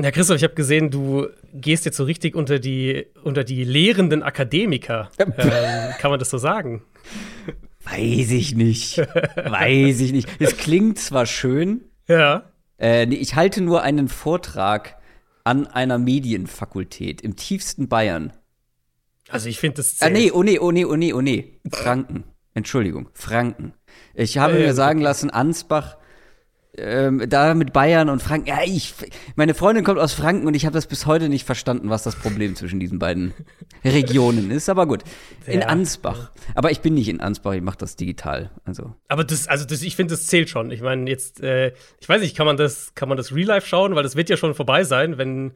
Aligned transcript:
Na, 0.00 0.12
Christoph, 0.12 0.36
ich 0.36 0.44
habe 0.44 0.54
gesehen, 0.54 0.90
du 0.90 1.26
gehst 1.52 1.84
jetzt 1.84 1.96
so 1.96 2.04
richtig 2.04 2.36
unter 2.36 2.60
die, 2.60 3.06
unter 3.24 3.42
die 3.42 3.64
lehrenden 3.64 4.22
Akademiker. 4.22 5.10
ähm, 5.18 5.92
kann 5.98 6.12
man 6.12 6.20
das 6.20 6.30
so 6.30 6.38
sagen? 6.38 6.84
Weiß 7.82 8.30
ich 8.30 8.54
nicht. 8.54 8.98
Weiß 8.98 10.00
ich 10.00 10.12
nicht. 10.12 10.28
Es 10.38 10.56
klingt 10.56 11.00
zwar 11.00 11.26
schön. 11.26 11.82
Ja. 12.06 12.44
Äh, 12.78 13.06
nee, 13.06 13.16
ich 13.16 13.34
halte 13.34 13.60
nur 13.60 13.82
einen 13.82 14.06
Vortrag 14.08 14.98
an 15.42 15.66
einer 15.66 15.98
Medienfakultät 15.98 17.20
im 17.20 17.34
tiefsten 17.34 17.88
Bayern. 17.88 18.32
Also 19.28 19.48
ich 19.48 19.58
finde 19.58 19.78
das 19.78 20.00
Ah, 20.00 20.10
nee, 20.10 20.30
oh 20.30 20.44
nee, 20.44 20.60
oh 20.60 20.70
nee, 20.70 20.84
oh 20.84 20.94
nee, 20.94 21.12
oh 21.12 21.20
nee. 21.20 21.58
Franken. 21.72 22.22
Entschuldigung, 22.54 23.08
Franken. 23.14 23.74
Ich 24.14 24.38
habe 24.38 24.60
ja, 24.60 24.66
mir 24.66 24.74
sagen 24.74 25.00
lassen, 25.00 25.30
Ansbach, 25.30 25.96
ähm, 26.80 27.22
da 27.28 27.54
mit 27.54 27.72
Bayern 27.72 28.08
und 28.08 28.22
Franken. 28.22 28.48
Ja, 28.48 28.58
ich, 28.64 28.94
meine 29.36 29.54
Freundin 29.54 29.84
kommt 29.84 29.98
aus 29.98 30.12
Franken 30.12 30.46
und 30.46 30.54
ich 30.54 30.64
habe 30.66 30.74
das 30.74 30.86
bis 30.86 31.06
heute 31.06 31.28
nicht 31.28 31.44
verstanden, 31.44 31.90
was 31.90 32.02
das 32.02 32.16
Problem 32.16 32.56
zwischen 32.56 32.80
diesen 32.80 32.98
beiden 32.98 33.34
Regionen 33.84 34.50
ist. 34.50 34.68
Aber 34.68 34.86
gut, 34.86 35.02
in 35.46 35.60
Ja. 35.60 35.66
Ansbach. 35.66 36.30
Aber 36.54 36.70
ich 36.70 36.80
bin 36.80 36.94
nicht 36.94 37.08
in 37.08 37.20
Ansbach, 37.20 37.52
ich 37.52 37.62
mache 37.62 37.78
das 37.78 37.96
digital. 37.96 38.50
Also 38.64 38.94
Aber 39.08 39.24
das, 39.24 39.48
also 39.48 39.64
das, 39.64 39.82
ich 39.82 39.96
finde, 39.96 40.14
das 40.14 40.26
zählt 40.26 40.48
schon. 40.48 40.70
Ich 40.70 40.80
meine, 40.80 41.08
jetzt, 41.10 41.40
äh, 41.42 41.72
ich 42.00 42.08
weiß 42.08 42.20
nicht, 42.20 42.36
kann 42.36 42.46
man 42.46 42.56
das, 42.56 42.94
kann 42.94 43.08
man 43.08 43.16
das 43.18 43.34
Real 43.34 43.48
Life 43.48 43.66
schauen, 43.66 43.94
weil 43.94 44.02
das 44.02 44.16
wird 44.16 44.28
ja 44.30 44.36
schon 44.36 44.54
vorbei 44.54 44.84
sein, 44.84 45.18
wenn 45.18 45.52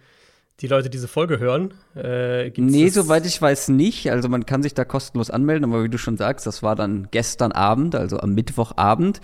die 0.61 0.67
Leute 0.69 0.91
diese 0.91 1.09
Folge 1.09 1.39
hören. 1.41 1.75
Äh, 1.97 2.51
Nee, 2.57 2.89
soweit 2.89 3.27
ich 3.27 3.41
weiß 3.41 3.69
nicht. 3.69 4.11
Also 4.11 4.29
man 4.29 4.47
kann 4.47 4.63
sich 4.63 4.75
da 4.75 4.85
kostenlos 4.85 5.31
anmelden, 5.31 5.65
aber 5.71 5.83
wie 5.83 5.89
du 5.89 5.99
schon 5.99 6.17
sagst, 6.17 6.47
das 6.47 6.63
war 6.63 6.77
dann 6.77 7.09
gestern 7.11 7.53
Abend, 7.53 7.95
also 7.95 8.19
am 8.19 8.35
Mittwochabend. 8.35 9.21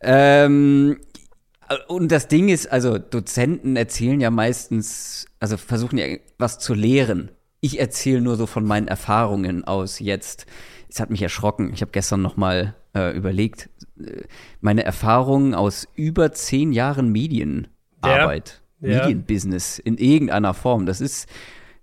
Ähm, 0.00 0.98
und 1.88 2.10
das 2.10 2.28
Ding 2.28 2.48
ist, 2.48 2.70
also 2.70 2.98
Dozenten 2.98 3.76
erzählen 3.76 4.20
ja 4.20 4.30
meistens, 4.30 5.26
also 5.40 5.56
versuchen 5.56 5.98
ja 5.98 6.06
was 6.38 6.58
zu 6.58 6.74
lehren. 6.74 7.30
Ich 7.60 7.78
erzähle 7.78 8.20
nur 8.20 8.36
so 8.36 8.46
von 8.46 8.64
meinen 8.64 8.88
Erfahrungen 8.88 9.64
aus 9.64 9.98
jetzt. 9.98 10.46
Es 10.88 11.00
hat 11.00 11.10
mich 11.10 11.22
erschrocken. 11.22 11.72
Ich 11.72 11.80
habe 11.80 11.92
gestern 11.92 12.20
noch 12.22 12.36
mal 12.36 12.74
äh, 12.94 13.16
überlegt, 13.16 13.70
äh, 13.98 14.22
meine 14.60 14.84
Erfahrungen 14.84 15.54
aus 15.54 15.88
über 15.94 16.32
zehn 16.32 16.72
Jahren 16.72 17.10
Medienarbeit, 17.12 18.62
Ja. 18.80 19.06
Medienbusiness 19.06 19.78
in 19.78 19.96
irgendeiner 19.96 20.54
Form. 20.54 20.86
Das 20.86 21.00
ist 21.00 21.28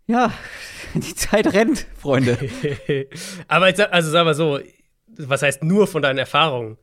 ja, 0.06 0.34
die 0.96 1.16
Zeit 1.16 1.54
rennt, 1.54 1.86
Freunde. 1.98 2.38
Aber 3.48 3.68
jetzt, 3.68 3.80
also 3.80 4.10
sag 4.10 4.26
mal 4.26 4.36
so, 4.36 4.60
was 5.18 5.42
heißt 5.42 5.64
nur 5.64 5.88
von 5.88 6.02
deinen 6.02 6.18
Erfahrungen? 6.18 6.78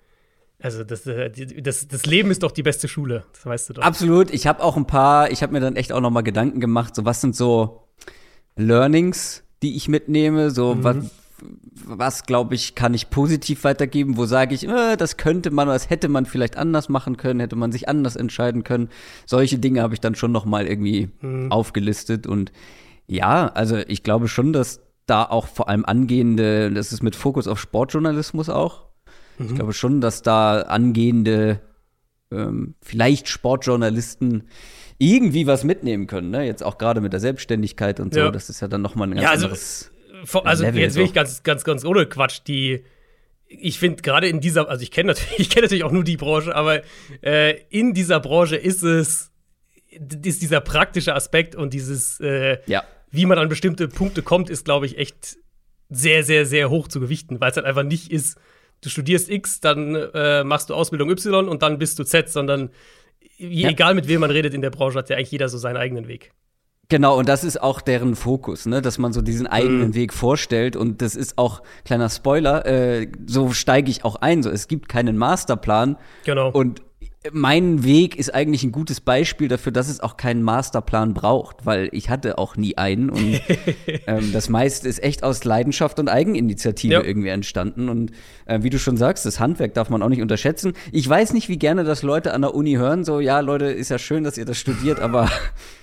Also 0.60 0.84
das, 0.84 1.06
äh, 1.06 1.30
das, 1.60 1.86
das 1.88 2.06
Leben 2.06 2.30
ist 2.30 2.42
doch 2.42 2.50
die 2.50 2.62
beste 2.62 2.88
Schule, 2.88 3.24
das 3.32 3.44
weißt 3.44 3.68
du 3.68 3.72
doch. 3.74 3.82
Absolut. 3.82 4.32
Ich 4.32 4.46
habe 4.46 4.62
auch 4.62 4.76
ein 4.76 4.86
paar, 4.86 5.30
ich 5.30 5.42
habe 5.42 5.52
mir 5.52 5.60
dann 5.60 5.76
echt 5.76 5.92
auch 5.92 6.00
noch 6.00 6.10
mal 6.10 6.22
Gedanken 6.22 6.60
gemacht, 6.60 6.94
so 6.94 7.04
was 7.04 7.20
sind 7.20 7.36
so 7.36 7.88
Learnings, 8.56 9.44
die 9.62 9.76
ich 9.76 9.88
mitnehme, 9.88 10.50
so 10.50 10.82
was, 10.82 10.96
was 11.84 12.24
glaube 12.24 12.54
ich, 12.54 12.74
kann 12.74 12.94
ich 12.94 13.10
positiv 13.10 13.64
weitergeben, 13.64 14.16
wo 14.16 14.24
sage 14.24 14.54
ich, 14.54 14.66
äh, 14.66 14.96
das 14.96 15.18
könnte 15.18 15.50
man, 15.50 15.68
das 15.68 15.90
hätte 15.90 16.08
man 16.08 16.24
vielleicht 16.24 16.56
anders 16.56 16.88
machen 16.88 17.18
können, 17.18 17.40
hätte 17.40 17.56
man 17.56 17.70
sich 17.70 17.88
anders 17.88 18.16
entscheiden 18.16 18.64
können. 18.64 18.88
Solche 19.26 19.58
Dinge 19.58 19.82
habe 19.82 19.92
ich 19.92 20.00
dann 20.00 20.14
schon 20.14 20.32
noch 20.32 20.46
mal 20.46 20.66
irgendwie 20.66 21.10
aufgelistet 21.50 22.26
und 22.26 22.50
ja, 23.06 23.48
also 23.48 23.76
ich 23.76 24.02
glaube 24.02 24.26
schon, 24.26 24.52
dass 24.54 24.80
da 25.06 25.24
auch 25.24 25.46
vor 25.46 25.68
allem 25.68 25.84
angehende, 25.84 26.72
das 26.72 26.92
ist 26.92 27.02
mit 27.02 27.14
Fokus 27.14 27.46
auf 27.46 27.60
Sportjournalismus 27.60 28.48
auch. 28.48 28.85
Ich 29.38 29.54
glaube 29.54 29.72
schon, 29.72 30.00
dass 30.00 30.22
da 30.22 30.62
angehende 30.62 31.60
ähm, 32.30 32.74
vielleicht 32.82 33.28
Sportjournalisten 33.28 34.48
irgendwie 34.98 35.46
was 35.46 35.62
mitnehmen 35.64 36.06
können, 36.06 36.30
ne? 36.30 36.44
Jetzt 36.46 36.62
auch 36.62 36.78
gerade 36.78 37.00
mit 37.00 37.12
der 37.12 37.20
Selbstständigkeit 37.20 38.00
und 38.00 38.14
so, 38.14 38.20
Ja. 38.20 38.30
das 38.30 38.48
ist 38.48 38.60
ja 38.60 38.68
dann 38.68 38.82
noch 38.82 38.94
mal 38.94 39.04
ein 39.06 39.10
ganz 39.12 39.22
Ja, 39.22 39.30
also, 39.30 39.44
anderes. 39.46 39.90
Vor- 40.24 40.46
also 40.46 40.64
Level 40.64 40.80
jetzt 40.80 40.94
so. 40.94 41.00
will 41.00 41.06
ich 41.06 41.12
ganz, 41.12 41.42
ganz, 41.42 41.64
ganz 41.64 41.84
ohne 41.84 42.06
Quatsch, 42.06 42.40
die 42.46 42.84
ich 43.48 43.78
finde 43.78 44.02
gerade 44.02 44.26
in 44.28 44.40
dieser, 44.40 44.68
also 44.68 44.82
ich 44.82 44.90
kenne 44.90 45.08
natürlich, 45.12 45.38
ich 45.38 45.50
kenne 45.50 45.66
natürlich 45.66 45.84
auch 45.84 45.92
nur 45.92 46.02
die 46.02 46.16
Branche, 46.16 46.54
aber 46.56 46.82
äh, 47.22 47.60
in 47.68 47.94
dieser 47.94 48.18
Branche 48.20 48.56
ist 48.56 48.82
es, 48.82 49.30
ist 50.24 50.42
dieser 50.42 50.60
praktische 50.60 51.14
Aspekt 51.14 51.54
und 51.54 51.72
dieses, 51.74 52.18
äh, 52.20 52.58
Ja. 52.66 52.82
wie 53.12 53.24
man 53.26 53.38
an 53.38 53.48
bestimmte 53.48 53.86
Punkte 53.88 54.22
kommt, 54.22 54.50
ist, 54.50 54.64
glaube 54.64 54.86
ich, 54.86 54.98
echt 54.98 55.36
sehr, 55.90 56.24
sehr, 56.24 56.44
sehr 56.46 56.70
hoch 56.70 56.88
zu 56.88 56.98
gewichten, 56.98 57.40
weil 57.40 57.50
es 57.50 57.56
halt 57.56 57.66
einfach 57.66 57.84
nicht 57.84 58.10
ist, 58.10 58.36
du 58.82 58.88
studierst 58.88 59.30
X, 59.30 59.60
dann 59.60 59.94
äh, 59.94 60.44
machst 60.44 60.70
du 60.70 60.74
Ausbildung 60.74 61.10
Y 61.10 61.48
und 61.48 61.62
dann 61.62 61.78
bist 61.78 61.98
du 61.98 62.04
Z, 62.04 62.28
sondern 62.28 62.70
Ja. 63.38 63.68
egal 63.68 63.94
mit 63.94 64.08
wem 64.08 64.20
man 64.20 64.30
redet 64.30 64.54
in 64.54 64.60
der 64.62 64.70
Branche, 64.70 64.98
hat 64.98 65.10
ja 65.10 65.16
eigentlich 65.16 65.30
jeder 65.32 65.48
so 65.48 65.58
seinen 65.58 65.76
eigenen 65.76 66.08
Weg. 66.08 66.32
Genau, 66.88 67.18
und 67.18 67.28
das 67.28 67.42
ist 67.42 67.60
auch 67.60 67.80
deren 67.80 68.14
Fokus, 68.14 68.64
ne? 68.64 68.80
dass 68.80 68.96
man 68.98 69.12
so 69.12 69.20
diesen 69.20 69.48
eigenen 69.48 69.88
Mhm. 69.88 69.94
Weg 69.94 70.12
vorstellt. 70.12 70.76
Und 70.76 71.02
das 71.02 71.16
ist 71.16 71.36
auch, 71.36 71.62
kleiner 71.84 72.08
Spoiler, 72.08 72.64
äh, 72.64 73.08
so 73.26 73.50
steige 73.52 73.90
ich 73.90 74.04
auch 74.04 74.14
ein. 74.16 74.44
So, 74.44 74.50
es 74.50 74.68
gibt 74.68 74.88
keinen 74.88 75.16
Masterplan. 75.16 75.96
Genau. 76.24 76.48
Und 76.50 76.82
mein 77.32 77.84
Weg 77.84 78.16
ist 78.16 78.34
eigentlich 78.34 78.62
ein 78.64 78.72
gutes 78.72 79.00
Beispiel 79.00 79.48
dafür, 79.48 79.72
dass 79.72 79.88
es 79.88 80.00
auch 80.00 80.16
keinen 80.16 80.42
Masterplan 80.42 81.14
braucht, 81.14 81.64
weil 81.66 81.88
ich 81.92 82.10
hatte 82.10 82.38
auch 82.38 82.56
nie 82.56 82.76
einen. 82.76 83.10
Und 83.10 83.40
ähm, 84.06 84.32
das 84.32 84.48
meiste 84.48 84.88
ist 84.88 85.02
echt 85.02 85.22
aus 85.22 85.44
Leidenschaft 85.44 85.98
und 85.98 86.08
Eigeninitiative 86.08 86.92
Ja. 86.94 87.02
irgendwie 87.02 87.28
entstanden. 87.28 87.88
Und 87.88 88.12
äh, 88.46 88.62
wie 88.62 88.70
du 88.70 88.78
schon 88.78 88.96
sagst, 88.96 89.26
das 89.26 89.40
Handwerk 89.40 89.74
darf 89.74 89.90
man 89.90 90.02
auch 90.02 90.08
nicht 90.08 90.22
unterschätzen. 90.22 90.72
Ich 90.92 91.08
weiß 91.08 91.32
nicht, 91.32 91.48
wie 91.48 91.58
gerne 91.58 91.84
das 91.84 92.02
Leute 92.02 92.32
an 92.34 92.42
der 92.42 92.54
Uni 92.54 92.74
hören. 92.74 93.04
So, 93.04 93.20
ja, 93.20 93.40
Leute, 93.40 93.66
ist 93.66 93.90
ja 93.90 93.98
schön, 93.98 94.24
dass 94.24 94.36
ihr 94.38 94.44
das 94.44 94.58
studiert, 94.58 95.00
aber 95.00 95.30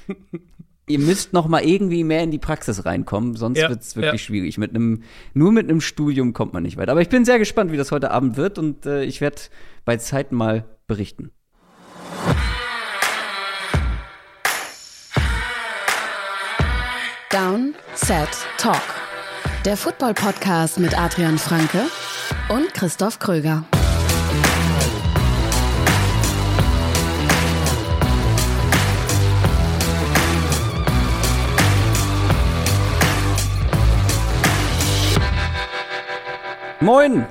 ihr 0.87 0.99
müsst 0.99 1.31
noch 1.33 1.47
mal 1.47 1.63
irgendwie 1.63 2.03
mehr 2.03 2.23
in 2.23 2.31
die 2.31 2.39
Praxis 2.39 2.85
reinkommen, 2.85 3.35
sonst 3.35 3.57
Ja, 3.59 3.69
wird's 3.69 3.95
wirklich 3.95 4.21
ja. 4.21 4.25
schwierig. 4.25 4.57
Mit 4.57 4.71
einem, 4.75 5.03
nur 5.33 5.51
mit 5.51 5.69
einem 5.69 5.79
Studium 5.81 6.33
kommt 6.33 6.53
man 6.53 6.63
nicht 6.63 6.77
weit. 6.77 6.89
Aber 6.89 7.01
ich 7.01 7.09
bin 7.09 7.23
sehr 7.25 7.39
gespannt, 7.39 7.71
wie 7.71 7.77
das 7.77 7.91
heute 7.91 8.11
Abend 8.11 8.35
wird 8.37 8.57
und 8.59 8.85
äh, 8.85 9.03
ich 9.03 9.21
werde 9.21 9.37
bei 9.85 9.97
Zeit 9.97 10.31
mal 10.31 10.65
berichten. 10.87 11.31
Down, 17.29 17.73
Set, 17.95 18.29
Talk. 18.57 18.81
Der 19.65 19.75
Football-Podcast 19.75 20.77
mit 20.77 20.95
Adrian 20.97 21.39
Franke 21.39 21.87
und 22.49 22.73
Christoph 22.73 23.17
Kröger. 23.17 23.65
Moin! 36.81 37.25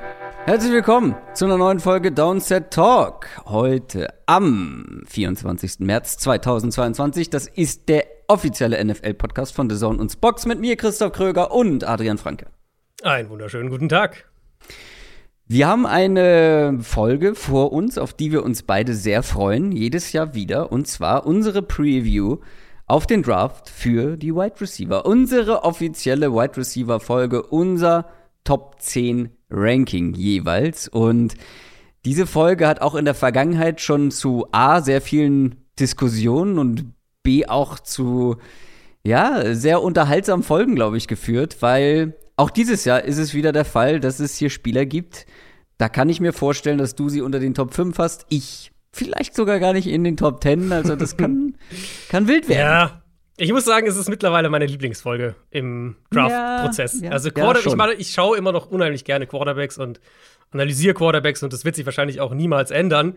Herzlich 0.44 0.72
willkommen 0.72 1.14
zu 1.34 1.44
einer 1.44 1.56
neuen 1.56 1.78
Folge 1.78 2.10
Downset 2.10 2.72
Talk. 2.72 3.28
Heute 3.46 4.08
am 4.26 5.04
24. 5.06 5.78
März 5.78 6.18
2022. 6.18 7.30
Das 7.30 7.46
ist 7.46 7.88
der 7.88 8.04
offizielle 8.26 8.84
NFL-Podcast 8.84 9.54
von 9.54 9.70
The 9.70 9.76
Zone 9.76 10.00
und 10.00 10.10
Spox 10.10 10.44
mit 10.44 10.58
mir, 10.58 10.74
Christoph 10.76 11.12
Kröger 11.12 11.52
und 11.52 11.84
Adrian 11.84 12.18
Franke. 12.18 12.46
Einen 13.04 13.30
wunderschönen 13.30 13.70
guten 13.70 13.88
Tag. 13.88 14.28
Wir 15.46 15.68
haben 15.68 15.86
eine 15.86 16.80
Folge 16.82 17.36
vor 17.36 17.72
uns, 17.72 17.96
auf 17.96 18.12
die 18.12 18.32
wir 18.32 18.42
uns 18.42 18.64
beide 18.64 18.94
sehr 18.94 19.22
freuen, 19.22 19.70
jedes 19.70 20.12
Jahr 20.12 20.34
wieder. 20.34 20.72
Und 20.72 20.88
zwar 20.88 21.24
unsere 21.24 21.62
Preview 21.62 22.38
auf 22.86 23.06
den 23.06 23.22
Draft 23.22 23.70
für 23.70 24.16
die 24.16 24.34
Wide 24.34 24.60
Receiver. 24.60 25.06
Unsere 25.06 25.62
offizielle 25.62 26.32
Wide 26.32 26.56
Receiver-Folge, 26.56 27.44
unser 27.44 28.08
Top 28.44 28.80
10 28.80 29.30
Ranking 29.52 30.14
jeweils. 30.14 30.88
Und 30.88 31.34
diese 32.04 32.26
Folge 32.26 32.66
hat 32.66 32.80
auch 32.80 32.94
in 32.94 33.04
der 33.04 33.14
Vergangenheit 33.14 33.80
schon 33.80 34.10
zu 34.10 34.46
A, 34.52 34.80
sehr 34.80 35.00
vielen 35.00 35.56
Diskussionen 35.78 36.58
und 36.58 36.92
B, 37.22 37.46
auch 37.46 37.78
zu 37.78 38.36
ja, 39.04 39.54
sehr 39.54 39.82
unterhaltsamen 39.82 40.44
Folgen, 40.44 40.74
glaube 40.74 40.96
ich, 40.96 41.08
geführt, 41.08 41.56
weil 41.60 42.14
auch 42.36 42.50
dieses 42.50 42.84
Jahr 42.84 43.02
ist 43.04 43.18
es 43.18 43.34
wieder 43.34 43.52
der 43.52 43.64
Fall, 43.64 44.00
dass 44.00 44.20
es 44.20 44.36
hier 44.36 44.50
Spieler 44.50 44.86
gibt. 44.86 45.26
Da 45.78 45.88
kann 45.88 46.08
ich 46.08 46.20
mir 46.20 46.32
vorstellen, 46.32 46.78
dass 46.78 46.94
du 46.94 47.08
sie 47.08 47.20
unter 47.20 47.40
den 47.40 47.54
Top 47.54 47.74
5 47.74 47.98
hast. 47.98 48.26
Ich 48.28 48.70
vielleicht 48.92 49.34
sogar 49.34 49.58
gar 49.58 49.72
nicht 49.72 49.86
in 49.86 50.04
den 50.04 50.16
Top 50.16 50.42
10. 50.42 50.70
Also 50.72 50.96
das 50.96 51.16
kann, 51.16 51.56
kann 52.08 52.28
wild 52.28 52.48
werden. 52.48 52.60
Ja, 52.60 53.01
ich 53.36 53.52
muss 53.52 53.64
sagen, 53.64 53.86
es 53.86 53.96
ist 53.96 54.08
mittlerweile 54.08 54.50
meine 54.50 54.66
Lieblingsfolge 54.66 55.34
im 55.50 55.96
Draft-Prozess. 56.10 57.00
Ja, 57.00 57.06
ja, 57.06 57.12
also 57.12 57.28
ja, 57.28 57.34
Quarter 57.34 57.60
ich, 57.60 57.64
schon. 57.64 57.76
meine, 57.76 57.94
ich 57.94 58.10
schaue 58.10 58.36
immer 58.36 58.52
noch 58.52 58.70
unheimlich 58.70 59.04
gerne 59.04 59.26
Quarterbacks 59.26 59.78
und 59.78 60.00
analysiere 60.50 60.94
Quarterbacks 60.94 61.42
und 61.42 61.52
das 61.52 61.64
wird 61.64 61.76
sich 61.76 61.86
wahrscheinlich 61.86 62.20
auch 62.20 62.34
niemals 62.34 62.70
ändern. 62.70 63.16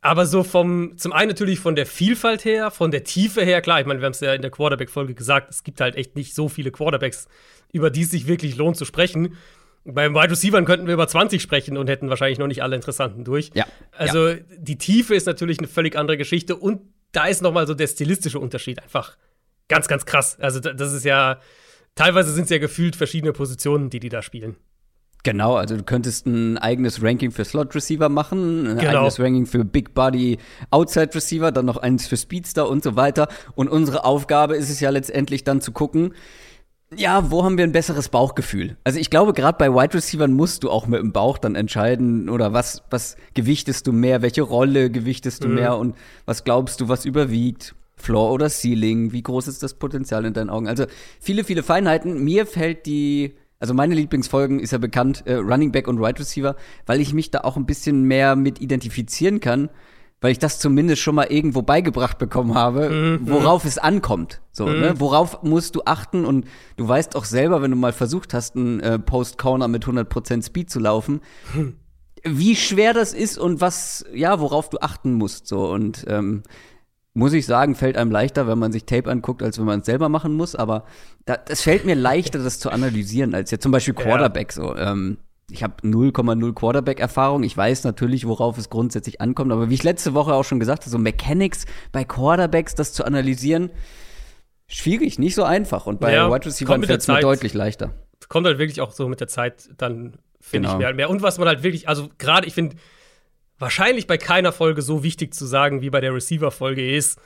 Aber 0.00 0.26
so 0.26 0.44
vom, 0.44 0.96
zum 0.96 1.12
einen 1.12 1.28
natürlich 1.28 1.58
von 1.58 1.74
der 1.74 1.86
Vielfalt 1.86 2.44
her, 2.44 2.70
von 2.70 2.90
der 2.90 3.04
Tiefe 3.04 3.42
her, 3.42 3.60
klar, 3.60 3.80
ich 3.80 3.86
meine, 3.86 4.00
wir 4.00 4.06
haben 4.06 4.12
es 4.12 4.20
ja 4.20 4.32
in 4.32 4.42
der 4.42 4.50
Quarterback-Folge 4.50 5.14
gesagt, 5.14 5.50
es 5.50 5.64
gibt 5.64 5.80
halt 5.80 5.96
echt 5.96 6.14
nicht 6.14 6.34
so 6.34 6.48
viele 6.48 6.70
Quarterbacks, 6.70 7.26
über 7.72 7.90
die 7.90 8.02
es 8.02 8.10
sich 8.10 8.26
wirklich 8.28 8.56
lohnt 8.56 8.76
zu 8.76 8.84
sprechen. 8.84 9.36
Beim 9.84 10.14
Wide 10.14 10.30
Receivern 10.30 10.64
könnten 10.64 10.86
wir 10.86 10.94
über 10.94 11.08
20 11.08 11.42
sprechen 11.42 11.76
und 11.76 11.88
hätten 11.88 12.10
wahrscheinlich 12.10 12.38
noch 12.38 12.46
nicht 12.46 12.62
alle 12.62 12.76
Interessanten 12.76 13.24
durch. 13.24 13.50
Ja, 13.54 13.66
Also 13.96 14.34
die 14.34 14.78
Tiefe 14.78 15.14
ist 15.14 15.26
natürlich 15.26 15.58
eine 15.58 15.68
völlig 15.68 15.96
andere 15.96 16.16
Geschichte 16.16 16.56
und 16.56 16.80
da 17.12 17.26
ist 17.26 17.42
noch 17.42 17.52
mal 17.52 17.66
so 17.66 17.74
der 17.74 17.86
stilistische 17.86 18.38
Unterschied 18.38 18.82
einfach 18.82 19.16
ganz, 19.68 19.88
ganz 19.88 20.06
krass. 20.06 20.38
Also 20.40 20.60
das 20.60 20.92
ist 20.92 21.04
ja, 21.04 21.38
teilweise 21.94 22.32
sind 22.32 22.44
es 22.44 22.50
ja 22.50 22.58
gefühlt 22.58 22.96
verschiedene 22.96 23.32
Positionen, 23.32 23.90
die 23.90 24.00
die 24.00 24.08
da 24.08 24.22
spielen. 24.22 24.56
Genau, 25.24 25.56
also 25.56 25.76
du 25.76 25.82
könntest 25.82 26.26
ein 26.26 26.58
eigenes 26.58 27.02
Ranking 27.02 27.32
für 27.32 27.44
Slot 27.44 27.74
Receiver 27.74 28.08
machen, 28.08 28.66
ein 28.66 28.78
genau. 28.78 29.00
eigenes 29.00 29.18
Ranking 29.18 29.46
für 29.46 29.64
Big 29.64 29.92
Body 29.92 30.38
Outside 30.70 31.14
Receiver, 31.14 31.50
dann 31.50 31.66
noch 31.66 31.76
eins 31.76 32.06
für 32.06 32.16
Speedster 32.16 32.68
und 32.68 32.84
so 32.84 32.96
weiter. 32.96 33.28
Und 33.54 33.68
unsere 33.68 34.04
Aufgabe 34.04 34.56
ist 34.56 34.70
es 34.70 34.80
ja 34.80 34.90
letztendlich 34.90 35.44
dann 35.44 35.60
zu 35.60 35.72
gucken, 35.72 36.14
ja, 36.96 37.30
wo 37.30 37.44
haben 37.44 37.58
wir 37.58 37.64
ein 37.64 37.72
besseres 37.72 38.08
Bauchgefühl? 38.08 38.78
Also 38.84 38.98
ich 38.98 39.10
glaube, 39.10 39.34
gerade 39.34 39.58
bei 39.58 39.70
Wide 39.70 39.94
Receivers 39.94 40.30
musst 40.30 40.62
du 40.62 40.70
auch 40.70 40.86
mit 40.86 41.00
dem 41.00 41.12
Bauch 41.12 41.36
dann 41.36 41.54
entscheiden, 41.54 42.30
oder 42.30 42.52
was, 42.52 42.82
was 42.88 43.16
gewichtest 43.34 43.86
du 43.86 43.92
mehr, 43.92 44.22
welche 44.22 44.42
Rolle 44.42 44.90
gewichtest 44.90 45.44
du 45.44 45.48
mhm. 45.48 45.54
mehr 45.54 45.76
und 45.76 45.96
was 46.24 46.44
glaubst 46.44 46.80
du, 46.80 46.88
was 46.88 47.04
überwiegt? 47.04 47.74
Floor 47.98 48.32
oder 48.32 48.48
Ceiling? 48.48 49.12
Wie 49.12 49.22
groß 49.22 49.48
ist 49.48 49.62
das 49.62 49.74
Potenzial 49.74 50.24
in 50.24 50.32
deinen 50.32 50.50
Augen? 50.50 50.68
Also 50.68 50.86
viele, 51.20 51.44
viele 51.44 51.62
Feinheiten. 51.62 52.22
Mir 52.24 52.46
fällt 52.46 52.86
die 52.86 53.34
also 53.60 53.74
meine 53.74 53.94
Lieblingsfolgen 53.94 54.60
ist 54.60 54.70
ja 54.70 54.78
bekannt, 54.78 55.24
äh, 55.26 55.34
Running 55.34 55.72
Back 55.72 55.88
und 55.88 56.00
Wide 56.00 56.20
Receiver, 56.20 56.56
weil 56.86 57.00
ich 57.00 57.12
mich 57.12 57.30
da 57.30 57.40
auch 57.40 57.56
ein 57.56 57.66
bisschen 57.66 58.04
mehr 58.04 58.36
mit 58.36 58.60
identifizieren 58.60 59.40
kann, 59.40 59.68
weil 60.20 60.32
ich 60.32 60.38
das 60.38 60.58
zumindest 60.58 61.02
schon 61.02 61.14
mal 61.14 61.26
irgendwo 61.30 61.62
beigebracht 61.62 62.18
bekommen 62.18 62.54
habe, 62.54 62.90
mhm. 62.90 63.28
worauf 63.28 63.64
es 63.64 63.78
ankommt. 63.78 64.40
So, 64.52 64.66
mhm. 64.66 64.80
ne? 64.80 64.94
Worauf 64.98 65.42
musst 65.42 65.74
du 65.74 65.82
achten? 65.84 66.24
Und 66.24 66.46
du 66.76 66.86
weißt 66.86 67.16
auch 67.16 67.24
selber, 67.24 67.62
wenn 67.62 67.70
du 67.70 67.76
mal 67.76 67.92
versucht 67.92 68.34
hast, 68.34 68.56
einen 68.56 68.80
äh, 68.80 68.98
Post-Corner 68.98 69.68
mit 69.68 69.84
100% 69.84 70.44
Speed 70.44 70.70
zu 70.70 70.78
laufen, 70.78 71.20
mhm. 71.54 71.76
wie 72.24 72.56
schwer 72.56 72.94
das 72.94 73.12
ist 73.12 73.38
und 73.38 73.60
was, 73.60 74.04
ja, 74.12 74.40
worauf 74.40 74.70
du 74.70 74.78
achten 74.78 75.14
musst. 75.14 75.46
So 75.46 75.70
und 75.70 76.04
ähm, 76.08 76.42
muss 77.18 77.32
ich 77.32 77.46
sagen, 77.46 77.74
fällt 77.74 77.96
einem 77.96 78.10
leichter, 78.10 78.46
wenn 78.46 78.58
man 78.58 78.70
sich 78.70 78.84
Tape 78.84 79.10
anguckt, 79.10 79.42
als 79.42 79.58
wenn 79.58 79.66
man 79.66 79.80
es 79.80 79.86
selber 79.86 80.08
machen 80.08 80.34
muss. 80.34 80.54
Aber 80.54 80.84
es 81.48 81.62
fällt 81.62 81.84
mir 81.84 81.96
leichter, 81.96 82.38
das 82.38 82.60
zu 82.60 82.70
analysieren, 82.70 83.34
als 83.34 83.50
jetzt 83.50 83.64
zum 83.64 83.72
Beispiel 83.72 83.94
Quarterback. 83.94 84.54
Ja. 84.56 84.62
So, 84.62 84.76
ähm, 84.76 85.18
ich 85.50 85.62
habe 85.62 85.74
0,0 85.82 86.54
Quarterback-Erfahrung. 86.54 87.42
Ich 87.42 87.56
weiß 87.56 87.84
natürlich, 87.84 88.26
worauf 88.26 88.56
es 88.56 88.70
grundsätzlich 88.70 89.20
ankommt. 89.20 89.50
Aber 89.50 89.68
wie 89.68 89.74
ich 89.74 89.82
letzte 89.82 90.14
Woche 90.14 90.32
auch 90.32 90.44
schon 90.44 90.60
gesagt 90.60 90.82
habe, 90.82 90.90
so 90.90 90.98
Mechanics 90.98 91.66
bei 91.90 92.04
Quarterbacks, 92.04 92.76
das 92.76 92.92
zu 92.92 93.04
analysieren, 93.04 93.70
schwierig, 94.68 95.18
nicht 95.18 95.34
so 95.34 95.42
einfach. 95.42 95.86
Und 95.86 95.98
bei 95.98 96.14
ja, 96.14 96.30
Wide 96.32 96.46
Receiver 96.46 96.80
fällt 96.80 97.00
es 97.00 97.08
mir 97.08 97.20
deutlich 97.20 97.52
leichter. 97.52 97.94
Kommt 98.28 98.46
halt 98.46 98.58
wirklich 98.58 98.80
auch 98.80 98.92
so 98.92 99.08
mit 99.08 99.20
der 99.20 99.28
Zeit 99.28 99.70
dann, 99.76 100.18
finde 100.40 100.68
genau. 100.68 100.78
ich, 100.78 100.78
mehr, 100.78 100.94
mehr. 100.94 101.10
Und 101.10 101.22
was 101.22 101.38
man 101.38 101.48
halt 101.48 101.64
wirklich, 101.64 101.88
also 101.88 102.08
gerade, 102.18 102.46
ich 102.46 102.54
finde, 102.54 102.76
wahrscheinlich 103.58 104.06
bei 104.06 104.18
keiner 104.18 104.52
Folge 104.52 104.82
so 104.82 105.02
wichtig 105.02 105.34
zu 105.34 105.46
sagen 105.46 105.82
wie 105.82 105.90
bei 105.90 106.00
der 106.00 106.14
Receiver-Folge 106.14 106.94
ist, 106.94 107.18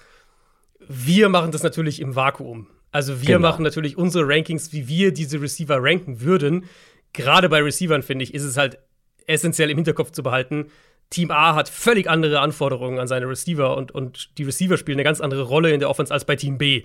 wir 0.88 1.28
machen 1.28 1.52
das 1.52 1.62
natürlich 1.62 2.00
im 2.00 2.16
Vakuum. 2.16 2.66
Also 2.90 3.20
wir 3.20 3.36
genau. 3.36 3.48
machen 3.48 3.62
natürlich 3.62 3.96
unsere 3.96 4.28
Rankings, 4.28 4.72
wie 4.72 4.86
wir 4.86 5.12
diese 5.12 5.40
Receiver 5.40 5.78
ranken 5.80 6.20
würden. 6.20 6.64
Gerade 7.12 7.48
bei 7.48 7.62
Receivern, 7.62 8.02
finde 8.02 8.24
ich, 8.24 8.34
ist 8.34 8.42
es 8.42 8.56
halt 8.56 8.78
essentiell 9.26 9.70
im 9.70 9.78
Hinterkopf 9.78 10.10
zu 10.10 10.22
behalten. 10.22 10.66
Team 11.10 11.30
A 11.30 11.54
hat 11.54 11.68
völlig 11.68 12.08
andere 12.08 12.40
Anforderungen 12.40 12.98
an 12.98 13.06
seine 13.06 13.28
Receiver 13.28 13.76
und, 13.76 13.92
und 13.92 14.36
die 14.38 14.44
Receiver 14.44 14.76
spielen 14.76 14.96
eine 14.96 15.04
ganz 15.04 15.20
andere 15.20 15.42
Rolle 15.42 15.70
in 15.72 15.80
der 15.80 15.90
Offense 15.90 16.12
als 16.12 16.24
bei 16.24 16.36
Team 16.36 16.58
B. 16.58 16.84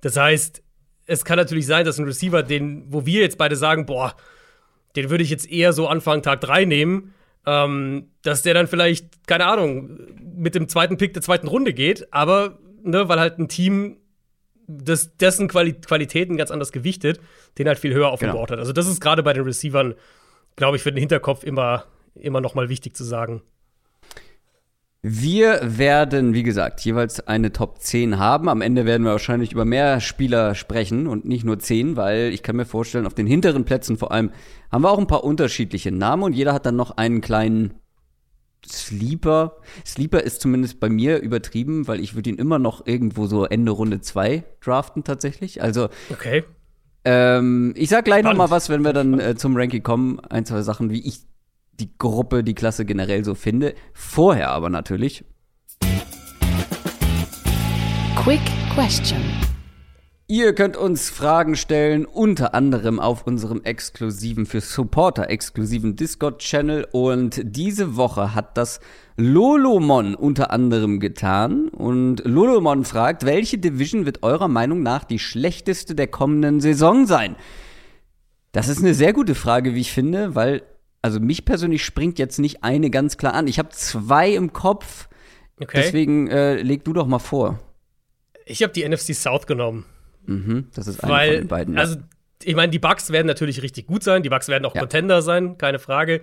Das 0.00 0.16
heißt, 0.16 0.62
es 1.06 1.24
kann 1.24 1.36
natürlich 1.36 1.66
sein, 1.66 1.84
dass 1.84 1.98
ein 1.98 2.04
Receiver, 2.04 2.42
den, 2.42 2.84
wo 2.92 3.06
wir 3.06 3.20
jetzt 3.20 3.38
beide 3.38 3.56
sagen, 3.56 3.86
boah, 3.86 4.14
den 4.96 5.10
würde 5.10 5.24
ich 5.24 5.30
jetzt 5.30 5.50
eher 5.50 5.72
so 5.72 5.88
Anfang 5.88 6.22
Tag 6.22 6.40
3 6.40 6.64
nehmen, 6.64 7.14
ähm, 7.46 8.10
dass 8.22 8.42
der 8.42 8.54
dann 8.54 8.66
vielleicht, 8.66 9.26
keine 9.26 9.46
Ahnung, 9.46 9.98
mit 10.36 10.54
dem 10.54 10.68
zweiten 10.68 10.96
Pick 10.96 11.14
der 11.14 11.22
zweiten 11.22 11.48
Runde 11.48 11.72
geht, 11.72 12.12
aber, 12.12 12.58
ne, 12.82 13.08
weil 13.08 13.20
halt 13.20 13.38
ein 13.38 13.48
Team 13.48 13.98
das, 14.66 15.16
dessen 15.16 15.46
Quali 15.48 15.74
Qualitäten 15.74 16.36
ganz 16.36 16.50
anders 16.50 16.72
gewichtet, 16.72 17.20
den 17.58 17.68
halt 17.68 17.78
viel 17.78 17.94
höher 17.94 18.08
auf 18.08 18.18
dem 18.18 18.26
genau. 18.26 18.38
Board 18.38 18.50
hat. 18.50 18.58
Also, 18.58 18.72
das 18.72 18.88
ist 18.88 19.00
gerade 19.00 19.22
bei 19.22 19.32
den 19.32 19.44
Receivern, 19.44 19.94
glaube 20.56 20.76
ich, 20.76 20.82
für 20.82 20.90
den 20.90 20.98
Hinterkopf 20.98 21.44
immer, 21.44 21.84
immer 22.14 22.40
noch 22.40 22.54
mal 22.54 22.68
wichtig 22.68 22.96
zu 22.96 23.04
sagen. 23.04 23.42
Wir 25.08 25.60
werden, 25.62 26.34
wie 26.34 26.42
gesagt, 26.42 26.80
jeweils 26.80 27.28
eine 27.28 27.52
Top 27.52 27.78
10 27.78 28.18
haben. 28.18 28.48
Am 28.48 28.60
Ende 28.60 28.86
werden 28.86 29.04
wir 29.04 29.12
wahrscheinlich 29.12 29.52
über 29.52 29.64
mehr 29.64 30.00
Spieler 30.00 30.56
sprechen 30.56 31.06
und 31.06 31.24
nicht 31.24 31.44
nur 31.44 31.60
10, 31.60 31.94
weil 31.94 32.32
ich 32.32 32.42
kann 32.42 32.56
mir 32.56 32.64
vorstellen, 32.64 33.06
auf 33.06 33.14
den 33.14 33.28
hinteren 33.28 33.64
Plätzen 33.64 33.98
vor 33.98 34.10
allem 34.10 34.32
haben 34.72 34.82
wir 34.82 34.90
auch 34.90 34.98
ein 34.98 35.06
paar 35.06 35.22
unterschiedliche 35.22 35.92
Namen 35.92 36.24
und 36.24 36.32
jeder 36.32 36.52
hat 36.52 36.66
dann 36.66 36.74
noch 36.74 36.96
einen 36.96 37.20
kleinen 37.20 37.74
Sleeper. 38.66 39.58
Sleeper 39.86 40.24
ist 40.24 40.40
zumindest 40.40 40.80
bei 40.80 40.88
mir 40.88 41.20
übertrieben, 41.20 41.86
weil 41.86 42.00
ich 42.00 42.16
würde 42.16 42.30
ihn 42.30 42.38
immer 42.38 42.58
noch 42.58 42.84
irgendwo 42.84 43.28
so 43.28 43.44
Ende 43.44 43.70
Runde 43.70 44.00
2 44.00 44.42
draften 44.60 45.04
tatsächlich. 45.04 45.62
Also 45.62 45.88
Okay. 46.10 46.42
Ähm, 47.04 47.74
ich 47.76 47.90
sag 47.90 48.06
gleich 48.06 48.22
Spannend. 48.22 48.38
noch 48.38 48.48
mal 48.48 48.50
was, 48.52 48.70
wenn 48.70 48.82
wir 48.82 48.92
dann 48.92 49.20
äh, 49.20 49.36
zum 49.36 49.56
Ranking 49.56 49.84
kommen. 49.84 50.18
Ein, 50.18 50.44
zwei 50.46 50.62
Sachen, 50.62 50.90
wie 50.90 51.06
ich 51.06 51.20
die 51.80 51.90
Gruppe, 51.98 52.44
die 52.44 52.54
Klasse 52.54 52.84
generell 52.84 53.24
so 53.24 53.34
finde. 53.34 53.74
Vorher 53.92 54.50
aber 54.50 54.70
natürlich. 54.70 55.24
Quick 58.16 58.40
Question. 58.74 59.20
Ihr 60.28 60.56
könnt 60.56 60.76
uns 60.76 61.08
Fragen 61.08 61.54
stellen, 61.54 62.04
unter 62.04 62.52
anderem 62.52 62.98
auf 62.98 63.28
unserem 63.28 63.62
exklusiven, 63.62 64.44
für 64.44 64.60
Supporter 64.60 65.30
exklusiven 65.30 65.94
Discord-Channel. 65.94 66.88
Und 66.90 67.40
diese 67.44 67.96
Woche 67.96 68.34
hat 68.34 68.58
das 68.58 68.80
Lolomon 69.16 70.16
unter 70.16 70.50
anderem 70.50 70.98
getan. 70.98 71.68
Und 71.68 72.24
Lolomon 72.24 72.84
fragt, 72.84 73.24
welche 73.24 73.58
Division 73.58 74.04
wird 74.04 74.24
eurer 74.24 74.48
Meinung 74.48 74.82
nach 74.82 75.04
die 75.04 75.20
schlechteste 75.20 75.94
der 75.94 76.08
kommenden 76.08 76.60
Saison 76.60 77.06
sein? 77.06 77.36
Das 78.50 78.66
ist 78.66 78.80
eine 78.80 78.94
sehr 78.94 79.12
gute 79.12 79.36
Frage, 79.36 79.76
wie 79.76 79.80
ich 79.80 79.92
finde, 79.92 80.34
weil 80.34 80.62
also 81.06 81.20
mich 81.20 81.44
persönlich 81.44 81.84
springt 81.84 82.18
jetzt 82.18 82.40
nicht 82.40 82.64
eine 82.64 82.90
ganz 82.90 83.16
klar 83.16 83.34
an. 83.34 83.46
Ich 83.46 83.60
habe 83.60 83.68
zwei 83.68 84.30
im 84.30 84.52
Kopf. 84.52 85.08
Okay. 85.60 85.80
Deswegen 85.80 86.28
äh, 86.28 86.60
leg 86.60 86.82
du 86.82 86.92
doch 86.92 87.06
mal 87.06 87.20
vor. 87.20 87.60
Ich 88.44 88.60
habe 88.64 88.72
die 88.72 88.86
NFC 88.86 89.14
South 89.14 89.46
genommen. 89.46 89.86
Mhm, 90.26 90.66
das 90.74 90.88
ist 90.88 91.04
eine 91.04 91.12
Weil, 91.12 91.28
von 91.28 91.36
den 91.42 91.48
beiden. 91.48 91.78
Also, 91.78 91.98
ich 92.42 92.56
meine, 92.56 92.70
die 92.70 92.80
Bugs 92.80 93.10
werden 93.10 93.28
natürlich 93.28 93.62
richtig 93.62 93.86
gut 93.86 94.02
sein. 94.02 94.24
Die 94.24 94.28
Bugs 94.28 94.48
werden 94.48 94.64
auch 94.64 94.74
ja. 94.74 94.80
Contender 94.80 95.22
sein, 95.22 95.58
keine 95.58 95.78
Frage. 95.78 96.22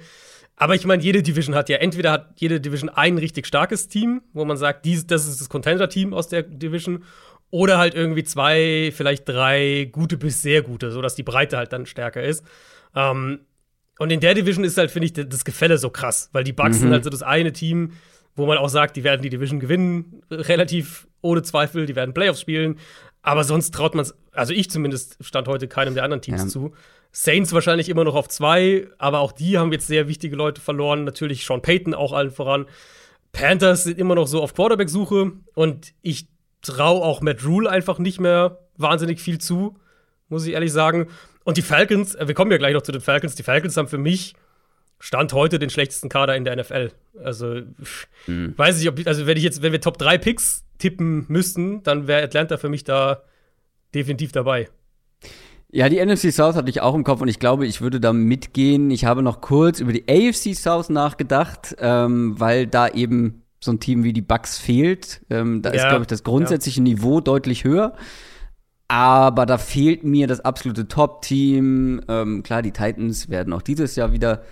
Aber 0.57 0.75
ich 0.75 0.85
meine, 0.85 1.01
jede 1.01 1.23
Division 1.23 1.55
hat 1.55 1.69
ja 1.69 1.77
entweder 1.77 2.11
hat 2.11 2.33
jede 2.35 2.59
Division 2.59 2.89
ein 2.89 3.17
richtig 3.17 3.47
starkes 3.47 3.87
Team, 3.87 4.21
wo 4.33 4.43
man 4.43 4.57
sagt, 4.57 4.83
dies, 4.83 5.07
das 5.07 5.25
ist 5.29 5.39
das 5.39 5.47
Contender-Team 5.47 6.13
aus 6.13 6.27
der 6.27 6.43
Division, 6.43 7.05
oder 7.51 7.77
halt 7.77 7.95
irgendwie 7.95 8.25
zwei, 8.25 8.91
vielleicht 8.93 9.29
drei 9.29 9.87
gute 9.89 10.17
bis 10.17 10.41
sehr 10.41 10.61
gute, 10.61 10.91
sodass 10.91 11.15
die 11.15 11.23
Breite 11.23 11.55
halt 11.55 11.71
dann 11.71 11.85
stärker 11.85 12.21
ist. 12.21 12.43
Ähm, 12.93 13.45
und 14.03 14.11
in 14.11 14.19
der 14.19 14.33
Division 14.33 14.63
ist 14.63 14.77
halt, 14.77 14.91
finde 14.91 15.05
ich, 15.05 15.13
das 15.13 15.45
Gefälle 15.45 15.77
so 15.77 15.89
krass, 15.89 16.29
weil 16.33 16.43
die 16.43 16.53
Bucks 16.53 16.77
mhm. 16.77 16.81
sind 16.81 16.91
halt 16.91 17.03
so 17.05 17.09
das 17.09 17.23
eine 17.23 17.53
Team, 17.53 17.93
wo 18.35 18.45
man 18.45 18.57
auch 18.57 18.67
sagt, 18.67 18.95
die 18.97 19.03
werden 19.03 19.21
die 19.21 19.29
Division 19.29 19.59
gewinnen, 19.59 20.21
relativ 20.29 21.07
ohne 21.21 21.41
Zweifel, 21.41 21.85
die 21.85 21.95
werden 21.95 22.13
Playoffs 22.13 22.41
spielen. 22.41 22.79
Aber 23.21 23.45
sonst 23.45 23.73
traut 23.73 23.95
man 23.95 24.03
es, 24.03 24.13
also 24.33 24.53
ich 24.53 24.69
zumindest 24.69 25.17
stand 25.21 25.47
heute 25.47 25.69
keinem 25.69 25.93
der 25.93 26.03
anderen 26.03 26.21
Teams 26.21 26.41
ja. 26.41 26.47
zu. 26.49 26.73
Saints 27.13 27.53
wahrscheinlich 27.53 27.87
immer 27.87 28.03
noch 28.03 28.15
auf 28.15 28.27
zwei, 28.27 28.87
aber 28.97 29.19
auch 29.19 29.31
die 29.31 29.57
haben 29.57 29.71
jetzt 29.71 29.87
sehr 29.87 30.09
wichtige 30.09 30.35
Leute 30.35 30.59
verloren. 30.59 31.05
Natürlich 31.05 31.45
Sean 31.45 31.61
Payton 31.61 31.93
auch 31.93 32.11
allen 32.11 32.31
voran. 32.31 32.65
Panthers 33.31 33.85
sind 33.85 33.97
immer 33.97 34.15
noch 34.15 34.27
so 34.27 34.41
auf 34.41 34.53
Quarterback-Suche 34.53 35.31
und 35.55 35.93
ich 36.01 36.27
traue 36.61 37.01
auch 37.01 37.21
Matt 37.21 37.45
Rule 37.45 37.69
einfach 37.69 37.99
nicht 37.99 38.19
mehr 38.19 38.59
wahnsinnig 38.75 39.21
viel 39.21 39.37
zu, 39.37 39.77
muss 40.27 40.45
ich 40.45 40.53
ehrlich 40.53 40.73
sagen. 40.73 41.07
Und 41.43 41.57
die 41.57 41.61
Falcons, 41.61 42.15
äh, 42.15 42.27
wir 42.27 42.35
kommen 42.35 42.51
ja 42.51 42.57
gleich 42.57 42.73
noch 42.73 42.81
zu 42.81 42.91
den 42.91 43.01
Falcons. 43.01 43.35
Die 43.35 43.43
Falcons 43.43 43.77
haben 43.77 43.87
für 43.87 43.97
mich 43.97 44.35
Stand 44.99 45.33
heute 45.33 45.59
den 45.59 45.69
schlechtesten 45.69 46.07
Kader 46.07 46.35
in 46.37 46.45
der 46.45 46.55
NFL. 46.55 46.91
Also, 47.21 47.61
mhm. 48.27 48.53
weiß 48.55 48.81
ich, 48.81 48.87
ob, 48.87 49.05
also 49.05 49.27
wenn 49.27 49.35
ich 49.35 49.43
jetzt, 49.43 49.61
wenn 49.61 49.73
wir 49.73 49.81
Top 49.81 49.97
3 49.97 50.17
Picks 50.17 50.63
tippen 50.77 51.25
müssten, 51.27 51.83
dann 51.83 52.07
wäre 52.07 52.23
Atlanta 52.23 52.55
für 52.57 52.69
mich 52.69 52.85
da 52.85 53.23
definitiv 53.93 54.31
dabei. 54.31 54.69
Ja, 55.71 55.89
die 55.89 56.03
NFC 56.03 56.31
South 56.31 56.55
hatte 56.55 56.69
ich 56.69 56.81
auch 56.81 56.93
im 56.93 57.03
Kopf 57.03 57.19
und 57.19 57.27
ich 57.27 57.39
glaube, 57.39 57.65
ich 57.65 57.81
würde 57.81 57.99
da 57.99 58.13
mitgehen. 58.13 58.91
Ich 58.91 59.05
habe 59.05 59.23
noch 59.23 59.41
kurz 59.41 59.79
über 59.79 59.91
die 59.91 60.03
AFC 60.07 60.55
South 60.55 60.89
nachgedacht, 60.89 61.75
ähm, 61.79 62.39
weil 62.39 62.67
da 62.67 62.87
eben 62.87 63.41
so 63.59 63.71
ein 63.71 63.79
Team 63.79 64.03
wie 64.03 64.13
die 64.13 64.21
Bucks 64.21 64.57
fehlt. 64.57 65.21
Ähm, 65.29 65.61
da 65.61 65.69
ja, 65.69 65.75
ist, 65.75 65.89
glaube 65.89 66.03
ich, 66.03 66.07
das 66.07 66.23
grundsätzliche 66.23 66.79
ja. 66.79 66.83
Niveau 66.83 67.21
deutlich 67.21 67.63
höher. 67.63 67.93
Aber 68.93 69.47
da 69.47 69.57
fehlt 69.57 70.03
mir 70.03 70.27
das 70.27 70.39
absolute 70.41 70.87
Top-Team. 70.87 72.01
Ähm, 72.07 72.43
klar, 72.43 72.61
die 72.61 72.69
Titans 72.69 73.27
werden 73.27 73.51
auch 73.51 73.63
dieses 73.63 73.95
Jahr 73.95 74.11
wieder 74.11 74.43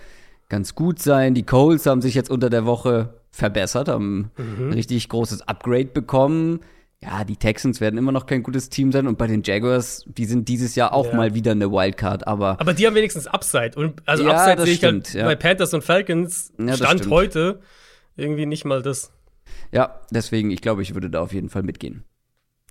ganz 0.50 0.74
gut 0.74 0.98
sein. 0.98 1.36
Die 1.36 1.44
Coles 1.44 1.86
haben 1.86 2.02
sich 2.02 2.16
jetzt 2.16 2.32
unter 2.32 2.50
der 2.50 2.66
Woche 2.66 3.14
verbessert, 3.30 3.88
haben 3.88 4.32
mhm. 4.38 4.70
ein 4.70 4.74
richtig 4.74 5.08
großes 5.10 5.48
Upgrade 5.48 5.86
bekommen. 5.86 6.62
Ja, 7.04 7.24
die 7.24 7.36
Texans 7.36 7.82
werden 7.82 8.00
immer 8.00 8.12
noch 8.12 8.26
kein 8.26 8.42
gutes 8.42 8.70
Team 8.70 8.92
sein 8.92 9.06
und 9.06 9.20
bei 9.20 9.28
den 9.28 9.44
Jaguars, 9.44 10.06
die 10.08 10.26
sind 10.26 10.50
dieses 10.50 10.74
Jahr 10.74 10.92
auch 10.92 11.12
ja. 11.12 11.16
mal 11.16 11.36
wieder 11.36 11.52
eine 11.52 11.72
Wildcard, 11.72 12.26
aber 12.26 12.60
Aber 12.60 12.74
die 12.74 12.88
haben 12.88 12.96
wenigstens 12.96 13.28
Upside 13.28 13.74
und 13.76 14.02
also 14.08 14.24
ja, 14.24 14.32
Upside 14.32 14.66
sehe 14.66 14.74
ich 14.74 14.84
halt 14.84 15.14
ja. 15.14 15.26
bei 15.26 15.36
Panthers 15.36 15.76
und 15.76 15.84
Falcons 15.84 16.52
Stand 16.74 17.08
heute 17.12 17.60
irgendwie 18.16 18.48
nicht 18.48 18.66
mal 18.66 18.82
das. 18.82 19.12
Ja, 19.72 20.00
deswegen, 20.10 20.50
ich 20.50 20.62
glaube, 20.62 20.82
ich 20.82 20.96
würde 20.96 21.12
da 21.12 21.22
auf 21.22 21.32
jeden 21.32 21.50
Fall 21.50 21.62
mitgehen. 21.62 22.06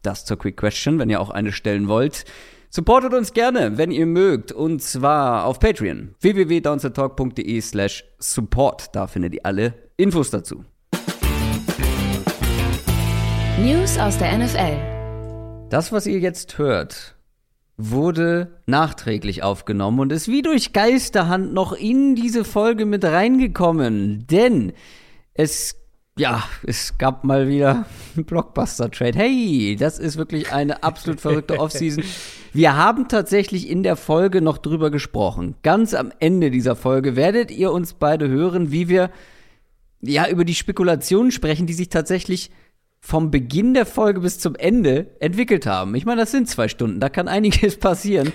Das 0.03 0.25
zur 0.25 0.39
Quick 0.39 0.57
Question, 0.57 0.99
wenn 0.99 1.11
ihr 1.11 1.21
auch 1.21 1.31
eine 1.31 1.53
stellen 1.53 1.89
wollt. 1.89 2.25
Supportet 2.71 3.15
uns 3.15 3.33
gerne, 3.33 3.79
wenn 3.79 3.91
ihr 3.91 4.07
mögt, 4.07 4.53
und 4.53 4.81
zwar 4.81 5.45
auf 5.45 5.59
Patreon 5.59 6.15
www.downsettalk.de 6.21 7.61
slash 7.61 8.05
support. 8.19 8.95
Da 8.95 9.09
findet 9.09 9.35
ihr 9.35 9.45
alle 9.45 9.75
Infos 9.97 10.31
dazu. 10.31 10.65
News 13.59 13.99
aus 13.99 14.17
der 14.19 14.39
NFL. 14.39 15.69
Das, 15.69 15.91
was 15.93 16.07
ihr 16.07 16.19
jetzt 16.19 16.59
hört, 16.59 17.17
wurde 17.77 18.61
nachträglich 18.67 19.43
aufgenommen 19.43 20.01
und 20.01 20.13
ist 20.13 20.29
wie 20.29 20.43
durch 20.43 20.73
Geisterhand 20.73 21.53
noch 21.53 21.73
in 21.73 22.15
diese 22.15 22.45
Folge 22.45 22.87
mit 22.87 23.05
reingekommen. 23.05 24.27
Denn 24.29 24.73
es, 25.35 25.80
ja, 26.21 26.45
es 26.67 26.99
gab 26.99 27.25
mal 27.25 27.49
wieder 27.49 27.87
einen 28.15 28.27
Blockbuster-Trade. 28.27 29.19
Hey, 29.19 29.75
das 29.81 29.99
ist 29.99 30.19
wirklich 30.19 30.53
eine 30.53 30.83
absolut 30.83 31.19
verrückte 31.19 31.59
Offseason. 31.59 32.05
Wir 32.53 32.77
haben 32.77 33.09
tatsächlich 33.09 33.71
in 33.71 33.83
der 33.83 33.97
Folge 33.97 34.43
noch 34.43 34.59
drüber 34.59 34.91
gesprochen. 34.91 35.55
Ganz 35.63 35.95
am 35.95 36.13
Ende 36.21 36.51
dieser 36.51 36.77
Folge 36.77 37.17
werdet 37.17 37.51
ihr 37.51 37.73
uns 37.73 37.95
beide 37.95 38.29
hören, 38.29 38.71
wie 38.71 38.89
wir 38.89 39.11
ja 40.03 40.29
über 40.29 40.45
die 40.45 40.55
Spekulationen 40.55 41.33
sprechen, 41.33 41.67
die 41.67 41.73
sich 41.73 41.89
tatsächlich 41.89 42.51
vom 43.01 43.31
Beginn 43.31 43.73
der 43.73 43.87
Folge 43.87 44.21
bis 44.21 44.39
zum 44.39 44.57
Ende 44.57 45.17
entwickelt 45.21 45.65
haben. 45.65 45.95
Ich 45.95 46.05
meine, 46.05 46.21
das 46.21 46.33
sind 46.33 46.51
zwei 46.51 46.69
Stunden, 46.69 47.01
da 47.01 47.09
kann 47.09 47.29
einiges 47.29 47.79
passieren. 47.79 48.31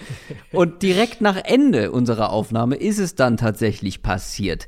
Und 0.52 0.82
direkt 0.82 1.22
nach 1.22 1.38
Ende 1.44 1.92
unserer 1.92 2.32
Aufnahme 2.32 2.78
ist 2.78 2.98
es 2.98 3.14
dann 3.14 3.38
tatsächlich 3.38 4.02
passiert. 4.02 4.68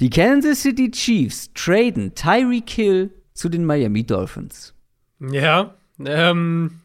Die 0.00 0.10
Kansas 0.10 0.62
City 0.62 0.92
Chiefs 0.92 1.50
traden 1.54 2.14
Tyreek 2.14 2.70
Hill 2.70 3.10
zu 3.34 3.48
den 3.48 3.64
Miami 3.64 4.04
Dolphins. 4.04 4.74
Ja, 5.18 5.74
ähm, 6.04 6.80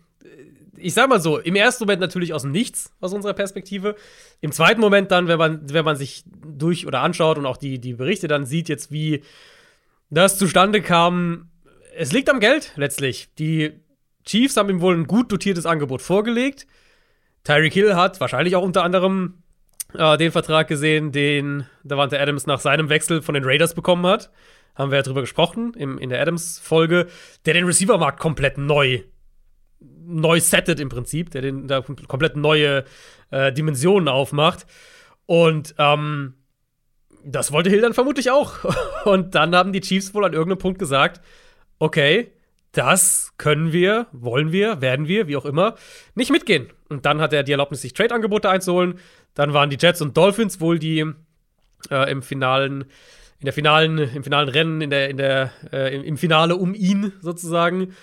ich 0.78 0.96
sag 0.96 1.10
mal 1.10 1.22
so, 1.22 1.38
im 1.38 1.56
ersten 1.56 1.84
Moment 1.84 2.02
natürlich 2.02 2.34
aus 2.34 2.42
dem 2.42 2.52
Nichts, 2.52 2.92
aus 3.00 3.14
unserer 3.14 3.34
Perspektive. 3.34 3.96
Im 4.42 4.52
zweiten 4.52 4.82
Moment 4.82 5.12
dann, 5.12 5.28
wenn 5.28 5.38
man, 5.38 5.62
wenn 5.72 5.86
man 5.86 5.96
sich 5.96 6.24
durch 6.44 6.88
oder 6.88 7.02
anschaut 7.02 7.38
und 7.38 7.46
auch 7.46 7.58
die, 7.58 7.78
die 7.78 7.94
Berichte 7.94 8.28
dann 8.28 8.48
sieht, 8.48 8.68
jetzt 8.68 8.92
wie 8.92 9.22
das 10.10 10.40
zustande 10.40 10.82
kam, 10.82 11.50
es 11.96 12.12
liegt 12.12 12.32
am 12.32 12.40
Geld 12.40 12.74
letztlich. 12.78 13.30
Die 13.38 13.74
Chiefs 14.26 14.58
haben 14.58 14.70
ihm 14.70 14.82
wohl 14.82 14.96
ein 14.96 15.06
gut 15.06 15.32
dotiertes 15.32 15.68
Angebot 15.68 16.02
vorgelegt. 16.02 16.66
Tyreek 17.44 17.74
Hill 17.74 17.96
hat 17.96 18.20
wahrscheinlich 18.20 18.56
auch 18.56 18.64
unter 18.64 18.84
anderem 18.84 19.43
äh, 19.98 20.18
den 20.18 20.32
Vertrag 20.32 20.68
gesehen, 20.68 21.12
den 21.12 21.66
Davante 21.84 22.20
Adams 22.20 22.48
nach 22.48 22.60
seinem 22.60 22.90
Wechsel 22.90 23.22
von 23.22 23.36
den 23.36 23.44
Raiders 23.44 23.74
bekommen 23.74 24.06
hat. 24.06 24.32
Haben 24.76 24.92
wir 24.92 24.98
ja 24.98 25.04
drüber 25.04 25.22
gesprochen 25.22 25.74
im, 25.78 25.98
in 25.98 26.10
der 26.10 26.22
Adams-Folge, 26.22 27.08
der 27.46 27.54
den 27.54 27.66
Receiver-Markt 27.66 28.20
komplett 28.20 28.58
neu, 28.58 29.04
neu 29.80 30.40
settet 30.40 30.80
im 30.80 30.90
Prinzip, 30.90 31.30
der 31.30 31.42
den 31.42 31.68
da 31.68 31.82
komplett 31.82 32.36
neue 32.36 32.86
äh, 33.30 33.54
Dimensionen 33.54 34.08
aufmacht. 34.08 34.66
Und 35.26 35.76
ähm, 35.78 36.34
das 37.24 37.52
wollte 37.52 37.70
Hill 37.70 37.82
dann 37.82 37.94
vermutlich 37.94 38.32
auch. 38.32 38.54
Und 39.06 39.36
dann 39.36 39.56
haben 39.56 39.74
die 39.74 39.82
Chiefs 39.82 40.14
wohl 40.14 40.26
an 40.26 40.34
irgendeinem 40.34 40.60
Punkt 40.60 40.80
gesagt, 40.80 41.22
okay, 41.80 42.32
das 42.74 43.34
können 43.38 43.72
wir, 43.72 44.08
wollen 44.12 44.52
wir, 44.52 44.82
werden 44.82 45.08
wir, 45.08 45.28
wie 45.28 45.38
auch 45.38 45.46
immer, 45.46 45.76
nicht 46.16 46.32
mitgehen. 46.32 46.70
Und 46.90 47.06
dann 47.06 47.22
hat 47.22 47.32
er 47.32 47.44
die 47.44 47.52
Erlaubnis, 47.52 47.82
sich 47.82 47.94
Trade-Angebote 47.94 48.50
einzuholen. 48.50 49.00
Dann 49.36 49.54
waren 49.54 49.70
die 49.70 49.78
Jets 49.80 50.02
und 50.02 50.16
Dolphins 50.16 50.60
wohl 50.62 50.80
die 50.80 51.06
äh, 51.90 52.12
im 52.12 52.22
finalen, 52.22 52.86
in 53.40 53.46
der 53.46 53.54
finalen, 53.54 53.98
im 53.98 54.24
finalen 54.24 54.50
Rennen, 54.50 54.82
in 54.82 54.90
der, 54.90 55.10
in 55.10 55.18
der, 55.18 55.52
äh, 55.72 55.96
im, 55.96 56.18
Finale 56.18 56.56
um 56.56 56.74
ihn 56.74 57.14
sozusagen. 57.22 57.94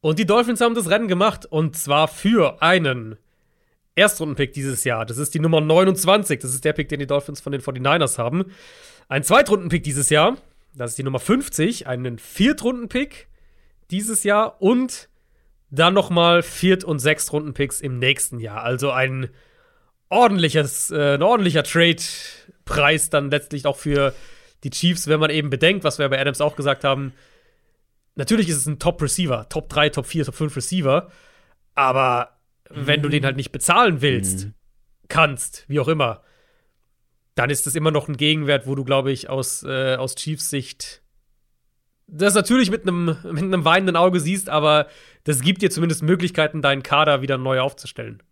Und 0.00 0.18
die 0.18 0.26
Dolphins 0.26 0.60
haben 0.60 0.74
das 0.74 0.90
Rennen 0.90 1.08
gemacht 1.08 1.46
und 1.46 1.76
zwar 1.76 2.08
für 2.08 2.62
einen 2.62 3.16
Erstrundenpick 3.94 4.52
dieses 4.52 4.84
Jahr. 4.84 5.04
Das 5.04 5.18
ist 5.18 5.34
die 5.34 5.40
Nummer 5.40 5.60
29. 5.60 6.38
Das 6.38 6.54
ist 6.54 6.64
der 6.64 6.72
Pick, 6.72 6.88
den 6.88 7.00
die 7.00 7.06
Dolphins 7.06 7.40
von 7.40 7.52
den 7.52 7.60
49ers 7.60 8.16
haben. 8.16 8.46
Ein 9.08 9.24
Zweitrundenpick 9.24 9.82
dieses 9.82 10.08
Jahr. 10.08 10.36
Das 10.74 10.92
ist 10.92 10.98
die 10.98 11.02
Nummer 11.02 11.18
50. 11.18 11.88
Einen 11.88 12.18
Viertrunden-Pick 12.18 13.26
dieses 13.90 14.22
Jahr 14.22 14.62
und 14.62 15.08
dann 15.70 15.94
nochmal 15.94 16.42
Viert- 16.42 16.84
und 16.84 17.00
Sechstrunden-Picks 17.00 17.80
im 17.80 17.98
nächsten 17.98 18.38
Jahr. 18.38 18.62
Also 18.62 18.92
ein 18.92 19.30
ordentliches, 20.08 20.90
äh, 20.90 21.14
ein 21.14 21.22
ordentlicher 21.22 21.62
Trade-Preis 21.62 23.10
dann 23.10 23.30
letztlich 23.30 23.66
auch 23.66 23.76
für 23.76 24.14
die 24.64 24.70
Chiefs, 24.70 25.06
wenn 25.06 25.20
man 25.20 25.30
eben 25.30 25.50
bedenkt, 25.50 25.84
was 25.84 25.98
wir 25.98 26.08
bei 26.08 26.20
Adams 26.20 26.40
auch 26.40 26.56
gesagt 26.56 26.84
haben. 26.84 27.12
Natürlich 28.14 28.48
ist 28.48 28.56
es 28.56 28.66
ein 28.66 28.78
Top-Receiver, 28.78 29.48
Top 29.48 29.68
3, 29.68 29.90
Top 29.90 30.06
4, 30.06 30.24
Top 30.24 30.34
5 30.34 30.56
Receiver. 30.56 31.10
Aber 31.74 32.38
mhm. 32.70 32.86
wenn 32.86 33.02
du 33.02 33.08
den 33.08 33.24
halt 33.24 33.36
nicht 33.36 33.52
bezahlen 33.52 34.00
willst, 34.00 34.46
mhm. 34.46 34.54
kannst, 35.08 35.64
wie 35.68 35.80
auch 35.80 35.88
immer, 35.88 36.22
dann 37.34 37.50
ist 37.50 37.66
das 37.66 37.76
immer 37.76 37.92
noch 37.92 38.08
ein 38.08 38.16
Gegenwert, 38.16 38.66
wo 38.66 38.74
du, 38.74 38.84
glaube 38.84 39.12
ich, 39.12 39.28
aus, 39.28 39.62
äh, 39.62 39.94
aus 39.94 40.16
Chiefs 40.16 40.50
Sicht 40.50 41.02
das 42.08 42.34
natürlich 42.34 42.70
mit 42.70 42.82
einem 42.82 43.16
mit 43.22 43.44
einem 43.44 43.64
weinenden 43.64 43.96
Auge 43.96 44.18
siehst, 44.18 44.48
aber 44.48 44.88
das 45.24 45.40
gibt 45.40 45.62
dir 45.62 45.70
zumindest 45.70 46.02
Möglichkeiten, 46.02 46.62
deinen 46.62 46.82
Kader 46.82 47.20
wieder 47.20 47.36
neu 47.36 47.60
aufzustellen. 47.60 48.22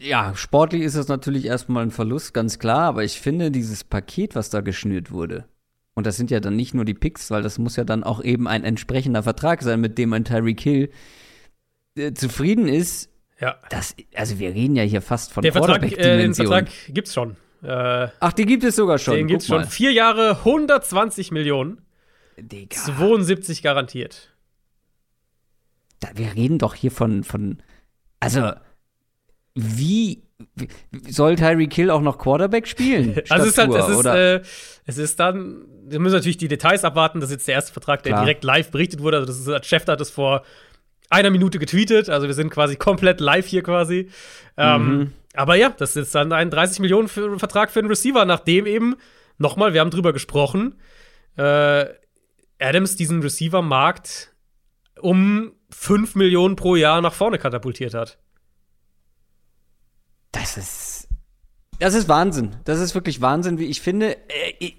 Ja, 0.00 0.34
sportlich 0.34 0.82
ist 0.82 0.96
das 0.96 1.08
natürlich 1.08 1.46
erstmal 1.46 1.82
ein 1.84 1.90
Verlust, 1.90 2.34
ganz 2.34 2.58
klar, 2.58 2.82
aber 2.82 3.04
ich 3.04 3.20
finde 3.20 3.50
dieses 3.50 3.84
Paket, 3.84 4.34
was 4.34 4.50
da 4.50 4.60
geschnürt 4.60 5.10
wurde, 5.10 5.46
und 5.94 6.06
das 6.06 6.16
sind 6.16 6.30
ja 6.30 6.40
dann 6.40 6.56
nicht 6.56 6.74
nur 6.74 6.84
die 6.84 6.94
Picks, 6.94 7.30
weil 7.30 7.42
das 7.42 7.58
muss 7.58 7.76
ja 7.76 7.84
dann 7.84 8.02
auch 8.02 8.22
eben 8.22 8.48
ein 8.48 8.64
entsprechender 8.64 9.22
Vertrag 9.22 9.62
sein, 9.62 9.80
mit 9.80 9.98
dem 9.98 10.12
ein 10.12 10.24
Tyreek 10.24 10.60
Hill 10.60 10.90
äh, 11.96 12.12
zufrieden 12.12 12.66
ist. 12.66 13.10
Ja. 13.38 13.56
Das, 13.68 13.94
also 14.14 14.38
wir 14.38 14.54
reden 14.54 14.76
ja 14.76 14.84
hier 14.84 15.02
fast 15.02 15.32
von 15.32 15.42
Der 15.42 15.52
Vertrag, 15.52 15.82
äh, 15.82 16.18
den 16.18 16.34
Vertrag 16.34 16.68
gibt's 16.88 17.12
schon. 17.12 17.36
Äh, 17.62 18.08
Ach, 18.20 18.32
die 18.32 18.46
gibt 18.46 18.64
es 18.64 18.76
sogar 18.76 18.98
schon. 18.98 19.16
Den 19.16 19.26
gibt's 19.26 19.46
schon. 19.46 19.64
Vier 19.64 19.92
Jahre, 19.92 20.38
120 20.38 21.30
Millionen. 21.30 21.82
Digga. 22.38 22.76
72 22.76 23.62
garantiert. 23.62 24.30
Da, 26.00 26.08
wir 26.14 26.34
reden 26.34 26.58
doch 26.58 26.74
hier 26.74 26.90
von, 26.90 27.22
von 27.22 27.62
also, 28.18 28.52
wie, 29.54 30.22
soll 31.08 31.36
Tyreek 31.36 31.72
Hill 31.72 31.90
auch 31.90 32.00
noch 32.00 32.18
Quarterback 32.18 32.66
spielen? 32.66 33.20
also, 33.28 33.46
es 33.46 33.52
ist 33.52 33.58
halt, 33.58 33.74
es 33.74 33.88
ist, 33.88 34.04
äh, 34.06 34.40
es 34.86 34.98
ist 34.98 35.20
dann, 35.20 35.64
wir 35.84 36.00
müssen 36.00 36.14
natürlich 36.14 36.38
die 36.38 36.48
Details 36.48 36.84
abwarten. 36.84 37.20
Das 37.20 37.30
ist 37.30 37.36
jetzt 37.36 37.48
der 37.48 37.54
erste 37.54 37.72
Vertrag, 37.72 38.02
der 38.02 38.12
Klar. 38.12 38.24
direkt 38.24 38.44
live 38.44 38.70
berichtet 38.70 39.00
wurde. 39.00 39.18
Also, 39.18 39.26
das 39.26 39.38
ist, 39.38 39.48
der 39.48 39.62
Chef 39.62 39.86
hat 39.86 40.00
das 40.00 40.10
vor 40.10 40.42
einer 41.10 41.30
Minute 41.30 41.58
getweetet. 41.58 42.08
Also, 42.08 42.26
wir 42.26 42.34
sind 42.34 42.50
quasi 42.50 42.76
komplett 42.76 43.20
live 43.20 43.46
hier 43.46 43.62
quasi. 43.62 44.08
Ähm, 44.56 44.84
mhm. 44.84 45.00
Ähm, 45.00 45.12
aber 45.34 45.54
ja, 45.56 45.70
das 45.70 45.96
ist 45.96 46.14
dann 46.14 46.32
ein 46.32 46.50
30 46.50 46.80
Millionen 46.80 47.08
für, 47.08 47.38
Vertrag 47.38 47.70
für 47.70 47.80
einen 47.80 47.88
Receiver, 47.88 48.24
nachdem 48.24 48.66
eben, 48.66 48.96
nochmal, 49.38 49.72
wir 49.72 49.80
haben 49.80 49.90
drüber 49.90 50.12
gesprochen, 50.12 50.74
äh, 51.36 51.86
Adams 52.58 52.96
diesen 52.96 53.22
Receiver-Markt 53.22 54.34
um 55.00 55.52
5 55.70 56.14
Millionen 56.14 56.56
pro 56.56 56.76
Jahr 56.76 57.00
nach 57.00 57.14
vorne 57.14 57.38
katapultiert 57.38 57.94
hat. 57.94 58.18
Das 60.32 60.56
ist. 60.56 61.08
Das 61.78 61.94
ist 61.94 62.08
Wahnsinn. 62.08 62.56
Das 62.64 62.80
ist 62.80 62.94
wirklich 62.94 63.20
Wahnsinn, 63.20 63.58
wie 63.58 63.66
ich 63.66 63.80
finde. 63.80 64.16
Äh, 64.28 64.54
ich, 64.58 64.76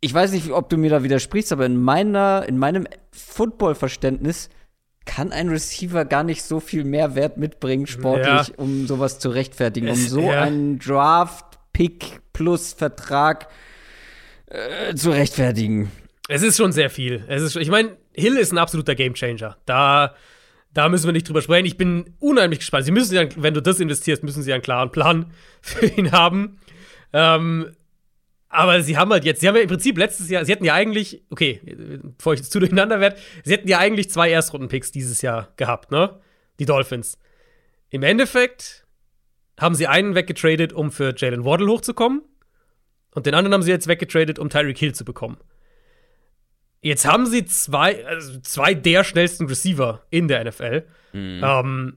ich 0.00 0.12
weiß 0.12 0.32
nicht, 0.32 0.50
ob 0.50 0.68
du 0.68 0.76
mir 0.76 0.90
da 0.90 1.02
widersprichst, 1.02 1.52
aber 1.52 1.66
in 1.66 1.76
meiner, 1.76 2.44
in 2.48 2.58
meinem 2.58 2.86
Football-Verständnis 3.12 4.50
kann 5.04 5.32
ein 5.32 5.48
Receiver 5.48 6.04
gar 6.04 6.22
nicht 6.22 6.42
so 6.42 6.60
viel 6.60 6.84
mehr 6.84 7.14
Wert 7.14 7.38
mitbringen, 7.38 7.86
sportlich, 7.86 8.48
ja. 8.48 8.54
um 8.56 8.86
sowas 8.86 9.18
zu 9.18 9.30
rechtfertigen, 9.30 9.88
um 9.88 9.96
so 9.96 10.20
ja. 10.20 10.42
einen 10.42 10.78
Draft-Pick 10.78 12.20
plus 12.32 12.74
Vertrag 12.74 13.48
äh, 14.46 14.94
zu 14.94 15.10
rechtfertigen. 15.10 15.90
Es 16.28 16.42
ist 16.42 16.56
schon 16.56 16.72
sehr 16.72 16.90
viel. 16.90 17.24
Es 17.28 17.40
ist, 17.40 17.56
ich 17.56 17.70
meine, 17.70 17.96
Hill 18.14 18.36
ist 18.36 18.52
ein 18.52 18.58
absoluter 18.58 18.94
Gamechanger. 18.94 19.56
Da, 19.64 20.14
da 20.76 20.88
müssen 20.90 21.06
wir 21.06 21.12
nicht 21.12 21.28
drüber 21.28 21.40
sprechen. 21.40 21.64
Ich 21.64 21.78
bin 21.78 22.14
unheimlich 22.18 22.58
gespannt. 22.58 22.84
Sie 22.84 22.92
müssen 22.92 23.14
ja, 23.14 23.24
wenn 23.36 23.54
du 23.54 23.62
das 23.62 23.80
investierst, 23.80 24.22
müssen 24.22 24.42
sie 24.42 24.52
einen 24.52 24.62
klaren 24.62 24.92
Plan 24.92 25.32
für 25.62 25.86
ihn 25.86 26.12
haben. 26.12 26.58
Ähm, 27.12 27.72
aber 28.48 28.82
sie 28.82 28.96
haben 28.96 29.10
halt 29.10 29.24
jetzt, 29.24 29.40
sie 29.40 29.48
haben 29.48 29.56
ja 29.56 29.62
im 29.62 29.68
Prinzip 29.68 29.96
letztes 29.98 30.28
Jahr, 30.28 30.44
sie 30.44 30.52
hätten 30.52 30.64
ja 30.64 30.74
eigentlich, 30.74 31.22
okay, 31.30 31.60
bevor 32.16 32.34
ich 32.34 32.40
jetzt 32.40 32.52
zu 32.52 32.58
durcheinander 32.58 33.00
werde, 33.00 33.16
sie 33.44 33.52
hätten 33.52 33.68
ja 33.68 33.78
eigentlich 33.78 34.10
zwei 34.10 34.30
Erstrunden-Picks 34.30 34.92
dieses 34.92 35.22
Jahr 35.22 35.52
gehabt, 35.56 35.90
ne? 35.90 36.20
Die 36.58 36.64
Dolphins. 36.64 37.18
Im 37.90 38.02
Endeffekt 38.02 38.86
haben 39.58 39.74
sie 39.74 39.86
einen 39.86 40.14
weggetradet, 40.14 40.72
um 40.72 40.90
für 40.90 41.14
Jalen 41.16 41.44
Waddle 41.44 41.68
hochzukommen. 41.68 42.22
Und 43.14 43.26
den 43.26 43.34
anderen 43.34 43.54
haben 43.54 43.62
sie 43.62 43.70
jetzt 43.70 43.88
weggetradet, 43.88 44.38
um 44.38 44.50
Tyreek 44.50 44.78
Hill 44.78 44.94
zu 44.94 45.04
bekommen. 45.04 45.38
Jetzt 46.80 47.06
haben 47.06 47.26
sie 47.26 47.44
zwei, 47.46 48.06
also 48.06 48.38
zwei 48.40 48.74
der 48.74 49.02
schnellsten 49.04 49.46
Receiver 49.46 50.04
in 50.10 50.28
der 50.28 50.44
NFL. 50.44 50.84
Mhm. 51.12 51.40
Ähm, 51.42 51.96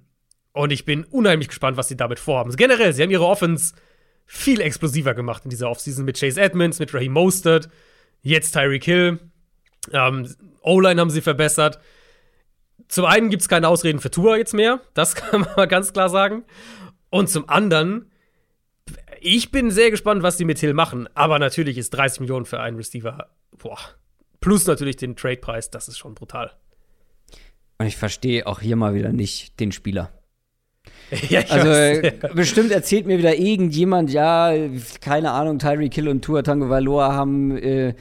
und 0.54 0.72
ich 0.72 0.86
bin 0.86 1.04
unheimlich 1.06 1.48
gespannt, 1.48 1.78
was 1.78 1.88
sie 1.88 1.98
damit 1.98 2.20
vorhaben. 2.20 2.56
Generell, 2.56 2.94
sie 2.94 3.04
haben 3.04 3.12
ihre 3.12 3.26
Offense 3.26 3.76
viel 4.26 4.62
explosiver 4.62 5.14
gemacht 5.14 5.44
in 5.44 5.50
dieser 5.50 5.70
Offseason 5.70 6.06
mit 6.06 6.20
Chase 6.20 6.42
Edmonds, 6.42 6.80
mit 6.80 6.94
Raheem 6.94 7.14
Mostert, 7.14 7.70
jetzt 8.22 8.52
Tyreek 8.52 8.84
Hill. 8.84 9.20
Ähm, 9.92 10.28
O-Line 10.62 11.00
haben 11.00 11.10
sie 11.10 11.22
verbessert. 11.22 11.80
Zum 12.88 13.06
einen 13.06 13.30
gibt 13.30 13.42
es 13.42 13.50
keine 13.50 13.68
Ausreden 13.68 14.00
für 14.00 14.12
Tour 14.12 14.38
jetzt 14.38 14.54
mehr, 14.54 14.82
das 14.94 15.16
kann 15.16 15.42
man 15.42 15.50
mal 15.56 15.68
ganz 15.68 15.94
klar 15.94 16.10
sagen. 16.10 16.44
Und 17.10 17.30
zum 17.30 17.50
anderen, 17.50 18.12
ich 19.20 19.52
bin 19.52 19.72
sehr 19.72 19.92
gespannt, 19.92 20.24
was 20.24 20.38
die 20.38 20.46
mit 20.46 20.60
Hill 20.60 20.74
machen. 20.74 21.08
Aber 21.16 21.40
natürlich 21.40 21.78
ist 21.78 21.92
30 21.92 22.22
Millionen 22.22 22.46
für 22.46 22.60
einen 22.60 22.78
Receiver, 22.78 23.30
boah, 23.58 23.80
plus 24.40 24.66
natürlich 24.68 24.98
den 24.98 25.16
Trade-Preis, 25.16 25.70
das 25.70 25.88
ist 25.88 25.98
schon 25.98 26.16
brutal. 26.16 26.52
Und 27.78 27.88
ich 27.88 27.98
verstehe 27.98 28.46
auch 28.46 28.60
hier 28.60 28.76
mal 28.76 28.94
wieder 28.94 29.14
nicht 29.14 29.60
den 29.60 29.72
Spieler. 29.72 30.12
ja, 31.30 31.42
also 31.50 31.70
äh, 31.70 32.14
bestimmt 32.36 32.72
erzählt 32.72 33.08
mir 33.08 33.18
wieder 33.18 33.36
irgendjemand, 33.36 34.12
ja, 34.12 34.54
keine 35.02 35.32
Ahnung, 35.32 35.60
Tyree 35.60 35.90
Kill 35.90 36.08
und 36.08 36.24
Tua 36.24 36.42
Tango 36.42 36.70
Valoa 36.70 37.14
haben, 37.14 37.58
äh, 37.58 37.96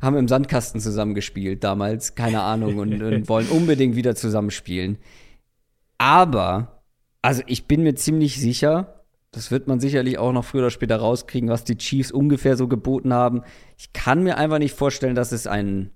haben 0.00 0.16
im 0.16 0.28
Sandkasten 0.28 0.80
zusammengespielt 0.80 1.64
damals, 1.64 2.14
keine 2.14 2.42
Ahnung, 2.42 2.78
und, 2.78 3.02
und 3.02 3.28
wollen 3.28 3.48
unbedingt 3.48 3.96
wieder 3.96 4.14
zusammenspielen. 4.14 4.98
Aber, 5.98 6.82
also 7.22 7.42
ich 7.46 7.66
bin 7.66 7.82
mir 7.82 7.94
ziemlich 7.94 8.40
sicher, 8.40 9.03
das 9.34 9.50
wird 9.50 9.66
man 9.66 9.80
sicherlich 9.80 10.18
auch 10.18 10.32
noch 10.32 10.44
früher 10.44 10.62
oder 10.62 10.70
später 10.70 10.96
rauskriegen, 10.96 11.48
was 11.48 11.64
die 11.64 11.76
Chiefs 11.76 12.12
ungefähr 12.12 12.56
so 12.56 12.68
geboten 12.68 13.12
haben. 13.12 13.42
Ich 13.76 13.92
kann 13.92 14.22
mir 14.22 14.36
einfach 14.38 14.58
nicht 14.58 14.74
vorstellen, 14.74 15.16
dass 15.16 15.32
es 15.32 15.46
ein, 15.46 15.90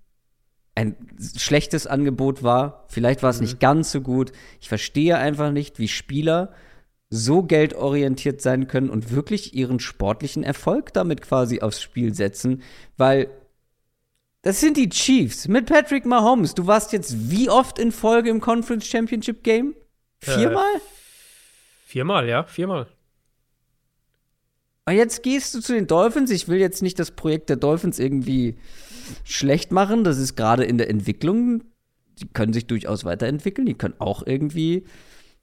ein 0.74 0.96
schlechtes 1.36 1.86
Angebot 1.86 2.42
war. 2.42 2.84
Vielleicht 2.88 3.22
war 3.22 3.30
es 3.30 3.36
mhm. 3.36 3.44
nicht 3.44 3.60
ganz 3.60 3.92
so 3.92 4.00
gut. 4.00 4.32
Ich 4.60 4.68
verstehe 4.68 5.16
einfach 5.18 5.52
nicht, 5.52 5.78
wie 5.78 5.88
Spieler 5.88 6.52
so 7.10 7.42
geldorientiert 7.42 8.42
sein 8.42 8.66
können 8.66 8.90
und 8.90 9.12
wirklich 9.12 9.54
ihren 9.54 9.80
sportlichen 9.80 10.42
Erfolg 10.42 10.92
damit 10.92 11.22
quasi 11.22 11.60
aufs 11.60 11.80
Spiel 11.80 12.14
setzen, 12.14 12.62
weil 12.96 13.30
das 14.42 14.60
sind 14.60 14.76
die 14.76 14.88
Chiefs 14.88 15.48
mit 15.48 15.66
Patrick 15.66 16.06
Mahomes. 16.06 16.54
Du 16.54 16.66
warst 16.66 16.92
jetzt 16.92 17.30
wie 17.30 17.48
oft 17.48 17.78
in 17.78 17.92
Folge 17.92 18.30
im 18.30 18.40
Conference 18.40 18.86
Championship 18.86 19.42
Game? 19.42 19.74
Viermal? 20.20 20.76
Äh, 20.76 20.80
viermal, 21.86 22.28
ja, 22.28 22.44
viermal. 22.44 22.88
Und 24.88 24.94
jetzt 24.94 25.22
gehst 25.22 25.54
du 25.54 25.60
zu 25.60 25.74
den 25.74 25.86
Dolphins. 25.86 26.30
Ich 26.30 26.48
will 26.48 26.58
jetzt 26.58 26.80
nicht 26.80 26.98
das 26.98 27.10
Projekt 27.10 27.50
der 27.50 27.56
Dolphins 27.56 27.98
irgendwie 27.98 28.54
schlecht 29.22 29.70
machen. 29.70 30.02
Das 30.02 30.16
ist 30.16 30.34
gerade 30.34 30.64
in 30.64 30.78
der 30.78 30.88
Entwicklung. 30.88 31.62
Die 32.18 32.26
können 32.26 32.54
sich 32.54 32.66
durchaus 32.66 33.04
weiterentwickeln. 33.04 33.66
Die 33.66 33.74
können 33.74 33.96
auch 33.98 34.26
irgendwie 34.26 34.84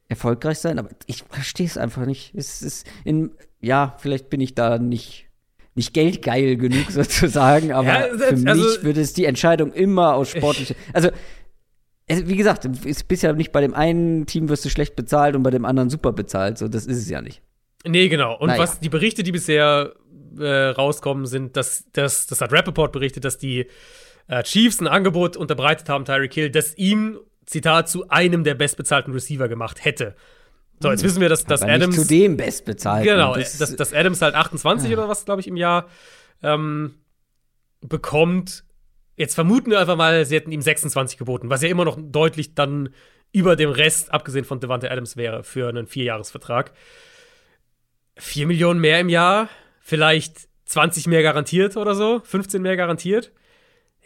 erfolgreich 0.08 0.58
sein. 0.58 0.80
Aber 0.80 0.90
ich 1.06 1.26
verstehe 1.30 1.68
es 1.68 1.78
einfach 1.78 2.08
nicht. 2.08 2.34
Es 2.34 2.64
ist 2.64 2.88
in, 3.04 3.36
ja, 3.62 3.96
vielleicht 4.00 4.32
bin 4.32 4.42
ich 4.42 4.56
da 4.56 4.80
nicht, 4.80 5.28
nicht 5.76 5.94
geldgeil 5.94 6.58
genug 6.58 6.86
sozusagen. 6.90 7.72
Aber 7.72 7.88
ja, 7.88 8.18
das, 8.18 8.42
für 8.42 8.50
also, 8.50 8.64
mich 8.64 8.82
würde 8.84 9.02
es 9.02 9.14
die 9.14 9.26
Entscheidung 9.26 9.74
immer 9.74 10.16
aus 10.16 10.32
sportlicher. 10.32 10.74
Also, 10.92 11.10
wie 12.10 12.36
gesagt, 12.36 12.66
ist 12.66 13.08
bisher 13.08 13.34
nicht 13.34 13.52
bei 13.52 13.62
dem 13.62 13.76
einen 13.76 14.26
Team 14.26 14.50
wirst 14.50 14.66
du 14.66 14.70
schlecht 14.70 14.96
bezahlt 14.96 15.36
und 15.36 15.44
bei 15.44 15.52
dem 15.52 15.66
anderen 15.66 15.92
super 15.92 16.14
bezahlt. 16.14 16.58
So, 16.58 16.68
das 16.68 16.88
ist 16.88 16.98
es 16.98 17.10
ja 17.10 17.22
nicht. 17.22 17.44
Nee, 17.86 18.10
genau. 18.10 18.38
Und 18.38 18.48
naja. 18.48 18.62
was 18.62 18.80
die 18.80 18.90
Berichte, 18.90 19.24
die 19.24 19.32
bisher 19.32 19.94
äh, 20.40 20.46
rauskommen, 20.46 21.26
sind, 21.26 21.56
dass, 21.58 21.86
dass 21.94 22.28
das 22.28 22.42
hat 22.42 22.52
Rappaport 22.52 22.92
berichtet, 22.92 23.26
dass 23.26 23.38
die 23.38 23.68
äh, 24.28 24.44
Chiefs 24.44 24.80
ein 24.82 24.88
Angebot 24.88 25.38
unterbreitet 25.38 25.90
haben, 25.90 26.06
Tyreek 26.06 26.34
Hill, 26.34 26.50
das 26.50 26.78
ihm, 26.78 27.20
Zitat, 27.46 27.90
zu 27.90 28.10
einem 28.10 28.44
der 28.44 28.56
bestbezahlten 28.56 29.14
Receiver 29.14 29.48
gemacht 29.48 29.86
hätte. 29.86 30.16
So, 30.82 30.90
jetzt 30.90 31.02
hm. 31.02 31.10
wissen 31.10 31.22
wir, 31.22 31.30
dass, 31.30 31.46
dass 31.46 31.62
Adams. 31.62 31.96
zu 31.96 32.06
dem 32.06 32.38
bestbezahlten. 32.38 33.06
Genau, 33.06 33.36
das, 33.36 33.58
dass, 33.58 33.76
dass 33.76 33.94
Adams 33.94 34.22
halt 34.22 34.36
28 34.36 34.90
ja. 34.90 34.98
oder 34.98 35.08
was, 35.08 35.26
glaube 35.26 35.42
ich, 35.42 35.48
im 35.48 35.56
Jahr 35.56 35.88
ähm, 36.44 36.96
bekommt. 37.82 38.66
Jetzt 39.16 39.36
vermuten 39.36 39.72
wir 39.72 39.80
einfach 39.80 39.96
mal, 39.96 40.26
sie 40.26 40.36
hätten 40.36 40.52
ihm 40.52 40.62
26 40.62 41.18
geboten, 41.18 41.50
was 41.50 41.62
ja 41.62 41.70
immer 41.70 41.86
noch 41.86 41.98
deutlich 42.02 42.56
dann 42.56 42.90
über 43.32 43.56
dem 43.56 43.70
Rest, 43.70 44.14
abgesehen 44.14 44.44
von 44.44 44.60
Devante 44.60 44.92
Adams, 44.92 45.16
wäre 45.16 45.44
für 45.44 45.70
einen 45.70 45.88
Vierjahresvertrag. 45.88 46.74
4 48.18 48.48
Millionen 48.48 48.80
mehr 48.80 49.00
im 49.00 49.10
Jahr, 49.10 49.50
vielleicht 49.80 50.48
20 50.66 51.08
mehr 51.08 51.22
garantiert 51.22 51.78
oder 51.78 51.96
so, 51.96 52.22
15 52.24 52.62
mehr 52.62 52.78
garantiert, 52.78 53.32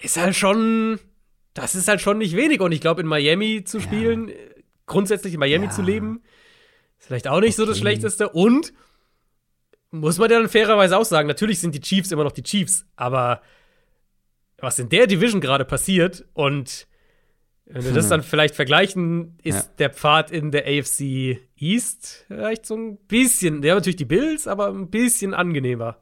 ist 0.01 0.17
halt 0.17 0.35
schon, 0.35 0.99
das 1.53 1.75
ist 1.75 1.87
halt 1.87 2.01
schon 2.01 2.17
nicht 2.17 2.35
wenig. 2.35 2.61
Und 2.61 2.71
ich 2.71 2.81
glaube, 2.81 3.01
in 3.01 3.07
Miami 3.07 3.63
zu 3.63 3.79
spielen, 3.79 4.29
ja. 4.29 4.35
grundsätzlich 4.85 5.33
in 5.33 5.39
Miami 5.39 5.65
ja. 5.65 5.71
zu 5.71 5.81
leben, 5.81 6.21
ist 6.97 7.07
vielleicht 7.07 7.27
auch 7.27 7.39
nicht 7.39 7.53
okay. 7.53 7.61
so 7.61 7.65
das 7.65 7.79
Schlechteste. 7.79 8.29
Und 8.29 8.73
muss 9.91 10.17
man 10.17 10.29
ja 10.29 10.39
dann 10.39 10.49
fairerweise 10.49 10.97
auch 10.97 11.05
sagen, 11.05 11.27
natürlich 11.27 11.59
sind 11.59 11.73
die 11.73 11.81
Chiefs 11.81 12.11
immer 12.11 12.23
noch 12.23 12.31
die 12.31 12.43
Chiefs, 12.43 12.85
aber 12.95 13.41
was 14.57 14.77
in 14.79 14.89
der 14.89 15.07
Division 15.07 15.41
gerade 15.41 15.65
passiert 15.65 16.25
und 16.33 16.87
wenn 17.65 17.85
wir 17.85 17.93
das 17.93 18.05
hm. 18.05 18.09
dann 18.09 18.23
vielleicht 18.23 18.55
vergleichen, 18.55 19.37
ist 19.43 19.67
ja. 19.67 19.73
der 19.77 19.89
Pfad 19.91 20.31
in 20.31 20.51
der 20.51 20.65
AFC 20.65 21.39
East 21.61 22.25
vielleicht 22.27 22.65
so 22.65 22.75
ein 22.75 22.97
bisschen, 23.07 23.61
der 23.61 23.75
natürlich 23.75 23.95
die 23.95 24.05
Bills, 24.05 24.47
aber 24.47 24.69
ein 24.69 24.89
bisschen 24.89 25.33
angenehmer. 25.33 25.97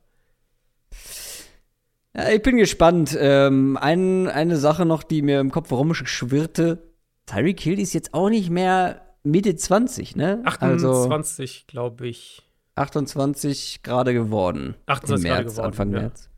Ja, 2.15 2.29
ich 2.29 2.41
bin 2.41 2.57
gespannt. 2.57 3.15
Ähm, 3.19 3.77
ein, 3.77 4.27
eine 4.27 4.57
Sache 4.57 4.85
noch, 4.85 5.03
die 5.03 5.21
mir 5.21 5.39
im 5.39 5.51
Kopf 5.51 5.71
rumschwirrte: 5.71 6.83
Tyreek 7.25 7.59
Hill 7.59 7.79
ist 7.79 7.93
jetzt 7.93 8.13
auch 8.13 8.29
nicht 8.29 8.49
mehr 8.49 9.01
Mitte 9.23 9.55
20, 9.55 10.15
ne? 10.15 10.41
28, 10.45 10.89
also, 10.89 11.65
glaube 11.67 12.07
ich. 12.07 12.43
28 12.75 13.81
gerade 13.83 14.13
geworden. 14.13 14.75
28 14.85 15.29
März, 15.29 15.51
geworden, 15.51 15.65
Anfang 15.67 15.91
ja. 15.91 15.99
März. 16.01 16.29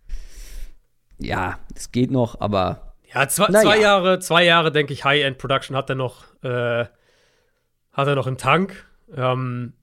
Ja, 1.17 1.60
es 1.75 1.91
geht 1.91 2.12
noch, 2.12 2.39
aber 2.39 2.89
ja, 3.13 3.27
zwei, 3.27 3.47
zwei 3.47 3.79
Jahre, 3.79 4.19
zwei 4.19 4.45
Jahre, 4.45 4.71
denke 4.71 4.93
ich, 4.93 5.03
High-End-Production 5.03 5.75
hat 5.75 5.89
er 5.89 5.95
noch, 5.95 6.25
äh, 6.43 6.86
hat 7.91 8.08
er 8.08 8.15
noch 8.15 8.27
im 8.27 8.38
Tank. 8.38 8.86
Ähm, 9.15 9.74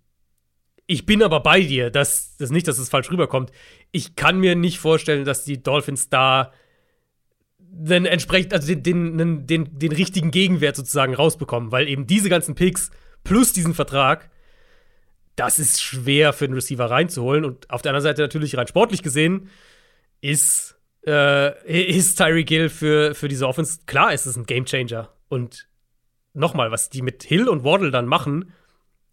ich 0.87 1.05
bin 1.05 1.23
aber 1.23 1.41
bei 1.41 1.61
dir, 1.63 1.91
dass 1.91 2.37
das 2.37 2.51
nicht, 2.51 2.69
dass 2.69 2.79
es 2.79 2.89
falsch 2.89 3.11
rüberkommt. 3.11 3.51
Ich 3.91 4.15
kann 4.15 4.39
mir 4.39 4.55
nicht 4.55 4.79
vorstellen, 4.79 5.25
dass 5.25 5.45
die 5.45 5.63
Dolphins 5.63 6.09
da 6.09 6.53
den 7.59 8.07
entsprechend, 8.07 8.55
also 8.55 8.75
den, 8.75 9.19
den, 9.19 9.47
den, 9.47 9.79
den 9.79 9.93
richtigen 9.93 10.31
Gegenwert 10.31 10.77
sozusagen 10.77 11.15
rausbekommen, 11.15 11.73
weil 11.73 11.89
eben 11.89 12.07
diese 12.07 12.29
ganzen 12.29 12.55
Picks 12.55 12.91
plus 13.25 13.53
diesen 13.53 13.75
Vertrag, 13.75 14.31
das 15.35 15.59
ist 15.59 15.83
schwer 15.83 16.33
für 16.33 16.47
den 16.47 16.55
Receiver 16.55 16.91
reinzuholen. 16.91 17.45
Und 17.45 17.69
auf 17.69 17.83
der 17.83 17.91
anderen 17.91 18.05
Seite 18.05 18.23
natürlich 18.23 18.57
rein 18.57 18.67
sportlich 18.69 19.03
gesehen 19.03 19.51
ist 20.21 20.77
äh, 21.07 21.91
ist 21.91 22.17
Tyreek 22.17 22.49
Hill 22.49 22.69
für, 22.69 23.15
für 23.15 23.29
diese 23.29 23.47
Offense, 23.47 23.81
klar 23.87 24.13
ist 24.13 24.27
es 24.27 24.37
ein 24.37 24.47
Gamechanger. 24.47 25.11
Und 25.29 25.69
nochmal, 26.33 26.71
was 26.71 26.91
die 26.91 27.03
mit 27.03 27.23
Hill 27.23 27.49
und 27.49 27.65
Waddle 27.65 27.91
dann 27.91 28.07
machen, 28.07 28.53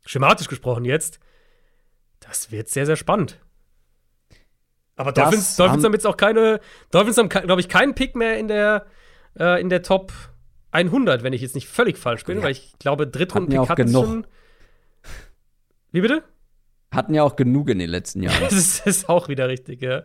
schematisch 0.06 0.48
gesprochen 0.48 0.86
jetzt, 0.86 1.20
das 2.20 2.52
wird 2.52 2.70
sehr, 2.70 2.86
sehr 2.86 2.96
spannend. 2.96 3.40
Aber 4.96 5.12
das 5.12 5.24
Dolphins, 5.24 5.56
Dolphins 5.56 5.84
haben 5.84 5.94
jetzt 5.94 6.08
auch 6.08 6.18
keine, 6.18 6.60
Dolphins 6.92 7.18
haben, 7.18 7.30
glaube 7.30 7.62
ich, 7.62 7.68
keinen 7.68 7.96
Pick 7.96 8.16
mehr 8.16 8.38
in 8.38 8.48
der, 8.48 8.86
äh, 9.40 9.60
in 9.60 9.70
der 9.70 9.82
Top 9.82 10.12
100, 10.72 11.24
wenn 11.24 11.34
ich 11.34 11.42
jetzt 11.42 11.56
nicht 11.56 11.68
völlig 11.68 11.98
falsch 11.98 12.24
bin, 12.26 12.38
ja. 12.38 12.44
weil 12.44 12.52
ich 12.52 12.74
glaube, 12.80 13.08
Drittrunden-Pick 13.08 13.70
hatten 13.70 13.92
schon. 13.92 14.28
Wie 15.92 16.02
bitte? 16.02 16.24
Hatten 16.92 17.16
ja 17.16 17.24
auch 17.24 17.36
genug 17.36 17.70
in 17.70 17.80
den 17.80 17.90
letzten 17.90 18.22
Jahren. 18.22 18.42
das 18.50 18.86
ist 18.86 19.10
auch 19.10 19.28
wieder 19.30 19.48
richtig, 19.48 19.82
ja. 19.82 20.04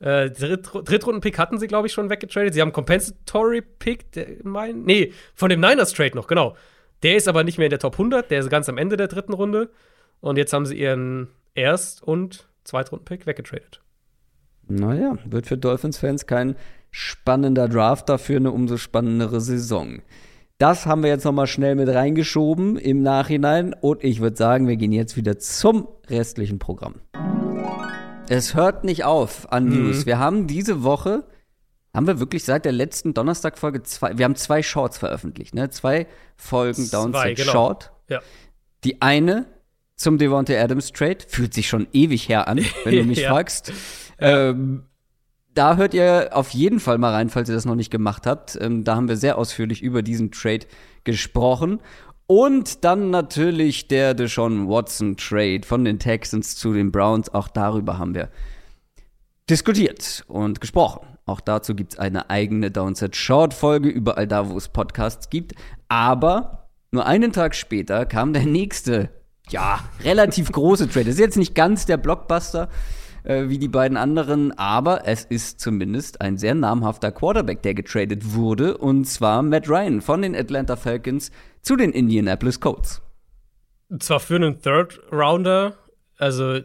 Äh, 0.00 0.30
Dritt 0.30 0.68
Drittrunden-Pick 0.72 1.38
hatten 1.38 1.58
sie, 1.58 1.68
glaube 1.68 1.86
ich, 1.86 1.92
schon 1.92 2.10
weggetradet. 2.10 2.54
Sie 2.54 2.60
haben 2.60 2.72
Compensatory-Pick, 2.72 4.44
mein, 4.44 4.82
nee, 4.82 5.12
von 5.34 5.48
dem 5.50 5.60
Niners-Trade 5.60 6.16
noch, 6.16 6.26
genau. 6.26 6.56
Der 7.04 7.16
ist 7.16 7.28
aber 7.28 7.44
nicht 7.44 7.58
mehr 7.58 7.66
in 7.66 7.70
der 7.70 7.78
Top 7.78 7.92
100, 7.92 8.30
der 8.30 8.40
ist 8.40 8.48
ganz 8.48 8.66
am 8.70 8.78
Ende 8.78 8.96
der 8.96 9.08
dritten 9.08 9.34
Runde. 9.34 9.68
Und 10.20 10.38
jetzt 10.38 10.54
haben 10.54 10.64
sie 10.64 10.80
ihren 10.80 11.28
Erst- 11.54 12.02
und 12.02 12.48
Zweitrunden-Pick 12.64 13.26
weggetradet. 13.26 13.82
Naja, 14.66 15.18
wird 15.26 15.46
für 15.46 15.58
Dolphins-Fans 15.58 16.26
kein 16.26 16.56
spannender 16.90 17.68
Draft, 17.68 18.08
dafür 18.08 18.38
eine 18.38 18.52
umso 18.52 18.78
spannendere 18.78 19.42
Saison. 19.42 20.00
Das 20.56 20.86
haben 20.86 21.02
wir 21.02 21.10
jetzt 21.10 21.24
noch 21.24 21.32
mal 21.32 21.46
schnell 21.46 21.74
mit 21.74 21.90
reingeschoben 21.90 22.78
im 22.78 23.02
Nachhinein. 23.02 23.74
Und 23.78 24.02
ich 24.02 24.20
würde 24.20 24.38
sagen, 24.38 24.66
wir 24.66 24.76
gehen 24.76 24.92
jetzt 24.92 25.14
wieder 25.18 25.38
zum 25.38 25.86
restlichen 26.08 26.58
Programm. 26.58 26.94
Es 28.30 28.54
hört 28.54 28.84
nicht 28.84 29.04
auf 29.04 29.52
an 29.52 29.66
mhm. 29.66 29.88
News. 29.88 30.06
Wir 30.06 30.18
haben 30.18 30.46
diese 30.46 30.82
Woche, 30.84 31.24
haben 31.94 32.06
wir 32.06 32.18
wirklich 32.18 32.44
seit 32.44 32.64
der 32.64 32.72
letzten 32.72 33.14
Donnerstag-Folge 33.14 33.82
zwei, 33.84 34.18
wir 34.18 34.24
haben 34.24 34.34
zwei 34.34 34.62
Shorts 34.62 34.98
veröffentlicht, 34.98 35.54
ne? 35.54 35.70
Zwei 35.70 36.06
Folgen 36.36 36.90
Downside 36.90 37.34
genau. 37.34 37.52
Short. 37.52 37.92
Ja. 38.08 38.20
Die 38.82 39.00
eine 39.00 39.46
zum 39.96 40.18
Devontae 40.18 40.58
Adams 40.58 40.92
Trade 40.92 41.18
fühlt 41.26 41.54
sich 41.54 41.68
schon 41.68 41.86
ewig 41.92 42.28
her 42.28 42.48
an, 42.48 42.60
wenn 42.84 42.96
du 42.96 43.04
mich 43.04 43.20
ja. 43.20 43.30
fragst. 43.30 43.72
Ähm, 44.18 44.84
da 45.54 45.76
hört 45.76 45.94
ihr 45.94 46.30
auf 46.32 46.50
jeden 46.50 46.80
Fall 46.80 46.98
mal 46.98 47.12
rein, 47.12 47.30
falls 47.30 47.48
ihr 47.48 47.54
das 47.54 47.64
noch 47.64 47.76
nicht 47.76 47.90
gemacht 47.90 48.26
habt. 48.26 48.58
Ähm, 48.60 48.82
da 48.82 48.96
haben 48.96 49.08
wir 49.08 49.16
sehr 49.16 49.38
ausführlich 49.38 49.82
über 49.82 50.02
diesen 50.02 50.32
Trade 50.32 50.66
gesprochen. 51.04 51.80
Und 52.26 52.84
dann 52.84 53.10
natürlich 53.10 53.86
der 53.86 54.14
Deshaun 54.14 54.68
Watson 54.68 55.16
Trade 55.16 55.60
von 55.64 55.84
den 55.84 55.98
Texans 55.98 56.56
zu 56.56 56.72
den 56.72 56.90
Browns. 56.90 57.32
Auch 57.32 57.48
darüber 57.48 57.98
haben 57.98 58.14
wir 58.14 58.30
diskutiert 59.48 60.24
und 60.26 60.60
gesprochen. 60.60 61.13
Auch 61.26 61.40
dazu 61.40 61.74
gibt 61.74 61.94
es 61.94 61.98
eine 61.98 62.28
eigene 62.28 62.70
Downset 62.70 63.16
Short 63.16 63.54
Folge, 63.54 63.88
überall 63.88 64.26
da, 64.26 64.50
wo 64.50 64.56
es 64.56 64.68
Podcasts 64.68 65.30
gibt. 65.30 65.54
Aber 65.88 66.68
nur 66.90 67.06
einen 67.06 67.32
Tag 67.32 67.54
später 67.54 68.04
kam 68.04 68.32
der 68.32 68.44
nächste, 68.44 69.10
ja, 69.48 69.80
relativ 70.02 70.52
große 70.52 70.88
Trade. 70.88 71.06
Das 71.06 71.14
ist 71.14 71.20
jetzt 71.20 71.38
nicht 71.38 71.54
ganz 71.54 71.86
der 71.86 71.96
Blockbuster 71.96 72.68
äh, 73.24 73.48
wie 73.48 73.58
die 73.58 73.68
beiden 73.68 73.96
anderen, 73.96 74.52
aber 74.58 75.06
es 75.06 75.24
ist 75.24 75.60
zumindest 75.60 76.20
ein 76.20 76.36
sehr 76.36 76.54
namhafter 76.54 77.10
Quarterback, 77.10 77.62
der 77.62 77.74
getradet 77.74 78.34
wurde. 78.34 78.76
Und 78.76 79.06
zwar 79.06 79.42
Matt 79.42 79.68
Ryan 79.68 80.02
von 80.02 80.22
den 80.22 80.36
Atlanta 80.36 80.76
Falcons 80.76 81.30
zu 81.62 81.76
den 81.76 81.90
Indianapolis 81.90 82.60
Colts. 82.60 83.02
Zwar 83.98 84.20
für 84.20 84.36
einen 84.36 84.60
Third 84.60 85.00
Rounder, 85.10 85.74
also 86.18 86.60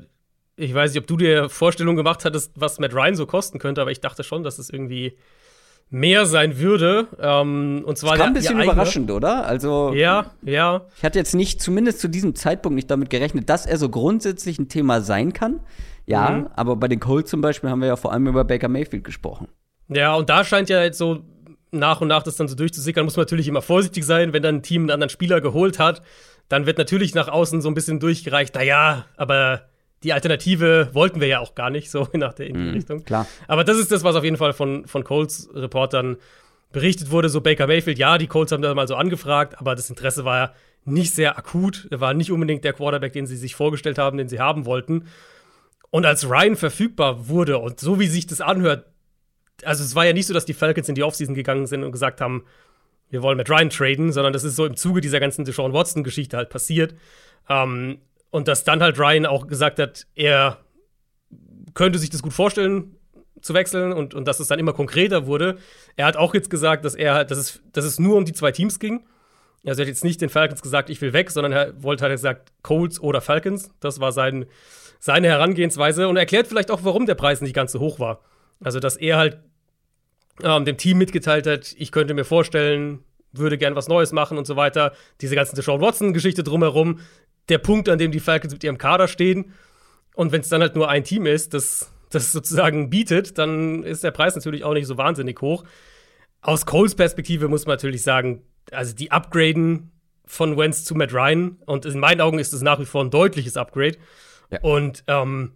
ich 0.60 0.74
weiß 0.74 0.94
nicht, 0.94 1.02
ob 1.02 1.08
du 1.08 1.18
dir 1.18 1.50
Vorstellungen 1.50 1.98
gemacht 1.98 2.26
hattest, 2.26 2.52
was 2.56 2.80
Matt 2.80 2.94
Ryan 2.94 3.16
so 3.16 3.26
kosten 3.26 3.60
könnte, 3.60 3.82
aber 3.82 3.92
ich 3.92 4.02
dachte 4.02 4.24
schon, 4.24 4.44
dass 4.44 4.60
es 4.60 4.70
irgendwie 4.70 5.18
mehr 5.90 6.26
sein 6.26 6.60
würde. 6.60 7.08
Ähm, 7.20 7.84
und 7.86 7.98
zwar 7.98 8.12
das 8.12 8.20
kam 8.20 8.28
ein 8.28 8.34
bisschen 8.34 8.62
überraschend, 8.62 9.10
oder? 9.10 9.46
Also 9.46 9.94
ja, 9.94 10.32
ja. 10.44 10.86
Ich 10.98 11.04
hatte 11.04 11.18
jetzt 11.18 11.34
nicht, 11.34 11.62
zumindest 11.62 12.00
zu 12.00 12.08
diesem 12.08 12.36
Zeitpunkt, 12.36 12.76
nicht 12.76 12.92
damit 12.92 13.10
gerechnet, 13.10 13.50
dass 13.50 13.66
er 13.66 13.78
so 13.78 13.90
grundsätzlich 13.90 14.60
ein 14.60 14.70
Thema 14.70 15.02
sein 15.02 15.34
kann. 15.34 15.62
Ja, 16.06 16.30
mhm. 16.30 16.50
aber 16.56 16.76
bei 16.76 16.88
den 16.88 17.00
Colts 17.00 17.30
zum 17.30 17.42
Beispiel 17.42 17.70
haben 17.70 17.82
wir 17.82 17.88
ja 17.88 17.96
vor 17.96 18.12
allem 18.12 18.28
über 18.28 18.44
Baker 18.44 18.68
Mayfield 18.68 19.04
gesprochen. 19.04 19.48
Ja, 19.88 20.16
und 20.16 20.30
da 20.30 20.44
scheint 20.44 20.70
ja 20.70 20.84
jetzt 20.84 20.98
so 20.98 21.24
nach 21.72 22.02
und 22.02 22.08
nach 22.08 22.24
das 22.24 22.36
dann 22.36 22.48
so 22.48 22.56
durchzusickern, 22.56 23.06
muss 23.06 23.16
man 23.16 23.24
natürlich 23.24 23.48
immer 23.48 23.62
vorsichtig 23.62 24.06
sein, 24.06 24.34
wenn 24.34 24.42
dann 24.42 24.56
ein 24.56 24.64
Team 24.64 24.84
einen 24.84 24.92
anderen 24.92 25.10
Spieler 25.10 25.40
geholt 25.40 25.78
hat, 25.78 26.02
dann 26.48 26.66
wird 26.66 26.80
natürlich 26.80 27.14
nach 27.14 27.28
außen 27.28 27.62
so 27.62 27.70
ein 27.70 27.76
bisschen 27.76 28.00
durchgereicht, 28.00 28.56
naja, 28.56 29.06
aber 29.18 29.69
die 30.04 30.14
Alternative 30.14 30.90
wollten 30.94 31.20
wir 31.20 31.28
ja 31.28 31.40
auch 31.40 31.56
gar 31.56 31.70
nicht, 31.70 31.92
so 31.92 32.08
nach 32.14 32.34
der 32.34 32.56
mhm, 32.56 32.72
Richtung. 32.72 33.04
Klar. 33.04 33.28
Aber 33.48 33.64
das 33.64 33.78
ist 33.78 33.92
das, 33.92 34.04
was 34.04 34.16
auf 34.16 34.24
jeden 34.24 34.38
Fall 34.38 34.54
von, 34.54 34.88
von 34.88 35.04
Colts 35.04 35.50
Reportern 35.54 36.18
berichtet 36.72 37.12
wurde. 37.12 37.30
So 37.30 37.42
Baker 37.42 37.68
Mayfield, 37.68 37.98
ja, 37.98 38.18
die 38.18 38.28
Colts 38.28 38.52
haben 38.52 38.62
da 38.62 38.74
mal 38.74 38.88
so 38.88 38.96
angefragt, 38.96 39.60
aber 39.60 39.76
das 39.76 39.90
Interesse 39.90 40.26
war 40.26 40.38
ja 40.38 40.54
nicht 40.86 41.14
sehr 41.14 41.38
akut. 41.38 41.88
Er 41.92 42.00
war 42.00 42.14
nicht 42.14 42.32
unbedingt 42.32 42.64
der 42.64 42.74
Quarterback, 42.74 43.14
den 43.14 43.28
sie 43.28 43.38
sich 43.38 43.56
vorgestellt 43.56 43.98
haben, 43.98 44.18
den 44.18 44.30
sie 44.30 44.40
haben 44.40 44.66
wollten. 44.66 45.08
Und 45.92 46.06
als 46.06 46.30
Ryan 46.30 46.56
verfügbar 46.56 47.28
wurde 47.28 47.58
und 47.58 47.80
so 47.80 48.00
wie 48.00 48.08
sich 48.08 48.28
das 48.28 48.42
anhört, 48.42 48.86
also 49.64 49.84
es 49.84 49.96
war 49.96 50.06
ja 50.06 50.14
nicht 50.14 50.28
so, 50.28 50.34
dass 50.34 50.46
die 50.46 50.54
Falcons 50.54 50.88
in 50.88 50.96
die 50.96 51.04
Offseason 51.04 51.36
gegangen 51.36 51.68
sind 51.68 51.84
und 51.84 51.92
gesagt 51.92 52.22
haben, 52.22 52.46
wir 53.10 53.24
wollen 53.24 53.38
mit 53.38 53.50
Ryan 53.50 53.70
traden, 53.72 54.12
sondern 54.12 54.34
das 54.34 54.44
ist 54.44 54.56
so 54.56 54.66
im 54.66 54.76
Zuge 54.76 55.02
dieser 55.02 55.20
ganzen 55.20 55.44
Deshaun 55.44 55.74
Watson-Geschichte 55.74 56.38
halt 56.38 56.50
passiert. 56.50 56.94
Ähm, 57.50 58.00
und 58.32 58.48
dass 58.48 58.64
dann 58.64 58.82
halt 58.82 59.00
Ryan 59.00 59.26
auch 59.26 59.48
gesagt 59.48 59.80
hat, 59.80 60.06
er 60.16 60.58
könnte 61.74 62.00
sich 62.00 62.10
das 62.10 62.22
gut 62.22 62.34
vorstellen, 62.34 62.96
zu 63.42 63.54
wechseln 63.54 63.94
und, 63.94 64.14
und 64.14 64.28
dass 64.28 64.40
es 64.40 64.48
dann 64.48 64.60
immer 64.60 64.74
konkreter 64.74 65.26
wurde. 65.26 65.58
Er 65.96 66.06
hat 66.06 66.18
auch 66.18 66.34
jetzt 66.34 66.50
gesagt, 66.50 66.86
dass 66.86 66.96
er 66.96 67.24
dass 67.26 67.38
es, 67.38 67.62
dass 67.72 67.86
es 67.86 68.00
nur 68.00 68.18
um 68.18 68.26
die 68.26 68.34
zwei 68.34 68.52
Teams 68.52 68.80
ging. 68.80 69.06
Also 69.66 69.82
er 69.82 69.86
hat 69.86 69.90
jetzt 69.90 70.04
nicht 70.04 70.22
den 70.22 70.30
Falcons 70.30 70.62
gesagt, 70.62 70.90
ich 70.90 71.02
will 71.02 71.14
weg, 71.14 71.32
sondern 71.32 71.52
er 71.52 71.84
wollte 71.84 72.04
halt 72.04 72.14
gesagt, 72.14 72.52
Colts 72.64 73.00
oder 73.00 73.22
Falcons. 73.22 73.72
Das 73.80 74.00
war 74.00 74.12
sein, 74.12 74.46
seine 75.00 75.28
Herangehensweise 75.28 76.08
und 76.08 76.18
erklärt 76.18 76.48
vielleicht 76.48 76.72
auch, 76.72 76.84
warum 76.84 77.06
der 77.06 77.16
Preis 77.16 77.42
nicht 77.42 77.54
ganz 77.54 77.72
so 77.72 77.80
hoch 77.80 78.00
war. 78.00 78.22
Also, 78.62 78.80
dass 78.80 78.98
er 78.98 79.18
halt 79.18 79.40
ähm, 80.44 80.66
dem 80.66 80.78
Team 80.78 80.98
mitgeteilt 80.98 81.48
hat, 81.48 81.76
ich 81.78 81.92
könnte 81.92 82.14
mir 82.14 82.26
vorstellen, 82.26 83.04
würde 83.32 83.58
gern 83.58 83.76
was 83.76 83.88
Neues 83.88 84.12
machen 84.12 84.38
und 84.38 84.48
so 84.48 84.56
weiter. 84.56 84.94
Diese 85.22 85.36
ganze 85.36 85.56
Deshaun 85.56 85.82
Watson-Geschichte 85.82 86.44
drumherum, 86.44 87.00
der 87.50 87.58
Punkt, 87.58 87.90
an 87.90 88.00
dem 88.00 88.12
die 88.12 88.20
Falcons 88.20 88.54
mit 88.54 88.64
ihrem 88.64 88.78
Kader 88.78 89.08
stehen. 89.08 89.54
Und 90.16 90.32
wenn 90.32 90.42
es 90.42 90.50
dann 90.50 90.62
halt 90.62 90.76
nur 90.76 90.90
ein 90.90 91.04
Team 91.04 91.26
ist, 91.26 91.54
das 91.54 91.92
das 92.10 92.32
sozusagen 92.32 92.90
bietet, 92.90 93.38
dann 93.38 93.84
ist 93.84 94.04
der 94.04 94.12
Preis 94.12 94.36
natürlich 94.36 94.64
auch 94.64 94.74
nicht 94.74 94.88
so 94.88 94.98
wahnsinnig 94.98 95.40
hoch. 95.42 95.64
Aus 96.42 96.66
Coles 96.66 96.96
Perspektive 96.96 97.48
muss 97.48 97.66
man 97.66 97.74
natürlich 97.74 98.02
sagen, 98.02 98.42
also 98.72 98.96
die 98.96 99.12
Upgraden 99.12 99.92
von 100.26 100.58
Wentz 100.58 100.84
zu 100.84 100.96
Matt 100.96 101.14
Ryan 101.14 101.58
und 101.66 101.86
in 101.86 102.00
meinen 102.00 102.22
Augen 102.22 102.40
ist 102.40 102.54
es 102.54 102.62
nach 102.62 102.80
wie 102.80 102.86
vor 102.86 103.04
ein 103.04 103.10
deutliches 103.10 103.58
Upgrade. 103.58 103.98
Ja. 104.52 104.60
Und 104.62 105.04
ähm, 105.08 105.54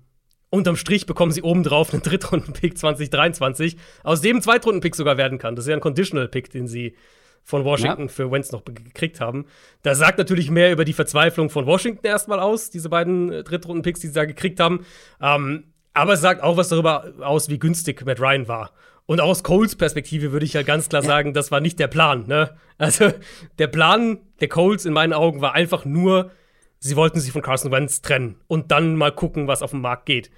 unterm 0.49 0.75
Strich 0.75 1.05
bekommen 1.05 1.31
sie 1.31 1.41
obendrauf 1.41 1.93
einen 1.93 2.03
Drittrunden-Pick 2.03 2.77
2023, 2.77 3.77
aus 4.03 4.21
dem 4.21 4.37
ein 4.37 4.41
Zweitrunden-Pick 4.41 4.95
sogar 4.95 5.17
werden 5.17 5.37
kann. 5.37 5.55
Das 5.55 5.65
ist 5.65 5.69
ja 5.69 5.75
ein 5.75 5.81
Conditional-Pick, 5.81 6.49
den 6.51 6.67
sie 6.67 6.95
von 7.43 7.65
Washington 7.65 8.03
ja. 8.03 8.07
für 8.07 8.31
Wentz 8.31 8.51
noch 8.51 8.63
gekriegt 8.63 9.19
haben. 9.19 9.45
Das 9.81 9.97
sagt 9.97 10.17
natürlich 10.17 10.49
mehr 10.49 10.71
über 10.71 10.85
die 10.85 10.93
Verzweiflung 10.93 11.49
von 11.49 11.65
Washington 11.65 12.05
erstmal 12.05 12.39
aus, 12.39 12.69
diese 12.69 12.89
beiden 12.89 13.31
äh, 13.31 13.43
Drittrunden-Picks, 13.43 13.99
die 13.99 14.07
sie 14.07 14.13
da 14.13 14.25
gekriegt 14.25 14.59
haben. 14.59 14.85
Ähm, 15.21 15.65
aber 15.93 16.13
es 16.13 16.21
sagt 16.21 16.41
auch 16.41 16.57
was 16.57 16.69
darüber 16.69 17.13
aus, 17.19 17.49
wie 17.49 17.59
günstig 17.59 18.03
Matt 18.05 18.19
Ryan 18.19 18.47
war. 18.47 18.71
Und 19.05 19.19
aus 19.19 19.43
Coles 19.43 19.75
Perspektive 19.75 20.31
würde 20.31 20.45
ich 20.45 20.53
ja 20.53 20.63
ganz 20.63 20.87
klar 20.87 21.03
sagen, 21.03 21.33
das 21.33 21.51
war 21.51 21.59
nicht 21.59 21.79
der 21.79 21.87
Plan. 21.87 22.25
Ne? 22.27 22.55
Also 22.77 23.11
der 23.59 23.67
Plan 23.67 24.19
der 24.39 24.47
Coles 24.47 24.85
in 24.85 24.93
meinen 24.93 25.13
Augen 25.13 25.41
war 25.41 25.53
einfach 25.53 25.85
nur, 25.85 26.31
sie 26.79 26.95
wollten 26.95 27.19
sich 27.19 27.31
von 27.31 27.41
Carson 27.41 27.71
Wentz 27.71 28.01
trennen 28.01 28.37
und 28.47 28.71
dann 28.71 28.95
mal 28.95 29.11
gucken, 29.11 29.47
was 29.47 29.61
auf 29.61 29.71
dem 29.71 29.81
Markt 29.81 30.05
geht. 30.05 30.31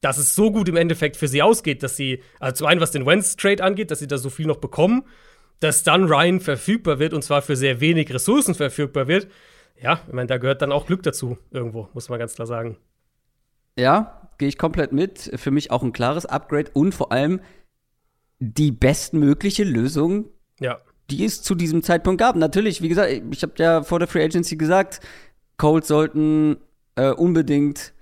Dass 0.00 0.18
es 0.18 0.34
so 0.34 0.50
gut 0.50 0.68
im 0.68 0.76
Endeffekt 0.76 1.16
für 1.16 1.28
sie 1.28 1.42
ausgeht, 1.42 1.82
dass 1.82 1.96
sie, 1.96 2.22
also 2.40 2.56
zum 2.56 2.66
einen 2.66 2.80
was 2.80 2.90
den 2.90 3.06
Wentz-Trade 3.06 3.62
angeht, 3.62 3.90
dass 3.90 4.00
sie 4.00 4.06
da 4.06 4.18
so 4.18 4.30
viel 4.30 4.46
noch 4.46 4.56
bekommen 4.56 5.04
dass 5.60 5.82
dann 5.82 6.04
Ryan 6.04 6.40
verfügbar 6.40 6.98
wird 6.98 7.12
und 7.12 7.22
zwar 7.22 7.42
für 7.42 7.56
sehr 7.56 7.80
wenig 7.80 8.12
Ressourcen 8.12 8.54
verfügbar 8.54 9.08
wird. 9.08 9.28
Ja, 9.80 10.00
ich 10.06 10.12
meine, 10.12 10.26
da 10.26 10.38
gehört 10.38 10.62
dann 10.62 10.72
auch 10.72 10.86
Glück 10.86 11.02
dazu, 11.02 11.38
irgendwo, 11.50 11.88
muss 11.94 12.08
man 12.08 12.18
ganz 12.18 12.34
klar 12.34 12.46
sagen. 12.46 12.76
Ja, 13.78 14.30
gehe 14.38 14.48
ich 14.48 14.58
komplett 14.58 14.92
mit. 14.92 15.30
Für 15.36 15.50
mich 15.50 15.70
auch 15.70 15.82
ein 15.82 15.92
klares 15.92 16.26
Upgrade 16.26 16.70
und 16.72 16.94
vor 16.94 17.12
allem 17.12 17.40
die 18.38 18.72
bestmögliche 18.72 19.64
Lösung, 19.64 20.26
ja. 20.58 20.78
die 21.10 21.24
es 21.24 21.42
zu 21.42 21.54
diesem 21.54 21.82
Zeitpunkt 21.82 22.20
gab. 22.20 22.36
Natürlich, 22.36 22.82
wie 22.82 22.88
gesagt, 22.88 23.10
ich 23.30 23.42
habe 23.42 23.52
ja 23.58 23.82
vor 23.82 23.98
der 23.98 24.08
Free 24.08 24.24
Agency 24.24 24.56
gesagt, 24.56 25.00
Colts 25.58 25.88
sollten 25.88 26.56
äh, 26.96 27.10
unbedingt 27.10 27.92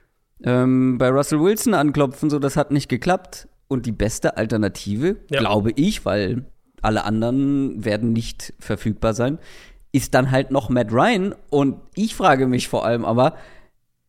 ähm, 0.45 0.97
bei 0.99 1.09
Russell 1.09 1.41
Wilson 1.41 1.75
anklopfen, 1.75 2.31
so 2.31 2.39
das 2.39 2.57
hat 2.57 2.71
nicht 2.71 2.89
geklappt. 2.89 3.49
Und 3.67 3.85
die 3.85 3.93
beste 3.93 4.39
Alternative, 4.39 5.17
ja. 5.31 5.41
glaube 5.41 5.73
ich, 5.73 6.07
weil 6.07 6.47
alle 6.83 7.05
anderen 7.05 7.85
werden 7.85 8.13
nicht 8.13 8.55
verfügbar 8.59 9.15
sein, 9.15 9.39
ist 9.93 10.15
dann 10.15 10.31
halt 10.31 10.51
noch 10.51 10.69
Matt 10.69 10.93
Ryan. 10.93 11.35
Und 11.51 11.77
ich 11.95 12.15
frage 12.15 12.47
mich 12.47 12.69
vor 12.69 12.85
allem 12.85 13.05
aber, 13.05 13.35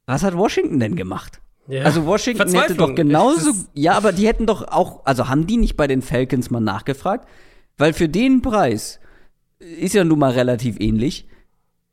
was 0.06 0.24
hat 0.24 0.36
Washington 0.36 0.80
denn 0.80 0.96
gemacht? 0.96 1.40
Ja. 1.68 1.84
Also 1.84 2.06
Washington 2.06 2.52
hätte 2.54 2.74
doch 2.74 2.96
genauso, 2.96 3.52
ja, 3.76 3.94
aber 3.94 4.12
die 4.12 4.28
hätten 4.28 4.48
doch 4.48 4.68
auch, 4.68 5.06
also 5.06 5.30
haben 5.30 5.46
die 5.46 5.58
nicht 5.58 5.78
bei 5.78 5.86
den 5.86 6.02
Falcons 6.02 6.50
mal 6.50 6.60
nachgefragt? 6.60 7.28
Weil 7.78 7.94
für 7.94 8.10
den 8.10 8.42
Preis 8.42 9.00
ist 9.60 9.94
ja 9.94 10.04
nun 10.04 10.18
mal 10.18 10.32
relativ 10.32 10.80
ähnlich, 10.80 11.28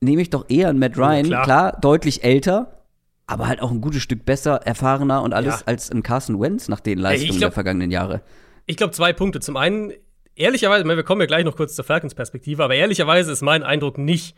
nehme 0.00 0.22
ich 0.22 0.30
doch 0.30 0.46
eher 0.48 0.70
einen 0.70 0.78
Matt 0.78 0.96
Ryan, 0.96 1.26
ja, 1.26 1.42
klar. 1.42 1.44
klar. 1.44 1.80
deutlich 1.80 2.24
älter, 2.24 2.84
aber 3.26 3.48
halt 3.48 3.60
auch 3.60 3.70
ein 3.70 3.82
gutes 3.82 4.02
Stück 4.02 4.24
besser, 4.24 4.62
erfahrener 4.64 5.22
und 5.22 5.34
alles 5.34 5.60
ja. 5.60 5.66
als 5.66 5.90
ein 5.90 6.02
Carson 6.02 6.40
Wentz 6.40 6.68
nach 6.68 6.80
den 6.80 6.98
Leistungen 6.98 7.32
glaub, 7.32 7.40
der 7.40 7.52
vergangenen 7.52 7.90
Jahre. 7.90 8.22
Ich 8.66 8.76
glaube, 8.76 8.92
zwei 8.92 9.12
Punkte. 9.12 9.40
Zum 9.40 9.56
einen 9.56 9.92
ehrlicherweise, 10.36 10.84
wir 10.84 11.02
kommen 11.02 11.20
ja 11.22 11.26
gleich 11.26 11.44
noch 11.44 11.56
kurz 11.56 11.74
zur 11.74 11.84
Falcons-Perspektive, 11.84 12.62
aber 12.62 12.74
ehrlicherweise 12.74 13.32
ist 13.32 13.42
mein 13.42 13.62
Eindruck 13.62 13.98
nicht, 13.98 14.36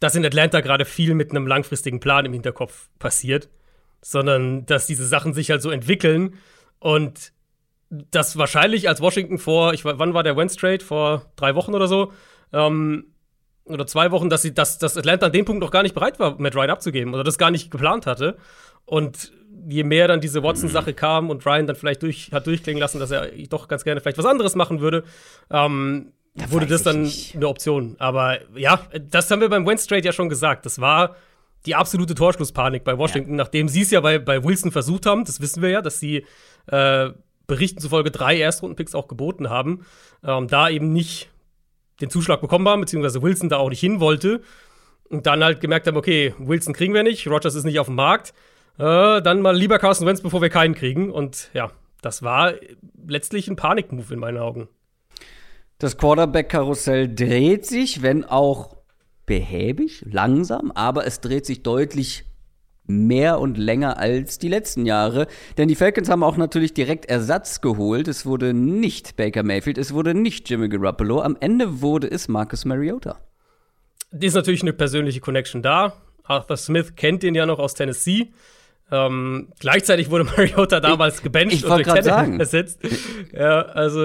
dass 0.00 0.14
in 0.14 0.26
Atlanta 0.26 0.60
gerade 0.60 0.84
viel 0.84 1.14
mit 1.14 1.30
einem 1.30 1.46
langfristigen 1.46 2.00
Plan 2.00 2.26
im 2.26 2.32
Hinterkopf 2.32 2.88
passiert, 2.98 3.48
sondern 4.02 4.66
dass 4.66 4.86
diese 4.86 5.06
Sachen 5.06 5.32
sich 5.32 5.50
halt 5.50 5.62
so 5.62 5.70
entwickeln 5.70 6.34
und 6.78 7.32
das 8.10 8.36
wahrscheinlich 8.36 8.88
als 8.88 9.00
Washington 9.00 9.38
vor, 9.38 9.72
ich, 9.72 9.84
wann 9.84 10.14
war 10.14 10.22
der 10.22 10.36
Wentz 10.36 10.56
Trade? 10.56 10.84
Vor 10.84 11.30
drei 11.36 11.54
Wochen 11.54 11.74
oder 11.74 11.86
so? 11.86 12.12
Ähm, 12.52 13.06
oder 13.66 13.86
zwei 13.86 14.10
Wochen, 14.10 14.28
dass, 14.28 14.42
sie, 14.42 14.52
dass, 14.52 14.78
dass 14.78 14.96
Atlanta 14.96 15.26
an 15.26 15.32
dem 15.32 15.44
Punkt 15.44 15.60
noch 15.60 15.70
gar 15.70 15.82
nicht 15.82 15.94
bereit 15.94 16.18
war, 16.18 16.38
Matt 16.38 16.54
Ryan 16.54 16.70
abzugeben 16.70 17.14
oder 17.14 17.24
das 17.24 17.38
gar 17.38 17.50
nicht 17.50 17.70
geplant 17.70 18.06
hatte. 18.06 18.36
Und 18.84 19.32
je 19.68 19.84
mehr 19.84 20.08
dann 20.08 20.20
diese 20.20 20.42
Watson-Sache 20.42 20.94
kam 20.94 21.30
und 21.30 21.44
Ryan 21.44 21.66
dann 21.66 21.76
vielleicht 21.76 22.02
durch, 22.02 22.30
hat 22.32 22.46
durchklingen 22.46 22.80
lassen, 22.80 22.98
dass 22.98 23.10
er 23.10 23.30
doch 23.48 23.68
ganz 23.68 23.84
gerne 23.84 24.00
vielleicht 24.00 24.18
was 24.18 24.26
anderes 24.26 24.54
machen 24.54 24.80
würde, 24.80 25.04
ähm, 25.50 26.12
da 26.34 26.50
wurde 26.50 26.66
das 26.66 26.82
dann 26.82 27.02
nicht. 27.02 27.36
eine 27.36 27.46
Option. 27.46 27.94
Aber 27.98 28.38
ja, 28.56 28.80
das 29.08 29.30
haben 29.30 29.40
wir 29.40 29.48
beim 29.48 29.66
Wentz 29.66 29.86
Trade 29.86 30.04
ja 30.04 30.12
schon 30.12 30.28
gesagt. 30.28 30.66
Das 30.66 30.80
war 30.80 31.16
die 31.64 31.74
absolute 31.74 32.14
Torschlusspanik 32.14 32.82
bei 32.84 32.98
Washington, 32.98 33.32
ja. 33.32 33.36
nachdem 33.36 33.68
sie 33.68 33.82
es 33.82 33.90
ja 33.90 34.00
bei, 34.00 34.18
bei 34.18 34.42
Wilson 34.42 34.72
versucht 34.72 35.06
haben. 35.06 35.24
Das 35.24 35.40
wissen 35.40 35.62
wir 35.62 35.70
ja, 35.70 35.80
dass 35.80 36.00
sie 36.00 36.26
äh, 36.66 37.10
Berichten 37.46 37.80
zufolge 37.80 38.10
drei 38.10 38.36
Erstrundenpicks 38.36 38.94
auch 38.94 39.06
geboten 39.06 39.48
haben. 39.48 39.86
Ähm, 40.24 40.48
da 40.48 40.68
eben 40.68 40.92
nicht 40.92 41.30
den 42.00 42.10
Zuschlag 42.10 42.40
bekommen 42.40 42.68
haben, 42.68 42.80
beziehungsweise 42.80 43.22
Wilson 43.22 43.48
da 43.48 43.58
auch 43.58 43.70
nicht 43.70 43.80
hin 43.80 44.00
wollte. 44.00 44.42
Und 45.08 45.26
dann 45.26 45.44
halt 45.44 45.60
gemerkt 45.60 45.86
haben, 45.86 45.96
okay, 45.96 46.34
Wilson 46.38 46.74
kriegen 46.74 46.94
wir 46.94 47.04
nicht, 47.04 47.28
Rogers 47.28 47.54
ist 47.54 47.64
nicht 47.64 47.78
auf 47.78 47.86
dem 47.86 47.94
Markt 47.94 48.34
äh, 48.78 49.22
dann 49.22 49.40
mal 49.40 49.56
lieber 49.56 49.78
Carson 49.78 50.06
Wentz, 50.06 50.20
bevor 50.20 50.42
wir 50.42 50.50
keinen 50.50 50.74
kriegen. 50.74 51.10
Und 51.10 51.50
ja, 51.54 51.70
das 52.02 52.22
war 52.22 52.54
letztlich 53.06 53.48
ein 53.48 53.56
Panikmove 53.56 54.10
in 54.12 54.18
meinen 54.18 54.38
Augen. 54.38 54.68
Das 55.78 55.98
Quarterback-Karussell 55.98 57.14
dreht 57.14 57.66
sich, 57.66 58.02
wenn 58.02 58.24
auch 58.24 58.76
behäbig, 59.26 60.04
langsam, 60.08 60.70
aber 60.70 61.06
es 61.06 61.20
dreht 61.20 61.46
sich 61.46 61.62
deutlich 61.62 62.24
mehr 62.86 63.40
und 63.40 63.56
länger 63.56 63.98
als 63.98 64.38
die 64.38 64.48
letzten 64.48 64.86
Jahre. 64.86 65.26
Denn 65.56 65.68
die 65.68 65.74
Falcons 65.74 66.08
haben 66.08 66.22
auch 66.22 66.36
natürlich 66.36 66.74
direkt 66.74 67.06
Ersatz 67.06 67.60
geholt. 67.60 68.08
Es 68.08 68.26
wurde 68.26 68.52
nicht 68.52 69.16
Baker 69.16 69.42
Mayfield, 69.42 69.78
es 69.78 69.94
wurde 69.94 70.14
nicht 70.14 70.48
Jimmy 70.50 70.68
Garoppolo. 70.68 71.20
Am 71.22 71.36
Ende 71.40 71.80
wurde 71.80 72.10
es 72.10 72.28
Marcus 72.28 72.64
Mariota. 72.64 73.18
Die 74.12 74.26
ist 74.26 74.34
natürlich 74.34 74.62
eine 74.62 74.72
persönliche 74.72 75.20
Connection 75.20 75.62
da. 75.62 75.94
Arthur 76.24 76.56
Smith 76.56 76.94
kennt 76.94 77.22
den 77.22 77.34
ja 77.34 77.46
noch 77.46 77.58
aus 77.58 77.74
Tennessee. 77.74 78.32
Ähm, 78.94 79.48
gleichzeitig 79.58 80.08
wurde 80.08 80.24
Mariota 80.36 80.78
damals 80.78 81.20
gebencht 81.20 81.56
ich 81.56 81.64
und 81.64 81.84
durch 81.84 82.04
sagen. 82.04 82.38
ersetzt. 82.38 82.78
Ja, 83.32 83.62
also 83.62 83.98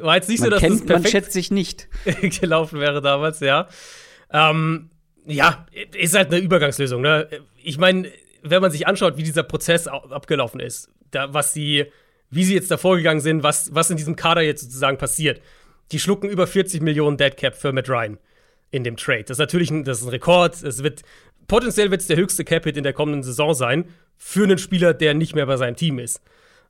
war 0.00 0.16
jetzt 0.16 0.28
nicht 0.30 0.40
man 0.40 0.46
so, 0.46 0.50
dass 0.50 0.60
kennt, 0.60 0.74
es 0.74 0.86
perfekt 0.86 1.02
man 1.02 1.10
schätzt 1.10 1.32
sich 1.32 1.50
nicht 1.50 1.88
gelaufen 2.40 2.80
wäre 2.80 3.02
damals, 3.02 3.40
ja. 3.40 3.68
Ähm, 4.32 4.88
ja, 5.26 5.66
ist 5.94 6.14
halt 6.14 6.32
eine 6.32 6.38
Übergangslösung. 6.42 7.02
Ne? 7.02 7.28
Ich 7.62 7.76
meine, 7.76 8.10
wenn 8.42 8.62
man 8.62 8.70
sich 8.70 8.86
anschaut, 8.86 9.18
wie 9.18 9.22
dieser 9.22 9.42
Prozess 9.42 9.86
abgelaufen 9.86 10.60
ist, 10.60 10.88
da, 11.10 11.32
was 11.34 11.52
sie, 11.52 11.84
wie 12.30 12.44
sie 12.44 12.54
jetzt 12.54 12.70
da 12.70 12.78
vorgegangen 12.78 13.20
sind, 13.20 13.42
was, 13.42 13.74
was 13.74 13.90
in 13.90 13.98
diesem 13.98 14.16
Kader 14.16 14.40
jetzt 14.40 14.62
sozusagen 14.62 14.96
passiert. 14.96 15.42
Die 15.92 16.00
schlucken 16.00 16.30
über 16.30 16.46
40 16.46 16.80
Millionen 16.80 17.18
Deadcap 17.18 17.54
für 17.54 17.72
Matt 17.72 17.90
Ryan 17.90 18.18
in 18.70 18.82
dem 18.82 18.96
Trade. 18.96 19.24
Das 19.24 19.32
ist 19.32 19.40
natürlich 19.40 19.70
ein, 19.70 19.84
das 19.84 19.98
ist 19.98 20.06
ein 20.06 20.10
Rekord. 20.10 20.62
Es 20.62 20.82
wird 20.82 21.02
potenziell 21.46 21.90
wird 21.90 22.00
es 22.00 22.06
der 22.06 22.16
höchste 22.16 22.44
Cap-Hit 22.44 22.76
in 22.76 22.84
der 22.84 22.92
kommenden 22.92 23.22
Saison 23.22 23.54
sein 23.54 23.84
für 24.16 24.44
einen 24.44 24.58
Spieler, 24.58 24.94
der 24.94 25.14
nicht 25.14 25.34
mehr 25.34 25.46
bei 25.46 25.56
seinem 25.56 25.76
Team 25.76 25.98
ist. 25.98 26.20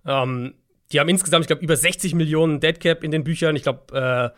Ähm, 0.07 0.55
die 0.91 1.01
haben 1.01 1.09
insgesamt, 1.09 1.45
ich 1.45 1.47
glaube, 1.47 1.63
über 1.63 1.77
60 1.77 2.15
Millionen 2.15 2.61
Deadcap 2.61 3.03
in 3.03 3.11
den 3.11 3.25
Büchern. 3.25 3.57
Ich 3.57 3.63
glaube, 3.63 4.33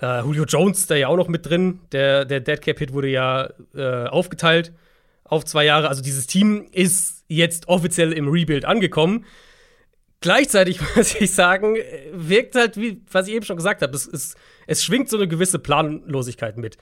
äh, 0.00 0.04
äh, 0.04 0.20
Julio 0.22 0.44
Jones 0.44 0.86
da 0.86 0.94
ja 0.94 1.08
auch 1.08 1.16
noch 1.16 1.28
mit 1.28 1.46
drin. 1.46 1.80
Der, 1.92 2.24
der 2.24 2.40
Deadcap-Hit 2.40 2.92
wurde 2.92 3.08
ja 3.08 3.50
äh, 3.74 4.06
aufgeteilt 4.06 4.72
auf 5.24 5.44
zwei 5.44 5.64
Jahre. 5.64 5.88
Also 5.88 6.02
dieses 6.02 6.26
Team 6.26 6.66
ist 6.72 7.24
jetzt 7.28 7.68
offiziell 7.68 8.12
im 8.12 8.28
Rebuild 8.28 8.64
angekommen. 8.64 9.24
Gleichzeitig 10.20 10.80
muss 10.96 11.14
ich 11.14 11.32
sagen, 11.32 11.76
wirkt 12.12 12.54
halt, 12.54 12.76
wie 12.76 13.02
was 13.10 13.28
ich 13.28 13.34
eben 13.34 13.44
schon 13.44 13.56
gesagt 13.56 13.82
habe, 13.82 13.94
es, 13.94 14.06
es, 14.06 14.34
es 14.66 14.84
schwingt 14.84 15.08
so 15.08 15.16
eine 15.16 15.28
gewisse 15.28 15.58
Planlosigkeit 15.58 16.56
mit. 16.56 16.76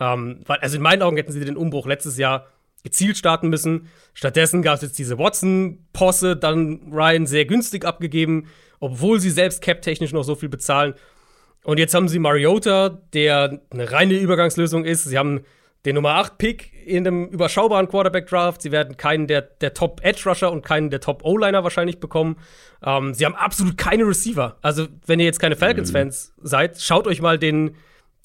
Ähm, 0.00 0.40
weil, 0.46 0.58
also 0.58 0.76
in 0.76 0.82
meinen 0.82 1.02
Augen 1.02 1.16
hätten 1.16 1.32
sie 1.32 1.44
den 1.44 1.56
Umbruch 1.56 1.86
letztes 1.86 2.18
Jahr 2.18 2.46
gezielt 2.82 3.16
starten 3.16 3.48
müssen. 3.48 3.88
Stattdessen 4.12 4.62
gab 4.62 4.76
es 4.76 4.82
jetzt 4.82 4.98
diese 4.98 5.18
Watson-Posse, 5.18 6.36
dann 6.36 6.92
Ryan 6.92 7.26
sehr 7.26 7.46
günstig 7.46 7.84
abgegeben, 7.84 8.48
obwohl 8.78 9.20
sie 9.20 9.30
selbst 9.30 9.62
cap-technisch 9.62 10.12
noch 10.12 10.22
so 10.22 10.34
viel 10.34 10.50
bezahlen. 10.50 10.94
Und 11.64 11.78
jetzt 11.78 11.94
haben 11.94 12.08
sie 12.08 12.18
Mariota, 12.18 13.00
der 13.14 13.60
eine 13.70 13.90
reine 13.90 14.14
Übergangslösung 14.14 14.84
ist. 14.84 15.04
Sie 15.04 15.16
haben 15.16 15.40
den 15.86 15.94
Nummer 15.94 16.22
8-Pick 16.22 16.72
in 16.86 17.06
einem 17.06 17.26
überschaubaren 17.26 17.88
Quarterback-Draft. 17.88 18.60
Sie 18.60 18.72
werden 18.72 18.98
keinen 18.98 19.26
der, 19.26 19.42
der 19.42 19.72
Top-Edge-Rusher 19.72 20.52
und 20.52 20.62
keinen 20.62 20.90
der 20.90 21.00
Top-O-Liner 21.00 21.64
wahrscheinlich 21.64 22.00
bekommen. 22.00 22.36
Ähm, 22.84 23.14
sie 23.14 23.24
haben 23.24 23.34
absolut 23.34 23.78
keine 23.78 24.06
Receiver. 24.06 24.56
Also, 24.60 24.88
wenn 25.06 25.20
ihr 25.20 25.26
jetzt 25.26 25.40
keine 25.40 25.56
Falcons-Fans 25.56 26.34
mhm. 26.36 26.46
seid, 26.46 26.80
schaut 26.80 27.06
euch 27.06 27.22
mal 27.22 27.38
den, 27.38 27.76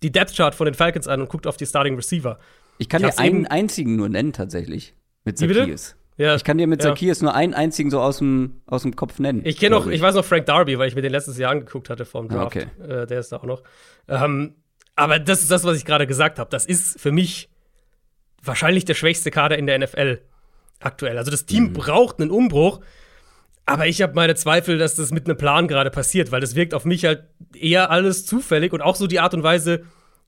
die 0.03 0.11
Depth-Chart 0.11 0.55
von 0.55 0.65
den 0.65 0.73
Falcons 0.73 1.07
an 1.07 1.21
und 1.21 1.29
guckt 1.29 1.47
auf 1.47 1.57
die 1.57 1.65
Starting 1.65 1.95
Receiver. 1.95 2.39
Ich 2.77 2.89
kann 2.89 3.03
ich 3.03 3.09
dir 3.11 3.19
einen 3.19 3.45
einzigen 3.45 3.95
nur 3.95 4.09
nennen, 4.09 4.33
tatsächlich. 4.33 4.95
Mit 5.25 5.37
Zacchaeus. 5.37 5.95
Ja, 6.17 6.35
ich 6.35 6.43
kann 6.43 6.57
dir 6.57 6.67
mit 6.67 6.83
ja. 6.83 6.89
Zacchaeus 6.89 7.21
nur 7.21 7.33
einen 7.33 7.53
einzigen 7.53 7.89
so 7.89 8.01
aus 8.01 8.17
dem, 8.17 8.61
aus 8.65 8.81
dem 8.81 8.95
Kopf 8.95 9.19
nennen. 9.19 9.41
Ich 9.45 9.57
kenne 9.57 9.75
noch, 9.75 9.87
ich. 9.87 9.95
ich. 9.95 10.01
weiß 10.01 10.15
noch 10.15 10.25
Frank 10.25 10.45
Darby, 10.45 10.77
weil 10.77 10.87
ich 10.87 10.95
mir 10.95 11.01
den 11.01 11.11
letztes 11.11 11.37
Jahr 11.37 11.51
angeguckt 11.51 11.89
hatte 11.89 12.05
vom 12.05 12.27
Draft. 12.27 12.57
Okay. 12.57 12.67
Äh, 12.81 13.07
der 13.07 13.19
ist 13.19 13.31
da 13.31 13.37
auch 13.37 13.43
noch. 13.43 13.63
Ähm, 14.07 14.55
aber 14.95 15.19
das 15.19 15.41
ist 15.41 15.51
das, 15.51 15.63
was 15.63 15.77
ich 15.77 15.85
gerade 15.85 16.07
gesagt 16.07 16.39
habe. 16.39 16.49
Das 16.49 16.65
ist 16.65 16.99
für 16.99 17.13
mich 17.13 17.49
wahrscheinlich 18.43 18.83
der 18.85 18.95
schwächste 18.95 19.31
Kader 19.31 19.57
in 19.57 19.65
der 19.65 19.79
NFL 19.79 20.19
aktuell. 20.79 21.17
Also 21.17 21.31
das 21.31 21.45
Team 21.45 21.65
mhm. 21.65 21.73
braucht 21.73 22.19
einen 22.19 22.31
Umbruch. 22.31 22.81
Aber 23.69 23.85
ich 23.85 24.01
habe 24.01 24.15
meine 24.15 24.33
Zweifel, 24.33 24.79
dass 24.79 24.95
das 24.95 25.11
mit 25.11 25.27
einem 25.27 25.37
Plan 25.37 25.67
gerade 25.67 25.91
passiert, 25.91 26.31
weil 26.31 26.41
das 26.41 26.55
wirkt 26.55 26.73
auf 26.73 26.85
mich 26.85 27.05
halt 27.05 27.25
eher 27.53 27.91
alles 27.91 28.25
zufällig 28.25 28.73
und 28.73 28.81
auch 28.81 28.95
so 28.95 29.05
die 29.05 29.19
Art 29.19 29.35
und 29.35 29.43
Weise, 29.43 29.83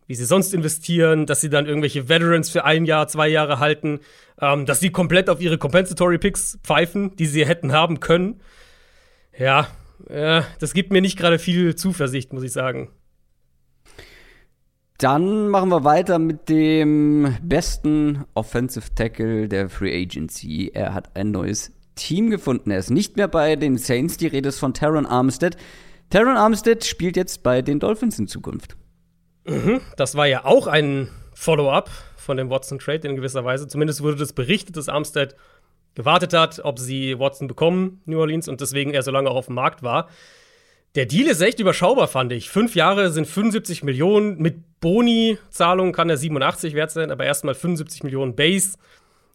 wie 0.05 0.13
sie 0.13 0.25
sonst 0.25 0.53
investieren, 0.53 1.25
dass 1.25 1.41
sie 1.41 1.49
dann 1.49 1.65
irgendwelche 1.65 2.07
Veterans 2.07 2.51
für 2.51 2.65
ein 2.65 2.85
Jahr, 2.85 3.07
zwei 3.07 3.27
Jahre 3.27 3.57
halten, 3.57 4.01
ähm, 4.39 4.67
dass 4.67 4.79
sie 4.79 4.91
komplett 4.91 5.27
auf 5.27 5.41
ihre 5.41 5.57
Compensatory 5.57 6.19
Picks 6.19 6.59
pfeifen, 6.63 7.15
die 7.15 7.25
sie 7.25 7.43
hätten 7.43 7.71
haben 7.71 7.99
können. 7.99 8.41
Ja, 9.35 9.67
äh, 10.07 10.43
das 10.59 10.75
gibt 10.75 10.93
mir 10.93 11.01
nicht 11.01 11.17
gerade 11.17 11.39
viel 11.39 11.75
Zuversicht, 11.75 12.33
muss 12.33 12.43
ich 12.43 12.51
sagen. 12.51 12.91
Dann 14.99 15.47
machen 15.47 15.69
wir 15.69 15.83
weiter 15.83 16.19
mit 16.19 16.47
dem 16.47 17.37
besten 17.41 18.23
Offensive 18.35 18.93
Tackle 18.93 19.47
der 19.47 19.67
Free 19.67 19.99
Agency. 19.99 20.69
Er 20.75 20.93
hat 20.93 21.15
ein 21.15 21.31
neues 21.31 21.71
Team 22.01 22.29
gefunden. 22.29 22.71
Er 22.71 22.79
ist 22.79 22.89
nicht 22.89 23.15
mehr 23.15 23.27
bei 23.27 23.55
den 23.55 23.77
Saints. 23.77 24.17
Die 24.17 24.27
Rede 24.27 24.49
ist 24.49 24.59
von 24.59 24.73
Taron 24.73 25.05
Armstead. 25.05 25.55
Taron 26.09 26.35
Armstead 26.35 26.83
spielt 26.83 27.15
jetzt 27.15 27.43
bei 27.43 27.61
den 27.61 27.79
Dolphins 27.79 28.17
in 28.19 28.27
Zukunft. 28.27 28.75
Mhm, 29.45 29.81
das 29.97 30.15
war 30.15 30.27
ja 30.27 30.45
auch 30.45 30.67
ein 30.67 31.09
Follow-up 31.33 31.89
von 32.17 32.37
dem 32.37 32.49
Watson-Trade 32.49 33.07
in 33.07 33.15
gewisser 33.15 33.45
Weise. 33.45 33.67
Zumindest 33.67 34.01
wurde 34.01 34.17
das 34.17 34.33
berichtet, 34.33 34.77
dass 34.77 34.89
Armstead 34.89 35.35
gewartet 35.95 36.33
hat, 36.33 36.61
ob 36.63 36.79
sie 36.79 37.19
Watson 37.19 37.47
bekommen, 37.47 38.01
New 38.05 38.19
Orleans, 38.19 38.47
und 38.47 38.61
deswegen 38.61 38.93
er 38.93 39.03
so 39.03 39.11
lange 39.11 39.29
auch 39.29 39.35
auf 39.35 39.45
dem 39.47 39.55
Markt 39.55 39.83
war. 39.83 40.09
Der 40.95 41.05
Deal 41.05 41.27
ist 41.27 41.41
echt 41.41 41.59
überschaubar, 41.59 42.07
fand 42.07 42.33
ich. 42.33 42.49
Fünf 42.49 42.75
Jahre 42.75 43.11
sind 43.11 43.27
75 43.27 43.83
Millionen. 43.83 44.37
Mit 44.37 44.79
Boni-Zahlungen 44.81 45.93
kann 45.93 46.09
er 46.09 46.17
87 46.17 46.73
wert 46.73 46.91
sein, 46.91 47.11
aber 47.11 47.25
erstmal 47.25 47.55
75 47.55 48.03
Millionen 48.03 48.35
Base 48.35 48.77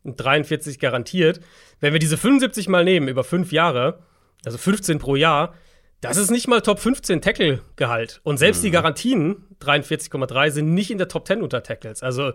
und 0.07 0.17
43 0.17 0.79
garantiert. 0.79 1.41
Wenn 1.81 1.93
wir 1.93 2.01
diese 2.01 2.17
75 2.17 2.69
mal 2.69 2.85
nehmen 2.85 3.09
über 3.09 3.25
fünf 3.25 3.53
Jahre, 3.53 4.01
also 4.45 4.59
15 4.59 4.99
pro 4.99 5.17
Jahr, 5.17 5.55
das 6.01 6.17
ist 6.17 6.31
nicht 6.31 6.47
mal 6.47 6.61
Top 6.61 6.79
15 6.79 7.21
Tackle-Gehalt. 7.21 8.21
Und 8.23 8.39
selbst 8.39 8.61
mhm. 8.61 8.67
die 8.67 8.71
Garantien, 8.71 9.45
43,3, 9.61 10.51
sind 10.51 10.75
nicht 10.75 10.91
in 10.91 10.99
der 10.99 11.09
Top 11.09 11.27
10 11.27 11.43
unter 11.43 11.63
Tackles. 11.63 12.03
Also 12.03 12.33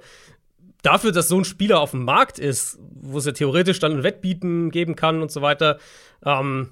dafür, 0.82 1.12
dass 1.12 1.28
so 1.28 1.38
ein 1.38 1.46
Spieler 1.46 1.80
auf 1.80 1.92
dem 1.92 2.04
Markt 2.04 2.40
ist, 2.40 2.80
wo 2.80 3.18
es 3.18 3.26
ja 3.26 3.32
theoretisch 3.32 3.80
dann 3.80 3.94
ein 3.94 4.04
Wettbieten 4.04 4.72
geben 4.72 4.96
kann 4.96 5.22
und 5.22 5.32
so 5.32 5.42
weiter, 5.42 5.78
ähm, 6.26 6.72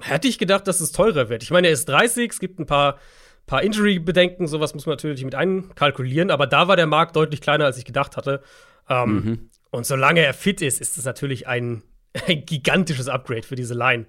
hätte 0.00 0.28
ich 0.28 0.38
gedacht, 0.38 0.66
dass 0.66 0.80
es 0.80 0.92
teurer 0.92 1.28
wird. 1.28 1.42
Ich 1.42 1.50
meine, 1.50 1.68
er 1.68 1.74
ist 1.74 1.88
30, 1.88 2.32
es 2.32 2.40
gibt 2.40 2.58
ein 2.58 2.66
paar, 2.66 2.98
paar 3.46 3.62
Injury-Bedenken, 3.62 4.46
sowas 4.46 4.74
muss 4.74 4.86
man 4.86 4.94
natürlich 4.94 5.24
mit 5.24 5.34
einkalkulieren, 5.34 6.30
aber 6.30 6.46
da 6.46 6.68
war 6.68 6.76
der 6.76 6.86
Markt 6.86 7.16
deutlich 7.16 7.40
kleiner, 7.40 7.66
als 7.66 7.78
ich 7.78 7.84
gedacht 7.84 8.16
hatte. 8.16 8.42
Ähm, 8.88 9.12
mhm. 9.12 9.49
Und 9.70 9.86
solange 9.86 10.20
er 10.20 10.34
fit 10.34 10.62
ist, 10.62 10.80
ist 10.80 10.98
es 10.98 11.04
natürlich 11.04 11.46
ein, 11.46 11.82
ein 12.26 12.44
gigantisches 12.44 13.08
Upgrade 13.08 13.42
für 13.42 13.56
diese 13.56 13.74
Line 13.74 14.06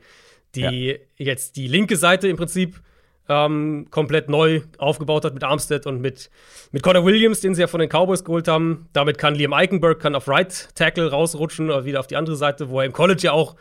die 0.56 0.97
ja. 1.17 1.26
jetzt 1.26 1.56
die 1.56 1.67
linke 1.67 1.95
Seite 1.95 2.28
im 2.28 2.38
Prinzip 2.38 2.82
ähm, 3.30 3.88
komplett 3.91 4.30
neu 4.30 4.62
aufgebaut 4.78 5.24
hat 5.24 5.34
mit 5.34 5.43
Armstead 5.43 5.86
und 5.86 6.02
mit, 6.02 6.30
mit 6.71 6.84
Connor 6.84 7.06
Williams, 7.06 7.39
den 7.39 7.56
sie 7.56 7.62
ja 7.62 7.67
von 7.67 7.80
den 7.80 7.89
Cowboys 7.89 8.24
geholt 8.24 8.47
haben. 8.47 8.89
Damit 8.93 9.17
kann 9.17 9.36
Liam 9.36 9.54
Eichenberg 9.54 10.00
kann 10.00 10.15
auf 10.15 10.28
Right 10.28 10.69
Tackle 10.76 11.10
rausrutschen 11.10 11.69
oder 11.69 11.86
wieder 11.86 12.00
auf 12.00 12.08
die 12.08 12.17
andere 12.17 12.36
Seite, 12.36 12.69
wo 12.69 12.80
er 12.80 12.86
im 12.86 12.93
College 12.93 13.21
ja 13.24 13.32
auch, 13.32 13.56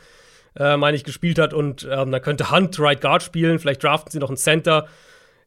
äh, 0.57 0.77
meine 0.77 0.97
ich, 0.97 1.05
gespielt 1.05 1.39
hat. 1.39 1.55
Und 1.55 1.87
ähm, 1.91 2.11
da 2.11 2.19
könnte 2.19 2.51
Hunt 2.51 2.81
Right 2.81 3.01
Guard 3.01 3.23
spielen. 3.23 3.59
Vielleicht 3.59 3.85
draften 3.85 4.11
sie 4.11 4.19
noch 4.19 4.31
einen 4.31 4.39
Center. 4.39 4.89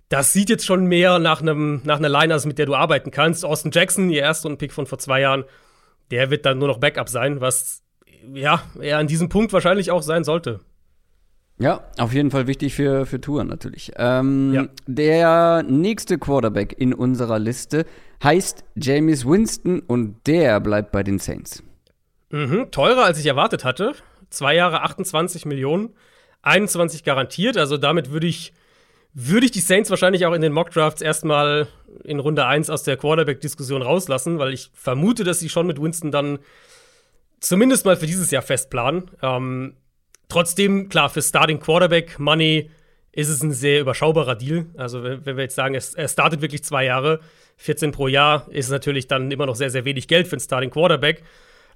Das 0.07 0.31
sieht 0.31 0.49
jetzt 0.49 0.65
schon 0.65 0.85
mehr 0.85 1.19
nach, 1.19 1.41
einem, 1.41 1.81
nach 1.83 1.97
einer 1.97 2.09
Line 2.09 2.33
aus, 2.33 2.45
mit 2.45 2.59
der 2.59 2.67
du 2.67 2.75
arbeiten 2.75 3.11
kannst. 3.11 3.43
Austin 3.43 3.71
Jackson, 3.73 4.09
ihr 4.09 4.21
erster 4.21 4.55
Pick 4.55 4.71
von 4.71 4.85
vor 4.85 4.99
zwei 4.99 5.21
Jahren, 5.21 5.43
der 6.11 6.29
wird 6.29 6.45
dann 6.45 6.59
nur 6.59 6.67
noch 6.67 6.79
Backup 6.79 7.09
sein, 7.09 7.41
was 7.41 7.83
ja 8.33 8.61
er 8.79 8.99
an 8.99 9.07
diesem 9.07 9.29
Punkt 9.29 9.53
wahrscheinlich 9.53 9.91
auch 9.91 10.01
sein 10.01 10.23
sollte. 10.23 10.61
Ja, 11.59 11.83
auf 11.97 12.13
jeden 12.13 12.31
Fall 12.31 12.47
wichtig 12.47 12.73
für, 12.73 13.05
für 13.05 13.21
Touren 13.21 13.47
natürlich. 13.47 13.91
Ähm, 13.97 14.53
ja. 14.53 14.67
Der 14.87 15.63
nächste 15.63 16.17
Quarterback 16.17 16.75
in 16.77 16.93
unserer 16.93 17.39
Liste 17.39 17.85
heißt 18.23 18.63
James 18.75 19.25
Winston 19.25 19.79
und 19.79 20.25
der 20.25 20.59
bleibt 20.59 20.91
bei 20.91 21.03
den 21.03 21.19
Saints. 21.19 21.63
Mhm, 22.31 22.71
teurer 22.71 23.03
als 23.03 23.19
ich 23.19 23.27
erwartet 23.27 23.63
hatte. 23.63 23.93
Zwei 24.29 24.55
Jahre 24.55 24.81
28 24.81 25.45
Millionen, 25.45 25.91
21 26.41 27.03
garantiert. 27.03 27.57
Also 27.57 27.77
damit 27.77 28.11
würde 28.11 28.25
ich, 28.25 28.53
würde 29.13 29.45
ich 29.45 29.51
die 29.51 29.59
Saints 29.59 29.89
wahrscheinlich 29.89 30.25
auch 30.25 30.33
in 30.33 30.41
den 30.41 30.53
Mockdrafts 30.53 31.01
erstmal 31.01 31.67
in 32.03 32.19
Runde 32.19 32.45
1 32.45 32.69
aus 32.69 32.83
der 32.83 32.97
Quarterback-Diskussion 32.97 33.81
rauslassen, 33.81 34.39
weil 34.39 34.53
ich 34.53 34.71
vermute, 34.73 35.23
dass 35.23 35.39
sie 35.39 35.49
schon 35.49 35.67
mit 35.67 35.81
Winston 35.81 36.11
dann 36.11 36.39
zumindest 37.39 37.85
mal 37.85 37.95
für 37.95 38.07
dieses 38.07 38.31
Jahr 38.31 38.41
festplanen. 38.41 39.11
Ähm, 39.21 39.75
Trotzdem, 40.33 40.89
klar, 40.89 41.11
für 41.11 41.21
Starting 41.21 41.59
Quarterback 41.59 42.17
Money 42.17 42.71
ist 43.11 43.29
es 43.29 43.43
ein 43.43 43.51
sehr 43.51 43.81
überschaubarer 43.81 44.33
Deal. 44.33 44.65
Also, 44.75 45.03
wenn, 45.03 45.23
wir 45.25 45.43
jetzt 45.43 45.53
sagen, 45.53 45.75
er 45.75 46.07
startet 46.07 46.41
wirklich 46.41 46.63
zwei 46.63 46.85
Jahre, 46.85 47.19
14 47.57 47.91
pro 47.91 48.07
Jahr, 48.07 48.47
ist 48.49 48.65
es 48.65 48.71
natürlich 48.71 49.07
dann 49.07 49.29
immer 49.29 49.45
noch 49.45 49.55
sehr, 49.55 49.69
sehr 49.69 49.85
wenig 49.85 50.07
Geld 50.07 50.27
für 50.27 50.33
einen 50.33 50.39
Starting 50.39 50.71
Quarterback. 50.71 51.23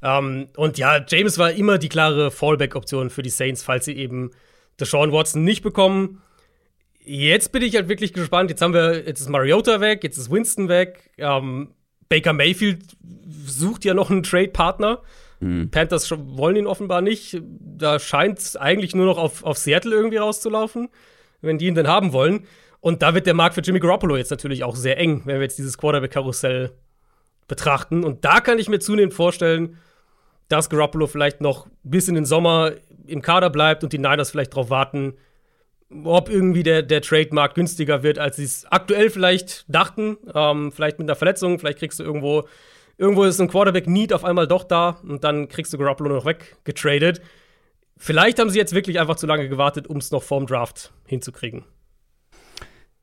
Ähm, 0.02 0.48
und 0.56 0.80
ja, 0.80 1.06
James 1.08 1.38
war 1.38 1.52
immer 1.52 1.78
die 1.78 1.88
klare 1.88 2.32
Fallback-Option 2.32 3.12
für 3.12 3.22
die 3.22 3.30
Saints, 3.30 3.62
falls 3.62 3.86
sie 3.86 3.96
eben 3.96 4.32
Deshaun 4.80 5.12
Watson 5.12 5.44
nicht 5.44 5.62
bekommen. 5.62 6.24
Jetzt 7.08 7.54
bin 7.54 7.62
ich 7.62 7.76
halt 7.76 7.88
wirklich 7.88 8.12
gespannt. 8.12 8.50
Jetzt 8.50 8.62
haben 8.62 8.74
wir, 8.74 9.06
jetzt 9.06 9.22
ist 9.22 9.30
Mariota 9.30 9.80
weg, 9.80 10.04
jetzt 10.04 10.18
ist 10.18 10.30
Winston 10.30 10.68
weg. 10.68 11.10
Ähm, 11.18 11.74
Baker 12.10 12.34
Mayfield 12.34 12.84
sucht 13.46 13.86
ja 13.86 13.94
noch 13.94 14.10
einen 14.10 14.24
Trade-Partner. 14.24 15.02
Mhm. 15.40 15.72
Panthers 15.72 16.12
wollen 16.12 16.58
ihn 16.58 16.68
offenbar 16.68 17.02
nicht. 17.02 17.42
Da 17.42 18.00
scheint 18.00 18.40
es 18.40 18.58
eigentlich 18.58 18.94
nur 18.94 19.06
noch 19.06 19.18
auf, 19.18 19.44
auf 19.44 19.58
Seattle 19.58 19.96
irgendwie 19.96 20.18
rauszulaufen, 20.18 20.90
wenn 21.42 21.58
die 21.58 21.68
ihn 21.68 21.76
denn 21.76 21.88
haben 21.88 22.12
wollen. 22.12 22.46
Und 22.82 23.02
da 23.02 23.14
wird 23.14 23.26
der 23.26 23.34
Markt 23.34 23.56
für 23.56 23.62
Jimmy 23.62 23.80
Garoppolo 23.80 24.18
jetzt 24.18 24.32
natürlich 24.32 24.64
auch 24.64 24.76
sehr 24.76 24.98
eng, 24.98 25.22
wenn 25.26 25.36
wir 25.36 25.44
jetzt 25.44 25.58
dieses 25.58 25.78
Quarterback-Karussell 25.78 26.72
betrachten. 27.48 28.04
Und 28.04 28.26
da 28.26 28.42
kann 28.42 28.60
ich 28.60 28.68
mir 28.68 28.80
zunehmend 28.80 29.14
vorstellen, 29.14 29.78
dass 30.50 30.70
Garoppolo 30.70 31.08
vielleicht 31.08 31.40
noch 31.40 31.68
bis 31.84 32.08
in 32.08 32.16
den 32.16 32.26
Sommer 32.26 32.74
im 33.06 33.22
Kader 33.22 33.50
bleibt 33.50 33.84
und 33.84 33.94
die 33.94 33.98
Niners 33.98 34.32
vielleicht 34.32 34.54
darauf 34.54 34.70
warten, 34.70 35.14
ob 35.90 36.30
irgendwie 36.30 36.64
der, 36.64 36.82
der 36.84 37.02
Trademark 37.02 37.56
günstiger 37.56 38.04
wird, 38.04 38.20
als 38.20 38.36
sie 38.38 38.44
es 38.44 38.66
aktuell 38.70 39.10
vielleicht 39.10 39.66
dachten. 39.74 40.18
Ähm, 40.34 40.72
vielleicht 40.72 41.00
mit 41.00 41.08
einer 41.08 41.16
Verletzung, 41.16 41.60
vielleicht 41.60 41.80
kriegst 41.80 42.00
du 42.00 42.04
irgendwo, 42.04 42.48
irgendwo 42.98 43.24
ist 43.24 43.40
ein 43.40 43.48
Quarterback-Need 43.48 44.14
auf 44.14 44.24
einmal 44.24 44.48
doch 44.48 44.64
da 44.64 45.00
und 45.04 45.24
dann 45.24 45.48
kriegst 45.48 45.74
du 45.74 45.78
Garoppolo 45.78 46.16
noch 46.16 46.26
weggetradet. 46.26 47.22
Vielleicht 47.98 48.40
haben 48.40 48.50
sie 48.50 48.60
jetzt 48.60 48.76
wirklich 48.76 49.00
einfach 49.00 49.16
zu 49.16 49.26
lange 49.26 49.50
gewartet, 49.50 49.88
um 49.88 49.98
es 49.98 50.12
noch 50.12 50.24
vorm 50.24 50.46
Draft 50.46 50.94
hinzukriegen. 51.08 51.64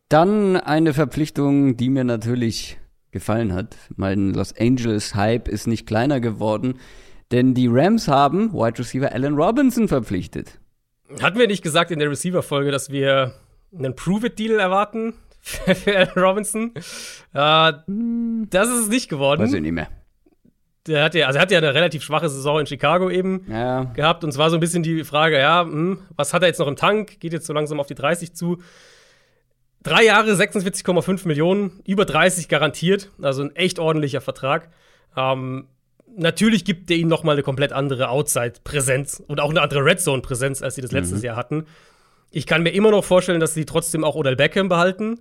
Dann 0.09 0.57
eine 0.57 0.95
Verpflichtung, 0.95 1.77
die 1.77 1.89
mir 1.89 2.05
natürlich 2.05 2.79
gefallen 3.11 3.55
hat. 3.55 3.77
Mein 3.97 4.35
Los 4.35 4.55
Angeles 4.57 5.15
Hype 5.15 5.49
ist 5.49 5.67
nicht 5.67 5.87
kleiner 5.87 6.21
geworden, 6.21 6.79
denn 7.33 7.55
die 7.55 7.69
Rams 7.69 8.07
haben 8.07 8.53
Wide 8.53 8.79
Receiver 8.79 9.11
Allen 9.11 9.35
Robinson 9.35 9.89
verpflichtet. 9.89 10.61
Hatten 11.21 11.39
wir 11.39 11.47
nicht 11.47 11.63
gesagt 11.63 11.91
in 11.91 11.99
der 11.99 12.11
Receiver-Folge, 12.11 12.71
dass 12.71 12.91
wir 12.91 13.35
einen 13.77 13.95
Prove-It-Deal 13.95 14.59
erwarten 14.59 15.15
für 15.41 15.97
Allen 15.97 16.11
Robinson? 16.17 16.73
Äh, 16.75 17.73
das 18.51 18.69
ist 18.69 18.83
es 18.83 18.89
nicht 18.89 19.09
geworden. 19.09 19.43
Weiß 19.43 19.53
ich 19.53 19.61
nicht 19.61 19.73
mehr. 19.73 19.89
Der 20.87 21.05
hat 21.05 21.15
ja, 21.15 21.27
also 21.27 21.39
er 21.39 21.43
hat 21.43 21.51
ja 21.51 21.59
eine 21.59 21.73
relativ 21.73 22.03
schwache 22.03 22.29
Saison 22.29 22.61
in 22.61 22.67
Chicago 22.67 23.11
eben 23.11 23.47
ja. 23.49 23.85
gehabt. 23.85 24.23
Und 24.23 24.33
zwar 24.33 24.51
so 24.51 24.57
ein 24.57 24.61
bisschen 24.61 24.83
die 24.83 25.05
Frage, 25.05 25.39
ja, 25.39 25.63
hm, 25.63 25.99
was 26.17 26.35
hat 26.35 26.43
er 26.43 26.49
jetzt 26.49 26.59
noch 26.59 26.69
im 26.69 26.77
Tank? 26.77 27.21
Geht 27.21 27.33
jetzt 27.33 27.47
so 27.47 27.53
langsam 27.53 27.81
auf 27.81 27.87
die 27.87 27.95
30 27.95 28.35
zu. 28.35 28.59
Drei 29.83 30.05
Jahre, 30.05 30.33
46,5 30.33 31.27
Millionen, 31.29 31.83
über 31.87 32.05
30 32.05 32.49
garantiert. 32.49 33.11
Also 33.21 33.43
ein 33.43 33.55
echt 33.57 33.79
ordentlicher 33.79 34.21
Vertrag. 34.21 34.71
Ähm, 35.17 35.69
natürlich 36.17 36.65
gibt 36.65 36.91
der 36.91 36.97
ihnen 36.97 37.09
noch 37.09 37.25
mal 37.25 37.33
eine 37.33 37.43
komplett 37.43 37.73
andere 37.73 38.09
Outside-Präsenz 38.09 39.23
und 39.27 39.41
auch 39.41 39.51
eine 39.51 39.63
andere 39.63 39.85
Red 39.85 40.01
Zone-Präsenz, 40.01 40.63
als 40.63 40.75
sie 40.75 40.81
das 40.81 40.93
letztes 40.93 41.19
mhm. 41.19 41.25
Jahr 41.25 41.37
hatten. 41.37 41.67
Ich 42.31 42.47
kann 42.47 42.63
mir 42.63 42.71
immer 42.71 42.91
noch 42.91 43.05
vorstellen, 43.05 43.41
dass 43.41 43.55
sie 43.55 43.65
trotzdem 43.65 44.05
auch 44.05 44.15
Odell 44.17 44.37
Beckham 44.37 44.69
behalten. 44.69 45.21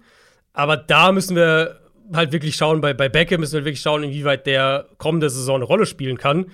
Aber 0.54 0.78
da 0.78 1.12
müssen 1.12 1.36
wir 1.36 1.80
halt 2.12 2.32
wirklich 2.32 2.56
schauen, 2.56 2.82
bei, 2.82 2.94
bei 2.94 3.10
Beckham 3.10 3.40
müssen 3.40 3.54
wir 3.54 3.66
wirklich 3.66 3.82
schauen, 3.82 4.04
inwieweit 4.04 4.46
der 4.46 4.88
kommende 4.98 5.30
Saison 5.30 5.56
eine 5.56 5.66
Rolle 5.66 5.86
spielen 5.86 6.18
kann. 6.18 6.48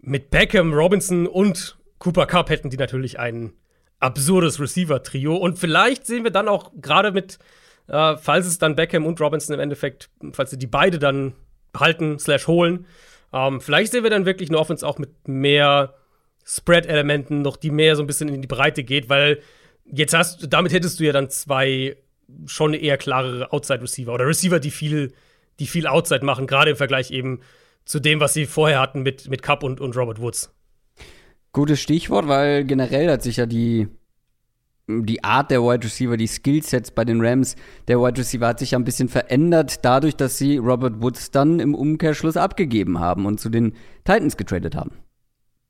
Mit 0.00 0.30
Beckham, 0.30 0.72
Robinson 0.74 1.26
und 1.26 1.78
Cooper 1.98 2.26
Cup 2.26 2.50
hätten 2.50 2.70
die 2.70 2.76
natürlich 2.76 3.18
ein 3.18 3.52
absurdes 3.98 4.60
Receiver-Trio. 4.60 5.36
Und 5.36 5.58
vielleicht 5.58 6.06
sehen 6.06 6.24
wir 6.24 6.30
dann 6.30 6.48
auch 6.48 6.72
gerade 6.80 7.12
mit, 7.12 7.38
äh, 7.88 8.16
falls 8.16 8.46
es 8.46 8.58
dann 8.58 8.76
Beckham 8.76 9.06
und 9.06 9.20
Robinson 9.20 9.54
im 9.54 9.60
Endeffekt, 9.60 10.10
falls 10.32 10.50
sie 10.50 10.58
die 10.58 10.66
beide 10.66 10.98
dann 10.98 11.34
halten, 11.76 12.18
slash 12.18 12.46
holen, 12.46 12.86
ähm, 13.34 13.60
vielleicht 13.60 13.90
sehen 13.90 14.04
wir 14.04 14.10
dann 14.10 14.26
wirklich 14.26 14.48
eine 14.48 14.58
Offense 14.58 14.86
auch 14.86 14.98
mit 14.98 15.26
mehr 15.26 15.94
Spread-Elementen, 16.46 17.42
noch 17.42 17.56
die 17.56 17.70
mehr 17.70 17.96
so 17.96 18.02
ein 18.02 18.06
bisschen 18.06 18.28
in 18.28 18.40
die 18.40 18.48
Breite 18.48 18.84
geht, 18.84 19.08
weil 19.08 19.40
jetzt 19.84 20.14
hast 20.14 20.46
damit 20.52 20.72
hättest 20.72 21.00
du 21.00 21.04
ja 21.04 21.12
dann 21.12 21.28
zwei 21.30 21.96
schon 22.46 22.74
eher 22.74 22.96
klarere 22.96 23.52
Outside-Receiver 23.52 24.14
oder 24.14 24.26
Receiver, 24.26 24.60
die 24.60 24.70
viel, 24.70 25.12
die 25.58 25.66
viel 25.66 25.88
Outside 25.88 26.24
machen, 26.24 26.46
gerade 26.46 26.70
im 26.70 26.76
Vergleich 26.76 27.10
eben 27.10 27.40
zu 27.84 27.98
dem, 27.98 28.20
was 28.20 28.34
sie 28.34 28.46
vorher 28.46 28.78
hatten 28.78 29.02
mit, 29.02 29.28
mit 29.28 29.42
Cup 29.42 29.64
und, 29.64 29.80
und 29.80 29.96
Robert 29.96 30.20
Woods. 30.20 30.54
Gutes 31.52 31.80
Stichwort, 31.80 32.28
weil 32.28 32.64
generell 32.64 33.10
hat 33.10 33.22
sich 33.22 33.36
ja 33.36 33.46
die 33.46 33.88
die 34.86 35.24
Art 35.24 35.50
der 35.50 35.62
Wide 35.62 35.84
Receiver, 35.84 36.16
die 36.16 36.26
Skillsets 36.26 36.90
bei 36.90 37.04
den 37.04 37.24
Rams 37.24 37.56
der 37.88 38.00
Wide 38.00 38.18
Receiver 38.18 38.46
hat 38.46 38.58
sich 38.58 38.72
ja 38.72 38.78
ein 38.78 38.84
bisschen 38.84 39.08
verändert, 39.08 39.84
dadurch, 39.84 40.14
dass 40.16 40.36
sie 40.36 40.58
Robert 40.58 41.00
Woods 41.00 41.30
dann 41.30 41.58
im 41.58 41.74
Umkehrschluss 41.74 42.36
abgegeben 42.36 43.00
haben 43.00 43.24
und 43.24 43.40
zu 43.40 43.48
den 43.48 43.72
Titans 44.04 44.36
getradet 44.36 44.74
haben. 44.74 44.92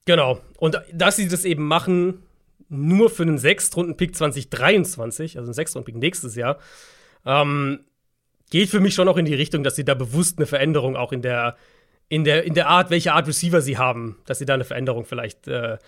Genau. 0.05 0.41
Und 0.59 0.81
dass 0.93 1.17
sie 1.17 1.29
das 1.29 1.45
eben 1.45 1.67
machen, 1.67 2.23
nur 2.69 3.09
für 3.09 3.23
einen 3.23 3.39
Sechstrunden-Pick 3.39 4.17
2023, 4.17 5.39
also 5.39 5.49
einen 5.49 5.55
Sechstrunden-Pick 5.55 5.97
nächstes 5.97 6.35
Jahr, 6.35 6.59
ähm, 7.25 7.81
geht 8.51 8.69
für 8.69 8.81
mich 8.81 8.95
schon 8.95 9.09
auch 9.09 9.17
in 9.17 9.25
die 9.25 9.35
Richtung, 9.35 9.63
dass 9.63 9.77
sie 9.77 9.85
da 9.85 9.95
bewusst 9.95 10.39
eine 10.39 10.47
Veränderung 10.47 10.97
auch 10.97 11.13
in 11.13 11.23
der, 11.23 11.57
in 12.09 12.25
der, 12.25 12.45
in 12.45 12.55
der 12.55 12.69
Art, 12.69 12.91
welche 12.91 13.13
Art 13.13 13.29
Receiver 13.29 13.61
sie 13.61 13.79
haben, 13.79 14.19
dass 14.27 14.39
sie 14.39 14.45
da 14.45 14.55
eine 14.55 14.65
Veränderung 14.65 15.05
vielleicht 15.05 15.47
äh, 15.47 15.79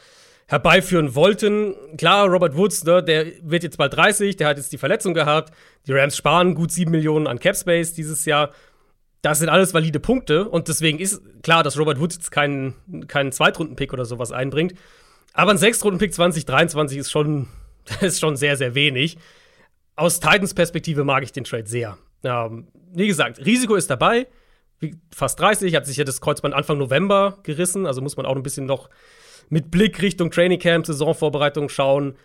herbeiführen 0.46 1.14
wollten. 1.14 1.74
Klar, 1.98 2.28
Robert 2.28 2.56
Woods, 2.56 2.85
ne, 2.85 3.02
der 3.02 3.26
wird 3.42 3.62
jetzt 3.64 3.78
bald 3.78 3.94
30, 3.94 4.37
der 4.37 4.48
hat 4.48 4.56
jetzt 4.56 4.72
die 4.72 4.78
Verletzung 4.78 5.12
gehabt. 5.12 5.52
Die 5.87 5.92
Rams 5.92 6.16
sparen 6.16 6.54
gut 6.54 6.70
7 6.70 6.90
Millionen 6.90 7.26
an 7.26 7.38
Cap 7.38 7.56
Space 7.56 7.92
dieses 7.94 8.24
Jahr. 8.24 8.52
Das 9.22 9.40
sind 9.40 9.48
alles 9.48 9.74
valide 9.74 9.98
Punkte 9.98 10.48
und 10.48 10.68
deswegen 10.68 11.00
ist 11.00 11.20
klar, 11.42 11.64
dass 11.64 11.78
Robert 11.78 11.98
Woods 11.98 12.16
jetzt 12.16 12.30
keinen, 12.30 12.74
keinen 13.09 13.32
Zweitrunden-Pick 13.32 13.92
oder 13.92 14.04
sowas 14.04 14.30
einbringt. 14.30 14.74
Aber 15.32 15.50
ein 15.50 15.59
Sechstrunden-Pick 15.59 16.14
2023 16.14 16.98
ist 16.98 17.11
schon, 17.11 17.48
ist 18.00 18.20
schon 18.20 18.37
sehr, 18.37 18.56
sehr 18.56 18.76
wenig. 18.76 19.18
Aus 19.96 20.20
Titans 20.20 20.54
Perspektive 20.54 21.02
mag 21.02 21.24
ich 21.24 21.32
den 21.32 21.44
Trade 21.44 21.66
sehr. 21.66 21.98
Ähm, 22.22 22.68
wie 22.92 23.09
gesagt, 23.09 23.44
Risiko 23.44 23.74
ist 23.74 23.90
dabei. 23.90 24.28
Wie, 24.78 24.94
fast 25.12 25.40
30, 25.40 25.74
hat 25.74 25.87
sich 25.87 25.96
ja 25.96 26.04
das 26.04 26.20
Kreuzband 26.20 26.54
Anfang 26.54 26.78
November 26.78 27.38
gerissen, 27.42 27.87
also 27.87 28.02
muss 28.02 28.16
man 28.16 28.26
auch 28.26 28.37
ein 28.37 28.42
bisschen 28.42 28.66
noch 28.66 28.90
mit 29.48 29.70
Blick 29.70 30.00
Richtung 30.02 30.30
Training 30.30 30.59
Camp, 30.59 30.87
Saisonvorbereitung 30.87 31.68
schauen. 31.68 32.16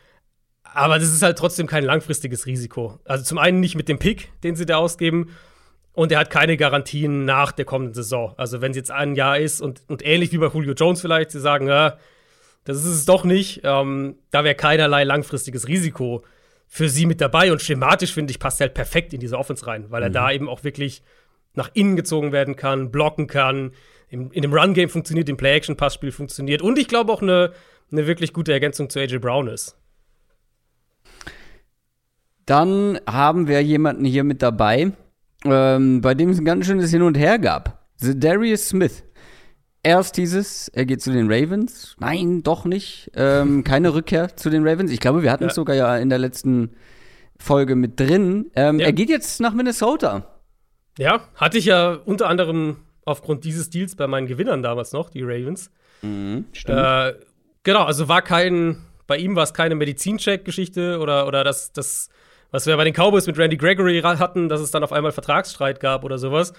Aber 0.63 0.99
das 0.99 1.10
ist 1.10 1.21
halt 1.21 1.38
trotzdem 1.38 1.67
kein 1.67 1.84
langfristiges 1.84 2.45
Risiko. 2.45 2.99
Also 3.05 3.23
zum 3.23 3.38
einen 3.38 3.60
nicht 3.60 3.75
mit 3.75 3.89
dem 3.89 3.99
Pick, 3.99 4.31
den 4.43 4.55
sie 4.55 4.65
da 4.65 4.77
ausgeben. 4.77 5.29
Und 5.93 6.12
er 6.12 6.19
hat 6.19 6.29
keine 6.29 6.55
Garantien 6.55 7.25
nach 7.25 7.51
der 7.51 7.65
kommenden 7.65 7.93
Saison. 7.93 8.34
Also 8.38 8.62
wenn 8.62 8.71
es 8.71 8.77
jetzt 8.77 8.91
ein 8.91 9.15
Jahr 9.15 9.38
ist 9.38 9.62
und, 9.62 9.81
und 9.88 10.05
ähnlich 10.05 10.31
wie 10.31 10.38
bei 10.38 10.47
Julio 10.47 10.73
Jones 10.73 11.01
vielleicht, 11.01 11.31
sie 11.31 11.41
sagen, 11.41 11.67
ja, 11.67 11.97
das 12.63 12.77
ist 12.77 12.86
es 12.86 13.05
doch 13.05 13.25
nicht, 13.25 13.62
ähm, 13.63 14.15
da 14.29 14.43
wäre 14.43 14.55
keinerlei 14.55 15.03
langfristiges 15.03 15.67
Risiko 15.67 16.23
für 16.67 16.88
sie 16.88 17.05
mit 17.05 17.19
dabei. 17.19 17.51
Und 17.51 17.62
schematisch, 17.62 18.13
finde 18.13 18.31
ich, 18.31 18.39
passt 18.39 18.62
er 18.62 18.67
halt 18.67 18.73
perfekt 18.73 19.13
in 19.13 19.19
diese 19.19 19.38
Offense 19.38 19.67
rein, 19.67 19.86
weil 19.89 20.03
er 20.03 20.10
mhm. 20.10 20.13
da 20.13 20.31
eben 20.31 20.47
auch 20.47 20.63
wirklich 20.63 21.03
nach 21.53 21.69
innen 21.73 21.97
gezogen 21.97 22.31
werden 22.31 22.55
kann, 22.55 22.91
blocken 22.91 23.27
kann, 23.27 23.71
in, 24.12 24.30
in 24.32 24.41
dem 24.41 24.54
Run-Game 24.54 24.89
funktioniert, 24.89 25.30
im 25.30 25.38
Play-Action-Passspiel 25.38 26.12
funktioniert 26.12 26.62
und 26.62 26.78
ich 26.78 26.88
glaube 26.88 27.12
auch 27.12 27.21
eine, 27.21 27.54
eine 27.91 28.06
wirklich 28.08 28.34
gute 28.34 28.52
Ergänzung 28.52 28.89
zu 28.89 29.00
AJ 29.00 29.19
Brown 29.19 29.47
ist. 29.47 29.78
Dann 32.45 33.00
haben 33.08 33.47
wir 33.47 33.63
jemanden 33.63 34.04
hier 34.04 34.26
mit 34.26 34.41
dabei, 34.41 34.91
ähm, 35.45 36.02
bei 36.02 36.13
dem 36.13 36.30
es 36.30 36.39
ein 36.39 36.45
ganz 36.45 36.65
schönes 36.65 36.91
Hin 36.91 37.02
und 37.02 37.17
Her 37.17 37.39
gab. 37.39 37.88
The 37.97 38.19
Darius 38.19 38.67
Smith. 38.67 39.04
Erst 39.84 40.17
hieß 40.17 40.36
es, 40.36 40.67
er 40.67 40.86
geht 40.86 41.02
zu 41.02 41.12
den 41.12 41.32
Ravens. 41.32 41.95
Nein, 42.00 42.43
doch 42.43 42.65
nicht. 42.65 43.12
Ähm, 43.15 43.63
keine 43.63 43.93
Rückkehr 43.93 44.36
zu 44.36 44.50
den 44.50 44.67
Ravens. 44.67 44.91
Ich 44.91 45.00
glaube, 45.00 45.24
wir 45.24 45.32
hatten 45.32 45.45
es 45.45 45.56
sogar 45.56 45.76
ja 45.76 45.97
in 45.97 46.10
der 46.10 46.19
letzten 46.19 46.71
Folge 47.39 47.76
mit 47.76 48.00
drin. 48.00 48.52
Ähm, 48.56 48.80
ja. 48.80 48.88
Er 48.88 48.93
geht 48.93 49.10
jetzt 49.10 49.39
nach 49.39 49.54
Minnesota. 49.54 50.26
Ja, 50.97 51.21
hatte 51.36 51.58
ich 51.58 51.65
ja 51.65 51.93
unter 51.93 52.28
anderem 52.28 52.78
aufgrund 53.05 53.43
dieses 53.43 53.69
Deals 53.69 53.95
bei 53.95 54.07
meinen 54.07 54.27
Gewinnern 54.27 54.63
damals 54.63 54.91
noch, 54.91 55.09
die 55.09 55.23
Ravens. 55.23 55.71
Mhm, 56.01 56.45
stimmt. 56.53 56.79
Äh, 56.79 57.15
genau, 57.63 57.83
also 57.83 58.07
war 58.07 58.21
kein, 58.21 58.77
bei 59.07 59.17
ihm 59.17 59.35
war 59.35 59.43
es 59.43 59.53
keine 59.53 59.75
Medizincheck-Geschichte 59.75 60.99
oder, 60.99 61.27
oder 61.27 61.43
das, 61.43 61.71
das, 61.73 62.09
was 62.51 62.65
wir 62.65 62.75
bei 62.77 62.83
den 62.83 62.93
Cowboys 62.93 63.27
mit 63.27 63.37
Randy 63.37 63.57
Gregory 63.57 64.01
hatten, 64.01 64.49
dass 64.49 64.61
es 64.61 64.71
dann 64.71 64.83
auf 64.83 64.91
einmal 64.91 65.11
Vertragsstreit 65.11 65.79
gab 65.79 66.03
oder 66.03 66.17
sowas. 66.17 66.53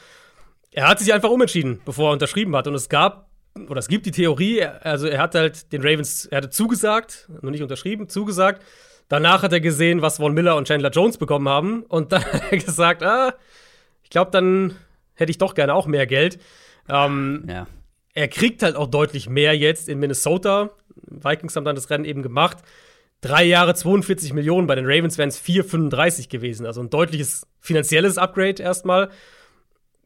Er 0.71 0.89
hat 0.89 0.99
sich 0.99 1.13
einfach 1.13 1.31
umentschieden, 1.31 1.81
bevor 1.85 2.11
er 2.11 2.13
unterschrieben 2.15 2.57
hat. 2.57 2.67
Und 2.67 2.75
es 2.75 2.89
gab, 2.89 3.29
oder 3.69 3.79
es 3.79 3.89
gibt 3.89 4.07
die 4.07 4.11
Theorie, 4.11 4.65
also 4.65 5.07
er 5.07 5.21
hat 5.21 5.35
halt 5.35 5.73
den 5.73 5.83
Ravens, 5.83 6.25
er 6.27 6.39
hatte 6.39 6.51
zugesagt, 6.51 7.29
noch 7.43 7.51
nicht 7.51 7.63
unterschrieben, 7.63 8.09
zugesagt. 8.09 8.63
Danach 9.09 9.43
hat 9.43 9.53
er 9.53 9.61
gesehen, 9.61 10.01
was 10.01 10.17
Von 10.17 10.33
Miller 10.33 10.57
und 10.57 10.67
Chandler 10.67 10.91
Jones 10.91 11.19
bekommen 11.19 11.47
haben. 11.47 11.83
Und 11.83 12.13
dann 12.13 12.25
hat 12.33 12.51
er 12.51 12.59
gesagt, 12.59 13.03
ah, 13.03 13.35
ich 14.03 14.09
glaube, 14.09 14.31
dann 14.31 14.77
hätte 15.15 15.31
ich 15.31 15.39
doch 15.39 15.55
gerne 15.55 15.75
auch 15.75 15.87
mehr 15.87 16.07
Geld. 16.07 16.39
Ähm, 16.89 17.45
ja. 17.49 17.67
Er 18.15 18.29
kriegt 18.29 18.63
halt 18.63 18.77
auch 18.77 18.89
deutlich 18.89 19.29
mehr 19.29 19.57
jetzt 19.57 19.89
in 19.89 19.99
Minnesota. 19.99 20.71
Vikings 21.07 21.57
haben 21.57 21.65
dann 21.65 21.77
das 21.77 21.91
Rennen 21.91 22.05
eben 22.05 22.23
gemacht. 22.23 22.59
Drei 23.23 23.45
Jahre 23.45 23.75
42 23.75 24.33
Millionen, 24.33 24.67
bei 24.67 24.75
den 24.75 24.85
Ravens 24.85 25.17
wären 25.17 25.29
es 25.29 25.41
4,35 25.41 26.29
gewesen. 26.29 26.67
Also 26.67 26.81
ein 26.81 26.91
deutliches 26.91 27.47
finanzielles 27.61 28.19
Upgrade 28.19 28.61
erstmal. 28.63 29.11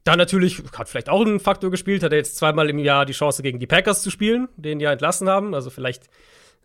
Dann 0.04 0.18
natürlich, 0.18 0.62
hat 0.76 0.88
vielleicht 0.88 1.09
auch 1.09 1.22
einen 1.22 1.40
Faktor 1.40 1.70
gespielt, 1.70 2.04
hat 2.04 2.12
er 2.12 2.18
jetzt 2.18 2.36
zweimal 2.36 2.70
im 2.70 2.78
Jahr 2.78 3.07
die 3.07 3.12
Chance 3.12 3.42
gegen 3.42 3.59
die 3.59 3.66
Packers 3.66 4.02
zu 4.02 4.11
spielen, 4.11 4.48
den 4.57 4.78
ja 4.78 4.92
entlassen 4.92 5.28
haben. 5.28 5.54
Also 5.54 5.70
vielleicht, 5.70 6.04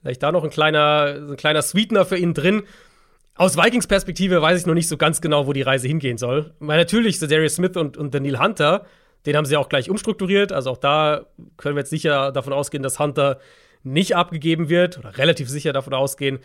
vielleicht 0.02 0.22
da 0.22 0.32
noch 0.32 0.44
ein 0.44 0.52
kleiner, 0.52 1.16
ein 1.30 1.38
kleiner 1.38 1.64
Sweetener 1.64 2.06
für 2.06 2.18
ihn 2.18 2.36
drin. 2.36 2.64
Aus 3.42 3.58
Vikings 3.58 3.88
Perspektive 3.88 4.40
weiß 4.40 4.60
ich 4.60 4.68
noch 4.68 4.76
nicht 4.76 4.88
so 4.88 4.98
ganz 4.98 5.20
genau, 5.20 5.48
wo 5.48 5.54
die 5.54 5.64
Reise 5.64 5.88
hingehen 5.88 6.20
soll. 6.20 6.54
Weil 6.60 6.78
natürlich, 6.78 7.18
Darius 7.18 7.56
Smith 7.56 7.76
und, 7.76 7.98
und 7.98 8.14
Daniel 8.14 8.38
Hunter 8.38 8.86
Den 9.26 9.36
haben 9.36 9.46
sie 9.46 9.58
auch 9.58 9.68
gleich 9.68 9.90
umstrukturiert. 9.90 10.52
Also 10.52 10.70
auch 10.70 10.78
da 10.78 11.26
können 11.58 11.76
wir 11.76 11.80
jetzt 11.80 11.90
sicher 11.90 12.32
davon 12.32 12.54
ausgehen, 12.54 12.84
dass 12.84 13.00
Hunter 13.00 13.40
nicht 13.82 14.16
abgegeben 14.16 14.70
wird 14.70 15.00
oder 15.00 15.18
relativ 15.18 15.50
sicher 15.50 15.74
davon 15.74 15.96
ausgehen. 15.96 16.38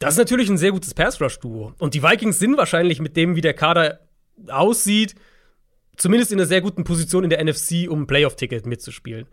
Das 0.00 0.14
ist 0.14 0.18
natürlich 0.18 0.48
ein 0.48 0.58
sehr 0.58 0.72
gutes 0.72 0.92
Pass-Rush-Duo. 0.92 1.74
Und 1.78 1.94
die 1.94 2.02
Vikings 2.02 2.40
sind 2.40 2.56
wahrscheinlich 2.56 3.00
mit 3.00 3.16
dem, 3.16 3.36
wie 3.36 3.42
der 3.42 3.54
Kader 3.54 4.00
aussieht, 4.48 5.14
zumindest 5.98 6.32
in 6.32 6.40
einer 6.40 6.48
sehr 6.48 6.62
guten 6.62 6.82
Position 6.82 7.22
in 7.22 7.30
der 7.30 7.44
NFC, 7.44 7.88
um 7.88 8.02
ein 8.02 8.06
Playoff-Ticket 8.08 8.66
mitzuspielen. 8.66 9.28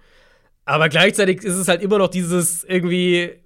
Aber 0.66 0.88
gleichzeitig 0.88 1.44
ist 1.44 1.56
es 1.56 1.68
halt 1.68 1.82
immer 1.82 1.98
noch 1.98 2.10
dieses 2.10 2.64
irgendwie, 2.64 3.40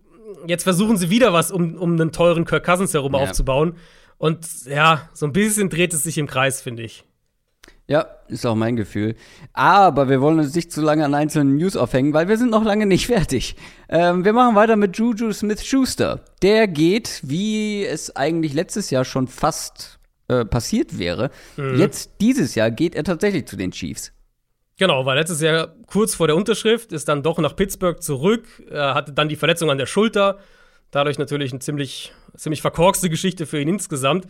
jetzt 0.47 0.63
versuchen 0.63 0.97
sie 0.97 1.09
wieder 1.09 1.33
was, 1.33 1.51
um, 1.51 1.75
um 1.75 1.93
einen 1.93 2.11
teuren 2.11 2.45
Kirk 2.45 2.65
Cousins 2.65 2.93
herum 2.93 3.13
ja. 3.13 3.19
aufzubauen. 3.19 3.75
Und 4.17 4.65
ja, 4.65 5.09
so 5.13 5.25
ein 5.25 5.33
bisschen 5.33 5.69
dreht 5.69 5.93
es 5.93 6.03
sich 6.03 6.17
im 6.17 6.27
Kreis, 6.27 6.61
finde 6.61 6.83
ich. 6.83 7.03
Ja, 7.87 8.05
ist 8.29 8.45
auch 8.45 8.55
mein 8.55 8.75
Gefühl. 8.75 9.15
Aber 9.51 10.07
wir 10.07 10.21
wollen 10.21 10.39
uns 10.39 10.55
nicht 10.55 10.71
zu 10.71 10.81
lange 10.81 11.03
an 11.03 11.13
einzelnen 11.13 11.57
News 11.57 11.75
aufhängen, 11.75 12.13
weil 12.13 12.27
wir 12.29 12.37
sind 12.37 12.51
noch 12.51 12.63
lange 12.63 12.85
nicht 12.85 13.07
fertig. 13.15 13.55
Ähm, 13.89 14.23
wir 14.23 14.33
machen 14.33 14.55
weiter 14.55 14.77
mit 14.77 14.95
Juju 14.97 15.33
Smith-Schuster. 15.33 16.23
Der 16.41 16.67
geht, 16.67 17.19
wie 17.23 17.85
es 17.85 18.15
eigentlich 18.15 18.53
letztes 18.53 18.91
Jahr 18.91 19.03
schon 19.03 19.27
fast 19.27 19.99
äh, 20.29 20.45
passiert 20.45 20.97
wäre. 20.99 21.31
Mhm. 21.57 21.79
Jetzt, 21.79 22.11
dieses 22.21 22.55
Jahr, 22.55 22.71
geht 22.71 22.95
er 22.95 23.03
tatsächlich 23.03 23.45
zu 23.47 23.57
den 23.57 23.71
Chiefs. 23.71 24.13
Genau, 24.81 25.05
weil 25.05 25.15
letztes 25.15 25.41
Jahr 25.41 25.75
kurz 25.85 26.15
vor 26.15 26.25
der 26.25 26.35
Unterschrift 26.35 26.91
ist 26.91 27.07
dann 27.07 27.21
doch 27.21 27.37
nach 27.37 27.55
Pittsburgh 27.55 28.01
zurück, 28.01 28.47
er 28.67 28.95
hatte 28.95 29.13
dann 29.13 29.29
die 29.29 29.35
Verletzung 29.35 29.69
an 29.69 29.77
der 29.77 29.85
Schulter. 29.85 30.39
Dadurch 30.89 31.19
natürlich 31.19 31.51
eine 31.51 31.59
ziemlich, 31.59 32.11
ziemlich 32.35 32.63
verkorkste 32.63 33.07
Geschichte 33.07 33.45
für 33.45 33.61
ihn 33.61 33.67
insgesamt. 33.67 34.25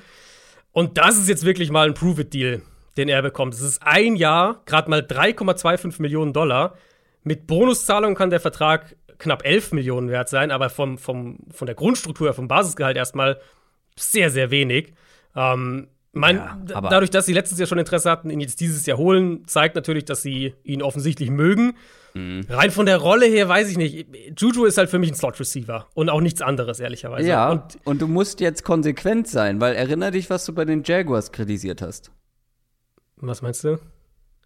Und 0.74 0.98
das 0.98 1.18
ist 1.18 1.30
jetzt 1.30 1.46
wirklich 1.46 1.72
mal 1.72 1.88
ein 1.88 1.94
Prove-It-Deal 1.94 2.64
den 2.98 3.08
er 3.08 3.22
bekommt. 3.22 3.54
Es 3.54 3.62
ist 3.62 3.82
ein 3.84 4.18
Jahr, 4.18 4.62
gerade 4.66 4.90
mal 4.90 5.00
3,25 5.00 6.02
Millionen 6.02 6.34
Dollar. 6.34 6.76
Mit 7.24 7.48
Bonuszahlung 7.48 8.16
kann 8.16 8.30
der 8.30 8.42
Vertrag 8.42 8.98
knapp 9.20 9.46
11 9.46 9.72
Millionen 9.72 10.10
wert 10.10 10.28
sein, 10.28 10.52
aber 10.52 10.70
vom, 10.70 10.98
vom, 10.98 11.38
von 11.50 11.68
der 11.68 11.76
Grundstruktur, 11.76 12.34
vom 12.34 12.50
Basisgehalt 12.50 12.98
erstmal 12.98 13.40
sehr, 13.96 14.30
sehr 14.30 14.52
wenig. 14.52 14.94
Ähm, 15.34 15.88
mein, 16.14 16.36
ja, 16.36 16.82
dadurch, 16.82 17.10
dass 17.10 17.26
sie 17.26 17.34
letztes 17.34 17.58
Jahr 17.58 17.68
schon 17.68 17.78
Interesse 17.78 18.12
hatten, 18.12 18.30
ihn 18.30 18.42
jetzt 18.42 18.60
dieses 18.60 18.86
Jahr 18.86 18.98
holen, 18.98 19.48
zeigt 19.48 19.76
natürlich, 19.76 20.04
dass 20.04 20.22
sie 20.22 20.54
ihn 20.64 20.82
offensichtlich 20.82 21.30
mögen. 21.30 21.74
Mhm. 22.14 22.42
Rein 22.50 22.72
von 22.72 22.86
der 22.86 22.98
Rolle 22.98 23.26
her 23.28 23.48
weiß 23.48 23.70
ich 23.70 23.78
nicht. 23.78 24.08
Juju 24.38 24.66
ist 24.66 24.78
halt 24.78 24.90
für 24.90 25.00
mich 25.00 25.12
ein 25.12 25.16
Slot-Receiver 25.16 25.88
und 25.94 26.10
auch 26.10 26.20
nichts 26.20 26.42
anderes, 26.42 26.82
ehrlicherweise. 26.82 27.30
Ja, 27.30 27.50
und, 27.52 27.78
und, 27.86 28.02
du 28.02 28.08
musst 28.08 28.42
jetzt 28.42 28.64
konsequent 28.64 29.28
sein, 29.28 29.62
weil 29.62 29.76
erinnere 29.76 30.12
dich, 30.12 30.30
was 30.30 30.46
du 30.46 30.54
bei 30.54 30.66
den 30.66 30.84
Jaguars 30.84 31.32
kritisiert 31.32 31.82
hast. 31.82 32.12
Was 33.16 33.42
meinst 33.42 33.64
du? 33.64 33.80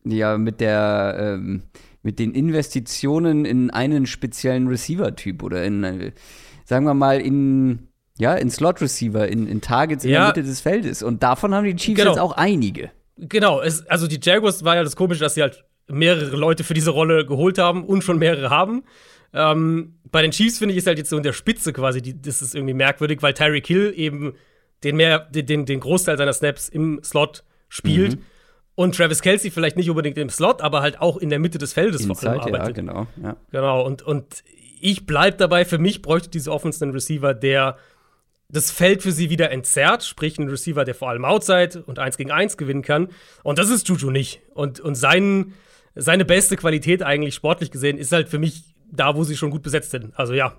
Ja, 0.04 0.38
mit 0.38 0.62
der, 0.62 1.16
ähm, 1.20 1.64
mit 2.04 2.20
den 2.20 2.36
Investitionen 2.36 3.46
in 3.46 3.72
einen 3.72 4.06
speziellen 4.06 4.68
Receiver-Typ 4.68 5.42
oder 5.42 5.64
in, 5.64 5.84
äh, 5.84 6.12
sagen 6.66 6.86
wir 6.86 6.94
mal, 6.94 7.20
in, 7.20 7.88
ja, 8.18 8.34
in 8.36 8.50
Slot-Receiver, 8.50 9.28
in, 9.28 9.48
in 9.48 9.62
Targets 9.62 10.06
in 10.06 10.12
der 10.12 10.28
Mitte 10.28 10.44
des 10.44 10.62
Feldes. 10.62 11.04
Und 11.04 11.24
davon 11.24 11.54
haben 11.54 11.66
die 11.66 11.76
Chiefs 11.76 12.00
genau. 12.00 12.12
jetzt 12.12 12.20
auch 12.20 12.34
einige. 12.34 12.92
Genau, 13.18 13.62
es, 13.62 13.86
also 13.88 14.08
die 14.08 14.20
Jaguars 14.22 14.64
war 14.64 14.76
ja 14.76 14.84
das 14.84 14.96
Komische, 14.96 15.22
dass 15.22 15.36
sie 15.36 15.42
halt 15.42 15.64
mehrere 15.88 16.36
Leute 16.36 16.64
für 16.64 16.74
diese 16.74 16.92
Rolle 16.92 17.26
geholt 17.26 17.58
haben 17.58 17.86
und 17.86 18.04
schon 18.04 18.18
mehrere 18.18 18.50
haben. 18.50 18.84
Ähm, 19.34 19.96
bei 20.12 20.22
den 20.22 20.32
Chiefs 20.32 20.60
finde 20.60 20.74
ich 20.74 20.80
es 20.80 20.88
halt 20.88 20.98
jetzt 20.98 21.10
so 21.10 21.18
in 21.18 21.24
der 21.24 21.34
Spitze 21.34 21.74
quasi, 21.74 22.02
die, 22.02 22.20
das 22.22 22.42
ist 22.42 22.56
irgendwie 22.56 22.74
merkwürdig, 22.74 23.22
weil 23.22 23.34
Tyreek 23.34 23.68
Hill 23.68 23.94
eben 23.96 24.34
den, 24.84 24.96
mehr, 24.96 25.20
den, 25.20 25.66
den 25.66 25.80
Großteil 25.80 26.18
seiner 26.18 26.34
Snaps 26.34 26.70
im 26.70 27.02
Slot 27.04 27.44
spielt. 27.70 28.16
Mhm 28.16 28.22
und 28.76 28.96
Travis 28.96 29.22
Kelsey 29.22 29.52
vielleicht 29.52 29.78
nicht 29.78 29.90
unbedingt 29.90 30.18
im 30.18 30.30
Slot, 30.30 30.62
aber 30.62 30.82
halt 30.82 31.00
auch 31.02 31.18
in 31.18 31.30
der 31.30 31.40
Mitte 31.40 31.58
des 31.58 31.74
Feldes 31.74 32.02
Inside, 32.02 32.16
vor 32.20 32.30
allem 32.30 32.42
arbeitet. 32.42 32.68
Ja, 32.68 32.74
genau. 32.74 33.08
Ja. 33.22 33.38
Genau, 33.52 33.86
und, 33.86 34.02
und 34.02 34.44
ich 34.80 35.06
bleib 35.06 35.38
dabei, 35.38 35.66
für 35.66 35.78
mich 35.78 36.02
bräuchte 36.02 36.30
diese 36.30 36.52
Offense 36.52 36.84
einen 36.84 36.92
Receiver, 36.94 37.34
der 37.34 37.78
das 38.50 38.72
Feld 38.72 39.02
für 39.02 39.12
sie 39.12 39.30
wieder 39.30 39.52
entzerrt, 39.52 40.04
sprich 40.04 40.38
ein 40.38 40.50
Receiver, 40.50 40.86
der 40.86 40.96
vor 40.96 41.10
allem 41.10 41.26
Outside 41.26 41.84
und 41.86 42.00
eins 42.00 42.18
gegen 42.18 42.32
eins 42.32 42.58
gewinnen 42.58 42.84
kann. 42.84 43.10
Und 43.44 43.60
das 43.60 43.70
ist 43.70 43.88
Juju 43.88 44.12
nicht. 44.12 44.42
Und, 44.54 44.80
und 44.80 44.96
sein, 44.96 45.54
seine 45.96 46.26
beste 46.26 46.56
Qualität 46.56 47.04
eigentlich 47.04 47.36
sportlich 47.36 47.72
gesehen 47.72 47.98
ist 47.98 48.12
halt 48.12 48.30
für 48.30 48.40
mich 48.40 48.76
da, 48.92 49.16
wo 49.16 49.24
sie 49.24 49.36
schon 49.36 49.50
gut 49.50 49.64
besetzt 49.64 49.92
sind. 49.92 50.18
Also 50.18 50.34
ja, 50.34 50.58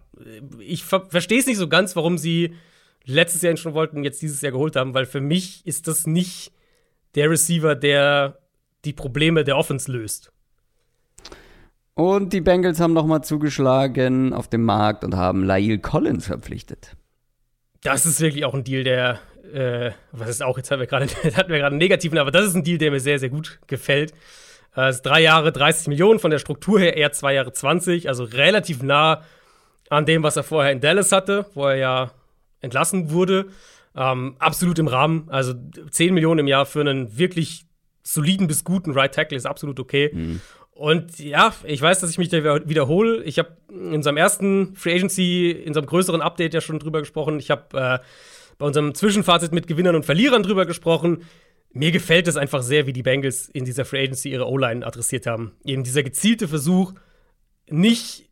ich 0.59 0.84
ver 0.84 1.07
verstehe 1.09 1.39
es 1.39 1.47
nicht 1.47 1.59
so 1.59 1.68
ganz, 1.68 1.95
warum 1.97 2.18
sie 2.18 2.55
letztes 3.05 3.43
Jahr 3.43 3.53
ihn 3.53 3.57
schon 3.57 3.74
wollten, 3.74 4.03
jetzt 4.03 4.20
dieses 4.20 4.41
Jahr 4.43 4.53
geholt 4.53 4.76
haben, 4.76 4.95
weil 4.95 5.07
für 5.07 5.20
mich 5.20 5.64
ist 5.64 5.87
das 5.87 6.07
nicht 6.07 6.53
der 7.14 7.30
Receiver, 7.30 7.74
der 7.74 8.39
die 8.84 8.93
Probleme 8.93 9.45
der 9.45 9.57
Offense 9.57 9.91
löst. 9.91 10.32
Und 11.95 12.32
die 12.32 12.43
Bengals 12.43 12.78
haben 12.78 12.93
nochmal 12.93 13.24
zugeschlagen 13.24 14.34
auf 14.34 14.49
dem 14.49 14.64
Markt 14.64 15.03
und 15.03 15.16
haben 15.16 15.45
Lail 15.45 15.78
Collins 15.78 16.26
verpflichtet. 16.26 16.95
Das 17.83 18.07
ist 18.07 18.20
wirklich 18.20 18.45
auch 18.45 18.55
ein 18.55 18.64
Deal, 18.64 18.85
der, 18.85 19.20
äh, 19.53 19.93
was 20.12 20.29
ist 20.29 20.43
auch, 20.43 20.57
jetzt 20.57 20.70
hatten 20.70 20.81
wir 20.81 20.87
gerade 20.87 21.66
einen 21.66 21.79
negativen, 21.79 22.18
aber 22.18 22.31
das 22.31 22.47
ist 22.47 22.55
ein 22.55 22.64
Deal, 22.64 22.79
der 22.79 22.91
mir 22.91 23.01
sehr, 23.01 23.18
sehr 23.18 23.31
gut 23.31 23.59
gefällt. 23.66 24.12
Äh, 24.77 24.91
ist 24.91 25.03
drei 25.03 25.20
Jahre 25.20 25.53
30 25.53 25.89
Millionen, 25.89 26.18
von 26.18 26.31
der 26.31 26.39
Struktur 26.39 26.81
her 26.81 26.97
eher 26.97 27.12
zwei 27.12 27.35
Jahre 27.35 27.53
20, 27.53 28.09
also 28.09 28.24
relativ 28.24 28.83
nah 28.83 29.22
an 29.89 30.05
dem, 30.05 30.22
was 30.22 30.37
er 30.37 30.43
vorher 30.43 30.72
in 30.72 30.81
Dallas 30.81 31.12
hatte, 31.12 31.47
wo 31.55 31.66
er 31.66 31.77
ja 31.77 32.11
entlassen 32.61 33.11
wurde. 33.11 33.47
Ähm, 33.95 34.37
absolut 34.39 34.79
im 34.79 34.89
Rahmen. 34.89 35.29
Also 35.31 35.55
10 35.91 36.12
Millionen 36.12 36.41
im 36.41 36.47
Jahr 36.49 36.66
für 36.66 36.81
einen 36.81 37.16
wirklich 37.16 37.66
soliden 38.03 38.47
bis 38.47 38.64
guten 38.64 38.93
Right 38.93 39.14
Tackle 39.14 39.37
ist 39.37 39.47
absolut 39.47 39.81
okay. 39.81 40.11
Mhm. 40.12 40.41
Und 40.77 41.18
ja, 41.18 41.55
ich 41.64 41.81
weiß, 41.81 42.01
dass 42.01 42.11
ich 42.11 42.18
mich 42.18 42.29
da 42.29 42.68
wiederhole. 42.68 43.22
Ich 43.24 43.39
habe 43.39 43.57
in 43.70 43.95
unserem 43.95 44.18
ersten 44.18 44.77
Free 44.77 44.95
Agency, 44.95 45.51
in 45.51 45.68
unserem 45.68 45.87
größeren 45.87 46.20
Update 46.20 46.53
ja 46.53 46.61
schon 46.61 46.79
drüber 46.79 47.01
gesprochen. 47.01 47.39
Ich 47.39 47.51
habe 47.51 47.79
äh, 47.79 47.99
bei 48.59 48.66
unserem 48.66 48.95
Zwischenfazit 48.95 49.53
mit 49.53 49.68
Gewinnern 49.68 49.97
und 49.97 50.05
Verlierern 50.05 50.43
drüber 50.43 50.66
gesprochen. 50.66 51.24
Mir 51.72 51.93
gefällt 51.93 52.29
es 52.29 52.37
einfach 52.37 52.62
sehr, 52.62 52.87
wie 52.87 52.93
die 52.93 53.03
Bengals 53.03 53.49
in 53.49 53.64
dieser 53.64 53.87
Free 53.87 54.03
Agency 54.03 54.31
ihre 54.31 54.47
O-Line 54.49 54.87
adressiert 54.87 55.27
haben. 55.27 55.53
Eben 55.64 55.83
dieser 55.83 56.03
gezielte 56.03 56.47
Versuch, 56.47 56.93
nicht 57.70 58.29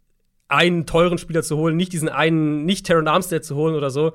einen 0.48 0.84
teuren 0.84 1.16
Spieler 1.16 1.42
zu 1.42 1.56
holen, 1.56 1.76
nicht 1.76 1.94
diesen 1.94 2.10
einen, 2.10 2.66
nicht 2.66 2.84
Terran 2.84 3.08
Armstead 3.08 3.42
zu 3.42 3.56
holen 3.56 3.74
oder 3.74 3.88
so, 3.88 4.12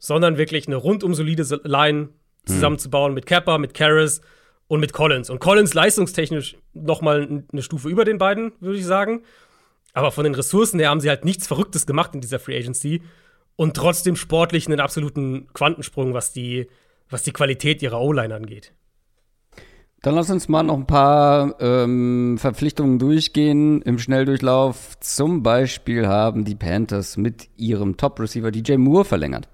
sondern 0.00 0.36
wirklich 0.36 0.66
eine 0.66 0.76
rundum 0.76 1.14
solide 1.14 1.44
Line 1.62 2.08
zusammenzubauen 2.44 3.12
mhm. 3.12 3.14
mit 3.14 3.26
Kappa, 3.26 3.56
mit 3.58 3.74
Karras 3.74 4.20
und 4.68 4.80
mit 4.80 4.92
Collins. 4.92 5.30
Und 5.30 5.40
Collins 5.40 5.74
leistungstechnisch 5.74 6.56
noch 6.74 7.00
mal 7.00 7.42
eine 7.50 7.62
Stufe 7.62 7.88
über 7.88 8.04
den 8.04 8.18
beiden, 8.18 8.52
würde 8.60 8.78
ich 8.78 8.86
sagen. 8.86 9.22
Aber 9.94 10.12
von 10.12 10.24
den 10.24 10.34
Ressourcen 10.34 10.78
her 10.78 10.90
haben 10.90 11.00
sie 11.00 11.08
halt 11.08 11.24
nichts 11.24 11.46
Verrücktes 11.46 11.86
gemacht 11.86 12.14
in 12.14 12.20
dieser 12.20 12.38
Free 12.38 12.56
Agency 12.56 13.02
und 13.56 13.74
trotzdem 13.74 14.14
sportlich 14.14 14.66
einen 14.66 14.78
absoluten 14.78 15.48
Quantensprung, 15.52 16.14
was 16.14 16.32
die, 16.32 16.68
was 17.08 17.24
die 17.24 17.32
Qualität 17.32 17.82
ihrer 17.82 18.00
O-Line 18.00 18.34
angeht. 18.34 18.72
Dann 20.02 20.14
lass 20.14 20.30
uns 20.30 20.48
mal 20.48 20.62
noch 20.62 20.76
ein 20.76 20.86
paar 20.86 21.60
ähm, 21.60 22.36
Verpflichtungen 22.38 23.00
durchgehen 23.00 23.82
im 23.82 23.98
Schnelldurchlauf. 23.98 25.00
Zum 25.00 25.42
Beispiel 25.42 26.06
haben 26.06 26.44
die 26.44 26.54
Panthers 26.54 27.16
mit 27.16 27.48
ihrem 27.56 27.96
Top-Receiver 27.96 28.52
DJ 28.52 28.76
Moore 28.76 29.04
verlängert. 29.04 29.48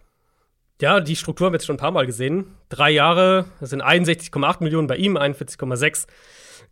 Ja, 0.81 1.01
die 1.01 1.17
Struktur 1.17 1.47
haben 1.47 1.53
wir 1.53 1.57
jetzt 1.57 1.67
schon 1.67 1.77
ein 1.77 1.81
paar 1.81 1.93
Mal 1.93 2.07
gesehen. 2.07 2.57
Drei 2.69 2.91
Jahre, 2.91 3.47
das 3.61 3.71
sind 3.71 3.83
61,8 3.83 4.63
Millionen 4.63 4.89
bei 4.89 4.97
ihm, 4.97 5.17
41,6 5.17 6.07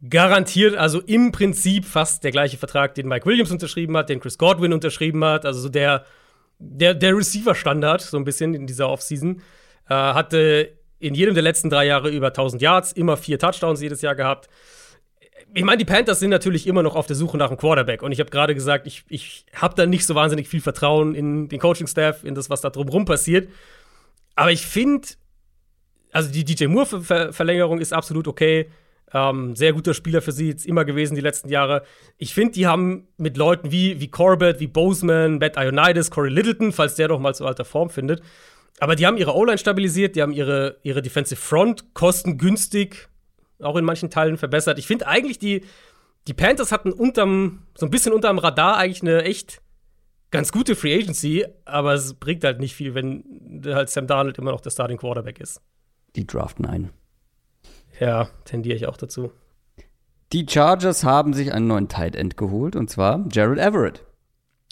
garantiert, 0.08 0.74
also 0.76 1.00
im 1.00 1.30
Prinzip 1.30 1.84
fast 1.84 2.24
der 2.24 2.32
gleiche 2.32 2.56
Vertrag, 2.56 2.94
den 2.96 3.06
Mike 3.06 3.26
Williams 3.26 3.52
unterschrieben 3.52 3.96
hat, 3.96 4.08
den 4.08 4.18
Chris 4.18 4.36
Godwin 4.36 4.72
unterschrieben 4.72 5.24
hat, 5.24 5.46
also 5.46 5.60
so 5.60 5.68
der, 5.68 6.04
der, 6.58 6.94
der 6.94 7.16
Receiver-Standard, 7.16 8.00
so 8.00 8.16
ein 8.16 8.24
bisschen 8.24 8.54
in 8.54 8.66
dieser 8.66 8.88
Offseason. 8.88 9.40
Äh, 9.88 9.94
hatte 9.94 10.72
in 10.98 11.14
jedem 11.14 11.34
der 11.34 11.42
letzten 11.42 11.70
drei 11.70 11.86
Jahre 11.86 12.10
über 12.10 12.28
1000 12.28 12.60
Yards, 12.62 12.92
immer 12.92 13.16
vier 13.16 13.38
Touchdowns 13.38 13.80
jedes 13.80 14.02
Jahr 14.02 14.16
gehabt. 14.16 14.48
Ich 15.54 15.64
meine, 15.64 15.78
die 15.78 15.84
Panthers 15.84 16.18
sind 16.18 16.30
natürlich 16.30 16.66
immer 16.66 16.82
noch 16.82 16.96
auf 16.96 17.06
der 17.06 17.16
Suche 17.16 17.36
nach 17.36 17.48
einem 17.48 17.58
Quarterback. 17.58 18.02
Und 18.02 18.10
ich 18.12 18.20
habe 18.20 18.30
gerade 18.30 18.54
gesagt, 18.54 18.86
ich, 18.86 19.04
ich 19.08 19.44
habe 19.54 19.74
da 19.74 19.84
nicht 19.84 20.06
so 20.06 20.14
wahnsinnig 20.14 20.48
viel 20.48 20.60
Vertrauen 20.60 21.14
in 21.14 21.48
den 21.48 21.60
Coaching-Staff, 21.60 22.24
in 22.24 22.34
das, 22.34 22.48
was 22.50 22.60
da 22.60 22.70
drumherum 22.70 23.04
passiert. 23.04 23.48
Aber 24.34 24.52
ich 24.52 24.66
finde, 24.66 25.08
also 26.12 26.30
die 26.30 26.44
DJ 26.44 26.66
Moore-Verlängerung 26.66 27.80
ist 27.80 27.92
absolut 27.92 28.28
okay. 28.28 28.70
Ähm, 29.14 29.54
sehr 29.56 29.72
guter 29.74 29.92
Spieler 29.92 30.22
für 30.22 30.32
sie 30.32 30.48
jetzt 30.48 30.64
immer 30.64 30.84
gewesen 30.84 31.14
die 31.14 31.20
letzten 31.20 31.50
Jahre. 31.50 31.82
Ich 32.16 32.32
finde, 32.32 32.52
die 32.52 32.66
haben 32.66 33.08
mit 33.18 33.36
Leuten 33.36 33.70
wie, 33.70 34.00
wie 34.00 34.08
Corbett, 34.08 34.58
wie 34.58 34.66
Bozeman, 34.66 35.38
Matt 35.38 35.56
Ionides, 35.56 36.10
Corey 36.10 36.30
Littleton, 36.30 36.72
falls 36.72 36.94
der 36.94 37.08
doch 37.08 37.18
mal 37.18 37.34
zu 37.34 37.46
alter 37.46 37.66
Form 37.66 37.90
findet. 37.90 38.22
Aber 38.80 38.96
die 38.96 39.06
haben 39.06 39.18
ihre 39.18 39.34
O-Line 39.34 39.58
stabilisiert, 39.58 40.16
die 40.16 40.22
haben 40.22 40.32
ihre, 40.32 40.78
ihre 40.82 41.02
Defensive 41.02 41.40
Front 41.40 41.92
kostengünstig 41.94 43.08
auch 43.60 43.76
in 43.76 43.84
manchen 43.84 44.10
Teilen 44.10 44.38
verbessert. 44.38 44.78
Ich 44.78 44.86
finde 44.86 45.06
eigentlich, 45.06 45.38
die, 45.38 45.62
die 46.26 46.34
Panthers 46.34 46.72
hatten 46.72 46.92
unterm, 46.92 47.62
so 47.76 47.86
ein 47.86 47.90
bisschen 47.90 48.12
unterm 48.12 48.38
Radar 48.38 48.76
eigentlich 48.76 49.02
eine 49.02 49.22
echt 49.22 49.60
ganz 50.32 50.50
gute 50.50 50.74
Free 50.74 50.94
Agency, 50.96 51.46
aber 51.64 51.94
es 51.94 52.14
bringt 52.14 52.42
halt 52.42 52.58
nicht 52.58 52.74
viel, 52.74 52.94
wenn 52.94 53.62
halt 53.66 53.90
Sam 53.90 54.08
Darnold 54.08 54.38
immer 54.38 54.50
noch 54.50 54.60
der 54.60 54.70
Starting 54.70 54.98
Quarterback 54.98 55.38
ist. 55.38 55.60
Die 56.16 56.26
draften 56.26 56.66
einen. 56.66 56.90
Ja, 58.00 58.28
tendiere 58.44 58.76
ich 58.76 58.86
auch 58.86 58.96
dazu. 58.96 59.30
Die 60.32 60.46
Chargers 60.48 61.04
haben 61.04 61.34
sich 61.34 61.52
einen 61.52 61.66
neuen 61.66 61.88
Tight 61.88 62.16
End 62.16 62.36
geholt, 62.36 62.74
und 62.74 62.90
zwar 62.90 63.24
Jared 63.30 63.58
Everett. 63.58 64.04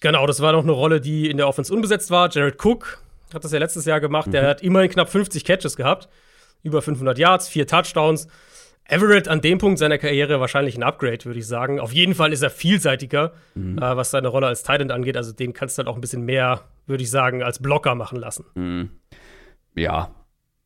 Genau, 0.01 0.27
das 0.27 0.41
war 0.41 0.53
noch 0.53 0.63
eine 0.63 0.73
Rolle, 0.73 1.01
die 1.01 1.29
in 1.29 1.37
der 1.37 1.47
Offense 1.47 1.73
unbesetzt 1.73 2.11
war. 2.11 2.31
Jared 2.31 2.65
Cook 2.65 3.03
hat 3.35 3.45
das 3.45 3.53
ja 3.53 3.59
letztes 3.59 3.85
Jahr 3.85 4.01
gemacht. 4.01 4.29
Mhm. 4.29 4.33
Der 4.33 4.49
hat 4.49 4.63
immerhin 4.63 4.91
knapp 4.91 5.11
50 5.11 5.45
Catches 5.45 5.77
gehabt. 5.77 6.09
Über 6.63 6.83
500 6.83 7.19
Yards, 7.19 7.49
vier 7.49 7.67
Touchdowns. 7.67 8.27
Everett 8.91 9.29
an 9.29 9.41
dem 9.41 9.59
Punkt 9.59 9.79
seiner 9.79 9.99
Karriere 9.99 10.41
wahrscheinlich 10.41 10.77
ein 10.77 10.83
Upgrade, 10.83 11.25
würde 11.25 11.39
ich 11.39 11.47
sagen. 11.47 11.79
Auf 11.79 11.93
jeden 11.93 12.15
Fall 12.15 12.33
ist 12.33 12.43
er 12.43 12.51
vielseitiger, 12.51 13.33
mhm. 13.55 13.79
äh, 13.79 13.97
was 13.97 14.11
seine 14.11 14.29
Rolle 14.29 14.47
als 14.47 14.63
Tight 14.63 14.81
End 14.81 14.91
angeht. 14.91 15.17
Also 15.17 15.33
den 15.33 15.53
kannst 15.53 15.79
du 15.79 15.83
dann 15.83 15.93
auch 15.93 15.97
ein 15.97 16.01
bisschen 16.01 16.25
mehr, 16.25 16.63
würde 16.87 17.03
ich 17.03 17.11
sagen, 17.11 17.43
als 17.43 17.61
Blocker 17.61 17.95
machen 17.95 18.19
lassen. 18.19 18.45
Mhm. 18.55 18.91
Ja. 19.75 20.11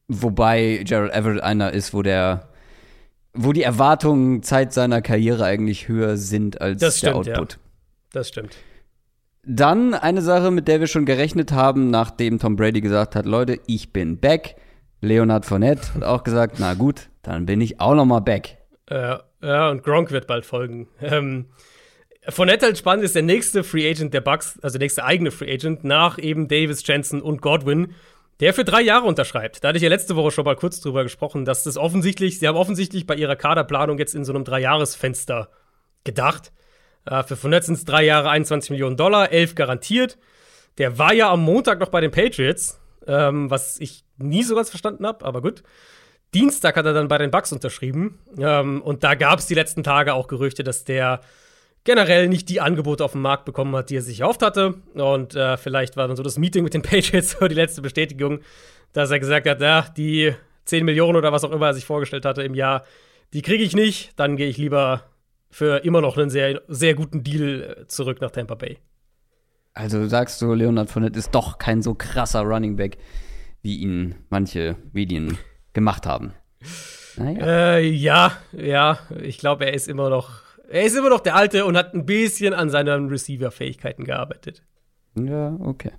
Wobei 0.09 0.83
Gerald 0.85 1.13
Everett 1.13 1.43
einer 1.43 1.73
ist, 1.73 1.95
wo 1.95 2.03
der 2.03 2.49
wo 3.35 3.53
die 3.53 3.63
Erwartungen 3.63 4.43
Zeit 4.43 4.73
seiner 4.73 5.03
Karriere 5.03 5.45
eigentlich 5.45 5.89
höher 5.89 6.17
sind 6.17 6.61
als 6.61 6.81
das 6.81 6.99
stimmt, 6.99 7.27
der 7.27 7.39
Output. 7.39 7.53
Ja. 7.55 7.59
Das 8.13 8.29
stimmt. 8.29 8.57
Dann 9.43 9.93
eine 9.93 10.23
Sache, 10.23 10.51
mit 10.51 10.69
der 10.69 10.81
wir 10.81 10.87
schon 10.87 11.05
gerechnet 11.05 11.53
haben, 11.53 11.91
nachdem 11.91 12.39
Tom 12.39 12.57
Brady 12.57 12.81
gesagt 12.81 13.17
hat, 13.17 13.27
Leute, 13.27 13.59
ich 13.67 13.93
bin 13.93 14.19
back. 14.19 14.57
Leonard 15.05 15.47
Fournette 15.47 15.95
hat 15.95 16.05
auch 16.05 16.25
gesagt, 16.25 16.57
na 16.59 16.75
gut, 16.75 17.09
dann 17.23 17.47
bin 17.47 17.61
ich 17.61 17.81
auch 17.81 17.95
noch 17.95 18.05
mal 18.05 18.21
back. 18.21 18.59
Äh, 18.87 19.17
ja, 19.43 19.71
und 19.71 19.83
Gronk 19.83 20.11
wird 20.11 20.27
bald 20.27 20.47
folgen. 20.47 20.89
Ähm, 21.01 21.47
Fournette 22.29 22.67
halt 22.67 22.79
spannend 22.79 23.05
ist 23.05 23.15
der 23.15 23.23
nächste 23.23 23.65
Free 23.65 23.89
Agent 23.89 24.15
der 24.15 24.23
Bucks, 24.23 24.59
also 24.63 24.79
der 24.79 24.85
nächste 24.85 25.05
eigene 25.05 25.31
Free 25.31 25.53
Agent 25.53 25.85
nach 25.85 26.19
eben 26.19 26.49
Davis, 26.49 26.87
Jensen 26.87 27.21
und 27.21 27.43
Godwin, 27.43 27.95
der 28.41 28.55
für 28.55 28.65
drei 28.65 28.81
Jahre 28.81 29.07
unterschreibt. 29.07 29.63
Da 29.63 29.69
hatte 29.69 29.77
ich 29.77 29.83
ja 29.83 29.89
letzte 29.89 30.17
Woche 30.17 30.31
schon 30.31 30.45
mal 30.45 30.57
kurz 30.57 30.81
drüber 30.81 31.03
gesprochen, 31.03 31.45
dass 31.45 31.65
das 31.65 31.77
offensichtlich, 31.77 32.39
sie 32.39 32.49
haben 32.49 32.57
offensichtlich 32.57 33.07
bei 33.07 33.15
ihrer 33.15 33.37
Kaderplanung 33.37 33.99
jetzt 33.99 34.15
in 34.15 34.25
so 34.25 34.33
einem 34.33 34.45
Dreijahresfenster 34.45 35.51
gedacht. 36.05 36.53
Äh, 37.05 37.23
für 37.23 37.37
Fournette 37.37 37.67
sind 37.67 37.75
es 37.77 37.85
drei 37.85 38.05
Jahre 38.05 38.31
21 38.31 38.71
Millionen 38.71 38.97
Dollar, 38.97 39.31
elf 39.31 39.55
garantiert. 39.55 40.19
Der 40.79 40.99
war 40.99 41.13
ja 41.13 41.31
am 41.31 41.43
Montag 41.43 41.79
noch 41.79 41.91
bei 41.91 42.01
den 42.01 42.11
Patriots, 42.11 42.81
ähm, 43.07 43.51
was 43.51 43.79
ich 43.81 44.05
nie 44.17 44.43
so 44.43 44.55
ganz 44.55 44.71
verstanden 44.71 45.07
habe, 45.07 45.25
aber 45.25 45.43
gut. 45.43 45.63
Dienstag 46.35 46.77
hat 46.77 46.85
er 46.85 46.93
dann 46.93 47.09
bei 47.09 47.19
den 47.19 47.31
Bucks 47.31 47.53
unterschrieben. 47.53 48.19
Ähm, 48.39 48.83
und 48.83 49.05
da 49.05 49.15
gab 49.15 49.39
es 49.39 49.47
die 49.47 49.55
letzten 49.55 49.85
Tage 49.85 50.15
auch 50.15 50.27
Gerüchte, 50.27 50.65
dass 50.65 50.85
der 50.85 51.21
generell 51.85 52.29
nicht 52.29 52.49
die 52.49 52.61
Angebote 52.61 53.05
auf 53.05 53.13
dem 53.13 53.23
Markt 53.23 53.45
bekommen 53.45 53.77
hat, 53.77 53.91
die 53.91 53.97
er 53.97 54.03
sich 54.03 54.21
erhofft 54.21 54.43
hatte. 54.43 54.75
Und 54.95 55.37
äh, 55.37 55.57
vielleicht 55.57 55.97
war 55.97 56.09
dann 56.09 56.17
so 56.17 56.23
das 56.23 56.39
Meeting 56.39 56.65
mit 56.65 56.75
den 56.75 56.83
Patriots 56.83 57.37
die 57.41 57.55
letzte 57.55 57.83
Bestätigung, 57.83 58.41
dass 58.93 59.11
er 59.11 59.21
gesagt 59.21 59.49
hat, 59.49 59.61
ja, 59.61 59.87
die 59.97 60.35
10 60.65 60.85
Millionen 60.85 61.17
oder 61.17 61.31
was 61.31 61.45
auch 61.45 61.53
immer 61.53 61.67
er 61.67 61.75
sich 61.75 61.85
vorgestellt 61.85 62.25
hatte 62.25 62.43
im 62.43 62.55
Jahr, 62.55 62.85
die 63.33 63.43
kriege 63.43 63.63
ich 63.63 63.75
nicht. 63.75 64.19
Dann 64.19 64.37
gehe 64.37 64.49
ich 64.49 64.57
lieber 64.57 65.05
für 65.51 65.85
immer 65.85 66.01
noch 66.01 66.17
einen 66.17 66.31
sehr, 66.31 66.63
sehr 66.67 66.95
guten 66.95 67.23
Deal 67.23 67.77
äh, 67.83 67.87
zurück 67.87 68.21
nach 68.21 68.33
Tampa 68.33 68.57
Bay. 68.57 68.79
Also 69.75 70.07
sagst 70.07 70.41
du, 70.41 70.55
Leonard 70.55 70.89
Fournette 70.89 71.19
ist 71.19 71.35
doch 71.35 71.59
kein 71.59 71.83
so 71.83 71.95
krasser 71.95 72.43
Running 72.43 72.77
Back, 72.77 72.97
wie 73.63 73.79
ihn 73.79 74.15
manche 74.31 74.77
Medien 74.93 75.37
gemacht 75.73 76.07
haben. 76.07 76.33
Naja. 77.17 77.77
Äh, 77.77 77.89
ja, 77.89 78.33
ja, 78.53 78.99
ich 79.21 79.39
glaube, 79.39 79.67
er 79.67 79.75
ist 79.75 79.89
immer 79.89 80.11
noch, 80.11 80.31
er 80.69 80.85
ist 80.85 80.97
immer 80.97 81.11
noch 81.11 81.21
der 81.21 81.35
Alte 81.35 81.65
und 81.65 81.77
hat 81.77 81.93
ein 81.93 82.07
bisschen 82.07 82.55
an 82.55 82.71
seinen 82.71 83.09
Receiver-Fähigkeiten 83.09 84.05
gearbeitet. 84.05 84.63
Ja, 85.17 85.57
okay. 85.61 85.93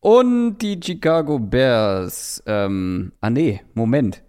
Und 0.00 0.58
die 0.58 0.78
Chicago 0.82 1.38
Bears, 1.38 2.42
ähm, 2.46 3.12
ah 3.20 3.30
nee, 3.30 3.62
Moment. 3.72 4.22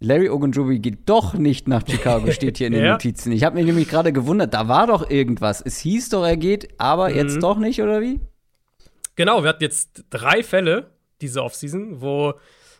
Larry 0.00 0.30
Ogunjobi 0.30 0.78
geht 0.78 1.08
doch 1.08 1.34
nicht 1.34 1.68
nach 1.68 1.82
Chicago, 1.86 2.30
steht 2.32 2.58
hier 2.58 2.68
in 2.68 2.72
den 2.72 2.84
ja. 2.84 2.92
Notizen. 2.92 3.32
Ich 3.32 3.44
habe 3.44 3.56
mich 3.56 3.66
nämlich 3.66 3.88
gerade 3.88 4.12
gewundert, 4.12 4.54
da 4.54 4.66
war 4.66 4.86
doch 4.86 5.08
irgendwas. 5.08 5.60
Es 5.60 5.78
hieß 5.78 6.08
doch, 6.08 6.24
er 6.24 6.38
geht, 6.38 6.68
aber 6.78 7.10
mhm. 7.10 7.16
jetzt 7.16 7.42
doch 7.42 7.58
nicht, 7.58 7.82
oder 7.82 8.00
wie? 8.00 8.20
Genau, 9.16 9.42
wir 9.42 9.50
hatten 9.50 9.62
jetzt 9.62 10.04
drei 10.08 10.42
Fälle 10.42 10.90
diese 11.20 11.42
Offseason, 11.42 12.00
wo 12.00 12.34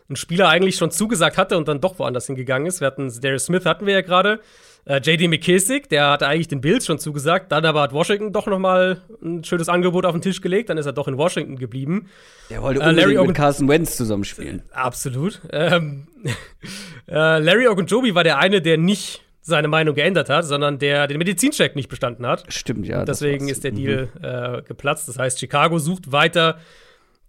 ein 0.09 0.15
Spieler 0.15 0.49
eigentlich 0.49 0.75
schon 0.75 0.89
zugesagt 0.89 1.37
hatte 1.37 1.57
und 1.57 1.67
dann 1.67 1.79
doch 1.79 1.99
woanders 1.99 2.25
hingegangen 2.25 2.67
ist. 2.67 2.81
Wir 2.81 2.87
hatten 2.87 3.11
Darius 3.21 3.45
Smith 3.45 3.65
hatten 3.65 3.85
wir 3.85 3.93
ja 3.93 4.01
gerade. 4.01 4.39
Äh, 4.85 4.97
JD 4.97 5.29
McKissick, 5.29 5.89
der 5.89 6.09
hatte 6.09 6.27
eigentlich 6.27 6.47
den 6.47 6.61
Bills 6.61 6.85
schon 6.85 6.97
zugesagt, 6.97 7.51
dann 7.51 7.65
aber 7.65 7.81
hat 7.81 7.93
Washington 7.93 8.33
doch 8.33 8.47
noch 8.47 8.59
mal 8.59 9.01
ein 9.21 9.43
schönes 9.43 9.69
Angebot 9.69 10.05
auf 10.05 10.13
den 10.13 10.21
Tisch 10.21 10.41
gelegt, 10.41 10.69
dann 10.69 10.77
ist 10.77 10.87
er 10.87 10.93
doch 10.93 11.07
in 11.07 11.17
Washington 11.17 11.57
geblieben. 11.57 12.07
Der 12.49 12.61
wollte 12.61 12.81
äh, 12.81 12.91
Larry 12.91 13.15
mit 13.25 13.35
Carson 13.35 13.67
Wentz 13.67 13.95
zusammenspielen. 13.95 14.63
Absolut. 14.71 15.39
Ähm, 15.51 16.07
äh, 17.07 17.39
Larry 17.39 17.67
Ogunjobi 17.67 18.15
war 18.15 18.23
der 18.23 18.39
eine, 18.39 18.61
der 18.61 18.77
nicht 18.77 19.23
seine 19.41 19.67
Meinung 19.67 19.95
geändert 19.95 20.29
hat, 20.29 20.45
sondern 20.45 20.79
der 20.79 21.07
den 21.07 21.17
Medizincheck 21.17 21.75
nicht 21.75 21.89
bestanden 21.89 22.25
hat. 22.25 22.51
Stimmt, 22.53 22.87
ja. 22.87 23.05
Deswegen 23.05 23.49
ist 23.49 23.63
der 23.63 23.71
Deal 23.71 24.09
mhm. 24.13 24.23
äh, 24.23 24.61
geplatzt. 24.63 25.07
Das 25.07 25.17
heißt, 25.17 25.39
Chicago 25.39 25.79
sucht 25.79 26.11
weiter 26.11 26.59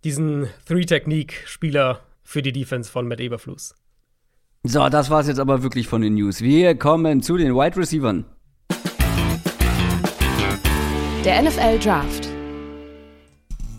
diesen 0.05 0.48
Three-Technique-Spieler 0.66 2.00
für 2.22 2.42
die 2.42 2.53
Defense 2.53 2.90
von 2.90 3.09
Matt 3.09 3.20
Eberflus. 3.20 3.74
So, 4.64 4.88
das 4.88 5.10
war's 5.10 5.26
jetzt 5.26 5.40
aber 5.40 5.64
wirklich 5.64 5.88
von 5.88 6.02
den 6.02 6.14
News. 6.14 6.40
Wir 6.40 6.78
kommen 6.78 7.20
zu 7.20 7.36
den 7.36 7.52
Wide 7.52 7.76
Receivern. 7.76 8.24
Der 11.24 11.42
NFL 11.42 11.80
Draft. 11.80 12.28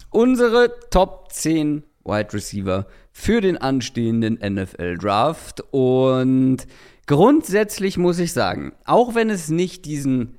Unsere 0.09 0.73
Top 0.91 1.31
10 1.31 1.83
Wide 2.03 2.33
Receiver 2.33 2.85
für 3.13 3.39
den 3.39 3.55
anstehenden 3.55 4.33
NFL 4.33 4.97
Draft. 4.97 5.63
Und 5.71 6.67
grundsätzlich 7.05 7.97
muss 7.97 8.19
ich 8.19 8.33
sagen, 8.33 8.73
auch 8.83 9.15
wenn 9.15 9.29
es 9.29 9.47
nicht 9.47 9.85
diesen, 9.85 10.37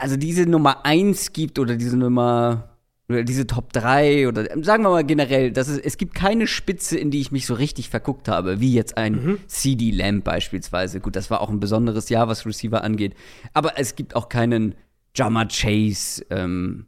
also 0.00 0.16
diese 0.16 0.44
Nummer 0.44 0.84
1 0.84 1.32
gibt 1.32 1.60
oder 1.60 1.76
diese 1.76 1.96
Nummer 1.96 2.73
oder 3.08 3.22
diese 3.22 3.46
Top 3.46 3.72
3 3.72 4.28
oder 4.28 4.46
sagen 4.62 4.82
wir 4.82 4.90
mal 4.90 5.04
generell, 5.04 5.52
dass 5.52 5.68
es, 5.68 5.78
es 5.78 5.98
gibt 5.98 6.14
keine 6.14 6.46
Spitze, 6.46 6.98
in 6.98 7.10
die 7.10 7.20
ich 7.20 7.32
mich 7.32 7.46
so 7.46 7.54
richtig 7.54 7.90
verguckt 7.90 8.28
habe, 8.28 8.60
wie 8.60 8.72
jetzt 8.72 8.96
ein 8.96 9.12
mhm. 9.12 9.38
CD 9.46 9.90
Lamb 9.90 10.24
beispielsweise. 10.24 11.00
Gut, 11.00 11.14
das 11.14 11.30
war 11.30 11.40
auch 11.40 11.50
ein 11.50 11.60
besonderes 11.60 12.08
Jahr, 12.08 12.28
was 12.28 12.46
Receiver 12.46 12.82
angeht. 12.82 13.14
Aber 13.52 13.78
es 13.78 13.94
gibt 13.94 14.16
auch 14.16 14.28
keinen 14.28 14.74
Jama 15.14 15.46
Chase, 15.46 16.24
ähm, 16.30 16.86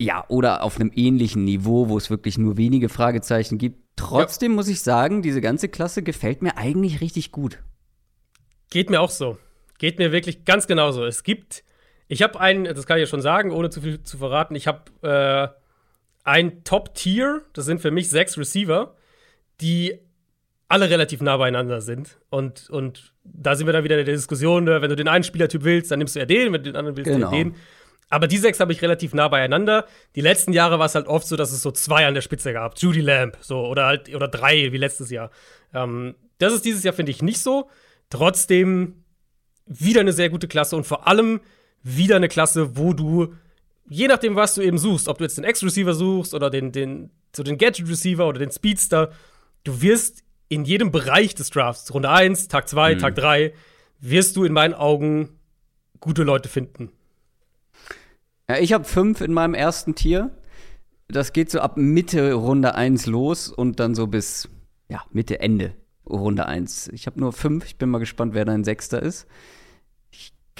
ja, 0.00 0.24
oder 0.28 0.62
auf 0.62 0.76
einem 0.76 0.90
ähnlichen 0.94 1.44
Niveau, 1.44 1.88
wo 1.88 1.98
es 1.98 2.08
wirklich 2.08 2.38
nur 2.38 2.56
wenige 2.56 2.88
Fragezeichen 2.88 3.58
gibt. 3.58 3.78
Trotzdem 3.96 4.52
ja. 4.52 4.56
muss 4.56 4.68
ich 4.68 4.80
sagen, 4.80 5.20
diese 5.20 5.42
ganze 5.42 5.68
Klasse 5.68 6.02
gefällt 6.02 6.40
mir 6.40 6.56
eigentlich 6.56 7.02
richtig 7.02 7.32
gut. 7.32 7.58
Geht 8.70 8.88
mir 8.88 9.00
auch 9.00 9.10
so. 9.10 9.36
Geht 9.78 9.98
mir 9.98 10.10
wirklich 10.10 10.44
ganz 10.44 10.66
genauso. 10.66 11.04
Es 11.04 11.22
gibt 11.22 11.64
ich 12.10 12.22
habe 12.22 12.40
einen, 12.40 12.64
das 12.64 12.86
kann 12.86 12.98
ich 12.98 13.02
ja 13.02 13.06
schon 13.06 13.22
sagen, 13.22 13.52
ohne 13.52 13.70
zu 13.70 13.80
viel 13.80 14.02
zu 14.02 14.18
verraten, 14.18 14.56
ich 14.56 14.66
habe 14.66 14.82
äh, 15.02 15.48
ein 16.24 16.64
Top-Tier, 16.64 17.42
das 17.52 17.66
sind 17.66 17.80
für 17.80 17.92
mich 17.92 18.10
sechs 18.10 18.36
Receiver, 18.36 18.96
die 19.60 19.96
alle 20.66 20.90
relativ 20.90 21.22
nah 21.22 21.36
beieinander 21.36 21.80
sind. 21.80 22.18
Und, 22.28 22.68
und 22.68 23.14
da 23.22 23.54
sind 23.54 23.66
wir 23.66 23.72
dann 23.72 23.84
wieder 23.84 23.96
in 23.96 24.04
der 24.04 24.14
Diskussion, 24.16 24.64
ne, 24.64 24.82
wenn 24.82 24.90
du 24.90 24.96
den 24.96 25.06
einen 25.06 25.22
Spielertyp 25.22 25.62
willst, 25.62 25.92
dann 25.92 26.00
nimmst 26.00 26.16
du 26.16 26.18
eher 26.20 26.26
den, 26.26 26.52
wenn 26.52 26.64
du 26.64 26.72
den 26.72 26.76
anderen 26.76 26.96
willst, 26.96 27.12
genau. 27.12 27.30
den. 27.30 27.54
Aber 28.08 28.26
die 28.26 28.38
sechs 28.38 28.58
habe 28.58 28.72
ich 28.72 28.82
relativ 28.82 29.14
nah 29.14 29.28
beieinander. 29.28 29.86
Die 30.16 30.20
letzten 30.20 30.52
Jahre 30.52 30.80
war 30.80 30.86
es 30.86 30.96
halt 30.96 31.06
oft 31.06 31.28
so, 31.28 31.36
dass 31.36 31.52
es 31.52 31.62
so 31.62 31.70
zwei 31.70 32.08
an 32.08 32.14
der 32.14 32.22
Spitze 32.22 32.52
gab. 32.52 32.76
Judy 32.76 33.02
Lamb, 33.02 33.36
so, 33.40 33.64
oder 33.64 33.86
halt, 33.86 34.12
oder 34.12 34.26
drei, 34.26 34.72
wie 34.72 34.78
letztes 34.78 35.10
Jahr. 35.10 35.30
Ähm, 35.72 36.16
das 36.38 36.54
ist 36.54 36.64
dieses 36.64 36.82
Jahr, 36.82 36.92
finde 36.92 37.12
ich, 37.12 37.22
nicht 37.22 37.38
so. 37.38 37.70
Trotzdem 38.08 39.04
wieder 39.66 40.00
eine 40.00 40.12
sehr 40.12 40.28
gute 40.28 40.48
Klasse 40.48 40.74
und 40.74 40.84
vor 40.84 41.06
allem 41.06 41.40
wieder 41.82 42.16
eine 42.16 42.28
Klasse, 42.28 42.76
wo 42.76 42.92
du, 42.92 43.34
je 43.88 44.08
nachdem, 44.08 44.36
was 44.36 44.54
du 44.54 44.62
eben 44.62 44.78
suchst, 44.78 45.08
ob 45.08 45.18
du 45.18 45.24
jetzt 45.24 45.38
den 45.38 45.44
X-Receiver 45.44 45.94
suchst 45.94 46.34
oder 46.34 46.50
den, 46.50 46.72
den, 46.72 47.10
so 47.34 47.42
den 47.42 47.58
Gadget-Receiver 47.58 48.26
oder 48.26 48.38
den 48.38 48.50
Speedster, 48.50 49.10
du 49.64 49.80
wirst 49.82 50.22
in 50.48 50.64
jedem 50.64 50.90
Bereich 50.90 51.34
des 51.34 51.50
Drafts, 51.50 51.92
Runde 51.94 52.10
1, 52.10 52.48
Tag 52.48 52.68
2, 52.68 52.94
mhm. 52.94 52.98
Tag 52.98 53.14
3, 53.14 53.52
wirst 54.00 54.36
du 54.36 54.44
in 54.44 54.52
meinen 54.52 54.74
Augen 54.74 55.30
gute 56.00 56.22
Leute 56.22 56.48
finden. 56.48 56.90
Ja, 58.48 58.58
ich 58.58 58.72
habe 58.72 58.84
fünf 58.84 59.20
in 59.20 59.32
meinem 59.32 59.54
ersten 59.54 59.94
Tier. 59.94 60.36
Das 61.08 61.32
geht 61.32 61.50
so 61.50 61.60
ab 61.60 61.76
Mitte 61.76 62.32
Runde 62.32 62.74
1 62.74 63.06
los 63.06 63.48
und 63.48 63.80
dann 63.80 63.94
so 63.94 64.06
bis 64.06 64.48
ja, 64.88 65.04
Mitte, 65.12 65.40
Ende 65.40 65.74
Runde 66.08 66.46
1. 66.46 66.88
Ich 66.88 67.06
habe 67.06 67.20
nur 67.20 67.32
fünf. 67.32 67.64
Ich 67.66 67.76
bin 67.76 67.88
mal 67.90 67.98
gespannt, 67.98 68.34
wer 68.34 68.44
dein 68.44 68.64
Sechster 68.64 69.00
ist 69.00 69.26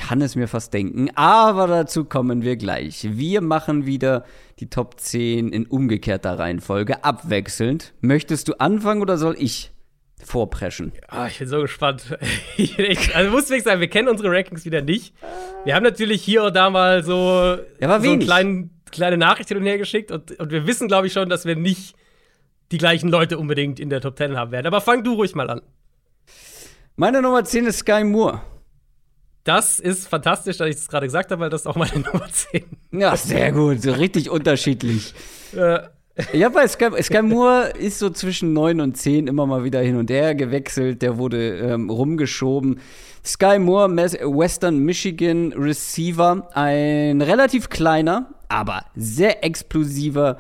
kann 0.01 0.23
es 0.23 0.35
mir 0.35 0.49
fast 0.49 0.73
denken, 0.73 1.11
aber 1.15 1.67
dazu 1.67 2.05
kommen 2.05 2.43
wir 2.43 2.57
gleich. 2.57 3.07
Wir 3.11 3.43
machen 3.43 3.85
wieder 3.85 4.25
die 4.59 4.71
Top 4.71 4.99
10 4.99 5.51
in 5.51 5.67
umgekehrter 5.67 6.39
Reihenfolge, 6.39 7.05
abwechselnd. 7.05 7.93
Möchtest 8.01 8.49
du 8.49 8.55
anfangen 8.55 9.03
oder 9.03 9.19
soll 9.19 9.37
ich 9.39 9.73
vorpreschen? 10.25 10.93
Ah, 11.09 11.27
ich 11.27 11.39
bin 11.39 11.49
so 11.49 11.61
gespannt. 11.61 12.19
also 13.15 13.31
muss 13.31 13.51
ich 13.51 13.63
sagen, 13.63 13.81
wir 13.81 13.89
kennen 13.89 14.09
unsere 14.09 14.31
Rankings 14.31 14.65
wieder 14.65 14.81
nicht. 14.81 15.15
Wir 15.65 15.75
haben 15.75 15.85
natürlich 15.85 16.23
hier 16.23 16.45
und 16.45 16.57
da 16.57 16.71
mal 16.71 17.05
so, 17.05 17.59
ja, 17.79 18.01
so 18.01 18.19
kleinen, 18.19 18.71
kleine 18.91 19.19
Nachrichten 19.19 19.55
hin 19.55 19.63
und 19.63 19.69
her 19.69 19.79
geschickt 19.79 20.11
und, 20.11 20.39
und 20.41 20.51
wir 20.51 20.67
wissen, 20.67 20.89
glaube 20.89 21.09
ich, 21.09 21.13
schon, 21.13 21.29
dass 21.29 21.45
wir 21.45 21.57
nicht 21.57 21.95
die 22.73 22.79
gleichen 22.79 23.11
Leute 23.11 23.39
unbedingt 23.39 23.79
in 23.79 23.91
der 23.91 24.01
Top 24.01 24.17
10 24.17 24.37
haben 24.37 24.51
werden. 24.51 24.67
Aber 24.67 24.81
fang 24.81 25.05
du 25.05 25.15
ruhig 25.15 25.35
mal 25.35 25.51
an. 25.51 25.61
Meine 26.97 27.21
Nummer 27.21 27.45
10 27.45 27.67
ist 27.67 27.79
Sky 27.81 28.03
Moore. 28.03 28.41
Das 29.45 29.81
ist 29.81 30.09
fantastisch, 30.09 30.59
dass 30.59 30.69
ich 30.69 30.77
das 30.77 30.89
gerade 30.89 31.07
gesagt 31.07 31.31
habe, 31.31 31.43
weil 31.43 31.51
das 31.51 31.63
ist 31.63 31.67
auch 31.67 31.77
meine 31.77 31.99
Nummer 32.13 32.29
10. 32.31 32.65
Ja, 32.93 33.17
sehr 33.17 33.53
gut, 33.53 33.83
so 33.83 33.93
richtig 33.93 34.31
unterschiedlich. 34.31 35.15
Äh. 35.55 35.81
Ja, 36.33 36.51
bei 36.51 36.69
Sky, 36.69 37.03
Sky 37.03 37.23
Moore 37.23 37.73
ist 37.79 37.99
so 37.99 38.11
zwischen 38.11 38.53
9 38.53 38.81
und 38.81 38.97
10 38.97 39.27
immer 39.27 39.47
mal 39.47 39.65
wieder 39.65 39.81
hin 39.81 39.97
und 39.97 40.11
her 40.11 40.35
gewechselt. 40.35 41.01
Der 41.01 41.17
wurde 41.17 41.59
ähm, 41.59 41.89
rumgeschoben. 41.89 42.81
Sky 43.25 43.59
Moore, 43.59 43.97
Western 43.97 44.79
Michigan 44.79 45.53
Receiver, 45.53 46.49
ein 46.53 47.23
relativ 47.23 47.71
kleiner, 47.71 48.35
aber 48.49 48.85
sehr 48.97 49.45
explosiver 49.45 50.39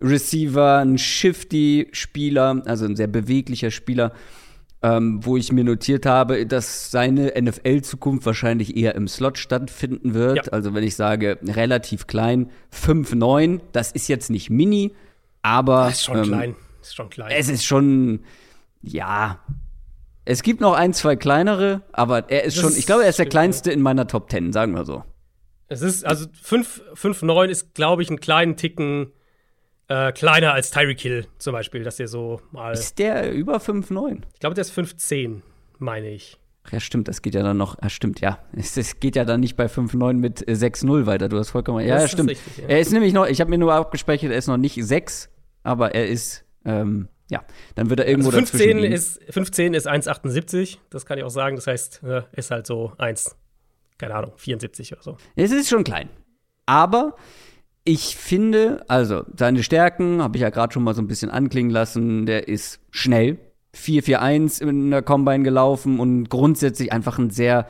Receiver, 0.00 0.78
ein 0.78 0.98
shifty 0.98 1.88
Spieler, 1.92 2.62
also 2.66 2.86
ein 2.86 2.96
sehr 2.96 3.06
beweglicher 3.06 3.70
Spieler 3.70 4.12
ähm, 4.82 5.24
wo 5.24 5.36
ich 5.36 5.52
mir 5.52 5.64
notiert 5.64 6.06
habe, 6.06 6.44
dass 6.46 6.90
seine 6.90 7.32
NFL-Zukunft 7.40 8.26
wahrscheinlich 8.26 8.76
eher 8.76 8.94
im 8.94 9.06
Slot 9.06 9.38
stattfinden 9.38 10.14
wird. 10.14 10.46
Ja. 10.46 10.52
Also 10.52 10.74
wenn 10.74 10.82
ich 10.82 10.96
sage, 10.96 11.38
relativ 11.42 12.06
klein, 12.06 12.50
5,9, 12.72 13.60
das 13.72 13.92
ist 13.92 14.08
jetzt 14.08 14.30
nicht 14.30 14.50
mini, 14.50 14.92
aber. 15.42 15.84
Das 15.84 15.94
ist 15.94 16.04
schon 16.04 16.18
ähm, 16.18 16.24
klein. 16.24 16.56
Das 16.80 16.88
ist 16.88 16.94
schon 16.94 17.10
klein. 17.10 17.32
Es 17.36 17.48
ist 17.48 17.64
schon, 17.64 18.20
ja. 18.82 19.38
Es 20.24 20.42
gibt 20.42 20.60
noch 20.60 20.74
ein, 20.74 20.94
zwei 20.94 21.16
kleinere, 21.16 21.82
aber 21.92 22.30
er 22.30 22.44
ist 22.44 22.56
das 22.56 22.62
schon, 22.62 22.76
ich 22.76 22.86
glaube, 22.86 23.02
er 23.04 23.08
ist 23.08 23.18
der 23.18 23.26
kleinste 23.26 23.72
in 23.72 23.82
meiner 23.82 24.06
Top 24.06 24.30
10, 24.30 24.52
sagen 24.52 24.74
wir 24.74 24.84
so. 24.84 25.04
Es 25.68 25.80
ist, 25.80 26.04
also 26.04 26.26
5,9 26.26 27.46
ist, 27.46 27.74
glaube 27.74 28.02
ich, 28.02 28.08
einen 28.08 28.20
kleinen 28.20 28.56
Ticken 28.56 29.12
äh, 29.92 30.12
kleiner 30.12 30.54
als 30.54 30.70
Tyreek 30.70 31.00
Hill 31.00 31.26
zum 31.38 31.52
Beispiel, 31.52 31.84
dass 31.84 31.96
der 31.96 32.08
so 32.08 32.40
mal. 32.50 32.72
Ist 32.72 32.98
der 32.98 33.32
über 33.32 33.58
5,9? 33.58 34.22
Ich 34.32 34.40
glaube, 34.40 34.54
der 34.54 34.62
ist 34.62 34.72
5,10, 34.76 35.42
meine 35.78 36.08
ich. 36.10 36.38
Ach 36.64 36.72
ja, 36.72 36.80
stimmt, 36.80 37.08
das 37.08 37.20
geht 37.20 37.34
ja 37.34 37.42
dann 37.42 37.56
noch. 37.56 37.76
Ja, 37.82 37.90
stimmt, 37.90 38.20
ja. 38.20 38.38
Es, 38.56 38.76
es 38.76 39.00
geht 39.00 39.16
ja 39.16 39.24
dann 39.24 39.40
nicht 39.40 39.56
bei 39.56 39.66
5,9 39.66 40.14
mit 40.14 40.48
6,0 40.48 41.06
weiter. 41.06 41.28
Du 41.28 41.36
hast 41.36 41.50
vollkommen. 41.50 41.86
Ja, 41.86 42.00
ja 42.00 42.08
stimmt. 42.08 42.30
Richtig, 42.30 42.58
ja. 42.58 42.68
Er 42.68 42.80
ist 42.80 42.92
nämlich 42.92 43.12
noch, 43.12 43.26
ich 43.26 43.40
habe 43.40 43.50
mir 43.50 43.58
nur 43.58 43.74
abgespeichert, 43.74 44.30
er 44.30 44.38
ist 44.38 44.46
noch 44.46 44.56
nicht 44.56 44.82
6, 44.82 45.28
aber 45.62 45.94
er 45.94 46.06
ist, 46.08 46.44
ähm, 46.64 47.08
ja, 47.30 47.44
dann 47.74 47.90
wird 47.90 48.00
er 48.00 48.08
irgendwo 48.08 48.28
also 48.28 48.38
15 48.38 48.78
ist 48.78 49.20
15 49.30 49.74
ist 49.74 49.88
1,78, 49.88 50.78
das 50.90 51.04
kann 51.04 51.18
ich 51.18 51.24
auch 51.24 51.30
sagen. 51.30 51.56
Das 51.56 51.66
heißt, 51.66 52.02
äh, 52.04 52.22
ist 52.32 52.50
halt 52.50 52.66
so 52.66 52.92
1, 52.98 53.36
keine 53.98 54.14
Ahnung, 54.14 54.32
74 54.36 54.92
oder 54.92 55.02
so. 55.02 55.16
Es 55.34 55.50
ist 55.50 55.68
schon 55.68 55.84
klein. 55.84 56.08
Aber 56.64 57.16
ich 57.84 58.16
finde, 58.16 58.84
also 58.88 59.24
seine 59.36 59.62
Stärken 59.62 60.22
habe 60.22 60.36
ich 60.36 60.42
ja 60.42 60.50
gerade 60.50 60.72
schon 60.72 60.84
mal 60.84 60.94
so 60.94 61.02
ein 61.02 61.08
bisschen 61.08 61.30
anklingen 61.30 61.70
lassen. 61.70 62.26
Der 62.26 62.48
ist 62.48 62.80
schnell, 62.90 63.38
4-4-1 63.76 64.62
in 64.62 64.90
der 64.90 65.02
Combine 65.02 65.42
gelaufen 65.42 65.98
und 65.98 66.28
grundsätzlich 66.28 66.92
einfach 66.92 67.18
ein 67.18 67.30
sehr 67.30 67.66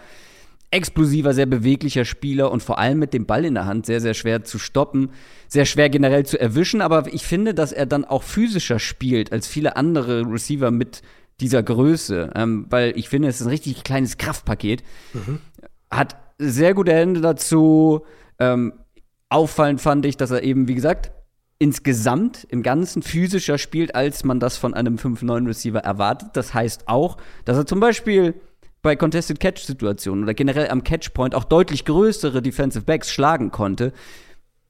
explosiver, 0.71 1.35
sehr 1.35 1.47
beweglicher 1.47 2.05
Spieler 2.05 2.51
und 2.51 2.63
vor 2.63 2.79
allem 2.79 2.99
mit 2.99 3.13
dem 3.13 3.27
Ball 3.27 3.45
in 3.45 3.55
der 3.55 3.67
Hand 3.67 3.87
sehr, 3.87 4.01
sehr 4.01 4.15
schwer 4.15 4.43
zu 4.43 4.59
stoppen, 4.59 5.11
sehr 5.47 5.67
schwer 5.67 5.91
generell 5.91 6.25
zu 6.25 6.41
erwischen. 6.41 6.81
Aber 6.81 7.13
ich 7.13 7.25
finde, 7.25 7.55
dass 7.55 7.73
er 7.73 7.87
dann 7.87 8.05
auch 8.05 8.23
physischer 8.23 8.79
spielt 8.79 9.33
als 9.33 9.47
viele 9.47 9.77
andere 9.77 10.23
Receiver 10.23 10.71
mit 10.71 11.03
dieser 11.41 11.63
Größe, 11.63 12.31
ähm, 12.35 12.67
weil 12.71 12.97
ich 12.97 13.09
finde, 13.09 13.29
es 13.29 13.41
ist 13.41 13.47
ein 13.47 13.51
richtig 13.51 13.85
kleines 13.85 14.17
Kraftpaket. 14.17 14.83
Mhm. 15.13 15.41
Hat 15.91 16.17
sehr 16.39 16.75
gute 16.75 16.93
Hände 16.93 17.21
dazu, 17.21 18.03
ähm, 18.39 18.73
Auffallend 19.33 19.81
fand 19.81 20.05
ich, 20.05 20.17
dass 20.17 20.31
er 20.31 20.43
eben, 20.43 20.69
wie 20.69 20.75
gesagt, 20.75 21.11
insgesamt 21.59 22.45
im 22.51 22.63
Ganzen 22.63 23.03
physischer 23.03 23.57
spielt, 23.57 23.95
als 23.95 24.25
man 24.25 24.41
das 24.41 24.57
von 24.57 24.75
einem 24.75 24.97
5-9 24.97 25.47
Receiver 25.47 25.79
erwartet. 25.79 26.31
Das 26.35 26.55
heißt 26.55 26.89
auch, 26.89 27.17
dass 27.45 27.57
er 27.57 27.67
zum 27.67 27.81
Beispiel 27.81 28.35
bei 28.83 28.97
Contested 28.97 29.39
Catch-Situationen 29.39 30.25
oder 30.25 30.35
generell 30.35 30.69
am 30.69 30.83
Catchpoint 30.83 31.35
auch 31.35 31.45
deutlich 31.45 31.85
größere 31.85 32.43
Defensive 32.43 32.85
Backs 32.85 33.11
schlagen 33.11 33.53
konnte. 33.53 33.93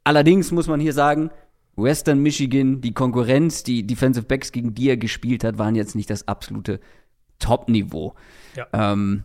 Allerdings 0.04 0.52
muss 0.52 0.68
man 0.68 0.80
hier 0.80 0.92
sagen, 0.92 1.30
Western 1.76 2.18
Michigan, 2.18 2.82
die 2.82 2.92
Konkurrenz, 2.92 3.62
die 3.62 3.86
Defensive 3.86 4.26
Backs, 4.26 4.52
gegen 4.52 4.74
die 4.74 4.90
er 4.90 4.98
gespielt 4.98 5.44
hat, 5.44 5.58
waren 5.58 5.74
jetzt 5.74 5.94
nicht 5.94 6.10
das 6.10 6.28
absolute 6.28 6.78
Top-Niveau. 7.38 8.14
Ja. 8.54 8.66
Ähm, 8.72 9.24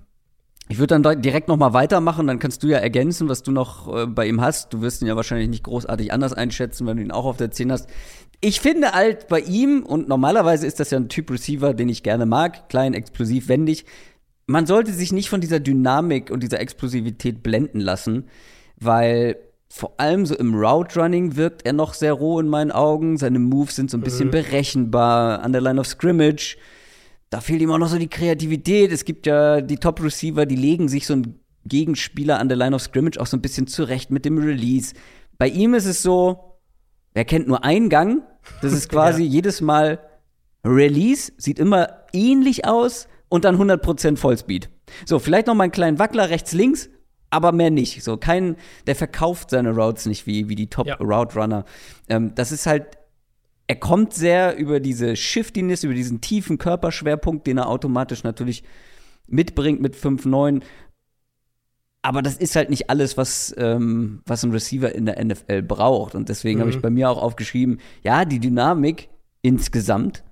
ich 0.70 0.80
würde 0.80 1.00
dann 1.00 1.22
direkt 1.22 1.48
noch 1.48 1.58
mal 1.58 1.74
weitermachen, 1.74 2.28
dann 2.28 2.40
kannst 2.40 2.62
du 2.64 2.68
ja 2.68 2.78
ergänzen, 2.78 3.30
was 3.30 3.42
du 3.42 3.52
noch 3.52 3.94
äh, 3.96 4.06
bei 4.06 4.28
ihm 4.28 4.42
hast. 4.42 4.74
Du 4.74 4.82
wirst 4.82 5.02
ihn 5.02 5.08
ja 5.08 5.16
wahrscheinlich 5.16 5.50
nicht 5.50 5.64
großartig 5.64 6.12
anders 6.12 6.34
einschätzen, 6.34 6.86
wenn 6.88 6.98
du 6.98 7.04
ihn 7.04 7.12
auch 7.12 7.26
auf 7.26 7.38
der 7.38 7.52
10 7.52 7.72
hast. 7.72 7.90
Ich 8.42 8.60
finde 8.60 8.92
halt 8.92 9.28
bei 9.30 9.40
ihm, 9.40 9.84
und 9.84 10.10
normalerweise 10.10 10.68
ist 10.68 10.80
das 10.80 10.92
ja 10.92 11.00
ein 11.00 11.10
Typ 11.10 11.32
Receiver, 11.32 11.74
den 11.74 11.90
ich 11.90 12.04
gerne 12.04 12.26
mag, 12.26 12.70
klein, 12.70 12.94
explosiv, 12.94 13.48
wendig. 13.48 13.86
Man 14.46 14.66
sollte 14.66 14.92
sich 14.92 15.12
nicht 15.12 15.30
von 15.30 15.42
dieser 15.42 15.60
Dynamik 15.60 16.30
und 16.32 16.44
dieser 16.44 16.60
Explosivität 16.60 17.44
blenden 17.44 17.80
lassen, 17.80 18.26
weil 18.80 19.38
vor 19.70 20.00
allem 20.00 20.26
so 20.26 20.36
im 20.36 20.54
Route 20.54 21.00
Running 21.00 21.36
wirkt 21.36 21.66
er 21.66 21.74
noch 21.74 21.94
sehr 21.94 22.14
roh 22.14 22.40
in 22.40 22.48
meinen 22.48 22.72
Augen. 22.72 23.18
Seine 23.18 23.40
Moves 23.40 23.76
sind 23.76 23.90
so 23.90 23.98
ein 23.98 24.02
bisschen 24.02 24.28
mhm. 24.28 24.32
berechenbar 24.32 25.42
an 25.42 25.52
der 25.52 25.62
Line 25.62 25.80
of 25.80 25.88
Scrimmage 25.88 26.58
da 27.30 27.42
fehlt 27.42 27.62
ihm 27.62 27.72
auch 27.72 27.78
noch 27.78 27.90
so 27.90 27.98
die 27.98 28.08
Kreativität. 28.08 28.92
Es 28.92 29.06
gibt 29.06 29.26
ja 29.28 29.62
die 29.62 29.78
Top-Receiver, 29.78 30.46
die 30.46 30.56
legen 30.56 30.88
sich 30.88 31.06
so 31.06 31.14
ein 31.14 31.40
Gegenspieler 31.66 32.40
an 32.40 32.48
der 32.48 32.58
Line 32.58 32.76
of 32.76 32.82
Scrimmage 32.82 33.20
auch 33.20 33.28
so 33.28 33.36
ein 33.36 33.42
bisschen 33.42 33.68
zurecht 33.68 34.10
mit 34.12 34.26
dem 34.26 34.38
Release. 34.38 34.94
Bei 35.38 35.48
ihm 35.48 35.74
ist 35.74 35.86
es 35.86 36.02
so, 36.02 36.60
er 37.14 37.26
kennt 37.26 37.48
nur 37.48 37.64
einen 37.64 37.90
Gang. 37.90 38.24
Das 38.62 38.72
ist 38.72 38.90
quasi 38.90 39.24
ja. 39.24 39.30
jedes 39.30 39.62
Mal 39.62 40.00
Release, 40.64 41.32
sieht 41.38 41.60
immer 41.60 42.06
ähnlich 42.14 42.66
aus 42.66 43.08
und 43.30 43.46
dann 43.46 43.58
100% 43.58 44.18
Vollspeed. 44.18 44.70
So, 45.06 45.20
vielleicht 45.20 45.48
noch 45.48 45.56
mal 45.56 45.66
einen 45.66 45.72
kleinen 45.72 46.00
Wackler 46.00 46.30
rechts, 46.30 46.54
links, 46.54 46.90
aber 47.30 47.52
mehr 47.52 47.72
nicht. 47.72 48.04
So, 48.04 48.18
kein, 48.18 48.56
der 48.86 48.96
verkauft 48.96 49.50
seine 49.50 49.72
Routes 49.72 50.06
nicht 50.06 50.28
wie, 50.28 50.48
wie 50.50 50.56
die 50.56 50.70
Top-Route-Runner. 50.70 51.66
Ja. 52.10 52.16
Ähm, 52.16 52.36
das 52.36 52.52
ist 52.52 52.66
halt 52.66 52.97
er 53.68 53.76
kommt 53.76 54.14
sehr 54.14 54.58
über 54.58 54.80
diese 54.80 55.16
Shiftiness, 55.16 55.84
über 55.84 55.94
diesen 55.94 56.22
tiefen 56.22 56.58
Körperschwerpunkt, 56.58 57.46
den 57.46 57.58
er 57.58 57.68
automatisch 57.68 58.24
natürlich 58.24 58.64
mitbringt 59.28 59.82
mit 59.82 59.96
5-9. 59.96 60.62
Aber 62.02 62.22
das 62.22 62.38
ist 62.38 62.56
halt 62.56 62.70
nicht 62.70 62.90
alles, 62.90 63.18
was, 63.18 63.54
ähm, 63.58 64.22
was 64.26 64.44
ein 64.44 64.52
Receiver 64.52 64.96
in 64.96 65.06
der 65.06 65.24
NFL 65.24 65.64
braucht. 65.64 66.16
Und 66.16 66.30
deswegen 66.30 66.60
mhm. 66.60 66.62
habe 66.62 66.72
ich 66.72 66.82
bei 66.82 66.90
mir 66.90 67.10
auch 67.10 67.22
aufgeschrieben, 67.22 67.80
ja, 68.04 68.24
die 68.24 68.40
Dynamik 68.40 69.10
insgesamt 69.42 70.24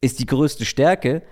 ist 0.00 0.20
die 0.20 0.26
größte 0.26 0.64
Stärke, 0.64 1.22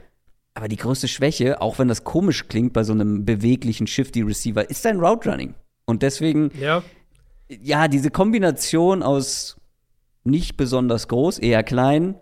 aber 0.54 0.66
die 0.66 0.76
größte 0.76 1.06
Schwäche, 1.06 1.60
auch 1.60 1.78
wenn 1.78 1.86
das 1.86 2.02
komisch 2.02 2.48
klingt 2.48 2.72
bei 2.72 2.82
so 2.82 2.92
einem 2.92 3.24
beweglichen 3.24 3.86
Shifty 3.86 4.22
Receiver, 4.22 4.68
ist 4.68 4.82
sein 4.82 4.98
Route 4.98 5.30
Running. 5.30 5.54
Und 5.86 6.02
deswegen, 6.02 6.50
ja, 6.60 6.82
ja 7.48 7.86
diese 7.86 8.10
Kombination 8.10 9.04
aus 9.04 9.57
nicht 10.28 10.56
besonders 10.56 11.08
groß, 11.08 11.38
eher 11.38 11.62
klein. 11.62 12.16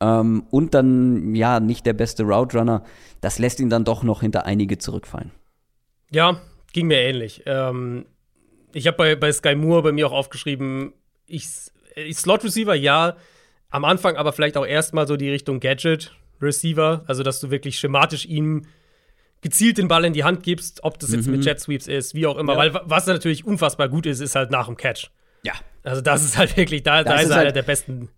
Ähm, 0.00 0.46
und 0.50 0.74
dann, 0.74 1.34
ja, 1.34 1.60
nicht 1.60 1.86
der 1.86 1.92
beste 1.92 2.24
Route 2.24 2.58
Runner. 2.58 2.82
Das 3.20 3.38
lässt 3.38 3.60
ihn 3.60 3.70
dann 3.70 3.84
doch 3.84 4.02
noch 4.02 4.20
hinter 4.20 4.46
einige 4.46 4.78
zurückfallen. 4.78 5.30
Ja, 6.10 6.40
ging 6.72 6.86
mir 6.88 6.98
ähnlich. 6.98 7.42
Ähm, 7.46 8.06
ich 8.72 8.86
habe 8.86 8.96
bei, 8.96 9.16
bei 9.16 9.32
Sky 9.32 9.54
Moore 9.54 9.82
bei 9.82 9.92
mir 9.92 10.06
auch 10.06 10.12
aufgeschrieben, 10.12 10.92
ich, 11.26 11.48
ich 11.96 12.16
Slot 12.16 12.44
Receiver, 12.44 12.74
ja, 12.74 13.16
am 13.70 13.84
Anfang 13.84 14.16
aber 14.16 14.32
vielleicht 14.32 14.56
auch 14.56 14.66
erstmal 14.66 15.06
so 15.06 15.16
die 15.16 15.30
Richtung 15.30 15.60
Gadget 15.60 16.12
Receiver, 16.40 17.04
also 17.06 17.22
dass 17.22 17.40
du 17.40 17.50
wirklich 17.50 17.78
schematisch 17.78 18.26
ihm 18.26 18.66
gezielt 19.40 19.78
den 19.78 19.88
Ball 19.88 20.04
in 20.04 20.12
die 20.12 20.24
Hand 20.24 20.42
gibst, 20.42 20.84
ob 20.84 20.98
das 20.98 21.12
jetzt 21.12 21.26
mhm. 21.26 21.34
mit 21.34 21.44
Jet 21.44 21.60
Sweeps 21.60 21.86
ist, 21.86 22.14
wie 22.14 22.26
auch 22.26 22.38
immer, 22.38 22.54
ja. 22.54 22.58
weil 22.58 22.80
was 22.84 23.06
natürlich 23.06 23.44
unfassbar 23.44 23.88
gut 23.88 24.06
ist, 24.06 24.20
ist 24.20 24.34
halt 24.34 24.50
nach 24.50 24.66
dem 24.66 24.76
Catch. 24.76 25.10
Ja. 25.42 25.52
Also 25.84 26.00
das 26.00 26.24
ist 26.24 26.36
halt 26.36 26.56
wirklich, 26.56 26.82
da, 26.82 27.04
da 27.04 27.14
ist, 27.16 27.26
ist 27.26 27.30
halt, 27.32 27.42
einer 27.42 27.52
der 27.52 27.62
besten. 27.62 28.08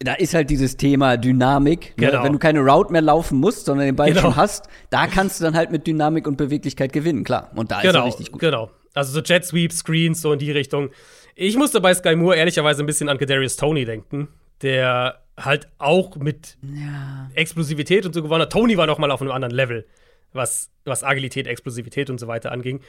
Da 0.00 0.14
ist 0.14 0.34
halt 0.34 0.50
dieses 0.50 0.76
Thema 0.76 1.16
Dynamik. 1.16 1.94
Ne? 1.96 2.06
Genau. 2.08 2.18
Ne? 2.18 2.24
Wenn 2.24 2.32
du 2.32 2.38
keine 2.38 2.60
Route 2.60 2.92
mehr 2.92 3.00
laufen 3.00 3.38
musst, 3.38 3.66
sondern 3.66 3.86
den 3.86 3.96
Ball 3.96 4.08
genau. 4.08 4.20
schon 4.22 4.36
hast, 4.36 4.68
da 4.90 5.06
kannst 5.06 5.40
du 5.40 5.44
dann 5.44 5.54
halt 5.54 5.70
mit 5.70 5.86
Dynamik 5.86 6.26
und 6.26 6.36
Beweglichkeit 6.36 6.92
gewinnen, 6.92 7.24
klar. 7.24 7.50
Und 7.54 7.70
da 7.70 7.80
genau, 7.80 7.90
ist 7.90 7.96
er 7.96 8.06
richtig 8.06 8.32
gut. 8.32 8.40
Genau. 8.40 8.70
Also 8.92 9.12
so 9.12 9.20
Jet 9.20 9.44
Sweep, 9.44 9.72
Screens, 9.72 10.20
so 10.20 10.32
in 10.32 10.38
die 10.38 10.50
Richtung. 10.50 10.90
Ich 11.36 11.56
musste 11.56 11.80
bei 11.80 11.94
Sky 11.94 12.16
Moore 12.16 12.36
ehrlicherweise 12.36 12.82
ein 12.82 12.86
bisschen 12.86 13.08
an 13.08 13.18
Kadarius 13.18 13.56
Tony 13.56 13.84
denken, 13.84 14.28
der 14.62 15.20
halt 15.36 15.68
auch 15.78 16.16
mit 16.16 16.56
ja. 16.62 17.30
Explosivität 17.34 18.06
und 18.06 18.12
so 18.12 18.22
gewonnen 18.22 18.42
hat. 18.42 18.52
Tony 18.52 18.76
war 18.76 18.86
noch 18.86 18.98
mal 18.98 19.10
auf 19.10 19.20
einem 19.20 19.32
anderen 19.32 19.54
Level, 19.54 19.86
was, 20.32 20.70
was 20.84 21.02
Agilität, 21.02 21.46
Explosivität 21.46 22.10
und 22.10 22.18
so 22.18 22.28
weiter 22.28 22.52
anging. 22.52 22.80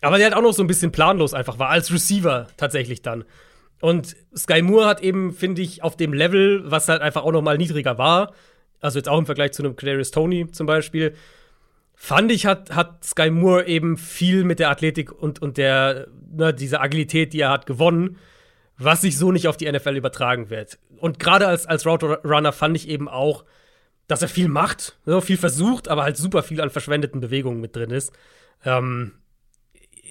Aber 0.00 0.18
der 0.18 0.26
halt 0.26 0.36
auch 0.36 0.42
noch 0.42 0.52
so 0.52 0.62
ein 0.62 0.66
bisschen 0.66 0.92
planlos 0.92 1.32
einfach 1.32 1.58
war, 1.58 1.70
als 1.70 1.92
Receiver 1.92 2.48
tatsächlich 2.56 3.02
dann. 3.02 3.24
Und 3.84 4.16
Sky 4.34 4.62
Moore 4.62 4.86
hat 4.86 5.02
eben, 5.02 5.34
finde 5.34 5.60
ich, 5.60 5.82
auf 5.82 5.94
dem 5.94 6.14
Level, 6.14 6.62
was 6.64 6.88
halt 6.88 7.02
einfach 7.02 7.22
auch 7.22 7.32
noch 7.32 7.42
mal 7.42 7.58
niedriger 7.58 7.98
war, 7.98 8.32
also 8.80 8.98
jetzt 8.98 9.10
auch 9.10 9.18
im 9.18 9.26
Vergleich 9.26 9.52
zu 9.52 9.62
einem 9.62 9.76
Clarice 9.76 10.10
Tony 10.10 10.50
zum 10.50 10.66
Beispiel, 10.66 11.14
fand 11.94 12.32
ich, 12.32 12.46
hat, 12.46 12.74
hat 12.74 13.04
Sky 13.04 13.28
Moore 13.28 13.66
eben 13.66 13.98
viel 13.98 14.44
mit 14.44 14.58
der 14.58 14.70
Athletik 14.70 15.12
und, 15.12 15.42
und 15.42 15.58
der, 15.58 16.06
ne, 16.34 16.54
dieser 16.54 16.80
Agilität, 16.80 17.34
die 17.34 17.40
er 17.42 17.50
hat, 17.50 17.66
gewonnen, 17.66 18.16
was 18.78 19.02
sich 19.02 19.18
so 19.18 19.32
nicht 19.32 19.48
auf 19.48 19.58
die 19.58 19.70
NFL 19.70 19.96
übertragen 19.96 20.48
wird. 20.48 20.78
Und 20.96 21.18
gerade 21.18 21.46
als, 21.46 21.66
als 21.66 21.84
Route 21.84 22.20
Runner 22.24 22.52
fand 22.52 22.78
ich 22.78 22.88
eben 22.88 23.06
auch, 23.06 23.44
dass 24.06 24.22
er 24.22 24.28
viel 24.28 24.48
macht, 24.48 24.98
so 25.04 25.20
viel 25.20 25.36
versucht, 25.36 25.88
aber 25.88 26.04
halt 26.04 26.16
super 26.16 26.42
viel 26.42 26.62
an 26.62 26.70
verschwendeten 26.70 27.20
Bewegungen 27.20 27.60
mit 27.60 27.76
drin 27.76 27.90
ist. 27.90 28.14
Ähm, 28.64 29.12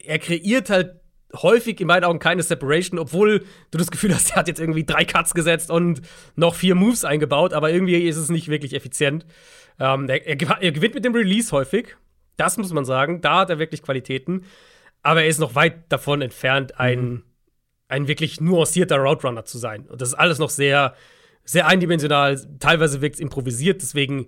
er 0.03 0.19
kreiert 0.19 0.69
halt 0.69 0.99
häufig 1.41 1.79
in 1.81 1.88
meinen 1.88 2.03
Augen 2.03 2.19
keine 2.19 2.43
Separation, 2.43 2.99
obwohl 2.99 3.39
du 3.71 3.77
das 3.77 3.91
Gefühl 3.91 4.13
hast, 4.13 4.31
er 4.31 4.38
hat 4.38 4.47
jetzt 4.47 4.59
irgendwie 4.59 4.86
drei 4.86 5.05
Cuts 5.05 5.34
gesetzt 5.34 5.71
und 5.71 6.01
noch 6.36 6.55
vier 6.55 6.75
Moves 6.75 7.05
eingebaut, 7.05 7.53
aber 7.53 7.71
irgendwie 7.71 8.07
ist 8.07 8.17
es 8.17 8.29
nicht 8.29 8.49
wirklich 8.49 8.73
effizient. 8.73 9.25
Ähm, 9.79 10.07
er, 10.07 10.25
er, 10.25 10.61
er, 10.61 10.71
gewinnt 10.71 10.93
mit 10.93 11.05
dem 11.05 11.15
Release 11.15 11.51
häufig. 11.51 11.95
Das 12.38 12.57
muss 12.57 12.71
man 12.71 12.86
sagen. 12.86 13.21
Da 13.21 13.39
hat 13.39 13.49
er 13.49 13.59
wirklich 13.59 13.81
Qualitäten. 13.81 14.45
Aber 15.01 15.23
er 15.23 15.27
ist 15.27 15.39
noch 15.39 15.55
weit 15.55 15.91
davon 15.91 16.21
entfernt, 16.21 16.79
ein, 16.79 17.09
mhm. 17.09 17.23
ein 17.88 18.07
wirklich 18.07 18.39
nuancierter 18.39 18.97
Route 18.97 19.27
Runner 19.27 19.45
zu 19.45 19.57
sein. 19.57 19.88
Und 19.88 20.01
das 20.01 20.09
ist 20.09 20.15
alles 20.15 20.39
noch 20.39 20.49
sehr, 20.49 20.93
sehr 21.43 21.67
eindimensional. 21.67 22.39
Teilweise 22.59 23.01
wirkt 23.01 23.15
es 23.15 23.21
improvisiert. 23.21 23.81
Deswegen, 23.81 24.27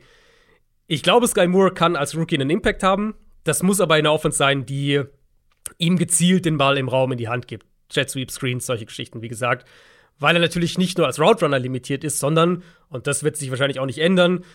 ich 0.87 1.03
glaube, 1.03 1.27
Sky 1.27 1.47
Moore 1.47 1.73
kann 1.73 1.95
als 1.95 2.15
Rookie 2.15 2.35
einen 2.35 2.49
Impact 2.49 2.83
haben. 2.83 3.15
Das 3.43 3.63
muss 3.63 3.79
aber 3.79 3.95
eine 3.95 4.11
Offense 4.11 4.37
sein, 4.37 4.65
die 4.65 5.03
ihm 5.77 5.97
gezielt 5.97 6.45
den 6.45 6.57
Ball 6.57 6.77
im 6.77 6.89
Raum 6.89 7.11
in 7.11 7.17
die 7.17 7.27
Hand 7.27 7.47
gibt. 7.47 7.65
Jet 7.91 8.09
Sweep, 8.09 8.31
Screens, 8.31 8.65
solche 8.65 8.85
Geschichten, 8.85 9.21
wie 9.21 9.27
gesagt. 9.27 9.67
Weil 10.17 10.35
er 10.35 10.41
natürlich 10.41 10.77
nicht 10.77 10.97
nur 10.97 11.07
als 11.07 11.19
Route 11.19 11.45
Runner 11.45 11.59
limitiert 11.59 12.03
ist, 12.03 12.19
sondern, 12.19 12.63
und 12.89 13.07
das 13.07 13.23
wird 13.23 13.35
sich 13.35 13.49
wahrscheinlich 13.49 13.79
auch 13.79 13.85
nicht 13.85 13.99
ändern, 13.99 14.45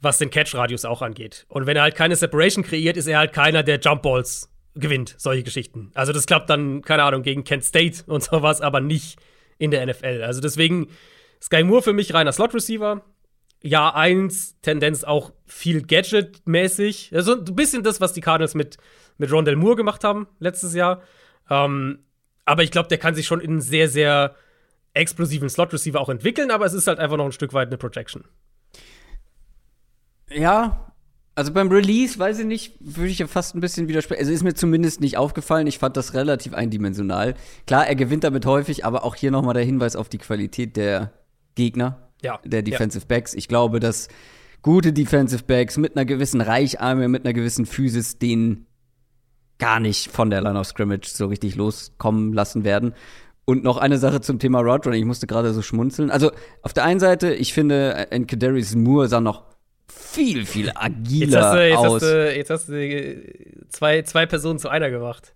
was 0.00 0.18
den 0.18 0.30
Catch-Radius 0.30 0.84
auch 0.84 1.02
angeht. 1.02 1.44
Und 1.48 1.66
wenn 1.66 1.76
er 1.76 1.82
halt 1.82 1.96
keine 1.96 2.14
Separation 2.16 2.64
kreiert, 2.64 2.96
ist 2.96 3.08
er 3.08 3.18
halt 3.18 3.32
keiner, 3.32 3.62
der 3.62 3.80
Jump 3.80 4.02
Balls 4.02 4.50
gewinnt, 4.74 5.16
solche 5.18 5.42
Geschichten. 5.42 5.90
Also 5.94 6.12
das 6.12 6.26
klappt 6.26 6.48
dann, 6.50 6.82
keine 6.82 7.02
Ahnung, 7.02 7.22
gegen 7.22 7.44
Kent 7.44 7.64
State 7.64 8.04
und 8.06 8.22
sowas, 8.22 8.60
aber 8.60 8.80
nicht 8.80 9.18
in 9.58 9.70
der 9.70 9.84
NFL. 9.84 10.22
Also 10.22 10.40
deswegen 10.40 10.88
Sky 11.42 11.64
Moore 11.64 11.82
für 11.82 11.92
mich 11.92 12.14
reiner 12.14 12.32
Slot-Receiver. 12.32 13.02
Jahr 13.60 13.96
1, 13.96 14.60
Tendenz 14.60 15.02
auch 15.02 15.32
viel 15.46 15.82
Gadget-mäßig. 15.82 17.10
Also 17.12 17.36
ein 17.36 17.56
bisschen 17.56 17.82
das, 17.82 18.00
was 18.00 18.12
die 18.12 18.20
Cardinals 18.20 18.54
mit, 18.54 18.76
mit 19.18 19.30
Rondell 19.32 19.56
Moore 19.56 19.76
gemacht 19.76 20.04
haben 20.04 20.26
letztes 20.38 20.74
Jahr. 20.74 21.02
Ähm, 21.50 22.00
aber 22.44 22.62
ich 22.62 22.70
glaube, 22.70 22.88
der 22.88 22.98
kann 22.98 23.14
sich 23.14 23.26
schon 23.26 23.40
in 23.40 23.50
einen 23.50 23.60
sehr, 23.60 23.88
sehr 23.88 24.34
explosiven 24.94 25.48
Slot-Receiver 25.48 26.00
auch 26.00 26.08
entwickeln, 26.08 26.50
aber 26.50 26.64
es 26.64 26.72
ist 26.72 26.86
halt 26.86 26.98
einfach 26.98 27.16
noch 27.16 27.26
ein 27.26 27.32
Stück 27.32 27.52
weit 27.52 27.68
eine 27.68 27.76
Projection. 27.76 28.24
Ja, 30.30 30.92
also 31.34 31.52
beim 31.52 31.70
Release, 31.70 32.18
weiß 32.18 32.40
ich 32.40 32.46
nicht, 32.46 32.74
würde 32.80 33.10
ich 33.10 33.20
ja 33.20 33.26
fast 33.28 33.54
ein 33.54 33.60
bisschen 33.60 33.86
widersprechen. 33.86 34.20
Also 34.20 34.32
ist 34.32 34.42
mir 34.42 34.54
zumindest 34.54 35.00
nicht 35.00 35.16
aufgefallen. 35.16 35.66
Ich 35.68 35.78
fand 35.78 35.96
das 35.96 36.14
relativ 36.14 36.52
eindimensional. 36.52 37.34
Klar, 37.66 37.86
er 37.86 37.94
gewinnt 37.94 38.24
damit 38.24 38.44
häufig, 38.44 38.84
aber 38.84 39.04
auch 39.04 39.14
hier 39.14 39.30
nochmal 39.30 39.54
der 39.54 39.62
Hinweis 39.62 39.94
auf 39.94 40.08
die 40.08 40.18
Qualität 40.18 40.76
der 40.76 41.12
Gegner, 41.54 42.08
ja, 42.22 42.40
der 42.44 42.62
Defensive 42.62 43.04
ja. 43.04 43.06
Backs. 43.08 43.34
Ich 43.34 43.46
glaube, 43.46 43.78
dass 43.78 44.08
gute 44.62 44.92
Defensive 44.92 45.44
Backs 45.44 45.76
mit 45.76 45.96
einer 45.96 46.04
gewissen 46.04 46.40
Reicharme, 46.40 47.08
mit 47.08 47.24
einer 47.24 47.34
gewissen 47.34 47.66
Physis 47.66 48.18
den 48.18 48.66
gar 49.58 49.80
nicht 49.80 50.10
von 50.10 50.30
der 50.30 50.40
Line 50.40 50.58
of 50.58 50.66
Scrimmage 50.66 51.08
so 51.08 51.26
richtig 51.26 51.56
loskommen 51.56 52.32
lassen 52.32 52.64
werden. 52.64 52.94
Und 53.44 53.64
noch 53.64 53.78
eine 53.78 53.98
Sache 53.98 54.20
zum 54.20 54.38
Thema 54.38 54.60
Roadrunning. 54.60 55.00
Ich 55.00 55.06
musste 55.06 55.26
gerade 55.26 55.52
so 55.54 55.62
schmunzeln. 55.62 56.10
Also 56.10 56.32
auf 56.62 56.74
der 56.74 56.84
einen 56.84 57.00
Seite, 57.00 57.32
ich 57.32 57.54
finde, 57.54 58.06
Kadarius 58.26 58.74
Moore 58.74 59.08
sah 59.08 59.20
noch 59.20 59.44
viel, 59.90 60.44
viel 60.46 60.70
agiler 60.74 61.26
jetzt 61.26 61.36
hast 61.36 61.54
du, 61.54 61.68
jetzt 61.68 61.78
aus. 61.78 61.94
Hast 61.94 62.02
du, 62.02 62.36
jetzt 62.36 62.50
hast 62.50 62.68
du 62.68 63.68
zwei, 63.70 64.02
zwei 64.02 64.26
Personen 64.26 64.58
zu 64.58 64.68
einer 64.68 64.90
gemacht. 64.90 65.34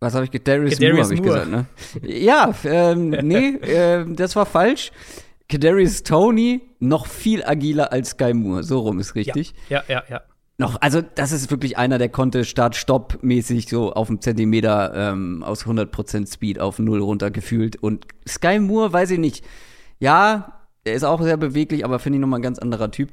Was 0.00 0.14
habe 0.14 0.24
ich 0.24 0.42
Darius 0.42 0.80
Moore, 0.80 1.02
habe 1.02 1.14
ich 1.14 1.22
gesagt, 1.22 1.50
ne? 1.50 1.66
ja, 2.02 2.54
ähm, 2.64 3.10
nee, 3.22 3.48
äh, 3.56 4.06
das 4.08 4.34
war 4.34 4.46
falsch. 4.46 4.92
Kadarius 5.48 6.04
Tony 6.04 6.62
noch 6.78 7.06
viel 7.06 7.44
agiler 7.44 7.92
als 7.92 8.10
Sky 8.10 8.32
Moore. 8.32 8.62
So 8.62 8.78
rum 8.78 8.98
ist 8.98 9.14
richtig. 9.14 9.52
Ja, 9.68 9.82
ja, 9.88 9.94
ja. 9.98 10.04
ja. 10.08 10.22
Noch, 10.60 10.76
also 10.82 11.00
das 11.00 11.32
ist 11.32 11.50
wirklich 11.50 11.78
einer, 11.78 11.96
der 11.96 12.10
konnte 12.10 12.44
Start-Stopp-mäßig 12.44 13.66
so 13.66 13.94
auf 13.94 14.08
dem 14.08 14.20
Zentimeter 14.20 14.92
ähm, 14.94 15.42
aus 15.42 15.64
100% 15.64 16.30
Speed 16.30 16.60
auf 16.60 16.78
Null 16.78 17.00
runtergefühlt. 17.00 17.76
Und 17.76 18.04
Sky 18.28 18.60
Moore, 18.60 18.92
weiß 18.92 19.12
ich 19.12 19.18
nicht. 19.18 19.42
Ja, 20.00 20.60
er 20.84 20.92
ist 20.92 21.04
auch 21.04 21.22
sehr 21.22 21.38
beweglich, 21.38 21.82
aber 21.82 21.98
finde 21.98 22.18
ich 22.18 22.20
nochmal 22.20 22.40
ein 22.40 22.42
ganz 22.42 22.58
anderer 22.58 22.90
Typ. 22.90 23.08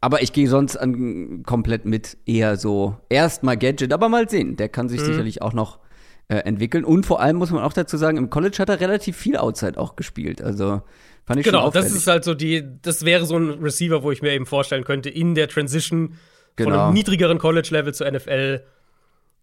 Aber 0.00 0.20
ich 0.20 0.32
gehe 0.32 0.48
sonst 0.48 0.76
an, 0.76 1.44
komplett 1.44 1.84
mit 1.84 2.18
eher 2.26 2.56
so 2.56 2.96
erstmal 3.08 3.56
Gadget, 3.56 3.92
aber 3.92 4.08
mal 4.08 4.28
sehen. 4.28 4.56
Der 4.56 4.68
kann 4.68 4.88
sich 4.88 5.00
mhm. 5.00 5.04
sicherlich 5.04 5.42
auch 5.42 5.52
noch 5.52 5.78
äh, 6.26 6.38
entwickeln. 6.38 6.84
Und 6.84 7.06
vor 7.06 7.20
allem 7.20 7.36
muss 7.36 7.52
man 7.52 7.62
auch 7.62 7.72
dazu 7.72 7.96
sagen, 7.96 8.16
im 8.16 8.30
College 8.30 8.56
hat 8.58 8.68
er 8.68 8.80
relativ 8.80 9.16
viel 9.16 9.36
Outside 9.36 9.78
auch 9.78 9.94
gespielt. 9.94 10.42
Also 10.42 10.82
fand 11.24 11.38
ich 11.38 11.46
genau, 11.46 11.66
schon 11.66 11.74
das 11.74 11.92
ist 11.92 12.08
halt 12.08 12.24
so 12.24 12.34
die, 12.34 12.64
das 12.82 13.04
wäre 13.04 13.26
so 13.26 13.36
ein 13.36 13.48
Receiver, 13.62 14.02
wo 14.02 14.10
ich 14.10 14.22
mir 14.22 14.32
eben 14.32 14.44
vorstellen 14.46 14.82
könnte, 14.82 15.08
in 15.08 15.36
der 15.36 15.46
Transition 15.46 16.14
genau. 16.58 16.70
von 16.70 16.80
einem 16.80 16.94
niedrigeren 16.94 17.38
College-Level 17.38 17.94
zur 17.94 18.10
NFL 18.10 18.60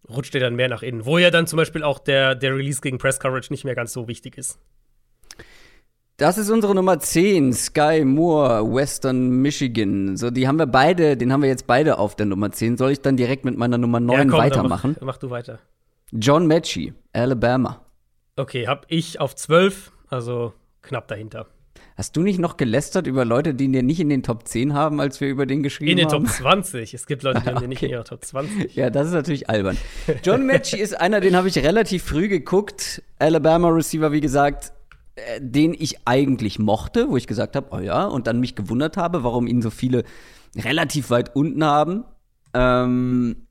rutscht 0.08 0.34
er 0.34 0.40
dann 0.40 0.54
mehr 0.54 0.68
nach 0.68 0.82
innen. 0.82 1.04
Wo 1.04 1.18
ja 1.18 1.30
dann 1.30 1.46
zum 1.46 1.56
Beispiel 1.56 1.82
auch 1.82 1.98
der, 1.98 2.34
der 2.34 2.54
Release 2.54 2.80
gegen 2.80 2.98
Press 2.98 3.18
Coverage 3.18 3.52
nicht 3.52 3.64
mehr 3.64 3.74
ganz 3.74 3.92
so 3.92 4.06
wichtig 4.08 4.38
ist. 4.38 4.58
Das 6.18 6.38
ist 6.38 6.48
unsere 6.48 6.74
Nummer 6.74 6.98
10, 6.98 7.52
Sky 7.52 8.02
Moore, 8.04 8.72
Western 8.72 9.28
Michigan. 9.28 10.16
So, 10.16 10.30
die 10.30 10.48
haben 10.48 10.58
wir 10.58 10.66
beide, 10.66 11.16
den 11.16 11.30
haben 11.30 11.42
wir 11.42 11.48
jetzt 11.50 11.66
beide 11.66 11.98
auf 11.98 12.16
der 12.16 12.24
Nummer 12.24 12.50
10. 12.50 12.78
Soll 12.78 12.92
ich 12.92 13.02
dann 13.02 13.18
direkt 13.18 13.44
mit 13.44 13.58
meiner 13.58 13.76
Nummer 13.76 14.00
9 14.00 14.16
ja, 14.16 14.24
komm, 14.24 14.38
weitermachen? 14.38 14.96
Mach, 15.00 15.06
mach, 15.06 15.16
du 15.18 15.28
weiter. 15.28 15.58
John 16.12 16.46
Mechie, 16.46 16.94
Alabama. 17.12 17.84
Okay, 18.36 18.66
hab 18.66 18.86
ich 18.88 19.20
auf 19.20 19.34
12, 19.34 19.92
also 20.08 20.54
knapp 20.80 21.08
dahinter. 21.08 21.48
Hast 21.96 22.14
du 22.14 22.22
nicht 22.22 22.38
noch 22.38 22.58
gelästert 22.58 23.06
über 23.06 23.24
Leute, 23.24 23.54
die 23.54 23.72
wir 23.72 23.82
nicht 23.82 24.00
in 24.00 24.10
den 24.10 24.22
Top 24.22 24.46
10 24.46 24.74
haben, 24.74 25.00
als 25.00 25.18
wir 25.22 25.28
über 25.28 25.46
den 25.46 25.62
geschrieben 25.62 25.92
haben? 25.92 25.98
In 25.98 26.08
den 26.08 26.12
haben? 26.12 26.24
Top 26.26 26.34
20. 26.34 26.92
Es 26.92 27.06
gibt 27.06 27.22
Leute, 27.22 27.40
die 27.40 27.46
haben 27.48 27.56
okay. 27.56 27.68
nicht 27.68 27.82
in 27.82 27.90
ihrer 27.90 28.04
Top 28.04 28.22
20. 28.22 28.76
Ja, 28.76 28.90
das 28.90 29.06
ist 29.06 29.14
natürlich 29.14 29.48
albern. 29.48 29.78
John 30.22 30.44
Mechie 30.44 30.78
ist 30.78 31.00
einer, 31.00 31.20
den 31.20 31.34
habe 31.34 31.48
ich 31.48 31.56
relativ 31.56 32.02
früh 32.02 32.28
geguckt. 32.28 33.02
Alabama 33.18 33.70
Receiver, 33.70 34.12
wie 34.12 34.20
gesagt, 34.20 34.72
äh, 35.14 35.40
den 35.40 35.72
ich 35.72 36.06
eigentlich 36.06 36.58
mochte, 36.58 37.08
wo 37.08 37.16
ich 37.16 37.26
gesagt 37.26 37.56
habe, 37.56 37.68
oh 37.70 37.78
ja, 37.78 38.04
und 38.04 38.26
dann 38.26 38.40
mich 38.40 38.54
gewundert 38.54 38.98
habe, 38.98 39.24
warum 39.24 39.46
ihn 39.46 39.62
so 39.62 39.70
viele 39.70 40.04
relativ 40.54 41.08
weit 41.08 41.34
unten 41.34 41.64
haben. 41.64 42.04
Ähm, 42.52 43.46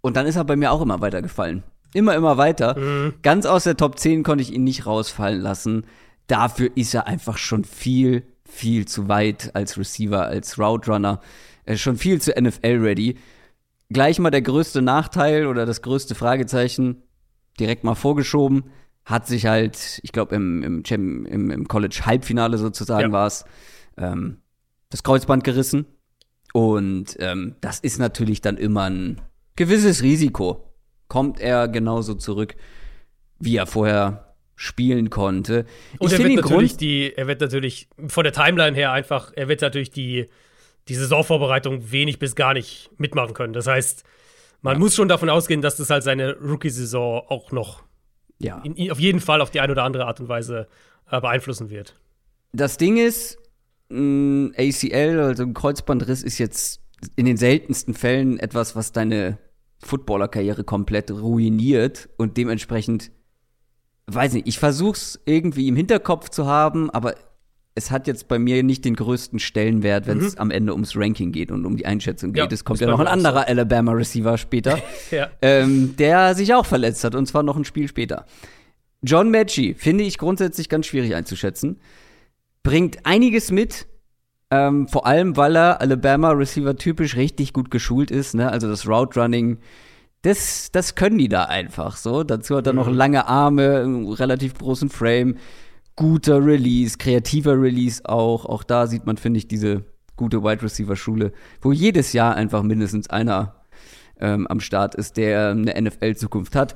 und 0.00 0.16
dann 0.16 0.26
ist 0.26 0.34
er 0.34 0.44
bei 0.44 0.56
mir 0.56 0.72
auch 0.72 0.82
immer 0.82 1.00
weitergefallen. 1.00 1.62
Immer, 1.94 2.16
immer 2.16 2.36
weiter. 2.36 2.76
Mhm. 2.76 3.14
Ganz 3.22 3.46
aus 3.46 3.64
der 3.64 3.76
Top 3.76 4.00
10 4.00 4.24
konnte 4.24 4.42
ich 4.42 4.52
ihn 4.52 4.64
nicht 4.64 4.84
rausfallen 4.84 5.40
lassen. 5.40 5.84
Dafür 6.28 6.70
ist 6.76 6.94
er 6.94 7.06
einfach 7.06 7.36
schon 7.36 7.64
viel, 7.64 8.22
viel 8.44 8.86
zu 8.86 9.08
weit 9.08 9.50
als 9.54 9.76
Receiver, 9.76 10.26
als 10.26 10.58
Route 10.58 10.90
Runner. 10.92 11.20
Er 11.64 11.74
ist 11.74 11.80
schon 11.80 11.96
viel 11.96 12.20
zu 12.22 12.32
NFL-ready. 12.40 13.18
Gleich 13.90 14.18
mal 14.18 14.30
der 14.30 14.42
größte 14.42 14.82
Nachteil 14.82 15.46
oder 15.46 15.66
das 15.66 15.82
größte 15.82 16.14
Fragezeichen 16.14 17.02
direkt 17.58 17.82
mal 17.82 17.94
vorgeschoben 17.94 18.64
hat 19.08 19.26
sich 19.26 19.46
halt, 19.46 20.00
ich 20.02 20.12
glaube, 20.12 20.36
im, 20.36 20.62
im, 20.62 21.26
im, 21.26 21.50
im 21.50 21.66
College-Halbfinale 21.66 22.58
sozusagen 22.58 23.08
ja. 23.08 23.12
war 23.12 23.26
es, 23.26 23.46
ähm, 23.96 24.42
das 24.90 25.02
Kreuzband 25.02 25.44
gerissen. 25.44 25.86
Und 26.52 27.16
ähm, 27.18 27.56
das 27.62 27.80
ist 27.80 27.98
natürlich 27.98 28.42
dann 28.42 28.58
immer 28.58 28.84
ein 28.84 29.20
gewisses 29.56 30.02
Risiko. 30.02 30.74
Kommt 31.08 31.40
er 31.40 31.68
genauso 31.68 32.14
zurück, 32.14 32.54
wie 33.38 33.56
er 33.56 33.66
vorher 33.66 34.27
spielen 34.58 35.08
konnte. 35.08 35.66
Und 35.98 36.12
ich 36.12 36.18
er 36.18 36.24
wird 36.24 36.36
natürlich 36.42 36.76
die, 36.76 37.12
er 37.16 37.28
wird 37.28 37.40
natürlich 37.40 37.88
von 38.08 38.24
der 38.24 38.32
Timeline 38.32 38.76
her 38.76 38.90
einfach, 38.90 39.32
er 39.36 39.48
wird 39.48 39.60
natürlich 39.60 39.90
die, 39.90 40.26
die 40.88 40.94
Saisonvorbereitung 40.94 41.92
wenig 41.92 42.18
bis 42.18 42.34
gar 42.34 42.54
nicht 42.54 42.90
mitmachen 42.98 43.34
können. 43.34 43.52
Das 43.52 43.68
heißt, 43.68 44.02
man 44.60 44.74
ja. 44.74 44.78
muss 44.80 44.96
schon 44.96 45.06
davon 45.06 45.30
ausgehen, 45.30 45.62
dass 45.62 45.76
das 45.76 45.90
halt 45.90 46.02
seine 46.02 46.36
Rookie-Saison 46.36 47.22
auch 47.28 47.52
noch 47.52 47.84
ja. 48.40 48.60
In, 48.64 48.90
auf 48.90 48.98
jeden 48.98 49.20
Fall 49.20 49.40
auf 49.40 49.50
die 49.50 49.60
eine 49.60 49.72
oder 49.72 49.84
andere 49.84 50.06
Art 50.06 50.20
und 50.20 50.28
Weise 50.28 50.66
äh, 51.10 51.20
beeinflussen 51.20 51.70
wird. 51.70 51.94
Das 52.52 52.78
Ding 52.78 52.96
ist, 52.96 53.38
ein 53.90 54.54
ACL, 54.56 55.20
also 55.20 55.44
ein 55.44 55.54
Kreuzbandriss, 55.54 56.22
ist 56.22 56.38
jetzt 56.38 56.80
in 57.16 57.26
den 57.26 57.36
seltensten 57.36 57.94
Fällen 57.94 58.38
etwas, 58.38 58.74
was 58.74 58.92
deine 58.92 59.38
Footballerkarriere 59.80 60.64
komplett 60.64 61.10
ruiniert 61.10 62.08
und 62.16 62.36
dementsprechend, 62.36 63.12
weiß 64.14 64.32
nicht, 64.32 64.48
ich 64.48 64.58
versuch's 64.58 65.20
irgendwie 65.24 65.68
im 65.68 65.76
Hinterkopf 65.76 66.30
zu 66.30 66.46
haben, 66.46 66.90
aber 66.90 67.14
es 67.74 67.90
hat 67.90 68.06
jetzt 68.08 68.26
bei 68.26 68.38
mir 68.38 68.62
nicht 68.62 68.84
den 68.84 68.96
größten 68.96 69.38
Stellenwert, 69.38 70.06
wenn 70.06 70.18
es 70.18 70.34
mhm. 70.34 70.40
am 70.40 70.50
Ende 70.50 70.72
ums 70.72 70.96
Ranking 70.96 71.30
geht 71.30 71.52
und 71.52 71.64
um 71.64 71.76
die 71.76 71.86
Einschätzung 71.86 72.32
geht. 72.32 72.44
Ja, 72.44 72.48
es 72.50 72.64
kommt 72.64 72.80
ja 72.80 72.88
noch 72.88 72.98
ein 72.98 73.06
anderer 73.06 73.42
so. 73.42 73.46
Alabama-Receiver 73.46 74.36
später, 74.36 74.78
ja. 75.10 75.30
ähm, 75.42 75.94
der 75.96 76.34
sich 76.34 76.52
auch 76.54 76.66
verletzt 76.66 77.04
hat, 77.04 77.14
und 77.14 77.26
zwar 77.26 77.44
noch 77.44 77.56
ein 77.56 77.64
Spiel 77.64 77.86
später. 77.86 78.26
John 79.02 79.30
Mechie 79.30 79.74
finde 79.74 80.02
ich 80.04 80.18
grundsätzlich 80.18 80.68
ganz 80.68 80.86
schwierig 80.86 81.14
einzuschätzen. 81.14 81.78
Bringt 82.64 83.06
einiges 83.06 83.52
mit, 83.52 83.86
ähm, 84.50 84.88
vor 84.88 85.06
allem, 85.06 85.36
weil 85.36 85.56
er 85.56 85.80
Alabama-Receiver 85.80 86.76
typisch 86.76 87.16
richtig 87.16 87.52
gut 87.52 87.70
geschult 87.70 88.10
ist. 88.10 88.34
Ne? 88.34 88.50
Also 88.50 88.68
das 88.68 88.88
Route 88.88 89.20
Running, 89.20 89.58
das, 90.28 90.70
das 90.70 90.94
können 90.94 91.16
die 91.16 91.28
da 91.28 91.44
einfach 91.44 91.96
so. 91.96 92.22
Dazu 92.22 92.56
hat 92.56 92.66
er 92.66 92.74
noch 92.74 92.88
lange 92.88 93.26
Arme, 93.26 93.78
einen 93.78 94.12
relativ 94.12 94.58
großen 94.58 94.90
Frame 94.90 95.36
guter 95.96 96.44
Release, 96.44 96.98
kreativer 96.98 97.60
Release 97.60 98.02
auch. 98.04 98.44
Auch 98.44 98.62
da 98.62 98.86
sieht 98.86 99.06
man, 99.06 99.16
finde 99.16 99.38
ich, 99.38 99.48
diese 99.48 99.84
gute 100.16 100.44
Wide 100.44 100.62
Receiver 100.62 100.96
Schule, 100.96 101.32
wo 101.62 101.72
jedes 101.72 102.12
Jahr 102.12 102.34
einfach 102.34 102.62
mindestens 102.62 103.08
einer 103.08 103.54
ähm, 104.20 104.46
am 104.48 104.60
Start 104.60 104.94
ist, 104.94 105.16
der 105.16 105.50
eine 105.50 105.80
NFL-Zukunft 105.80 106.54
hat. 106.54 106.74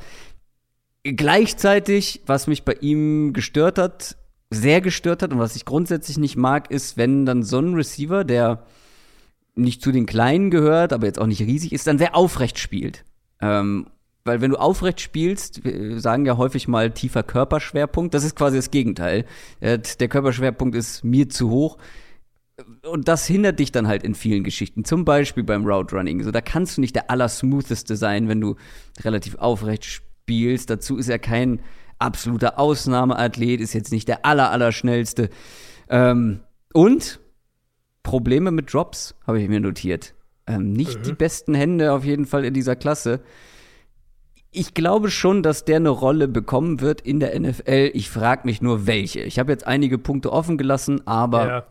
Gleichzeitig, 1.05 2.23
was 2.25 2.47
mich 2.47 2.65
bei 2.65 2.75
ihm 2.81 3.35
gestört 3.35 3.79
hat, 3.79 4.17
sehr 4.49 4.81
gestört 4.81 5.23
hat 5.23 5.33
und 5.33 5.39
was 5.39 5.57
ich 5.57 5.67
grundsätzlich 5.67 6.19
nicht 6.19 6.37
mag, 6.37 6.71
ist, 6.71 6.97
wenn 6.97 7.27
dann 7.27 7.43
so 7.43 7.59
ein 7.59 7.75
Receiver, 7.75 8.25
der 8.25 8.65
nicht 9.55 9.83
zu 9.83 9.93
den 9.93 10.07
Kleinen 10.07 10.51
gehört, 10.51 10.95
aber 10.95 11.07
jetzt 11.07 11.19
auch 11.19 11.27
nicht 11.27 11.43
riesig 11.43 11.73
ist, 11.73 11.87
dann 11.87 11.99
sehr 11.99 12.17
aufrecht 12.17 12.59
spielt. 12.59 13.05
Ähm, 13.43 13.87
weil 14.25 14.41
wenn 14.41 14.53
du 14.53 14.57
aufrecht 14.57 15.01
spielst, 15.01 15.65
wir 15.65 16.01
sagen 16.01 16.25
ja 16.27 16.37
häufig 16.37 16.69
mal 16.69 16.93
tiefer 16.93 17.25
Körperschwerpunkt, 17.25 18.15
das 18.15 18.23
ist 18.25 18.37
quasi 18.37 18.57
das 18.57 18.71
Gegenteil. 18.71 19.25
Der 19.61 20.09
Körperschwerpunkt 20.09 20.77
ist 20.77 21.03
mir 21.03 21.29
zu 21.29 21.51
hoch. 21.51 21.77
Und 22.89 23.09
das 23.09 23.27
hindert 23.27 23.59
dich 23.59 23.73
dann 23.73 23.89
halt 23.89 24.05
in 24.05 24.15
vielen 24.15 24.45
Geschichten. 24.45 24.85
Zum 24.85 25.05
Beispiel 25.05 25.43
beim 25.43 25.67
Route 25.67 25.97
Running. 25.97 26.23
So, 26.23 26.31
da 26.31 26.41
kannst 26.41 26.77
du 26.77 26.81
nicht 26.81 26.95
der 26.95 27.11
allersmootheste 27.11 27.97
sein, 27.97 28.29
wenn 28.29 28.41
du 28.41 28.55
relativ 29.01 29.35
aufrecht 29.37 29.85
spielst. 29.85 30.71
Dazu 30.71 30.97
ist 30.97 31.09
er 31.09 31.19
kein 31.19 31.61
absoluter 31.99 32.61
Ausnahmeathlet, 32.61 33.61
ist 33.61 33.73
jetzt 33.73 33.91
nicht 33.91 34.07
der 34.07 34.25
aller, 34.25 34.51
allerschnellste. 34.53 35.31
Ähm, 35.89 36.41
und 36.73 37.19
Probleme 38.05 38.53
mit 38.53 38.73
Drops, 38.73 39.17
habe 39.27 39.41
ich 39.41 39.49
mir 39.49 39.61
notiert. 39.61 40.15
Ähm, 40.47 40.73
nicht 40.73 40.99
mhm. 40.99 41.03
die 41.05 41.13
besten 41.13 41.55
Hände 41.55 41.93
auf 41.93 42.05
jeden 42.05 42.27
Fall 42.27 42.45
in 42.45 42.55
dieser 42.55 42.77
Klasse. 42.77 43.21
Ich 44.51 44.75
glaube 44.75 45.11
schon, 45.11 45.43
dass 45.43 45.65
der 45.65 45.77
eine 45.77 45.89
Rolle 45.89 46.29
bekommen 46.29 46.81
wird 46.81 47.01
in 47.01 47.21
der 47.21 47.39
NFL. 47.39 47.91
Ich 47.95 48.11
frage 48.11 48.43
mich 48.45 48.61
nur, 48.61 48.87
welche. 48.87 49.21
Ich 49.21 49.39
habe 49.39 49.53
jetzt 49.53 49.67
einige 49.67 49.99
Punkte 49.99 50.33
offen 50.33 50.59
gelassen, 50.59 51.07
aber 51.07 51.47
ja. 51.47 51.67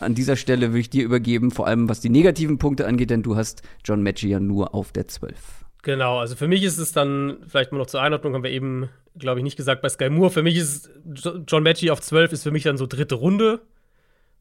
an 0.00 0.14
dieser 0.14 0.36
Stelle 0.36 0.68
würde 0.68 0.80
ich 0.80 0.90
dir 0.90 1.04
übergeben, 1.04 1.50
vor 1.50 1.66
allem 1.66 1.88
was 1.88 2.00
die 2.00 2.10
negativen 2.10 2.58
Punkte 2.58 2.86
angeht, 2.86 3.10
denn 3.10 3.22
du 3.22 3.36
hast 3.36 3.62
John 3.84 4.02
Matchy 4.02 4.28
ja 4.28 4.40
nur 4.40 4.74
auf 4.74 4.92
der 4.92 5.08
12. 5.08 5.34
Genau, 5.82 6.18
also 6.18 6.36
für 6.36 6.46
mich 6.46 6.62
ist 6.62 6.78
es 6.78 6.92
dann, 6.92 7.38
vielleicht 7.46 7.72
mal 7.72 7.78
noch 7.78 7.86
zur 7.86 8.02
Einordnung, 8.02 8.34
haben 8.34 8.42
wir 8.42 8.50
eben, 8.50 8.90
glaube 9.16 9.40
ich, 9.40 9.44
nicht 9.44 9.56
gesagt 9.56 9.80
bei 9.80 9.88
Sky 9.88 10.10
Moore. 10.10 10.30
Für 10.30 10.42
mich 10.42 10.56
ist 10.58 10.90
John 11.46 11.62
Matchy 11.62 11.90
auf 11.90 12.02
12 12.02 12.32
ist 12.32 12.42
für 12.42 12.50
mich 12.50 12.64
dann 12.64 12.76
so 12.76 12.86
dritte 12.86 13.14
Runde 13.14 13.62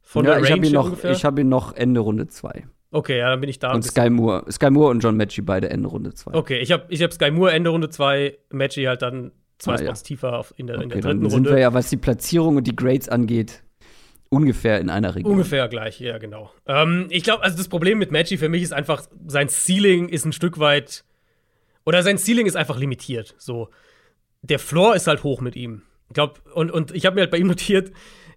von 0.01 0.25
ja, 0.25 0.31
der 0.31 0.43
Range 0.43 0.67
ich 0.67 0.75
habe 0.75 1.07
ihn, 1.07 1.23
hab 1.23 1.39
ihn 1.39 1.49
noch 1.49 1.73
Ende 1.75 2.01
Runde 2.01 2.27
2. 2.27 2.65
Okay, 2.91 3.19
ja, 3.19 3.29
dann 3.29 3.39
bin 3.39 3.49
ich 3.49 3.59
da. 3.59 3.73
Und 3.73 3.83
Sky 3.83 4.09
Moore. 4.09 4.51
Sky 4.51 4.71
Moore 4.71 4.89
und 4.91 5.01
John 5.01 5.15
Matchy 5.15 5.41
beide 5.41 5.69
Ende 5.69 5.89
Runde 5.89 6.13
2. 6.13 6.33
Okay, 6.33 6.59
ich 6.59 6.71
habe 6.71 6.85
ich 6.89 7.03
hab 7.03 7.13
Sky 7.13 7.29
Moore 7.29 7.51
Ende 7.51 7.69
Runde 7.69 7.89
2, 7.89 8.37
Matchy 8.49 8.83
halt 8.83 9.01
dann 9.01 9.31
zwei 9.59 9.73
ah, 9.73 9.77
Spots 9.77 10.01
ja. 10.01 10.05
tiefer 10.07 10.45
in 10.55 10.67
der, 10.67 10.77
okay, 10.77 10.83
in 10.83 10.89
der 10.89 11.01
dritten 11.01 11.21
dann 11.21 11.29
sind 11.29 11.45
wir 11.45 11.59
ja, 11.59 11.73
was 11.73 11.89
die 11.89 11.97
Platzierung 11.97 12.57
und 12.57 12.65
die 12.65 12.75
Grades 12.75 13.09
angeht, 13.09 13.63
ungefähr 14.29 14.79
in 14.79 14.89
einer 14.89 15.15
Region. 15.15 15.33
Ungefähr 15.33 15.67
gleich, 15.67 15.99
ja, 15.99 16.17
genau. 16.17 16.51
Ähm, 16.65 17.07
ich 17.09 17.23
glaube, 17.23 17.43
also 17.43 17.57
das 17.57 17.67
Problem 17.67 17.99
mit 17.99 18.11
Matchy 18.11 18.37
für 18.37 18.49
mich 18.49 18.63
ist 18.63 18.73
einfach, 18.73 19.03
sein 19.27 19.49
Ceiling 19.49 20.09
ist 20.09 20.25
ein 20.25 20.33
Stück 20.33 20.59
weit. 20.59 21.03
Oder 21.85 22.03
sein 22.03 22.17
Ceiling 22.17 22.45
ist 22.45 22.55
einfach 22.55 22.79
limitiert. 22.79 23.35
So. 23.37 23.69
Der 24.41 24.59
Floor 24.59 24.95
ist 24.95 25.07
halt 25.07 25.23
hoch 25.23 25.41
mit 25.41 25.55
ihm. 25.55 25.83
Ich 26.07 26.13
glaube, 26.13 26.35
und, 26.53 26.71
und 26.71 26.91
ich 26.91 27.05
habe 27.05 27.15
mir 27.15 27.21
halt 27.21 27.31
bei 27.31 27.37
ihm 27.37 27.47
notiert, 27.55 27.91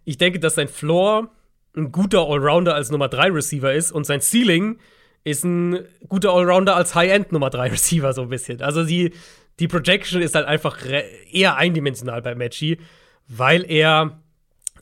ich 0.05 0.19
denke, 0.19 0.41
dass 0.41 0.57
sein 0.57 0.69
Floor 0.69 1.31
ein 1.77 1.93
guter 1.93 2.21
Allrounder 2.21 2.75
als 2.75 2.91
Nummer 2.91 3.09
3 3.09 3.31
Receiver 3.31 3.73
ist 3.73 3.93
und 3.93 4.05
sein 4.05 4.21
Ceiling 4.21 4.79
ist 5.25 5.45
ein 5.45 5.87
guter 6.09 6.33
Allrounder 6.33 6.77
als 6.77 6.95
High-End 6.95 7.33
Nummer 7.33 7.51
3 7.51 7.69
Receiver 7.71 8.13
so 8.13 8.23
ein 8.23 8.29
bisschen. 8.29 8.61
Also 8.61 8.85
die, 8.85 9.13
die 9.59 9.69
Projection 9.69 10.21
ist 10.21 10.35
halt 10.35 10.47
einfach 10.47 10.79
eher 11.31 11.57
eindimensional 11.57 12.23
bei 12.23 12.35
Matchy, 12.35 12.79
weil 13.29 13.69
er, 13.71 14.21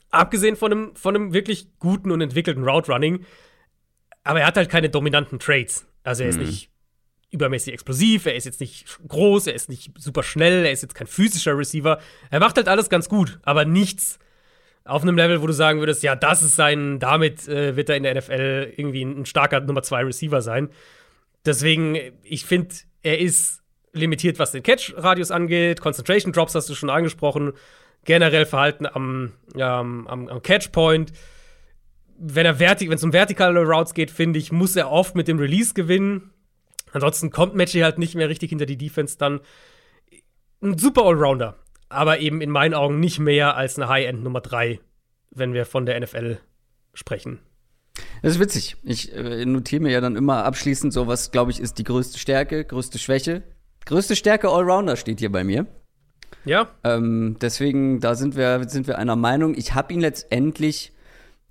abgesehen 0.09 0.55
von 0.55 0.71
einem, 0.71 0.95
von 0.95 1.15
einem 1.15 1.33
wirklich 1.33 1.67
guten 1.79 2.11
und 2.11 2.21
entwickelten 2.21 2.67
Route 2.67 2.91
Running, 2.91 3.25
aber 4.23 4.41
er 4.41 4.47
hat 4.47 4.57
halt 4.57 4.69
keine 4.69 4.89
dominanten 4.89 5.39
Traits. 5.39 5.87
Also 6.03 6.23
er 6.23 6.29
ist 6.29 6.39
mhm. 6.39 6.45
nicht 6.45 6.69
übermäßig 7.31 7.73
explosiv, 7.73 8.25
er 8.25 8.35
ist 8.35 8.45
jetzt 8.45 8.59
nicht 8.59 8.85
groß, 9.07 9.47
er 9.47 9.53
ist 9.53 9.69
nicht 9.69 9.91
super 9.97 10.21
schnell, 10.21 10.65
er 10.65 10.71
ist 10.71 10.81
jetzt 10.81 10.95
kein 10.95 11.07
physischer 11.07 11.57
Receiver. 11.57 11.99
Er 12.29 12.39
macht 12.39 12.57
halt 12.57 12.67
alles 12.67 12.89
ganz 12.89 13.07
gut, 13.07 13.39
aber 13.43 13.63
nichts, 13.65 14.19
auf 14.83 15.03
einem 15.03 15.15
Level, 15.15 15.41
wo 15.41 15.47
du 15.47 15.53
sagen 15.53 15.79
würdest, 15.79 16.03
ja, 16.03 16.15
das 16.15 16.41
ist 16.41 16.55
sein, 16.55 16.99
damit 16.99 17.47
äh, 17.47 17.75
wird 17.75 17.89
er 17.89 17.97
in 17.97 18.03
der 18.03 18.15
NFL 18.15 18.73
irgendwie 18.75 19.03
ein, 19.03 19.25
starker 19.25 19.59
Nummer 19.59 19.83
2 19.83 20.05
Receiver 20.05 20.41
sein. 20.41 20.69
Deswegen, 21.45 21.97
ich 22.23 22.45
finde, 22.45 22.75
er 23.03 23.19
ist 23.19 23.61
limitiert, 23.93 24.39
was 24.39 24.51
den 24.51 24.63
Catch-Radius 24.63 25.31
angeht. 25.31 25.81
Concentration 25.81 26.33
Drops 26.33 26.55
hast 26.55 26.69
du 26.69 26.75
schon 26.75 26.89
angesprochen. 26.89 27.53
Generell 28.05 28.45
Verhalten 28.45 28.87
am, 28.87 29.33
ähm, 29.55 30.07
am, 30.07 30.27
am 30.27 30.41
Catch-Point. 30.41 31.13
Wenn 32.17 32.45
wenn 32.45 32.91
es 32.93 33.03
um 33.03 33.13
vertikale 33.13 33.63
Routes 33.63 33.93
geht, 33.93 34.11
finde 34.11 34.39
ich, 34.39 34.51
muss 34.51 34.75
er 34.75 34.91
oft 34.91 35.15
mit 35.15 35.27
dem 35.27 35.39
Release 35.39 35.73
gewinnen. 35.73 36.31
Ansonsten 36.91 37.29
kommt 37.31 37.55
Matchy 37.55 37.79
halt 37.79 37.97
nicht 37.97 38.15
mehr 38.15 38.29
richtig 38.29 38.49
hinter 38.49 38.65
die 38.65 38.77
Defense 38.77 39.17
dann. 39.17 39.39
Ein 40.61 40.77
super 40.77 41.03
Allrounder 41.03 41.60
aber 41.91 42.19
eben 42.19 42.41
in 42.41 42.49
meinen 42.49 42.73
Augen 42.73 42.99
nicht 42.99 43.19
mehr 43.19 43.55
als 43.55 43.77
eine 43.77 43.87
High-End 43.89 44.23
Nummer 44.23 44.41
3, 44.41 44.79
wenn 45.31 45.53
wir 45.53 45.65
von 45.65 45.85
der 45.85 45.99
NFL 45.99 46.37
sprechen. 46.93 47.39
Das 48.21 48.33
ist 48.33 48.39
witzig. 48.39 48.77
Ich 48.83 49.13
äh, 49.13 49.45
notiere 49.45 49.81
mir 49.81 49.91
ja 49.91 50.01
dann 50.01 50.15
immer 50.15 50.43
abschließend 50.43 50.93
so, 50.93 51.07
was, 51.07 51.31
glaube 51.31 51.51
ich, 51.51 51.59
ist 51.59 51.77
die 51.77 51.83
größte 51.83 52.19
Stärke, 52.19 52.63
größte 52.63 52.99
Schwäche. 52.99 53.43
Größte 53.85 54.15
Stärke 54.15 54.49
Allrounder 54.49 54.95
steht 54.95 55.19
hier 55.19 55.31
bei 55.31 55.43
mir. 55.43 55.65
Ja. 56.45 56.69
Ähm, 56.83 57.37
deswegen, 57.41 57.99
da 57.99 58.15
sind 58.15 58.35
wir, 58.35 58.67
sind 58.69 58.87
wir 58.87 58.97
einer 58.97 59.15
Meinung. 59.15 59.55
Ich 59.55 59.73
habe 59.73 59.93
ihn 59.93 60.01
letztendlich 60.01 60.93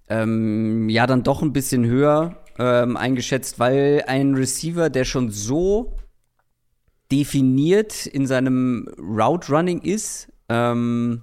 ähm, 0.08 0.88
ja 0.88 1.06
dann 1.06 1.22
doch 1.22 1.42
ein 1.42 1.52
bisschen 1.52 1.86
höher 1.86 2.36
ähm, 2.58 2.96
eingeschätzt, 2.96 3.58
weil 3.58 4.04
ein 4.06 4.34
Receiver, 4.34 4.90
der 4.90 5.04
schon 5.04 5.30
so 5.30 5.96
definiert 7.10 8.06
in 8.06 8.26
seinem 8.26 8.88
Route 8.98 9.52
Running 9.52 9.80
ist, 9.80 10.29
ähm, 10.50 11.22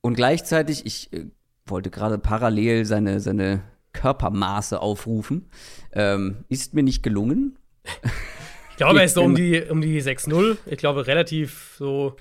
und 0.00 0.14
gleichzeitig, 0.14 0.86
ich 0.86 1.12
äh, 1.12 1.26
wollte 1.66 1.90
gerade 1.90 2.18
parallel 2.18 2.84
seine, 2.86 3.20
seine 3.20 3.62
Körpermaße 3.92 4.80
aufrufen. 4.80 5.50
Ähm, 5.92 6.44
ist 6.48 6.74
mir 6.74 6.82
nicht 6.82 7.02
gelungen. 7.02 7.58
Ich 8.70 8.76
glaube, 8.78 9.00
er 9.00 9.04
ist 9.04 9.14
so 9.14 9.22
um 9.22 9.34
die, 9.34 9.62
um 9.62 9.80
die 9.80 10.02
6-0. 10.02 10.56
Ich 10.66 10.78
glaube, 10.78 11.06
relativ 11.06 11.74
so 11.78 12.16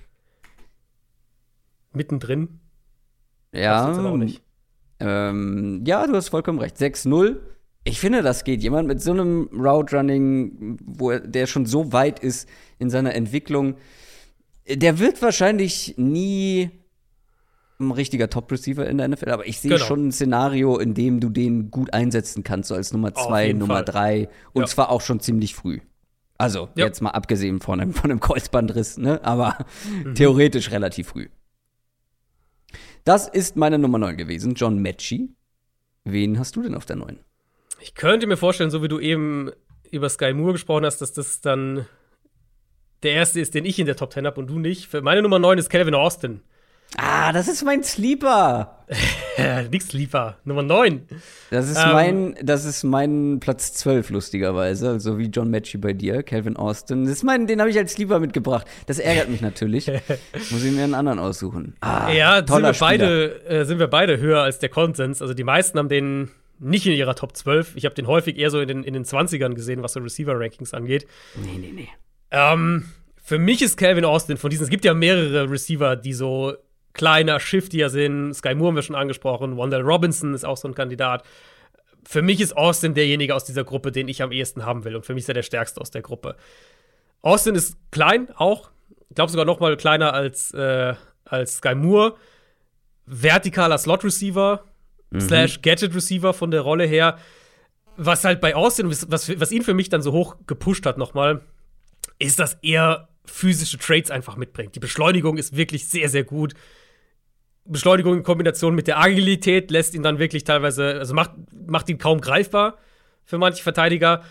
mittendrin. 1.93 2.59
Ja. 3.53 3.93
Ähm, 4.99 5.83
ja, 5.85 6.05
du 6.05 6.13
hast 6.13 6.29
vollkommen 6.29 6.59
recht. 6.59 6.77
6-0. 6.77 7.37
Ich 7.83 7.99
finde, 7.99 8.21
das 8.21 8.43
geht. 8.43 8.61
Jemand 8.61 8.87
mit 8.87 9.01
so 9.01 9.11
einem 9.11 9.49
Route 9.53 9.95
Running, 9.95 10.77
wo 10.85 11.11
er, 11.11 11.21
der 11.21 11.47
schon 11.47 11.65
so 11.65 11.91
weit 11.93 12.19
ist 12.19 12.47
in 12.77 12.89
seiner 12.89 13.15
Entwicklung, 13.15 13.77
der 14.75 14.99
wird 14.99 15.21
wahrscheinlich 15.21 15.95
nie 15.97 16.69
ein 17.79 17.91
richtiger 17.91 18.29
Top-Receiver 18.29 18.87
in 18.87 18.97
der 18.99 19.07
NFL, 19.07 19.29
aber 19.31 19.47
ich 19.47 19.59
sehe 19.59 19.71
genau. 19.71 19.85
schon 19.85 20.07
ein 20.07 20.11
Szenario, 20.11 20.77
in 20.77 20.93
dem 20.93 21.19
du 21.19 21.29
den 21.29 21.71
gut 21.71 21.93
einsetzen 21.93 22.43
kannst, 22.43 22.69
so 22.69 22.75
als 22.75 22.93
Nummer 22.93 23.13
zwei, 23.13 23.53
Nummer 23.53 23.83
drei 23.83 24.29
und 24.53 24.63
ja. 24.63 24.67
zwar 24.67 24.89
auch 24.89 25.01
schon 25.01 25.19
ziemlich 25.19 25.55
früh. 25.55 25.79
Also, 26.37 26.69
ja. 26.75 26.85
jetzt 26.85 27.01
mal 27.01 27.11
abgesehen 27.11 27.59
von 27.59 27.79
einem, 27.79 27.93
von 27.93 28.09
einem 28.09 28.19
Kreuzbandriss, 28.19 28.97
ne? 28.97 29.23
aber 29.23 29.57
mhm. 30.03 30.15
theoretisch 30.15 30.71
relativ 30.71 31.09
früh. 31.09 31.29
Das 33.03 33.27
ist 33.27 33.55
meine 33.55 33.79
Nummer 33.79 33.97
9 33.97 34.17
gewesen, 34.17 34.53
John 34.53 34.81
Matchy. 34.81 35.29
Wen 36.03 36.39
hast 36.39 36.55
du 36.55 36.61
denn 36.61 36.75
auf 36.75 36.85
der 36.85 36.95
9? 36.95 37.19
Ich 37.79 37.95
könnte 37.95 38.27
mir 38.27 38.37
vorstellen, 38.37 38.69
so 38.69 38.83
wie 38.83 38.87
du 38.87 38.99
eben 38.99 39.51
über 39.89 40.07
Sky 40.09 40.33
Moore 40.33 40.53
gesprochen 40.53 40.85
hast, 40.85 40.99
dass 41.01 41.13
das 41.13 41.41
dann 41.41 41.85
der 43.03 43.13
erste 43.13 43.39
ist, 43.39 43.53
den 43.53 43.65
ich 43.65 43.79
in 43.79 43.85
der 43.85 43.95
Top 43.95 44.13
10 44.13 44.25
habe 44.25 44.39
und 44.39 44.47
du 44.49 44.59
nicht. 44.59 44.87
Für 44.87 45.01
meine 45.01 45.21
Nummer 45.21 45.39
9 45.39 45.57
ist 45.57 45.69
Calvin 45.69 45.95
Austin. 45.95 46.41
Ah, 46.97 47.31
das 47.31 47.47
ist 47.47 47.63
mein 47.63 47.83
Sleeper. 47.83 48.83
Nix 49.71 49.87
Sleeper. 49.87 50.37
Nummer 50.43 50.61
9. 50.61 51.07
Das 51.49 51.69
ist, 51.69 51.77
ähm, 51.77 51.93
mein, 51.93 52.35
das 52.43 52.65
ist 52.65 52.83
mein 52.83 53.39
Platz 53.39 53.73
12, 53.75 54.09
lustigerweise. 54.09 54.85
So 54.85 54.91
also 54.91 55.17
wie 55.17 55.27
John 55.27 55.49
Matchy 55.49 55.77
bei 55.77 55.93
dir, 55.93 56.21
Calvin 56.21 56.57
Austin. 56.57 57.05
Das 57.05 57.13
ist 57.13 57.23
mein, 57.23 57.47
den 57.47 57.61
habe 57.61 57.69
ich 57.69 57.77
als 57.77 57.93
Sleeper 57.93 58.19
mitgebracht. 58.19 58.67
Das 58.87 58.99
ärgert 58.99 59.29
mich 59.29 59.39
natürlich. 59.39 59.87
Muss 60.51 60.63
ich 60.63 60.71
mir 60.73 60.83
einen 60.83 60.93
anderen 60.93 61.19
aussuchen. 61.19 61.75
Ah, 61.79 62.11
ja, 62.11 62.45
sind 62.45 62.61
wir, 62.61 62.73
beide, 62.77 63.45
äh, 63.45 63.63
sind 63.63 63.79
wir 63.79 63.87
beide 63.87 64.19
höher 64.19 64.41
als 64.41 64.59
der 64.59 64.69
Konsens. 64.69 65.21
Also 65.21 65.33
die 65.33 65.45
meisten 65.45 65.79
haben 65.79 65.89
den 65.89 66.29
nicht 66.59 66.85
in 66.85 66.93
ihrer 66.93 67.15
Top 67.15 67.37
12. 67.37 67.77
Ich 67.77 67.85
habe 67.85 67.95
den 67.95 68.07
häufig 68.07 68.37
eher 68.37 68.51
so 68.51 68.59
in 68.59 68.67
den, 68.67 68.83
in 68.83 68.93
den 68.93 69.05
20ern 69.05 69.53
gesehen, 69.53 69.81
was 69.81 69.93
so 69.93 70.01
Receiver-Rankings 70.01 70.73
angeht. 70.73 71.07
Nee, 71.35 71.57
nee, 71.57 71.71
nee. 71.73 71.89
Ähm, 72.31 72.85
für 73.23 73.39
mich 73.39 73.61
ist 73.61 73.77
Calvin 73.77 74.05
Austin 74.05 74.37
von 74.37 74.49
diesen, 74.49 74.63
es 74.63 74.69
gibt 74.69 74.85
ja 74.85 74.93
mehrere 74.93 75.49
Receiver, 75.49 75.95
die 75.95 76.13
so 76.13 76.53
kleiner, 76.93 77.39
shiftier 77.39 77.89
sind. 77.89 78.33
Sky 78.33 78.55
Moore 78.55 78.69
haben 78.69 78.75
wir 78.75 78.81
schon 78.81 78.95
angesprochen. 78.95 79.57
Wandell 79.57 79.81
Robinson 79.81 80.33
ist 80.33 80.45
auch 80.45 80.57
so 80.57 80.67
ein 80.67 80.75
Kandidat. 80.75 81.23
Für 82.03 82.21
mich 82.21 82.41
ist 82.41 82.57
Austin 82.57 82.93
derjenige 82.93 83.35
aus 83.35 83.45
dieser 83.45 83.63
Gruppe, 83.63 83.91
den 83.91 84.07
ich 84.07 84.21
am 84.21 84.31
ehesten 84.31 84.65
haben 84.65 84.83
will. 84.83 84.95
Und 84.95 85.05
für 85.05 85.13
mich 85.13 85.23
ist 85.23 85.29
er 85.29 85.35
der 85.35 85.43
stärkste 85.43 85.79
aus 85.79 85.91
der 85.91 86.01
Gruppe. 86.01 86.35
Austin 87.21 87.55
ist 87.55 87.77
klein 87.91 88.29
auch. 88.35 88.71
Ich 89.09 89.15
glaube 89.15 89.31
sogar 89.31 89.45
noch 89.45 89.59
mal 89.59 89.77
kleiner 89.77 90.13
als, 90.13 90.53
äh, 90.53 90.95
als 91.25 91.57
Sky 91.57 91.75
Moore. 91.75 92.15
Vertikaler 93.05 93.77
Slot-Receiver, 93.77 94.63
mhm. 95.09 95.19
slash 95.19 95.61
Gadget-Receiver 95.61 96.33
von 96.33 96.51
der 96.51 96.61
Rolle 96.61 96.85
her. 96.85 97.17
Was 97.97 98.23
halt 98.23 98.41
bei 98.41 98.55
Austin, 98.55 98.89
was, 98.89 99.39
was 99.39 99.51
ihn 99.51 99.63
für 99.63 99.73
mich 99.73 99.89
dann 99.89 100.01
so 100.01 100.11
hoch 100.11 100.37
gepusht 100.47 100.85
hat 100.85 100.97
nochmal, 100.97 101.41
ist, 102.21 102.39
dass 102.39 102.57
er 102.61 103.09
physische 103.25 103.77
Traits 103.77 104.11
einfach 104.11 104.35
mitbringt. 104.35 104.75
Die 104.75 104.79
Beschleunigung 104.79 105.37
ist 105.37 105.55
wirklich 105.55 105.87
sehr, 105.87 106.09
sehr 106.09 106.23
gut. 106.23 106.53
Beschleunigung 107.65 108.17
in 108.17 108.23
Kombination 108.23 108.75
mit 108.75 108.87
der 108.87 108.99
Agilität 108.99 109.71
lässt 109.71 109.93
ihn 109.93 110.03
dann 110.03 110.19
wirklich 110.19 110.43
teilweise, 110.43 110.95
also 110.99 111.13
macht, 111.13 111.31
macht 111.67 111.89
ihn 111.89 111.97
kaum 111.97 112.19
greifbar 112.19 112.77
für 113.23 113.37
manche 113.37 113.63
Verteidiger. 113.63 114.23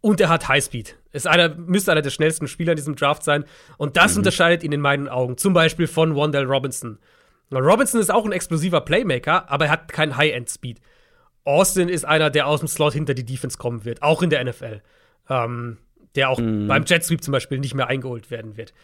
Und 0.00 0.20
er 0.20 0.28
hat 0.28 0.46
Highspeed. 0.46 0.96
Ist 1.12 1.26
einer, 1.26 1.54
müsste 1.56 1.90
einer 1.90 2.02
der 2.02 2.10
schnellsten 2.10 2.46
Spieler 2.46 2.72
in 2.72 2.76
diesem 2.76 2.94
Draft 2.94 3.24
sein. 3.24 3.44
Und 3.78 3.96
das 3.96 4.12
mhm. 4.12 4.18
unterscheidet 4.18 4.62
ihn 4.62 4.72
in 4.72 4.80
meinen 4.80 5.08
Augen. 5.08 5.36
Zum 5.36 5.52
Beispiel 5.52 5.86
von 5.86 6.14
Wandell 6.14 6.44
Robinson. 6.44 6.98
Robinson 7.50 8.00
ist 8.00 8.12
auch 8.12 8.24
ein 8.24 8.32
explosiver 8.32 8.80
Playmaker, 8.82 9.50
aber 9.50 9.66
er 9.66 9.70
hat 9.70 9.92
keinen 9.92 10.16
High-End-Speed. 10.16 10.80
Austin 11.44 11.88
ist 11.88 12.04
einer, 12.04 12.28
der 12.28 12.46
aus 12.46 12.60
dem 12.60 12.68
Slot 12.68 12.92
hinter 12.92 13.14
die 13.14 13.24
Defense 13.24 13.56
kommen 13.56 13.84
wird, 13.84 14.02
auch 14.02 14.22
in 14.22 14.30
der 14.30 14.44
NFL. 14.44 14.82
Ähm, 15.28 15.78
der 16.16 16.30
auch 16.30 16.38
mhm. 16.38 16.66
beim 16.66 16.84
Jet 16.84 17.04
Sweep 17.04 17.22
zum 17.22 17.32
Beispiel 17.32 17.58
nicht 17.58 17.74
mehr 17.74 17.86
eingeholt 17.86 18.30
werden 18.30 18.56
wird. 18.56 18.74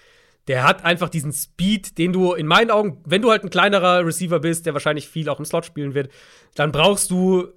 Der 0.49 0.65
hat 0.65 0.85
einfach 0.85 1.09
diesen 1.09 1.33
Speed, 1.33 1.99
den 1.99 2.13
du 2.13 2.33
in 2.35 2.47
meinen 2.47 2.71
Augen, 2.71 3.01
wenn 3.05 3.23
du 3.23 3.31
halt 3.31 3.45
ein 3.45 3.51
kleinerer 3.51 4.05
Receiver 4.05 4.41
bist, 4.41 4.67
der 4.67 4.75
wahrscheinlich 4.75 5.09
viel 5.09 5.29
auch 5.29 5.39
im 5.39 5.45
Slot 5.45 5.65
spielen 5.65 5.95
wird, 5.95 6.11
dann 6.55 6.73
brauchst 6.73 7.11
du, 7.11 7.49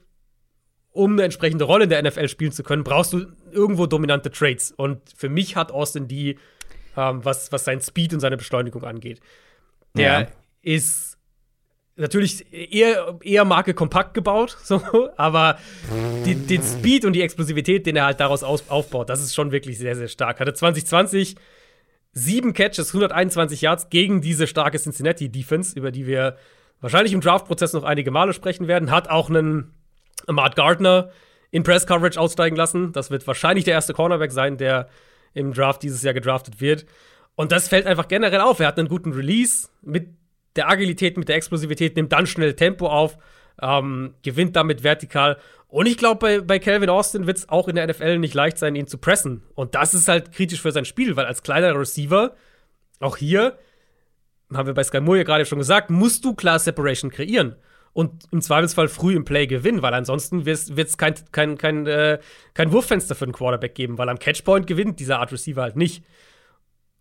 um 0.92 1.14
eine 1.14 1.24
entsprechende 1.24 1.66
Rolle 1.66 1.86
in 1.86 1.90
der 1.90 2.04
NFL 2.04 2.28
spielen 2.28 2.52
zu 2.52 2.64
können, 2.64 2.84
brauchst 2.84 3.14
du 3.14 3.26
irgendwo 3.52 3.88
dominante 3.88 4.32
Trades. 4.32 4.72
Und 4.72 5.02
für 5.16 5.30
mich 5.30 5.56
hat 5.56 5.72
Austin 5.72 6.08
die, 6.08 6.38
ähm, 6.96 7.26
was, 7.26 7.52
was 7.52 7.66
sein 7.66 7.82
Speed 7.82 8.14
und 8.14 8.20
seine 8.20 8.38
Beschleunigung 8.38 8.84
angeht. 8.84 9.20
Der 9.98 10.20
ja. 10.22 10.28
ist 10.62 11.15
natürlich 11.96 12.46
eher, 12.52 13.18
eher 13.22 13.46
Marke 13.46 13.74
kompakt 13.74 14.14
gebaut, 14.14 14.58
so, 14.64 14.82
aber 15.18 15.58
die, 16.26 16.36
den 16.36 16.62
Speed 16.62 17.06
und 17.06 17.14
die 17.14 17.22
Explosivität, 17.22 17.86
den 17.86 17.96
er 17.96 18.06
halt 18.06 18.20
daraus 18.20 18.44
aus, 18.44 18.70
aufbaut, 18.70 19.10
das 19.10 19.22
ist 19.22 19.34
schon 19.34 19.52
wirklich 19.52 19.78
sehr, 19.78 19.96
sehr 19.96 20.08
stark. 20.08 20.40
Hatte 20.40 20.54
2020 20.54 21.36
sieben 22.12 22.54
Catches, 22.54 22.90
121 22.90 23.62
Yards 23.62 23.90
gegen 23.90 24.22
diese 24.22 24.48
starke 24.48 24.80
Cincinnati-Defense, 24.80 25.78
über 25.78 25.92
die 25.92 26.08
wir 26.08 26.38
wahrscheinlich 26.82 27.14
im 27.14 27.22
Draft-Prozess 27.22 27.74
noch 27.74 27.84
einige 27.84 28.12
Male 28.12 28.34
sprechen 28.34 28.68
werden. 28.68 28.90
Hat 28.90 29.10
auch 29.10 29.30
einen 29.30 29.74
Matt 30.28 30.56
Gardner 30.56 31.12
in 31.52 31.64
Press-Coverage 31.64 32.20
aussteigen 32.20 32.56
lassen. 32.56 32.94
Das 32.94 33.12
wird 33.12 33.28
wahrscheinlich 33.28 33.66
der 33.66 33.74
erste 33.74 33.94
Cornerback 33.94 34.32
sein, 34.32 34.58
der 34.58 34.88
im 35.34 35.54
Draft 35.54 35.84
dieses 35.84 36.02
Jahr 36.04 36.14
gedraftet 36.14 36.62
wird. 36.62 36.86
Und 37.36 37.52
das 37.52 37.68
fällt 37.68 37.86
einfach 37.86 38.08
generell 38.08 38.40
auf. 38.40 38.62
Er 38.62 38.68
hat 38.68 38.80
einen 38.80 38.88
guten 38.88 39.12
Release 39.12 39.68
mit 39.82 40.08
der 40.56 40.70
Agilität, 40.70 41.18
mit 41.18 41.30
der 41.30 41.36
Explosivität, 41.36 41.96
nimmt 41.96 42.12
dann 42.12 42.28
schnell 42.28 42.54
Tempo 42.56 42.88
auf, 42.88 43.18
ähm, 43.62 44.16
gewinnt 44.24 44.56
damit 44.56 44.84
vertikal 44.84 45.38
und 45.76 45.88
ich 45.88 45.98
glaube, 45.98 46.20
bei, 46.20 46.40
bei 46.40 46.58
Calvin 46.58 46.90
Austin 46.90 47.28
wird 47.28 47.36
es 47.36 47.50
auch 47.50 47.68
in 47.68 47.76
der 47.76 47.86
NFL 47.86 48.20
nicht 48.20 48.34
leicht 48.34 48.58
sein, 48.58 48.76
ihn 48.76 48.88
zu 48.88 48.98
pressen. 48.98 49.44
Und 49.56 49.76
das 49.76 49.94
ist 49.94 50.08
halt 50.08 50.32
kritisch 50.32 50.62
für 50.62 50.72
sein 50.72 50.86
Spiel, 50.86 51.18
weil 51.18 51.26
als 51.26 51.44
kleiner 51.44 51.78
Receiver, 51.78 52.34
auch 53.02 53.18
hier, 53.18 53.58
haben 54.54 54.68
wir 54.68 54.74
bei 54.74 54.86
Sky 54.86 55.02
Moore 55.02 55.18
ja 55.18 55.24
gerade 55.26 55.46
schon 55.46 55.60
gesagt, 55.60 55.90
musst 55.90 56.24
du 56.24 56.34
klar 56.34 56.60
Separation 56.60 57.12
kreieren. 57.12 57.58
Und 57.92 58.24
im 58.32 58.40
Zweifelsfall 58.40 58.88
früh 58.88 59.18
im 59.18 59.26
Play 59.26 59.48
gewinnen, 59.48 59.82
weil 59.82 59.94
ansonsten 59.94 60.46
wird 60.46 60.70
es 60.78 60.98
kein, 60.98 61.16
kein, 61.34 61.58
kein, 61.58 61.86
äh, 61.88 62.20
kein 62.54 62.72
Wurffenster 62.72 63.14
für 63.14 63.26
einen 63.26 63.34
Quarterback 63.34 63.76
geben, 63.76 63.98
weil 63.98 64.08
am 64.08 64.20
Catchpoint 64.20 64.68
gewinnt 64.68 65.02
dieser 65.02 65.20
Art 65.20 65.34
Receiver 65.34 65.62
halt 65.62 65.76
nicht. 65.76 66.06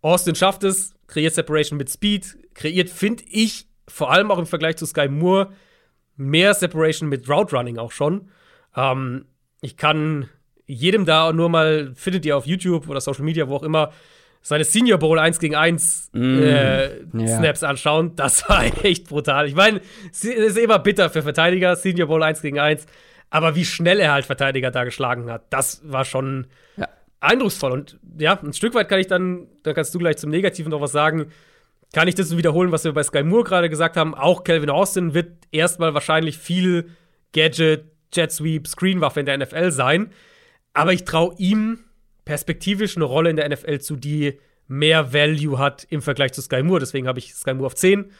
Austin 0.05 0.35
schafft 0.35 0.63
es, 0.63 0.93
kreiert 1.07 1.33
Separation 1.33 1.77
mit 1.77 1.89
Speed, 1.89 2.37
kreiert, 2.53 2.89
finde 2.89 3.23
ich, 3.29 3.67
vor 3.87 4.11
allem 4.11 4.29
auch 4.29 4.37
im 4.37 4.45
Vergleich 4.45 4.77
zu 4.77 4.85
Sky 4.85 5.07
Moore, 5.07 5.49
mehr 6.15 6.53
Separation 6.53 7.09
mit 7.09 7.27
Route 7.27 7.55
Running 7.55 7.77
auch 7.77 7.91
schon. 7.91 8.29
Ähm, 8.75 9.25
ich 9.61 9.77
kann 9.77 10.29
jedem 10.67 11.05
da 11.05 11.33
nur 11.33 11.49
mal, 11.49 11.91
findet 11.95 12.25
ihr 12.25 12.37
auf 12.37 12.45
YouTube 12.45 12.87
oder 12.87 13.01
Social 13.01 13.23
Media, 13.23 13.47
wo 13.47 13.55
auch 13.55 13.63
immer, 13.63 13.91
seine 14.41 14.63
Senior 14.63 14.99
Bowl 14.99 15.17
1 15.17 15.39
gegen 15.39 15.55
1 15.55 16.11
mm, 16.13 16.39
äh, 16.39 16.99
ja. 17.01 17.37
Snaps 17.37 17.63
anschauen. 17.63 18.15
Das 18.15 18.47
war 18.49 18.63
echt 18.85 19.07
brutal. 19.07 19.47
Ich 19.47 19.55
meine, 19.55 19.81
es 20.11 20.23
ist 20.23 20.57
immer 20.57 20.77
bitter 20.77 21.09
für 21.09 21.23
Verteidiger, 21.23 21.75
Senior 21.75 22.07
Bowl 22.07 22.21
1 22.21 22.43
gegen 22.43 22.59
1. 22.59 22.85
Aber 23.31 23.55
wie 23.55 23.65
schnell 23.65 23.99
er 23.99 24.13
halt 24.13 24.25
Verteidiger 24.25 24.69
da 24.69 24.83
geschlagen 24.83 25.31
hat, 25.31 25.45
das 25.49 25.81
war 25.83 26.05
schon. 26.05 26.45
Eindrucksvoll. 27.25 27.71
Und 27.71 27.99
ja, 28.17 28.39
ein 28.41 28.53
Stück 28.53 28.73
weit 28.73 28.89
kann 28.89 28.99
ich 28.99 29.07
dann, 29.07 29.47
dann 29.63 29.73
kannst 29.73 29.93
du 29.93 29.99
gleich 29.99 30.17
zum 30.17 30.29
Negativen 30.29 30.71
noch 30.71 30.81
was 30.81 30.91
sagen. 30.91 31.27
Kann 31.93 32.07
ich 32.07 32.15
das 32.15 32.35
wiederholen, 32.35 32.71
was 32.71 32.83
wir 32.83 32.93
bei 32.93 33.03
Sky 33.03 33.23
Moore 33.23 33.43
gerade 33.43 33.69
gesagt 33.69 33.97
haben? 33.97 34.15
Auch 34.15 34.43
Calvin 34.43 34.69
Austin 34.69 35.13
wird 35.13 35.31
erstmal 35.51 35.93
wahrscheinlich 35.93 36.37
viel 36.37 36.89
Gadget, 37.33 37.85
Jet 38.13 38.31
Sweep, 38.31 38.67
Screenwaffe 38.67 39.19
in 39.19 39.25
der 39.25 39.37
NFL 39.37 39.71
sein. 39.71 40.11
Aber 40.73 40.93
ich 40.93 41.05
traue 41.05 41.35
ihm 41.37 41.79
perspektivisch 42.25 42.95
eine 42.95 43.05
Rolle 43.05 43.29
in 43.29 43.35
der 43.35 43.47
NFL 43.49 43.79
zu, 43.79 43.95
die 43.95 44.39
mehr 44.67 45.13
Value 45.13 45.57
hat 45.59 45.85
im 45.89 46.01
Vergleich 46.01 46.33
zu 46.33 46.41
Sky 46.41 46.63
Moore. 46.63 46.79
Deswegen 46.79 47.07
habe 47.07 47.19
ich 47.19 47.33
Sky 47.33 47.53
Moore 47.53 47.67
auf 47.67 47.75
10 47.75 48.11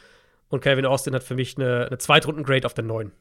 und 0.50 0.62
Calvin 0.62 0.86
Austin 0.86 1.14
hat 1.16 1.24
für 1.24 1.36
mich 1.36 1.58
eine, 1.58 1.88
eine 1.88 1.98
Zweitrunden-Grade 1.98 2.66
auf 2.66 2.74
der 2.74 2.84
9. 2.84 3.12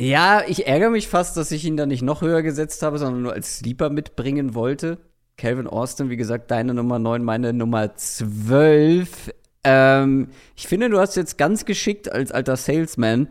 Ja, 0.00 0.44
ich 0.48 0.66
ärgere 0.66 0.88
mich 0.88 1.08
fast, 1.08 1.36
dass 1.36 1.52
ich 1.52 1.66
ihn 1.66 1.76
da 1.76 1.84
nicht 1.84 2.00
noch 2.00 2.22
höher 2.22 2.40
gesetzt 2.40 2.82
habe, 2.82 2.96
sondern 2.96 3.20
nur 3.20 3.34
als 3.34 3.58
Sleeper 3.58 3.90
mitbringen 3.90 4.54
wollte. 4.54 4.96
Calvin 5.36 5.66
Austin, 5.66 6.08
wie 6.08 6.16
gesagt, 6.16 6.50
deine 6.50 6.72
Nummer 6.72 6.98
9, 6.98 7.22
meine 7.22 7.52
Nummer 7.52 7.94
12. 7.94 9.30
Ähm, 9.62 10.28
ich 10.56 10.68
finde, 10.68 10.88
du 10.88 10.98
hast 10.98 11.16
jetzt 11.16 11.36
ganz 11.36 11.66
geschickt 11.66 12.10
als 12.10 12.32
alter 12.32 12.56
Salesman 12.56 13.28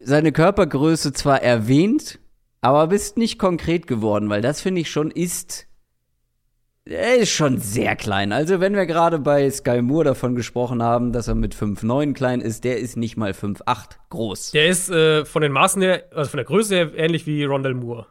seine 0.00 0.32
Körpergröße 0.32 1.12
zwar 1.12 1.44
erwähnt, 1.44 2.18
aber 2.60 2.88
bist 2.88 3.18
nicht 3.18 3.38
konkret 3.38 3.86
geworden, 3.86 4.28
weil 4.28 4.42
das 4.42 4.60
finde 4.60 4.80
ich 4.80 4.90
schon 4.90 5.12
ist. 5.12 5.67
Er 6.90 7.16
ist 7.16 7.30
schon 7.30 7.58
sehr 7.58 7.96
klein. 7.96 8.32
Also, 8.32 8.60
wenn 8.60 8.74
wir 8.74 8.86
gerade 8.86 9.18
bei 9.18 9.50
Sky 9.50 9.82
Moore 9.82 10.04
davon 10.04 10.34
gesprochen 10.34 10.82
haben, 10.82 11.12
dass 11.12 11.28
er 11.28 11.34
mit 11.34 11.54
5'9 11.54 12.14
klein 12.14 12.40
ist, 12.40 12.64
der 12.64 12.78
ist 12.78 12.96
nicht 12.96 13.18
mal 13.18 13.32
5'8 13.32 13.98
groß. 14.08 14.52
Der 14.52 14.68
ist 14.68 14.88
äh, 14.88 15.26
von 15.26 15.42
den 15.42 15.52
Maßen 15.52 15.82
her, 15.82 16.04
also 16.14 16.30
von 16.30 16.38
der 16.38 16.46
Größe 16.46 16.74
her, 16.74 16.94
ähnlich 16.96 17.26
wie 17.26 17.44
Rondell 17.44 17.74
Moore. 17.74 18.06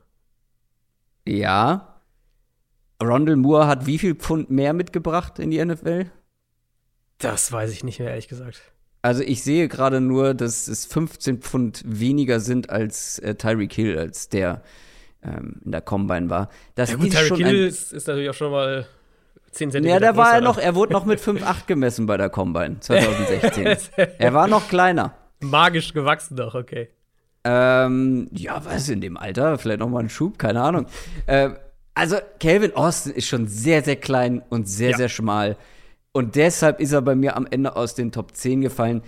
Ja. 1.27 2.01
Rondell 3.01 3.35
Moore 3.35 3.65
hat 3.65 3.87
wie 3.87 3.97
viel 3.97 4.13
Pfund 4.13 4.51
mehr 4.51 4.73
mitgebracht 4.73 5.39
in 5.39 5.49
die 5.49 5.63
NFL? 5.63 6.11
Das 7.17 7.51
weiß 7.51 7.71
ich 7.71 7.83
nicht 7.83 7.99
mehr, 7.99 8.11
ehrlich 8.11 8.27
gesagt. 8.27 8.61
Also 9.01 9.23
ich 9.23 9.43
sehe 9.43 9.67
gerade 9.69 10.01
nur, 10.01 10.35
dass 10.35 10.67
es 10.67 10.85
15 10.85 11.39
Pfund 11.39 11.81
weniger 11.83 12.39
sind 12.39 12.69
als 12.69 13.17
äh, 13.19 13.33
Tyreek 13.33 13.73
Hill, 13.73 13.97
als 13.97 14.29
der 14.29 14.61
ähm, 15.27 15.55
in 15.65 15.71
der 15.71 15.81
Combine 15.81 16.29
war. 16.29 16.49
Das 16.75 16.91
ja 16.91 16.95
gut, 16.95 17.11
Tyreek 17.11 17.45
Hill 17.45 17.67
ist, 17.67 17.93
ist, 17.93 18.07
natürlich 18.07 18.29
auch 18.29 18.33
schon 18.33 18.51
mal 18.51 18.87
10 19.51 19.71
Zentimeter 19.71 20.05
Ja, 20.05 20.11
da 20.11 20.17
war 20.17 20.35
er 20.35 20.41
noch, 20.41 20.57
er 20.57 20.75
wurde 20.75 20.93
noch 20.93 21.05
mit 21.05 21.19
5,8 21.19 21.67
gemessen 21.67 22.05
bei 22.05 22.17
der 22.17 22.29
Combine 22.29 22.77
2016. 22.79 23.77
er 24.17 24.33
war 24.33 24.47
noch 24.47 24.67
kleiner. 24.67 25.13
Magisch 25.39 25.93
gewachsen 25.93 26.35
doch, 26.35 26.55
okay. 26.55 26.89
Ähm, 27.43 28.27
ja, 28.31 28.61
was 28.65 28.89
in 28.89 29.01
dem 29.01 29.15
Alter? 29.15 29.57
Vielleicht 29.57 29.79
noch 29.79 29.89
mal 29.89 29.99
ein 29.99 30.09
Schub, 30.09 30.37
keine 30.37 30.61
Ahnung. 30.61 30.87
Äh, 31.27 31.51
also, 31.93 32.17
Calvin 32.39 32.75
Austin 32.75 33.13
ist 33.13 33.27
schon 33.27 33.47
sehr, 33.47 33.83
sehr 33.83 33.95
klein 33.95 34.43
und 34.49 34.67
sehr, 34.67 34.91
ja. 34.91 34.97
sehr 34.97 35.09
schmal. 35.09 35.55
Und 36.11 36.35
deshalb 36.35 36.79
ist 36.79 36.91
er 36.91 37.01
bei 37.01 37.15
mir 37.15 37.37
am 37.37 37.47
Ende 37.49 37.75
aus 37.75 37.95
den 37.95 38.11
Top 38.11 38.35
10 38.35 38.61
gefallen, 38.61 39.01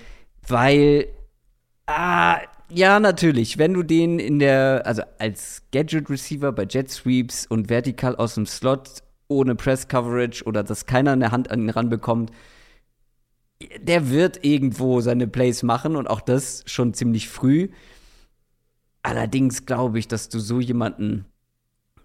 weil, 0.47 1.07
ah, 1.86 2.39
ja, 2.72 2.99
natürlich, 2.99 3.57
wenn 3.57 3.74
du 3.74 3.84
den 3.84 4.20
in 4.20 4.39
der, 4.39 4.84
also 4.86 5.01
als 5.17 5.63
Gadget 5.72 6.09
Receiver 6.09 6.51
bei 6.51 6.65
Jet 6.70 6.89
Sweeps 6.89 7.45
und 7.47 7.70
vertikal 7.70 8.15
aus 8.15 8.36
dem 8.36 8.45
Slot 8.45 9.03
ohne 9.28 9.55
Press 9.55 9.88
Coverage 9.88 10.43
oder 10.43 10.63
dass 10.63 10.86
keiner 10.86 11.13
eine 11.13 11.32
Hand 11.32 11.51
an 11.51 11.61
ihn 11.61 11.70
ranbekommt, 11.70 12.32
der 13.82 14.09
wird 14.09 14.43
irgendwo 14.43 15.01
seine 15.01 15.28
Plays 15.28 15.63
machen 15.63 15.95
und 15.95 16.09
auch 16.09 16.22
das 16.22 16.63
schon 16.65 16.93
ziemlich 16.93 17.28
früh. 17.28 17.70
Allerdings 19.03 19.65
glaube 19.65 19.99
ich, 19.99 20.07
dass 20.07 20.30
du 20.30 20.39
so 20.39 20.59
jemanden 20.59 21.26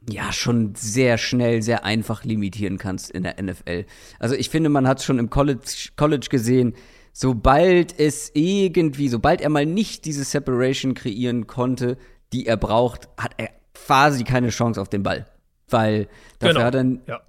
ja 0.08 0.32
schon 0.32 0.74
sehr 0.74 1.18
schnell, 1.18 1.62
sehr 1.62 1.84
einfach 1.84 2.24
limitieren 2.24 2.78
kannst 2.78 3.10
in 3.10 3.22
der 3.22 3.42
NFL. 3.42 3.86
Also 4.18 4.34
ich 4.34 4.50
finde, 4.50 4.68
man 4.68 4.86
hat 4.86 4.98
es 4.98 5.04
schon 5.04 5.18
im 5.18 5.30
College, 5.30 5.90
College 5.96 6.26
gesehen, 6.30 6.74
sobald 7.14 7.98
es 7.98 8.32
irgendwie, 8.34 9.08
sobald 9.08 9.40
er 9.40 9.48
mal 9.48 9.64
nicht 9.64 10.04
diese 10.04 10.24
Separation 10.24 10.94
kreieren 10.94 11.46
konnte, 11.46 11.96
die 12.32 12.46
er 12.46 12.56
braucht, 12.56 13.08
hat 13.16 13.34
er 13.38 13.50
quasi 13.72 14.24
keine 14.24 14.50
Chance 14.50 14.80
auf 14.80 14.88
den 14.88 15.04
Ball. 15.04 15.26
Weil 15.70 16.08
dafür 16.40 16.54
genau. 16.54 16.66
hat 16.66 16.74
er, 16.74 16.84
ja. 17.06 17.22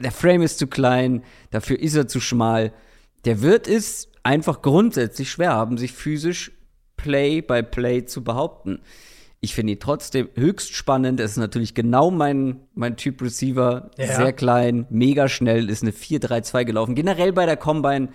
der 0.00 0.12
Frame 0.12 0.42
ist 0.42 0.58
zu 0.58 0.68
klein, 0.68 1.24
dafür 1.50 1.78
ist 1.78 1.96
er 1.96 2.06
zu 2.06 2.20
schmal. 2.20 2.72
Der 3.24 3.42
wird 3.42 3.66
es 3.66 4.08
einfach 4.22 4.62
grundsätzlich 4.62 5.30
schwer 5.30 5.52
haben, 5.52 5.76
sich 5.76 5.92
physisch 5.92 6.52
Play 6.96 7.40
by 7.40 7.64
Play 7.64 8.04
zu 8.04 8.22
behaupten. 8.22 8.80
Ich 9.40 9.56
finde 9.56 9.72
ihn 9.72 9.80
trotzdem 9.80 10.28
höchst 10.36 10.72
spannend. 10.72 11.18
Es 11.18 11.32
ist 11.32 11.36
natürlich 11.38 11.74
genau 11.74 12.12
mein, 12.12 12.60
mein 12.74 12.96
Typ 12.96 13.20
Receiver. 13.20 13.90
Ja. 13.98 14.14
Sehr 14.14 14.32
klein, 14.32 14.86
mega 14.88 15.28
schnell, 15.28 15.68
ist 15.68 15.82
eine 15.82 15.90
4-3-2 15.90 16.64
gelaufen. 16.64 16.94
Generell 16.94 17.32
bei 17.32 17.44
der 17.44 17.56
Combine 17.56 18.10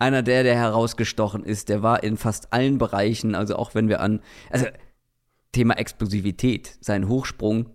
einer 0.00 0.22
der, 0.22 0.42
der 0.42 0.56
herausgestochen 0.56 1.44
ist. 1.44 1.68
Der 1.68 1.82
war 1.82 2.02
in 2.02 2.16
fast 2.16 2.52
allen 2.52 2.78
Bereichen, 2.78 3.34
also 3.34 3.56
auch 3.56 3.74
wenn 3.74 3.88
wir 3.88 4.00
an, 4.00 4.20
also 4.50 4.66
Thema 5.52 5.74
Explosivität, 5.74 6.78
sein 6.80 7.08
Hochsprung, 7.08 7.70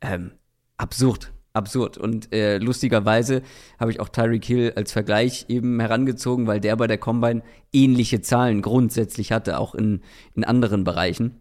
ähm, 0.00 0.32
absurd. 0.76 1.32
Absurd. 1.52 1.98
Und 1.98 2.32
äh, 2.32 2.58
lustigerweise 2.58 3.42
habe 3.80 3.90
ich 3.90 3.98
auch 3.98 4.08
Tyreek 4.08 4.44
Hill 4.44 4.72
als 4.76 4.92
Vergleich 4.92 5.46
eben 5.48 5.80
herangezogen, 5.80 6.46
weil 6.46 6.60
der 6.60 6.76
bei 6.76 6.86
der 6.86 6.98
Combine 6.98 7.42
ähnliche 7.72 8.20
Zahlen 8.20 8.62
grundsätzlich 8.62 9.32
hatte, 9.32 9.58
auch 9.58 9.74
in, 9.74 10.02
in 10.34 10.44
anderen 10.44 10.84
Bereichen. 10.84 11.40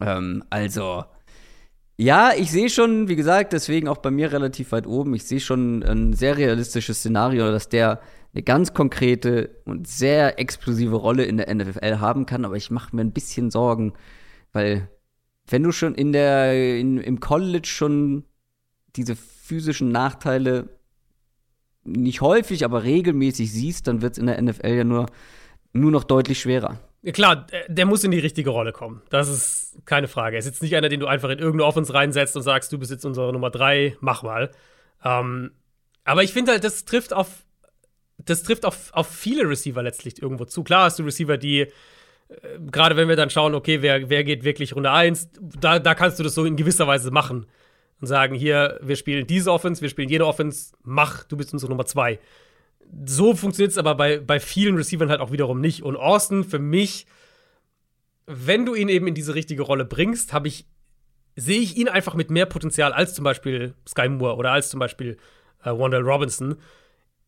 Ähm, 0.00 0.44
also, 0.50 1.04
ja, 1.96 2.30
ich 2.36 2.52
sehe 2.52 2.70
schon, 2.70 3.08
wie 3.08 3.16
gesagt, 3.16 3.52
deswegen 3.52 3.88
auch 3.88 3.98
bei 3.98 4.12
mir 4.12 4.30
relativ 4.30 4.70
weit 4.70 4.86
oben, 4.86 5.14
ich 5.14 5.24
sehe 5.24 5.40
schon 5.40 5.82
ein 5.82 6.12
sehr 6.12 6.36
realistisches 6.36 7.00
Szenario, 7.00 7.50
dass 7.50 7.68
der 7.68 8.00
eine 8.32 8.42
ganz 8.42 8.74
konkrete 8.74 9.62
und 9.64 9.88
sehr 9.88 10.38
explosive 10.38 10.96
Rolle 10.96 11.24
in 11.24 11.36
der 11.36 11.52
NFL 11.52 11.98
haben 11.98 12.26
kann, 12.26 12.44
aber 12.44 12.56
ich 12.56 12.70
mache 12.70 12.94
mir 12.94 13.02
ein 13.02 13.12
bisschen 13.12 13.50
Sorgen, 13.50 13.94
weil 14.52 14.88
wenn 15.48 15.62
du 15.62 15.72
schon 15.72 15.94
in 15.94 16.12
der 16.12 16.78
in, 16.78 16.98
im 16.98 17.20
College 17.20 17.66
schon 17.66 18.24
diese 18.96 19.16
physischen 19.16 19.90
Nachteile 19.90 20.68
nicht 21.82 22.20
häufig, 22.20 22.64
aber 22.64 22.84
regelmäßig 22.84 23.50
siehst, 23.52 23.86
dann 23.86 24.02
wird 24.02 24.12
es 24.12 24.18
in 24.18 24.26
der 24.26 24.40
NFL 24.40 24.68
ja 24.68 24.84
nur, 24.84 25.06
nur 25.72 25.90
noch 25.90 26.04
deutlich 26.04 26.40
schwerer. 26.40 26.78
Klar, 27.12 27.46
der 27.68 27.86
muss 27.86 28.04
in 28.04 28.10
die 28.10 28.18
richtige 28.18 28.50
Rolle 28.50 28.72
kommen. 28.72 29.00
Das 29.08 29.28
ist 29.28 29.78
keine 29.86 30.06
Frage. 30.06 30.36
Er 30.36 30.40
ist 30.40 30.44
jetzt 30.44 30.62
nicht 30.62 30.76
einer, 30.76 30.90
den 30.90 31.00
du 31.00 31.06
einfach 31.06 31.30
in 31.30 31.38
irgendeine 31.38 31.64
Offense 31.64 31.94
reinsetzt 31.94 32.36
und 32.36 32.42
sagst, 32.42 32.70
du 32.72 32.78
bist 32.78 32.90
jetzt 32.90 33.06
unsere 33.06 33.32
Nummer 33.32 33.50
drei, 33.50 33.96
mach 34.00 34.22
mal. 34.22 34.50
Ähm, 35.02 35.52
aber 36.04 36.22
ich 36.22 36.32
finde 36.32 36.52
halt, 36.52 36.64
das 36.64 36.84
trifft 36.84 37.14
auf 37.14 37.46
das 38.24 38.42
trifft 38.42 38.64
auf, 38.64 38.92
auf 38.92 39.08
viele 39.08 39.48
Receiver 39.48 39.82
letztlich 39.82 40.20
irgendwo 40.20 40.44
zu. 40.44 40.62
Klar 40.62 40.84
hast 40.84 40.98
du 40.98 41.04
Receiver, 41.04 41.36
die, 41.36 41.60
äh, 41.60 41.68
gerade 42.70 42.96
wenn 42.96 43.08
wir 43.08 43.16
dann 43.16 43.30
schauen, 43.30 43.54
okay, 43.54 43.82
wer, 43.82 44.08
wer 44.08 44.24
geht 44.24 44.44
wirklich 44.44 44.74
Runde 44.74 44.90
1, 44.90 45.30
da, 45.60 45.78
da 45.78 45.94
kannst 45.94 46.18
du 46.18 46.22
das 46.22 46.34
so 46.34 46.44
in 46.44 46.56
gewisser 46.56 46.86
Weise 46.86 47.10
machen. 47.10 47.46
Und 48.00 48.06
sagen, 48.06 48.34
hier, 48.34 48.78
wir 48.80 48.96
spielen 48.96 49.26
diese 49.26 49.52
Offense, 49.52 49.82
wir 49.82 49.90
spielen 49.90 50.08
jene 50.08 50.24
Offense, 50.24 50.72
mach, 50.82 51.24
du 51.24 51.36
bist 51.36 51.52
unsere 51.52 51.70
Nummer 51.70 51.84
2 51.84 52.18
so 53.06 53.34
funktioniert 53.34 53.72
es 53.72 53.78
aber 53.78 53.94
bei, 53.94 54.18
bei 54.18 54.40
vielen 54.40 54.76
Receivern 54.76 55.10
halt 55.10 55.20
auch 55.20 55.32
wiederum 55.32 55.60
nicht. 55.60 55.82
Und 55.82 55.96
Austin, 55.96 56.44
für 56.44 56.58
mich, 56.58 57.06
wenn 58.26 58.66
du 58.66 58.74
ihn 58.74 58.88
eben 58.88 59.06
in 59.06 59.14
diese 59.14 59.34
richtige 59.34 59.62
Rolle 59.62 59.84
bringst, 59.84 60.32
habe 60.32 60.48
ich, 60.48 60.66
sehe 61.36 61.60
ich 61.60 61.76
ihn 61.76 61.88
einfach 61.88 62.14
mit 62.14 62.30
mehr 62.30 62.46
Potenzial 62.46 62.92
als 62.92 63.14
zum 63.14 63.24
Beispiel 63.24 63.74
Sky 63.88 64.08
Moore 64.08 64.36
oder 64.36 64.52
als 64.52 64.70
zum 64.70 64.80
Beispiel 64.80 65.16
äh, 65.64 65.70
Wandell 65.70 66.02
Robinson. 66.02 66.56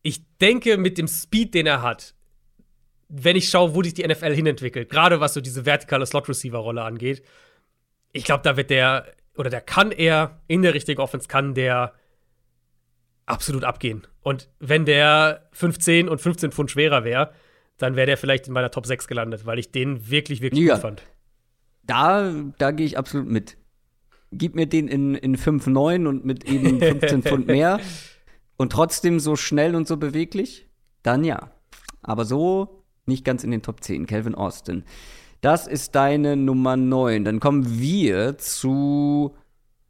Ich 0.03 0.21
denke, 0.39 0.77
mit 0.77 0.97
dem 0.97 1.07
Speed, 1.07 1.53
den 1.53 1.65
er 1.65 1.81
hat, 1.81 2.13
wenn 3.09 3.35
ich 3.35 3.49
schaue, 3.49 3.73
wo 3.73 3.83
sich 3.83 3.93
die 3.93 4.07
NFL 4.07 4.33
hinentwickelt, 4.33 4.89
gerade 4.89 5.19
was 5.19 5.33
so 5.33 5.41
diese 5.41 5.65
vertikale 5.65 6.05
Slot-Receiver-Rolle 6.05 6.83
angeht, 6.83 7.23
ich 8.11 8.23
glaube, 8.23 8.43
da 8.43 8.57
wird 8.57 8.69
der, 8.69 9.07
oder 9.35 9.49
der 9.49 9.61
kann 9.61 9.91
er 9.91 10.41
in 10.47 10.61
der 10.61 10.73
richtigen 10.73 11.01
Offense, 11.01 11.27
kann 11.27 11.53
der 11.53 11.93
absolut 13.25 13.63
abgehen. 13.63 14.05
Und 14.21 14.49
wenn 14.59 14.85
der 14.85 15.47
15 15.53 16.09
und 16.09 16.21
15 16.21 16.51
Pfund 16.51 16.71
schwerer 16.71 17.03
wäre, 17.03 17.31
dann 17.77 17.95
wäre 17.95 18.07
der 18.07 18.17
vielleicht 18.17 18.47
in 18.47 18.53
meiner 18.53 18.71
Top 18.71 18.85
6 18.85 19.07
gelandet, 19.07 19.45
weil 19.45 19.59
ich 19.59 19.71
den 19.71 20.09
wirklich, 20.09 20.41
wirklich 20.41 20.65
ja. 20.65 20.75
gut 20.75 20.81
fand. 20.81 21.03
Da, 21.83 22.33
da 22.57 22.71
gehe 22.71 22.85
ich 22.85 22.97
absolut 22.97 23.27
mit. 23.27 23.57
Gib 24.31 24.55
mir 24.55 24.65
den 24.65 24.87
in, 24.87 25.15
in 25.15 25.37
5,9 25.37 26.07
und 26.07 26.25
mit 26.25 26.45
eben 26.45 26.79
15 26.79 27.23
Pfund 27.23 27.47
mehr 27.47 27.79
und 28.63 28.71
trotzdem 28.71 29.19
so 29.19 29.35
schnell 29.35 29.75
und 29.75 29.89
so 29.89 29.97
beweglich, 29.97 30.69
dann 31.01 31.25
ja. 31.25 31.51
Aber 32.01 32.23
so 32.23 32.85
nicht 33.05 33.25
ganz 33.25 33.43
in 33.43 33.51
den 33.51 33.61
Top 33.61 33.83
10. 33.83 34.05
Calvin 34.05 34.35
Austin. 34.35 34.85
Das 35.41 35.67
ist 35.67 35.95
deine 35.95 36.37
Nummer 36.37 36.77
9. 36.77 37.25
Dann 37.25 37.41
kommen 37.41 37.77
wir 37.77 38.37
zu 38.37 39.35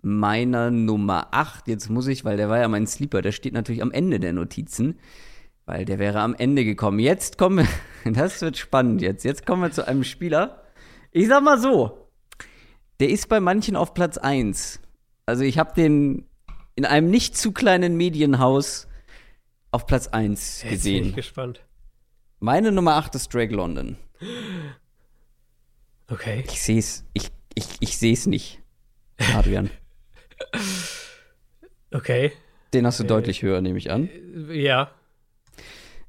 meiner 0.01 0.71
Nummer 0.71 1.27
8. 1.29 1.67
Jetzt 1.67 1.91
muss 1.91 2.07
ich, 2.07 2.25
weil 2.25 2.35
der 2.35 2.49
war 2.49 2.57
ja 2.57 2.67
mein 2.67 2.87
Sleeper, 2.87 3.21
der 3.21 3.31
steht 3.31 3.53
natürlich 3.53 3.83
am 3.83 3.91
Ende 3.91 4.19
der 4.19 4.33
Notizen, 4.33 4.97
weil 5.67 5.85
der 5.85 5.99
wäre 5.99 6.21
am 6.21 6.33
Ende 6.33 6.65
gekommen. 6.65 6.97
Jetzt 6.97 7.37
kommen 7.37 7.67
wir, 8.03 8.11
das 8.11 8.41
wird 8.41 8.57
spannend 8.57 9.03
jetzt. 9.03 9.23
Jetzt 9.23 9.45
kommen 9.45 9.61
wir 9.61 9.71
zu 9.71 9.87
einem 9.87 10.03
Spieler. 10.03 10.63
Ich 11.11 11.27
sag 11.27 11.43
mal 11.43 11.59
so, 11.59 12.09
der 12.99 13.09
ist 13.09 13.29
bei 13.29 13.39
manchen 13.39 13.75
auf 13.75 13.93
Platz 13.93 14.17
1. 14.17 14.79
Also 15.27 15.43
ich 15.43 15.59
habe 15.59 15.75
den 15.75 16.25
in 16.75 16.85
einem 16.85 17.09
nicht 17.09 17.37
zu 17.37 17.51
kleinen 17.51 17.95
Medienhaus 17.95 18.87
auf 19.71 19.85
Platz 19.85 20.07
1 20.07 20.65
gesehen. 20.69 20.71
Jetzt 20.71 20.83
bin 20.83 21.09
ich 21.09 21.15
gespannt. 21.15 21.61
Meine 22.39 22.71
Nummer 22.71 22.95
8 22.95 23.15
ist 23.15 23.33
Drake 23.33 23.53
London. 23.53 23.97
Okay. 26.09 26.43
Ich 26.47 26.61
sehe 26.61 26.79
es 26.79 27.05
ich, 27.13 27.29
ich, 27.55 27.65
ich 27.79 27.97
seh's 27.97 28.25
nicht, 28.25 28.61
Adrian. 29.35 29.69
Okay. 31.93 32.31
Den 32.73 32.87
hast 32.87 32.99
du 32.99 33.03
äh, 33.03 33.07
deutlich 33.07 33.43
höher, 33.43 33.61
nehme 33.61 33.77
ich 33.77 33.91
an. 33.91 34.09
Ja. 34.49 34.89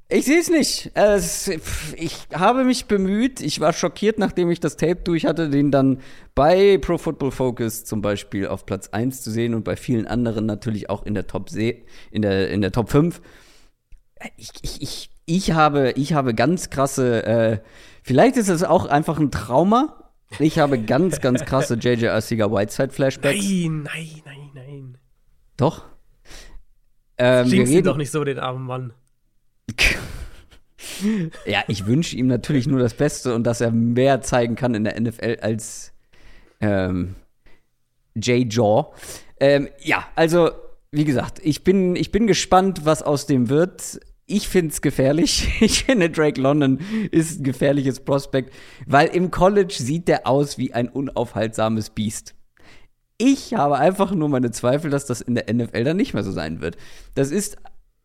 Ich 0.08 0.26
sehe 0.26 0.38
es 0.38 0.50
nicht. 0.50 0.90
Es, 0.94 1.48
ich 1.96 2.18
habe 2.32 2.64
mich 2.64 2.86
bemüht. 2.86 3.40
Ich 3.40 3.60
war 3.60 3.72
schockiert, 3.72 4.18
nachdem 4.18 4.50
ich 4.50 4.60
das 4.60 4.76
Tape 4.76 4.96
durch 4.96 5.24
hatte, 5.24 5.48
den 5.48 5.70
dann 5.70 6.00
bei 6.34 6.78
Pro 6.78 6.98
Football 6.98 7.30
Focus 7.30 7.84
zum 7.84 8.02
Beispiel 8.02 8.46
auf 8.46 8.66
Platz 8.66 8.88
1 8.88 9.22
zu 9.22 9.30
sehen 9.30 9.54
und 9.54 9.64
bei 9.64 9.76
vielen 9.76 10.06
anderen 10.06 10.44
natürlich 10.46 10.90
auch 10.90 11.04
in 11.04 11.14
der 11.14 11.26
Top, 11.26 11.50
in 11.52 12.22
der, 12.22 12.50
in 12.50 12.60
der 12.60 12.70
Top 12.70 12.90
5. 12.90 13.22
Ich, 14.36 14.50
ich, 14.62 14.82
ich, 14.82 15.10
ich, 15.24 15.52
habe, 15.52 15.92
ich 15.92 16.12
habe 16.12 16.34
ganz 16.34 16.68
krasse, 16.68 17.24
äh, 17.24 17.58
vielleicht 18.02 18.36
ist 18.36 18.48
es 18.48 18.62
auch 18.62 18.86
einfach 18.86 19.18
ein 19.18 19.30
Trauma, 19.30 20.04
ich 20.38 20.58
habe 20.58 20.78
ganz, 20.80 21.20
ganz 21.20 21.44
krasse 21.44 21.74
J.J. 21.74 22.10
Arcega 22.10 22.50
Whiteside-Flashbacks. 22.50 23.44
Nein, 23.44 23.82
nein, 23.84 24.22
nein, 24.24 24.50
nein. 24.54 24.98
Doch. 25.56 25.84
Ähm, 27.16 27.50
wir 27.50 27.82
doch 27.82 27.96
nicht 27.96 28.10
so, 28.10 28.24
den 28.24 28.38
armen 28.38 28.66
Mann. 28.66 28.92
ja, 31.46 31.64
ich 31.68 31.86
wünsche 31.86 32.16
ihm 32.16 32.26
natürlich 32.26 32.66
nur 32.66 32.78
das 32.78 32.94
Beste 32.94 33.34
und 33.34 33.44
dass 33.44 33.60
er 33.60 33.70
mehr 33.70 34.20
zeigen 34.20 34.56
kann 34.56 34.74
in 34.74 34.84
der 34.84 35.00
NFL 35.00 35.38
als 35.40 35.92
ähm, 36.60 37.14
Jay 38.14 38.46
Jaw. 38.48 38.92
Ähm, 39.40 39.68
ja, 39.80 40.06
also, 40.14 40.50
wie 40.92 41.04
gesagt, 41.04 41.40
ich 41.42 41.64
bin, 41.64 41.96
ich 41.96 42.12
bin 42.12 42.26
gespannt, 42.26 42.84
was 42.84 43.02
aus 43.02 43.26
dem 43.26 43.48
wird 43.48 44.00
ich 44.26 44.48
finde 44.48 44.72
es 44.72 44.80
gefährlich. 44.80 45.48
Ich 45.60 45.84
finde, 45.84 46.10
Drake 46.10 46.40
London 46.40 46.80
ist 47.10 47.40
ein 47.40 47.44
gefährliches 47.44 48.00
Prospekt, 48.00 48.54
weil 48.86 49.08
im 49.08 49.30
College 49.30 49.74
sieht 49.76 50.08
der 50.08 50.26
aus 50.26 50.58
wie 50.58 50.72
ein 50.74 50.88
unaufhaltsames 50.88 51.90
Biest. 51.90 52.34
Ich 53.16 53.54
habe 53.54 53.78
einfach 53.78 54.12
nur 54.12 54.28
meine 54.28 54.50
Zweifel, 54.50 54.90
dass 54.90 55.06
das 55.06 55.20
in 55.20 55.34
der 55.34 55.52
NFL 55.52 55.84
dann 55.84 55.96
nicht 55.96 56.14
mehr 56.14 56.24
so 56.24 56.32
sein 56.32 56.60
wird. 56.60 56.76
Das 57.14 57.30
ist 57.30 57.56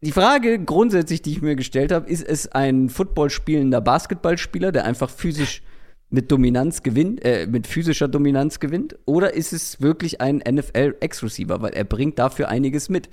die 0.02 0.12
Frage 0.12 0.64
grundsätzlich, 0.64 1.22
die 1.22 1.32
ich 1.32 1.42
mir 1.42 1.56
gestellt 1.56 1.92
habe, 1.92 2.10
ist 2.10 2.26
es 2.26 2.48
ein 2.52 2.90
Football 2.90 3.30
spielender 3.30 3.82
Basketballspieler, 3.82 4.72
der 4.72 4.86
einfach 4.86 5.10
physisch 5.10 5.62
mit 6.10 6.32
Dominanz 6.32 6.84
gewinnt, 6.84 7.24
äh, 7.24 7.46
mit 7.48 7.68
physischer 7.68 8.08
Dominanz 8.08 8.60
gewinnt, 8.60 8.98
oder 9.06 9.34
ist 9.34 9.54
es 9.54 9.82
wirklich 9.82 10.22
ein 10.22 10.38
NFL 10.38 10.96
Ex-Receiver, 11.00 11.62
weil 11.62 11.74
er 11.74 11.84
bringt 11.84 12.18
dafür 12.18 12.50
einiges 12.50 12.90
mit. 12.90 13.10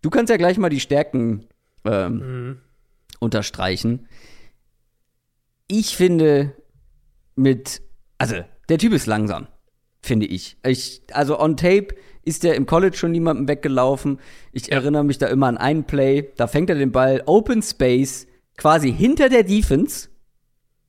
Du 0.00 0.10
kannst 0.10 0.30
ja 0.30 0.36
gleich 0.36 0.58
mal 0.58 0.70
die 0.70 0.80
Stärken 0.80 1.46
ähm, 1.84 2.14
mhm. 2.14 2.58
unterstreichen. 3.18 4.08
Ich 5.68 5.96
finde 5.96 6.54
mit, 7.34 7.82
also 8.18 8.36
der 8.68 8.78
Typ 8.78 8.92
ist 8.92 9.06
langsam, 9.06 9.48
finde 10.00 10.26
ich. 10.26 10.56
ich. 10.64 11.02
Also 11.12 11.38
on 11.38 11.56
Tape 11.56 11.88
ist 12.24 12.44
der 12.44 12.54
im 12.54 12.66
College 12.66 12.96
schon 12.96 13.12
niemandem 13.12 13.48
weggelaufen. 13.48 14.18
Ich 14.52 14.68
ja. 14.68 14.74
erinnere 14.74 15.04
mich 15.04 15.18
da 15.18 15.26
immer 15.26 15.48
an 15.48 15.58
einen 15.58 15.84
Play, 15.84 16.30
da 16.36 16.46
fängt 16.46 16.70
er 16.70 16.76
den 16.76 16.92
Ball 16.92 17.22
Open 17.26 17.62
Space 17.62 18.26
quasi 18.56 18.92
hinter 18.92 19.28
der 19.28 19.42
Defense 19.42 20.08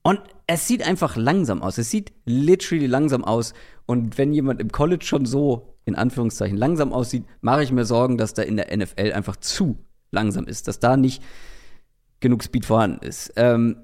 und 0.04 0.20
es 0.48 0.68
sieht 0.68 0.86
einfach 0.86 1.16
langsam 1.16 1.62
aus. 1.62 1.78
Es 1.78 1.90
sieht 1.90 2.12
literally 2.26 2.88
langsam 2.88 3.24
aus. 3.24 3.54
Und 3.86 4.18
wenn 4.18 4.34
jemand 4.34 4.62
im 4.62 4.72
College 4.72 5.06
schon 5.06 5.26
so 5.26 5.76
in 5.86 5.96
Anführungszeichen 5.96 6.58
langsam 6.58 6.94
aussieht, 6.94 7.26
mache 7.42 7.64
ich 7.64 7.72
mir 7.72 7.86
Sorgen, 7.86 8.18
dass 8.18 8.34
der 8.34 8.48
in 8.48 8.58
der 8.58 8.76
NFL 8.76 9.14
einfach 9.14 9.38
zu 9.38 9.78
langsam 10.12 10.46
ist, 10.46 10.68
dass 10.68 10.80
da 10.80 10.98
nicht 10.98 11.24
genug 12.20 12.44
Speed 12.44 12.66
vorhanden 12.66 13.06
ist. 13.06 13.34
Ähm, 13.36 13.78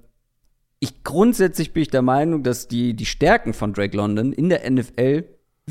ich 0.80 1.04
grundsätzlich 1.04 1.74
bin 1.74 1.84
ich 1.84 1.90
der 1.90 2.02
Meinung, 2.02 2.44
dass 2.44 2.68
die, 2.68 2.94
die 2.94 3.06
Stärken 3.06 3.54
von 3.54 3.74
Drake 3.74 3.96
London 3.96 4.32
in 4.32 4.50
der 4.50 4.70
NFL 4.70 5.26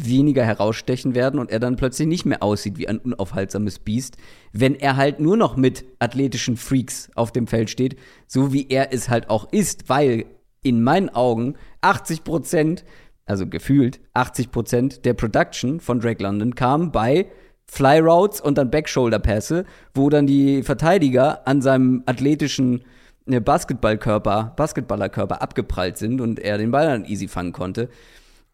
weniger 0.07 0.45
herausstechen 0.45 1.15
werden 1.15 1.41
und 1.41 1.51
er 1.51 1.61
dann 1.61 1.77
plötzlich 1.77 2.09
nicht 2.09 2.27
mehr 2.27 2.43
aussieht 2.43 2.79
wie 2.79 2.89
ein 2.89 2.99
unaufhaltsames 2.99 3.79
Biest, 3.79 4.17
wenn 4.53 4.75
er 4.75 4.97
halt 4.97 5.21
nur 5.21 5.37
noch 5.37 5.57
mit 5.57 5.85
athletischen 5.99 6.57
Freaks 6.57 7.11
auf 7.15 7.33
dem 7.33 7.47
Feld 7.47 7.71
steht, 7.71 7.97
so 8.27 8.53
wie 8.53 8.69
er 8.69 8.93
es 8.93 9.09
halt 9.09 9.31
auch 9.31 9.53
ist, 9.53 9.89
weil 9.89 10.27
in 10.63 10.83
meinen 10.83 11.09
Augen 11.09 11.55
80 11.81 12.25
Prozent, 12.25 12.85
also 13.27 13.47
gefühlt 13.47 14.01
80 14.15 14.51
Prozent 14.51 15.05
der 15.05 15.15
Production 15.15 15.81
von 15.81 16.01
Drake 16.01 16.23
London 16.23 16.55
kam 16.55 16.93
bei 16.93 17.27
Fly 17.67 17.99
Routes 17.99 18.41
und 18.41 18.59
dann 18.59 18.71
Backshoulder-Pässe, 18.71 19.65
wo 19.95 20.09
dann 20.09 20.27
die 20.27 20.63
Verteidiger 20.63 21.47
an 21.47 21.61
seinem 21.61 22.03
athletischen 22.07 22.83
äh, 23.27 23.41
Basketballkörper, 23.41 24.55
Basketballerkörper 24.57 25.43
abgeprallt 25.43 25.99
sind 25.99 26.21
und 26.21 26.39
er 26.39 26.59
den 26.59 26.71
Ball 26.71 26.87
dann 26.87 27.05
easy 27.05 27.29
fangen 27.29 27.53
konnte. 27.53 27.89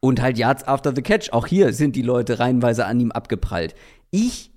Und 0.04 0.20
halt 0.20 0.36
Yards 0.36 0.64
after 0.64 0.94
the 0.94 1.00
catch. 1.00 1.32
Auch 1.32 1.46
hier 1.46 1.72
sind 1.72 1.96
die 1.96 2.02
Leute 2.02 2.38
reihenweise 2.38 2.84
an 2.84 3.00
ihm 3.00 3.10
abgeprallt. 3.10 3.74
Ich 4.10 4.52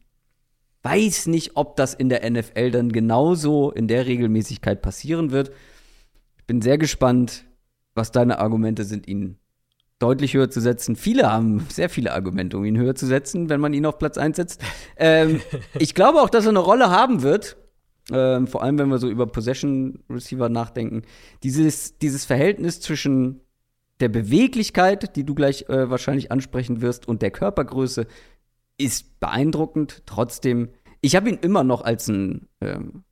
weiß 0.84 1.28
nicht, 1.28 1.52
ob 1.56 1.78
das 1.78 1.94
in 1.94 2.10
der 2.10 2.30
NFL 2.30 2.72
dann 2.72 2.91
genauso 2.91 3.72
in 3.72 3.88
der 3.88 4.07
Regelmäßigkeit 4.07 4.82
passieren 4.82 5.32
wird. 5.32 5.52
Ich 6.38 6.44
bin 6.48 6.61
sehr 6.61 6.78
gespannt, 6.78 7.45
was 7.95 8.11
deine 8.11 8.40
Argumente 8.40 8.84
sind, 8.84 9.07
ihn 9.07 9.38
deutlich 9.99 10.34
höher 10.34 10.49
zu 10.49 10.60
setzen. 10.60 10.98
Viele 10.98 11.32
haben 11.32 11.65
sehr 11.69 11.88
viele 11.88 12.11
Argumente, 12.11 12.57
um 12.57 12.65
ihn 12.65 12.78
höher 12.78 12.95
zu 12.95 13.06
setzen, 13.06 13.48
wenn 13.48 13.61
man 13.61 13.74
ihn 13.74 13.86
auf 13.86 13.99
Platz 13.99 14.18
1 14.18 14.36
setzt. 14.36 14.61
Ähm, 14.98 15.40
ich 15.80 15.95
glaube 15.95 16.22
auch, 16.22 16.30
dass 16.30 16.45
er 16.45 16.49
eine 16.49 16.60
Rolle 16.60 16.90
haben 16.90 17.22
wird. 17.22 17.56
Ähm, 18.11 18.48
vor 18.48 18.64
allem, 18.64 18.78
wenn 18.80 18.90
wir 18.90 18.98
so 18.98 19.07
über 19.07 19.28
Possession 19.28 20.03
Receiver 20.10 20.49
nachdenken. 20.49 21.03
Dieses, 21.44 21.98
dieses 21.99 22.26
Verhältnis 22.26 22.82
zwischen 22.82 23.47
der 23.99 24.10
Beweglichkeit, 24.10 25.15
die 25.15 25.26
du 25.26 25.34
gleich 25.36 25.69
äh, 25.69 25.90
wahrscheinlich 25.90 26.32
ansprechen 26.32 26.82
wirst, 26.82 27.07
und 27.07 27.22
der 27.22 27.32
Körpergröße 27.32 28.07
ist 28.78 29.19
beeindruckend. 29.19 30.03
Trotzdem, 30.06 30.69
ich 31.02 31.15
habe 31.15 31.30
ihn 31.30 31.38
immer 31.38 31.64
noch 31.64 31.82
als 31.82 32.07
ein 32.07 32.48
ähm, 32.61 33.03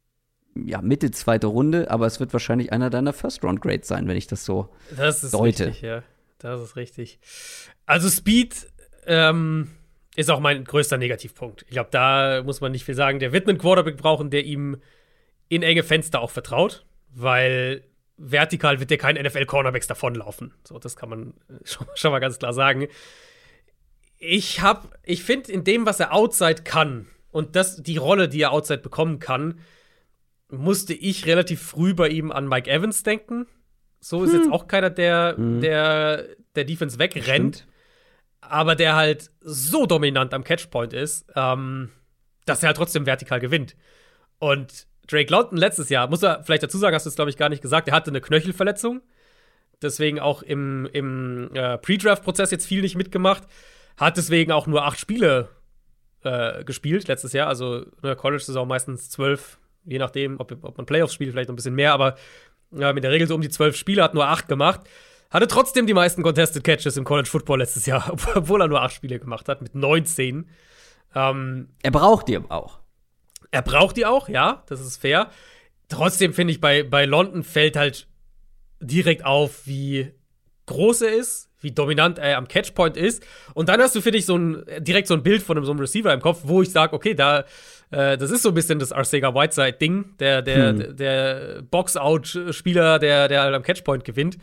ja, 0.56 0.82
Mitte 0.82 1.12
zweite 1.12 1.48
Runde, 1.48 1.90
aber 1.92 2.06
es 2.06 2.20
wird 2.20 2.32
wahrscheinlich 2.34 2.72
einer 2.72 2.90
deiner 2.90 3.14
First-Round-Grades 3.14 3.88
sein, 3.88 4.08
wenn 4.08 4.16
ich 4.16 4.28
das 4.28 4.46
so 4.46 4.70
das 4.96 5.24
ist 5.24 5.34
deute. 5.34 5.68
Richtig, 5.68 5.82
ja. 5.82 6.04
Das 6.38 6.62
ist 6.62 6.76
richtig. 6.76 7.20
Also 7.86 8.10
Speed 8.10 8.68
ähm, 9.08 9.72
ist 10.16 10.30
auch 10.30 10.40
mein 10.40 10.64
größter 10.64 10.98
Negativpunkt. 10.98 11.64
Ich 11.64 11.72
glaube, 11.72 11.90
da 11.92 12.44
muss 12.44 12.62
man 12.62 12.72
nicht 12.72 12.86
viel 12.86 12.96
sagen. 12.96 13.20
Der 13.20 13.32
wird 13.32 13.48
einen 13.48 13.58
Quarterback 13.58 13.98
brauchen, 13.98 14.30
der 14.30 14.46
ihm 14.46 14.78
in 15.50 15.64
enge 15.64 15.84
Fenster 15.84 16.22
auch 16.22 16.32
vertraut, 16.32 16.86
weil 17.10 17.84
vertikal 18.18 18.80
wird 18.80 18.90
der 18.90 18.98
kein 18.98 19.16
NFL-Cornerbacks 19.16 19.88
davonlaufen. 19.88 20.54
So, 20.64 20.80
das 20.80 20.96
kann 20.96 21.10
man 21.10 21.34
schon, 21.64 21.88
schon 21.96 22.12
mal 22.12 22.20
ganz 22.20 22.40
klar 22.40 22.54
sagen. 22.54 22.88
Ich 24.18 24.62
habe, 24.62 24.88
ich 25.04 25.24
finde, 25.24 25.52
in 25.52 25.64
dem, 25.64 25.86
was 25.86 26.00
er 26.00 26.14
outside 26.14 26.64
kann 26.64 27.08
und 27.32 27.56
das, 27.56 27.82
die 27.84 27.98
Rolle, 27.98 28.30
die 28.30 28.42
er 28.42 28.52
outside 28.52 28.80
bekommen 28.80 29.20
kann, 29.20 29.60
musste 30.50 30.94
ich 30.94 31.26
relativ 31.26 31.62
früh 31.62 31.94
bei 31.94 32.08
ihm 32.08 32.32
an 32.32 32.48
Mike 32.48 32.70
Evans 32.70 33.04
denken. 33.04 33.48
So 34.00 34.24
ist 34.24 34.34
hm. 34.34 34.40
jetzt 34.40 34.52
auch 34.52 34.68
keiner, 34.68 34.90
der, 34.90 35.34
hm. 35.36 35.62
der, 35.62 36.28
der 36.56 36.64
Defense 36.64 37.00
wegrennt. 37.00 37.58
Stimmt. 37.58 37.72
Aber 38.42 38.76
der 38.76 38.96
halt 38.96 39.32
so 39.42 39.88
dominant 39.88 40.34
am 40.34 40.44
Catchpoint 40.44 40.94
ist, 40.94 41.26
ähm, 41.36 41.90
dass 42.46 42.62
er 42.62 42.68
halt 42.68 42.78
trotzdem 42.78 43.08
vertikal 43.08 43.40
gewinnt. 43.40 43.76
Und 44.38 44.88
Drake 45.08 45.32
London 45.32 45.58
letztes 45.58 45.90
Jahr, 45.90 46.10
muss 46.10 46.24
er 46.24 46.44
vielleicht 46.44 46.64
dazu 46.64 46.78
sagen, 46.78 46.96
hast 46.96 47.06
du 47.06 47.10
es, 47.10 47.16
glaube 47.16 47.30
ich, 47.30 47.38
gar 47.38 47.50
nicht 47.50 47.62
gesagt, 47.62 47.88
er 47.88 47.96
hatte 47.96 48.12
eine 48.12 48.22
Knöchelverletzung. 48.22 49.02
Deswegen 49.82 50.20
auch 50.20 50.42
im, 50.42 50.88
im 50.94 51.54
äh, 51.54 51.78
Pre-Draft-Prozess 51.78 52.52
jetzt 52.52 52.66
viel 52.66 52.82
nicht 52.82 52.96
mitgemacht. 52.96 53.44
Hat 53.98 54.18
deswegen 54.18 54.52
auch 54.52 54.68
nur 54.68 54.86
acht 54.86 55.00
Spiele 55.00 55.50
äh, 56.24 56.64
gespielt 56.64 57.08
letztes 57.08 57.34
Jahr. 57.34 57.48
Also 57.48 57.86
der 58.04 58.16
College-Saison 58.16 58.68
meistens 58.68 59.10
zwölf, 59.10 59.60
je 59.84 60.00
nachdem, 60.00 60.40
ob, 60.40 60.52
ob 60.64 60.78
man 60.78 60.86
Playoffs 60.86 61.14
spielt, 61.14 61.32
vielleicht 61.32 61.50
noch 61.50 61.54
ein 61.54 61.58
bisschen 61.58 61.76
mehr, 61.76 61.94
aber 61.94 62.16
ja, 62.72 62.90
in 62.90 63.02
der 63.02 63.12
Regel 63.12 63.28
so 63.28 63.36
um 63.36 63.42
die 63.42 63.50
zwölf 63.50 63.76
Spiele, 63.76 64.04
hat 64.04 64.14
nur 64.14 64.28
acht 64.28 64.48
gemacht. 64.48 64.82
Hatte 65.30 65.48
trotzdem 65.48 65.88
die 65.88 65.94
meisten 65.94 66.24
Contested 66.24 66.64
Catches 66.64 66.98
im 66.98 67.04
College 67.04 67.30
Football 67.30 67.60
letztes 67.60 67.86
Jahr, 67.86 68.12
obwohl 68.36 68.62
er 68.62 68.68
nur 68.68 68.82
acht 68.82 68.96
Spiele 68.96 69.20
gemacht 69.20 69.50
hat, 69.50 69.62
mit 69.62 69.76
19. 69.76 70.50
Ähm, 71.14 71.70
er 71.84 71.92
braucht 71.92 72.28
die 72.28 72.38
auch. 72.38 72.80
Er 73.56 73.62
braucht 73.62 73.96
die 73.96 74.06
auch, 74.06 74.28
ja, 74.28 74.64
das 74.68 74.82
ist 74.82 74.98
fair. 74.98 75.30
Trotzdem 75.88 76.34
finde 76.34 76.52
ich, 76.52 76.60
bei, 76.60 76.84
bei 76.84 77.06
London 77.06 77.42
fällt 77.42 77.78
halt 77.78 78.06
direkt 78.82 79.24
auf, 79.24 79.66
wie 79.66 80.12
groß 80.66 81.04
er 81.04 81.14
ist, 81.14 81.50
wie 81.62 81.72
dominant 81.72 82.18
er 82.18 82.38
am 82.38 82.50
Catchpoint 82.50 82.98
ist. 82.98 83.26
Und 83.54 83.70
dann 83.70 83.80
hast 83.80 83.96
du, 83.96 84.02
finde 84.02 84.20
ich, 84.20 84.26
so 84.26 84.38
ein, 84.38 84.66
direkt 84.80 85.08
so 85.08 85.14
ein 85.14 85.24
Bild 85.24 85.42
von 85.42 85.56
einem, 85.56 85.66
so 85.66 85.72
einem 85.72 85.80
Receiver 85.80 86.12
im 86.14 86.20
Kopf, 86.20 86.42
wo 86.44 86.64
ich 86.64 86.70
sage, 86.70 86.92
okay, 86.92 87.14
da, 87.14 87.46
äh, 87.92 88.18
das 88.18 88.30
ist 88.30 88.42
so 88.44 88.50
ein 88.50 88.56
bisschen 88.56 88.78
das 88.78 88.92
Arcega 88.92 89.34
Whiteside-Ding, 89.34 90.18
der, 90.20 90.42
der, 90.42 90.70
hm. 90.72 90.98
der, 90.98 91.62
Box-Out-Spieler, 91.62 93.00
der, 93.00 93.30
der 93.30 93.42
halt 93.42 93.56
am 93.56 93.64
Catchpoint 93.64 94.04
gewinnt. 94.04 94.38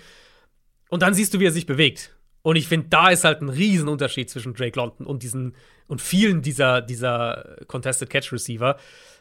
Und 0.88 1.02
dann 1.02 1.12
siehst 1.12 1.34
du, 1.34 1.38
wie 1.38 1.44
er 1.44 1.52
sich 1.52 1.66
bewegt. 1.66 2.16
Und 2.40 2.56
ich 2.56 2.66
finde, 2.66 2.86
da 2.88 3.10
ist 3.10 3.24
halt 3.24 3.42
ein 3.42 3.50
Riesenunterschied 3.50 4.30
zwischen 4.30 4.54
Drake 4.54 4.80
London 4.80 5.06
und 5.06 5.22
diesen 5.22 5.54
und 5.92 6.00
vielen 6.00 6.40
dieser, 6.40 6.80
dieser 6.80 7.58
Contested 7.66 8.08
Catch 8.08 8.32
Receiver. 8.32 8.78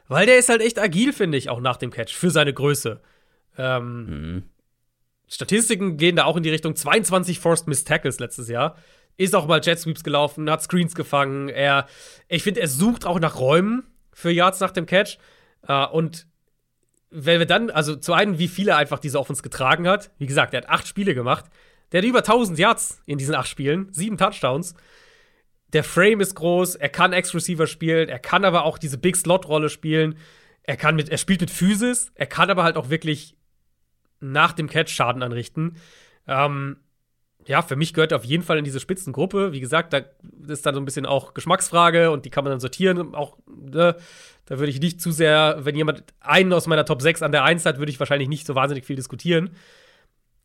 Weil 0.07 0.25
der 0.25 0.39
ist 0.39 0.47
halt 0.47 0.61
echt 0.61 0.79
agil, 0.79 1.11
finde 1.11 1.37
ich, 1.37 1.49
auch 1.49 1.59
nach 1.59 1.75
dem 1.75 1.91
Catch, 1.91 2.13
für 2.13 2.31
seine 2.31 2.53
Größe. 2.53 3.01
Ähm, 3.57 4.05
mhm. 4.05 4.43
Statistiken 5.27 5.97
gehen 5.97 6.15
da 6.15 6.23
auch 6.23 6.37
in 6.37 6.43
die 6.43 6.49
Richtung 6.49 6.73
22 6.73 7.39
Forced 7.39 7.67
Missed 7.67 7.89
Tackles 7.89 8.21
letztes 8.21 8.47
Jahr. 8.47 8.77
Ist 9.17 9.35
auch 9.35 9.47
mal 9.47 9.59
Jet 9.61 9.79
Sweeps 9.79 10.01
gelaufen, 10.01 10.49
hat 10.49 10.63
Screens 10.63 10.95
gefangen. 10.95 11.49
Er, 11.49 11.87
ich 12.29 12.43
finde, 12.43 12.61
er 12.61 12.69
sucht 12.69 13.05
auch 13.05 13.19
nach 13.19 13.37
Räumen 13.37 13.83
für 14.13 14.31
Yards 14.31 14.61
nach 14.61 14.71
dem 14.71 14.85
Catch. 14.85 15.17
Äh, 15.67 15.87
und 15.87 16.25
wenn 17.09 17.39
wir 17.39 17.45
dann, 17.47 17.69
also 17.69 17.97
zu 17.97 18.13
einem, 18.13 18.39
wie 18.39 18.47
viele 18.47 18.77
einfach 18.77 18.99
diese 18.99 19.19
Offense 19.19 19.41
getragen 19.41 19.89
hat. 19.89 20.09
Wie 20.19 20.25
gesagt, 20.25 20.53
er 20.53 20.61
hat 20.61 20.69
acht 20.69 20.87
Spiele 20.87 21.15
gemacht. 21.15 21.47
Der 21.91 22.01
hat 22.01 22.07
über 22.07 22.19
1000 22.19 22.57
Yards 22.57 23.01
in 23.05 23.17
diesen 23.17 23.35
acht 23.35 23.49
Spielen, 23.49 23.89
sieben 23.91 24.17
Touchdowns. 24.17 24.73
Der 25.73 25.83
Frame 25.83 26.21
ist 26.21 26.35
groß, 26.35 26.75
er 26.75 26.89
kann 26.89 27.13
Ex-Receiver 27.13 27.67
spielen, 27.67 28.09
er 28.09 28.19
kann 28.19 28.43
aber 28.43 28.65
auch 28.65 28.77
diese 28.77 28.97
Big-Slot-Rolle 28.97 29.69
spielen. 29.69 30.17
Er 30.63 30.77
kann 30.77 30.95
mit, 30.95 31.09
er 31.09 31.17
spielt 31.17 31.41
mit 31.41 31.49
Physis, 31.49 32.11
er 32.15 32.27
kann 32.27 32.49
aber 32.49 32.63
halt 32.63 32.75
auch 32.75 32.89
wirklich 32.89 33.35
nach 34.19 34.53
dem 34.53 34.69
Catch 34.69 34.89
Schaden 34.89 35.23
anrichten. 35.23 35.77
Ähm, 36.27 36.77
ja, 37.47 37.61
für 37.61 37.75
mich 37.75 37.93
gehört 37.93 38.11
er 38.11 38.17
auf 38.17 38.23
jeden 38.23 38.43
Fall 38.43 38.57
in 38.57 38.63
diese 38.63 38.79
Spitzengruppe. 38.79 39.51
Wie 39.51 39.59
gesagt, 39.59 39.93
da 39.93 40.01
ist 40.47 40.65
dann 40.65 40.75
so 40.75 40.81
ein 40.81 40.85
bisschen 40.85 41.05
auch 41.05 41.33
Geschmacksfrage 41.33 42.11
und 42.11 42.25
die 42.25 42.29
kann 42.29 42.43
man 42.43 42.51
dann 42.51 42.59
sortieren. 42.59 43.15
Auch, 43.15 43.37
ne, 43.47 43.95
da 44.45 44.59
würde 44.59 44.71
ich 44.71 44.79
nicht 44.79 45.01
zu 45.01 45.11
sehr, 45.11 45.57
wenn 45.61 45.75
jemand 45.75 46.03
einen 46.19 46.53
aus 46.53 46.67
meiner 46.67 46.85
Top 46.85 47.01
6 47.01 47.23
an 47.23 47.31
der 47.31 47.43
1 47.43 47.65
hat, 47.65 47.79
würde 47.79 47.91
ich 47.91 47.99
wahrscheinlich 47.99 48.29
nicht 48.29 48.45
so 48.45 48.53
wahnsinnig 48.53 48.85
viel 48.85 48.95
diskutieren. 48.95 49.51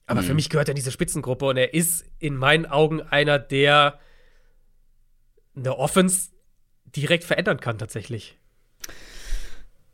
Aber 0.07 0.23
mhm. 0.23 0.27
für 0.27 0.35
mich 0.35 0.49
gehört 0.49 0.69
er 0.69 0.73
in 0.73 0.77
diese 0.77 0.93
Spitzengruppe 0.93 1.45
und 1.45 1.57
er 1.57 1.75
ist 1.75 2.07
in 2.19 2.37
meinen 2.37 2.65
Augen 2.65 3.03
einer, 3.03 3.39
der 3.39 3.99
eine 5.57 5.79
Offense 5.79 6.31
direkt 6.85 7.25
verändern 7.25 7.61
kann, 7.61 7.79
tatsächlich. 7.79 8.39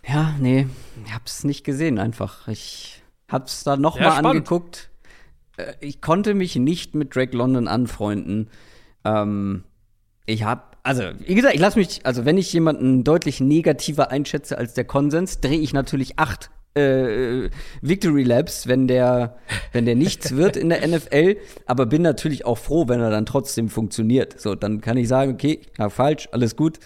Ja, 0.06 0.34
nee, 0.40 0.66
ich 1.06 1.14
hab's 1.14 1.44
nicht 1.44 1.64
gesehen 1.64 1.98
einfach. 1.98 2.48
Ich 2.48 3.02
hab's 3.28 3.64
da 3.64 3.76
noch 3.76 3.96
ja, 3.96 4.04
mal 4.04 4.10
spannend. 4.10 4.26
angeguckt. 4.26 4.90
Äh, 5.56 5.74
ich 5.80 6.00
konnte 6.00 6.34
mich 6.34 6.56
nicht 6.56 6.94
mit 6.94 7.14
Drake 7.14 7.36
London 7.36 7.68
anfreunden. 7.68 8.50
Ähm, 9.04 9.64
ich 10.26 10.44
hab, 10.44 10.78
also, 10.82 11.02
wie 11.20 11.34
gesagt, 11.34 11.54
ich 11.54 11.60
lasse 11.60 11.78
mich, 11.78 12.04
also 12.04 12.24
wenn 12.24 12.38
ich 12.38 12.52
jemanden 12.52 13.04
deutlich 13.04 13.40
negativer 13.40 14.10
einschätze 14.10 14.58
als 14.58 14.74
der 14.74 14.84
Konsens, 14.84 15.40
drehe 15.40 15.58
ich 15.58 15.72
natürlich 15.72 16.18
acht 16.18 16.50
äh, 16.74 17.50
Victory 17.80 18.22
Labs, 18.22 18.66
wenn 18.66 18.88
der, 18.88 19.36
wenn 19.72 19.84
der 19.84 19.94
nichts 19.96 20.34
wird 20.36 20.56
in 20.56 20.70
der 20.70 20.86
NFL, 20.86 21.36
aber 21.66 21.86
bin 21.86 22.02
natürlich 22.02 22.44
auch 22.44 22.58
froh, 22.58 22.88
wenn 22.88 23.00
er 23.00 23.10
dann 23.10 23.26
trotzdem 23.26 23.68
funktioniert. 23.68 24.40
So, 24.40 24.54
dann 24.54 24.80
kann 24.80 24.96
ich 24.96 25.08
sagen, 25.08 25.34
okay, 25.34 25.60
ja, 25.78 25.90
falsch, 25.90 26.28
alles 26.32 26.56
gut. 26.56 26.78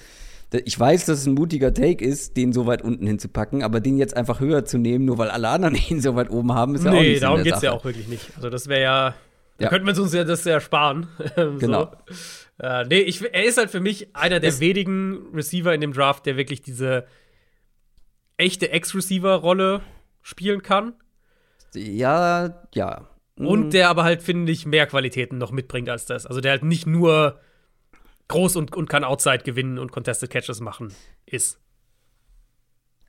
Ich 0.65 0.79
weiß, 0.79 1.07
dass 1.07 1.21
es 1.21 1.27
ein 1.27 1.35
mutiger 1.35 1.75
Take 1.75 2.05
ist, 2.05 2.37
den 2.37 2.53
so 2.53 2.67
weit 2.67 2.83
unten 2.83 3.07
hinzupacken, 3.07 3.63
aber 3.63 3.81
den 3.81 3.99
jetzt 3.99 4.17
einfach 4.17 4.41
höher 4.41 4.65
zu 4.65 4.79
nehmen, 4.79 5.05
nur 5.05 5.19
weil 5.19 5.29
alle 5.29 5.49
anderen 5.49 5.75
ihn 5.89 6.01
so 6.01 6.15
weit 6.15 6.31
oben 6.31 6.53
haben, 6.53 6.75
ist 6.75 6.85
ja 6.85 6.93
nee, 6.93 6.97
auch 6.97 7.03
nicht 7.03 7.13
Nee, 7.15 7.21
darum 7.21 7.43
geht 7.43 7.55
es 7.55 7.63
ja 7.63 7.73
auch 7.73 7.85
wirklich 7.85 8.09
nicht. 8.09 8.31
Also 8.37 8.49
das 8.49 8.69
wäre 8.69 8.83
ja, 8.83 9.15
da 9.59 9.65
ja. 9.65 9.69
könnten 9.69 9.87
wir 9.87 10.01
uns 10.01 10.13
ja 10.13 10.25
das 10.25 10.45
ja 10.45 10.61
sparen. 10.61 11.09
genau. 11.59 11.93
Äh, 12.59 12.85
nee, 12.85 13.01
ich, 13.01 13.23
er 13.23 13.45
ist 13.45 13.59
halt 13.59 13.71
für 13.71 13.81
mich 13.81 14.15
einer 14.15 14.41
der 14.41 14.51
es 14.51 14.61
wenigen 14.61 15.27
Receiver 15.35 15.75
in 15.75 15.81
dem 15.81 15.93
Draft, 15.93 16.27
der 16.27 16.37
wirklich 16.37 16.63
diese 16.63 17.07
echte 18.37 18.71
Ex-Receiver-Rolle 18.71 19.83
spielen 20.23 20.63
kann. 20.63 20.95
Ja, 21.75 22.63
ja. 22.75 23.09
Mhm. 23.37 23.47
Und 23.47 23.71
der 23.75 23.89
aber 23.89 24.05
halt, 24.05 24.23
finde 24.23 24.53
ich, 24.53 24.67
mehr 24.67 24.87
Qualitäten 24.87 25.39
noch 25.39 25.53
mitbringt 25.53 25.89
als 25.89 26.07
das. 26.07 26.27
Also 26.27 26.41
der 26.41 26.53
halt 26.53 26.65
nicht 26.65 26.87
nur 26.87 27.41
groß 28.29 28.57
und, 28.57 28.75
und 28.75 28.89
kann 28.89 29.05
Outside 29.05 29.45
gewinnen 29.45 29.79
und 29.79 29.93
Contested 29.93 30.31
Catches 30.31 30.61
machen 30.61 30.93
ist. 31.27 31.61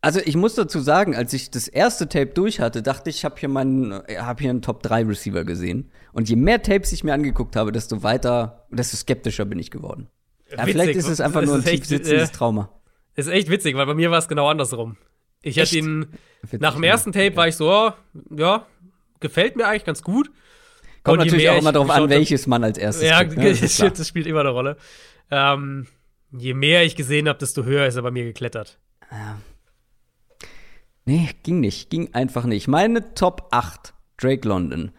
Also 0.01 0.19
ich 0.23 0.37
muss 0.37 0.53
dazu 0.53 0.79
sagen, 0.79 1.15
als 1.15 1.33
ich 1.33 1.49
das 1.49 1.67
erste 1.67 2.07
Tape 2.07 2.27
durch 2.27 2.59
hatte, 2.59 2.83
dachte 2.83 3.09
ich, 3.09 3.17
ich 3.17 3.25
habe 3.25 3.35
hier 3.39 3.49
meinen, 3.49 3.93
habe 3.93 4.41
hier 4.41 4.51
einen 4.51 4.61
Top 4.61 4.83
3 4.83 5.05
Receiver 5.05 5.43
gesehen. 5.43 5.91
Und 6.13 6.29
je 6.29 6.35
mehr 6.35 6.61
Tapes 6.61 6.91
ich 6.91 7.03
mir 7.03 7.13
angeguckt 7.13 7.55
habe, 7.55 7.71
desto 7.71 8.03
weiter, 8.03 8.67
desto 8.69 8.95
skeptischer 8.95 9.45
bin 9.45 9.59
ich 9.59 9.71
geworden. 9.71 10.07
Ja, 10.55 10.65
vielleicht 10.65 10.95
ist 10.95 11.09
es 11.09 11.19
einfach 11.19 11.41
nur 11.41 11.55
ein 11.55 11.63
tief 11.63 11.85
sitzendes 11.85 12.29
äh, 12.29 12.31
Trauma. 12.31 12.69
Ist 13.15 13.27
echt 13.27 13.49
witzig, 13.49 13.75
weil 13.75 13.87
bei 13.87 13.95
mir 13.95 14.11
war 14.11 14.19
es 14.19 14.27
genau 14.27 14.47
andersrum. 14.47 14.97
Ich 15.41 15.59
hatte 15.59 15.77
ihn, 15.77 16.07
Witzig, 16.41 16.61
nach 16.61 16.73
dem 16.73 16.83
ersten 16.83 17.11
Tape 17.11 17.35
war 17.35 17.47
ich 17.47 17.55
so, 17.55 17.71
oh, 17.71 17.91
ja, 18.35 18.65
gefällt 19.19 19.55
mir 19.55 19.67
eigentlich 19.67 19.85
ganz 19.85 20.01
gut. 20.01 20.29
Kommt 21.03 21.19
natürlich 21.19 21.49
auch 21.49 21.59
immer 21.59 21.71
darauf 21.71 21.89
an, 21.89 22.09
welches 22.09 22.47
man 22.47 22.63
als 22.63 22.77
erstes 22.77 23.07
Ja, 23.07 23.23
kriegt, 23.23 23.37
ne? 23.37 23.53
das, 23.53 23.77
das, 23.97 24.07
spielt 24.07 24.27
immer 24.27 24.41
eine 24.41 24.49
Rolle. 24.49 24.77
Ähm, 25.31 25.87
je 26.31 26.53
mehr 26.53 26.83
ich 26.83 26.95
gesehen 26.95 27.29
habe, 27.29 27.39
desto 27.39 27.63
höher 27.63 27.85
ist 27.85 27.95
er 27.95 28.01
bei 28.01 28.11
mir 28.11 28.25
geklettert. 28.25 28.77
Ja. 29.11 29.39
Nee, 31.05 31.29
ging 31.43 31.61
nicht. 31.61 31.89
Ging 31.89 32.13
einfach 32.13 32.43
nicht. 32.43 32.67
Meine 32.67 33.13
Top 33.13 33.47
8, 33.51 33.93
Drake 34.17 34.45
London. 34.45 34.91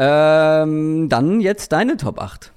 Ähm, 0.00 1.08
dann 1.08 1.40
jetzt 1.40 1.70
deine 1.70 1.96
Top 1.96 2.20
8. 2.20 2.52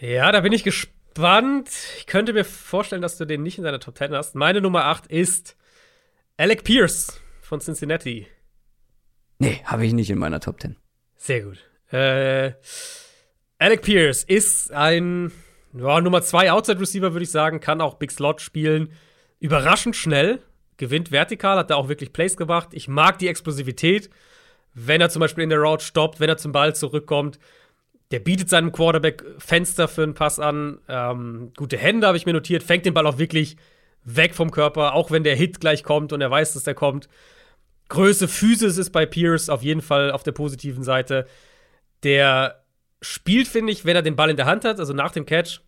Ja, 0.00 0.32
da 0.32 0.40
bin 0.40 0.52
ich 0.52 0.64
gespannt 0.64 0.96
gespannt. 1.16 1.70
Ich 1.98 2.06
könnte 2.06 2.32
mir 2.34 2.44
vorstellen, 2.44 3.00
dass 3.00 3.16
du 3.16 3.24
den 3.24 3.42
nicht 3.42 3.56
in 3.58 3.64
deiner 3.64 3.80
Top 3.80 3.96
10 3.96 4.12
hast. 4.12 4.34
Meine 4.34 4.60
Nummer 4.60 4.84
8 4.84 5.06
ist 5.06 5.56
Alec 6.38 6.64
Pierce 6.64 7.18
von 7.40 7.60
Cincinnati. 7.60 8.26
Nee, 9.38 9.62
habe 9.64 9.86
ich 9.86 9.94
nicht 9.94 10.10
in 10.10 10.18
meiner 10.18 10.38
Top 10.38 10.60
10. 10.60 10.76
Sehr 11.16 11.40
gut. 11.40 11.64
Äh, 11.90 12.52
Alec 13.58 13.80
Pierce 13.80 14.22
ist 14.22 14.70
ein 14.70 15.32
ja, 15.72 15.98
Nummer 16.02 16.20
2 16.20 16.52
Outside 16.52 16.78
Receiver, 16.78 17.14
würde 17.14 17.24
ich 17.24 17.30
sagen, 17.30 17.60
kann 17.60 17.80
auch 17.80 17.94
Big 17.94 18.10
Slot 18.10 18.42
spielen. 18.42 18.92
Überraschend 19.40 19.96
schnell, 19.96 20.42
gewinnt 20.76 21.10
vertikal, 21.10 21.56
hat 21.56 21.70
da 21.70 21.76
auch 21.76 21.88
wirklich 21.88 22.12
Plays 22.12 22.36
gemacht. 22.36 22.68
Ich 22.72 22.86
mag 22.86 23.18
die 23.18 23.28
Explosivität, 23.28 24.10
wenn 24.74 25.00
er 25.00 25.08
zum 25.08 25.20
Beispiel 25.20 25.44
in 25.44 25.50
der 25.50 25.60
Route 25.60 25.84
stoppt, 25.84 26.20
wenn 26.20 26.28
er 26.28 26.36
zum 26.36 26.52
Ball 26.52 26.74
zurückkommt. 26.74 27.38
Der 28.10 28.20
bietet 28.20 28.50
seinem 28.50 28.72
Quarterback 28.72 29.24
Fenster 29.38 29.88
für 29.88 30.02
einen 30.02 30.12
Pass 30.12 30.38
an. 30.38 30.80
Ähm, 30.86 31.52
gute 31.56 31.78
Hände 31.78 32.06
habe 32.06 32.18
ich 32.18 32.26
mir 32.26 32.34
notiert, 32.34 32.62
fängt 32.62 32.84
den 32.84 32.92
Ball 32.92 33.06
auch 33.06 33.16
wirklich 33.16 33.56
weg 34.06 34.34
vom 34.34 34.50
Körper, 34.50 34.94
auch 34.94 35.10
wenn 35.10 35.24
der 35.24 35.36
Hit 35.36 35.60
gleich 35.60 35.82
kommt 35.82 36.12
und 36.12 36.20
er 36.20 36.30
weiß, 36.30 36.54
dass 36.54 36.64
der 36.64 36.74
kommt. 36.74 37.08
Größe, 37.88 38.28
Physis 38.28 38.78
ist 38.78 38.90
bei 38.90 39.04
Pierce 39.04 39.48
auf 39.48 39.62
jeden 39.62 39.82
Fall 39.82 40.10
auf 40.10 40.22
der 40.22 40.32
positiven 40.32 40.82
Seite. 40.82 41.26
Der 42.02 42.64
spielt, 43.02 43.48
finde 43.48 43.72
ich, 43.72 43.84
wenn 43.84 43.96
er 43.96 44.02
den 44.02 44.16
Ball 44.16 44.30
in 44.30 44.36
der 44.36 44.46
Hand 44.46 44.64
hat, 44.64 44.78
also 44.78 44.92
nach 44.92 45.10
dem 45.10 45.26
Catch, 45.26 45.60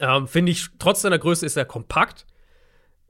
ähm, 0.00 0.26
finde 0.26 0.52
ich, 0.52 0.68
trotz 0.78 1.02
seiner 1.02 1.18
Größe 1.18 1.44
ist 1.44 1.56
er 1.56 1.64
kompakt. 1.64 2.26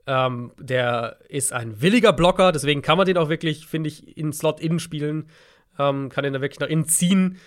Ähm, 0.05 0.51
der 0.57 1.19
ist 1.29 1.53
ein 1.53 1.81
williger 1.81 2.13
Blocker, 2.13 2.51
deswegen 2.51 2.81
kann 2.81 2.97
man 2.97 3.05
den 3.05 3.17
auch 3.17 3.29
wirklich, 3.29 3.67
finde 3.67 3.89
ich, 3.89 4.17
in 4.17 4.33
Slot 4.33 4.59
innen 4.59 4.79
spielen. 4.79 5.29
Ähm, 5.77 6.09
kann 6.09 6.23
den 6.23 6.33
da 6.33 6.41
wirklich 6.41 6.59
nach 6.59 6.69
innen 6.69 6.85
ziehen. 6.85 7.37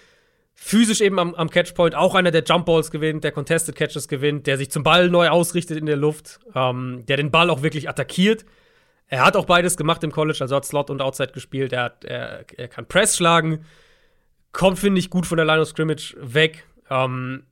Physisch 0.62 1.00
eben 1.00 1.18
am, 1.18 1.34
am 1.34 1.48
Catchpoint 1.48 1.94
auch 1.94 2.14
einer, 2.14 2.30
der 2.30 2.44
Jump 2.44 2.66
Balls 2.66 2.90
gewinnt, 2.90 3.24
der 3.24 3.32
Contested 3.32 3.74
Catches 3.74 4.08
gewinnt, 4.08 4.46
der 4.46 4.58
sich 4.58 4.70
zum 4.70 4.82
Ball 4.82 5.08
neu 5.08 5.30
ausrichtet 5.30 5.78
in 5.78 5.86
der 5.86 5.96
Luft, 5.96 6.38
ähm, 6.54 7.04
der 7.08 7.16
den 7.16 7.30
Ball 7.30 7.48
auch 7.48 7.62
wirklich 7.62 7.88
attackiert. 7.88 8.44
Er 9.06 9.24
hat 9.24 9.36
auch 9.36 9.46
beides 9.46 9.78
gemacht 9.78 10.04
im 10.04 10.12
College, 10.12 10.36
also 10.42 10.54
hat 10.54 10.66
Slot 10.66 10.90
und 10.90 11.00
Outside 11.00 11.32
gespielt. 11.32 11.72
Er, 11.72 11.84
hat, 11.84 12.04
er, 12.04 12.44
er 12.58 12.68
kann 12.68 12.86
Press 12.86 13.16
schlagen, 13.16 13.64
kommt, 14.52 14.78
finde 14.78 14.98
ich, 14.98 15.08
gut 15.08 15.24
von 15.24 15.38
der 15.38 15.46
Line 15.46 15.62
of 15.62 15.68
Scrimmage 15.68 16.14
weg. 16.20 16.66
Ähm, 16.90 17.44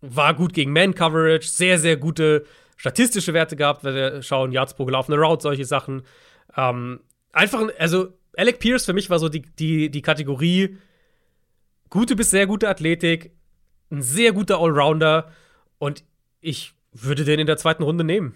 war 0.00 0.34
gut 0.34 0.52
gegen 0.52 0.72
Man-Coverage, 0.72 1.46
sehr, 1.46 1.78
sehr 1.78 1.96
gute 1.96 2.44
statistische 2.76 3.34
Werte 3.34 3.54
gehabt, 3.54 3.84
wenn 3.84 3.94
wir 3.94 4.20
schauen, 4.22 4.50
Yards 4.50 4.74
pro 4.74 4.84
gelaufene 4.84 5.16
Route, 5.16 5.42
solche 5.42 5.64
Sachen. 5.64 6.02
Ähm, 6.56 6.98
einfach, 7.32 7.68
also 7.78 8.14
Alec 8.36 8.58
Pierce 8.58 8.84
für 8.84 8.94
mich 8.94 9.10
war 9.10 9.20
so 9.20 9.28
die, 9.28 9.42
die, 9.42 9.90
die 9.90 10.02
Kategorie 10.02 10.76
gute 11.90 12.16
bis 12.16 12.30
sehr 12.30 12.46
gute 12.46 12.68
Athletik, 12.68 13.32
ein 13.90 14.02
sehr 14.02 14.32
guter 14.32 14.58
Allrounder 14.60 15.30
und 15.78 16.04
ich 16.40 16.74
würde 16.92 17.24
den 17.24 17.40
in 17.40 17.46
der 17.46 17.56
zweiten 17.56 17.82
Runde 17.82 18.04
nehmen. 18.04 18.34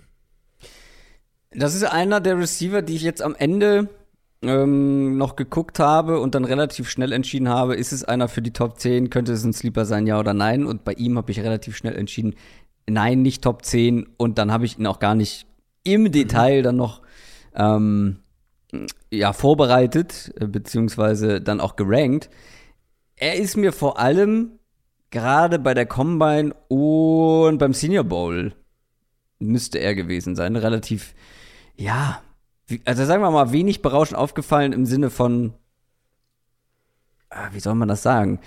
Das 1.51 1.75
ist 1.75 1.85
einer 1.85 2.21
der 2.21 2.39
Receiver, 2.39 2.83
die 2.83 2.97
ich 2.97 3.03
jetzt 3.03 3.23
am 3.23 3.35
Ende 3.35 3.89
ähm, 4.43 5.17
noch 5.19 5.37
geguckt 5.37 5.79
habe 5.79 6.21
und 6.21 6.35
dann 6.35 6.45
relativ 6.45 6.89
schnell 6.89 7.13
entschieden 7.13 7.49
habe, 7.49 7.77
ist 7.77 7.93
es 7.93 8.05
einer 8.05 8.29
für 8.29 8.43
die 8.43 8.53
Top 8.53 8.79
10, 8.79 9.11
könnte 9.11 9.33
es 9.33 9.45
ein 9.45 9.53
Sleeper 9.53 9.85
sein, 9.85 10.07
ja 10.07 10.19
oder 10.19 10.35
nein. 10.35 10.67
Und 10.67 10.85
bei 10.85 10.93
ihm 10.95 11.17
habe 11.17 11.31
ich 11.31 11.41
relativ 11.41 11.77
schnell 11.77 11.95
entschieden, 11.95 12.35
nein, 12.89 13.23
nicht 13.23 13.43
Top 13.43 13.65
10. 13.65 14.09
Und 14.17 14.39
dann 14.39 14.51
habe 14.51 14.65
ich 14.65 14.79
ihn 14.79 14.87
auch 14.87 14.99
gar 14.99 15.15
nicht 15.15 15.47
im 15.85 16.11
Detail 16.11 16.63
dann 16.63 16.77
noch 16.77 17.03
ähm, 17.55 18.19
ja, 19.11 19.33
vorbereitet, 19.33 20.33
äh, 20.41 20.47
beziehungsweise 20.47 21.41
dann 21.41 21.61
auch 21.61 21.77
gerankt. 21.77 22.31
Er 23.17 23.37
ist 23.37 23.57
mir 23.57 23.73
vor 23.73 23.99
allem 23.99 24.59
gerade 25.11 25.59
bei 25.59 25.75
der 25.75 25.87
Combine 25.87 26.55
und 26.69 27.59
beim 27.59 27.75
Senior 27.75 28.05
Bowl 28.05 28.55
müsste 29.39 29.79
er 29.79 29.95
gewesen 29.95 30.35
sein. 30.35 30.57
Relativ, 30.57 31.15
ja, 31.77 32.23
also 32.85 33.05
sagen 33.05 33.23
wir 33.23 33.31
mal, 33.31 33.53
wenig 33.53 33.83
berauschend 33.83 34.19
aufgefallen 34.19 34.73
im 34.73 34.87
Sinne 34.87 35.11
von, 35.11 35.55
ah, 37.31 37.51
wie 37.53 37.61
soll 37.61 37.75
man 37.75 37.89
das 37.89 38.03
sagen? 38.03 38.41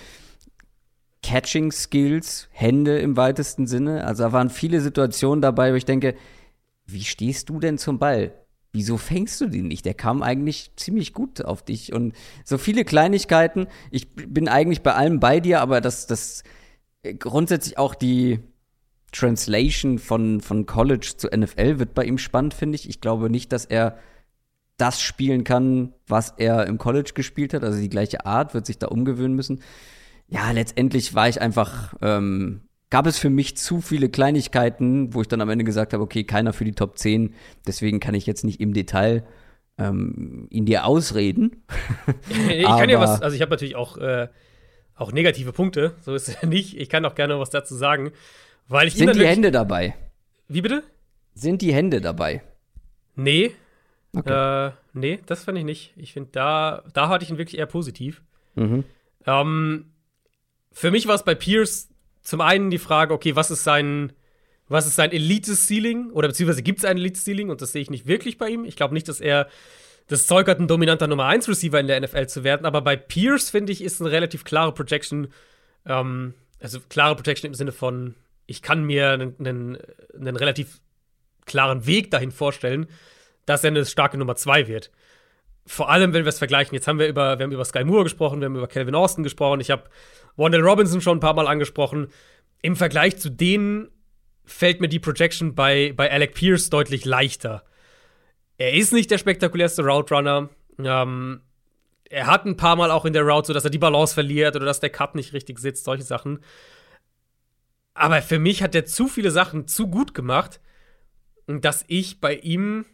Catching 1.22 1.72
Skills, 1.72 2.48
Hände 2.52 3.00
im 3.00 3.18
weitesten 3.18 3.68
Sinne. 3.68 4.06
Also 4.06 4.24
da 4.24 4.32
waren 4.32 4.50
viele 4.50 4.82
Situationen 4.82 5.42
dabei, 5.42 5.72
wo 5.72 5.76
ich 5.76 5.86
denke, 5.86 6.16
wie 6.86 7.04
stehst 7.04 7.50
du 7.50 7.60
denn 7.60 7.78
zum 7.78 7.98
Ball? 7.98 8.32
Wieso 8.76 8.98
fängst 8.98 9.40
du 9.40 9.48
den 9.48 9.70
nicht? 9.70 9.86
Der 9.86 9.94
kam 9.94 10.22
eigentlich 10.22 10.72
ziemlich 10.76 11.14
gut 11.14 11.46
auf 11.46 11.64
dich. 11.64 11.94
Und 11.94 12.14
so 12.44 12.58
viele 12.58 12.84
Kleinigkeiten. 12.84 13.68
Ich 13.90 14.14
bin 14.14 14.50
eigentlich 14.50 14.82
bei 14.82 14.94
allem 14.94 15.22
bei 15.22 15.40
dir, 15.40 15.62
aber 15.62 15.80
das, 15.80 16.08
das 16.08 16.44
grundsätzlich 17.18 17.78
auch 17.78 17.96
die 17.96 18.40
Translation 19.14 19.98
von, 19.98 20.42
von 20.42 20.66
College 20.66 21.14
zu 21.16 21.30
NFL 21.30 21.80
wird 21.80 21.94
bei 21.94 22.04
ihm 22.04 22.18
spannend, 22.18 22.54
finde 22.54 22.76
ich. 22.76 22.90
Ich 22.90 23.00
glaube 23.00 23.30
nicht, 23.30 23.54
dass 23.54 23.64
er 23.64 23.98
das 24.76 25.02
spielen 25.02 25.46
kann, 25.46 25.94
was 26.06 26.34
er 26.36 26.68
im 26.68 26.78
College 26.78 27.12
gespielt 27.16 27.54
hat. 27.54 27.64
Also 27.64 27.80
die 27.80 27.88
gleiche 27.88 28.26
Art, 28.26 28.54
wird 28.54 28.66
sich 28.66 28.78
da 28.78 28.88
umgewöhnen 28.88 29.38
müssen. 29.38 29.62
Ja, 30.28 30.52
letztendlich 30.52 31.16
war 31.16 31.30
ich 31.30 31.40
einfach, 31.40 31.94
ähm, 32.02 32.65
gab 32.90 33.08
es 33.08 33.18
für 33.18 33.30
mich 33.30 33.58
zu 33.58 33.82
viele 33.82 34.10
Kleinigkeiten, 34.10 35.14
wo 35.14 35.22
ich 35.22 35.28
dann 35.28 35.42
am 35.42 35.50
Ende 35.50 35.66
gesagt 35.66 35.94
habe, 35.94 36.04
okay, 36.04 36.24
keiner 36.24 36.54
für 36.54 36.66
die 36.66 36.74
Top 36.74 36.98
10, 36.98 37.34
deswegen 37.68 38.00
kann 38.00 38.16
ich 38.16 38.26
jetzt 38.26 38.44
nicht 38.44 38.60
im 38.62 38.74
Detail 38.74 39.26
ähm, 39.78 40.48
ihn 40.50 40.66
dir 40.66 40.86
ausreden. 40.86 41.64
ich 42.50 42.66
kann 42.66 42.90
ja 42.90 43.00
was, 43.00 43.22
also 43.22 43.36
ich 43.36 43.42
habe 43.42 43.52
natürlich 43.52 43.76
auch, 43.76 43.98
äh, 43.98 44.28
auch 44.96 45.12
negative 45.12 45.52
Punkte, 45.52 45.96
so 46.02 46.14
ist 46.16 46.30
es 46.30 46.42
ja 46.42 46.48
nicht. 46.48 46.78
Ich 46.78 46.90
kann 46.90 47.06
auch 47.06 47.16
gerne 47.16 47.40
was 47.40 47.50
dazu 47.50 47.76
sagen, 47.76 48.12
weil 48.68 48.88
ich 48.88 48.96
Sind 48.96 49.16
die 49.16 49.26
Hände 49.26 49.52
dabei? 49.52 49.96
Wie 50.48 50.62
bitte? 50.62 50.84
Sind 51.34 51.62
die 51.62 51.74
Hände 51.74 52.02
dabei? 52.02 52.42
Nee, 53.16 53.52
Okay. 54.16 54.68
Äh, 54.68 54.72
nee, 54.94 55.20
das 55.26 55.44
fand 55.44 55.58
ich 55.58 55.64
nicht. 55.64 55.94
Ich 55.98 56.14
finde, 56.14 56.30
da, 56.32 56.84
da 56.94 57.10
hatte 57.10 57.24
ich 57.24 57.30
ihn 57.30 57.38
wirklich 57.38 57.60
eher 57.60 57.66
positiv. 57.66 58.22
Mhm. 58.56 58.86
Ähm, 59.26 59.92
für 60.72 60.92
mich 60.92 61.08
war 61.08 61.16
es 61.16 61.24
bei 61.24 61.36
Pierce 61.36 61.90
zum 62.26 62.42
einen 62.42 62.70
die 62.70 62.78
Frage, 62.78 63.14
okay, 63.14 63.38
was 63.38 63.52
ist 63.52 63.64
sein, 63.64 64.12
was 64.68 64.86
ist 64.86 64.96
sein 64.96 65.12
Elite-Ceiling? 65.12 66.12
Oder 66.12 66.28
beziehungsweise 66.28 66.62
gibt 66.62 66.80
es 66.80 66.86
ein 66.86 66.98
Elite-Ceiling? 66.98 67.50
Und 67.50 67.62
das 67.62 67.72
sehe 67.72 67.82
ich 67.82 67.90
nicht 67.90 68.06
wirklich 68.06 68.38
bei 68.38 68.50
ihm. 68.50 68.66
Ich 68.66 68.76
glaube 68.76 68.94
nicht, 68.94 69.08
dass 69.08 69.22
er 69.22 69.48
das 70.08 70.28
Zeug 70.28 70.48
hat, 70.50 70.60
ein 70.60 70.68
dominanter 70.68 71.08
Nummer 71.08 71.26
1 71.26 71.48
Receiver 71.48 71.80
in 71.80 71.88
der 71.88 72.02
NFL 72.02 72.28
zu 72.28 72.44
werden. 72.44 72.66
Aber 72.66 72.82
bei 72.82 72.98
Pierce, 72.98 73.50
finde 73.50 73.72
ich, 73.72 73.82
ist 73.82 74.02
eine 74.02 74.12
relativ 74.12 74.44
klare 74.44 74.74
Projection. 74.74 75.30
Ähm, 75.86 76.34
also 76.60 76.80
klare 76.90 77.16
Projection 77.16 77.48
im 77.48 77.54
Sinne 77.54 77.72
von, 77.72 78.16
ich 78.46 78.62
kann 78.62 78.84
mir 78.84 79.12
einen, 79.12 79.36
einen, 79.40 79.78
einen 80.14 80.36
relativ 80.36 80.82
klaren 81.46 81.86
Weg 81.86 82.12
dahin 82.12 82.32
vorstellen 82.32 82.88
dass 83.46 83.64
er 83.64 83.70
eine 83.70 83.86
starke 83.86 84.18
Nummer 84.18 84.36
2 84.36 84.68
wird. 84.68 84.92
Vor 85.68 85.90
allem, 85.90 86.14
wenn 86.14 86.26
wir 86.26 86.30
es 86.30 86.38
vergleichen, 86.38 86.76
jetzt 86.76 86.88
haben 86.88 87.00
wir 87.00 87.08
über, 87.08 87.40
wir 87.40 87.44
haben 87.44 87.52
über 87.52 87.66
Sky 87.66 87.84
Moore 87.84 88.04
gesprochen, 88.04 88.40
wir 88.40 88.46
haben 88.46 88.56
über 88.56 88.68
Calvin 88.68 88.94
Austin 88.94 89.24
gesprochen, 89.24 89.62
ich 89.62 89.72
habe 89.72 89.84
Wendell 90.38 90.62
Robinson 90.62 91.02
schon 91.02 91.18
ein 91.18 91.22
paar 91.22 91.34
Mal 91.34 91.48
angesprochen. 91.48 92.10
Im 92.62 92.76
Vergleich 92.76 93.18
zu 93.18 93.30
denen 93.30 93.90
fällt 94.44 94.80
mir 94.80 94.88
die 94.88 95.00
Projection 95.00 95.56
bei, 95.56 95.94
bei 95.96 96.12
Alec 96.12 96.36
Pierce 96.36 96.70
deutlich 96.70 97.06
leichter. 97.06 97.64
Er 98.58 98.74
ist 98.74 98.94
nicht 98.94 99.10
der 99.12 99.18
spektakulärste 99.18 99.84
Route 99.84 100.14
Runner. 100.14 100.50
Ähm, 100.78 101.42
er 102.10 102.28
hat 102.28 102.46
ein 102.46 102.58
paar 102.58 102.76
Mal 102.76 102.92
auch 102.92 103.06
in 103.06 103.14
der 103.14 103.24
Route 103.24 103.48
so, 103.48 103.54
dass 103.54 103.64
er 103.64 103.72
die 103.72 103.80
Balance 103.80 104.14
verliert 104.14 104.56
oder 104.56 104.66
dass 104.66 104.80
der 104.80 104.92
Cut 104.92 105.16
nicht 105.16 105.34
richtig 105.34 105.60
sitzt, 105.60 105.84
solche 105.84 106.04
Sachen. 106.04 106.40
Aber 107.94 108.22
für 108.22 108.40
mich 108.40 108.62
hat 108.62 108.76
er 108.76 108.86
zu 108.86 109.08
viele 109.08 109.32
Sachen 109.32 109.68
zu 109.68 109.88
gut 109.88 110.14
gemacht, 110.14 110.60
dass 111.48 111.84
ich 111.88 112.20
bei 112.20 112.36
ihm 112.36 112.86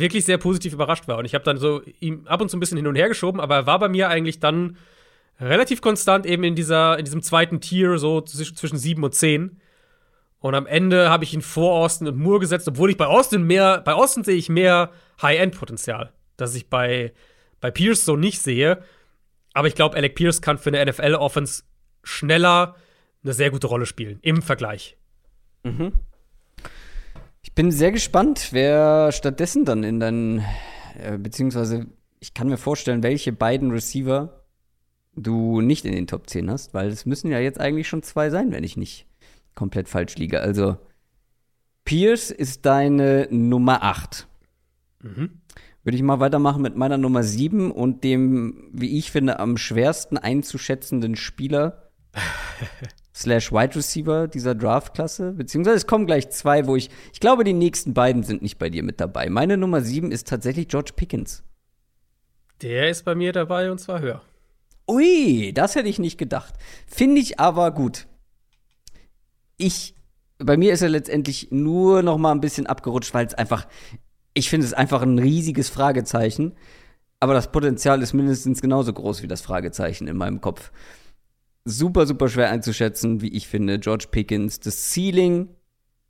wirklich 0.00 0.24
sehr 0.24 0.38
positiv 0.38 0.72
überrascht 0.72 1.08
war. 1.08 1.18
Und 1.18 1.24
ich 1.24 1.34
habe 1.34 1.44
dann 1.44 1.56
so 1.56 1.82
ihm 2.00 2.26
ab 2.26 2.40
und 2.40 2.48
zu 2.48 2.56
ein 2.56 2.60
bisschen 2.60 2.76
hin 2.76 2.86
und 2.86 2.96
her 2.96 3.08
geschoben, 3.08 3.40
aber 3.40 3.56
er 3.56 3.66
war 3.66 3.78
bei 3.78 3.88
mir 3.88 4.08
eigentlich 4.08 4.40
dann 4.40 4.76
relativ 5.40 5.80
konstant 5.80 6.26
eben 6.26 6.44
in, 6.44 6.54
dieser, 6.54 6.98
in 6.98 7.04
diesem 7.04 7.22
zweiten 7.22 7.60
Tier, 7.60 7.98
so 7.98 8.20
zwischen 8.20 8.76
sieben 8.76 9.04
und 9.04 9.14
zehn. 9.14 9.60
Und 10.38 10.54
am 10.54 10.66
Ende 10.66 11.10
habe 11.10 11.24
ich 11.24 11.34
ihn 11.34 11.42
vor 11.42 11.74
Austin 11.74 12.08
und 12.08 12.16
Moore 12.16 12.40
gesetzt, 12.40 12.66
obwohl 12.68 12.90
ich 12.90 12.96
bei 12.96 13.06
Austin 13.06 13.42
mehr, 13.42 13.80
bei 13.82 13.92
Austin 13.92 14.24
sehe 14.24 14.36
ich 14.36 14.48
mehr 14.48 14.90
High-End-Potenzial, 15.20 16.12
das 16.36 16.54
ich 16.54 16.68
bei, 16.68 17.12
bei 17.60 17.70
Pierce 17.70 18.04
so 18.04 18.16
nicht 18.16 18.40
sehe. 18.40 18.82
Aber 19.52 19.68
ich 19.68 19.74
glaube, 19.74 19.96
Alec 19.96 20.14
Pierce 20.14 20.40
kann 20.40 20.58
für 20.58 20.70
eine 20.70 20.90
NFL-Offense 20.90 21.64
schneller 22.02 22.76
eine 23.22 23.34
sehr 23.34 23.50
gute 23.50 23.66
Rolle 23.66 23.84
spielen 23.84 24.18
im 24.22 24.40
Vergleich. 24.40 24.96
Mhm. 25.62 25.92
Ich 27.50 27.54
bin 27.56 27.72
sehr 27.72 27.90
gespannt, 27.90 28.50
wer 28.52 29.10
stattdessen 29.10 29.64
dann 29.64 29.82
in 29.82 29.98
deinen, 29.98 30.38
äh, 31.02 31.18
beziehungsweise 31.18 31.88
ich 32.20 32.32
kann 32.32 32.48
mir 32.48 32.56
vorstellen, 32.56 33.02
welche 33.02 33.32
beiden 33.32 33.72
Receiver 33.72 34.44
du 35.16 35.60
nicht 35.60 35.84
in 35.84 35.92
den 35.92 36.06
Top 36.06 36.30
10 36.30 36.48
hast, 36.48 36.74
weil 36.74 36.88
es 36.88 37.06
müssen 37.06 37.28
ja 37.28 37.40
jetzt 37.40 37.58
eigentlich 37.58 37.88
schon 37.88 38.04
zwei 38.04 38.30
sein, 38.30 38.52
wenn 38.52 38.62
ich 38.62 38.76
nicht 38.76 39.06
komplett 39.56 39.88
falsch 39.88 40.14
liege. 40.14 40.40
Also 40.40 40.76
Pierce 41.84 42.30
ist 42.30 42.66
deine 42.66 43.26
Nummer 43.32 43.82
8. 43.82 44.28
Mhm. 45.02 45.40
Würde 45.82 45.96
ich 45.96 46.04
mal 46.04 46.20
weitermachen 46.20 46.62
mit 46.62 46.76
meiner 46.76 46.98
Nummer 46.98 47.24
7 47.24 47.72
und 47.72 48.04
dem, 48.04 48.70
wie 48.72 48.96
ich 48.96 49.10
finde, 49.10 49.40
am 49.40 49.56
schwersten 49.56 50.16
einzuschätzenden 50.16 51.16
Spieler 51.16 51.90
slash 53.20 53.52
Wide 53.52 53.76
Receiver 53.76 54.28
dieser 54.28 54.54
Draftklasse. 54.54 55.32
Beziehungsweise 55.32 55.76
es 55.76 55.86
kommen 55.86 56.06
gleich 56.06 56.30
zwei, 56.30 56.66
wo 56.66 56.76
ich, 56.76 56.90
ich 57.12 57.20
glaube, 57.20 57.44
die 57.44 57.52
nächsten 57.52 57.94
beiden 57.94 58.22
sind 58.22 58.42
nicht 58.42 58.58
bei 58.58 58.70
dir 58.70 58.82
mit 58.82 59.00
dabei. 59.00 59.28
Meine 59.28 59.56
Nummer 59.56 59.82
sieben 59.82 60.10
ist 60.10 60.28
tatsächlich 60.28 60.68
George 60.68 60.92
Pickens. 60.96 61.42
Der 62.62 62.90
ist 62.90 63.04
bei 63.04 63.14
mir 63.14 63.32
dabei 63.32 63.70
und 63.70 63.78
zwar 63.78 64.00
höher. 64.00 64.22
Ui, 64.88 65.52
das 65.54 65.74
hätte 65.74 65.88
ich 65.88 65.98
nicht 65.98 66.18
gedacht. 66.18 66.54
Finde 66.86 67.20
ich 67.20 67.38
aber 67.38 67.70
gut. 67.70 68.06
Ich, 69.56 69.94
bei 70.38 70.56
mir 70.56 70.72
ist 70.72 70.82
er 70.82 70.88
letztendlich 70.88 71.48
nur 71.50 72.02
noch 72.02 72.18
mal 72.18 72.32
ein 72.32 72.40
bisschen 72.40 72.66
abgerutscht, 72.66 73.14
weil 73.14 73.26
es 73.26 73.34
einfach, 73.34 73.66
ich 74.34 74.50
finde 74.50 74.66
es 74.66 74.74
einfach 74.74 75.02
ein 75.02 75.18
riesiges 75.18 75.68
Fragezeichen. 75.68 76.54
Aber 77.20 77.34
das 77.34 77.52
Potenzial 77.52 78.00
ist 78.02 78.14
mindestens 78.14 78.62
genauso 78.62 78.94
groß 78.94 79.22
wie 79.22 79.28
das 79.28 79.42
Fragezeichen 79.42 80.08
in 80.08 80.16
meinem 80.16 80.40
Kopf. 80.40 80.72
Super, 81.70 82.06
super 82.06 82.28
schwer 82.28 82.50
einzuschätzen, 82.50 83.20
wie 83.20 83.28
ich 83.28 83.48
finde. 83.48 83.78
George 83.78 84.06
Pickens, 84.10 84.60
das 84.60 84.92
Ceiling 84.92 85.48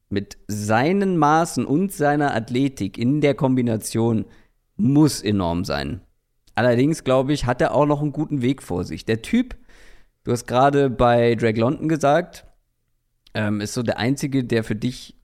mit 0.08 0.38
seinen 0.48 1.16
Maßen 1.16 1.64
und 1.64 1.92
seiner 1.92 2.34
Athletik 2.34 2.98
in 2.98 3.20
der 3.20 3.34
Kombination 3.34 4.24
muss 4.76 5.22
enorm 5.22 5.64
sein. 5.64 6.00
Allerdings, 6.54 7.04
glaube 7.04 7.32
ich, 7.32 7.46
hat 7.46 7.60
er 7.60 7.74
auch 7.74 7.86
noch 7.86 8.02
einen 8.02 8.12
guten 8.12 8.42
Weg 8.42 8.62
vor 8.62 8.84
sich. 8.84 9.04
Der 9.04 9.22
Typ, 9.22 9.56
du 10.24 10.32
hast 10.32 10.46
gerade 10.46 10.90
bei 10.90 11.34
Drake 11.36 11.60
London 11.60 11.88
gesagt, 11.88 12.44
ähm, 13.34 13.60
ist 13.60 13.74
so 13.74 13.82
der 13.82 13.98
Einzige, 13.98 14.44
der 14.44 14.64
für 14.64 14.74
dich, 14.74 15.16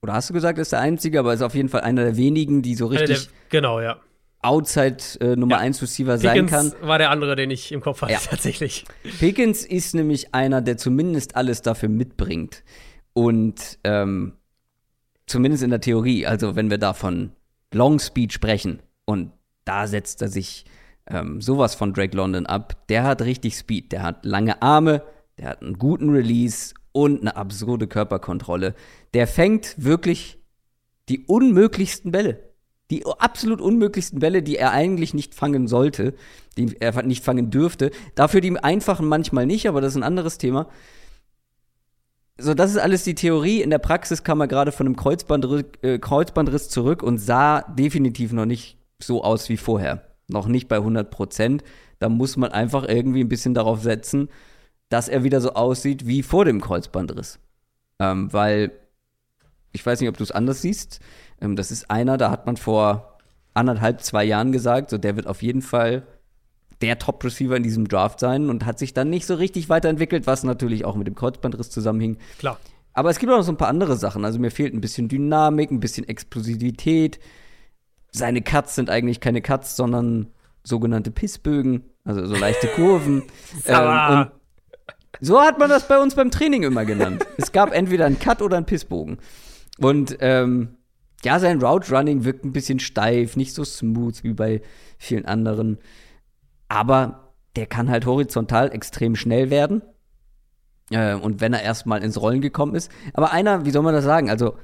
oder 0.00 0.14
hast 0.14 0.30
du 0.30 0.34
gesagt, 0.34 0.58
ist 0.58 0.72
der 0.72 0.80
Einzige, 0.80 1.18
aber 1.18 1.34
ist 1.34 1.42
auf 1.42 1.54
jeden 1.54 1.68
Fall 1.68 1.82
einer 1.82 2.04
der 2.04 2.16
wenigen, 2.16 2.62
die 2.62 2.74
so 2.74 2.86
richtig 2.86 3.26
der, 3.26 3.34
genau, 3.50 3.80
ja. 3.80 4.00
Outside 4.42 4.96
äh, 5.20 5.36
Nummer 5.36 5.56
Ja. 5.56 5.58
1 5.60 5.80
Receiver 5.82 6.18
Pickens 6.18 6.50
sein 6.50 6.72
kann. 6.72 6.72
war 6.86 6.98
der 6.98 7.10
andere, 7.10 7.36
den 7.36 7.50
ich 7.50 7.70
im 7.72 7.80
Kopf 7.80 8.02
hatte, 8.02 8.12
Ja. 8.12 8.18
tatsächlich. 8.24 8.84
Pickens 9.20 9.64
ist 9.64 9.94
nämlich 9.94 10.34
einer, 10.34 10.60
der 10.60 10.76
zumindest 10.76 11.36
alles 11.36 11.62
dafür 11.62 11.88
mitbringt. 11.88 12.64
Und 13.14 13.78
ähm, 13.84 14.34
zumindest 15.26 15.62
in 15.62 15.70
der 15.70 15.80
Theorie, 15.80 16.26
also 16.26 16.56
wenn 16.56 16.70
wir 16.70 16.78
da 16.78 16.92
von 16.92 17.32
Long 17.72 17.98
Speed 18.00 18.32
sprechen, 18.32 18.80
und 19.04 19.32
da 19.64 19.86
setzt 19.86 20.22
er 20.22 20.28
sich 20.28 20.64
ähm, 21.06 21.40
sowas 21.40 21.74
von 21.74 21.92
Drake 21.92 22.16
London 22.16 22.46
ab, 22.46 22.86
der 22.88 23.04
hat 23.04 23.22
richtig 23.22 23.56
Speed, 23.56 23.92
der 23.92 24.02
hat 24.02 24.24
lange 24.24 24.60
Arme, 24.62 25.02
der 25.38 25.50
hat 25.50 25.62
einen 25.62 25.78
guten 25.78 26.10
Release 26.10 26.74
und 26.92 27.20
eine 27.20 27.36
absurde 27.36 27.86
Körperkontrolle. 27.86 28.74
Der 29.14 29.26
fängt 29.26 29.74
wirklich 29.82 30.38
die 31.08 31.24
unmöglichsten 31.26 32.10
Bälle. 32.12 32.51
Die 32.92 33.04
absolut 33.06 33.60
unmöglichsten 33.60 34.20
Bälle, 34.20 34.42
die 34.42 34.56
er 34.56 34.70
eigentlich 34.70 35.14
nicht 35.14 35.34
fangen 35.34 35.66
sollte, 35.66 36.14
die 36.58 36.76
er 36.78 37.02
nicht 37.02 37.24
fangen 37.24 37.50
dürfte. 37.50 37.90
Dafür 38.14 38.42
die 38.42 38.56
einfachen 38.58 39.08
manchmal 39.08 39.46
nicht, 39.46 39.66
aber 39.66 39.80
das 39.80 39.94
ist 39.94 39.96
ein 39.96 40.02
anderes 40.02 40.38
Thema. 40.38 40.68
So, 42.38 42.54
das 42.54 42.70
ist 42.70 42.78
alles 42.78 43.02
die 43.04 43.14
Theorie. 43.14 43.62
In 43.62 43.70
der 43.70 43.78
Praxis 43.78 44.24
kam 44.24 44.40
er 44.40 44.48
gerade 44.48 44.72
von 44.72 44.86
einem 44.86 44.96
Kreuzbandriss, 44.96 45.64
äh, 45.80 45.98
Kreuzbandriss 45.98 46.68
zurück 46.68 47.02
und 47.02 47.16
sah 47.18 47.62
definitiv 47.62 48.32
noch 48.32 48.46
nicht 48.46 48.76
so 49.00 49.24
aus 49.24 49.48
wie 49.48 49.56
vorher. 49.56 50.02
Noch 50.28 50.46
nicht 50.46 50.68
bei 50.68 50.76
100 50.76 51.10
Prozent. 51.10 51.64
Da 51.98 52.10
muss 52.10 52.36
man 52.36 52.52
einfach 52.52 52.86
irgendwie 52.86 53.22
ein 53.22 53.28
bisschen 53.28 53.54
darauf 53.54 53.80
setzen, 53.82 54.28
dass 54.88 55.08
er 55.08 55.24
wieder 55.24 55.40
so 55.40 55.54
aussieht 55.54 56.06
wie 56.06 56.22
vor 56.22 56.44
dem 56.44 56.60
Kreuzbandriss. 56.60 57.38
Ähm, 57.98 58.32
weil, 58.32 58.72
ich 59.72 59.84
weiß 59.84 60.00
nicht, 60.00 60.10
ob 60.10 60.18
du 60.18 60.24
es 60.24 60.32
anders 60.32 60.60
siehst. 60.60 61.00
Ähm, 61.42 61.56
das 61.56 61.70
ist 61.70 61.90
einer, 61.90 62.16
da 62.16 62.30
hat 62.30 62.46
man 62.46 62.56
vor 62.56 63.18
anderthalb, 63.52 64.00
zwei 64.00 64.24
Jahren 64.24 64.52
gesagt, 64.52 64.88
so 64.88 64.96
der 64.96 65.16
wird 65.16 65.26
auf 65.26 65.42
jeden 65.42 65.60
Fall 65.60 66.04
der 66.80 66.98
Top-Receiver 66.98 67.56
in 67.56 67.62
diesem 67.62 67.86
Draft 67.86 68.18
sein 68.18 68.48
und 68.48 68.64
hat 68.64 68.78
sich 68.78 68.94
dann 68.94 69.10
nicht 69.10 69.26
so 69.26 69.34
richtig 69.34 69.68
weiterentwickelt, 69.68 70.26
was 70.26 70.42
natürlich 70.42 70.84
auch 70.84 70.96
mit 70.96 71.06
dem 71.06 71.14
Kreuzbandriss 71.14 71.70
zusammenhing. 71.70 72.16
Klar. 72.38 72.58
Aber 72.94 73.10
es 73.10 73.18
gibt 73.18 73.30
auch 73.30 73.36
noch 73.36 73.44
so 73.44 73.52
ein 73.52 73.56
paar 73.56 73.68
andere 73.68 73.96
Sachen. 73.96 74.24
Also 74.24 74.38
mir 74.38 74.50
fehlt 74.50 74.74
ein 74.74 74.80
bisschen 74.80 75.08
Dynamik, 75.08 75.70
ein 75.70 75.80
bisschen 75.80 76.08
Explosivität. 76.08 77.20
Seine 78.10 78.42
Cuts 78.42 78.74
sind 78.74 78.90
eigentlich 78.90 79.20
keine 79.20 79.40
Cuts, 79.40 79.76
sondern 79.76 80.28
sogenannte 80.64 81.10
Pissbögen, 81.10 81.84
also 82.04 82.26
so 82.26 82.36
leichte 82.36 82.66
Kurven. 82.74 83.22
Und 83.66 84.30
so 85.20 85.40
hat 85.40 85.58
man 85.58 85.70
das 85.70 85.86
bei 85.88 85.98
uns 85.98 86.14
beim 86.14 86.30
Training 86.30 86.64
immer 86.64 86.84
genannt. 86.84 87.24
es 87.36 87.52
gab 87.52 87.72
entweder 87.72 88.06
einen 88.06 88.18
Cut 88.18 88.42
oder 88.42 88.56
einen 88.56 88.66
Pissbogen. 88.66 89.18
Und 89.78 90.16
ähm, 90.20 90.76
ja, 91.24 91.38
sein 91.38 91.62
Route 91.62 91.94
Running 91.94 92.24
wirkt 92.24 92.44
ein 92.44 92.52
bisschen 92.52 92.78
steif, 92.80 93.36
nicht 93.36 93.54
so 93.54 93.64
smooth 93.64 94.22
wie 94.24 94.32
bei 94.32 94.62
vielen 94.98 95.24
anderen. 95.24 95.78
Aber 96.68 97.34
der 97.56 97.66
kann 97.66 97.90
halt 97.90 98.06
horizontal 98.06 98.72
extrem 98.72 99.14
schnell 99.14 99.50
werden. 99.50 99.82
Äh, 100.90 101.14
und 101.14 101.40
wenn 101.40 101.52
er 101.52 101.62
erstmal 101.62 102.02
ins 102.02 102.20
Rollen 102.20 102.40
gekommen 102.40 102.74
ist. 102.74 102.90
Aber 103.14 103.32
einer, 103.32 103.64
wie 103.64 103.70
soll 103.70 103.82
man 103.82 103.94
das 103.94 104.04
sagen? 104.04 104.30
Also, 104.30 104.56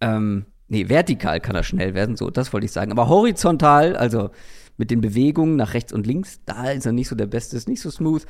ähm, 0.00 0.46
nee, 0.68 0.88
vertikal 0.88 1.40
kann 1.40 1.56
er 1.56 1.62
schnell 1.62 1.94
werden, 1.94 2.16
so, 2.16 2.30
das 2.30 2.52
wollte 2.52 2.66
ich 2.66 2.72
sagen. 2.72 2.92
Aber 2.92 3.08
horizontal, 3.08 3.96
also 3.96 4.30
mit 4.76 4.90
den 4.90 5.00
Bewegungen 5.00 5.56
nach 5.56 5.74
rechts 5.74 5.92
und 5.92 6.06
links, 6.06 6.40
da 6.46 6.70
ist 6.70 6.86
er 6.86 6.92
nicht 6.92 7.08
so 7.08 7.14
der 7.14 7.26
Beste, 7.26 7.56
ist 7.56 7.68
nicht 7.68 7.82
so 7.82 7.90
smooth. 7.90 8.24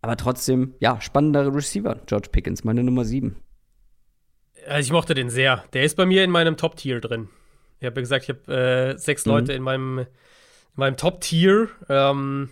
Aber 0.00 0.16
trotzdem, 0.16 0.74
ja, 0.80 1.00
spannender 1.00 1.54
Receiver, 1.54 2.00
George 2.06 2.28
Pickens, 2.30 2.64
meine 2.64 2.84
Nummer 2.84 3.04
7. 3.04 3.36
Also 4.68 4.86
ich 4.86 4.92
mochte 4.92 5.14
den 5.14 5.30
sehr. 5.30 5.64
Der 5.72 5.82
ist 5.84 5.96
bei 5.96 6.06
mir 6.06 6.24
in 6.24 6.30
meinem 6.30 6.56
Top-Tier 6.56 7.00
drin. 7.00 7.28
Ich 7.80 7.86
habe 7.86 7.96
ja 7.96 8.02
gesagt, 8.02 8.24
ich 8.24 8.30
habe 8.30 8.92
äh, 8.94 8.98
sechs 8.98 9.26
Mhm. 9.26 9.32
Leute 9.32 9.52
in 9.52 9.62
meinem, 9.62 9.98
in 9.98 10.06
meinem 10.76 10.96
Top-Tier. 10.96 11.68
Ähm, 11.88 12.50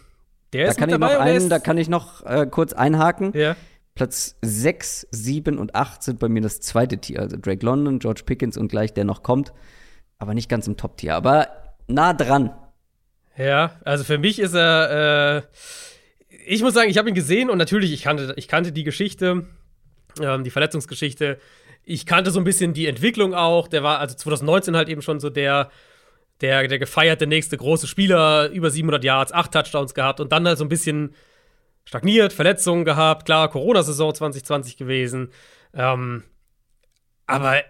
der 0.53 0.65
Da 0.67 0.71
ist 0.71 0.79
kann, 0.79 0.89
mit 0.89 0.97
ich 0.97 1.01
noch 1.01 1.09
dabei 1.09 1.25
der 1.25 1.35
einen, 1.35 1.49
da 1.49 1.59
kann 1.59 1.79
ich 1.79 1.89
noch 1.89 2.25
äh, 2.27 2.47
kurz 2.51 2.73
einhaken. 2.73 3.33
ja. 3.35 3.57
Platz 3.95 4.37
6, 4.41 5.07
7 5.11 5.59
und 5.59 5.75
8 5.75 6.03
sind 6.03 6.19
bei 6.19 6.31
mir 6.31 6.41
das 6.41 6.61
zweite 6.61 6.97
Tier. 6.97 7.21
Also 7.21 7.37
Drake 7.39 7.65
London, 7.65 7.99
George 7.99 8.23
Pickens 8.25 8.57
und 8.57 8.69
gleich 8.69 8.95
der 8.95 9.05
noch 9.05 9.23
kommt. 9.23 9.53
Aber 10.19 10.33
nicht 10.33 10.49
ganz 10.49 10.67
im 10.67 10.79
Top-Tier. 10.79 11.15
Aber 11.15 11.49
nah 11.89 12.15
dran. 12.15 12.55
Ja, 13.37 13.77
also 13.85 14.03
für 14.05 14.17
mich 14.17 14.39
ist 14.39 14.55
er. 14.55 15.37
Äh, 15.37 15.43
ich 16.47 16.63
muss 16.63 16.73
sagen, 16.73 16.89
ich 16.89 16.97
habe 16.97 17.11
ihn 17.11 17.15
gesehen 17.15 17.51
und 17.51 17.59
natürlich, 17.59 17.93
ich 17.93 18.03
kannte, 18.03 18.33
ich 18.37 18.49
kannte 18.49 18.73
die 18.73 18.83
Geschichte, 18.83 19.47
ähm, 20.21 20.43
die 20.43 20.51
Verletzungsgeschichte. 20.51 21.39
Ich 21.85 22.07
kannte 22.07 22.31
so 22.31 22.41
ein 22.41 22.45
bisschen 22.45 22.75
die 22.75 22.87
Entwicklung 22.87 23.35
auch. 23.35 23.69
Der 23.69 23.83
war 23.83 23.99
also 23.99 24.15
2019 24.15 24.77
halt 24.77 24.89
eben 24.89 25.03
schon 25.03 25.21
so 25.21 25.31
der, 25.31 25.71
der, 26.41 26.69
der 26.69 26.79
gefeierte 26.79 27.27
nächste 27.27 27.57
große 27.57 27.87
Spieler, 27.87 28.49
über 28.51 28.71
700 28.71 29.03
Yards, 29.05 29.33
8 29.33 29.53
Touchdowns 29.53 29.95
gehabt 29.95 30.21
und 30.21 30.33
dann 30.33 30.47
halt 30.47 30.59
so 30.59 30.65
ein 30.65 30.69
bisschen 30.69 31.15
stagniert, 31.85 32.33
Verletzungen 32.33 32.85
gehabt. 32.85 33.27
Klar, 33.27 33.49
Corona-Saison 33.49 34.15
2020 34.15 34.77
gewesen. 34.77 35.31
Ähm, 35.75 36.23
aber 37.27 37.63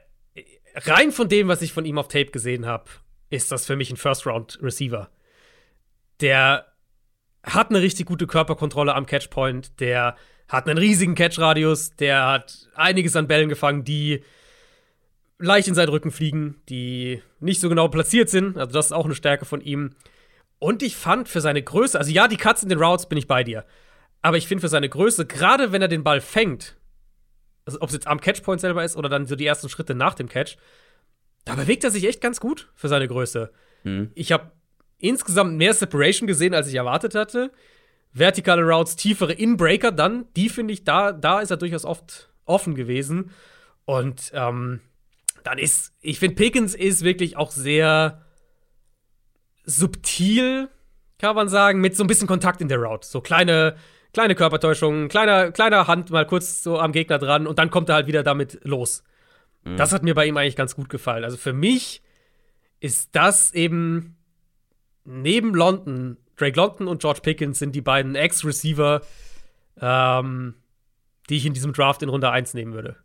rein 0.75 1.13
von 1.13 1.29
dem, 1.29 1.49
was 1.49 1.63
ich 1.63 1.73
von 1.73 1.85
ihm 1.85 1.99
auf 1.99 2.09
Tape 2.09 2.31
gesehen 2.31 2.67
habe, 2.67 2.85
ist 3.31 3.51
das 3.51 3.67
für 3.67 3.77
mich 3.77 3.91
ein 3.91 3.97
First-Round-Receiver 3.97 5.11
der 6.23 6.67
hat 7.43 7.71
eine 7.71 7.83
richtig 7.83 8.07
gute 8.07 8.27
Körperkontrolle 8.27 8.95
am 8.95 9.05
Catchpoint, 9.05 9.81
der 9.81 10.17
hat 10.53 10.69
einen 10.69 10.79
riesigen 10.79 11.15
Catchradius, 11.15 11.97
der 11.97 12.27
hat 12.27 12.69
einiges 12.75 13.17
an 13.17 13.27
Bällen 13.27 13.49
gefangen, 13.49 13.85
die 13.85 14.23
leicht 15.39 15.67
in 15.67 15.75
seinen 15.75 15.89
Rücken 15.89 16.11
fliegen, 16.11 16.61
die 16.69 17.23
nicht 17.41 17.61
so 17.61 17.69
genau 17.71 17.89
platziert 17.89 18.29
sind. 18.29 18.59
Also, 18.59 18.73
das 18.73 18.87
ist 18.87 18.93
auch 18.93 19.07
eine 19.07 19.15
Stärke 19.15 19.47
von 19.47 19.63
ihm. 19.63 19.95
Und 20.59 20.83
ich 20.83 20.95
fand 20.95 21.29
für 21.29 21.41
seine 21.41 21.63
Größe, 21.63 21.99
also 21.99 22.13
ja, 22.13 22.29
die 22.29 22.37
Cuts 22.37 22.63
in 22.63 22.69
den 22.69 22.79
Routes 22.79 23.09
bin 23.09 23.19
ich 23.19 23.27
bei 23.27 23.43
dir. 23.43 23.65
Aber 24.21 24.37
ich 24.37 24.47
finde 24.47 24.61
für 24.61 24.69
seine 24.69 24.89
Größe, 24.89 25.27
gerade 25.27 25.73
wenn 25.73 25.83
er 25.83 25.89
den 25.89 26.05
Ball 26.05 26.21
fängt, 26.21 26.77
also 27.65 27.81
ob 27.81 27.89
es 27.89 27.95
jetzt 27.95 28.07
am 28.07 28.21
Catchpoint 28.21 28.61
selber 28.61 28.85
ist 28.85 28.97
oder 28.97 29.09
dann 29.09 29.27
so 29.27 29.35
die 29.35 29.47
ersten 29.47 29.69
Schritte 29.69 29.95
nach 29.95 30.15
dem 30.15 30.29
Catch, 30.29 30.59
da 31.45 31.57
bewegt 31.57 31.83
er 31.83 31.91
sich 31.91 32.05
echt 32.05 32.21
ganz 32.21 32.39
gut 32.39 32.71
für 32.75 32.89
seine 32.89 33.09
Größe. 33.09 33.51
Ich 34.15 34.31
habe 34.31 34.53
insgesamt 34.99 35.57
mehr 35.57 35.75
Separation 35.75 36.29
gesehen, 36.29 36.55
als 36.55 36.69
ich 36.69 36.75
erwartet 36.77 37.17
hatte. 37.17 37.51
Vertikale 38.13 38.63
Routes, 38.63 38.97
tiefere 38.97 39.33
Inbreaker 39.33 39.93
dann, 39.93 40.27
die 40.37 40.49
finde 40.49 40.75
ich, 40.75 40.85
da, 40.85 41.13
da 41.13 41.41
ist 41.41 41.51
er 41.51 41.57
durchaus 41.57 41.85
oft 41.85 42.31
offen 42.45 42.75
gewesen. 42.75 43.31
Und 43.85 44.31
ähm, 44.35 44.81
dann 45.45 45.59
ist, 45.59 45.93
ich 46.01 46.19
finde, 46.19 46.37
Pickens 46.37 46.75
ist 46.75 47.05
wirklich 47.05 47.37
auch 47.37 47.51
sehr 47.51 48.23
subtil, 49.65 50.69
kann 51.19 51.37
man 51.37 51.49
sagen, 51.49 51.81
mit 51.81 51.97
so 51.97 52.05
ein 52.05 52.07
bisschen 52.07 52.29
Kontakt 52.29 52.61
in 52.61 52.69
der 52.69 52.79
Route. 52.79 53.07
So 53.07 53.21
kleine, 53.21 53.77
kleine 54.13 54.35
Körpertäuschungen, 54.35 55.09
kleiner, 55.09 55.53
kleiner 55.53 55.87
Hand 55.87 56.11
mal 56.11 56.27
kurz 56.27 56.63
so 56.63 56.79
am 56.79 56.93
Gegner 56.93 57.19
dran 57.19 57.47
und 57.47 57.59
dann 57.59 57.71
kommt 57.71 57.89
er 57.89 57.95
halt 57.95 58.07
wieder 58.07 58.23
damit 58.23 58.61
los. 58.65 59.05
Das 59.65 59.93
hat 59.93 60.03
mir 60.03 60.15
bei 60.15 60.27
ihm 60.27 60.37
eigentlich 60.37 60.57
ganz 60.57 60.75
gut 60.75 60.89
gefallen. 60.89 61.23
Also 61.23 61.37
für 61.37 61.53
mich 61.53 62.03
ist 62.81 63.15
das 63.15 63.55
eben 63.55 64.17
neben 65.05 65.55
London, 65.55 66.17
Drake 66.37 66.57
London 66.57 66.89
und 66.89 67.01
George 67.01 67.21
Pickens 67.23 67.59
sind 67.59 67.75
die 67.75 67.81
beiden 67.81 68.15
Ex-Receiver, 68.15 69.03
ähm, 69.81 70.55
die 71.29 71.37
ich 71.37 71.47
in 71.47 71.55
diesem 71.55 71.73
Draft 71.73 72.03
in 72.03 72.09
Runde 72.09 72.31
1 72.31 72.55
nehmen 72.55 72.73
würde. 72.73 72.97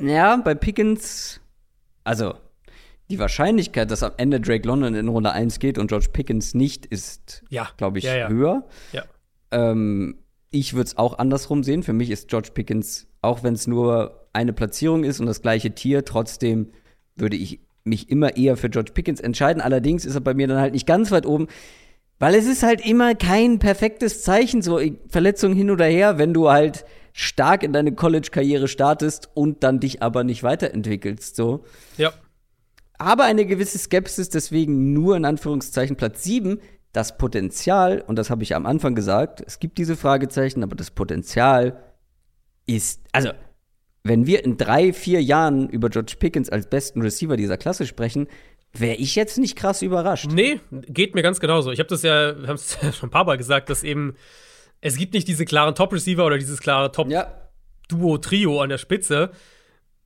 Ja, 0.00 0.36
bei 0.36 0.54
Pickens, 0.54 1.40
also 2.02 2.34
die 3.10 3.18
Wahrscheinlichkeit, 3.18 3.90
dass 3.90 4.02
am 4.02 4.12
Ende 4.16 4.40
Drake 4.40 4.66
London 4.66 4.94
in 4.94 5.08
Runde 5.08 5.32
1 5.32 5.58
geht 5.58 5.78
und 5.78 5.88
George 5.88 6.08
Pickens 6.12 6.54
nicht, 6.54 6.86
ist, 6.86 7.44
Ja. 7.50 7.68
glaube 7.76 7.98
ich, 7.98 8.04
Ja, 8.04 8.16
ja. 8.16 8.28
höher. 8.28 8.66
Ähm, 9.50 10.18
ich 10.50 10.74
würde 10.74 10.86
es 10.88 10.96
auch 10.96 11.18
andersrum 11.18 11.62
sehen. 11.62 11.82
Für 11.82 11.92
mich 11.92 12.10
ist 12.10 12.28
George 12.28 12.50
Pickens, 12.54 13.06
auch 13.22 13.42
wenn 13.42 13.54
es 13.54 13.66
nur 13.66 14.26
eine 14.32 14.52
Platzierung 14.52 15.04
ist 15.04 15.20
und 15.20 15.26
das 15.26 15.42
gleiche 15.42 15.74
Tier, 15.74 16.04
trotzdem 16.04 16.72
würde 17.14 17.36
ich 17.36 17.60
mich 17.84 18.10
immer 18.10 18.36
eher 18.36 18.56
für 18.56 18.70
George 18.70 18.92
Pickens 18.92 19.20
entscheiden. 19.20 19.62
Allerdings 19.62 20.04
ist 20.04 20.14
er 20.14 20.20
bei 20.20 20.34
mir 20.34 20.48
dann 20.48 20.58
halt 20.58 20.72
nicht 20.72 20.86
ganz 20.86 21.10
weit 21.10 21.26
oben, 21.26 21.48
weil 22.18 22.34
es 22.34 22.46
ist 22.46 22.62
halt 22.62 22.84
immer 22.84 23.14
kein 23.14 23.58
perfektes 23.58 24.22
Zeichen, 24.22 24.62
so 24.62 24.80
Verletzung 25.08 25.54
hin 25.54 25.70
oder 25.70 25.84
her, 25.84 26.18
wenn 26.18 26.32
du 26.32 26.50
halt 26.50 26.84
stark 27.12 27.62
in 27.62 27.72
deine 27.72 27.92
College-Karriere 27.92 28.68
startest 28.68 29.28
und 29.34 29.62
dann 29.62 29.80
dich 29.80 30.02
aber 30.02 30.24
nicht 30.24 30.42
weiterentwickelst. 30.42 31.36
So. 31.36 31.64
Ja. 31.96 32.12
Aber 32.98 33.24
eine 33.24 33.46
gewisse 33.46 33.78
Skepsis, 33.78 34.30
deswegen 34.30 34.92
nur 34.92 35.16
in 35.16 35.24
Anführungszeichen 35.24 35.96
Platz 35.96 36.24
7. 36.24 36.60
Das 36.92 37.18
Potenzial, 37.18 38.04
und 38.06 38.16
das 38.16 38.30
habe 38.30 38.44
ich 38.44 38.54
am 38.54 38.66
Anfang 38.66 38.94
gesagt, 38.94 39.42
es 39.44 39.58
gibt 39.58 39.78
diese 39.78 39.96
Fragezeichen, 39.96 40.62
aber 40.62 40.76
das 40.76 40.92
Potenzial 40.92 41.82
ist, 42.66 43.00
also 43.10 43.30
wenn 44.04 44.26
wir 44.26 44.44
in 44.44 44.58
drei, 44.58 44.92
vier 44.92 45.22
Jahren 45.22 45.68
über 45.68 45.88
George 45.88 46.14
Pickens 46.18 46.50
als 46.50 46.68
besten 46.68 47.00
Receiver 47.00 47.36
dieser 47.36 47.56
Klasse 47.56 47.86
sprechen, 47.86 48.28
wäre 48.74 48.96
ich 48.96 49.14
jetzt 49.14 49.38
nicht 49.38 49.56
krass 49.56 49.80
überrascht. 49.82 50.28
Nee, 50.30 50.60
geht 50.70 51.14
mir 51.14 51.22
ganz 51.22 51.40
genauso. 51.40 51.70
Ich 51.72 51.78
habe 51.78 51.88
das 51.88 52.02
ja, 52.02 52.38
wir 52.38 52.48
haben 52.48 52.56
es 52.56 52.78
ja 52.82 52.92
schon 52.92 53.08
ein 53.08 53.12
paar 53.12 53.24
Mal 53.24 53.38
gesagt, 53.38 53.70
dass 53.70 53.82
eben 53.82 54.14
es 54.82 54.96
gibt 54.96 55.14
nicht 55.14 55.26
diese 55.26 55.46
klaren 55.46 55.74
Top-Receiver 55.74 56.24
oder 56.26 56.36
dieses 56.36 56.60
klare 56.60 56.92
Top-Duo-Trio 56.92 58.60
an 58.60 58.68
der 58.68 58.78
Spitze. 58.78 59.30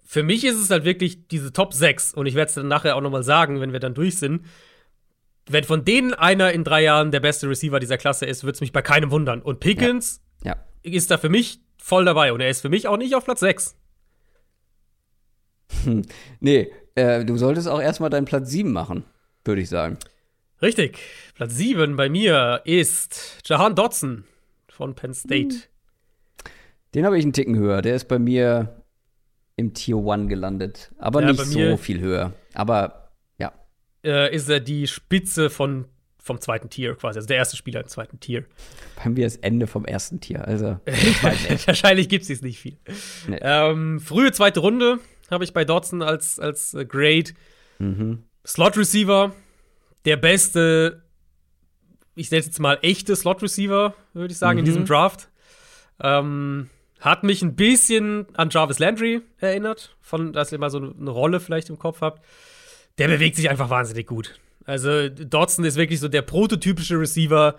Für 0.07 0.23
mich 0.23 0.45
ist 0.45 0.57
es 0.57 0.71
halt 0.71 0.85
wirklich 0.85 1.27
diese 1.27 1.53
Top 1.53 1.75
6 1.75 2.15
und 2.15 2.27
ich 2.27 2.35
werde 2.35 2.49
es 2.51 2.55
dann 2.55 2.69
nachher 2.69 2.95
auch 2.95 3.01
noch 3.01 3.11
mal 3.11 3.25
sagen, 3.25 3.61
wenn 3.61 3.73
wir 3.73 3.81
dann 3.81 3.95
durch 3.95 4.17
sind. 4.19 4.47
Wenn 5.51 5.65
von 5.65 5.85
denen 5.85 6.15
einer 6.15 6.53
in 6.53 6.63
drei 6.63 6.83
Jahren 6.85 7.11
der 7.11 7.21
beste 7.21 7.49
Receiver 7.49 7.81
dieser 7.81 7.99
Klasse 7.99 8.27
ist, 8.27 8.45
würde 8.45 8.55
es 8.55 8.61
mich 8.61 8.73
bei 8.73 8.83
keinem 8.83 9.11
wundern. 9.11 9.43
Und 9.43 9.59
Pickens 9.61 10.21
Ja. 10.45 10.53
Ja. 10.53 10.93
ist 10.93 11.11
da 11.11 11.19
für 11.19 11.31
mich 11.31 11.61
voll 11.79 12.05
dabei 12.05 12.33
und 12.33 12.41
er 12.41 12.49
ist 12.51 12.61
für 12.61 12.69
mich 12.69 12.87
auch 12.87 12.97
nicht 12.99 13.15
auf 13.17 13.25
Platz 13.25 13.41
6. 13.41 13.77
Nee, 16.41 16.71
äh, 16.95 17.25
du 17.25 17.37
solltest 17.37 17.69
auch 17.69 17.81
erstmal 17.81 18.11
deinen 18.11 18.25
Platz 18.25 18.51
7 18.51 18.73
machen, 18.73 19.05
würde 19.45 19.61
ich 19.61 19.69
sagen. 19.69 19.99
Richtig. 20.61 20.99
Platz 21.35 21.55
7 21.55 21.97
bei 21.97 22.09
mir 22.09 22.63
ist 22.65 23.39
Jahan 23.45 23.75
Dotson 23.75 24.25
von 24.69 24.95
Penn 24.95 25.15
State. 25.15 25.57
Den 26.95 27.05
habe 27.05 27.19
ich 27.19 27.25
einen 27.25 27.33
Ticken 27.33 27.57
höher. 27.57 27.83
Der 27.83 27.95
ist 27.95 28.09
bei 28.09 28.19
mir 28.19 28.83
im 29.57 29.75
Tier 29.75 29.97
1 29.97 30.29
gelandet. 30.29 30.91
Aber 30.99 31.21
Ja, 31.23 31.33
nicht 31.33 31.45
so 31.45 31.77
viel 31.77 32.01
höher. 32.01 32.33
Aber 32.55 33.11
ja. 33.39 33.53
Äh, 34.05 34.35
ist 34.35 34.49
er 34.49 34.61
die 34.61 34.87
Spitze 34.87 35.51
von, 35.51 35.87
vom 36.19 36.41
zweiten 36.41 36.71
Tier 36.71 36.95
quasi, 36.95 37.19
also 37.19 37.29
der 37.29 37.37
erste 37.37 37.57
Spieler 37.57 37.81
im 37.81 37.89
zweiten 37.89 38.19
Tier. 38.19 38.45
Bei 38.97 39.11
mir 39.11 39.25
das 39.25 39.37
Ende 39.37 39.67
vom 39.67 39.85
ersten 39.85 40.21
Tier. 40.21 40.47
Also, 40.47 40.81
Wahrscheinlich 41.67 42.09
gibt 42.09 42.29
es 42.29 42.43
nicht 42.43 42.59
viel. 42.59 42.79
Nee. 43.29 43.39
Ähm, 43.41 44.01
frühe 44.01 44.33
zweite 44.33 44.61
Runde 44.61 44.99
habe 45.31 45.45
ich 45.45 45.53
bei 45.53 45.65
Dodson 45.65 46.03
als, 46.03 46.39
als 46.39 46.75
äh, 46.75 46.85
Grade. 46.85 47.31
mhm. 47.79 48.23
Slot 48.47 48.77
Receiver, 48.79 49.35
der 50.07 50.17
beste, 50.17 51.03
ich 52.15 52.31
nenne 52.31 52.41
es 52.41 52.47
jetzt 52.47 52.61
mal 52.61 52.79
echte 52.83 53.15
Slot 53.15 53.43
Receiver, 53.43 53.95
würde 54.15 54.33
ich 54.33 54.39
sagen, 54.39 54.59
in 54.59 54.65
Mhm. 54.65 54.67
diesem 54.67 54.85
Draft. 54.87 55.29
Ähm, 56.01 56.71
hat 57.01 57.25
mich 57.25 57.43
ein 57.43 57.55
bisschen 57.57 58.27
an 58.35 58.49
Jarvis 58.51 58.79
Landry 58.79 59.21
erinnert, 59.39 59.97
von, 60.01 60.33
dass 60.33 60.51
ihr 60.51 60.59
mal 60.59 60.71
so 60.71 60.79
eine 60.79 61.11
Rolle 61.11 61.41
vielleicht 61.41 61.69
im 61.69 61.79
Kopf 61.79 62.01
habt. 62.01 62.25
Der 62.99 63.09
bewegt 63.09 63.37
sich 63.37 63.51
einfach 63.51 63.71
wahnsinnig 63.71 64.07
gut. 64.07 64.41
Also 64.65 65.09
Dodson 65.09 65.65
ist 65.65 65.77
wirklich 65.77 66.01
so 66.01 66.09
der 66.09 66.23
prototypische 66.23 66.99
Receiver, 66.99 67.57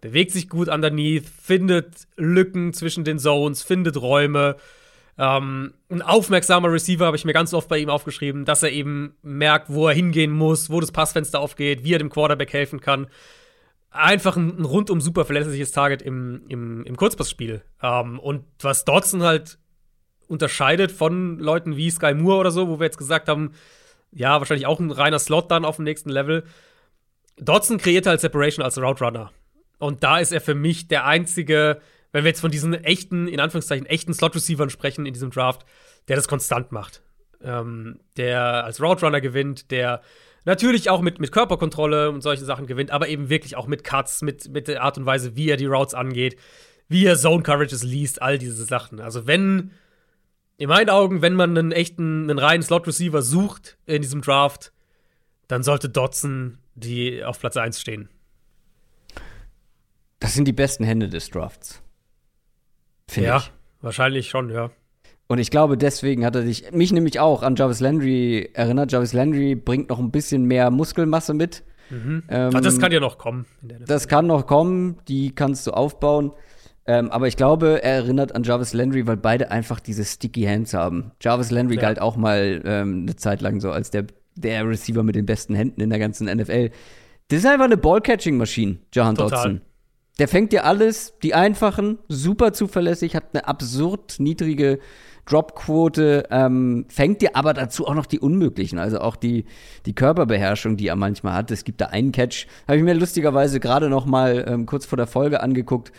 bewegt 0.00 0.32
sich 0.32 0.48
gut 0.48 0.68
underneath, 0.68 1.24
findet 1.26 2.06
Lücken 2.16 2.72
zwischen 2.72 3.04
den 3.04 3.18
Zones, 3.18 3.62
findet 3.62 3.96
Räume. 4.00 4.56
Ähm, 5.18 5.72
ein 5.88 6.02
aufmerksamer 6.02 6.70
Receiver 6.70 7.06
habe 7.06 7.16
ich 7.16 7.24
mir 7.24 7.32
ganz 7.32 7.54
oft 7.54 7.68
bei 7.68 7.78
ihm 7.78 7.88
aufgeschrieben, 7.88 8.44
dass 8.44 8.62
er 8.62 8.72
eben 8.72 9.16
merkt, 9.22 9.70
wo 9.70 9.88
er 9.88 9.94
hingehen 9.94 10.30
muss, 10.30 10.68
wo 10.68 10.80
das 10.80 10.92
Passfenster 10.92 11.40
aufgeht, 11.40 11.84
wie 11.84 11.94
er 11.94 11.98
dem 11.98 12.10
Quarterback 12.10 12.52
helfen 12.52 12.80
kann. 12.80 13.06
Einfach 13.90 14.36
ein, 14.36 14.58
ein 14.58 14.64
rundum 14.64 15.00
super 15.00 15.24
verlässliches 15.24 15.72
Target 15.72 16.02
im, 16.02 16.44
im, 16.48 16.84
im 16.84 16.96
Kurzpassspiel. 16.96 17.62
Ähm, 17.82 18.18
und 18.18 18.44
was 18.60 18.84
Dodson 18.84 19.22
halt 19.22 19.58
unterscheidet 20.28 20.92
von 20.92 21.38
Leuten 21.38 21.76
wie 21.76 21.90
Sky 21.90 22.12
Moore 22.12 22.40
oder 22.40 22.50
so, 22.50 22.68
wo 22.68 22.78
wir 22.78 22.84
jetzt 22.84 22.98
gesagt 22.98 23.28
haben, 23.28 23.52
ja, 24.12 24.38
wahrscheinlich 24.38 24.66
auch 24.66 24.80
ein 24.80 24.90
reiner 24.90 25.18
Slot 25.18 25.50
dann 25.50 25.64
auf 25.64 25.76
dem 25.76 25.84
nächsten 25.84 26.10
Level. 26.10 26.44
Dodson 27.38 27.78
kreiert 27.78 28.06
halt 28.06 28.20
Separation 28.20 28.64
als 28.64 28.78
Route 28.78 29.04
Runner. 29.04 29.32
Und 29.78 30.02
da 30.02 30.18
ist 30.18 30.32
er 30.32 30.40
für 30.40 30.54
mich 30.54 30.88
der 30.88 31.04
einzige, 31.04 31.80
wenn 32.12 32.24
wir 32.24 32.30
jetzt 32.30 32.40
von 32.40 32.50
diesen 32.50 32.74
echten, 32.74 33.28
in 33.28 33.40
Anführungszeichen, 33.40 33.86
echten 33.86 34.14
Slot-Receivern 34.14 34.70
sprechen 34.70 35.06
in 35.06 35.12
diesem 35.12 35.30
Draft, 35.30 35.64
der 36.08 36.16
das 36.16 36.28
konstant 36.28 36.72
macht. 36.72 37.02
Ähm, 37.42 38.00
der 38.16 38.64
als 38.64 38.80
Route 38.80 39.04
Runner 39.04 39.20
gewinnt, 39.20 39.70
der 39.70 40.00
natürlich 40.44 40.88
auch 40.88 41.02
mit, 41.02 41.20
mit 41.20 41.32
Körperkontrolle 41.32 42.10
und 42.10 42.22
solche 42.22 42.44
Sachen 42.44 42.66
gewinnt, 42.66 42.90
aber 42.90 43.08
eben 43.08 43.28
wirklich 43.28 43.56
auch 43.56 43.66
mit 43.66 43.84
Cuts, 43.84 44.22
mit, 44.22 44.48
mit 44.48 44.68
der 44.68 44.82
Art 44.82 44.96
und 44.96 45.04
Weise, 45.04 45.36
wie 45.36 45.50
er 45.50 45.56
die 45.56 45.66
Routes 45.66 45.94
angeht, 45.94 46.36
wie 46.88 47.04
er 47.04 47.16
Zone 47.16 47.42
Coverages 47.42 47.82
liest, 47.82 48.22
all 48.22 48.38
diese 48.38 48.64
Sachen. 48.64 49.00
Also 49.00 49.26
wenn, 49.26 49.72
in 50.56 50.68
meinen 50.68 50.88
Augen, 50.88 51.20
wenn 51.20 51.34
man 51.34 51.50
einen 51.50 51.72
echten, 51.72 52.30
einen 52.30 52.38
reinen 52.38 52.62
Slot-Receiver 52.62 53.20
sucht 53.22 53.76
in 53.86 54.02
diesem 54.02 54.22
Draft, 54.22 54.72
dann 55.48 55.62
sollte 55.62 55.88
Dodson 55.88 56.58
die 56.76 57.24
auf 57.24 57.40
Platz 57.40 57.56
1 57.56 57.80
stehen. 57.80 58.08
Das 60.20 60.34
sind 60.34 60.46
die 60.46 60.52
besten 60.52 60.84
Hände 60.84 61.08
des 61.08 61.30
Drafts. 61.30 61.82
Ja, 63.14 63.38
ich. 63.38 63.52
wahrscheinlich 63.82 64.28
schon, 64.28 64.50
ja. 64.50 64.70
Und 65.28 65.38
ich 65.38 65.50
glaube, 65.50 65.76
deswegen 65.76 66.24
hat 66.24 66.36
er 66.36 66.42
dich, 66.42 66.70
mich 66.72 66.92
nämlich 66.92 67.18
auch 67.18 67.42
an 67.42 67.56
Jarvis 67.56 67.80
Landry 67.80 68.50
erinnert. 68.54 68.92
Jarvis 68.92 69.12
Landry 69.12 69.54
bringt 69.56 69.88
noch 69.88 69.98
ein 69.98 70.10
bisschen 70.12 70.44
mehr 70.44 70.70
Muskelmasse 70.70 71.34
mit. 71.34 71.64
Ähm, 71.90 72.22
Aber 72.28 72.60
das 72.60 72.78
kann 72.78 72.90
ja 72.92 73.00
noch 73.00 73.18
kommen. 73.18 73.46
In 73.62 73.68
der 73.68 73.78
NFL. 73.78 73.86
Das 73.86 74.08
kann 74.08 74.26
noch 74.26 74.46
kommen, 74.46 74.98
die 75.08 75.34
kannst 75.34 75.66
du 75.66 75.72
aufbauen. 75.72 76.32
Ähm, 76.88 77.10
aber 77.10 77.26
ich 77.26 77.36
glaube, 77.36 77.82
er 77.82 77.94
erinnert 77.94 78.34
an 78.36 78.44
Jarvis 78.44 78.72
Landry, 78.72 79.06
weil 79.08 79.16
beide 79.16 79.50
einfach 79.50 79.80
diese 79.80 80.04
Sticky 80.04 80.44
Hands 80.44 80.72
haben. 80.74 81.10
Jarvis 81.20 81.50
Landry 81.50 81.74
Ja. 81.76 81.80
galt 81.82 82.00
auch 82.00 82.16
mal 82.16 82.62
ähm, 82.64 83.02
eine 83.02 83.16
Zeit 83.16 83.40
lang 83.40 83.60
so 83.60 83.72
als 83.72 83.90
der, 83.90 84.06
der 84.36 84.68
Receiver 84.68 85.02
mit 85.02 85.16
den 85.16 85.26
besten 85.26 85.54
Händen 85.56 85.80
in 85.80 85.90
der 85.90 85.98
ganzen 85.98 86.26
NFL. 86.26 86.70
Das 87.28 87.40
ist 87.40 87.46
einfach 87.46 87.64
eine 87.64 87.76
Ball-Catching-Maschine, 87.76 88.78
Jahan 88.94 89.16
Total. 89.16 89.60
Der 90.18 90.28
fängt 90.28 90.52
dir 90.52 90.64
alles, 90.64 91.14
die 91.22 91.34
einfachen, 91.34 91.98
super 92.08 92.52
zuverlässig, 92.52 93.14
hat 93.14 93.24
eine 93.34 93.46
absurd 93.46 94.16
niedrige 94.18 94.78
Dropquote, 95.26 96.24
ähm, 96.30 96.86
fängt 96.88 97.20
dir 97.20 97.34
aber 97.36 97.52
dazu 97.52 97.86
auch 97.86 97.94
noch 97.94 98.06
die 98.06 98.20
unmöglichen, 98.20 98.78
also 98.78 99.00
auch 99.00 99.16
die, 99.16 99.44
die 99.84 99.94
Körperbeherrschung, 99.94 100.76
die 100.76 100.86
er 100.86 100.96
manchmal 100.96 101.34
hat. 101.34 101.50
Es 101.50 101.64
gibt 101.64 101.80
da 101.80 101.86
einen 101.86 102.12
Catch, 102.12 102.46
habe 102.66 102.78
ich 102.78 102.84
mir 102.84 102.94
lustigerweise 102.94 103.60
gerade 103.60 103.90
noch 103.90 104.06
mal 104.06 104.44
ähm, 104.48 104.66
kurz 104.66 104.86
vor 104.86 104.96
der 104.96 105.06
Folge 105.08 105.42
angeguckt. 105.42 105.92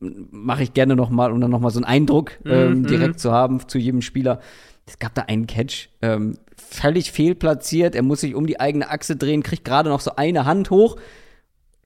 Mache 0.00 0.62
ich 0.62 0.74
gerne 0.74 0.94
noch 0.94 1.10
mal, 1.10 1.32
um 1.32 1.40
dann 1.40 1.50
noch 1.50 1.60
mal 1.60 1.70
so 1.70 1.78
einen 1.78 1.86
Eindruck 1.86 2.32
ähm, 2.44 2.82
Mhm. 2.82 2.86
direkt 2.86 3.18
zu 3.18 3.32
haben 3.32 3.66
zu 3.66 3.78
jedem 3.78 4.02
Spieler. 4.02 4.38
Es 4.86 4.98
gab 4.98 5.14
da 5.14 5.22
einen 5.22 5.46
Catch, 5.48 5.88
ähm, 6.02 6.38
völlig 6.56 7.10
fehlplatziert. 7.10 7.96
Er 7.96 8.02
muss 8.02 8.20
sich 8.20 8.34
um 8.34 8.46
die 8.46 8.60
eigene 8.60 8.90
Achse 8.90 9.16
drehen, 9.16 9.42
kriegt 9.42 9.64
gerade 9.64 9.88
noch 9.88 10.00
so 10.00 10.14
eine 10.14 10.44
Hand 10.44 10.70
hoch 10.70 10.96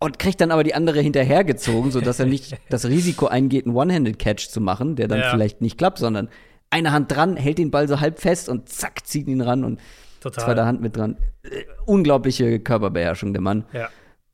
und 0.02 0.18
kriegt 0.18 0.40
dann 0.40 0.50
aber 0.50 0.64
die 0.64 0.74
andere 0.74 1.00
hinterhergezogen, 1.00 1.90
sodass 1.90 2.18
er 2.20 2.26
nicht 2.26 2.56
das 2.70 2.86
Risiko 2.86 3.26
eingeht, 3.26 3.66
einen 3.66 3.74
One-Handed-Catch 3.76 4.48
zu 4.48 4.60
machen, 4.60 4.96
der 4.96 5.08
dann 5.08 5.20
Ja. 5.20 5.30
vielleicht 5.30 5.60
nicht 5.60 5.78
klappt, 5.78 5.98
sondern 5.98 6.28
eine 6.70 6.92
Hand 6.92 7.10
dran, 7.14 7.36
hält 7.36 7.58
den 7.58 7.70
Ball 7.70 7.86
so 7.88 8.00
halb 8.00 8.18
fest 8.20 8.48
und 8.48 8.68
zack, 8.68 9.06
zieht 9.06 9.28
ihn 9.28 9.40
ran 9.40 9.64
und 9.64 9.80
Total. 10.20 10.44
zweite 10.44 10.64
Hand 10.64 10.80
mit 10.80 10.96
dran. 10.96 11.16
Äh, 11.42 11.64
unglaubliche 11.86 12.60
Körperbeherrschung, 12.60 13.32
der 13.32 13.42
Mann. 13.42 13.64
Ja. 13.72 13.88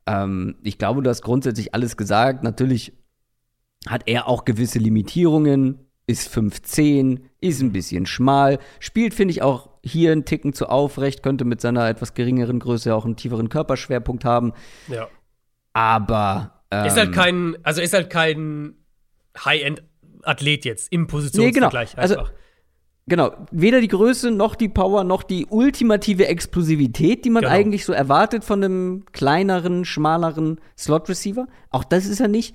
Ähm, 0.07 0.57
ich 0.63 0.79
glaube, 0.79 1.03
du 1.03 1.11
hast 1.11 1.23
grundsätzlich 1.23 1.75
alles 1.75 1.97
gesagt. 1.97 2.45
Natürlich 2.45 2.93
hat 3.87 4.03
er 4.07 4.29
auch 4.29 4.45
gewisse 4.45 4.79
Limitierungen, 4.79 5.79
ist 6.07 6.29
5'10, 6.35 7.21
ist 7.41 7.61
ein 7.61 7.73
bisschen 7.73 8.07
schmal, 8.07 8.59
spielt, 8.81 9.15
finde 9.15 9.33
ich, 9.33 9.43
auch 9.43 9.69
hier 9.85 10.13
einen 10.13 10.25
Ticken 10.25 10.53
zu 10.53 10.69
aufrecht, 10.69 11.23
könnte 11.23 11.45
mit 11.45 11.61
seiner 11.61 11.89
etwas 11.89 12.15
geringeren 12.15 12.61
Größe 12.61 12.95
auch 12.95 13.05
einen 13.05 13.17
tieferen 13.17 13.49
Körperschwerpunkt 13.49 14.25
haben. 14.25 14.53
ja. 14.89 15.09
Aber 15.79 16.61
ähm, 16.73 16.87
Ist 16.87 16.97
halt 16.97 17.13
kein, 17.13 17.57
also 17.63 17.81
ist 17.81 17.95
halt 17.95 18.11
kein 18.11 18.75
High-End-Athlet 19.45 20.65
jetzt 20.65 20.93
im 20.93 21.03
Nee, 21.03 21.07
Positionsvergleich 21.07 21.91
genau. 21.93 22.03
Also, 22.03 22.19
einfach. 22.19 22.33
Genau, 23.07 23.33
weder 23.53 23.81
die 23.81 23.89
Größe 23.89 24.31
noch 24.31 24.55
die 24.55 24.69
Power 24.69 25.03
noch 25.05 25.23
die 25.23 25.47
ultimative 25.47 26.27
Explosivität, 26.27 27.25
die 27.25 27.31
man 27.31 27.43
Genau. 27.43 27.55
eigentlich 27.55 27.87
so 27.87 27.93
erwartet 27.95 28.45
von 28.45 28.63
einem 28.63 29.05
kleineren, 29.13 29.87
schmaleren 29.87 30.61
Slot-Receiver. 30.77 31.47
Auch 31.71 31.85
das 31.85 32.05
ist 32.07 32.21
er 32.21 32.29
nicht. 32.29 32.55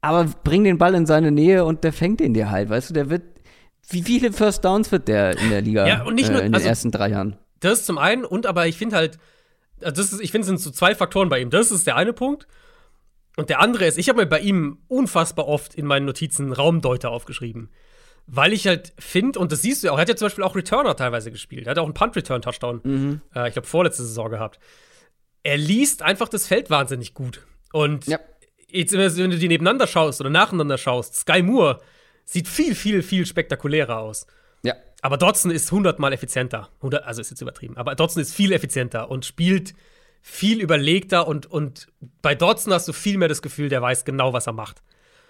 Aber 0.00 0.24
bring 0.42 0.64
den 0.64 0.78
Ball 0.78 0.94
in 0.96 1.06
seine 1.06 1.30
Nähe 1.30 1.64
und 1.64 1.84
der 1.84 1.92
fängt 1.92 2.20
ihn 2.20 2.34
dir 2.34 2.50
halt, 2.50 2.70
weißt 2.70 2.90
du, 2.90 2.94
der 2.94 3.08
wird. 3.10 3.22
Wie 3.90 4.02
viele 4.02 4.32
First 4.32 4.64
Downs 4.64 4.90
wird 4.90 5.06
der 5.06 5.38
in 5.38 5.50
der 5.50 5.60
Liga 5.60 5.86
Ja, 5.86 6.02
und 6.04 6.14
nicht 6.14 6.30
nur- 6.30 6.40
äh, 6.40 6.46
in 6.46 6.52
den 6.52 6.54
also- 6.56 6.66
ersten 6.68 6.90
drei 6.90 7.10
Jahren? 7.10 7.36
Das 7.60 7.84
zum 7.84 7.98
einen 7.98 8.24
und 8.24 8.46
aber 8.46 8.66
ich 8.66 8.76
finde 8.78 8.96
halt, 8.96 9.18
also 9.84 10.02
das 10.02 10.12
ist, 10.12 10.20
ich 10.20 10.30
finde, 10.30 10.42
es 10.42 10.48
sind 10.48 10.60
so 10.60 10.70
zwei 10.70 10.94
Faktoren 10.94 11.28
bei 11.28 11.40
ihm. 11.40 11.50
Das 11.50 11.70
ist 11.70 11.86
der 11.86 11.96
eine 11.96 12.12
Punkt. 12.12 12.46
Und 13.36 13.48
der 13.48 13.60
andere 13.60 13.86
ist, 13.86 13.98
ich 13.98 14.08
habe 14.08 14.20
mir 14.20 14.26
bei 14.26 14.40
ihm 14.40 14.78
unfassbar 14.88 15.48
oft 15.48 15.74
in 15.74 15.86
meinen 15.86 16.04
Notizen 16.04 16.52
Raumdeuter 16.52 17.10
aufgeschrieben. 17.10 17.70
Weil 18.26 18.52
ich 18.52 18.66
halt 18.66 18.92
finde, 18.98 19.38
und 19.38 19.52
das 19.52 19.62
siehst 19.62 19.82
du 19.82 19.90
auch, 19.90 19.96
er 19.96 20.02
hat 20.02 20.08
ja 20.08 20.16
zum 20.16 20.26
Beispiel 20.26 20.44
auch 20.44 20.54
Returner 20.54 20.94
teilweise 20.96 21.30
gespielt. 21.30 21.66
Er 21.66 21.72
hat 21.72 21.78
auch 21.78 21.84
einen 21.84 21.94
Punt-Return-Touchdown, 21.94 22.80
mhm. 22.84 23.20
äh, 23.34 23.48
ich 23.48 23.54
glaube, 23.54 23.66
vorletzte 23.66 24.02
Saison 24.02 24.30
gehabt. 24.30 24.58
Er 25.42 25.56
liest 25.56 26.02
einfach 26.02 26.28
das 26.28 26.46
Feld 26.46 26.70
wahnsinnig 26.70 27.14
gut. 27.14 27.44
Und 27.72 28.06
ja. 28.06 28.20
jetzt, 28.68 28.92
wenn 28.92 29.30
du 29.30 29.38
die 29.38 29.48
nebeneinander 29.48 29.86
schaust 29.86 30.20
oder 30.20 30.30
nacheinander 30.30 30.78
schaust, 30.78 31.16
Sky 31.16 31.42
Moore 31.42 31.80
sieht 32.24 32.46
viel, 32.46 32.74
viel, 32.74 33.02
viel 33.02 33.26
spektakulärer 33.26 33.98
aus. 33.98 34.26
Ja. 34.62 34.74
Aber 35.00 35.16
Dotson 35.16 35.50
ist 35.50 35.70
hundertmal 35.72 36.12
effizienter. 36.12 36.70
also 36.80 37.20
ist 37.20 37.30
jetzt 37.30 37.40
übertrieben. 37.40 37.76
Aber 37.76 37.94
Dotson 37.94 38.22
ist 38.22 38.34
viel 38.34 38.52
effizienter 38.52 39.10
und 39.10 39.24
spielt 39.24 39.74
viel 40.20 40.60
überlegter 40.60 41.26
und, 41.26 41.46
und 41.46 41.88
bei 42.22 42.34
Dotson 42.34 42.72
hast 42.72 42.86
du 42.86 42.92
viel 42.92 43.18
mehr 43.18 43.28
das 43.28 43.42
Gefühl, 43.42 43.68
der 43.68 43.82
weiß 43.82 44.04
genau, 44.04 44.32
was 44.32 44.46
er 44.46 44.52
macht. 44.52 44.80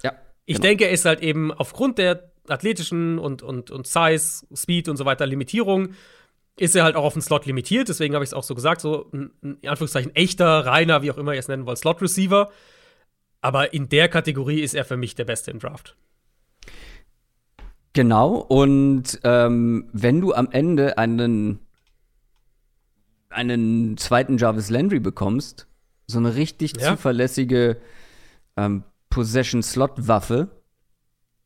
Ja. 0.02 0.12
Ich 0.44 0.56
genau. 0.56 0.68
denke, 0.68 0.84
er 0.84 0.90
ist 0.90 1.06
halt 1.06 1.22
eben 1.22 1.50
aufgrund 1.50 1.96
der 1.96 2.30
athletischen 2.48 3.18
und, 3.18 3.42
und, 3.42 3.70
und 3.70 3.86
Size, 3.86 4.46
Speed 4.54 4.88
und 4.88 4.98
so 4.98 5.06
weiter 5.06 5.26
Limitierung, 5.26 5.94
ist 6.58 6.76
er 6.76 6.84
halt 6.84 6.96
auch 6.96 7.04
auf 7.04 7.14
den 7.14 7.22
Slot 7.22 7.46
limitiert. 7.46 7.88
Deswegen 7.88 8.14
habe 8.14 8.24
ich 8.24 8.30
es 8.30 8.34
auch 8.34 8.42
so 8.42 8.54
gesagt, 8.54 8.82
so 8.82 9.08
ein, 9.12 9.30
in 9.42 9.68
Anführungszeichen 9.68 10.14
echter, 10.14 10.66
reiner, 10.66 11.02
wie 11.02 11.10
auch 11.10 11.16
immer 11.16 11.32
ihr 11.32 11.38
es 11.38 11.48
nennen 11.48 11.64
wollt, 11.64 11.78
Slot-Receiver. 11.78 12.50
Aber 13.40 13.72
in 13.72 13.88
der 13.88 14.08
Kategorie 14.08 14.60
ist 14.60 14.74
er 14.74 14.84
für 14.84 14.98
mich 14.98 15.14
der 15.14 15.24
Beste 15.24 15.50
im 15.50 15.58
Draft. 15.58 15.96
Genau, 17.94 18.36
und 18.36 19.20
ähm, 19.22 19.88
wenn 19.92 20.20
du 20.20 20.32
am 20.32 20.48
Ende 20.50 20.96
einen 20.96 21.60
einen 23.28 23.96
zweiten 23.96 24.36
Jarvis 24.38 24.70
Landry 24.70 25.00
bekommst, 25.00 25.66
so 26.06 26.18
eine 26.18 26.34
richtig 26.34 26.74
ja. 26.78 26.90
zuverlässige 26.90 27.78
ähm, 28.56 28.84
Possession-Slot-Waffe, 29.10 30.48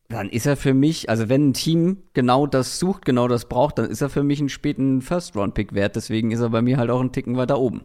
dann 0.09 0.28
ist 0.28 0.47
er 0.47 0.56
für 0.56 0.74
mich, 0.74 1.09
also 1.10 1.28
wenn 1.28 1.48
ein 1.48 1.55
Team 1.55 2.05
genau 2.12 2.47
das 2.47 2.78
sucht, 2.78 3.05
genau 3.05 3.27
das 3.28 3.48
braucht, 3.48 3.78
dann 3.78 3.90
ist 3.90 4.01
er 4.02 4.09
für 4.09 4.23
mich 4.23 4.39
einen 4.39 4.48
späten 4.48 5.02
First-Round-Pick 5.02 5.74
wert. 5.74 5.97
Deswegen 5.97 6.31
ist 6.31 6.40
er 6.40 6.51
bei 6.51 6.62
mir 6.62 6.77
halt 6.77 6.90
auch 6.90 7.01
einen 7.01 7.12
Ticken 7.12 7.36
weiter 7.36 7.59
oben. 7.59 7.85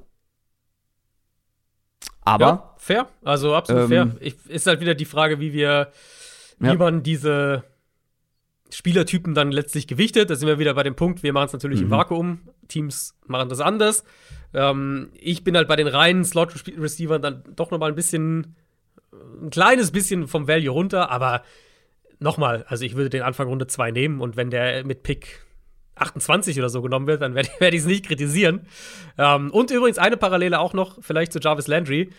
Aber. 2.22 2.46
Ja, 2.46 2.74
fair, 2.78 3.08
also 3.24 3.56
absolut 3.56 3.84
ähm, 3.84 3.90
fair. 3.90 4.16
Ich, 4.20 4.36
ist 4.48 4.68
halt 4.68 4.82
wieder 4.82 4.94
die 4.94 5.06
Frage, 5.06 5.40
wie 5.40 5.54
wir, 5.54 5.92
wie 6.60 6.68
ja. 6.68 6.76
man 6.76 7.02
diese 7.02 7.64
Spielertypen 8.72 9.34
dann 9.34 9.52
letztlich 9.52 9.88
gewichtet. 9.88 10.30
Da 10.30 10.36
sind 10.36 10.48
wir 10.48 10.60
wieder 10.60 10.74
bei 10.74 10.84
dem 10.84 10.96
Punkt, 10.96 11.24
wir 11.24 11.34
machen 11.34 11.48
es 11.48 11.54
natürlich 11.54 11.80
mhm. 11.80 11.86
im 11.86 11.92
Vakuum. 11.92 12.40
Teams 12.68 13.18
machen 13.28 13.50
das 13.50 13.60
anders. 13.60 14.04
Ähm, 14.54 15.10
ich 15.14 15.44
bin 15.44 15.56
halt 15.56 15.68
bei 15.68 15.76
den 15.76 15.88
reinen 15.88 16.24
Slot-Receivern 16.24 17.22
dann 17.22 17.44
doch 17.56 17.72
noch 17.72 17.80
mal 17.80 17.90
ein 17.90 17.96
bisschen, 17.96 18.56
ein 19.42 19.50
kleines 19.50 19.92
bisschen 19.92 20.28
vom 20.28 20.48
Value 20.48 20.70
runter, 20.70 21.10
aber 21.12 21.44
nochmal, 22.20 22.66
also 22.68 22.86
ich 22.86 22.96
würde 22.96 23.10
den 23.10 23.24
Anfang 23.24 23.48
Runde 23.48 23.68
2 23.68 23.92
nehmen 23.92 24.22
und 24.22 24.38
wenn 24.38 24.50
der 24.50 24.86
mit 24.86 25.04
Pick 25.04 25.42
28 25.96 26.58
oder 26.58 26.70
so 26.70 26.82
genommen 26.82 27.08
wird, 27.08 27.22
dann 27.22 27.36
werde 27.36 27.50
werd 27.60 27.74
ich 27.74 27.82
es 27.82 27.86
nicht 27.86 28.06
kritisieren. 28.06 28.68
Ähm, 29.18 29.52
und 29.52 29.72
übrigens 29.72 29.98
eine 29.98 30.18
Parallele 30.18 30.60
auch 30.60 30.74
noch, 30.74 30.98
vielleicht 31.02 31.34
zu 31.34 31.40
Jarvis 31.40 31.68
Landry. 31.68 32.10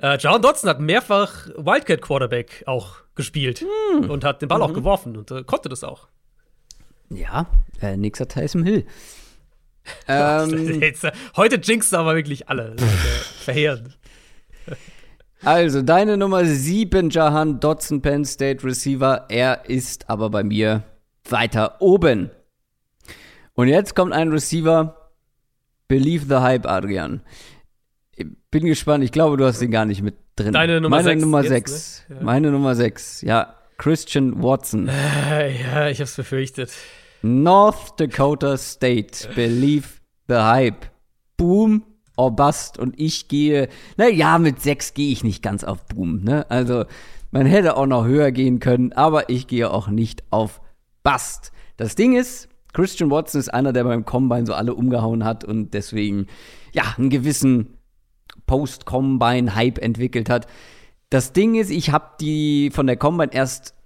Äh, 0.00 0.16
John 0.16 0.40
Dodson 0.40 0.70
hat 0.70 0.80
mehrfach 0.80 1.48
Wildcat 1.56 2.00
Quarterback 2.00 2.64
auch 2.66 2.96
gespielt 3.14 3.64
hm. 3.92 4.08
und 4.08 4.24
hat 4.24 4.40
den 4.40 4.48
Ball 4.48 4.58
mhm. 4.58 4.64
auch 4.64 4.72
geworfen 4.72 5.16
und 5.16 5.30
äh, 5.30 5.44
konnte 5.44 5.68
das 5.68 5.84
auch. 5.84 6.08
Ja, 7.10 7.46
äh, 7.82 7.96
nächster 7.96 8.26
Tyson 8.26 8.64
Hill. 8.64 8.86
ähm, 10.08 10.82
äh, 10.82 10.92
heute 11.36 11.56
jinxst 11.56 11.92
du 11.92 11.98
aber 11.98 12.14
wirklich 12.14 12.48
alle. 12.48 12.76
verheerend. 13.40 13.98
Also, 15.42 15.82
deine 15.82 16.16
Nummer 16.16 16.44
7, 16.44 17.10
Jahan 17.10 17.60
Dodson, 17.60 18.02
Penn 18.02 18.24
State 18.24 18.62
Receiver. 18.64 19.26
Er 19.28 19.68
ist 19.68 20.08
aber 20.08 20.30
bei 20.30 20.44
mir 20.44 20.84
weiter 21.28 21.80
oben. 21.80 22.30
Und 23.54 23.68
jetzt 23.68 23.94
kommt 23.94 24.12
ein 24.12 24.30
Receiver. 24.30 25.10
Believe 25.88 26.26
the 26.26 26.36
Hype, 26.36 26.66
Adrian 26.66 27.22
bin 28.50 28.64
gespannt. 28.64 29.04
Ich 29.04 29.12
glaube, 29.12 29.36
du 29.36 29.44
hast 29.44 29.60
ihn 29.62 29.70
gar 29.70 29.84
nicht 29.84 30.02
mit 30.02 30.16
drin. 30.36 30.52
Deine 30.52 30.80
Nummer 30.80 30.96
Meine 30.96 31.08
6. 31.10 31.22
Nummer 31.22 31.44
6. 31.44 32.04
Ne? 32.08 32.16
Ja. 32.16 32.22
Meine 32.22 32.50
Nummer 32.50 32.74
6. 32.74 33.22
Ja, 33.22 33.54
Christian 33.78 34.42
Watson. 34.42 34.88
Äh, 34.88 35.62
ja, 35.62 35.88
ich 35.88 36.00
hab's 36.00 36.16
befürchtet. 36.16 36.72
North 37.22 37.98
Dakota 37.98 38.56
State. 38.56 39.28
Believe 39.34 39.88
the 40.28 40.36
Hype. 40.36 40.86
Boom 41.36 41.84
or 42.16 42.34
bust. 42.34 42.78
Und 42.78 42.98
ich 42.98 43.28
gehe, 43.28 43.68
naja, 43.96 44.38
mit 44.38 44.60
6 44.60 44.94
gehe 44.94 45.12
ich 45.12 45.24
nicht 45.24 45.42
ganz 45.42 45.64
auf 45.64 45.86
Boom. 45.86 46.22
Ne? 46.22 46.48
Also, 46.50 46.84
man 47.30 47.46
hätte 47.46 47.76
auch 47.76 47.86
noch 47.86 48.04
höher 48.04 48.32
gehen 48.32 48.60
können, 48.60 48.92
aber 48.92 49.30
ich 49.30 49.46
gehe 49.46 49.70
auch 49.70 49.88
nicht 49.88 50.24
auf 50.30 50.60
Bust. 51.02 51.52
Das 51.76 51.94
Ding 51.94 52.16
ist, 52.16 52.48
Christian 52.72 53.10
Watson 53.10 53.40
ist 53.40 53.48
einer, 53.48 53.72
der 53.72 53.84
beim 53.84 54.04
Combine 54.04 54.46
so 54.46 54.54
alle 54.54 54.74
umgehauen 54.74 55.24
hat 55.24 55.44
und 55.44 55.74
deswegen, 55.74 56.26
ja, 56.72 56.94
einen 56.96 57.10
gewissen 57.10 57.78
Post-Combine-Hype 58.50 59.78
entwickelt 59.78 60.28
hat. 60.28 60.48
Das 61.08 61.32
Ding 61.32 61.54
ist, 61.54 61.70
ich 61.70 61.92
habe 61.92 62.16
die 62.20 62.70
von 62.72 62.88
der 62.88 62.96
Combine 62.96 63.32
erst 63.32 63.76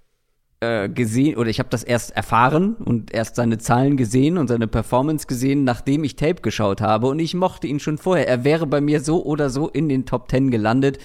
äh, 0.59 0.89
gesehen 0.89 1.37
oder 1.37 1.51
ich 1.51 1.59
habe 1.59 1.69
das 1.69 1.83
erst 1.83 2.17
erfahren 2.17 2.73
und 2.73 3.13
erst 3.13 3.35
seine 3.35 3.59
Zahlen 3.59 3.95
gesehen 3.95 4.39
und 4.39 4.47
seine 4.47 4.65
Performance 4.67 5.27
gesehen, 5.27 5.65
nachdem 5.65 6.03
ich 6.03 6.15
Tape 6.15 6.41
geschaut 6.41 6.81
habe 6.81 7.05
und 7.05 7.19
ich 7.19 7.35
mochte 7.35 7.67
ihn 7.67 7.79
schon 7.79 7.99
vorher. 7.99 8.27
Er 8.27 8.43
wäre 8.43 8.65
bei 8.65 8.81
mir 8.81 9.01
so 9.01 9.23
oder 9.23 9.51
so 9.51 9.69
in 9.69 9.87
den 9.87 10.07
Top 10.07 10.31
10 10.31 10.49
gelandet. 10.49 10.97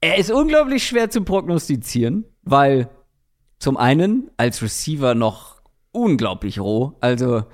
Er 0.00 0.18
ist 0.18 0.32
unglaublich 0.32 0.84
schwer 0.84 1.10
zu 1.10 1.22
prognostizieren, 1.22 2.24
weil 2.42 2.90
zum 3.60 3.76
einen 3.76 4.28
als 4.36 4.60
Receiver 4.60 5.14
noch 5.14 5.62
unglaublich 5.92 6.58
roh, 6.58 6.96
also 7.00 7.44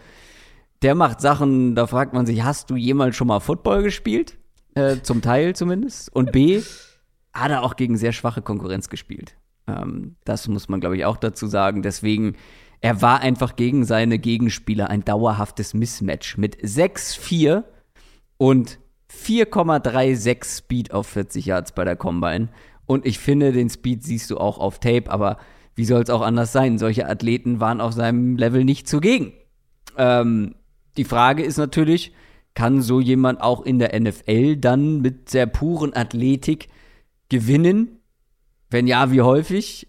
der 0.80 0.94
macht 0.94 1.20
Sachen, 1.20 1.74
da 1.74 1.86
fragt 1.86 2.14
man 2.14 2.24
sich, 2.24 2.44
hast 2.44 2.70
du 2.70 2.76
jemals 2.76 3.14
schon 3.14 3.26
mal 3.26 3.40
Football 3.40 3.82
gespielt? 3.82 4.38
Äh, 4.74 5.02
zum 5.02 5.22
Teil 5.22 5.54
zumindest. 5.54 6.14
Und 6.14 6.32
B, 6.32 6.62
hat 7.32 7.50
er 7.50 7.62
auch 7.62 7.76
gegen 7.76 7.96
sehr 7.96 8.12
schwache 8.12 8.42
Konkurrenz 8.42 8.88
gespielt. 8.88 9.36
Ähm, 9.66 10.16
das 10.24 10.48
muss 10.48 10.68
man, 10.68 10.80
glaube 10.80 10.96
ich, 10.96 11.04
auch 11.04 11.16
dazu 11.16 11.46
sagen. 11.46 11.82
Deswegen, 11.82 12.36
er 12.80 13.02
war 13.02 13.20
einfach 13.20 13.56
gegen 13.56 13.84
seine 13.84 14.18
Gegenspieler 14.18 14.88
ein 14.88 15.04
dauerhaftes 15.04 15.74
Mismatch 15.74 16.36
mit 16.36 16.56
6-4 16.56 17.64
und 18.36 18.78
4,36 19.10 20.58
Speed 20.58 20.92
auf 20.92 21.06
40 21.08 21.46
Yards 21.46 21.72
bei 21.72 21.84
der 21.84 21.96
Combine. 21.96 22.48
Und 22.86 23.06
ich 23.06 23.18
finde, 23.18 23.52
den 23.52 23.70
Speed 23.70 24.02
siehst 24.02 24.30
du 24.30 24.38
auch 24.38 24.58
auf 24.58 24.78
Tape, 24.78 25.10
aber 25.10 25.38
wie 25.74 25.84
soll 25.84 26.02
es 26.02 26.10
auch 26.10 26.20
anders 26.20 26.52
sein? 26.52 26.78
Solche 26.78 27.08
Athleten 27.08 27.58
waren 27.58 27.80
auf 27.80 27.92
seinem 27.92 28.36
Level 28.36 28.64
nicht 28.64 28.88
zugegen. 28.88 29.32
Ähm, 29.96 30.54
die 30.96 31.04
Frage 31.04 31.42
ist 31.42 31.56
natürlich, 31.56 32.12
kann 32.54 32.82
so 32.82 33.00
jemand 33.00 33.40
auch 33.40 33.62
in 33.62 33.78
der 33.78 33.98
NFL 33.98 34.56
dann 34.56 35.00
mit 35.00 35.28
sehr 35.28 35.46
puren 35.46 35.94
Athletik 35.94 36.68
gewinnen? 37.28 37.98
Wenn 38.70 38.86
ja, 38.86 39.10
wie 39.12 39.22
häufig? 39.22 39.88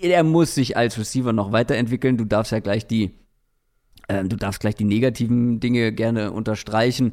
Er 0.00 0.24
muss 0.24 0.54
sich 0.54 0.76
als 0.76 0.98
Receiver 0.98 1.32
noch 1.32 1.52
weiterentwickeln. 1.52 2.16
Du 2.16 2.24
darfst 2.24 2.52
ja 2.52 2.60
gleich 2.60 2.86
die, 2.86 3.12
äh, 4.08 4.24
du 4.24 4.36
darfst 4.36 4.60
gleich 4.60 4.74
die 4.74 4.84
negativen 4.84 5.60
Dinge 5.60 5.92
gerne 5.92 6.32
unterstreichen. 6.32 7.12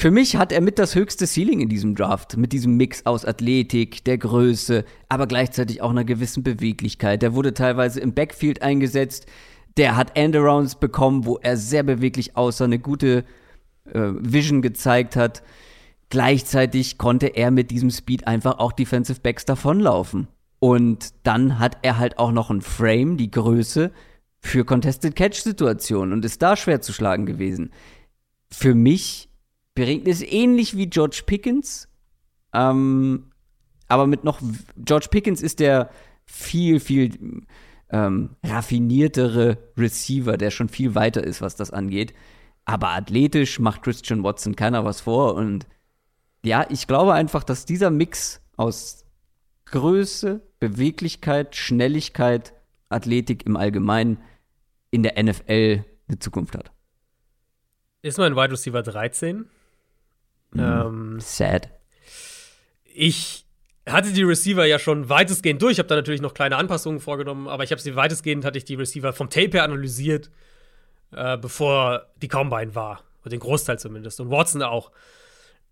Für 0.00 0.10
mich 0.12 0.36
hat 0.36 0.52
er 0.52 0.60
mit 0.60 0.78
das 0.78 0.94
höchste 0.94 1.26
Ceiling 1.26 1.60
in 1.60 1.68
diesem 1.68 1.96
Draft, 1.96 2.36
mit 2.36 2.52
diesem 2.52 2.76
Mix 2.76 3.04
aus 3.04 3.24
Athletik, 3.24 4.04
der 4.04 4.16
Größe, 4.16 4.84
aber 5.08 5.26
gleichzeitig 5.26 5.82
auch 5.82 5.90
einer 5.90 6.04
gewissen 6.04 6.44
Beweglichkeit. 6.44 7.20
Der 7.20 7.34
wurde 7.34 7.52
teilweise 7.52 7.98
im 7.98 8.14
Backfield 8.14 8.62
eingesetzt. 8.62 9.26
Der 9.76 9.96
hat 9.96 10.16
Endarounds 10.16 10.76
bekommen, 10.76 11.24
wo 11.24 11.38
er 11.38 11.56
sehr 11.56 11.82
beweglich 11.82 12.36
aussah, 12.36 12.64
eine 12.64 12.78
gute 12.78 13.24
äh, 13.94 14.12
Vision 14.18 14.62
gezeigt 14.62 15.16
hat. 15.16 15.42
Gleichzeitig 16.10 16.98
konnte 16.98 17.26
er 17.26 17.50
mit 17.50 17.70
diesem 17.70 17.90
Speed 17.90 18.26
einfach 18.26 18.58
auch 18.58 18.72
Defensive 18.72 19.20
Backs 19.20 19.44
davonlaufen. 19.44 20.28
Und 20.58 21.12
dann 21.22 21.58
hat 21.58 21.78
er 21.82 21.98
halt 21.98 22.18
auch 22.18 22.32
noch 22.32 22.50
ein 22.50 22.62
Frame, 22.62 23.16
die 23.16 23.30
Größe 23.30 23.92
für 24.40 24.64
Contested 24.64 25.14
Catch 25.14 25.42
Situationen 25.42 26.12
und 26.12 26.24
ist 26.24 26.42
da 26.42 26.56
schwer 26.56 26.80
zu 26.80 26.92
schlagen 26.92 27.26
gewesen. 27.26 27.70
Für 28.50 28.74
mich 28.74 29.28
bringt 29.74 30.08
es 30.08 30.22
ähnlich 30.22 30.76
wie 30.76 30.88
George 30.88 31.22
Pickens, 31.26 31.88
ähm, 32.52 33.30
aber 33.88 34.06
mit 34.06 34.24
noch 34.24 34.40
George 34.76 35.08
Pickens 35.10 35.42
ist 35.42 35.60
der 35.60 35.90
viel 36.24 36.80
viel 36.80 37.44
ähm, 37.90 38.30
raffiniertere 38.44 39.58
Receiver, 39.76 40.36
der 40.36 40.50
schon 40.50 40.68
viel 40.68 40.94
weiter 40.94 41.22
ist, 41.22 41.40
was 41.40 41.56
das 41.56 41.70
angeht. 41.70 42.12
Aber 42.68 42.90
athletisch 42.90 43.58
macht 43.58 43.82
Christian 43.82 44.22
Watson 44.22 44.54
keiner 44.54 44.84
was 44.84 45.00
vor. 45.00 45.34
Und 45.34 45.66
ja, 46.44 46.66
ich 46.68 46.86
glaube 46.86 47.14
einfach, 47.14 47.42
dass 47.42 47.64
dieser 47.64 47.90
Mix 47.90 48.42
aus 48.58 49.06
Größe, 49.64 50.42
Beweglichkeit, 50.60 51.56
Schnelligkeit, 51.56 52.52
Athletik 52.90 53.46
im 53.46 53.56
Allgemeinen 53.56 54.18
in 54.90 55.02
der 55.02 55.22
NFL 55.22 55.84
eine 56.08 56.18
Zukunft 56.18 56.56
hat. 56.56 56.70
Ist 58.02 58.18
mein 58.18 58.36
Wide 58.36 58.52
Receiver 58.52 58.82
13. 58.82 59.46
Mm, 60.50 60.60
ähm, 60.60 61.20
sad. 61.20 61.70
Ich, 62.84 63.46
hatte 63.86 64.12
die 64.12 64.22
Receiver 64.22 64.66
ja 64.66 64.78
schon 64.78 65.08
weitestgehend 65.08 65.62
durch. 65.62 65.72
Ich 65.72 65.78
habe 65.78 65.88
da 65.88 65.96
natürlich 65.96 66.20
noch 66.20 66.34
kleine 66.34 66.56
Anpassungen 66.56 67.00
vorgenommen, 67.00 67.48
aber 67.48 67.64
ich 67.64 67.70
habe 67.70 67.80
sie 67.80 67.96
weitestgehend, 67.96 68.44
hatte 68.44 68.58
ich 68.58 68.64
die 68.64 68.74
Receiver 68.74 69.14
vom 69.14 69.30
Tape 69.30 69.52
her 69.52 69.64
analysiert, 69.64 70.30
äh, 71.12 71.36
bevor 71.36 72.06
die 72.20 72.28
Combine 72.28 72.74
war. 72.74 73.02
Oder 73.22 73.30
den 73.30 73.40
Großteil 73.40 73.78
zumindest. 73.78 74.20
Und 74.20 74.30
Watson 74.30 74.62
auch. 74.62 74.90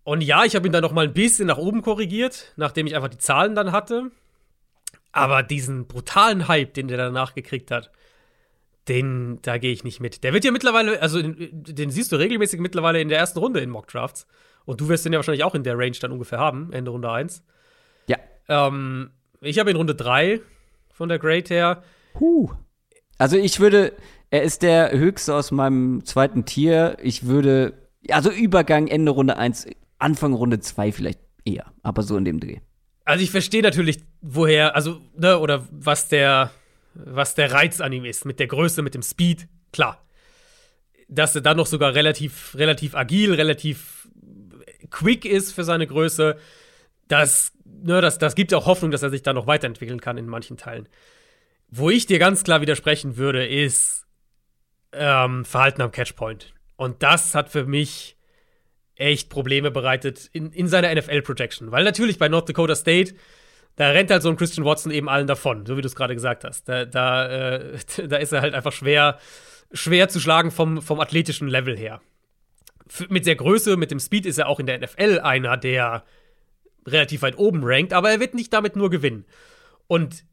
Und 0.03 0.21
ja, 0.21 0.45
ich 0.45 0.55
habe 0.55 0.67
ihn 0.67 0.71
dann 0.71 0.83
noch 0.83 0.93
mal 0.93 1.05
ein 1.05 1.13
bisschen 1.13 1.47
nach 1.47 1.57
oben 1.57 1.81
korrigiert, 1.81 2.53
nachdem 2.55 2.87
ich 2.87 2.95
einfach 2.95 3.09
die 3.09 3.17
Zahlen 3.17 3.55
dann 3.55 3.71
hatte. 3.71 4.11
Aber 5.11 5.43
diesen 5.43 5.87
brutalen 5.87 6.47
Hype, 6.47 6.73
den 6.73 6.87
der 6.87 6.97
danach 6.97 7.33
gekriegt 7.33 7.71
hat, 7.71 7.91
den, 8.87 9.39
da 9.41 9.57
gehe 9.57 9.71
ich 9.71 9.83
nicht 9.83 9.99
mit. 9.99 10.23
Der 10.23 10.33
wird 10.33 10.45
ja 10.45 10.51
mittlerweile, 10.51 11.01
also 11.01 11.21
den 11.21 11.91
siehst 11.91 12.11
du 12.11 12.15
regelmäßig 12.15 12.59
mittlerweile 12.59 13.01
in 13.01 13.09
der 13.09 13.17
ersten 13.17 13.39
Runde 13.39 13.59
in 13.59 13.69
Mock 13.69 13.87
Drafts. 13.87 14.27
Und 14.65 14.81
du 14.81 14.89
wirst 14.89 15.05
den 15.05 15.13
ja 15.13 15.19
wahrscheinlich 15.19 15.43
auch 15.43 15.55
in 15.55 15.63
der 15.63 15.77
Range 15.77 15.97
dann 15.99 16.11
ungefähr 16.11 16.39
haben, 16.39 16.71
Ende 16.71 16.91
Runde 16.91 17.11
1. 17.11 17.43
Ja. 18.07 18.17
Ähm, 18.47 19.11
ich 19.41 19.59
habe 19.59 19.71
in 19.71 19.77
Runde 19.77 19.95
3 19.95 20.41
von 20.93 21.09
der 21.09 21.19
Grade 21.19 21.45
her. 21.47 21.83
Huh. 22.19 22.49
Also 23.17 23.37
ich 23.37 23.59
würde, 23.59 23.93
er 24.29 24.43
ist 24.43 24.61
der 24.61 24.91
höchste 24.91 25.35
aus 25.35 25.51
meinem 25.51 26.05
zweiten 26.05 26.45
Tier. 26.45 26.97
Ich 27.01 27.25
würde, 27.25 27.73
also 28.09 28.29
Übergang 28.29 28.87
Ende 28.87 29.11
Runde 29.11 29.37
1, 29.37 29.67
Anfang 29.99 30.33
Runde 30.33 30.59
2 30.59 30.91
vielleicht 30.91 31.19
eher, 31.45 31.71
aber 31.83 32.03
so 32.03 32.17
in 32.17 32.25
dem 32.25 32.39
Dreh. 32.39 32.59
Also 33.05 33.23
ich 33.23 33.31
verstehe 33.31 33.61
natürlich, 33.61 33.99
woher, 34.21 34.75
also, 34.75 34.99
ne, 35.15 35.39
oder 35.39 35.65
was 35.71 36.09
der, 36.09 36.51
was 36.93 37.35
der 37.35 37.53
Reiz 37.53 37.79
an 37.79 37.93
ihm 37.93 38.03
ist, 38.03 38.25
mit 38.25 38.39
der 38.39 38.47
Größe, 38.47 38.81
mit 38.81 38.95
dem 38.95 39.01
Speed, 39.01 39.47
klar. 39.71 40.05
Dass 41.07 41.33
er 41.33 41.41
dann 41.41 41.55
noch 41.55 41.67
sogar 41.67 41.95
relativ, 41.95 42.53
relativ 42.55 42.95
agil, 42.95 43.33
relativ 43.33 44.09
quick 44.89 45.23
ist 45.23 45.53
für 45.53 45.63
seine 45.63 45.87
Größe, 45.87 46.37
das, 47.07 47.53
ne, 47.63 48.01
das, 48.01 48.17
das 48.17 48.35
gibt 48.35 48.53
auch 48.53 48.65
Hoffnung, 48.65 48.91
dass 48.91 49.03
er 49.03 49.09
sich 49.09 49.23
da 49.23 49.31
noch 49.31 49.47
weiterentwickeln 49.47 50.01
kann 50.01 50.17
in 50.17 50.27
manchen 50.27 50.57
Teilen. 50.57 50.89
Wo 51.69 51.89
ich 51.89 52.07
dir 52.07 52.19
ganz 52.19 52.43
klar 52.43 52.59
widersprechen 52.59 53.15
würde, 53.15 53.45
ist 53.45 54.06
ähm, 54.97 55.45
Verhalten 55.45 55.81
am 55.81 55.91
Catchpoint. 55.91 56.53
Und 56.75 57.03
das 57.03 57.35
hat 57.35 57.49
für 57.49 57.65
mich 57.65 58.17
echt 58.95 59.29
Probleme 59.29 59.71
bereitet 59.71 60.29
in, 60.33 60.51
in 60.51 60.67
seiner 60.67 60.93
NFL-Projection. 60.93 61.71
Weil 61.71 61.83
natürlich 61.83 62.17
bei 62.17 62.29
North 62.29 62.49
Dakota 62.49 62.75
State, 62.75 63.15
da 63.75 63.89
rennt 63.89 64.09
halt 64.11 64.23
so 64.23 64.29
ein 64.29 64.37
Christian 64.37 64.65
Watson 64.65 64.91
eben 64.91 65.07
allen 65.07 65.27
davon, 65.27 65.65
so 65.65 65.77
wie 65.77 65.81
du 65.81 65.87
es 65.87 65.95
gerade 65.95 66.15
gesagt 66.15 66.43
hast. 66.43 66.67
Da, 66.67 66.85
da, 66.85 67.27
äh, 67.57 67.77
da 68.07 68.17
ist 68.17 68.31
er 68.31 68.41
halt 68.41 68.53
einfach 68.53 68.73
schwer, 68.73 69.19
schwer 69.71 70.09
zu 70.09 70.19
schlagen 70.19 70.51
vom, 70.51 70.81
vom 70.81 70.99
athletischen 70.99 71.47
Level 71.47 71.77
her. 71.77 72.01
F 72.89 73.09
mit 73.09 73.25
der 73.25 73.35
Größe, 73.35 73.77
mit 73.77 73.91
dem 73.91 73.99
Speed 73.99 74.25
ist 74.25 74.37
er 74.37 74.47
auch 74.47 74.59
in 74.59 74.65
der 74.65 74.79
NFL 74.79 75.19
einer, 75.19 75.57
der 75.57 76.03
relativ 76.87 77.21
weit 77.21 77.37
oben 77.37 77.61
rankt, 77.63 77.93
aber 77.93 78.09
er 78.09 78.19
wird 78.19 78.33
nicht 78.33 78.53
damit 78.53 78.75
nur 78.75 78.89
gewinnen. 78.89 79.25
Und 79.87 80.23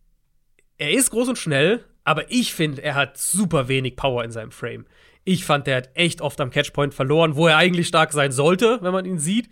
er 0.79 0.93
ist 0.93 1.11
groß 1.11 1.29
und 1.29 1.39
schnell, 1.39 1.85
aber 2.05 2.31
ich 2.31 2.55
finde, 2.55 2.83
er 2.83 2.95
hat 2.95 3.17
super 3.17 3.69
wenig 3.69 3.97
Power 3.97 4.25
in 4.25 4.31
seinem 4.31 4.51
Frame. 4.53 4.87
Ich 5.25 5.45
fand, 5.45 5.67
der 5.67 5.79
hat 5.79 5.91
echt 5.95 6.21
oft 6.21 6.41
am 6.41 6.51
Catchpoint 6.51 6.95
verloren, 6.95 7.35
wo 7.35 7.49
er 7.49 7.57
eigentlich 7.57 7.89
stark 7.89 8.13
sein 8.13 8.31
sollte, 8.31 8.79
wenn 8.83 8.93
man 8.93 9.07
ihn 9.07 9.19
sieht. 9.19 9.49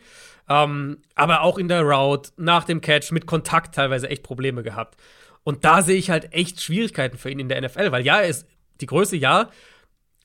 Ähm, 0.49 0.99
aber 1.15 1.41
auch 1.41 1.57
in 1.57 1.69
der 1.69 1.83
Route, 1.83 2.31
nach 2.37 2.65
dem 2.65 2.83
Catch, 2.83 3.11
mit 3.11 3.27
Kontakt 3.27 3.75
teilweise 3.75 4.09
echt 4.11 4.23
Probleme 4.23 4.63
gehabt. 4.63 5.01
Und 5.45 5.65
da 5.65 5.83
sehe 5.83 5.97
ich 5.97 6.11
halt 6.11 6.33
echt 6.33 6.61
Schwierigkeiten 6.61 7.17
für 7.17 7.31
ihn 7.31 7.39
in 7.39 7.49
der 7.49 7.61
NFL, 7.61 7.91
weil 7.91 8.05
ja, 8.05 8.21
er 8.21 8.29
ist 8.29 8.47
die 8.81 8.87
Größe, 8.87 9.17
ja, 9.17 9.51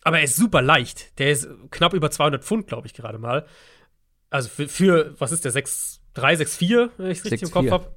aber 0.04 0.18
er 0.18 0.26
ist 0.26 0.36
super 0.36 0.62
leicht. 0.62 1.18
Der 1.20 1.32
ist 1.32 1.48
knapp 1.72 1.94
über 1.94 2.12
200 2.12 2.44
Pfund, 2.44 2.68
glaube 2.68 2.88
ich, 2.88 2.94
gerade 2.94 3.18
mal. 3.18 3.46
Also 4.30 4.50
für, 4.50 4.68
für, 4.68 5.16
was 5.20 5.32
ist 5.32 5.46
der, 5.46 5.52
6, 5.52 6.02
3, 6.14 6.36
6, 6.36 6.58
4, 6.58 6.90
wenn 6.98 7.12
ich 7.12 7.20
es 7.20 7.26
richtig 7.26 7.40
6, 7.42 7.50
im 7.50 7.54
Kopf 7.54 7.72
habe. 7.72 7.96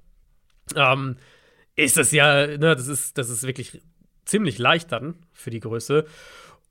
Ähm, 0.76 1.16
ist 1.74 1.96
das 1.96 2.12
ja, 2.12 2.46
ne, 2.46 2.76
das 2.76 2.86
ist, 2.86 3.18
das 3.18 3.28
ist 3.28 3.46
wirklich 3.46 3.80
ziemlich 4.30 4.58
leicht 4.58 4.92
dann 4.92 5.14
für 5.32 5.50
die 5.50 5.60
Größe. 5.60 6.06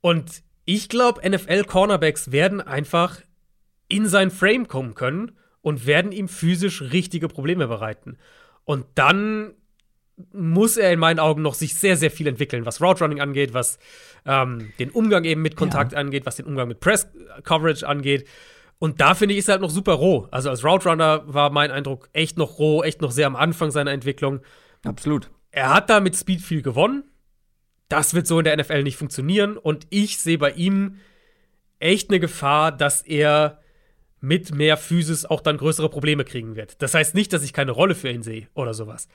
Und 0.00 0.42
ich 0.64 0.88
glaube, 0.88 1.28
NFL-Cornerbacks 1.28 2.32
werden 2.32 2.60
einfach 2.60 3.20
in 3.88 4.06
sein 4.06 4.30
Frame 4.30 4.68
kommen 4.68 4.94
können 4.94 5.32
und 5.62 5.86
werden 5.86 6.12
ihm 6.12 6.28
physisch 6.28 6.80
richtige 6.80 7.28
Probleme 7.28 7.68
bereiten. 7.68 8.18
Und 8.64 8.86
dann 8.94 9.54
muss 10.32 10.76
er 10.76 10.92
in 10.92 10.98
meinen 10.98 11.18
Augen 11.18 11.42
noch 11.42 11.54
sich 11.54 11.74
sehr, 11.74 11.96
sehr 11.96 12.10
viel 12.10 12.26
entwickeln, 12.26 12.66
was 12.66 12.80
Route 12.80 13.02
Running 13.02 13.20
angeht, 13.20 13.54
was 13.54 13.78
ähm, 14.26 14.72
den 14.78 14.90
Umgang 14.90 15.24
eben 15.24 15.42
mit 15.42 15.56
Kontakt 15.56 15.92
ja. 15.92 15.98
angeht, 15.98 16.26
was 16.26 16.36
den 16.36 16.46
Umgang 16.46 16.68
mit 16.68 16.80
Press 16.80 17.08
Coverage 17.42 17.86
angeht. 17.86 18.26
Und 18.78 19.00
da 19.00 19.14
finde 19.14 19.34
ich, 19.34 19.40
ist 19.40 19.48
er 19.48 19.52
halt 19.52 19.62
noch 19.62 19.70
super 19.70 19.94
roh. 19.94 20.28
Also 20.30 20.50
als 20.50 20.64
Route 20.64 20.88
Runner 20.88 21.22
war 21.26 21.50
mein 21.50 21.70
Eindruck 21.70 22.08
echt 22.12 22.38
noch 22.38 22.58
roh, 22.58 22.82
echt 22.82 23.02
noch 23.02 23.10
sehr 23.10 23.26
am 23.26 23.36
Anfang 23.36 23.70
seiner 23.70 23.92
Entwicklung. 23.92 24.40
Absolut. 24.84 25.30
Er 25.50 25.74
hat 25.74 25.90
da 25.90 26.00
mit 26.00 26.16
Speed 26.16 26.40
viel 26.40 26.62
gewonnen, 26.62 27.04
das 27.90 28.14
wird 28.14 28.26
so 28.26 28.38
in 28.38 28.44
der 28.44 28.56
NFL 28.56 28.82
nicht 28.82 28.96
funktionieren. 28.96 29.58
Und 29.58 29.86
ich 29.90 30.18
sehe 30.18 30.38
bei 30.38 30.52
ihm 30.52 30.96
echt 31.78 32.08
eine 32.08 32.20
Gefahr, 32.20 32.72
dass 32.72 33.02
er 33.02 33.60
mit 34.20 34.54
mehr 34.54 34.76
Physis 34.76 35.24
auch 35.24 35.40
dann 35.40 35.56
größere 35.56 35.88
Probleme 35.88 36.24
kriegen 36.24 36.56
wird. 36.56 36.80
Das 36.82 36.94
heißt 36.94 37.14
nicht, 37.14 37.32
dass 37.32 37.42
ich 37.42 37.52
keine 37.52 37.72
Rolle 37.72 37.94
für 37.94 38.10
ihn 38.10 38.22
sehe 38.22 38.48
oder 38.54 38.74
sowas. 38.74 39.08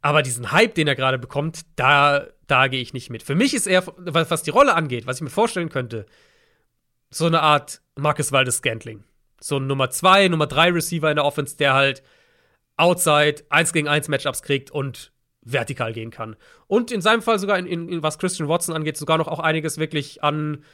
Aber 0.00 0.22
diesen 0.22 0.52
Hype, 0.52 0.74
den 0.74 0.88
er 0.88 0.94
gerade 0.94 1.18
bekommt, 1.18 1.62
da, 1.76 2.26
da 2.46 2.68
gehe 2.68 2.80
ich 2.80 2.92
nicht 2.92 3.10
mit. 3.10 3.22
Für 3.22 3.34
mich 3.34 3.54
ist 3.54 3.66
er, 3.66 3.84
was 3.96 4.42
die 4.42 4.50
Rolle 4.50 4.74
angeht, 4.74 5.06
was 5.06 5.16
ich 5.16 5.22
mir 5.22 5.30
vorstellen 5.30 5.70
könnte, 5.70 6.06
so 7.10 7.26
eine 7.26 7.40
Art 7.40 7.80
Marcus 7.96 8.32
Waldes 8.32 8.56
Scantling. 8.56 9.04
So 9.40 9.58
ein 9.58 9.66
Nummer 9.66 9.90
2, 9.90 10.28
Nummer 10.28 10.46
3 10.46 10.72
Receiver 10.72 11.08
in 11.10 11.16
der 11.16 11.24
Offense, 11.24 11.56
der 11.56 11.74
halt 11.74 12.02
outside 12.76 13.44
1 13.48 13.72
gegen 13.72 13.88
1 13.88 14.08
Matchups 14.08 14.42
kriegt 14.42 14.70
und 14.70 15.12
vertikal 15.52 15.92
gehen 15.92 16.10
kann. 16.10 16.36
Und 16.66 16.90
in 16.90 17.00
seinem 17.00 17.22
Fall 17.22 17.38
sogar, 17.38 17.58
in, 17.58 17.66
in, 17.66 17.88
in, 17.88 18.02
was 18.02 18.18
Christian 18.18 18.48
Watson 18.48 18.74
angeht, 18.74 18.96
sogar 18.96 19.18
noch 19.18 19.28
auch 19.28 19.40
einiges 19.40 19.78
wirklich 19.78 20.22
an 20.22 20.64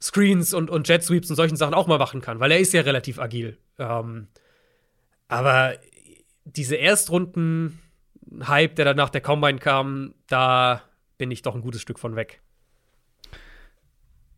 Screens 0.00 0.54
und, 0.54 0.70
und 0.70 0.88
Jet 0.88 1.02
Sweeps 1.02 1.30
und 1.30 1.36
solchen 1.36 1.56
Sachen 1.56 1.74
auch 1.74 1.86
mal 1.86 1.98
machen 1.98 2.20
kann, 2.20 2.40
weil 2.40 2.52
er 2.52 2.58
ist 2.58 2.72
ja 2.72 2.82
relativ 2.82 3.18
agil. 3.18 3.58
Ähm, 3.78 4.28
aber 5.28 5.76
diese 6.44 6.76
Erstrunden-Hype, 6.76 8.76
der 8.76 8.84
dann 8.84 8.96
nach 8.96 9.10
der 9.10 9.20
Combine 9.20 9.58
kam, 9.58 10.14
da 10.26 10.82
bin 11.16 11.30
ich 11.30 11.42
doch 11.42 11.54
ein 11.54 11.62
gutes 11.62 11.80
Stück 11.80 11.98
von 11.98 12.16
weg. 12.16 12.42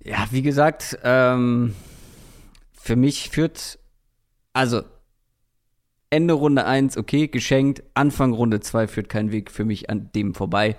Ja, 0.04 0.28
wie 0.30 0.42
gesagt, 0.42 0.98
ähm, 1.02 1.74
für 2.72 2.94
mich 2.94 3.30
führt, 3.30 3.80
also 4.52 4.84
Ende 6.11 6.35
Runde 6.35 6.65
1, 6.65 6.97
okay, 6.97 7.28
geschenkt. 7.28 7.83
Anfang 7.95 8.33
Runde 8.33 8.61
2 8.61 8.87
führt 8.87 9.09
kein 9.09 9.33
Weg 9.33 9.51
für 9.51 9.65
mich 9.65 9.91
an 9.91 10.11
dem 10.15 10.35
vorbei, 10.35 10.77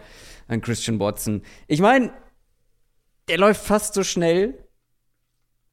an 0.48 0.62
Christian 0.62 0.99
Watson. 0.99 1.41
Ich 1.68 1.82
meine, 1.82 2.12
der 3.28 3.38
läuft 3.38 3.66
fast 3.66 3.94
so 3.94 4.04
schnell 4.04 4.68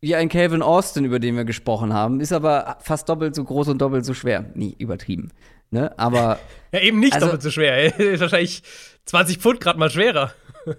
wie 0.01 0.15
ein 0.15 0.29
Calvin 0.29 0.61
Austin, 0.61 1.07
über 1.07 1.19
den 1.19 1.35
wir 1.35 1.47
gesprochen 1.47 1.95
haben, 1.95 2.21
ist 2.21 2.33
aber 2.33 2.77
fast 2.81 3.09
doppelt 3.09 3.35
so 3.35 3.43
groß 3.43 3.69
und 3.69 3.81
doppelt 3.81 4.05
so 4.05 4.13
schwer. 4.13 4.51
Nie 4.55 4.75
übertrieben. 4.79 5.31
Ne? 5.71 5.99
Aber. 5.99 6.39
ja, 6.73 6.81
eben 6.81 7.01
nicht 7.01 7.15
also, 7.15 7.27
doppelt 7.27 7.43
so 7.43 7.51
schwer. 7.51 7.73
Er 7.75 7.99
ist 8.13 8.21
wahrscheinlich 8.21 8.63
20 9.07 9.39
Pfund 9.39 9.61
gerade 9.61 9.79
mal 9.79 9.89
schwerer. 9.89 10.35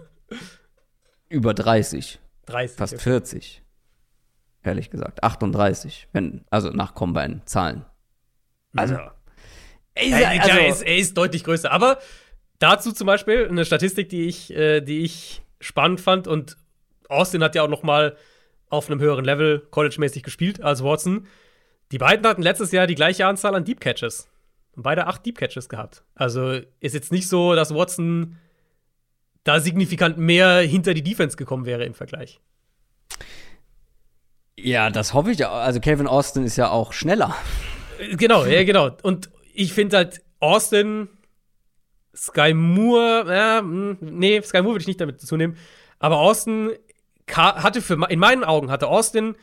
über 1.29 1.55
30. 1.55 2.19
30. 2.45 2.77
Fast 2.77 2.93
okay. 2.93 3.01
40. 3.01 3.63
Ehrlich 4.61 4.91
gesagt. 4.91 5.23
38, 5.23 6.07
wenn, 6.13 6.45
also 6.51 6.69
nach 6.69 6.93
Combine-Zahlen. 6.93 7.85
Also, 8.75 8.95
mhm. 8.95 8.99
er, 9.95 10.05
ist, 10.05 10.43
also 10.43 10.59
er, 10.59 10.67
ist, 10.67 10.81
er 10.81 10.97
ist 10.97 11.17
deutlich 11.17 11.43
größer. 11.43 11.71
Aber 11.71 11.99
dazu 12.59 12.91
zum 12.91 13.07
Beispiel 13.07 13.47
eine 13.47 13.65
Statistik, 13.65 14.09
die 14.09 14.27
ich, 14.27 14.51
äh, 14.53 14.81
die 14.81 14.99
ich 14.99 15.41
spannend 15.59 16.01
fand. 16.01 16.27
Und 16.27 16.57
Austin 17.09 17.43
hat 17.43 17.55
ja 17.55 17.63
auch 17.63 17.69
noch 17.69 17.83
mal 17.83 18.17
auf 18.69 18.89
einem 18.89 18.99
höheren 18.99 19.25
Level 19.25 19.59
college-mäßig 19.71 20.23
gespielt 20.23 20.61
als 20.61 20.83
Watson. 20.83 21.27
Die 21.91 21.97
beiden 21.97 22.25
hatten 22.25 22.41
letztes 22.41 22.71
Jahr 22.71 22.87
die 22.87 22.95
gleiche 22.95 23.25
Anzahl 23.25 23.55
an 23.55 23.63
Deep 23.63 23.79
Catches. 23.79 24.27
Und 24.75 24.83
beide 24.83 25.07
acht 25.07 25.25
Deep 25.25 25.37
Catches 25.37 25.69
gehabt. 25.69 26.03
Also 26.15 26.59
ist 26.79 26.93
jetzt 26.93 27.11
nicht 27.11 27.29
so, 27.29 27.55
dass 27.55 27.73
Watson 27.73 28.37
da 29.43 29.59
signifikant 29.59 30.17
mehr 30.17 30.59
hinter 30.59 30.93
die 30.93 31.03
Defense 31.03 31.37
gekommen 31.37 31.65
wäre 31.65 31.85
im 31.85 31.93
Vergleich. 31.93 32.41
Ja, 34.57 34.89
das 34.89 35.13
hoffe 35.13 35.31
ich. 35.31 35.45
Also 35.45 35.79
Kevin 35.79 36.07
Austin 36.07 36.43
ist 36.43 36.57
ja 36.57 36.69
auch 36.69 36.93
schneller. 36.93 37.35
Genau, 38.17 38.45
ja, 38.45 38.63
genau. 38.63 38.91
Und 39.03 39.29
ich 39.53 39.73
finde 39.73 39.97
halt 39.97 40.21
Austin, 40.39 41.09
Sky 42.15 42.53
Moore, 42.53 43.25
ja, 43.27 43.59
hm, 43.59 43.97
nee, 44.01 44.41
Sky 44.41 44.61
Moore 44.61 44.75
würde 44.75 44.83
ich 44.83 44.87
nicht 44.87 45.01
damit 45.01 45.21
zunehmen. 45.21 45.57
Aber 45.99 46.19
Austin 46.19 46.71
hatte 47.27 47.81
für, 47.81 47.97
in 48.09 48.19
meinen 48.19 48.43
Augen 48.43 48.69
hatte 48.69 48.87
Austin 48.87 49.35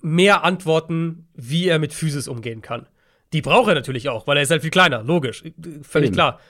mehr 0.00 0.44
Antworten, 0.44 1.28
wie 1.34 1.68
er 1.68 1.78
mit 1.78 1.92
Physis 1.94 2.28
umgehen 2.28 2.62
kann. 2.62 2.86
Die 3.32 3.42
braucht 3.42 3.68
er 3.68 3.74
natürlich 3.74 4.08
auch, 4.08 4.26
weil 4.26 4.36
er 4.36 4.42
ist 4.42 4.50
halt 4.50 4.62
viel 4.62 4.70
kleiner, 4.70 5.02
logisch, 5.02 5.42
völlig 5.82 6.08
Eben. 6.08 6.14
klar. 6.14 6.40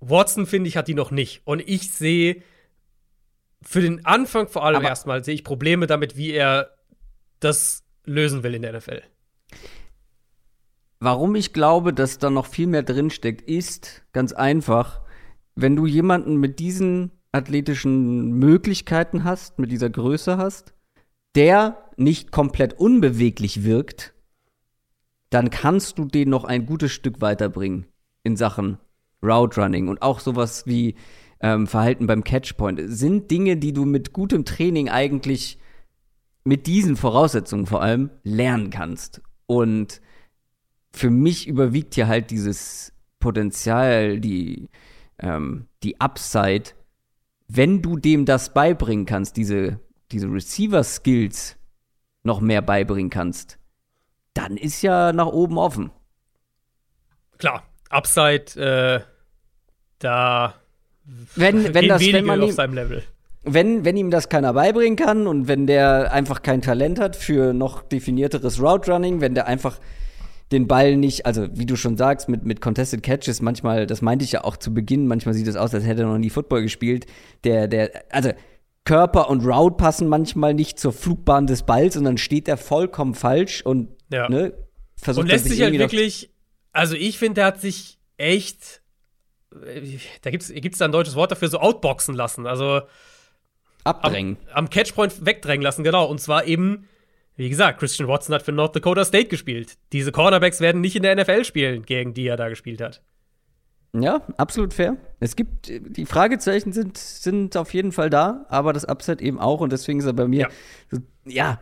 Watson, 0.00 0.46
finde 0.46 0.68
ich, 0.68 0.76
hat 0.76 0.88
die 0.88 0.94
noch 0.94 1.10
nicht. 1.10 1.42
Und 1.44 1.60
ich 1.66 1.92
sehe 1.92 2.42
für 3.62 3.80
den 3.80 4.04
Anfang 4.04 4.48
vor 4.48 4.64
allem 4.64 4.82
erstmal, 4.82 5.22
sehe 5.22 5.34
ich 5.34 5.44
Probleme 5.44 5.86
damit, 5.86 6.16
wie 6.16 6.32
er 6.32 6.74
das 7.38 7.84
lösen 8.04 8.42
will 8.42 8.54
in 8.54 8.62
der 8.62 8.72
NFL 8.72 9.02
warum 11.02 11.34
ich 11.34 11.52
glaube, 11.52 11.92
dass 11.92 12.18
da 12.18 12.30
noch 12.30 12.46
viel 12.46 12.68
mehr 12.68 12.84
drinsteckt, 12.84 13.42
ist 13.42 14.04
ganz 14.12 14.32
einfach, 14.32 15.00
wenn 15.56 15.74
du 15.74 15.84
jemanden 15.84 16.36
mit 16.36 16.60
diesen 16.60 17.10
athletischen 17.32 18.38
Möglichkeiten 18.38 19.24
hast, 19.24 19.58
mit 19.58 19.72
dieser 19.72 19.90
Größe 19.90 20.36
hast, 20.36 20.74
der 21.34 21.90
nicht 21.96 22.30
komplett 22.30 22.74
unbeweglich 22.74 23.64
wirkt, 23.64 24.14
dann 25.30 25.50
kannst 25.50 25.98
du 25.98 26.04
den 26.04 26.30
noch 26.30 26.44
ein 26.44 26.66
gutes 26.66 26.92
Stück 26.92 27.20
weiterbringen 27.20 27.86
in 28.22 28.36
Sachen 28.36 28.78
Route 29.22 29.60
Running 29.60 29.88
und 29.88 30.02
auch 30.02 30.20
sowas 30.20 30.66
wie 30.66 30.94
ähm, 31.40 31.66
Verhalten 31.66 32.06
beim 32.06 32.22
Catchpoint. 32.22 32.80
Sind 32.84 33.30
Dinge, 33.30 33.56
die 33.56 33.72
du 33.72 33.84
mit 33.84 34.12
gutem 34.12 34.44
Training 34.44 34.88
eigentlich 34.88 35.58
mit 36.44 36.66
diesen 36.66 36.96
Voraussetzungen 36.96 37.66
vor 37.66 37.82
allem 37.82 38.10
lernen 38.22 38.70
kannst. 38.70 39.22
Und 39.46 40.01
für 40.94 41.10
mich 41.10 41.48
überwiegt 41.48 41.94
hier 41.94 42.08
halt 42.08 42.30
dieses 42.30 42.92
Potenzial, 43.18 44.20
die, 44.20 44.68
ähm, 45.18 45.66
die 45.82 46.00
Upside, 46.00 46.70
wenn 47.48 47.82
du 47.82 47.96
dem 47.96 48.24
das 48.24 48.52
beibringen 48.52 49.06
kannst, 49.06 49.36
diese, 49.36 49.80
diese 50.10 50.26
Receiver-Skills 50.26 51.56
noch 52.24 52.40
mehr 52.40 52.62
beibringen 52.62 53.10
kannst, 53.10 53.58
dann 54.34 54.56
ist 54.56 54.82
ja 54.82 55.12
nach 55.12 55.26
oben 55.26 55.58
offen. 55.58 55.90
Klar, 57.38 57.64
Upside, 57.90 58.56
äh, 58.56 59.00
da 59.98 60.54
wenn, 61.34 61.74
wenn 61.74 61.88
das, 61.88 62.00
wenn 62.00 62.24
man 62.24 62.42
auf 62.42 62.52
seinem 62.52 62.74
Level. 62.74 63.02
Wenn, 63.44 63.84
wenn 63.84 63.96
ihm 63.96 64.10
das 64.10 64.28
keiner 64.28 64.52
beibringen 64.52 64.96
kann 64.96 65.26
und 65.26 65.48
wenn 65.48 65.66
der 65.66 66.12
einfach 66.12 66.42
kein 66.42 66.62
Talent 66.62 67.00
hat 67.00 67.16
für 67.16 67.52
noch 67.52 67.82
definierteres 67.82 68.62
Route 68.62 68.92
Running, 68.92 69.20
wenn 69.20 69.34
der 69.34 69.48
einfach 69.48 69.80
den 70.52 70.68
Ball 70.68 70.96
nicht, 70.96 71.26
also 71.26 71.48
wie 71.52 71.66
du 71.66 71.76
schon 71.76 71.96
sagst, 71.96 72.28
mit, 72.28 72.44
mit 72.44 72.60
Contested 72.60 73.02
Catches, 73.02 73.42
manchmal, 73.42 73.86
das 73.86 74.02
meinte 74.02 74.24
ich 74.24 74.32
ja 74.32 74.44
auch 74.44 74.56
zu 74.56 74.72
Beginn, 74.72 75.06
manchmal 75.06 75.34
sieht 75.34 75.46
es 75.48 75.56
aus, 75.56 75.74
als 75.74 75.84
hätte 75.84 76.02
er 76.02 76.08
noch 76.08 76.18
nie 76.18 76.30
Football 76.30 76.62
gespielt. 76.62 77.06
Der, 77.44 77.68
der, 77.68 78.04
also 78.10 78.30
Körper 78.84 79.30
und 79.30 79.44
Route 79.44 79.76
passen 79.76 80.08
manchmal 80.08 80.54
nicht 80.54 80.78
zur 80.78 80.92
Flugbahn 80.92 81.46
des 81.46 81.62
Balls 81.62 81.96
und 81.96 82.04
dann 82.04 82.18
steht 82.18 82.48
er 82.48 82.56
vollkommen 82.56 83.14
falsch 83.14 83.62
und 83.62 83.88
ja. 84.10 84.28
ne, 84.28 84.52
versucht 84.96 85.24
Und 85.24 85.30
lässt 85.30 85.46
sich 85.46 85.62
halt 85.62 85.78
wirklich, 85.78 86.30
also 86.72 86.94
ich 86.94 87.18
finde, 87.18 87.34
der 87.34 87.46
hat 87.46 87.60
sich 87.60 87.98
echt, 88.16 88.82
da 90.22 90.30
gibt 90.30 90.42
es 90.44 90.78
da 90.78 90.84
ein 90.84 90.92
deutsches 90.92 91.14
Wort 91.14 91.30
dafür, 91.30 91.48
so 91.48 91.58
outboxen 91.58 92.14
lassen. 92.14 92.46
Also 92.46 92.82
abdrängen. 93.84 94.36
Am, 94.50 94.64
am 94.64 94.70
Catchpoint 94.70 95.24
wegdrängen 95.24 95.62
lassen, 95.62 95.84
genau. 95.84 96.06
Und 96.06 96.20
zwar 96.20 96.46
eben 96.46 96.88
wie 97.36 97.48
gesagt, 97.48 97.78
Christian 97.78 98.08
Watson 98.08 98.34
hat 98.34 98.42
für 98.42 98.52
North 98.52 98.76
Dakota 98.76 99.04
State 99.04 99.28
gespielt. 99.28 99.78
Diese 99.92 100.12
Cornerbacks 100.12 100.60
werden 100.60 100.80
nicht 100.80 100.96
in 100.96 101.02
der 101.02 101.16
NFL 101.16 101.44
spielen, 101.44 101.84
gegen 101.84 102.14
die 102.14 102.26
er 102.26 102.36
da 102.36 102.48
gespielt 102.48 102.80
hat. 102.80 103.02
Ja, 103.94 104.22
absolut 104.38 104.72
fair. 104.72 104.96
Es 105.20 105.36
gibt, 105.36 105.68
die 105.68 106.06
Fragezeichen 106.06 106.72
sind, 106.72 106.96
sind 106.96 107.56
auf 107.56 107.74
jeden 107.74 107.92
Fall 107.92 108.08
da, 108.08 108.46
aber 108.48 108.72
das 108.72 108.86
Upset 108.88 109.20
eben 109.20 109.38
auch 109.38 109.60
und 109.60 109.70
deswegen 109.70 109.98
ist 109.98 110.06
er 110.06 110.14
bei 110.14 110.26
mir, 110.26 110.48
ja, 110.90 110.98
ja 111.26 111.60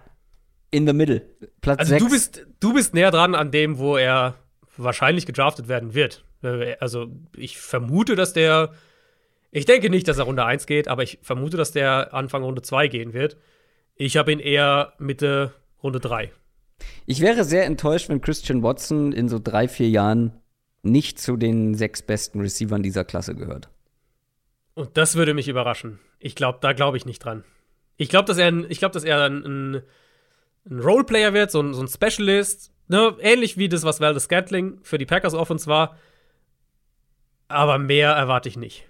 in 0.70 0.86
the 0.86 0.92
middle. 0.92 1.22
Platz 1.60 1.80
also 1.80 1.90
6. 1.90 2.04
Du 2.04 2.10
bist, 2.10 2.46
du 2.60 2.72
bist 2.72 2.94
näher 2.94 3.10
dran 3.10 3.34
an 3.34 3.50
dem, 3.50 3.78
wo 3.78 3.96
er 3.96 4.36
wahrscheinlich 4.76 5.26
gedraftet 5.26 5.68
werden 5.68 5.94
wird. 5.94 6.24
Also 6.78 7.08
ich 7.36 7.58
vermute, 7.58 8.14
dass 8.14 8.32
der, 8.32 8.72
ich 9.50 9.66
denke 9.66 9.90
nicht, 9.90 10.08
dass 10.08 10.18
er 10.18 10.24
Runde 10.24 10.44
1 10.44 10.66
geht, 10.66 10.88
aber 10.88 11.02
ich 11.02 11.18
vermute, 11.22 11.56
dass 11.56 11.72
der 11.72 12.14
Anfang 12.14 12.44
Runde 12.44 12.62
2 12.62 12.88
gehen 12.88 13.12
wird. 13.12 13.36
Ich 13.96 14.16
habe 14.16 14.32
ihn 14.32 14.38
eher 14.38 14.94
Mitte 14.98 15.52
Runde 15.82 16.00
3. 16.00 16.32
Ich 17.06 17.20
wäre 17.20 17.44
sehr 17.44 17.66
enttäuscht, 17.66 18.08
wenn 18.08 18.20
Christian 18.20 18.62
Watson 18.62 19.12
in 19.12 19.28
so 19.28 19.38
drei, 19.38 19.68
vier 19.68 19.88
Jahren 19.88 20.32
nicht 20.82 21.18
zu 21.18 21.36
den 21.36 21.74
sechs 21.74 22.02
besten 22.02 22.40
Receivern 22.40 22.82
dieser 22.82 23.04
Klasse 23.04 23.34
gehört. 23.34 23.68
Und 24.74 24.96
das 24.96 25.16
würde 25.16 25.34
mich 25.34 25.48
überraschen. 25.48 25.98
Ich 26.18 26.34
glaube, 26.34 26.58
da 26.60 26.72
glaube 26.72 26.96
ich 26.96 27.04
nicht 27.04 27.18
dran. 27.18 27.44
Ich 27.96 28.08
glaube, 28.08 28.26
dass 28.26 28.38
er, 28.38 28.48
ein, 28.48 28.66
ich 28.68 28.78
glaub, 28.78 28.92
dass 28.92 29.04
er 29.04 29.24
ein, 29.24 29.44
ein, 29.44 29.82
ein 30.70 30.80
Roleplayer 30.80 31.34
wird, 31.34 31.50
so 31.50 31.60
ein, 31.60 31.74
so 31.74 31.82
ein 31.82 31.88
Specialist, 31.88 32.72
ne? 32.88 33.14
ähnlich 33.20 33.58
wie 33.58 33.68
das, 33.68 33.82
was 33.82 34.00
Valdez 34.00 34.24
Scantling 34.24 34.78
für 34.82 34.96
die 34.96 35.06
Packers 35.06 35.34
Offense 35.34 35.66
war. 35.66 35.98
Aber 37.48 37.78
mehr 37.78 38.12
erwarte 38.12 38.48
ich 38.48 38.56
nicht. 38.56 38.86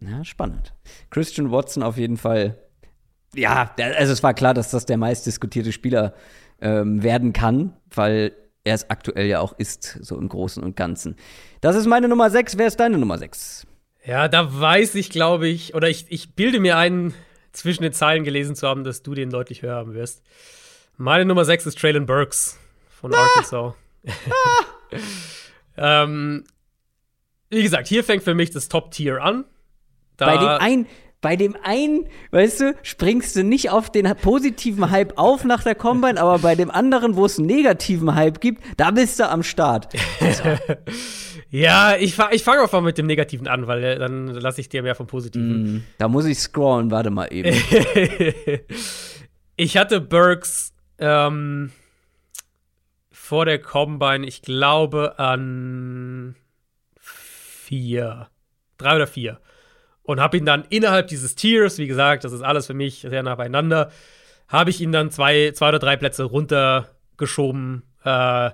Ja, 0.00 0.24
spannend. 0.24 0.72
Christian 1.10 1.50
Watson 1.50 1.82
auf 1.82 1.96
jeden 1.98 2.16
Fall 2.16 2.56
ja, 3.38 3.70
also 3.78 4.12
es 4.12 4.22
war 4.22 4.34
klar, 4.34 4.54
dass 4.54 4.70
das 4.70 4.86
der 4.86 4.96
meistdiskutierte 4.96 5.72
Spieler 5.72 6.14
ähm, 6.60 7.02
werden 7.02 7.32
kann, 7.32 7.74
weil 7.94 8.32
er 8.64 8.74
es 8.74 8.90
aktuell 8.90 9.26
ja 9.26 9.40
auch 9.40 9.52
ist, 9.58 9.98
so 10.02 10.18
im 10.18 10.28
Großen 10.28 10.62
und 10.62 10.76
Ganzen. 10.76 11.16
Das 11.60 11.76
ist 11.76 11.86
meine 11.86 12.08
Nummer 12.08 12.30
6. 12.30 12.58
Wer 12.58 12.66
ist 12.66 12.78
deine 12.78 12.98
Nummer 12.98 13.18
6? 13.18 13.66
Ja, 14.04 14.28
da 14.28 14.60
weiß 14.60 14.94
ich, 14.94 15.10
glaube 15.10 15.48
ich, 15.48 15.74
oder 15.74 15.88
ich, 15.88 16.06
ich 16.08 16.34
bilde 16.34 16.60
mir 16.60 16.76
ein, 16.76 17.14
zwischen 17.52 17.82
den 17.82 17.92
Zeilen 17.92 18.24
gelesen 18.24 18.54
zu 18.54 18.66
haben, 18.66 18.84
dass 18.84 19.02
du 19.02 19.14
den 19.14 19.30
deutlich 19.30 19.62
höher 19.62 19.74
haben 19.74 19.94
wirst. 19.94 20.22
Meine 20.96 21.24
Nummer 21.24 21.44
6 21.44 21.66
ist 21.66 21.78
Traylon 21.78 22.06
Burks 22.06 22.58
von 22.88 23.14
ah! 23.14 23.18
Arkansas. 23.18 23.74
Ah! 25.76 25.76
ähm, 26.04 26.44
wie 27.50 27.62
gesagt, 27.62 27.88
hier 27.88 28.04
fängt 28.04 28.22
für 28.22 28.34
mich 28.34 28.50
das 28.50 28.68
Top-Tier 28.68 29.22
an. 29.22 29.44
Da 30.16 30.26
Bei 30.26 30.36
dem 30.36 30.48
ein, 30.48 30.86
bei 31.20 31.34
dem 31.34 31.56
einen, 31.62 32.06
weißt 32.30 32.60
du, 32.60 32.74
springst 32.82 33.34
du 33.34 33.42
nicht 33.42 33.70
auf 33.70 33.90
den 33.90 34.06
positiven 34.22 34.90
Hype 34.90 35.18
auf 35.18 35.44
nach 35.44 35.64
der 35.64 35.74
Combine, 35.74 36.20
aber 36.20 36.38
bei 36.38 36.54
dem 36.54 36.70
anderen, 36.70 37.16
wo 37.16 37.24
es 37.24 37.38
einen 37.38 37.48
negativen 37.48 38.14
Hype 38.14 38.40
gibt, 38.40 38.62
da 38.76 38.92
bist 38.92 39.18
du 39.18 39.28
am 39.28 39.42
Start. 39.42 39.92
ja, 41.50 41.96
ich, 41.96 42.16
ich 42.30 42.44
fange 42.44 42.62
einfach 42.62 42.80
mit 42.82 42.98
dem 42.98 43.06
Negativen 43.06 43.48
an, 43.48 43.66
weil 43.66 43.82
äh, 43.82 43.98
dann 43.98 44.28
lasse 44.28 44.60
ich 44.60 44.68
dir 44.68 44.82
mehr 44.82 44.94
vom 44.94 45.08
Positiven. 45.08 45.74
Mm, 45.74 45.84
da 45.98 46.06
muss 46.06 46.24
ich 46.24 46.38
scrollen, 46.38 46.92
warte 46.92 47.10
mal 47.10 47.26
eben. 47.32 47.48
ich 49.56 49.76
hatte 49.76 50.00
Burks 50.00 50.72
ähm, 50.98 51.72
vor 53.10 53.44
der 53.44 53.58
Combine, 53.58 54.24
ich 54.24 54.42
glaube, 54.42 55.18
an 55.18 56.36
vier. 57.00 58.28
Drei 58.76 58.94
oder 58.94 59.08
vier 59.08 59.40
und 60.08 60.20
habe 60.20 60.38
ihn 60.38 60.46
dann 60.46 60.64
innerhalb 60.70 61.08
dieses 61.08 61.34
Tiers, 61.34 61.76
wie 61.76 61.86
gesagt, 61.86 62.24
das 62.24 62.32
ist 62.32 62.40
alles 62.40 62.66
für 62.66 62.72
mich 62.72 63.00
sehr 63.00 63.22
nah 63.22 63.34
beieinander, 63.34 63.92
habe 64.48 64.70
ich 64.70 64.80
ihn 64.80 64.90
dann 64.90 65.10
zwei, 65.10 65.50
zwei 65.50 65.68
oder 65.68 65.78
drei 65.78 65.98
Plätze 65.98 66.24
runtergeschoben, 66.24 67.82
äh, 68.04 68.50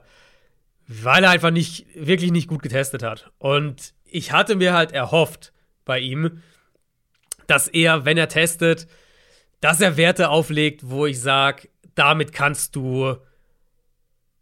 weil 0.88 1.24
er 1.24 1.30
einfach 1.30 1.52
nicht, 1.52 1.86
wirklich 1.94 2.32
nicht 2.32 2.48
gut 2.48 2.60
getestet 2.60 3.04
hat. 3.04 3.30
Und 3.38 3.94
ich 4.04 4.32
hatte 4.32 4.56
mir 4.56 4.72
halt 4.72 4.90
erhofft 4.90 5.52
bei 5.84 6.00
ihm, 6.00 6.42
dass 7.46 7.68
er, 7.68 8.04
wenn 8.04 8.18
er 8.18 8.28
testet, 8.28 8.88
dass 9.60 9.80
er 9.80 9.96
Werte 9.96 10.30
auflegt, 10.30 10.90
wo 10.90 11.06
ich 11.06 11.20
sage, 11.20 11.68
damit 11.94 12.32
kannst 12.32 12.74
du 12.74 13.16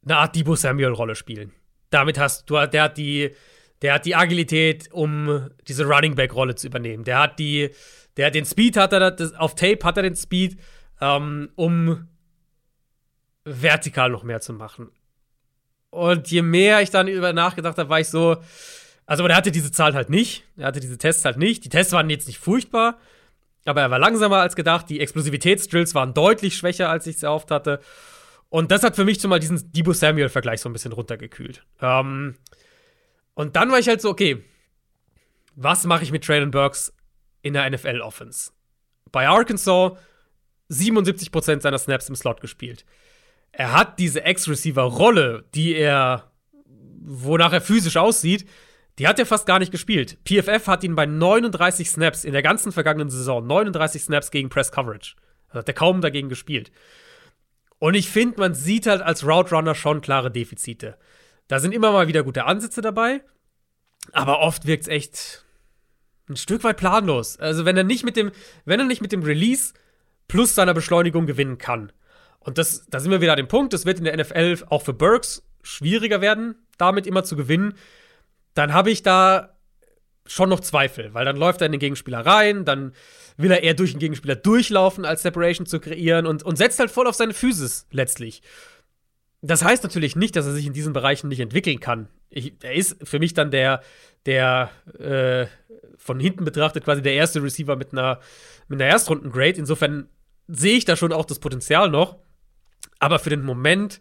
eine 0.03 0.17
Art 0.17 0.35
Debo 0.35 0.55
Samuel-Rolle 0.57 1.15
spielen. 1.15 1.53
Damit 1.91 2.19
hast 2.19 2.49
du, 2.49 2.55
der 2.67 2.85
hat 2.85 2.97
die, 2.97 3.33
der 3.83 3.95
hat 3.95 4.07
die 4.07 4.15
Agilität, 4.15 4.91
um 4.93 5.51
diese 5.69 5.85
Running 5.85 6.15
Back 6.15 6.35
Rolle 6.35 6.55
zu 6.55 6.67
übernehmen. 6.67 7.05
Der 7.05 7.19
hat 7.19 7.39
die, 7.39 7.71
der 8.17 8.29
hat 8.29 8.35
den 8.35 8.47
Speed, 8.47 8.77
hat 8.77 8.93
er 8.93 9.11
das, 9.11 9.35
auf 9.35 9.55
Tape 9.55 9.81
hat 9.83 9.97
er 9.97 10.05
den 10.05 10.17
Speed, 10.17 10.59
ähm, 11.01 11.51
um 11.57 12.09
vertikal 13.45 14.11
noch 14.11 14.23
mehr 14.23 14.41
zu 14.41 14.53
machen. 14.53 14.91
Und 15.91 16.31
je 16.31 16.43
mehr 16.43 16.81
ich 16.81 16.91
dann 16.91 17.09
über 17.09 17.33
nachgedacht 17.33 17.77
habe, 17.77 17.91
war 17.91 18.01
ich 18.01 18.09
so, 18.09 18.37
also, 19.05 19.27
der 19.27 19.37
hatte 19.37 19.51
diese 19.51 19.73
Zahl 19.73 19.95
halt 19.95 20.11
nicht. 20.11 20.45
Er 20.57 20.67
hatte 20.67 20.81
diese 20.81 20.97
Tests 20.97 21.25
halt 21.25 21.37
nicht. 21.37 21.65
Die 21.65 21.69
Tests 21.69 21.93
waren 21.93 22.09
jetzt 22.09 22.29
nicht 22.29 22.39
furchtbar, 22.39 22.99
aber 23.65 23.83
er 23.83 23.91
war 23.91 23.99
langsamer 23.99 24.39
als 24.39 24.57
gedacht. 24.57 24.89
Die 24.89 25.01
Explosivitätsdrills 25.01 25.95
waren 25.95 26.15
deutlich 26.15 26.57
schwächer, 26.57 26.89
als 26.89 27.07
ich 27.07 27.17
es 27.17 27.23
erhofft 27.23 27.51
hatte. 27.51 27.81
Und 28.49 28.71
das 28.71 28.83
hat 28.83 28.97
für 28.97 29.05
mich 29.05 29.21
schon 29.21 29.31
mal 29.31 29.41
diesen 29.41 29.73
Debo 29.73 29.93
Samuel-Vergleich 29.93 30.61
so 30.61 30.69
ein 30.69 30.73
bisschen 30.73 30.93
runtergekühlt. 30.93 31.65
Ähm, 31.81 32.37
und 33.35 33.57
dann 33.57 33.71
war 33.71 33.79
ich 33.79 33.89
halt 33.89 34.01
so, 34.01 34.11
okay, 34.11 34.45
was 35.55 35.85
mache 35.85 36.03
ich 36.03 36.13
mit 36.13 36.25
Traylon 36.25 36.51
Burks 36.51 36.93
in 37.43 37.55
der 37.55 37.69
NFL-Offense? 37.71 38.53
Bei 39.11 39.29
Arkansas 39.29 39.93
77% 40.71 41.61
seiner 41.61 41.79
Snaps 41.79 42.09
im 42.09 42.17
Slot 42.17 42.41
gespielt. 42.41 42.85
Er 43.53 43.73
hat 43.73 43.99
diese 43.99 44.25
Ex-Receiver-Rolle, 44.25 45.45
die 45.55 45.75
er, 45.75 46.33
wonach 47.01 47.53
er 47.53 47.61
physisch 47.61 47.99
aussieht, 47.99 48.49
die 48.99 49.07
hat 49.07 49.19
er 49.19 49.27
fast 49.27 49.47
gar 49.47 49.59
nicht 49.59 49.73
gespielt. 49.73 50.19
PFF 50.25 50.67
hat 50.67 50.85
ihn 50.85 50.95
bei 50.95 51.07
39 51.07 51.91
Snaps 51.91 52.25
in 52.25 52.33
der 52.33 52.43
ganzen 52.43 52.73
vergangenen 52.73 53.11
Saison, 53.11 53.47
39 53.47 54.03
Snaps 54.03 54.31
gegen 54.31 54.49
Press 54.49 54.71
Coverage. 54.73 55.17
Also 55.49 55.61
hat 55.61 55.69
er 55.69 55.75
kaum 55.75 56.01
dagegen 56.01 56.29
gespielt. 56.29 56.73
Und 57.79 57.95
ich 57.95 58.11
finde, 58.11 58.41
man 58.41 58.55
sieht 58.55 58.87
halt 58.87 59.03
als 59.03 59.27
Route 59.27 59.55
Runner 59.55 59.75
schon 59.75 60.01
klare 60.01 60.31
Defizite. 60.31 60.97
Da 61.48 61.59
sind 61.60 61.73
immer 61.73 61.93
mal 61.93 62.09
wieder 62.09 62.23
gute 62.23 62.44
Ansätze 62.44 62.81
dabei, 62.81 63.23
aber 64.12 64.40
oft 64.40 64.66
wirkt 64.66 64.82
es 64.82 64.89
echt 64.89 65.44
ein 66.28 66.36
Stück 66.36 66.64
weit 66.64 66.77
planlos. 66.77 67.39
Also 67.39 67.64
wenn 67.64 67.77
er 67.77 67.85
nicht 67.85 68.05
mit 68.05 68.16
dem, 68.16 68.32
wenn 68.64 68.81
er 68.81 68.86
nicht 68.86 69.02
mit 69.02 69.12
dem 69.12 69.23
Release 69.23 69.74
plus 70.28 70.55
seiner 70.55 70.74
Beschleunigung 70.74 71.27
gewinnen 71.27 71.59
kann. 71.59 71.93
Und 72.40 72.59
das, 72.59 72.86
da 72.89 73.01
sind 73.01 73.10
wir 73.10 73.20
wieder 73.20 73.32
an 73.32 73.36
dem 73.36 73.48
Punkt, 73.48 73.73
das 73.73 73.86
wird 73.86 73.98
in 73.98 74.05
der 74.05 74.16
NFL 74.16 74.64
auch 74.69 74.82
für 74.82 74.94
Burks 74.94 75.47
schwieriger 75.62 76.20
werden, 76.20 76.56
damit 76.78 77.06
immer 77.06 77.23
zu 77.24 77.36
gewinnen, 77.36 77.74
dann 78.55 78.73
habe 78.73 78.90
ich 78.90 79.02
da 79.02 79.56
schon 80.27 80.48
noch 80.48 80.60
Zweifel, 80.60 81.14
weil 81.14 81.24
dann 81.24 81.36
läuft 81.36 81.60
er 81.60 81.66
in 81.66 81.73
den 81.73 81.81
Gegenspieler 81.81 82.24
rein, 82.24 82.64
dann 82.64 82.93
will 83.36 83.51
er 83.51 83.62
eher 83.62 83.74
durch 83.74 83.93
den 83.93 83.98
Gegenspieler 83.98 84.36
durchlaufen, 84.36 85.05
als 85.05 85.23
Separation 85.23 85.66
zu 85.66 85.81
kreieren 85.81 86.27
und, 86.27 86.43
und 86.43 86.56
setzt 86.56 86.78
halt 86.78 86.90
voll 86.90 87.06
auf 87.06 87.14
seine 87.14 87.35
Physis 87.35 87.86
letztlich. 87.90 88.43
Das 89.43 89.64
heißt 89.64 89.82
natürlich 89.82 90.14
nicht, 90.14 90.36
dass 90.36 90.47
er 90.47 90.52
sich 90.52 90.66
in 90.66 90.73
diesen 90.73 90.93
Bereichen 90.93 91.28
nicht 91.28 91.40
entwickeln 91.40 91.81
kann. 91.81 92.09
Ich, 92.31 92.55
er 92.62 92.74
ist 92.74 92.97
für 93.02 93.19
mich 93.19 93.35
dann 93.35 93.51
der, 93.51 93.82
der 94.24 94.70
äh, 94.98 95.47
von 95.97 96.20
hinten 96.20 96.44
betrachtet 96.44 96.85
quasi 96.85 97.02
der 97.02 97.14
erste 97.14 97.43
Receiver 97.43 97.74
mit 97.77 97.93
einer, 97.93 98.20
mit 98.69 98.81
einer 98.81 98.90
Erstrunden-Grade. 98.90 99.59
Insofern 99.59 100.09
sehe 100.47 100.77
ich 100.77 100.85
da 100.85 100.97
schon 100.97 101.12
auch 101.12 101.24
das 101.24 101.40
Potenzial 101.40 101.90
noch. 101.90 102.19
Aber 103.01 103.19
für 103.19 103.31
den 103.31 103.44
Moment 103.44 104.01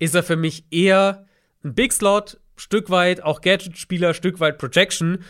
ist 0.00 0.16
er 0.16 0.24
für 0.24 0.36
mich 0.36 0.64
eher 0.70 1.26
ein 1.62 1.74
Big 1.74 1.92
Slot, 1.92 2.40
Stück 2.56 2.90
weit 2.90 3.22
auch 3.22 3.40
Gadget-Spieler, 3.40 4.12
Stück 4.12 4.40
weit 4.40 4.58
Projection. 4.58 5.24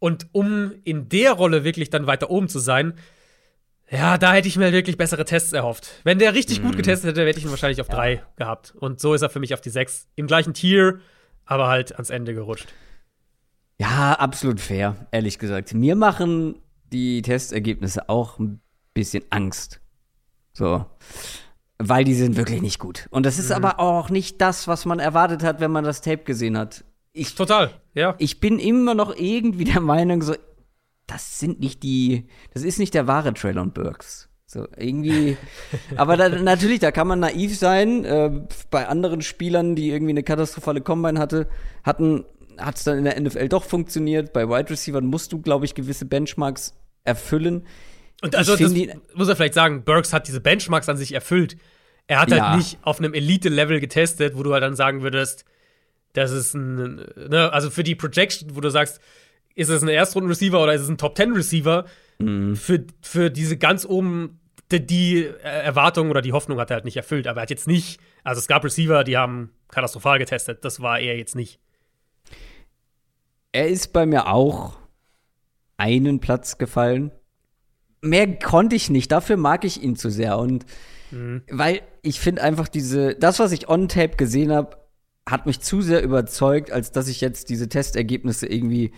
Und 0.00 0.26
um 0.32 0.72
in 0.82 1.08
der 1.08 1.32
Rolle 1.32 1.62
wirklich 1.62 1.90
dann 1.90 2.08
weiter 2.08 2.30
oben 2.30 2.48
zu 2.48 2.58
sein, 2.58 2.94
ja, 3.90 4.18
da 4.18 4.34
hätte 4.34 4.48
ich 4.48 4.56
mir 4.56 4.72
wirklich 4.72 4.96
bessere 4.96 5.24
Tests 5.24 5.52
erhofft. 5.52 5.90
Wenn 6.04 6.18
der 6.18 6.34
richtig 6.34 6.60
mm. 6.60 6.62
gut 6.62 6.72
mhm. 6.72 6.76
getestet 6.78 7.10
hätte, 7.10 7.26
hätte 7.26 7.38
ich 7.38 7.44
ihn 7.44 7.50
wahrscheinlich 7.50 7.80
auf 7.80 7.88
ja. 7.88 7.94
drei 7.94 8.22
gehabt. 8.36 8.74
Und 8.76 9.00
so 9.00 9.14
ist 9.14 9.22
er 9.22 9.30
für 9.30 9.40
mich 9.40 9.54
auf 9.54 9.60
die 9.60 9.70
sechs. 9.70 10.08
Im 10.14 10.26
gleichen 10.26 10.54
Tier, 10.54 11.00
aber 11.44 11.68
halt 11.68 11.92
ans 11.94 12.10
Ende 12.10 12.34
gerutscht. 12.34 12.72
Ja, 13.80 14.14
absolut 14.14 14.60
fair, 14.60 15.06
ehrlich 15.12 15.38
gesagt. 15.38 15.72
Mir 15.72 15.94
machen 15.94 16.56
die 16.92 17.22
Testergebnisse 17.22 18.08
auch 18.08 18.38
ein 18.38 18.60
bisschen 18.92 19.24
Angst. 19.30 19.80
So. 20.52 20.84
Weil 21.78 22.04
die 22.04 22.14
sind 22.14 22.36
wirklich 22.36 22.60
nicht 22.60 22.80
gut. 22.80 23.06
Und 23.10 23.24
das 23.24 23.38
ist 23.38 23.50
mhm. 23.50 23.56
aber 23.56 23.80
auch 23.80 24.10
nicht 24.10 24.40
das, 24.40 24.66
was 24.66 24.84
man 24.84 24.98
erwartet 24.98 25.42
hat, 25.44 25.60
wenn 25.60 25.70
man 25.70 25.84
das 25.84 26.00
Tape 26.00 26.24
gesehen 26.24 26.58
hat. 26.58 26.84
Ich, 27.12 27.34
Total, 27.34 27.70
ja. 27.94 28.14
Ich 28.18 28.40
bin 28.40 28.58
immer 28.58 28.94
noch 28.94 29.14
irgendwie 29.16 29.64
der 29.64 29.80
Meinung, 29.80 30.22
so, 30.22 30.34
das 31.08 31.40
sind 31.40 31.58
nicht 31.58 31.82
die, 31.82 32.28
das 32.54 32.62
ist 32.62 32.78
nicht 32.78 32.94
der 32.94 33.08
wahre 33.08 33.34
Traylon 33.34 33.72
Burks. 33.72 34.28
So, 34.46 34.66
irgendwie. 34.76 35.36
aber 35.96 36.16
da, 36.16 36.28
natürlich, 36.28 36.78
da 36.78 36.92
kann 36.92 37.08
man 37.08 37.18
naiv 37.18 37.58
sein. 37.58 38.04
Äh, 38.04 38.30
bei 38.70 38.86
anderen 38.86 39.20
Spielern, 39.20 39.74
die 39.74 39.90
irgendwie 39.90 40.12
eine 40.12 40.22
katastrophale 40.22 40.80
Combine 40.80 41.18
hatte, 41.18 41.48
hatten, 41.82 42.24
hat 42.56 42.76
es 42.76 42.84
dann 42.84 42.98
in 42.98 43.04
der 43.04 43.20
NFL 43.20 43.48
doch 43.48 43.64
funktioniert. 43.64 44.32
Bei 44.32 44.48
Wide 44.48 44.70
Receivers 44.70 45.02
musst 45.02 45.32
du, 45.32 45.40
glaube 45.40 45.64
ich, 45.64 45.74
gewisse 45.74 46.04
Benchmarks 46.04 46.74
erfüllen. 47.04 47.66
Und 48.22 48.36
also, 48.36 48.56
das 48.56 48.72
die, 48.72 48.90
muss 49.14 49.28
er 49.28 49.36
vielleicht 49.36 49.54
sagen, 49.54 49.84
Burks 49.84 50.12
hat 50.12 50.28
diese 50.28 50.40
Benchmarks 50.40 50.88
an 50.88 50.96
sich 50.96 51.12
erfüllt. 51.12 51.56
Er 52.06 52.20
hat 52.20 52.30
halt 52.30 52.40
ja. 52.40 52.48
halt 52.48 52.58
nicht 52.58 52.78
auf 52.82 52.98
einem 52.98 53.14
Elite-Level 53.14 53.80
getestet, 53.80 54.36
wo 54.36 54.42
du 54.42 54.52
halt 54.52 54.62
dann 54.62 54.76
sagen 54.76 55.02
würdest, 55.02 55.44
das 56.14 56.30
ist 56.30 56.54
ein, 56.54 57.06
ne, 57.28 57.52
also 57.52 57.70
für 57.70 57.84
die 57.84 57.94
Projection, 57.94 58.56
wo 58.56 58.60
du 58.60 58.70
sagst, 58.70 58.98
ist 59.58 59.70
es 59.70 59.82
ein 59.82 59.88
Erstrunden-Receiver 59.88 60.62
oder 60.62 60.72
ist 60.72 60.82
es 60.82 60.88
ein 60.88 60.98
Top-10-Receiver? 60.98 61.84
Mhm. 62.20 62.54
Für, 62.54 62.84
für 63.02 63.28
diese 63.28 63.56
ganz 63.56 63.84
oben, 63.84 64.38
die, 64.70 64.86
die 64.86 65.26
Erwartung 65.42 66.10
oder 66.10 66.22
die 66.22 66.32
Hoffnung 66.32 66.60
hat 66.60 66.70
er 66.70 66.76
halt 66.76 66.84
nicht 66.84 66.96
erfüllt. 66.96 67.26
Aber 67.26 67.40
er 67.40 67.42
hat 67.42 67.50
jetzt 67.50 67.66
nicht, 67.66 68.00
also 68.22 68.38
es 68.38 68.46
gab 68.46 68.64
Receiver, 68.64 69.02
die 69.02 69.16
haben 69.16 69.50
katastrophal 69.68 70.20
getestet. 70.20 70.64
Das 70.64 70.80
war 70.80 71.00
er 71.00 71.18
jetzt 71.18 71.34
nicht. 71.34 71.58
Er 73.50 73.66
ist 73.66 73.92
bei 73.92 74.06
mir 74.06 74.28
auch 74.28 74.78
einen 75.76 76.20
Platz 76.20 76.58
gefallen. 76.58 77.10
Mehr 78.00 78.38
konnte 78.38 78.76
ich 78.76 78.90
nicht, 78.90 79.10
dafür 79.10 79.36
mag 79.36 79.64
ich 79.64 79.82
ihn 79.82 79.96
zu 79.96 80.08
sehr. 80.08 80.38
Und 80.38 80.66
mhm. 81.10 81.42
weil 81.50 81.82
ich 82.02 82.20
finde 82.20 82.42
einfach 82.42 82.68
diese, 82.68 83.16
das, 83.16 83.40
was 83.40 83.50
ich 83.50 83.68
on 83.68 83.88
Tape 83.88 84.14
gesehen 84.16 84.52
habe, 84.52 84.76
hat 85.28 85.46
mich 85.46 85.58
zu 85.60 85.82
sehr 85.82 86.04
überzeugt, 86.04 86.70
als 86.70 86.92
dass 86.92 87.08
ich 87.08 87.20
jetzt 87.20 87.50
diese 87.50 87.68
Testergebnisse 87.68 88.46
irgendwie 88.46 88.92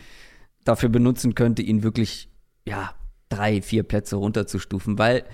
dafür 0.64 0.88
benutzen 0.88 1.34
könnte, 1.34 1.62
ihn 1.62 1.82
wirklich, 1.82 2.28
ja, 2.66 2.94
drei, 3.28 3.62
vier 3.62 3.82
Plätze 3.82 4.16
runterzustufen, 4.16 4.98
weil 4.98 5.24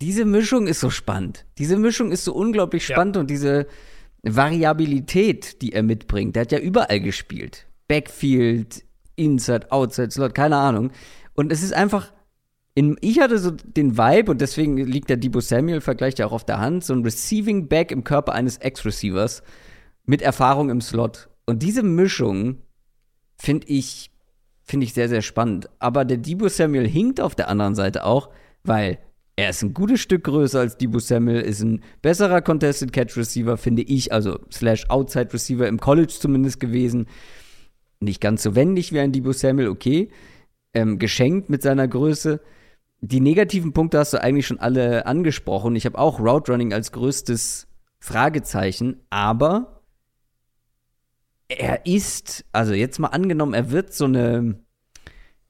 diese 0.00 0.24
Mischung 0.24 0.66
ist 0.66 0.80
so 0.80 0.90
spannend. 0.90 1.46
Diese 1.58 1.76
Mischung 1.76 2.12
ist 2.12 2.24
so 2.24 2.34
unglaublich 2.34 2.84
spannend 2.84 3.16
ja. 3.16 3.20
und 3.20 3.30
diese 3.30 3.66
Variabilität, 4.22 5.62
die 5.62 5.72
er 5.72 5.82
mitbringt. 5.82 6.36
Der 6.36 6.42
hat 6.42 6.52
ja 6.52 6.58
überall 6.58 7.00
gespielt. 7.00 7.66
Backfield, 7.88 8.84
Inside, 9.16 9.70
Outside, 9.70 10.10
Slot, 10.10 10.34
keine 10.34 10.56
Ahnung. 10.56 10.90
Und 11.34 11.52
es 11.52 11.62
ist 11.62 11.72
einfach, 11.72 12.12
in, 12.74 12.96
ich 13.00 13.20
hatte 13.20 13.38
so 13.38 13.50
den 13.50 13.96
Vibe, 13.96 14.32
und 14.32 14.40
deswegen 14.40 14.76
liegt 14.78 15.10
der 15.10 15.16
Debo 15.16 15.40
Samuel-Vergleich 15.40 16.18
ja 16.18 16.26
auch 16.26 16.32
auf 16.32 16.44
der 16.44 16.58
Hand, 16.58 16.84
so 16.84 16.94
ein 16.94 17.04
Receiving 17.04 17.68
Back 17.68 17.92
im 17.92 18.04
Körper 18.04 18.32
eines 18.32 18.56
Ex-Receivers 18.58 19.42
mit 20.04 20.22
Erfahrung 20.22 20.70
im 20.70 20.80
Slot. 20.80 21.28
Und 21.46 21.62
diese 21.62 21.82
Mischung 21.82 22.62
finde 23.36 23.66
ich 23.68 24.10
finde 24.64 24.84
ich 24.84 24.94
sehr, 24.94 25.08
sehr 25.08 25.22
spannend. 25.22 25.68
Aber 25.78 26.04
der 26.04 26.16
Debo 26.16 26.48
Samuel 26.48 26.88
hinkt 26.88 27.20
auf 27.20 27.34
der 27.34 27.48
anderen 27.48 27.74
Seite 27.74 28.04
auch, 28.04 28.30
weil 28.64 28.98
er 29.36 29.50
ist 29.50 29.62
ein 29.62 29.74
gutes 29.74 30.00
Stück 30.00 30.24
größer 30.24 30.60
als 30.60 30.78
Debo 30.78 30.98
Samuel, 30.98 31.40
ist 31.40 31.62
ein 31.62 31.82
besserer 32.02 32.40
Contested 32.40 32.92
Catch 32.92 33.16
Receiver, 33.16 33.56
finde 33.56 33.82
ich, 33.82 34.12
also 34.12 34.38
slash 34.50 34.88
Outside 34.88 35.32
Receiver 35.32 35.68
im 35.68 35.80
College 35.80 36.14
zumindest 36.18 36.60
gewesen. 36.60 37.06
Nicht 38.00 38.20
ganz 38.20 38.42
so 38.42 38.54
wendig 38.54 38.92
wie 38.92 39.00
ein 39.00 39.12
Debo 39.12 39.32
Samuel, 39.32 39.68
okay. 39.68 40.10
Ähm, 40.72 40.98
geschenkt 40.98 41.50
mit 41.50 41.62
seiner 41.62 41.86
Größe. 41.86 42.40
Die 43.00 43.20
negativen 43.20 43.72
Punkte 43.72 43.98
hast 43.98 44.12
du 44.12 44.22
eigentlich 44.22 44.46
schon 44.46 44.60
alle 44.60 45.06
angesprochen. 45.06 45.76
Ich 45.76 45.84
habe 45.84 45.98
auch 45.98 46.20
Route 46.20 46.50
Running 46.50 46.72
als 46.72 46.90
größtes 46.90 47.66
Fragezeichen, 47.98 49.00
aber 49.10 49.73
er 51.48 51.86
ist, 51.86 52.44
also 52.52 52.72
jetzt 52.72 52.98
mal 52.98 53.08
angenommen, 53.08 53.54
er 53.54 53.70
wird 53.70 53.92
so 53.92 54.04
eine, 54.06 54.58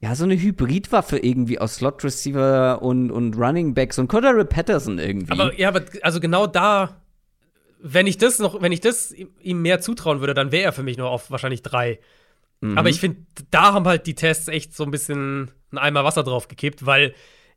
ja, 0.00 0.14
so 0.14 0.24
eine 0.24 0.34
Hybridwaffe 0.34 1.18
irgendwie 1.18 1.58
aus 1.58 1.76
Slot 1.76 2.04
Receiver 2.04 2.82
und, 2.82 3.10
und 3.10 3.36
Running 3.36 3.74
Back, 3.74 3.94
so 3.94 4.02
ein 4.02 4.08
Cordero 4.08 4.44
Patterson 4.44 4.98
irgendwie. 4.98 5.32
Aber 5.32 5.58
ja, 5.58 5.68
aber 5.68 5.82
also 6.02 6.20
genau 6.20 6.46
da, 6.46 7.00
wenn 7.80 8.06
ich 8.06 8.18
das 8.18 8.38
noch, 8.38 8.60
wenn 8.60 8.72
ich 8.72 8.80
das 8.80 9.12
ihm 9.12 9.62
mehr 9.62 9.80
zutrauen 9.80 10.20
würde, 10.20 10.34
dann 10.34 10.52
wäre 10.52 10.64
er 10.64 10.72
für 10.72 10.82
mich 10.82 10.98
nur 10.98 11.08
auf 11.08 11.30
wahrscheinlich 11.30 11.62
drei. 11.62 12.00
Mhm. 12.60 12.76
Aber 12.78 12.88
ich 12.88 13.00
finde, 13.00 13.24
da 13.50 13.72
haben 13.72 13.86
halt 13.86 14.06
die 14.06 14.14
Tests 14.14 14.48
echt 14.48 14.74
so 14.74 14.84
ein 14.84 14.90
bisschen 14.90 15.50
einen 15.70 15.78
Eimer 15.78 16.04
Wasser 16.04 16.22
drauf 16.22 16.48
gekippt, 16.48 16.86
weil 16.86 17.14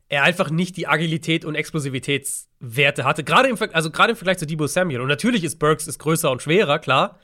er 0.08 0.22
einfach 0.22 0.50
nicht 0.50 0.76
die 0.76 0.86
Agilität 0.86 1.44
und 1.44 1.54
Explosivitätswerte 1.54 3.04
hatte. 3.04 3.24
Gerade 3.24 3.48
im, 3.48 3.58
also 3.72 3.90
gerade 3.90 4.12
im 4.12 4.16
Vergleich 4.16 4.38
zu 4.38 4.46
Debo 4.46 4.66
Samuel. 4.66 5.00
Und 5.00 5.08
natürlich 5.08 5.44
ist 5.44 5.58
Burks 5.58 5.86
ist 5.86 5.98
größer 5.98 6.30
und 6.30 6.42
schwerer, 6.42 6.78
klar. 6.78 7.18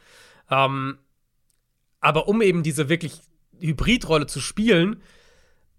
Ähm, 0.51 0.99
aber 2.05 2.29
um 2.29 2.43
eben 2.43 2.63
diese 2.63 2.91
wirklich 2.91 3.23
Hybridrolle 3.59 4.27
zu 4.27 4.41
spielen, 4.41 5.01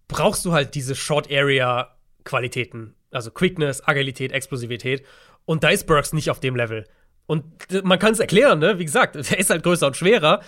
brauchst 0.08 0.44
du 0.44 0.54
halt 0.54 0.74
diese 0.74 0.96
Short 0.96 1.32
Area 1.32 1.96
Qualitäten. 2.24 2.96
Also 3.12 3.30
Quickness, 3.30 3.88
Agilität, 3.88 4.32
Explosivität. 4.32 5.06
Und 5.46 5.64
da 5.64 5.70
ist 5.70 5.86
Burks 5.86 6.14
nicht 6.14 6.32
auf 6.32 6.40
dem 6.40 6.56
Level. 6.56 6.86
Und 7.28 7.46
man 7.84 8.00
kann 8.00 8.14
es 8.14 8.20
erklären, 8.20 8.58
ne? 8.58 8.80
Wie 8.80 8.86
gesagt, 8.86 9.16
er 9.32 9.38
ist 9.38 9.52
halt 9.52 9.62
größer 9.62 9.86
und 9.86 9.98
schwerer. 9.98 10.42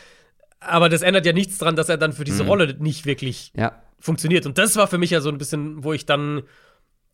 Aber 0.59 0.89
das 0.89 1.03
ändert 1.03 1.27
ja 1.27 1.33
nichts 1.33 1.59
daran, 1.59 1.75
dass 1.75 1.89
er 1.89 1.97
dann 1.97 2.11
für 2.11 2.23
diese 2.23 2.41
mhm. 2.41 2.49
Rolle 2.49 2.75
nicht 2.79 3.05
wirklich 3.05 3.53
ja. 3.55 3.79
funktioniert. 3.99 4.47
Und 4.47 4.57
das 4.57 4.75
war 4.77 4.87
für 4.87 4.97
mich 4.97 5.11
ja 5.11 5.21
so 5.21 5.29
ein 5.29 5.37
bisschen, 5.37 5.83
wo 5.83 5.93
ich 5.93 6.07
dann 6.07 6.41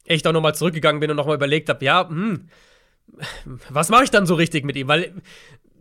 echt 0.06 0.26
auch 0.26 0.32
nochmal 0.32 0.56
zurückgegangen 0.56 1.02
bin 1.02 1.12
und 1.12 1.18
nochmal 1.18 1.36
überlegt 1.36 1.68
habe, 1.68 1.84
ja, 1.84 2.08
hm, 2.08 2.48
was 3.70 3.90
mache 3.90 4.06
ich 4.06 4.10
dann 4.10 4.26
so 4.26 4.36
richtig 4.36 4.64
mit 4.64 4.78
ihm? 4.78 4.88
Weil 4.88 5.14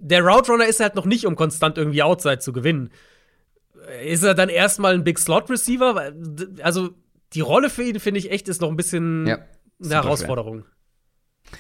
der 0.03 0.23
Route 0.23 0.51
Runner 0.51 0.67
ist 0.67 0.81
halt 0.81 0.97
noch 0.97 1.07
nicht, 1.07 1.27
um 1.27 1.37
konstant 1.37 1.79
irgendwie 1.79 2.03
Outside 2.03 2.41
zu 2.41 2.53
gewinnen. 2.53 2.91
Ist 4.05 4.25
er 4.25 4.35
dann 4.35 4.49
erstmal 4.49 4.95
ein 4.95 5.05
Big 5.05 5.19
Slot 5.19 5.49
Receiver? 5.49 6.13
Also 6.63 6.91
die 7.33 7.41
Rolle 7.41 7.71
für 7.71 7.85
ihn, 7.85 8.01
finde 8.01 8.19
ich 8.19 8.31
echt, 8.31 8.49
ist 8.49 8.61
noch 8.61 8.69
ein 8.69 8.77
bisschen 8.77 9.27
ja, 9.27 9.39
eine 9.83 9.95
Herausforderung. 9.95 10.61
Schwer. 10.61 11.53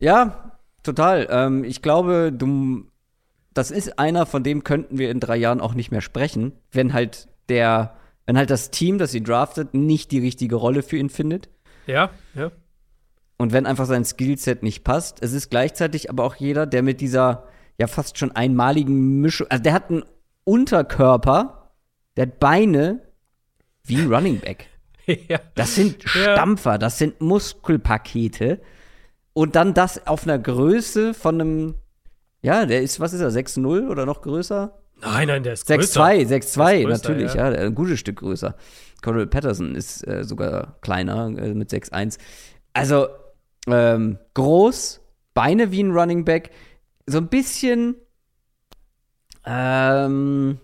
Ja, 0.00 0.58
total. 0.82 1.26
Ähm, 1.30 1.64
ich 1.64 1.82
glaube, 1.82 2.30
du, 2.32 2.84
das 3.54 3.70
ist 3.70 3.98
einer, 3.98 4.26
von 4.26 4.42
dem 4.42 4.64
könnten 4.64 4.98
wir 4.98 5.10
in 5.10 5.18
drei 5.18 5.36
Jahren 5.36 5.60
auch 5.60 5.74
nicht 5.74 5.90
mehr 5.90 6.02
sprechen, 6.02 6.52
wenn 6.70 6.92
halt 6.92 7.28
der, 7.48 7.96
wenn 8.26 8.36
halt 8.36 8.50
das 8.50 8.70
Team, 8.70 8.98
das 8.98 9.14
ihn 9.14 9.24
draftet, 9.24 9.72
nicht 9.72 10.12
die 10.12 10.20
richtige 10.20 10.56
Rolle 10.56 10.82
für 10.82 10.98
ihn 10.98 11.10
findet. 11.10 11.48
Ja, 11.86 12.10
ja. 12.34 12.52
Und 13.38 13.52
wenn 13.52 13.66
einfach 13.66 13.86
sein 13.86 14.04
Skillset 14.04 14.62
nicht 14.62 14.84
passt. 14.84 15.22
Es 15.22 15.32
ist 15.32 15.48
gleichzeitig 15.48 16.10
aber 16.10 16.24
auch 16.24 16.34
jeder, 16.34 16.66
der 16.66 16.82
mit 16.82 17.00
dieser 17.00 17.44
ja 17.78 17.86
fast 17.86 18.18
schon 18.18 18.32
einmaligen 18.32 19.20
Mischung. 19.20 19.46
Also 19.50 19.62
der 19.62 19.72
hat 19.72 19.90
einen 19.90 20.04
Unterkörper, 20.44 21.72
der 22.16 22.26
hat 22.26 22.38
Beine 22.40 23.00
wie 23.84 23.96
ein 23.96 24.12
Running 24.12 24.40
Back. 24.40 24.66
ja. 25.06 25.38
Das 25.54 25.74
sind 25.74 26.02
Stampfer, 26.04 26.78
das 26.78 26.98
sind 26.98 27.20
Muskelpakete. 27.20 28.60
Und 29.32 29.54
dann 29.54 29.72
das 29.72 30.06
auf 30.06 30.24
einer 30.24 30.38
Größe 30.38 31.14
von 31.14 31.40
einem, 31.40 31.74
ja, 32.42 32.66
der 32.66 32.82
ist, 32.82 32.98
was 32.98 33.12
ist 33.12 33.20
er, 33.20 33.30
6-0 33.30 33.88
oder 33.88 34.04
noch 34.04 34.20
größer? 34.22 34.76
Nein, 35.00 35.28
nein, 35.28 35.42
der 35.44 35.52
ist 35.52 35.66
größer. 35.66 36.02
6-2, 36.02 36.26
6-2, 36.26 36.88
natürlich, 36.88 37.34
ja. 37.34 37.52
ja. 37.52 37.60
ein 37.60 37.74
gutes 37.74 38.00
Stück 38.00 38.16
größer. 38.16 38.56
Cordell 39.00 39.28
Patterson 39.28 39.76
ist 39.76 40.06
äh, 40.06 40.24
sogar 40.24 40.78
kleiner 40.80 41.26
äh, 41.38 41.54
mit 41.54 41.70
6-1. 41.70 42.18
Also 42.72 43.06
ähm, 43.68 44.18
groß, 44.34 45.00
Beine 45.34 45.70
wie 45.70 45.84
ein 45.84 45.92
Running 45.92 46.24
Back, 46.24 46.50
so 47.08 47.18
ein 47.18 47.28
bisschen 47.28 47.96
Ähm, 49.46 50.58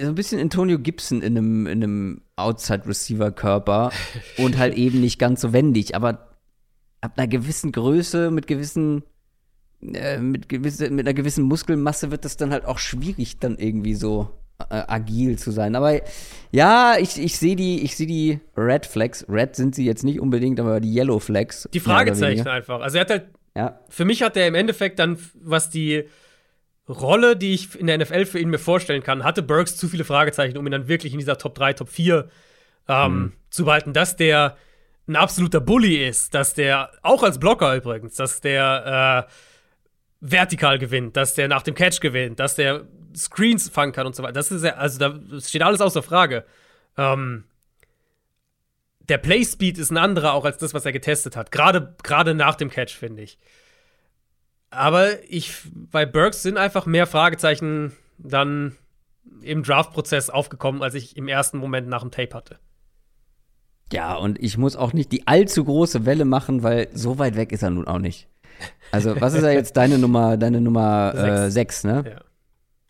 so 0.00 0.06
ein 0.06 0.14
bisschen 0.14 0.40
Antonio 0.40 0.78
Gibson 0.78 1.22
in 1.22 1.36
einem, 1.36 1.66
in 1.66 1.82
einem 1.82 2.22
Outside-Receiver-Körper 2.36 3.92
und 4.38 4.58
halt 4.58 4.74
eben 4.74 5.00
nicht 5.00 5.18
ganz 5.18 5.40
so 5.40 5.52
wendig, 5.52 5.94
aber 5.94 6.28
ab 7.00 7.12
einer 7.16 7.26
gewissen 7.26 7.72
Größe, 7.72 8.30
mit 8.30 8.46
gewissen, 8.46 9.02
äh, 9.82 10.18
mit, 10.18 10.48
gewisse, 10.48 10.90
mit 10.90 11.06
einer 11.06 11.14
gewissen 11.14 11.44
Muskelmasse 11.44 12.10
wird 12.10 12.24
das 12.24 12.36
dann 12.36 12.52
halt 12.52 12.64
auch 12.64 12.78
schwierig, 12.78 13.38
dann 13.38 13.58
irgendwie 13.58 13.94
so 13.94 14.30
äh, 14.70 14.82
agil 14.86 15.38
zu 15.38 15.50
sein. 15.50 15.74
Aber 15.74 16.00
ja, 16.52 16.94
ich, 16.98 17.18
ich 17.18 17.36
sehe 17.38 17.56
die, 17.56 17.82
ich 17.82 17.96
sehe 17.96 18.06
die 18.06 18.40
Red 18.56 18.86
Flags. 18.86 19.26
Red 19.28 19.56
sind 19.56 19.74
sie 19.74 19.84
jetzt 19.84 20.04
nicht 20.04 20.20
unbedingt, 20.20 20.60
aber 20.60 20.80
die 20.80 20.94
Yellow 20.94 21.18
Flags. 21.18 21.68
Die 21.72 21.80
Fragezeichen 21.80 22.46
einfach. 22.46 22.80
Also 22.80 22.98
er 22.98 23.00
hat 23.02 23.10
halt, 23.10 23.26
ja. 23.56 23.80
für 23.88 24.04
mich 24.04 24.22
hat 24.22 24.36
er 24.36 24.46
im 24.46 24.54
Endeffekt 24.54 24.98
dann, 24.98 25.18
was 25.34 25.70
die 25.70 26.04
Rolle, 26.88 27.36
die 27.36 27.54
ich 27.54 27.78
in 27.78 27.86
der 27.86 27.98
NFL 27.98 28.26
für 28.26 28.38
ihn 28.38 28.50
mir 28.50 28.58
vorstellen 28.58 29.02
kann, 29.02 29.24
hatte 29.24 29.42
Burks 29.42 29.76
zu 29.76 29.88
viele 29.88 30.04
Fragezeichen, 30.04 30.56
um 30.58 30.66
ihn 30.66 30.72
dann 30.72 30.88
wirklich 30.88 31.12
in 31.12 31.18
dieser 31.18 31.38
Top 31.38 31.54
3, 31.54 31.74
Top 31.74 31.88
4 31.88 32.28
ähm, 32.88 33.14
mhm. 33.14 33.32
zu 33.50 33.64
behalten, 33.64 33.92
dass 33.92 34.16
der 34.16 34.56
ein 35.08 35.16
absoluter 35.16 35.60
Bully 35.60 36.06
ist, 36.06 36.34
dass 36.34 36.54
der, 36.54 36.90
auch 37.02 37.22
als 37.22 37.38
Blocker 37.38 37.74
übrigens, 37.76 38.14
dass 38.14 38.40
der 38.40 39.26
äh, 39.28 39.32
vertikal 40.20 40.78
gewinnt, 40.78 41.16
dass 41.16 41.34
der 41.34 41.48
nach 41.48 41.62
dem 41.62 41.74
Catch 41.74 42.00
gewinnt, 42.00 42.38
dass 42.38 42.54
der 42.54 42.86
Screens 43.14 43.68
fangen 43.68 43.92
kann 43.92 44.06
und 44.06 44.14
so 44.14 44.22
weiter. 44.22 44.34
Das 44.34 44.50
ist 44.50 44.64
ja, 44.64 44.74
also 44.74 44.98
da 44.98 45.18
steht 45.40 45.62
alles 45.62 45.80
außer 45.80 46.02
Frage. 46.02 46.44
Ähm, 46.96 47.44
der 49.12 49.18
Playspeed 49.18 49.76
ist 49.76 49.90
ein 49.90 49.98
anderer 49.98 50.32
auch 50.32 50.46
als 50.46 50.56
das, 50.56 50.72
was 50.72 50.86
er 50.86 50.92
getestet 50.92 51.36
hat. 51.36 51.52
Gerade, 51.52 51.94
gerade 52.02 52.34
nach 52.34 52.54
dem 52.54 52.70
Catch, 52.70 52.92
finde 52.92 53.20
ich. 53.20 53.38
Aber 54.70 55.10
ich, 55.28 55.52
bei 55.74 56.06
Burks 56.06 56.42
sind 56.42 56.56
einfach 56.56 56.86
mehr 56.86 57.06
Fragezeichen 57.06 57.92
dann 58.16 58.74
im 59.42 59.64
Draft-Prozess 59.64 60.30
aufgekommen, 60.30 60.82
als 60.82 60.94
ich 60.94 61.14
im 61.18 61.28
ersten 61.28 61.58
Moment 61.58 61.88
nach 61.88 62.00
dem 62.00 62.10
Tape 62.10 62.34
hatte. 62.34 62.58
Ja, 63.92 64.14
und 64.14 64.42
ich 64.42 64.56
muss 64.56 64.76
auch 64.76 64.94
nicht 64.94 65.12
die 65.12 65.26
allzu 65.26 65.62
große 65.62 66.06
Welle 66.06 66.24
machen, 66.24 66.62
weil 66.62 66.88
so 66.94 67.18
weit 67.18 67.36
weg 67.36 67.52
ist 67.52 67.62
er 67.62 67.68
nun 67.68 67.86
auch 67.86 67.98
nicht. 67.98 68.28
Also, 68.92 69.20
was 69.20 69.34
ist 69.34 69.42
ja 69.42 69.50
jetzt 69.50 69.76
deine 69.76 69.98
Nummer, 69.98 70.38
deine 70.38 70.62
Nummer 70.62 71.12
sechs, 71.14 71.40
äh, 71.40 71.50
sechs 71.50 71.84
ne? 71.84 72.04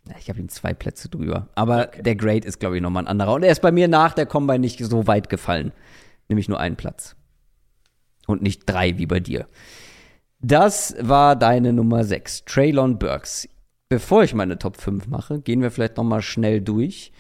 Ja. 0.07 0.17
Ich 0.21 0.29
habe 0.29 0.39
ihn 0.39 0.49
zwei 0.49 0.73
Plätze 0.73 1.09
drüber. 1.09 1.49
Aber 1.57 1.89
okay. 1.89 2.03
der 2.03 2.15
Grade 2.15 2.47
ist, 2.47 2.61
glaube 2.61 2.77
ich, 2.77 2.83
nochmal 2.83 3.03
ein 3.05 3.09
anderer. 3.09 3.35
Und 3.35 3.43
er 3.43 3.51
ist 3.51 3.63
bei 3.63 3.73
mir 3.73 3.89
nach 3.89 4.15
der 4.15 4.27
Combine 4.27 4.61
nicht 4.61 4.79
so 4.85 5.09
weit 5.09 5.29
gefallen. 5.29 5.73
Nämlich 6.33 6.49
nur 6.49 6.59
einen 6.59 6.77
Platz. 6.77 7.15
Und 8.27 8.41
nicht 8.41 8.63
drei 8.65 8.97
wie 8.97 9.05
bei 9.05 9.21
dir. 9.21 9.47
Das 10.41 10.97
war 10.99 11.37
deine 11.37 11.75
Nummer 11.75 12.05
6, 12.05 12.47
Traylon 12.47 12.99
Burks. 12.99 13.47
Bevor 13.91 14.23
ich 14.23 14.33
meine 14.33 14.59
Top 14.59 14.79
5 14.79 15.09
mache, 15.09 15.43
gehen 15.43 15.61
wir 15.61 15.71
vielleicht 15.71 15.99
noch 15.99 16.05
mal 16.05 16.23
schnell 16.23 16.63
durch 16.63 17.13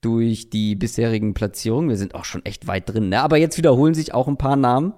durch 0.00 0.50
die 0.50 0.74
bisherigen 0.74 1.34
Platzierungen. 1.34 1.88
Wir 1.88 1.96
sind 1.96 2.16
auch 2.16 2.24
schon 2.24 2.44
echt 2.44 2.66
weit 2.66 2.88
drin. 2.88 3.10
Ne? 3.10 3.20
Aber 3.20 3.36
jetzt 3.36 3.58
wiederholen 3.58 3.94
sich 3.94 4.12
auch 4.12 4.26
ein 4.26 4.36
paar 4.36 4.56
Namen, 4.56 4.94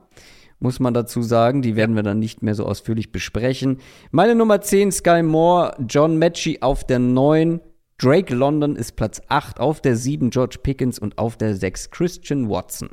muss 0.59 0.81
man 0.81 0.95
dazu 0.95 1.21
sagen. 1.23 1.61
Die 1.61 1.77
werden 1.77 1.97
wir 1.97 2.03
dann 2.03 2.19
nicht 2.19 2.43
mehr 2.43 2.55
so 2.55 2.65
ausführlich 2.65 3.13
besprechen. 3.13 3.79
Meine 4.11 4.35
Nummer 4.35 4.63
10, 4.63 4.93
Sky 4.93 5.23
Moore, 5.23 5.77
John 5.87 6.19
Matchy 6.19 6.59
auf 6.63 6.87
der 6.87 6.99
9. 6.99 7.61
Drake 7.99 8.35
London 8.35 8.77
ist 8.77 8.97
Platz 8.97 9.21
8, 9.29 9.61
auf 9.61 9.83
der 9.83 9.95
7 9.95 10.31
George 10.31 10.59
Pickens 10.63 10.99
und 10.99 11.19
auf 11.19 11.37
der 11.37 11.55
6 11.55 11.91
Christian 11.91 12.49
Watson. 12.49 12.91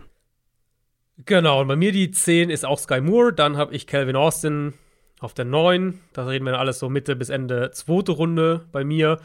Genau, 1.25 1.61
und 1.61 1.67
bei 1.67 1.75
mir 1.75 1.91
die 1.91 2.11
10 2.11 2.49
ist 2.49 2.65
auch 2.65 2.79
Sky 2.79 3.01
Moore. 3.01 3.33
Dann 3.33 3.57
habe 3.57 3.73
ich 3.73 3.87
Calvin 3.87 4.15
Austin 4.15 4.73
auf 5.19 5.33
der 5.33 5.45
9. 5.45 5.99
Da 6.13 6.25
reden 6.25 6.45
wir 6.45 6.59
alles 6.59 6.79
so 6.79 6.89
Mitte 6.89 7.15
bis 7.15 7.29
Ende 7.29 7.71
zweite 7.71 8.11
Runde 8.11 8.67
bei 8.71 8.83
mir. 8.83 9.19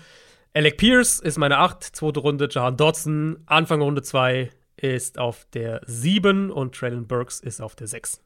Alec 0.55 0.78
Pierce 0.78 1.20
ist 1.20 1.39
meine 1.39 1.59
8, 1.59 1.82
zweite 1.82 2.20
Runde. 2.20 2.48
Jahan 2.51 2.77
Dodson, 2.77 3.39
Anfang 3.47 3.82
Runde 3.82 4.02
2 4.02 4.51
ist 4.77 5.19
auf 5.19 5.47
der 5.52 5.81
7 5.86 6.51
und 6.51 6.74
Traylon 6.74 7.06
Burks 7.06 7.40
ist 7.40 7.60
auf 7.60 7.74
der 7.74 7.86
6. 7.86 8.20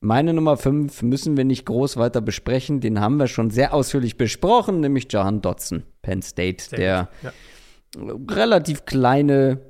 Meine 0.00 0.32
Nummer 0.32 0.56
5 0.56 1.02
müssen 1.02 1.36
wir 1.36 1.44
nicht 1.44 1.66
groß 1.66 1.98
weiter 1.98 2.22
besprechen. 2.22 2.80
Den 2.80 3.00
haben 3.00 3.18
wir 3.18 3.26
schon 3.26 3.50
sehr 3.50 3.74
ausführlich 3.74 4.16
besprochen, 4.16 4.80
nämlich 4.80 5.10
Jahan 5.10 5.42
Dodson, 5.42 5.82
Penn 6.00 6.22
State, 6.22 6.64
sehr 6.64 6.78
der 6.78 7.08
ja. 7.22 7.32
relativ 8.30 8.86
kleine 8.86 9.60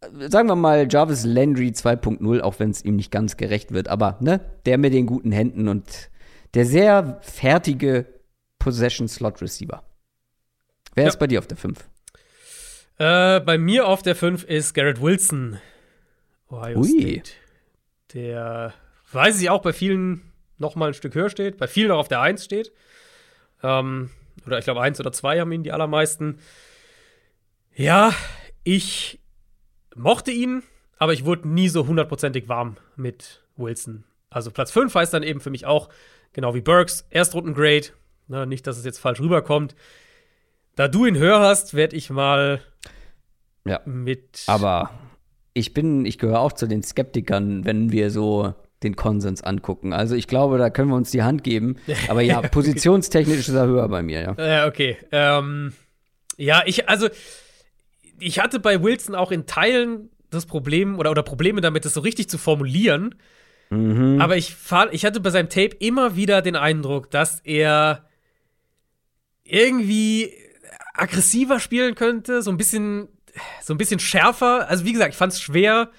sagen 0.00 0.48
wir 0.48 0.56
mal, 0.56 0.86
Jarvis 0.90 1.24
Landry 1.24 1.68
2.0, 1.68 2.40
auch 2.40 2.58
wenn 2.58 2.70
es 2.70 2.84
ihm 2.84 2.96
nicht 2.96 3.10
ganz 3.10 3.36
gerecht 3.36 3.72
wird, 3.72 3.88
aber 3.88 4.16
ne, 4.20 4.40
der 4.66 4.78
mit 4.78 4.94
den 4.94 5.06
guten 5.06 5.32
Händen 5.32 5.68
und 5.68 6.10
der 6.54 6.64
sehr 6.64 7.18
fertige 7.22 8.06
Possession-Slot-Receiver. 8.58 9.82
Wer 10.94 11.04
ja. 11.04 11.08
ist 11.08 11.18
bei 11.18 11.26
dir 11.26 11.38
auf 11.38 11.46
der 11.46 11.56
5? 11.56 11.88
Äh, 12.98 13.40
bei 13.40 13.58
mir 13.58 13.86
auf 13.86 14.02
der 14.02 14.16
5 14.16 14.44
ist 14.44 14.74
Garrett 14.74 15.00
Wilson, 15.00 15.58
Ohio 16.50 16.78
Ui. 16.78 16.88
State. 16.88 17.32
Der, 18.14 18.74
weiß 19.12 19.40
ich 19.40 19.50
auch, 19.50 19.62
bei 19.62 19.72
vielen 19.72 20.22
noch 20.58 20.74
mal 20.74 20.88
ein 20.88 20.94
Stück 20.94 21.14
höher 21.14 21.30
steht, 21.30 21.56
bei 21.58 21.68
vielen 21.68 21.90
auch 21.90 21.98
auf 21.98 22.08
der 22.08 22.20
1 22.20 22.44
steht. 22.44 22.72
Ähm, 23.62 24.10
oder 24.46 24.58
ich 24.58 24.64
glaube, 24.64 24.80
1 24.80 24.98
oder 25.00 25.12
2 25.12 25.40
haben 25.40 25.52
ihn 25.52 25.62
die 25.62 25.72
allermeisten. 25.72 26.38
Ja, 27.74 28.12
ich 28.64 29.19
mochte 29.94 30.30
ihn, 30.30 30.62
aber 30.98 31.12
ich 31.12 31.24
wurde 31.24 31.48
nie 31.48 31.68
so 31.68 31.86
hundertprozentig 31.86 32.48
warm 32.48 32.76
mit 32.96 33.42
Wilson. 33.56 34.04
Also 34.30 34.50
Platz 34.50 34.70
5 34.70 34.94
heißt 34.94 35.12
dann 35.12 35.22
eben 35.22 35.40
für 35.40 35.50
mich 35.50 35.66
auch, 35.66 35.88
genau 36.32 36.54
wie 36.54 36.60
Burks, 36.60 37.06
Erstrundengrade. 37.10 37.88
Ne, 38.28 38.46
nicht, 38.46 38.66
dass 38.66 38.78
es 38.78 38.84
jetzt 38.84 38.98
falsch 38.98 39.20
rüberkommt. 39.20 39.74
Da 40.76 40.86
du 40.86 41.04
ihn 41.04 41.18
höher 41.18 41.40
hast, 41.40 41.74
werde 41.74 41.96
ich 41.96 42.10
mal 42.10 42.60
ja, 43.64 43.80
mit. 43.84 44.44
Aber 44.46 44.90
ich 45.52 45.74
bin, 45.74 46.06
ich 46.06 46.18
gehöre 46.18 46.38
auch 46.38 46.52
zu 46.52 46.66
den 46.66 46.82
Skeptikern, 46.82 47.64
wenn 47.64 47.90
wir 47.90 48.10
so 48.10 48.54
den 48.82 48.96
Konsens 48.96 49.42
angucken. 49.42 49.92
Also 49.92 50.14
ich 50.14 50.26
glaube, 50.26 50.58
da 50.58 50.70
können 50.70 50.88
wir 50.88 50.96
uns 50.96 51.10
die 51.10 51.22
Hand 51.22 51.44
geben. 51.44 51.76
Aber 52.08 52.22
ja, 52.22 52.40
positionstechnisch 52.48 53.48
ist 53.48 53.54
er 53.54 53.66
höher 53.66 53.88
bei 53.88 54.02
mir, 54.02 54.22
ja. 54.22 54.46
Ja, 54.46 54.66
okay. 54.66 54.96
Ähm, 55.12 55.72
ja, 56.36 56.62
ich, 56.64 56.88
also 56.88 57.08
ich 58.20 58.38
hatte 58.38 58.60
bei 58.60 58.82
Wilson 58.82 59.14
auch 59.14 59.30
in 59.30 59.46
Teilen 59.46 60.10
das 60.30 60.46
Problem 60.46 60.98
oder, 60.98 61.10
oder 61.10 61.22
Probleme 61.22 61.60
damit, 61.60 61.84
das 61.84 61.94
so 61.94 62.00
richtig 62.00 62.28
zu 62.28 62.38
formulieren. 62.38 63.16
Mhm. 63.70 64.20
Aber 64.20 64.36
ich, 64.36 64.56
ich 64.92 65.04
hatte 65.04 65.20
bei 65.20 65.30
seinem 65.30 65.48
Tape 65.48 65.76
immer 65.78 66.16
wieder 66.16 66.42
den 66.42 66.56
Eindruck, 66.56 67.10
dass 67.10 67.40
er 67.40 68.04
irgendwie 69.44 70.32
aggressiver 70.94 71.60
spielen 71.60 71.94
könnte, 71.94 72.42
so 72.42 72.50
ein 72.50 72.56
bisschen, 72.56 73.08
so 73.62 73.74
ein 73.74 73.78
bisschen 73.78 74.00
schärfer. 74.00 74.68
Also, 74.68 74.84
wie 74.84 74.92
gesagt, 74.92 75.12
ich 75.12 75.18
fand 75.18 75.32
es 75.32 75.40
schwer, 75.40 75.90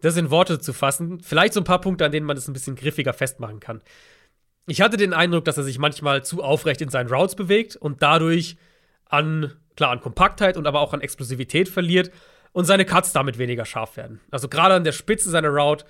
das 0.00 0.16
in 0.16 0.30
Worte 0.30 0.58
zu 0.58 0.72
fassen. 0.72 1.20
Vielleicht 1.20 1.54
so 1.54 1.60
ein 1.60 1.64
paar 1.64 1.80
Punkte, 1.80 2.04
an 2.04 2.12
denen 2.12 2.26
man 2.26 2.36
das 2.36 2.48
ein 2.48 2.54
bisschen 2.54 2.76
griffiger 2.76 3.12
festmachen 3.12 3.60
kann. 3.60 3.82
Ich 4.66 4.80
hatte 4.80 4.96
den 4.96 5.12
Eindruck, 5.12 5.44
dass 5.44 5.56
er 5.56 5.64
sich 5.64 5.78
manchmal 5.78 6.24
zu 6.24 6.42
aufrecht 6.42 6.80
in 6.80 6.90
seinen 6.90 7.08
Routes 7.08 7.34
bewegt 7.34 7.76
und 7.76 8.02
dadurch 8.02 8.56
an 9.06 9.52
klar 9.80 9.92
an 9.92 10.02
Kompaktheit 10.02 10.58
und 10.58 10.66
aber 10.66 10.80
auch 10.80 10.92
an 10.92 11.00
Explosivität 11.00 11.66
verliert 11.66 12.10
und 12.52 12.66
seine 12.66 12.84
Cuts 12.84 13.14
damit 13.14 13.38
weniger 13.38 13.64
scharf 13.64 13.96
werden. 13.96 14.20
Also 14.30 14.46
gerade 14.46 14.74
an 14.74 14.84
der 14.84 14.92
Spitze 14.92 15.30
seiner 15.30 15.48
Route 15.48 15.86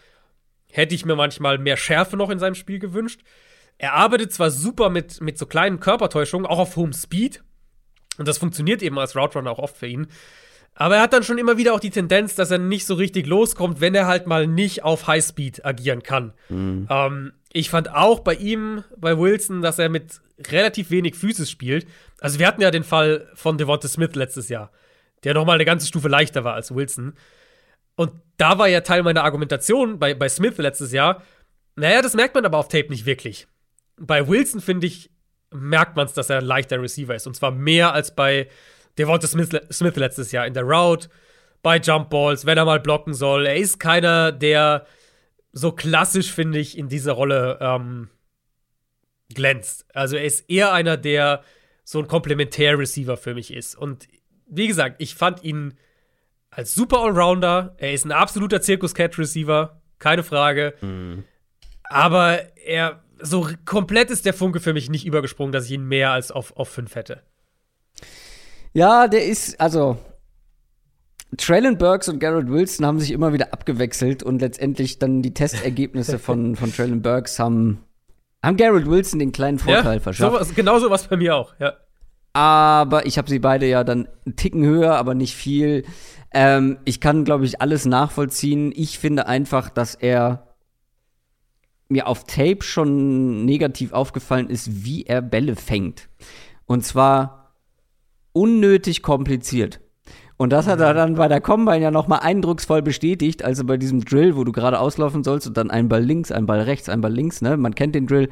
hätte 0.71 0.95
ich 0.95 1.05
mir 1.05 1.17
manchmal 1.17 1.59
mehr 1.59 1.77
Schärfe 1.77 2.17
noch 2.17 2.31
in 2.31 2.39
seinem 2.39 2.55
Spiel 2.55 2.79
gewünscht. 2.79 3.23
Er 3.79 3.95
arbeitet 3.95 4.33
zwar 4.33 4.53
super 4.53 4.91
mit, 4.91 5.21
mit 5.21 5.39
so 5.39 5.47
kleinen 5.47 5.81
Körpertäuschungen, 5.81 6.47
auch 6.47 6.61
auf 6.61 6.77
hohem 6.77 6.93
Speed. 6.93 7.43
Und 8.17 8.29
das 8.29 8.39
funktioniert 8.39 8.81
eben 8.81 8.97
als 8.97 9.17
Route 9.17 9.37
Runner 9.39 9.51
auch 9.51 9.59
oft 9.59 9.77
für 9.77 9.89
ihn. 9.89 10.07
Aber 10.77 10.95
er 10.95 11.03
hat 11.03 11.13
dann 11.13 11.25
schon 11.25 11.39
immer 11.39 11.59
wieder 11.59 11.75
auch 11.75 11.81
die 11.81 11.91
Tendenz, 11.91 12.37
dass 12.37 12.53
er 12.53 12.59
nicht 12.59 12.87
so 12.87 12.95
richtig 12.95 13.27
loskommt, 13.27 13.81
wenn 13.81 13.97
er 13.97 14.07
halt 14.07 14.29
mal 14.29 14.47
nicht 14.47 14.85
auf 14.85 15.09
Highspeed 15.09 15.65
agieren 15.65 16.05
kann. 16.05 16.33
Mhm. 16.49 16.87
Ähm, 16.89 17.33
ich 17.53 17.71
fand 17.71 17.93
auch 17.93 18.21
bei 18.21 18.35
ihm, 18.35 18.85
bei 18.97 19.19
Wilson, 19.19 19.63
dass 19.63 19.79
er 19.79 19.89
mit 19.89 20.21
relativ 20.49 20.91
wenig 20.91 21.17
Physis 21.17 21.51
spielt. 21.51 21.87
Also 22.21 22.39
wir 22.39 22.47
hatten 22.47 22.63
ja 22.63 22.71
den 22.71 22.85
Fall 22.85 23.29
von 23.35 23.59
Devonta 23.59 23.89
Smith 23.89 24.15
letztes 24.15 24.49
Jahr, 24.49 24.71
der 25.25 25.35
noch 25.35 25.45
mal 25.45 25.55
eine 25.55 25.65
ganze 25.65 25.87
Stufe 25.87 26.09
leichter 26.09 26.45
war 26.45 26.55
als 26.55 26.75
Wilson. 26.75 27.15
Und 27.97 28.13
da 28.37 28.59
war 28.59 28.69
ja 28.69 28.81
Teil 28.81 29.03
meiner 29.03 29.25
Argumentation 29.25 29.99
bei, 29.99 30.15
bei 30.15 30.29
Smith 30.29 30.57
letztes 30.59 30.93
Jahr. 30.93 31.23
Naja, 31.77 32.03
das 32.03 32.15
merkt 32.15 32.35
man 32.35 32.45
aber 32.45 32.59
auf 32.59 32.69
Tape 32.69 32.89
nicht 32.89 33.05
wirklich. 33.05 33.47
Bei 33.99 34.27
Wilson, 34.27 34.61
finde 34.61 34.87
ich, 34.87 35.11
merkt 35.51 35.97
man 35.97 36.07
es, 36.07 36.15
dass 36.15 36.31
er 36.31 36.39
ein 36.39 36.45
leichter 36.45 36.81
Receiver 36.81 37.15
ist. 37.15 37.27
Und 37.27 37.35
zwar 37.35 37.51
mehr 37.51 37.93
als 37.93 38.15
bei 38.15 38.49
Devonta 38.97 39.27
Smith, 39.27 39.51
Smith 39.73 39.97
letztes 39.97 40.33
Jahr 40.33 40.47
in 40.47 40.55
der 40.55 40.63
Route, 40.63 41.09
bei 41.63 41.79
Jump 41.79 42.11
Balls, 42.11 42.47
wenn 42.47 42.57
er 42.57 42.65
mal 42.65 42.81
blocken 42.81 43.13
soll. 43.13 43.47
Er 43.47 43.57
ist 43.57 43.81
keiner, 43.81 44.33
der 44.33 44.87
so 45.53 45.73
klassisch, 45.73 46.33
finde 46.33 46.59
ich, 46.59 46.79
in 46.79 46.89
dieser 46.89 47.13
Rolle 47.13 47.59
ähm, 47.61 48.09
glänzt. 49.35 49.87
Also 49.95 50.17
er 50.17 50.25
ist 50.25 50.49
eher 50.49 50.73
einer, 50.73 50.97
der 50.97 51.43
so 51.85 51.99
ein 51.99 52.09
Komplementär-Receiver 52.09 53.17
für 53.17 53.35
mich 53.35 53.53
ist. 53.53 53.77
Und 53.77 54.09
wie 54.47 54.69
gesagt, 54.69 54.97
ich 54.99 55.15
fand 55.15 55.43
ihn 55.43 55.75
als 56.51 56.75
super 56.75 57.01
Allrounder. 57.01 57.75
Er 57.79 57.93
ist 57.93 58.05
ein 58.05 58.13
absoluter 58.13 58.61
Zirkus-Cat-Receiver, 58.61 59.81
keine 59.99 60.23
Frage. 60.23 60.75
Mhm. 60.81 61.25
Aber 61.85 62.57
er, 62.57 63.03
so 63.21 63.49
komplett 63.65 64.11
ist 64.11 64.27
der 64.27 64.35
Funke 64.35 64.61
für 64.61 64.73
mich 64.73 64.89
nicht 64.89 65.05
übergesprungen, 65.05 65.53
dass 65.53 65.67
ich 65.67 65.73
ihn 65.73 65.87
mehr 65.87 66.13
als 66.13 66.31
auf, 66.31 66.57
auf 66.57 66.69
5 66.69 66.95
hätte. 66.95 67.23
Ja, 68.73 69.09
der 69.09 69.25
ist, 69.27 69.61
also 69.61 69.99
Traylon 71.37 71.79
Burks 71.79 72.09
und 72.09 72.19
Garrett 72.19 72.49
Wilson 72.49 72.85
haben 72.85 72.99
sich 72.99 73.13
immer 73.13 73.33
wieder 73.33 73.53
abgewechselt 73.53 74.23
und 74.23 74.41
letztendlich 74.41 74.99
dann 74.99 75.23
die 75.23 75.33
Testergebnisse 75.33 76.19
von, 76.19 76.57
von 76.57 76.73
Traylon 76.73 77.03
Burks 77.03 77.39
haben, 77.39 77.79
haben 78.43 78.57
Garrett 78.57 78.87
Wilson 78.87 79.19
den 79.19 79.33
kleinen 79.33 79.59
Vorteil 79.59 79.95
ja, 79.95 80.01
verschafft. 80.01 80.33
Sowas, 80.33 80.55
genau 80.55 80.79
sowas 80.79 81.07
bei 81.07 81.17
mir 81.17 81.37
auch, 81.37 81.55
ja. 81.61 81.75
Aber 82.33 83.07
ich 83.07 83.19
habe 83.19 83.29
sie 83.29 83.41
beide 83.41 83.67
ja 83.67 83.83
dann 83.83 84.09
einen 84.25 84.37
Ticken 84.37 84.65
höher, 84.65 84.97
aber 84.97 85.15
nicht 85.15 85.35
viel. 85.35 85.85
Ähm, 86.33 86.79
ich 86.85 87.01
kann, 87.01 87.25
glaube 87.25 87.45
ich, 87.45 87.61
alles 87.61 87.87
nachvollziehen. 87.87 88.73
Ich 88.75 88.99
finde 88.99 89.27
einfach, 89.27 89.69
dass 89.69 89.97
er 89.97 90.47
mir 91.89 92.07
auf 92.07 92.25
Tape 92.25 92.63
schon 92.63 93.45
negativ 93.45 93.93
aufgefallen 93.93 94.49
ist, 94.49 94.85
wie 94.85 95.05
er 95.05 95.23
Bälle 95.23 95.57
fängt. 95.57 96.09
Und 96.67 96.85
zwar 96.85 97.53
unnötig 98.33 99.03
kompliziert. 99.03 99.81
Und 100.41 100.55
das 100.55 100.67
hat 100.67 100.81
er 100.81 100.95
dann 100.95 101.17
bei 101.17 101.29
der 101.29 101.43
Combine 101.43 101.83
ja 101.83 101.91
nochmal 101.91 102.21
eindrucksvoll 102.21 102.81
bestätigt, 102.81 103.45
also 103.45 103.63
bei 103.63 103.77
diesem 103.77 104.03
Drill, 104.07 104.37
wo 104.37 104.45
du 104.45 104.53
gerade 104.53 104.81
auslaufen 104.81 105.23
sollst 105.23 105.47
und 105.47 105.55
dann 105.59 105.71
ein 105.71 105.91
Ball 105.91 106.03
links, 106.03 106.33
ein 106.33 106.47
Ball 106.47 106.63
rechts, 106.63 106.89
ein 106.89 107.03
Ball 107.03 107.13
links, 107.13 107.43
ne? 107.43 107.59
Man 107.59 107.75
kennt 107.75 107.95
den 107.95 108.07
Drill. 108.07 108.31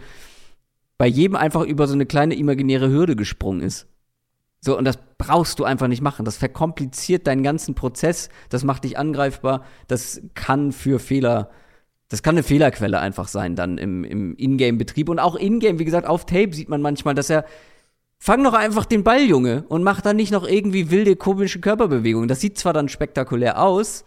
Bei 0.97 1.07
jedem 1.07 1.37
einfach 1.37 1.65
über 1.65 1.87
so 1.87 1.93
eine 1.93 2.07
kleine 2.07 2.35
imaginäre 2.35 2.89
Hürde 2.89 3.15
gesprungen 3.15 3.61
ist. 3.61 3.89
So, 4.63 4.79
und 4.79 4.87
das 4.87 4.99
brauchst 5.19 5.59
du 5.59 5.65
einfach 5.65 5.87
nicht 5.87 6.01
machen. 6.01 6.25
Das 6.25 6.39
verkompliziert 6.39 7.27
deinen 7.27 7.43
ganzen 7.43 7.75
Prozess, 7.75 8.31
das 8.49 8.65
macht 8.65 8.85
dich 8.85 8.97
angreifbar, 8.97 9.67
das 9.87 10.23
kann 10.33 10.73
für 10.73 11.01
Fehler, 11.01 11.51
das 12.09 12.23
kann 12.23 12.37
eine 12.37 12.43
Fehlerquelle 12.43 13.01
einfach 13.01 13.29
sein 13.29 13.55
dann 13.55 13.77
im, 13.77 14.05
im 14.05 14.35
Ingame-Betrieb. 14.35 15.11
Und 15.11 15.19
auch 15.19 15.37
Ingame, 15.37 15.79
wie 15.79 15.85
gesagt, 15.85 16.07
auf 16.07 16.25
Tape 16.25 16.55
sieht 16.55 16.71
man 16.71 16.81
manchmal, 16.81 17.15
dass 17.15 17.29
er 17.29 17.45
Fang 18.19 18.43
doch 18.43 18.55
einfach 18.55 18.85
den 18.85 19.05
Ball, 19.05 19.23
Junge, 19.23 19.65
und 19.69 19.85
mach 19.85 20.01
dann 20.01 20.17
nicht 20.17 20.33
noch 20.33 20.47
irgendwie 20.47 20.91
wilde, 20.91 21.15
komische 21.17 21.61
Körperbewegungen. 21.61 22.29
Das 22.29 22.41
sieht 22.41 22.59
zwar 22.59 22.73
dann 22.73 22.89
spektakulär 22.89 23.63
aus, 23.63 24.05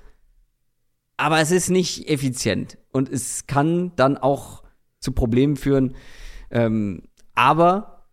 aber 1.15 1.39
es 1.39 1.51
ist 1.51 1.69
nicht 1.69 2.09
effizient. 2.09 2.77
Und 2.91 3.09
es 3.09 3.47
kann 3.47 3.93
dann 3.95 4.17
auch 4.17 4.63
zu 4.99 5.13
Problemen 5.13 5.55
führen. 5.55 5.95
Ähm, 6.49 7.03
aber 7.35 8.07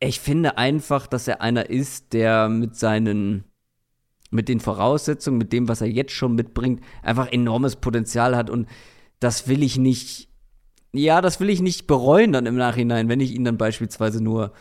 ich 0.00 0.18
finde 0.18 0.56
einfach, 0.56 1.06
dass 1.06 1.28
er 1.28 1.42
einer 1.42 1.68
ist, 1.68 2.12
der 2.12 2.48
mit 2.48 2.74
seinen, 2.76 3.44
mit 4.30 4.48
den 4.48 4.60
Voraussetzungen, 4.60 5.38
mit 5.38 5.52
dem, 5.52 5.68
was 5.68 5.80
er 5.80 5.88
jetzt 5.88 6.12
schon 6.12 6.34
mitbringt, 6.34 6.82
einfach 7.02 7.30
enormes 7.30 7.76
Potenzial 7.76 8.34
hat. 8.34 8.50
Und 8.50 8.66
das 9.20 9.46
will 9.46 9.62
ich 9.62 9.76
nicht, 9.76 10.28
ja, 10.92 11.20
das 11.20 11.38
will 11.38 11.50
ich 11.50 11.60
nicht 11.60 11.86
bereuen 11.86 12.32
dann 12.32 12.46
im 12.46 12.56
Nachhinein, 12.56 13.08
wenn 13.08 13.20
ich 13.20 13.32
ihn 13.32 13.44
dann 13.44 13.58
beispielsweise 13.58 14.22
nur 14.22 14.52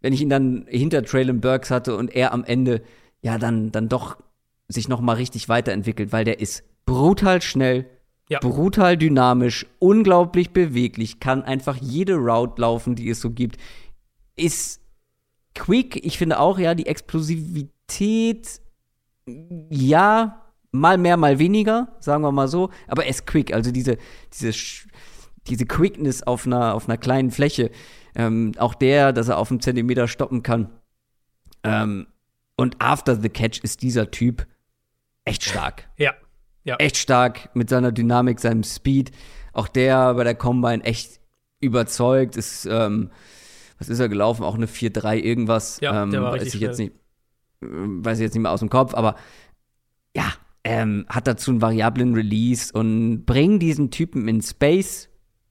wenn 0.00 0.12
ich 0.12 0.20
ihn 0.20 0.30
dann 0.30 0.66
hinter 0.68 1.02
Traylon 1.02 1.40
Burks 1.40 1.70
hatte 1.70 1.96
und 1.96 2.14
er 2.14 2.32
am 2.32 2.44
Ende 2.44 2.82
ja 3.22 3.38
dann, 3.38 3.70
dann 3.72 3.88
doch 3.88 4.16
sich 4.68 4.88
noch 4.88 5.00
mal 5.00 5.14
richtig 5.14 5.48
weiterentwickelt, 5.48 6.12
weil 6.12 6.24
der 6.24 6.40
ist 6.40 6.64
brutal 6.86 7.42
schnell, 7.42 7.86
ja. 8.28 8.38
brutal 8.38 8.96
dynamisch, 8.96 9.66
unglaublich 9.78 10.50
beweglich, 10.50 11.20
kann 11.20 11.42
einfach 11.42 11.76
jede 11.76 12.14
Route 12.14 12.60
laufen, 12.60 12.94
die 12.94 13.10
es 13.10 13.20
so 13.20 13.30
gibt, 13.30 13.56
ist 14.36 14.80
quick. 15.54 16.04
Ich 16.04 16.18
finde 16.18 16.38
auch, 16.38 16.58
ja, 16.58 16.74
die 16.74 16.86
Explosivität, 16.86 18.60
ja, 19.70 20.46
mal 20.72 20.98
mehr, 20.98 21.16
mal 21.16 21.38
weniger, 21.38 21.96
sagen 22.00 22.22
wir 22.22 22.32
mal 22.32 22.48
so, 22.48 22.70
aber 22.86 23.04
er 23.04 23.10
ist 23.10 23.26
quick, 23.26 23.52
also 23.52 23.72
diese, 23.72 23.98
diese, 24.32 24.52
diese 25.48 25.66
Quickness 25.66 26.22
auf 26.22 26.46
einer, 26.46 26.74
auf 26.74 26.88
einer 26.88 26.98
kleinen 26.98 27.30
Fläche, 27.30 27.70
ähm, 28.14 28.52
auch 28.58 28.74
der, 28.74 29.12
dass 29.12 29.28
er 29.28 29.38
auf 29.38 29.50
einem 29.50 29.60
Zentimeter 29.60 30.08
stoppen 30.08 30.42
kann. 30.42 30.70
Ähm, 31.62 32.06
und 32.56 32.76
after 32.78 33.16
the 33.16 33.28
catch 33.28 33.60
ist 33.62 33.82
dieser 33.82 34.10
Typ 34.10 34.46
echt 35.24 35.44
stark. 35.44 35.88
Ja. 35.96 36.14
ja. 36.64 36.76
Echt 36.76 36.96
stark 36.96 37.50
mit 37.54 37.70
seiner 37.70 37.92
Dynamik, 37.92 38.40
seinem 38.40 38.64
Speed. 38.64 39.12
Auch 39.52 39.68
der 39.68 40.14
bei 40.14 40.24
der 40.24 40.34
Combine 40.34 40.84
echt 40.84 41.20
überzeugt. 41.60 42.36
Ist, 42.36 42.66
ähm, 42.66 43.10
was 43.78 43.88
ist 43.88 43.98
er 43.98 44.08
gelaufen? 44.08 44.44
Auch 44.44 44.54
eine 44.54 44.66
4-3 44.66 45.16
irgendwas. 45.16 45.80
Ja, 45.80 46.02
ähm, 46.02 46.10
der 46.10 46.22
war 46.22 46.32
weiß 46.32 46.54
ich 46.54 46.60
jetzt 46.60 46.78
nicht, 46.78 46.92
weiß 47.60 48.18
ich 48.18 48.22
jetzt 48.22 48.34
nicht 48.34 48.42
mehr 48.42 48.52
aus 48.52 48.60
dem 48.60 48.70
Kopf, 48.70 48.94
aber 48.94 49.16
ja, 50.14 50.32
ähm, 50.64 51.06
hat 51.08 51.26
dazu 51.26 51.50
einen 51.50 51.62
variablen 51.62 52.14
Release 52.14 52.72
und 52.72 53.24
bringt 53.24 53.62
diesen 53.62 53.90
Typen 53.90 54.28
in 54.28 54.42
Space 54.42 55.09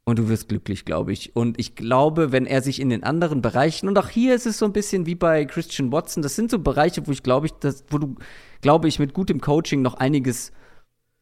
und 0.10 0.20
du 0.20 0.30
wirst 0.30 0.50
glücklich, 0.50 0.86
glaube 0.86 1.12
ich. 1.14 1.36
Und 1.36 1.60
ich 1.60 1.76
glaube, 1.76 2.32
wenn 2.32 2.46
er 2.46 2.62
sich 2.62 2.80
in 2.80 2.90
den 2.90 3.04
anderen 3.04 3.42
Bereichen, 3.42 3.88
und 3.88 3.98
auch 3.98 4.10
hier 4.10 4.36
ist 4.36 4.46
es 4.46 4.58
so 4.58 4.66
ein 4.66 4.74
bisschen 4.74 5.06
wie 5.06 5.16
bei 5.16 5.46
Christian 5.46 5.92
Watson, 5.92 6.24
das 6.24 6.36
sind 6.36 6.52
so 6.52 6.60
Bereiche, 6.60 7.06
wo 7.08 7.12
ich 7.12 7.24
glaube 7.24 7.48
ich, 7.48 7.54
dass, 7.54 7.84
wo 7.90 7.98
du, 7.98 8.16
glaube 8.62 8.88
ich, 8.88 9.00
mit 9.00 9.14
gutem 9.14 9.42
Coaching 9.42 9.82
noch 9.82 9.96
einiges 9.96 10.52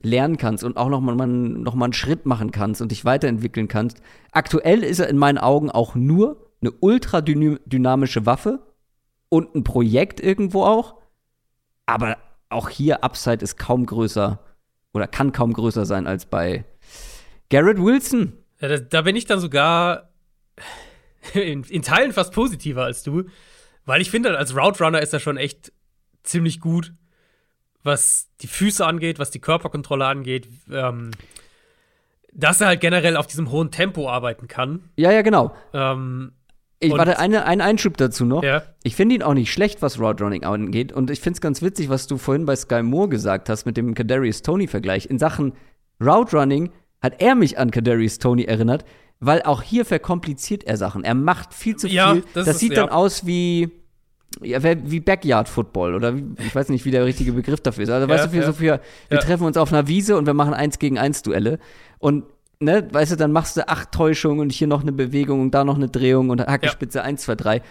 lernen 0.01 0.37
kannst 0.37 0.63
und 0.63 0.77
auch 0.77 0.89
noch 0.89 1.01
mal, 1.01 1.15
noch 1.15 1.73
einen 1.73 1.93
Schritt 1.93 2.25
machen 2.25 2.51
kannst 2.51 2.81
und 2.81 2.91
dich 2.91 3.03
weiterentwickeln 3.03 3.67
kannst. 3.67 4.01
Aktuell 4.31 4.83
ist 4.83 4.99
er 4.99 5.09
in 5.09 5.17
meinen 5.17 5.37
Augen 5.37 5.69
auch 5.69 5.95
nur 5.95 6.47
eine 6.61 6.71
ultra 6.79 7.21
dynamische 7.21 8.25
Waffe 8.25 8.59
und 9.29 9.55
ein 9.55 9.63
Projekt 9.63 10.19
irgendwo 10.19 10.63
auch. 10.63 10.95
Aber 11.85 12.17
auch 12.49 12.69
hier 12.69 13.03
Upside 13.03 13.43
ist 13.43 13.57
kaum 13.57 13.85
größer 13.85 14.39
oder 14.93 15.07
kann 15.07 15.31
kaum 15.31 15.53
größer 15.53 15.85
sein 15.85 16.07
als 16.07 16.25
bei 16.25 16.65
Garrett 17.49 17.79
Wilson. 17.79 18.33
Ja, 18.59 18.67
da, 18.67 18.77
da, 18.77 19.01
bin 19.01 19.15
ich 19.15 19.25
dann 19.25 19.39
sogar 19.39 20.09
in, 21.33 21.63
in, 21.63 21.81
Teilen 21.81 22.13
fast 22.13 22.33
positiver 22.33 22.83
als 22.83 23.03
du, 23.03 23.25
weil 23.85 24.01
ich 24.01 24.09
finde, 24.09 24.37
als 24.37 24.55
Route 24.55 24.83
Runner 24.83 25.01
ist 25.01 25.13
er 25.13 25.19
schon 25.19 25.37
echt 25.37 25.71
ziemlich 26.23 26.59
gut, 26.59 26.93
was 27.83 28.29
die 28.41 28.47
Füße 28.47 28.85
angeht, 28.85 29.19
was 29.19 29.31
die 29.31 29.39
Körperkontrolle 29.39 30.05
angeht, 30.05 30.47
ähm, 30.71 31.11
dass 32.33 32.61
er 32.61 32.67
halt 32.67 32.81
generell 32.81 33.17
auf 33.17 33.27
diesem 33.27 33.51
hohen 33.51 33.71
Tempo 33.71 34.09
arbeiten 34.09 34.47
kann. 34.47 34.89
Ja, 34.95 35.11
ja, 35.11 35.21
genau. 35.21 35.55
Ähm, 35.73 36.33
ich 36.79 36.91
warte, 36.91 37.17
eine, 37.17 37.45
einen 37.45 37.61
Einschub 37.61 37.97
dazu 37.97 38.25
noch. 38.25 38.43
Ja. 38.43 38.61
Ich 38.83 38.95
finde 38.95 39.15
ihn 39.15 39.23
auch 39.23 39.33
nicht 39.33 39.51
schlecht, 39.51 39.81
was 39.81 39.99
Route 39.99 40.23
Running 40.23 40.43
angeht. 40.43 40.91
Und 40.91 41.09
ich 41.09 41.21
finde 41.21 41.37
es 41.37 41.41
ganz 41.41 41.61
witzig, 41.61 41.89
was 41.89 42.05
du 42.05 42.17
vorhin 42.17 42.45
bei 42.45 42.55
Sky 42.55 42.83
Moore 42.83 43.09
gesagt 43.09 43.49
hast 43.49 43.65
mit 43.65 43.77
dem 43.77 43.95
Kadarius 43.95 44.43
Tony-Vergleich. 44.43 45.07
In 45.07 45.17
Sachen 45.17 45.53
Route 45.99 46.37
Running 46.37 46.71
hat 47.01 47.21
er 47.21 47.35
mich 47.35 47.57
an 47.57 47.71
Kadarius 47.71 48.19
Tony 48.19 48.43
erinnert, 48.43 48.85
weil 49.19 49.41
auch 49.43 49.61
hier 49.61 49.85
verkompliziert 49.85 50.63
er 50.63 50.77
Sachen. 50.77 51.03
Er 51.03 51.15
macht 51.15 51.53
viel 51.53 51.75
zu 51.75 51.87
ja, 51.87 52.13
viel. 52.13 52.23
Das, 52.33 52.45
das 52.45 52.55
ist, 52.55 52.59
sieht 52.59 52.73
ja. 52.73 52.83
dann 52.83 52.89
aus 52.89 53.25
wie 53.25 53.71
ja, 54.41 54.61
wie 54.61 54.99
Backyard 54.99 55.49
Football 55.49 55.95
oder 55.95 56.15
wie, 56.15 56.23
ich 56.45 56.53
weiß 56.53 56.69
nicht, 56.69 56.85
wie 56.85 56.91
der 56.91 57.05
richtige 57.05 57.31
Begriff 57.31 57.61
dafür 57.61 57.83
ist. 57.83 57.89
Also, 57.89 58.07
ja, 58.07 58.13
weißt 58.13 58.25
du, 58.25 58.29
für, 58.29 58.45
so 58.45 58.53
für, 58.53 58.81
wir 59.09 59.19
treffen 59.19 59.45
uns 59.45 59.57
auf 59.57 59.73
einer 59.73 59.87
Wiese 59.87 60.17
und 60.17 60.27
wir 60.27 60.33
machen 60.33 60.53
eins 60.53 60.79
gegen 60.79 60.99
eins 60.99 61.23
Duelle 61.23 61.59
und 61.97 62.25
ne, 62.59 62.87
weißt 62.91 63.13
du, 63.13 63.15
dann 63.15 63.31
machst 63.31 63.57
du 63.57 63.67
acht 63.67 63.91
Täuschungen 63.91 64.41
und 64.41 64.51
hier 64.51 64.67
noch 64.67 64.81
eine 64.81 64.91
Bewegung 64.91 65.41
und 65.41 65.51
da 65.51 65.63
noch 65.63 65.75
eine 65.75 65.89
Drehung 65.89 66.29
und 66.29 66.41
Hackespitze 66.41 66.99
ja. 66.99 67.03
1, 67.03 67.23
2, 67.23 67.35
3. 67.35 67.61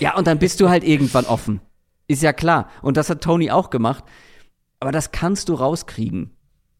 Ja, 0.00 0.16
und 0.16 0.26
dann 0.26 0.38
bist 0.38 0.60
du 0.60 0.68
halt 0.68 0.84
irgendwann 0.84 1.26
offen. 1.26 1.60
Ist 2.08 2.22
ja 2.22 2.32
klar. 2.32 2.68
Und 2.82 2.96
das 2.96 3.10
hat 3.10 3.22
Tony 3.22 3.50
auch 3.50 3.70
gemacht. 3.70 4.04
Aber 4.78 4.92
das 4.92 5.10
kannst 5.10 5.48
du 5.48 5.54
rauskriegen. 5.54 6.35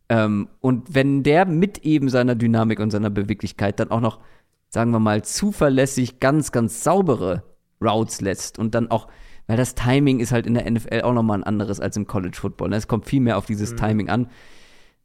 Ähm, 0.09 0.49
und 0.61 0.95
wenn 0.95 1.23
der 1.23 1.47
mit 1.47 1.79
eben 1.79 2.09
seiner 2.09 2.35
Dynamik 2.35 2.81
und 2.81 2.91
seiner 2.91 3.11
Beweglichkeit 3.11 3.81
dann 3.81 3.91
auch 3.91 4.01
noch, 4.01 4.21
sagen 4.69 4.91
wir 4.91 5.01
mal, 5.01 5.23
zuverlässig 5.23 6.21
ganz, 6.21 6.53
ganz 6.53 6.85
saubere 6.85 7.43
Routes 7.81 8.21
lässt 8.21 8.59
und 8.59 8.75
dann 8.75 8.91
auch, 8.91 9.09
weil 9.47 9.57
das 9.57 9.75
Timing 9.75 10.21
ist 10.21 10.33
halt 10.33 10.47
in 10.47 10.55
der 10.55 10.71
NFL 10.71 11.03
auch 11.03 11.13
nochmal 11.13 11.39
ein 11.39 11.45
anderes 11.45 11.81
als 11.81 11.97
im 11.97 12.07
College 12.07 12.37
Football. 12.37 12.71
Ne? 12.71 12.77
Es 12.77 12.89
kommt 12.89 13.07
viel 13.07 13.21
mehr 13.21 13.39
auf 13.39 13.47
dieses 13.47 13.73
mhm. 13.73 13.77
Timing 13.77 14.09
an. 14.09 14.31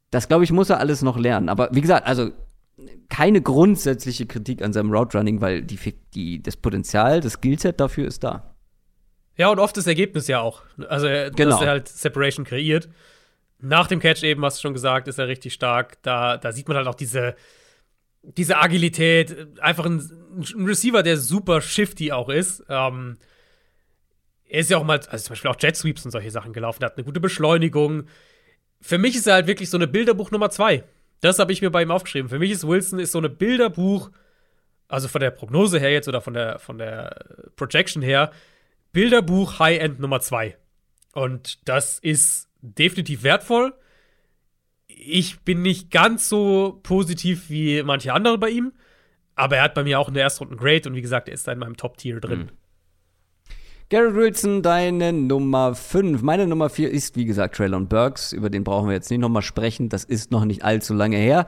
Das, 0.09 0.27
glaube 0.27 0.43
ich, 0.43 0.51
muss 0.51 0.69
er 0.69 0.79
alles 0.79 1.01
noch 1.01 1.17
lernen. 1.17 1.49
Aber 1.49 1.69
wie 1.71 1.81
gesagt, 1.81 2.05
also 2.05 2.31
keine 3.09 3.41
grundsätzliche 3.41 4.25
Kritik 4.25 4.61
an 4.61 4.73
seinem 4.73 4.91
Route 4.91 5.17
Running, 5.17 5.41
weil 5.41 5.61
die, 5.61 5.77
die, 6.13 6.41
das 6.41 6.57
Potenzial, 6.57 7.21
das 7.21 7.33
Skillset 7.33 7.79
dafür 7.79 8.07
ist 8.07 8.23
da. 8.23 8.55
Ja, 9.37 9.49
und 9.49 9.59
oft 9.59 9.75
das 9.77 9.87
Ergebnis 9.87 10.27
ja 10.27 10.41
auch. 10.41 10.63
Also, 10.89 11.07
genau. 11.07 11.51
dass 11.51 11.61
er 11.61 11.69
halt 11.69 11.87
Separation 11.87 12.45
kreiert. 12.45 12.89
Nach 13.61 13.87
dem 13.87 13.99
Catch 13.99 14.23
eben, 14.23 14.43
hast 14.43 14.57
du 14.57 14.61
schon 14.61 14.73
gesagt, 14.73 15.07
ist 15.07 15.19
er 15.19 15.27
richtig 15.27 15.53
stark. 15.53 16.01
Da, 16.03 16.37
da 16.37 16.51
sieht 16.51 16.67
man 16.67 16.77
halt 16.77 16.87
auch 16.87 16.95
diese, 16.95 17.35
diese 18.23 18.57
Agilität. 18.57 19.59
Einfach 19.59 19.85
ein, 19.85 19.99
ein 20.37 20.65
Receiver, 20.65 21.03
der 21.03 21.17
super 21.17 21.61
shifty 21.61 22.11
auch 22.11 22.29
ist. 22.29 22.63
Ähm, 22.69 23.17
er 24.51 24.59
ist 24.59 24.69
ja 24.69 24.77
auch 24.77 24.83
mal, 24.83 24.99
also 25.09 25.25
zum 25.25 25.33
Beispiel 25.33 25.51
auch 25.51 25.59
Jet 25.59 25.77
Sweeps 25.77 26.03
und 26.03 26.11
solche 26.11 26.31
Sachen 26.31 26.53
gelaufen. 26.53 26.83
Er 26.83 26.87
hat 26.87 26.97
eine 26.97 27.05
gute 27.05 27.19
Beschleunigung. 27.19 28.07
Für 28.81 28.97
mich 28.97 29.15
ist 29.15 29.27
er 29.27 29.35
halt 29.35 29.47
wirklich 29.47 29.69
so 29.69 29.77
eine 29.77 29.87
Bilderbuch 29.87 30.31
Nummer 30.31 30.49
zwei. 30.49 30.83
Das 31.21 31.39
habe 31.39 31.53
ich 31.53 31.61
mir 31.61 31.69
bei 31.69 31.83
ihm 31.83 31.91
aufgeschrieben. 31.91 32.29
Für 32.29 32.39
mich 32.39 32.51
ist 32.51 32.67
Wilson 32.67 32.99
ist 32.99 33.11
so 33.13 33.19
eine 33.19 33.29
Bilderbuch, 33.29 34.11
also 34.87 35.07
von 35.07 35.21
der 35.21 35.31
Prognose 35.31 35.79
her 35.79 35.91
jetzt 35.91 36.07
oder 36.07 36.19
von 36.19 36.33
der, 36.33 36.59
von 36.59 36.77
der 36.77 37.15
Projection 37.55 38.01
her, 38.01 38.31
Bilderbuch 38.91 39.59
High-End 39.59 39.99
Nummer 39.99 40.19
zwei. 40.19 40.57
Und 41.13 41.67
das 41.67 41.99
ist 41.99 42.49
definitiv 42.61 43.23
wertvoll. 43.23 43.73
Ich 44.87 45.41
bin 45.41 45.61
nicht 45.61 45.91
ganz 45.91 46.29
so 46.29 46.79
positiv 46.83 47.49
wie 47.49 47.81
manche 47.83 48.13
andere 48.13 48.37
bei 48.37 48.49
ihm, 48.49 48.73
aber 49.35 49.57
er 49.57 49.63
hat 49.63 49.73
bei 49.73 49.83
mir 49.83 49.99
auch 49.99 50.07
in 50.07 50.13
der 50.13 50.23
ersten 50.23 50.43
Runde 50.45 50.57
Grade 50.57 50.89
und 50.89 50.95
wie 50.95 51.01
gesagt, 51.01 51.27
er 51.27 51.33
ist 51.33 51.47
da 51.47 51.51
in 51.51 51.59
meinem 51.59 51.77
Top-Tier 51.77 52.19
drin. 52.19 52.39
Mhm. 52.39 52.49
Garrett 53.89 54.15
Wilson, 54.15 54.61
deine 54.61 55.11
Nummer 55.11 55.75
5. 55.75 56.21
Meine 56.21 56.47
Nummer 56.47 56.69
4 56.69 56.89
ist, 56.89 57.17
wie 57.17 57.25
gesagt, 57.25 57.57
Traylon 57.57 57.89
Burks. 57.89 58.31
Über 58.31 58.49
den 58.49 58.63
brauchen 58.63 58.87
wir 58.87 58.93
jetzt 58.93 59.09
nicht 59.09 59.19
nochmal 59.19 59.41
sprechen. 59.41 59.89
Das 59.89 60.05
ist 60.05 60.31
noch 60.31 60.45
nicht 60.45 60.63
allzu 60.63 60.93
lange 60.93 61.17
her. 61.17 61.47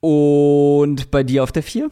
Und 0.00 1.10
bei 1.10 1.22
dir 1.22 1.42
auf 1.42 1.52
der 1.52 1.62
4? 1.62 1.90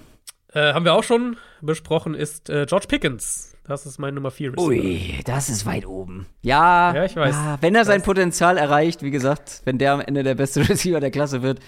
Äh, 0.54 0.72
haben 0.72 0.86
wir 0.86 0.94
auch 0.94 1.04
schon 1.04 1.36
besprochen, 1.60 2.14
ist 2.14 2.48
äh, 2.48 2.64
George 2.66 2.86
Pickens. 2.88 3.57
Das 3.68 3.84
ist 3.84 3.98
meine 3.98 4.14
Nummer 4.14 4.30
4. 4.30 4.58
Ui, 4.58 5.20
das 5.26 5.50
ist 5.50 5.66
weit 5.66 5.86
oben. 5.86 6.26
Ja, 6.40 6.94
ja 6.94 7.04
ich 7.04 7.14
weiß. 7.14 7.34
Ja, 7.34 7.58
wenn 7.60 7.74
er 7.74 7.84
sein 7.84 8.02
Potenzial 8.02 8.56
erreicht, 8.56 9.02
wie 9.02 9.10
gesagt, 9.10 9.60
wenn 9.66 9.76
der 9.76 9.92
am 9.92 10.00
Ende 10.00 10.22
der 10.22 10.34
beste 10.34 10.60
Receiver 10.68 11.00
der 11.00 11.10
Klasse 11.10 11.42
wird, 11.42 11.60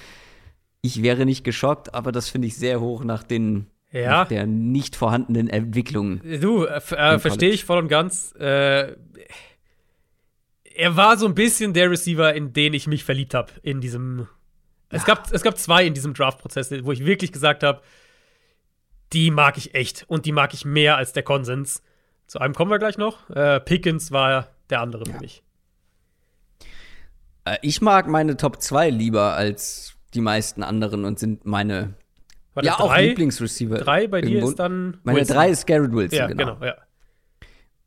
ich 0.81 1.03
wäre 1.03 1.27
nicht 1.27 1.45
geschockt, 1.45 1.93
aber 1.93 2.11
das 2.11 2.31
finde 2.31 2.49
ich 2.49 2.57
sehr 2.57 2.81
hoch 2.81 3.05
nach 3.05 3.23
den 3.23 3.67
ja. 3.93 4.11
nach 4.11 4.29
der 4.29 4.47
nicht 4.47 4.97
vorhandenen 4.97 5.49
Entwicklung. 5.49 6.21
Du, 6.41 6.65
äh, 6.65 6.77
äh 6.77 7.19
verstehe 7.19 7.51
ich 7.51 7.67
voll 7.67 7.79
und 7.79 7.89
ganz. 7.89 8.35
Äh, 8.39 8.97
er 10.75 10.97
war 10.97 11.19
so 11.19 11.27
ein 11.27 11.35
bisschen 11.35 11.75
der 11.75 11.91
Receiver, 11.91 12.33
in 12.35 12.55
den 12.55 12.73
ich 12.73 12.87
mich 12.87 13.05
verliebt 13.05 13.35
habe 13.35 13.53
in 13.63 13.83
diesem. 13.83 14.21
Ja. 14.91 14.97
Es, 14.97 15.05
gab, 15.05 15.31
es 15.31 15.43
gab 15.43 15.59
zwei 15.59 15.85
in 15.85 15.93
diesem 15.93 16.15
Draft-Prozess, 16.15 16.73
wo 16.83 16.93
ich 16.93 17.05
wirklich 17.05 17.31
gesagt 17.31 17.63
habe, 17.63 17.83
die 19.13 19.31
mag 19.31 19.59
ich 19.59 19.75
echt 19.75 20.05
und 20.09 20.25
die 20.25 20.33
mag 20.33 20.55
ich 20.55 20.65
mehr 20.65 20.97
als 20.97 21.13
der 21.13 21.23
Konsens. 21.23 21.83
Zu 22.31 22.39
einem 22.39 22.55
kommen 22.55 22.71
wir 22.71 22.79
gleich 22.79 22.97
noch. 22.97 23.29
Äh, 23.31 23.59
Pickens 23.59 24.13
war 24.13 24.47
der 24.71 24.83
andere 24.83 25.03
ja. 25.05 25.15
für 25.15 25.21
mich. 25.21 25.43
Äh, 27.45 27.57
ich 27.61 27.83
mag 27.83 28.07
meine 28.07 28.37
Top 28.37 28.63
2 28.63 28.89
lieber 28.91 29.35
als 29.35 29.97
die 30.15 30.21
meisten 30.21 30.63
anderen 30.63 31.05
und 31.05 31.19
sind 31.19 31.45
meine 31.45 31.95
War 32.55 32.63
ja, 32.63 32.79
auch 32.79 32.97
Lieblingsreceiver. 32.97 33.79
Drei 33.79 34.07
bei 34.07 34.21
dir 34.21 34.45
ist 34.45 34.61
dann. 34.61 34.99
Meine 35.03 35.19
Wilson. 35.19 35.37
drei 35.37 35.51
ist 35.51 35.67
Garrett 35.67 35.91
Wilson, 35.91 36.19
ja, 36.21 36.27
genau. 36.29 36.55
genau 36.55 36.67
ja. 36.67 36.77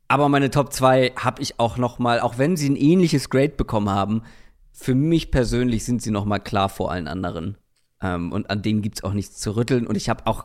Aber 0.08 0.28
meine 0.28 0.50
Top 0.50 0.74
2 0.74 1.12
habe 1.16 1.40
ich 1.40 1.58
auch 1.58 1.78
noch 1.78 1.98
mal, 1.98 2.20
auch 2.20 2.36
wenn 2.36 2.58
sie 2.58 2.68
ein 2.68 2.76
ähnliches 2.76 3.30
Grade 3.30 3.54
bekommen 3.56 3.88
haben, 3.88 4.24
für 4.72 4.94
mich 4.94 5.30
persönlich 5.30 5.86
sind 5.86 6.02
sie 6.02 6.10
noch 6.10 6.26
mal 6.26 6.38
klar 6.38 6.68
vor 6.68 6.92
allen 6.92 7.08
anderen. 7.08 7.56
Ähm, 8.02 8.30
und 8.30 8.50
an 8.50 8.60
denen 8.60 8.82
gibt 8.82 8.98
es 8.98 9.04
auch 9.04 9.14
nichts 9.14 9.40
zu 9.40 9.56
rütteln. 9.56 9.86
Und 9.86 9.96
ich 9.96 10.10
habe 10.10 10.26
auch, 10.26 10.44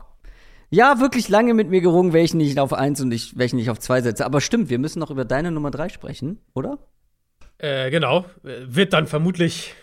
ja, 0.70 1.00
wirklich 1.00 1.28
lange 1.28 1.52
mit 1.52 1.68
mir 1.68 1.80
gerungen, 1.80 2.12
welchen 2.12 2.40
ich 2.40 2.58
auf 2.58 2.72
1 2.72 3.00
und 3.00 3.12
ich, 3.12 3.36
welchen 3.36 3.58
ich 3.58 3.70
auf 3.70 3.78
2 3.78 4.02
setze. 4.02 4.24
Aber 4.24 4.40
stimmt, 4.40 4.70
wir 4.70 4.78
müssen 4.78 5.00
noch 5.00 5.10
über 5.10 5.24
deine 5.24 5.50
Nummer 5.50 5.70
3 5.70 5.88
sprechen, 5.88 6.40
oder? 6.54 6.78
Äh, 7.58 7.90
genau. 7.90 8.24
Wird 8.42 8.92
dann 8.92 9.06
vermutlich 9.06 9.74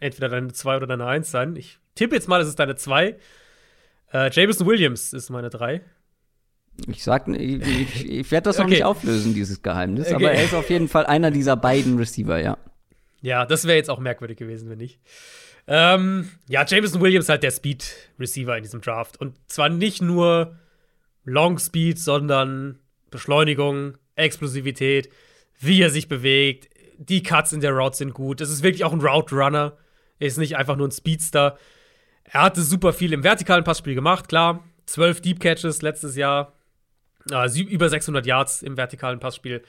entweder 0.00 0.30
deine 0.30 0.52
2 0.52 0.76
oder 0.78 0.86
deine 0.86 1.06
1 1.06 1.30
sein. 1.30 1.56
Ich 1.56 1.78
tippe 1.94 2.14
jetzt 2.14 2.28
mal, 2.28 2.40
es 2.40 2.48
ist 2.48 2.58
deine 2.58 2.76
2. 2.76 3.16
Äh, 4.12 4.30
Jameson 4.32 4.66
Williams 4.66 5.12
ist 5.12 5.30
meine 5.30 5.50
3. 5.50 5.82
Ich 6.88 7.04
sag, 7.04 7.28
ich, 7.28 7.62
ich, 7.62 8.10
ich 8.10 8.30
werde 8.30 8.44
das 8.46 8.56
noch 8.56 8.64
okay. 8.64 8.74
nicht 8.74 8.84
auflösen, 8.84 9.34
dieses 9.34 9.62
Geheimnis, 9.62 10.06
okay. 10.06 10.14
aber 10.14 10.32
er 10.32 10.44
ist 10.44 10.54
auf 10.54 10.70
jeden 10.70 10.88
Fall 10.88 11.04
einer 11.04 11.30
dieser 11.30 11.54
beiden 11.54 11.98
Receiver, 11.98 12.38
ja. 12.38 12.56
Ja, 13.20 13.44
das 13.44 13.66
wäre 13.66 13.76
jetzt 13.76 13.90
auch 13.90 14.00
merkwürdig 14.00 14.38
gewesen, 14.38 14.70
wenn 14.70 14.78
nicht. 14.78 14.98
Ähm, 15.66 16.28
ja, 16.48 16.64
Jameson 16.66 17.00
Williams 17.00 17.28
halt 17.28 17.42
der 17.42 17.50
Speed-Receiver 17.50 18.56
in 18.56 18.62
diesem 18.62 18.80
Draft. 18.80 19.20
Und 19.20 19.36
zwar 19.46 19.68
nicht 19.68 20.02
nur 20.02 20.58
Long 21.24 21.58
Speed, 21.58 21.98
sondern 21.98 22.78
Beschleunigung, 23.10 23.96
Explosivität, 24.16 25.10
wie 25.58 25.80
er 25.80 25.90
sich 25.90 26.08
bewegt. 26.08 26.68
Die 26.98 27.22
Cuts 27.22 27.52
in 27.52 27.60
der 27.60 27.72
Route 27.72 27.96
sind 27.96 28.14
gut. 28.14 28.40
Es 28.40 28.50
ist 28.50 28.62
wirklich 28.62 28.84
auch 28.84 28.92
ein 28.92 29.00
Route 29.00 29.34
Runner. 29.34 29.76
Er 30.18 30.26
ist 30.26 30.38
nicht 30.38 30.56
einfach 30.56 30.76
nur 30.76 30.88
ein 30.88 30.92
Speedster. 30.92 31.58
Er 32.24 32.42
hatte 32.42 32.62
super 32.62 32.92
viel 32.92 33.12
im 33.12 33.24
vertikalen 33.24 33.64
Passspiel 33.64 33.94
gemacht, 33.94 34.28
klar. 34.28 34.64
Zwölf 34.86 35.20
Deep 35.20 35.40
Catches 35.40 35.82
letztes 35.82 36.16
Jahr. 36.16 36.52
Also 37.30 37.62
über 37.62 37.88
600 37.88 38.26
Yards 38.26 38.62
im 38.62 38.76
vertikalen 38.76 39.20
Passspiel. 39.20 39.62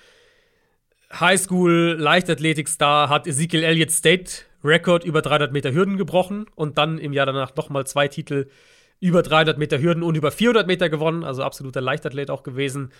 Highschool 1.19 1.95
Leichtathletik-Star 1.99 3.09
hat 3.09 3.27
Ezekiel 3.27 3.63
Elliott 3.63 3.91
State 3.91 4.45
Record 4.63 5.03
über 5.03 5.21
300 5.21 5.51
Meter 5.51 5.73
Hürden 5.73 5.97
gebrochen 5.97 6.45
und 6.55 6.77
dann 6.77 6.97
im 6.97 7.13
Jahr 7.13 7.25
danach 7.25 7.55
nochmal 7.55 7.85
zwei 7.85 8.07
Titel 8.07 8.47
über 8.99 9.21
300 9.21 9.57
Meter 9.57 9.81
Hürden 9.81 10.03
und 10.03 10.15
über 10.15 10.31
400 10.31 10.65
Meter 10.65 10.89
gewonnen. 10.89 11.23
Also 11.23 11.43
absoluter 11.43 11.81
Leichtathlet 11.81 12.29
auch 12.29 12.43
gewesen. 12.43 12.91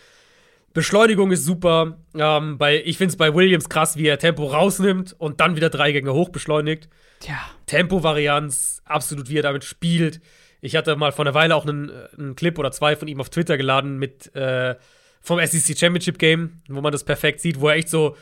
Beschleunigung 0.73 1.31
ist 1.31 1.45
super. 1.45 1.98
Ähm, 2.15 2.57
bei, 2.57 2.81
ich 2.84 2.98
finde 2.98 3.11
es 3.11 3.18
bei 3.18 3.34
Williams 3.34 3.69
krass, 3.69 3.95
wie 3.95 4.07
er 4.07 4.18
Tempo 4.18 4.45
rausnimmt 4.45 5.15
und 5.18 5.40
dann 5.40 5.56
wieder 5.56 5.69
drei 5.69 5.91
Gänge 5.91 6.14
hoch 6.14 6.30
beschleunigt. 6.30 6.90
Ja. 7.27 7.40
Tempo-Varianz, 7.68 8.81
absolut, 8.85 9.30
wie 9.30 9.38
er 9.38 9.44
damit 9.44 9.64
spielt. 9.64 10.19
Ich 10.61 10.76
hatte 10.76 10.95
mal 10.95 11.11
vor 11.11 11.26
einer 11.26 11.34
Weile 11.34 11.56
auch 11.56 11.65
einen, 11.65 11.91
einen 12.18 12.35
Clip 12.35 12.57
oder 12.57 12.72
zwei 12.72 12.95
von 12.95 13.07
ihm 13.07 13.22
auf 13.22 13.30
Twitter 13.30 13.57
geladen 13.57 13.98
mit 13.98 14.35
äh, 14.35 14.76
vom 15.22 15.40
SEC 15.45 15.77
Championship 15.77 16.18
Game, 16.19 16.61
wo 16.68 16.81
man 16.81 16.91
das 16.91 17.03
perfekt 17.03 17.40
sieht, 17.40 17.61
wo 17.61 17.69
er 17.69 17.76
echt 17.76 17.90
so 17.90 18.18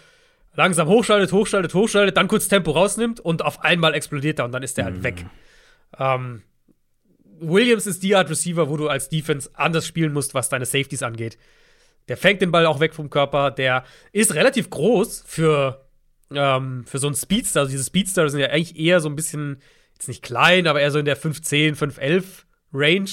langsam 0.54 0.88
hochschaltet, 0.88 1.32
hochschaltet, 1.32 1.74
hochschaltet, 1.74 2.18
dann 2.18 2.28
kurz 2.28 2.48
Tempo 2.48 2.72
rausnimmt 2.72 3.20
und 3.20 3.44
auf 3.44 3.64
einmal 3.64 3.94
explodiert 3.94 4.40
er 4.40 4.46
und 4.46 4.52
dann 4.52 4.64
ist 4.64 4.78
er 4.78 4.86
halt 4.86 4.98
mhm. 4.98 5.04
weg. 5.04 5.26
Ähm, 5.98 6.42
Williams 7.40 7.88
ist 7.88 8.04
die 8.04 8.16
Art 8.16 8.30
Receiver, 8.30 8.70
wo 8.70 8.78
du 8.78 8.88
als 8.88 9.10
Defense 9.10 9.50
anders 9.54 9.88
spielen 9.88 10.14
musst, 10.14 10.34
was 10.34 10.50
deine 10.50 10.66
Safeties 10.66 11.04
angeht. 11.04 11.38
Der 12.08 12.18
fängt 12.18 12.42
den 12.42 12.52
Ball 12.52 12.66
auch 12.66 12.80
weg 12.80 12.94
vom 12.94 13.10
Körper. 13.10 13.52
Der 13.52 13.84
ist 14.12 14.36
relativ 14.36 14.70
groß 14.70 15.24
für, 15.26 15.86
ähm, 16.32 16.84
für 16.86 17.00
so 17.00 17.08
einen 17.08 17.16
Speedster. 17.16 17.62
Also 17.62 17.72
diese 17.72 17.84
Speedster 17.84 18.30
sind 18.30 18.42
ja 18.42 18.48
eigentlich 18.48 18.78
eher 18.78 19.00
so 19.00 19.10
ein 19.10 19.16
bisschen, 19.16 19.62
jetzt 19.94 20.08
nicht 20.08 20.24
klein, 20.24 20.68
aber 20.68 20.82
eher 20.82 20.92
so 20.92 21.00
in 21.00 21.06
der 21.06 21.18
5'10, 21.18 21.76
5'11 21.76 22.24
Range. 22.74 23.10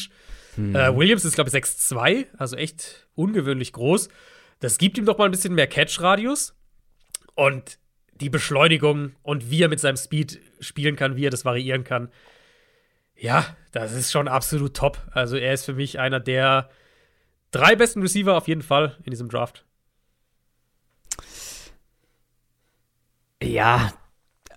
Hm. 0.57 0.75
Äh, 0.75 0.97
Williams 0.97 1.25
ist, 1.25 1.35
glaube 1.35 1.49
ich, 1.49 1.55
6'2, 1.55 2.27
also 2.37 2.57
echt 2.57 3.09
ungewöhnlich 3.15 3.73
groß. 3.73 4.09
Das 4.61 4.79
gibt 4.79 4.99
ihm 4.99 5.07
doch 5.07 5.17
mal 5.17 5.27
ein 5.27 5.31
bisschen 5.31 5.55
mehr 5.55 5.69
Catch-Radius. 5.69 6.58
Und 7.39 7.79
die 8.21 8.31
Beschleunigung 8.31 9.13
und 9.23 9.49
wie 9.49 9.63
er 9.63 9.69
mit 9.69 9.79
seinem 9.79 9.97
Speed 9.97 10.41
spielen 10.59 10.97
kann, 10.97 11.15
wie 11.15 11.25
er 11.25 11.31
das 11.31 11.45
variieren 11.45 11.85
kann. 11.85 12.11
Ja, 13.15 13.57
das 13.71 13.93
ist 13.93 14.11
schon 14.11 14.27
absolut 14.27 14.75
top. 14.75 15.07
Also 15.13 15.37
er 15.37 15.55
ist 15.55 15.65
für 15.65 15.75
mich 15.75 16.01
einer 16.01 16.19
der 16.19 16.69
drei 17.53 17.77
besten 17.77 18.03
Receiver 18.03 18.37
auf 18.37 18.49
jeden 18.49 18.63
Fall 18.63 18.97
in 19.05 19.13
diesem 19.13 19.29
Draft. 19.29 19.65
Ja, 23.41 23.93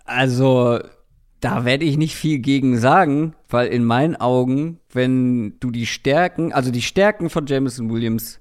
also 0.05 0.79
da 1.39 1.63
werde 1.63 1.85
ich 1.85 1.97
nicht 1.97 2.15
viel 2.15 2.39
gegen 2.39 2.79
sagen, 2.79 3.35
weil 3.47 3.67
in 3.67 3.83
meinen 3.83 4.15
Augen, 4.15 4.79
wenn 4.89 5.59
du 5.59 5.69
die 5.69 5.85
Stärken, 5.85 6.51
also 6.51 6.71
die 6.71 6.81
Stärken 6.81 7.29
von 7.29 7.45
Jameson 7.45 7.91
Williams 7.91 8.39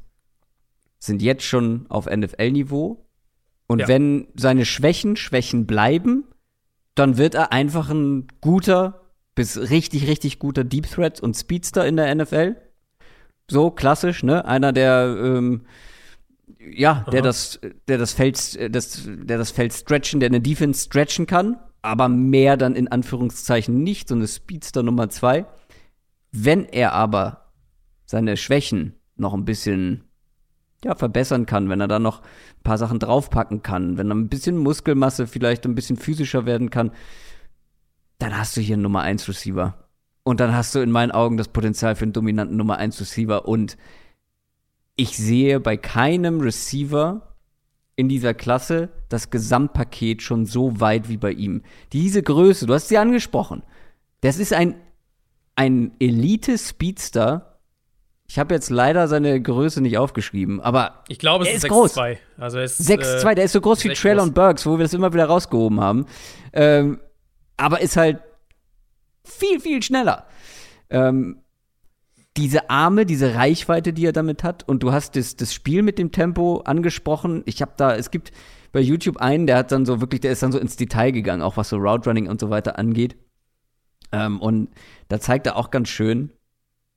sind 0.98 1.20
jetzt 1.20 1.44
schon 1.44 1.84
auf 1.90 2.06
NFL-Niveau. 2.06 3.04
Und 3.70 3.78
ja. 3.78 3.86
wenn 3.86 4.26
seine 4.34 4.64
Schwächen 4.64 5.14
Schwächen 5.14 5.64
bleiben, 5.64 6.24
dann 6.96 7.18
wird 7.18 7.36
er 7.36 7.52
einfach 7.52 7.88
ein 7.88 8.26
guter 8.40 9.12
bis 9.36 9.70
richtig, 9.70 10.08
richtig 10.08 10.40
guter 10.40 10.64
Deep 10.64 10.90
Threat 10.90 11.20
und 11.20 11.36
Speedster 11.36 11.86
in 11.86 11.96
der 11.96 12.12
NFL 12.12 12.56
so 13.48 13.70
klassisch, 13.70 14.24
ne? 14.24 14.44
Einer, 14.44 14.72
der 14.72 15.16
ähm, 15.22 15.66
ja, 16.58 17.06
der 17.12 17.22
das, 17.22 17.60
der 17.86 17.96
das 17.98 18.12
Feld, 18.12 18.74
das, 18.74 19.02
der 19.06 19.38
das 19.38 19.52
Feld 19.52 19.72
stretchen, 19.72 20.18
der 20.18 20.30
eine 20.30 20.40
Defense 20.40 20.86
stretchen 20.86 21.28
kann, 21.28 21.56
aber 21.80 22.08
mehr 22.08 22.56
dann 22.56 22.74
in 22.74 22.88
Anführungszeichen 22.88 23.84
nicht, 23.84 24.08
so 24.08 24.16
eine 24.16 24.26
Speedster 24.26 24.82
Nummer 24.82 25.10
zwei. 25.10 25.46
Wenn 26.32 26.64
er 26.64 26.92
aber 26.92 27.52
seine 28.04 28.36
Schwächen 28.36 28.96
noch 29.14 29.32
ein 29.32 29.44
bisschen 29.44 30.09
ja, 30.84 30.94
verbessern 30.94 31.46
kann, 31.46 31.68
wenn 31.68 31.80
er 31.80 31.88
da 31.88 31.98
noch 31.98 32.20
ein 32.20 32.62
paar 32.62 32.78
Sachen 32.78 32.98
draufpacken 32.98 33.62
kann, 33.62 33.98
wenn 33.98 34.10
er 34.10 34.14
ein 34.14 34.28
bisschen 34.28 34.56
Muskelmasse 34.56 35.26
vielleicht 35.26 35.64
ein 35.66 35.74
bisschen 35.74 35.96
physischer 35.96 36.46
werden 36.46 36.70
kann, 36.70 36.92
dann 38.18 38.36
hast 38.36 38.56
du 38.56 38.60
hier 38.60 38.74
einen 38.74 38.82
Nummer 38.82 39.02
1 39.02 39.28
Receiver. 39.28 39.74
Und 40.22 40.40
dann 40.40 40.54
hast 40.54 40.74
du 40.74 40.80
in 40.80 40.90
meinen 40.90 41.10
Augen 41.10 41.36
das 41.36 41.48
Potenzial 41.48 41.96
für 41.96 42.04
einen 42.04 42.12
dominanten 42.12 42.56
Nummer 42.56 42.76
1 42.76 43.00
Receiver. 43.00 43.48
Und 43.48 43.76
ich 44.96 45.16
sehe 45.16 45.60
bei 45.60 45.76
keinem 45.76 46.40
Receiver 46.40 47.34
in 47.96 48.08
dieser 48.08 48.34
Klasse 48.34 48.90
das 49.08 49.30
Gesamtpaket 49.30 50.22
schon 50.22 50.46
so 50.46 50.80
weit 50.80 51.08
wie 51.08 51.16
bei 51.16 51.32
ihm. 51.32 51.62
Diese 51.92 52.22
Größe, 52.22 52.66
du 52.66 52.74
hast 52.74 52.88
sie 52.88 52.98
angesprochen. 52.98 53.62
Das 54.20 54.38
ist 54.38 54.52
ein, 54.52 54.74
ein 55.56 55.92
Elite-Speedster. 55.98 57.49
Ich 58.30 58.38
habe 58.38 58.54
jetzt 58.54 58.70
leider 58.70 59.08
seine 59.08 59.42
Größe 59.42 59.80
nicht 59.80 59.98
aufgeschrieben, 59.98 60.60
aber 60.60 61.02
ich 61.08 61.18
glaube, 61.18 61.48
es 61.48 61.50
ist, 61.50 61.64
ist 61.64 61.72
6'2. 61.72 62.16
Also 62.38 62.58
6'2, 62.58 63.32
äh, 63.32 63.34
der 63.34 63.44
ist 63.46 63.50
so 63.50 63.60
groß 63.60 63.82
wie 63.82 63.88
Traylon 63.88 64.32
Burks, 64.32 64.64
wo 64.66 64.78
wir 64.78 64.84
das 64.84 64.94
immer 64.94 65.12
wieder 65.12 65.24
rausgehoben 65.24 65.80
haben. 65.80 66.06
Ähm, 66.52 67.00
aber 67.56 67.80
ist 67.80 67.96
halt 67.96 68.20
viel, 69.24 69.58
viel 69.58 69.82
schneller. 69.82 70.26
Ähm, 70.90 71.42
diese 72.36 72.70
Arme, 72.70 73.04
diese 73.04 73.34
Reichweite, 73.34 73.92
die 73.92 74.06
er 74.06 74.12
damit 74.12 74.44
hat, 74.44 74.62
und 74.68 74.84
du 74.84 74.92
hast 74.92 75.16
das, 75.16 75.34
das 75.34 75.52
Spiel 75.52 75.82
mit 75.82 75.98
dem 75.98 76.12
Tempo 76.12 76.58
angesprochen. 76.58 77.42
Ich 77.46 77.60
habe 77.60 77.72
da, 77.76 77.96
es 77.96 78.12
gibt 78.12 78.30
bei 78.70 78.78
YouTube 78.78 79.16
einen, 79.16 79.48
der 79.48 79.56
hat 79.56 79.72
dann 79.72 79.84
so 79.84 80.00
wirklich, 80.00 80.20
der 80.20 80.30
ist 80.30 80.44
dann 80.44 80.52
so 80.52 80.60
ins 80.60 80.76
Detail 80.76 81.10
gegangen, 81.10 81.42
auch 81.42 81.56
was 81.56 81.68
so 81.68 81.78
Route 81.78 82.08
Running 82.08 82.28
und 82.28 82.40
so 82.40 82.48
weiter 82.48 82.78
angeht. 82.78 83.16
Ähm, 84.12 84.40
und 84.40 84.68
da 85.08 85.18
zeigt 85.18 85.48
er 85.48 85.56
auch 85.56 85.72
ganz 85.72 85.88
schön, 85.88 86.30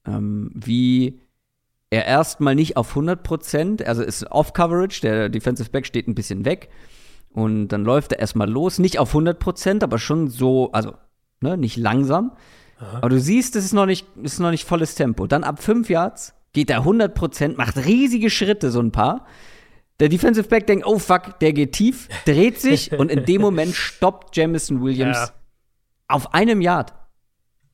ähm, 0.05 0.51
wie 0.53 1.22
er 1.93 2.05
erstmal 2.05 2.55
nicht 2.55 2.75
auf 2.75 2.89
100 2.89 3.21
Prozent, 3.21 3.85
also 3.85 4.01
ist 4.01 4.29
Off-Coverage, 4.31 5.01
der 5.01 5.29
Defensive 5.29 5.69
Back 5.69 5.85
steht 5.85 6.07
ein 6.07 6.15
bisschen 6.15 6.43
weg 6.43 6.69
und 7.33 7.67
dann 7.67 7.83
läuft 7.83 8.13
er 8.13 8.19
erstmal 8.19 8.49
los, 8.49 8.79
nicht 8.79 8.97
auf 8.97 9.09
100 9.09 9.37
Prozent, 9.37 9.83
aber 9.83 9.99
schon 9.99 10.27
so, 10.27 10.71
also 10.71 10.93
ne, 11.41 11.55
nicht 11.55 11.77
langsam. 11.77 12.31
Aha. 12.79 12.97
Aber 12.97 13.09
du 13.09 13.19
siehst, 13.19 13.55
es 13.55 13.65
ist 13.65 13.73
noch 13.73 13.85
nicht, 13.85 14.07
ist 14.23 14.39
noch 14.39 14.49
nicht 14.49 14.65
volles 14.65 14.95
Tempo. 14.95 15.27
Dann 15.27 15.43
ab 15.43 15.61
5 15.61 15.87
Yards 15.87 16.33
geht 16.51 16.71
er 16.71 16.79
100 16.79 17.13
Prozent, 17.13 17.57
macht 17.59 17.77
riesige 17.77 18.31
Schritte, 18.31 18.71
so 18.71 18.79
ein 18.79 18.91
paar. 18.91 19.27
Der 19.99 20.09
Defensive 20.09 20.47
Back 20.47 20.65
denkt, 20.65 20.87
oh 20.87 20.97
fuck, 20.97 21.39
der 21.41 21.53
geht 21.53 21.73
tief, 21.73 22.09
dreht 22.25 22.59
sich 22.59 22.91
und 22.97 23.11
in 23.11 23.25
dem 23.25 23.41
Moment 23.41 23.75
stoppt 23.75 24.35
Jamison 24.35 24.81
Williams 24.81 25.17
ja. 25.17 25.29
auf 26.07 26.33
einem 26.33 26.59
Yard. 26.59 26.95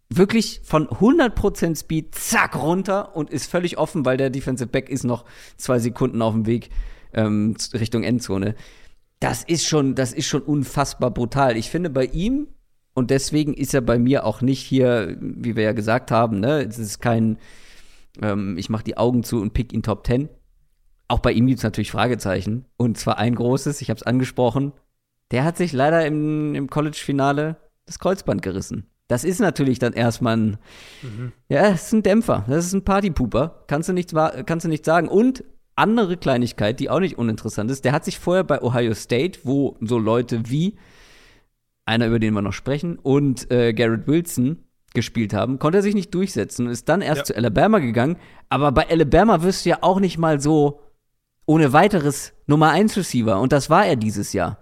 Wirklich 0.09 0.61
von 0.63 0.87
100% 0.87 1.79
Speed, 1.79 2.15
zack, 2.15 2.55
runter 2.55 3.15
und 3.15 3.29
ist 3.29 3.49
völlig 3.49 3.77
offen, 3.77 4.05
weil 4.05 4.17
der 4.17 4.29
Defensive 4.29 4.69
Back 4.69 4.89
ist 4.89 5.03
noch 5.03 5.25
zwei 5.57 5.79
Sekunden 5.79 6.21
auf 6.21 6.33
dem 6.33 6.45
Weg 6.47 6.69
ähm, 7.13 7.55
Richtung 7.73 8.03
Endzone. 8.03 8.55
Das 9.19 9.43
ist 9.43 9.67
schon, 9.67 9.95
das 9.95 10.13
ist 10.13 10.27
schon 10.27 10.41
unfassbar 10.41 11.11
brutal. 11.11 11.57
Ich 11.57 11.69
finde 11.69 11.89
bei 11.89 12.05
ihm, 12.05 12.47
und 12.93 13.11
deswegen 13.11 13.53
ist 13.53 13.73
er 13.73 13.81
bei 13.81 13.99
mir 13.99 14.25
auch 14.25 14.41
nicht 14.41 14.61
hier, 14.61 15.15
wie 15.19 15.55
wir 15.55 15.63
ja 15.63 15.73
gesagt 15.73 16.09
haben, 16.09 16.39
ne, 16.39 16.63
es 16.63 16.79
ist 16.79 16.99
kein, 16.99 17.37
ähm, 18.21 18.57
ich 18.57 18.69
mache 18.69 18.83
die 18.83 18.97
Augen 18.97 19.23
zu 19.23 19.39
und 19.39 19.53
pick 19.53 19.73
ihn 19.73 19.83
Top 19.83 20.07
10 20.07 20.29
auch 21.09 21.19
bei 21.19 21.31
ihm 21.33 21.47
gibt 21.47 21.57
es 21.57 21.63
natürlich 21.63 21.91
Fragezeichen. 21.91 22.65
Und 22.77 22.97
zwar 22.97 23.17
ein 23.17 23.35
großes, 23.35 23.81
ich 23.81 23.89
habe 23.89 23.97
es 23.97 24.03
angesprochen. 24.03 24.71
Der 25.31 25.43
hat 25.43 25.57
sich 25.57 25.73
leider 25.73 26.05
im, 26.05 26.55
im 26.55 26.69
College-Finale 26.69 27.57
das 27.85 27.99
Kreuzband 27.99 28.41
gerissen. 28.41 28.87
Das 29.09 29.23
ist 29.23 29.39
natürlich 29.39 29.79
dann 29.79 29.93
erstmal 29.93 30.37
ein, 30.37 30.57
mhm. 31.01 31.33
ja, 31.49 31.71
das 31.71 31.87
ist 31.87 31.93
ein 31.93 32.03
Dämpfer. 32.03 32.45
Das 32.47 32.65
ist 32.65 32.73
ein 32.73 32.85
Partypooper. 32.85 33.63
Kannst 33.65 33.89
du 33.89 33.93
nicht, 33.93 34.13
kannst 34.45 34.65
du 34.65 34.69
nicht 34.69 34.85
sagen. 34.85 35.07
Und 35.09 35.43
andere 35.75 36.15
Kleinigkeit, 36.15 36.79
die 36.79 36.91
auch 36.91 36.99
nicht 36.99 37.17
uninteressant 37.17 37.71
ist, 37.71 37.85
der 37.85 37.91
hat 37.91 38.05
sich 38.05 38.19
vorher 38.19 38.43
bei 38.43 38.61
Ohio 38.61 38.93
State, 38.93 39.39
wo 39.43 39.77
so 39.81 39.97
Leute 39.97 40.43
wie 40.49 40.77
einer, 41.85 42.05
über 42.05 42.19
den 42.19 42.35
wir 42.35 42.43
noch 42.43 42.53
sprechen, 42.53 42.99
und 42.99 43.49
äh, 43.51 43.73
Garrett 43.73 44.05
Wilson 44.07 44.63
gespielt 44.93 45.33
haben, 45.33 45.57
konnte 45.57 45.79
er 45.79 45.81
sich 45.81 45.95
nicht 45.95 46.13
durchsetzen 46.13 46.67
und 46.67 46.71
ist 46.71 46.87
dann 46.87 47.01
erst 47.01 47.19
ja. 47.19 47.23
zu 47.25 47.35
Alabama 47.35 47.79
gegangen. 47.79 48.17
Aber 48.49 48.71
bei 48.71 48.87
Alabama 48.89 49.41
wirst 49.41 49.65
du 49.65 49.69
ja 49.69 49.79
auch 49.81 49.99
nicht 49.99 50.19
mal 50.19 50.39
so 50.39 50.81
ohne 51.47 51.73
weiteres 51.73 52.33
Nummer 52.45 52.69
1 52.69 52.95
Receiver 52.95 53.39
und 53.39 53.51
das 53.53 53.71
war 53.71 53.87
er 53.87 53.95
dieses 53.95 54.33
Jahr. 54.33 54.59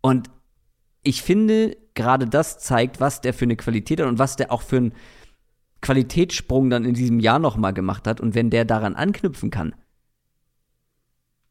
Und 0.00 0.30
ich 1.02 1.22
finde, 1.22 1.76
gerade 2.00 2.26
das 2.26 2.58
zeigt, 2.58 3.00
was 3.00 3.20
der 3.20 3.34
für 3.34 3.44
eine 3.44 3.56
Qualität 3.56 4.00
hat 4.00 4.08
und 4.08 4.18
was 4.18 4.36
der 4.36 4.50
auch 4.50 4.62
für 4.62 4.78
einen 4.78 4.94
Qualitätssprung 5.82 6.70
dann 6.70 6.84
in 6.84 6.94
diesem 6.94 7.20
Jahr 7.20 7.38
nochmal 7.38 7.74
gemacht 7.74 8.06
hat. 8.06 8.20
Und 8.20 8.34
wenn 8.34 8.50
der 8.50 8.64
daran 8.64 8.94
anknüpfen 8.94 9.50
kann, 9.50 9.74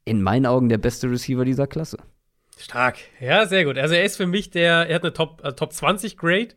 in 0.06 0.24
meinen 0.24 0.46
Augen 0.46 0.70
der 0.70 0.80
beste 0.80 1.10
Receiver 1.10 1.46
dieser 1.46 1.68
Klasse. 1.68 1.98
Stark. 2.58 2.98
Ja, 3.20 3.46
sehr 3.46 3.64
gut. 3.64 3.78
Also 3.78 3.94
er 3.94 4.04
ist 4.04 4.18
für 4.18 4.26
mich 4.26 4.50
der, 4.50 4.90
er 4.90 4.96
hat 4.96 5.04
eine 5.04 5.14
Top, 5.14 5.42
äh, 5.44 5.54
Top 5.54 5.72
20 5.72 6.18
Grade. 6.18 6.50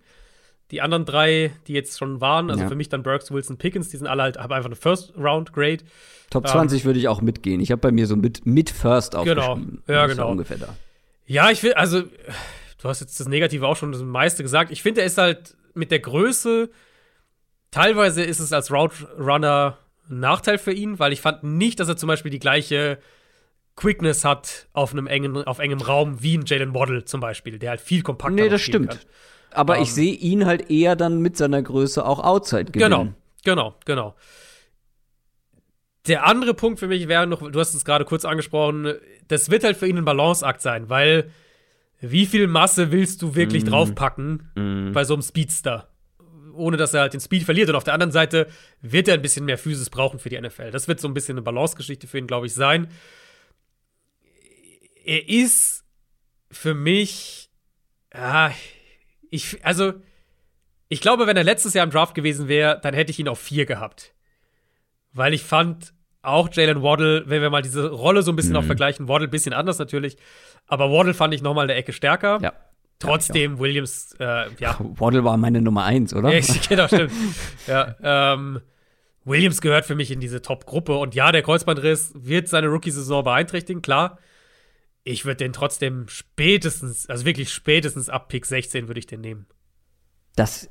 Die 0.71 0.81
anderen 0.81 1.05
drei, 1.05 1.53
die 1.67 1.75
jetzt 1.75 1.99
schon 1.99 2.23
waren, 2.23 2.51
also 2.51 2.63
ja. 2.63 2.69
für 2.69 2.75
mich 2.75 2.89
dann 2.89 3.03
Burks, 3.03 3.31
Wilson, 3.31 3.59
Pickens, 3.59 3.91
die 3.91 3.99
sind 3.99 4.07
alle 4.07 4.23
halt, 4.23 4.39
haben 4.39 4.53
einfach 4.53 4.71
eine 4.71 4.77
First 4.77 5.13
Round 5.19 5.53
Grade. 5.53 5.85
Top 6.31 6.49
20 6.49 6.81
ähm, 6.81 6.87
würde 6.87 6.99
ich 6.99 7.09
auch 7.09 7.21
mitgehen. 7.21 7.61
Ich 7.61 7.71
habe 7.71 7.81
bei 7.81 7.93
mir 7.93 8.07
so 8.07 8.17
mit, 8.17 8.47
mit 8.47 8.71
First 8.71 9.13
genau. 9.13 9.23
aufgeschrieben. 9.23 9.83
Genau, 9.87 9.99
ja, 9.99 10.07
genau. 10.07 10.31
ungefähr 10.31 10.57
da. 10.57 10.75
Ja, 11.27 11.51
ich 11.51 11.63
will, 11.63 11.75
also, 11.75 12.05
du 12.83 12.89
hast 12.89 13.01
jetzt 13.01 13.19
das 13.21 13.29
Negative 13.29 13.67
auch 13.67 13.77
schon 13.77 13.93
das 13.93 14.03
meiste 14.03 14.43
gesagt. 14.43 14.71
Ich 14.73 14.83
finde, 14.83 15.01
er 15.01 15.07
ist 15.07 15.19
halt 15.19 15.57
mit 15.75 15.91
der 15.91 16.01
Größe, 16.01 16.69
teilweise 17.71 18.23
ist 18.23 18.41
es 18.41 18.53
als 18.53 18.73
Route 18.73 19.09
Runner 19.19 19.79
ein 20.11 20.19
Nachteil 20.19 20.59
für 20.59 20.73
ihn, 20.73 20.99
weil 20.99 21.13
ich 21.13 21.21
fand 21.21 21.45
nicht, 21.45 21.79
dass 21.79 21.89
er 21.89 21.97
zum 21.97 22.09
Beispiel 22.09 22.31
die 22.31 22.41
gleiche 22.41 22.99
Quickness 23.77 24.25
hat 24.25 24.67
auf 24.73 24.93
einem 24.93 25.07
engen, 25.07 25.45
auf 25.45 25.61
engem 25.61 25.81
Raum 25.81 26.23
wie 26.23 26.37
ein 26.37 26.45
Jalen 26.45 26.75
Waddle 26.75 27.05
zum 27.05 27.21
Beispiel, 27.21 27.59
der 27.59 27.71
halt 27.71 27.81
viel 27.81 28.03
kompakter 28.03 28.35
Nee, 28.35 28.49
das 28.49 28.61
stimmt. 28.61 28.91
Kann. 28.91 28.99
Aber 29.53 29.77
um, 29.77 29.83
ich 29.83 29.91
ähm, 29.91 29.95
sehe 29.95 30.15
ihn 30.15 30.45
halt 30.45 30.69
eher 30.71 30.97
dann 30.97 31.21
mit 31.21 31.37
seiner 31.37 31.63
Größe 31.63 32.05
auch 32.05 32.19
outside 32.19 32.73
gewinnen. 32.73 33.15
Genau, 33.45 33.65
genau, 33.65 33.75
genau. 33.85 34.15
Der 36.09 36.27
andere 36.27 36.53
Punkt 36.53 36.81
für 36.81 36.89
mich 36.89 37.07
wäre 37.07 37.29
noch, 37.29 37.49
du 37.49 37.61
hast 37.61 37.75
es 37.75 37.85
gerade 37.85 38.05
kurz 38.05 38.25
angesprochen, 38.25 38.95
das 39.29 39.51
wird 39.51 39.63
halt 39.63 39.77
für 39.77 39.87
ihn 39.87 39.99
ein 39.99 40.05
Balanceakt 40.05 40.61
sein, 40.61 40.91
weil 40.91 41.31
wie 42.03 42.27
viel 42.27 42.49
Masse 42.49 42.91
willst 42.91 43.23
du 43.23 43.37
wirklich 43.37 43.65
mm. 43.65 43.69
draufpacken 43.69 44.51
mm. 44.57 44.93
bei 44.93 45.05
so 45.05 45.15
einem 45.15 45.23
Speedster? 45.23 45.89
Ohne 46.53 46.77
dass 46.77 46.93
er 46.93 47.03
halt 47.03 47.15
den 47.15 47.21
Speed 47.21 47.45
verliert. 47.45 47.71
Und 47.71 47.77
auf 47.77 47.85
der 47.85 47.95
anderen 47.95 48.13
Seite 48.13 48.49
wird 48.81 49.09
er 49.09 49.15
ein 49.15 49.23
bisschen 49.23 49.47
mehr 49.47 49.57
Physis 49.57 49.89
brauchen 49.89 50.19
für 50.19 50.29
die 50.29 50.39
NFL. 50.39 50.73
Das 50.73 50.89
wird 50.89 51.01
so 51.01 51.09
ein 51.09 51.15
bisschen 51.15 51.35
eine 51.35 51.43
Balancegeschichte 51.43 52.07
für 52.09 52.19
ihn, 52.19 52.27
glaube 52.27 52.47
ich, 52.47 52.55
sein. 52.55 52.89
Er 55.05 55.29
ist 55.29 55.85
für 56.51 56.75
mich, 56.75 57.51
ja, 58.13 58.53
ich, 59.31 59.65
also, 59.65 59.95
ich 60.89 61.01
glaube, 61.01 61.27
wenn 61.27 61.37
er 61.37 61.45
letztes 61.45 61.73
Jahr 61.73 61.85
im 61.85 61.91
Draft 61.91 62.15
gewesen 62.15 62.49
wäre, 62.49 62.79
dann 62.83 62.95
hätte 62.95 63.13
ich 63.13 63.19
ihn 63.19 63.29
auf 63.29 63.39
vier 63.39 63.65
gehabt. 63.65 64.13
Weil 65.13 65.33
ich 65.33 65.43
fand 65.43 65.95
auch 66.23 66.49
Jalen 66.53 66.83
Waddle, 66.83 67.25
wenn 67.27 67.43
wir 67.43 67.51
mal 67.51 67.63
diese 67.63 67.91
Rolle 67.91 68.23
so 68.23 68.33
ein 68.33 68.37
bisschen 68.37 68.53
mhm. 68.53 68.59
auch 68.59 68.65
vergleichen, 68.65 69.09
Waddle 69.09 69.27
ein 69.27 69.31
bisschen 69.31 69.53
anders 69.53 69.79
natürlich, 69.79 70.17
aber 70.73 70.91
Waddle 70.91 71.13
fand 71.13 71.35
ich 71.35 71.43
noch 71.43 71.53
mal 71.53 71.65
eine 71.65 71.75
Ecke 71.75 71.93
stärker. 71.93 72.39
Ja. 72.41 72.55
Trotzdem, 72.99 73.59
Williams, 73.59 74.17
äh, 74.19 74.47
ja. 74.59 74.75
Waddle 74.79 75.23
war 75.23 75.37
meine 75.37 75.61
Nummer 75.61 75.85
eins, 75.85 76.15
oder? 76.15 76.33
Ja, 76.35 76.41
genau, 76.67 76.87
stimmt. 76.87 77.13
ja, 77.67 77.95
ähm, 78.03 78.61
Williams 79.27 79.61
gehört 79.61 79.85
für 79.85 79.95
mich 79.95 80.11
in 80.11 80.19
diese 80.19 80.41
Top-Gruppe. 80.41 80.97
Und 80.97 81.15
ja, 81.15 81.31
der 81.31 81.43
Kreuzbandriss 81.43 82.13
wird 82.15 82.49
seine 82.49 82.69
Rookie-Saison 82.69 83.23
beeinträchtigen, 83.23 83.83
klar. 83.83 84.19
Ich 85.05 85.27
würde 85.27 85.45
den 85.45 85.53
trotzdem 85.53 86.09
spätestens, 86.09 87.07
also 87.07 87.27
wirklich 87.27 87.53
spätestens 87.53 88.09
ab 88.09 88.29
Pick 88.29 88.47
16 88.47 88.89
würde 88.89 89.01
ich 89.01 89.07
den 89.07 89.21
nehmen. 89.21 89.45
Das 90.37 90.71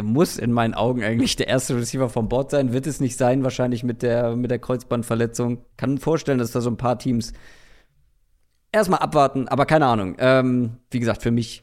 muss 0.00 0.38
in 0.38 0.52
meinen 0.52 0.72
Augen 0.72 1.02
eigentlich 1.02 1.36
der 1.36 1.48
erste 1.48 1.76
Receiver 1.76 2.08
vom 2.08 2.30
Board 2.30 2.50
sein. 2.50 2.72
Wird 2.72 2.86
es 2.86 2.98
nicht 2.98 3.18
sein, 3.18 3.44
wahrscheinlich 3.44 3.84
mit 3.84 4.00
der, 4.00 4.36
mit 4.36 4.50
der 4.50 4.58
Kreuzbandverletzung. 4.58 5.66
Kann 5.76 5.94
mir 5.94 6.00
vorstellen, 6.00 6.38
dass 6.38 6.52
da 6.52 6.62
so 6.62 6.70
ein 6.70 6.78
paar 6.78 6.98
Teams 6.98 7.34
erstmal 8.72 9.00
abwarten, 9.00 9.48
aber 9.48 9.66
keine 9.66 9.86
Ahnung. 9.86 10.16
Ähm, 10.18 10.78
wie 10.90 11.00
gesagt, 11.00 11.22
für 11.22 11.30
mich 11.30 11.62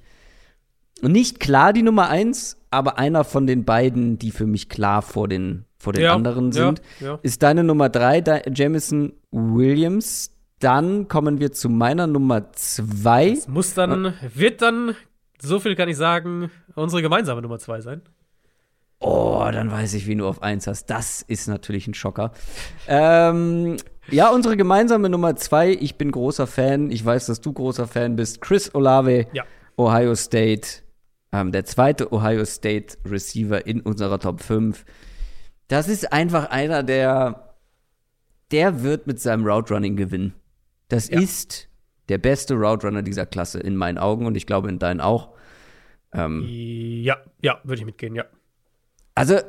nicht 1.02 1.40
klar 1.40 1.74
die 1.74 1.84
Nummer 1.84 2.10
eins, 2.10 2.58
aber 2.72 2.98
einer 2.98 3.24
von 3.24 3.48
den 3.48 3.66
beiden, 3.66 4.18
die 4.18 4.32
für 4.32 4.46
mich 4.46 4.70
klar 4.70 5.02
vor 5.02 5.28
den, 5.28 5.66
vor 5.78 5.94
den 5.94 6.04
ja, 6.04 6.14
anderen 6.14 6.52
sind, 6.52 6.82
ja, 7.00 7.08
ja. 7.08 7.20
ist 7.22 7.44
deine 7.44 7.64
Nummer 7.64 7.90
drei, 7.90 8.24
Jamison 8.54 9.14
Williams. 9.32 10.32
Dann 10.60 11.08
kommen 11.10 11.40
wir 11.40 11.52
zu 11.52 11.70
meiner 11.70 12.08
Nummer 12.08 12.52
zwei. 12.54 13.32
Das 13.32 13.48
muss 13.48 13.74
dann, 13.74 14.14
wird 14.34 14.62
dann, 14.62 14.96
so 15.40 15.60
viel 15.60 15.76
kann 15.76 15.90
ich 15.90 15.98
sagen, 15.98 16.50
unsere 16.76 17.02
gemeinsame 17.02 17.42
Nummer 17.42 17.60
zwei 17.60 17.82
sein. 17.82 18.02
Oh, 19.00 19.46
dann 19.52 19.70
weiß 19.70 19.94
ich, 19.94 20.08
wie 20.08 20.16
du 20.16 20.26
auf 20.26 20.42
eins 20.42 20.66
hast. 20.68 20.86
Das 20.86 21.22
ist 21.22 21.48
natürlich 21.48 21.88
ein 21.88 21.94
Schocker. 21.94 22.32
ähm, 22.88 23.76
ja, 24.12 24.30
unsere 24.30 24.58
gemeinsame 24.58 25.10
Nummer 25.10 25.36
zwei. 25.36 25.72
Ich 25.72 25.96
bin 25.96 26.12
großer 26.12 26.48
Fan. 26.48 26.92
Ich 26.92 27.04
weiß, 27.04 27.26
dass 27.26 27.42
du 27.42 27.54
großer 27.54 27.88
Fan 27.88 28.16
bist. 28.16 28.42
Chris 28.42 28.74
Olave, 28.74 29.28
ja. 29.34 29.44
Ohio 29.78 30.16
State. 30.16 30.84
Ähm, 31.32 31.52
der 31.52 31.66
zweite 31.66 32.14
Ohio 32.14 32.46
State 32.46 32.98
Receiver 33.06 33.66
in 33.66 33.82
unserer 33.82 34.20
Top 34.20 34.42
5. 34.42 34.86
Das 35.68 35.88
ist 35.88 36.14
einfach 36.14 36.50
einer, 36.50 36.84
der, 36.84 37.56
der 38.52 38.84
wird 38.84 39.08
mit 39.08 39.20
seinem 39.20 39.46
Route 39.46 39.74
Running 39.74 39.96
gewinnen. 39.96 40.34
Das 40.88 41.10
ja. 41.10 41.20
ist 41.20 41.68
der 42.10 42.20
beste 42.20 42.54
Route 42.54 42.88
Runner 42.88 43.02
dieser 43.02 43.26
Klasse 43.26 43.60
in 43.60 43.76
meinen 43.76 43.98
Augen 43.98 44.26
und 44.28 44.38
ich 44.38 44.46
glaube 44.46 44.70
in 44.70 44.80
deinen 44.80 45.02
auch. 45.02 45.30
Ähm, 46.14 46.46
ja, 46.48 47.18
ja, 47.42 47.60
würde 47.64 47.80
ich 47.80 47.86
mitgehen, 47.86 48.16
ja. 48.16 48.26
Also, 49.16 49.40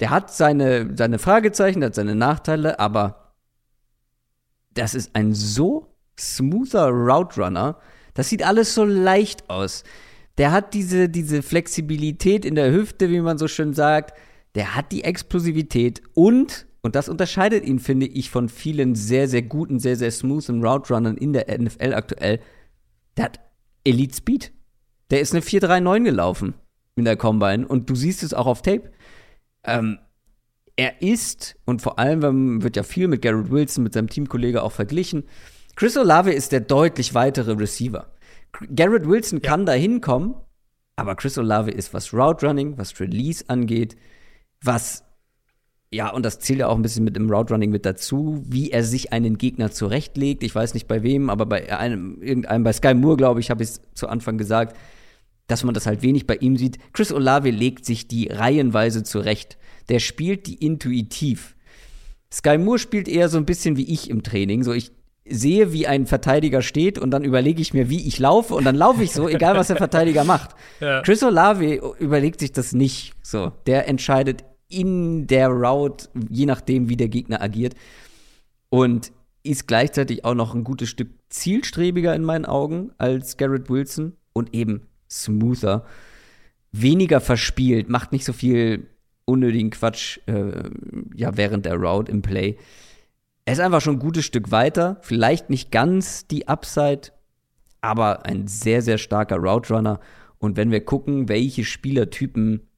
der 0.00 0.10
hat 0.10 0.32
seine, 0.32 0.96
seine 0.96 1.18
Fragezeichen, 1.18 1.80
der 1.80 1.88
hat 1.88 1.94
seine 1.94 2.14
Nachteile, 2.14 2.78
aber 2.80 3.25
das 4.78 4.94
ist 4.94 5.10
ein 5.14 5.32
so 5.34 5.86
smoother 6.18 6.88
Route 6.88 7.40
Runner. 7.40 7.78
Das 8.14 8.28
sieht 8.28 8.42
alles 8.42 8.74
so 8.74 8.84
leicht 8.84 9.48
aus. 9.50 9.84
Der 10.38 10.52
hat 10.52 10.74
diese, 10.74 11.08
diese 11.08 11.42
Flexibilität 11.42 12.44
in 12.44 12.54
der 12.54 12.72
Hüfte, 12.72 13.10
wie 13.10 13.20
man 13.20 13.38
so 13.38 13.48
schön 13.48 13.74
sagt. 13.74 14.18
Der 14.54 14.74
hat 14.74 14.92
die 14.92 15.04
Explosivität 15.04 16.02
und, 16.14 16.66
und 16.82 16.94
das 16.94 17.08
unterscheidet 17.08 17.64
ihn, 17.64 17.78
finde 17.78 18.06
ich, 18.06 18.30
von 18.30 18.48
vielen 18.48 18.94
sehr, 18.94 19.28
sehr 19.28 19.42
guten, 19.42 19.78
sehr, 19.78 19.96
sehr 19.96 20.10
smoothen 20.10 20.64
Route 20.64 20.94
Runnern 20.94 21.16
in 21.16 21.32
der 21.32 21.58
NFL 21.58 21.94
aktuell. 21.94 22.40
Der 23.16 23.26
hat 23.26 23.40
Elite 23.84 24.16
Speed. 24.16 24.52
Der 25.10 25.20
ist 25.20 25.32
eine 25.32 25.42
4-3-9 25.42 26.04
gelaufen 26.04 26.54
in 26.96 27.04
der 27.04 27.16
Combine 27.16 27.66
und 27.66 27.88
du 27.88 27.94
siehst 27.94 28.22
es 28.22 28.34
auch 28.34 28.46
auf 28.46 28.62
Tape. 28.62 28.90
Ähm, 29.64 29.98
er 30.76 31.00
ist, 31.00 31.56
und 31.64 31.82
vor 31.82 31.98
allem 31.98 32.62
wird 32.62 32.76
ja 32.76 32.82
viel 32.82 33.08
mit 33.08 33.22
Garrett 33.22 33.50
Wilson, 33.50 33.84
mit 33.84 33.94
seinem 33.94 34.08
Teamkollege 34.08 34.62
auch 34.62 34.72
verglichen. 34.72 35.24
Chris 35.74 35.96
Olave 35.96 36.32
ist 36.32 36.52
der 36.52 36.60
deutlich 36.60 37.14
weitere 37.14 37.52
Receiver. 37.52 38.12
Garrett 38.74 39.06
Wilson 39.06 39.40
ja. 39.42 39.48
kann 39.48 39.66
da 39.66 39.72
hinkommen, 39.72 40.34
aber 40.96 41.14
Chris 41.14 41.38
Olave 41.38 41.70
ist, 41.70 41.92
was 41.94 42.12
Route 42.12 42.46
Running, 42.46 42.78
was 42.78 42.98
Release 43.00 43.44
angeht, 43.48 43.96
was 44.62 45.02
ja, 45.92 46.10
und 46.10 46.24
das 46.24 46.40
zählt 46.40 46.58
ja 46.58 46.66
auch 46.66 46.74
ein 46.74 46.82
bisschen 46.82 47.04
mit 47.04 47.16
dem 47.16 47.30
Route 47.30 47.54
Running 47.54 47.70
mit 47.70 47.86
dazu, 47.86 48.42
wie 48.44 48.70
er 48.70 48.82
sich 48.82 49.12
einen 49.12 49.38
Gegner 49.38 49.70
zurechtlegt. 49.70 50.42
Ich 50.42 50.54
weiß 50.54 50.74
nicht 50.74 50.88
bei 50.88 51.02
wem, 51.04 51.30
aber 51.30 51.46
bei 51.46 51.78
einem, 51.78 52.20
irgendeinem, 52.20 52.64
bei 52.64 52.72
Sky 52.72 52.92
Moore, 52.92 53.16
glaube 53.16 53.40
ich, 53.40 53.50
habe 53.50 53.62
ich 53.62 53.70
es 53.70 53.80
zu 53.94 54.08
Anfang 54.08 54.36
gesagt, 54.36 54.76
dass 55.46 55.64
man 55.64 55.74
das 55.74 55.86
halt 55.86 56.02
wenig 56.02 56.26
bei 56.26 56.36
ihm 56.36 56.56
sieht. 56.56 56.78
Chris 56.92 57.12
Olave 57.12 57.50
legt 57.50 57.84
sich 57.84 58.08
die 58.08 58.28
reihenweise 58.28 59.02
zurecht. 59.02 59.58
Der 59.88 60.00
spielt 60.00 60.46
die 60.46 60.54
intuitiv. 60.54 61.56
Sky 62.32 62.58
Moore 62.58 62.78
spielt 62.78 63.08
eher 63.08 63.28
so 63.28 63.38
ein 63.38 63.46
bisschen 63.46 63.76
wie 63.76 63.92
ich 63.92 64.10
im 64.10 64.22
Training. 64.22 64.64
So, 64.64 64.72
ich 64.72 64.90
sehe, 65.28 65.72
wie 65.72 65.86
ein 65.86 66.06
Verteidiger 66.06 66.62
steht 66.62 66.98
und 66.98 67.10
dann 67.10 67.24
überlege 67.24 67.60
ich 67.60 67.74
mir, 67.74 67.90
wie 67.90 68.06
ich 68.06 68.18
laufe 68.18 68.54
und 68.54 68.64
dann 68.64 68.76
laufe 68.76 69.02
ich 69.02 69.12
so, 69.12 69.28
egal 69.28 69.56
was 69.56 69.68
der 69.68 69.76
Verteidiger 69.76 70.24
macht. 70.24 70.50
Ja. 70.78 71.00
Chris 71.00 71.22
Olave 71.22 71.94
überlegt 71.98 72.40
sich 72.40 72.52
das 72.52 72.74
nicht 72.74 73.14
so. 73.22 73.50
Der 73.66 73.88
entscheidet 73.88 74.44
in 74.68 75.26
der 75.26 75.48
Route, 75.48 76.08
je 76.28 76.44
nachdem, 76.44 76.90
wie 76.90 76.96
der 76.96 77.08
Gegner 77.08 77.40
agiert. 77.40 77.74
Und 78.68 79.12
ist 79.42 79.66
gleichzeitig 79.66 80.24
auch 80.24 80.34
noch 80.34 80.54
ein 80.54 80.64
gutes 80.64 80.90
Stück 80.90 81.08
zielstrebiger 81.30 82.14
in 82.14 82.24
meinen 82.24 82.44
Augen 82.44 82.90
als 82.98 83.36
Garrett 83.38 83.70
Wilson 83.70 84.16
und 84.34 84.54
eben 84.54 84.86
smoother. 85.10 85.84
Weniger 86.72 87.20
verspielt, 87.20 87.88
macht 87.88 88.12
nicht 88.12 88.24
so 88.24 88.32
viel 88.32 88.88
unnötigen 89.24 89.70
Quatsch 89.70 90.18
äh, 90.26 90.70
ja, 91.14 91.36
während 91.36 91.66
der 91.66 91.76
Route 91.76 92.12
im 92.12 92.22
Play. 92.22 92.56
Er 93.44 93.52
ist 93.52 93.60
einfach 93.60 93.80
schon 93.80 93.96
ein 93.96 94.00
gutes 94.00 94.24
Stück 94.24 94.50
weiter. 94.50 94.98
Vielleicht 95.02 95.50
nicht 95.50 95.70
ganz 95.70 96.26
die 96.26 96.48
Upside, 96.48 97.12
aber 97.80 98.26
ein 98.26 98.46
sehr, 98.46 98.82
sehr 98.82 98.98
starker 98.98 99.36
Route 99.36 99.74
Runner. 99.74 100.00
Und 100.38 100.56
wenn 100.56 100.70
wir 100.70 100.84
gucken, 100.84 101.28
welche 101.28 101.64
Spielertypen 101.64 102.68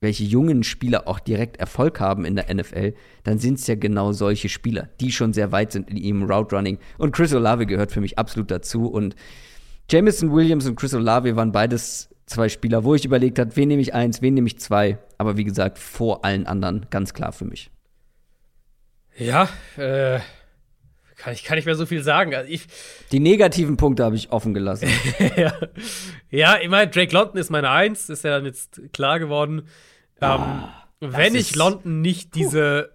welche 0.00 0.24
jungen 0.24 0.62
Spieler 0.62 1.08
auch 1.08 1.18
direkt 1.18 1.56
Erfolg 1.56 2.00
haben 2.00 2.24
in 2.24 2.36
der 2.36 2.54
NFL, 2.54 2.94
dann 3.24 3.38
sind 3.38 3.58
es 3.58 3.66
ja 3.66 3.74
genau 3.74 4.12
solche 4.12 4.48
Spieler, 4.48 4.88
die 5.00 5.10
schon 5.10 5.32
sehr 5.32 5.52
weit 5.52 5.72
sind 5.72 5.90
in 5.90 5.96
ihrem 5.96 6.24
Route 6.24 6.54
Running. 6.54 6.78
Und 6.98 7.12
Chris 7.12 7.32
Olave 7.34 7.66
gehört 7.66 7.92
für 7.92 8.00
mich 8.00 8.18
absolut 8.18 8.50
dazu. 8.50 8.86
Und 8.86 9.16
Jamison 9.90 10.32
Williams 10.32 10.66
und 10.66 10.76
Chris 10.76 10.94
Olave 10.94 11.36
waren 11.36 11.52
beides 11.52 12.08
zwei 12.26 12.48
Spieler, 12.48 12.84
wo 12.84 12.94
ich 12.94 13.04
überlegt 13.04 13.38
habe, 13.38 13.54
wen 13.56 13.68
nehme 13.68 13.82
ich 13.82 13.94
eins, 13.94 14.20
wen 14.20 14.34
nehme 14.34 14.48
ich 14.48 14.58
zwei. 14.58 14.98
Aber 15.18 15.36
wie 15.36 15.44
gesagt, 15.44 15.78
vor 15.78 16.24
allen 16.24 16.46
anderen 16.46 16.86
ganz 16.90 17.14
klar 17.14 17.32
für 17.32 17.44
mich. 17.44 17.70
Ja, 19.16 19.48
äh, 19.76 20.20
kann 21.16 21.32
ich 21.32 21.44
kann 21.44 21.56
nicht 21.56 21.64
mehr 21.64 21.76
so 21.76 21.86
viel 21.86 22.02
sagen. 22.02 22.34
Also 22.34 22.50
ich, 22.50 22.66
Die 23.12 23.20
negativen 23.20 23.76
Punkte 23.76 24.04
habe 24.04 24.16
ich 24.16 24.32
offen 24.32 24.54
gelassen. 24.54 24.88
ja. 25.36 25.54
ja, 26.30 26.58
ich 26.60 26.68
meine, 26.68 26.90
Drake 26.90 27.12
London 27.12 27.38
ist 27.38 27.50
meine 27.50 27.70
Eins, 27.70 28.10
ist 28.10 28.24
ja 28.24 28.30
dann 28.30 28.44
jetzt 28.44 28.80
klar 28.92 29.18
geworden. 29.18 29.68
Ah, 30.20 30.84
ähm, 31.00 31.12
wenn 31.12 31.34
ich 31.34 31.54
London 31.54 32.00
nicht 32.00 32.34
diese 32.34 32.90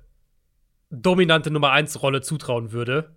dominante 0.89 1.51
Nummer 1.51 1.71
1 1.71 2.01
Rolle 2.03 2.21
zutrauen 2.21 2.71
würde, 2.71 3.15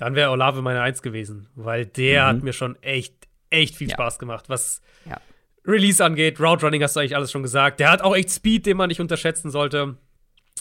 dann 0.00 0.14
wäre 0.14 0.30
Olave 0.30 0.62
meine 0.62 0.80
Eins 0.80 1.02
gewesen, 1.02 1.48
weil 1.54 1.84
der 1.84 2.22
mhm. 2.22 2.28
hat 2.28 2.42
mir 2.42 2.52
schon 2.54 2.82
echt, 2.82 3.14
echt 3.50 3.76
viel 3.76 3.88
ja. 3.88 3.94
Spaß 3.94 4.18
gemacht, 4.18 4.48
was 4.48 4.80
ja. 5.04 5.20
Release 5.66 6.02
angeht. 6.02 6.40
Route 6.40 6.64
Running 6.64 6.82
hast 6.82 6.96
du 6.96 7.00
eigentlich 7.00 7.16
alles 7.16 7.30
schon 7.30 7.42
gesagt. 7.42 7.80
Der 7.80 7.90
hat 7.90 8.00
auch 8.00 8.16
echt 8.16 8.30
Speed, 8.30 8.64
den 8.64 8.78
man 8.78 8.88
nicht 8.88 9.02
unterschätzen 9.02 9.50
sollte. 9.50 9.96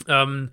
Ähm, 0.09 0.49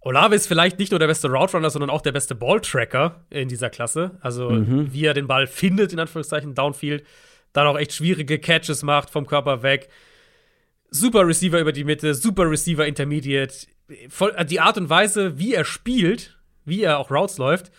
Olave 0.00 0.34
ist 0.34 0.46
vielleicht 0.46 0.78
nicht 0.78 0.90
nur 0.90 0.98
der 0.98 1.06
beste 1.06 1.28
Route 1.30 1.56
Runner, 1.56 1.70
sondern 1.70 1.88
auch 1.88 2.02
der 2.02 2.12
beste 2.12 2.34
Balltracker 2.34 3.24
in 3.30 3.48
dieser 3.48 3.70
Klasse. 3.70 4.18
Also, 4.20 4.50
mhm. 4.50 4.92
wie 4.92 5.06
er 5.06 5.14
den 5.14 5.26
Ball 5.26 5.46
findet, 5.46 5.94
in 5.94 5.98
Anführungszeichen, 5.98 6.54
Downfield. 6.54 7.06
Dann 7.54 7.66
auch 7.66 7.78
echt 7.78 7.94
schwierige 7.94 8.38
Catches 8.38 8.82
macht 8.82 9.08
vom 9.08 9.26
Körper 9.26 9.62
weg. 9.62 9.88
Super 10.90 11.26
Receiver 11.26 11.58
über 11.58 11.72
die 11.72 11.84
Mitte, 11.84 12.14
super 12.14 12.50
Receiver 12.50 12.86
Intermediate. 12.86 13.54
die 14.50 14.60
Art 14.60 14.76
und 14.76 14.90
Weise, 14.90 15.38
wie 15.38 15.54
er 15.54 15.64
spielt, 15.64 16.36
wie 16.66 16.82
er 16.82 16.98
auch 16.98 17.10
Routes 17.10 17.38
läuft, 17.38 17.72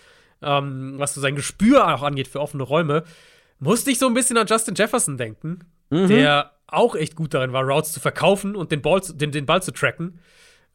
ähm, 0.44 0.96
was 0.98 1.14
so 1.14 1.22
sein 1.22 1.36
Gespür 1.36 1.94
auch 1.94 2.04
angeht 2.04 2.28
für 2.28 2.40
offene 2.40 2.64
Räume, 2.64 3.04
musste 3.60 3.92
ich 3.92 4.00
so 4.00 4.08
ein 4.08 4.14
bisschen 4.14 4.38
an 4.38 4.48
Justin 4.48 4.76
Jefferson 4.76 5.18
denken, 5.18 5.60
mhm. 5.90 6.08
der 6.08 6.52
auch 6.68 6.96
echt 6.96 7.16
gut 7.16 7.34
darin 7.34 7.54
war, 7.54 7.64
Routes 7.64 7.94
zu 7.94 8.00
verkaufen 8.00 8.56
und 8.56 8.72
den 8.72 8.82
Ball, 8.82 9.02
den, 9.14 9.32
den 9.32 9.46
Ball 9.46 9.62
zu 9.62 9.72
tracken. 9.72 10.20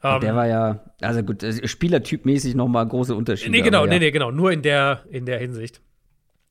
Um, 0.00 0.20
der 0.20 0.30
ähm, 0.30 0.36
war 0.36 0.46
ja, 0.46 0.84
also 1.00 1.22
gut, 1.24 1.42
äh, 1.42 1.66
spielertypmäßig 1.66 2.54
noch 2.54 2.68
mal 2.68 2.86
große 2.86 3.14
Unterschiede. 3.14 3.50
Nee, 3.50 3.62
genau, 3.62 3.84
ja. 3.84 3.90
nee, 3.90 3.98
nee, 3.98 4.10
genau, 4.12 4.30
nur 4.30 4.52
in 4.52 4.62
der, 4.62 5.02
in 5.10 5.26
der 5.26 5.38
Hinsicht. 5.38 5.80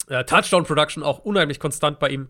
Äh, 0.09 0.25
Touchdown 0.25 0.65
Production 0.65 1.01
auch 1.01 1.19
unheimlich 1.19 1.59
konstant 1.59 1.99
bei 1.99 2.09
ihm. 2.09 2.27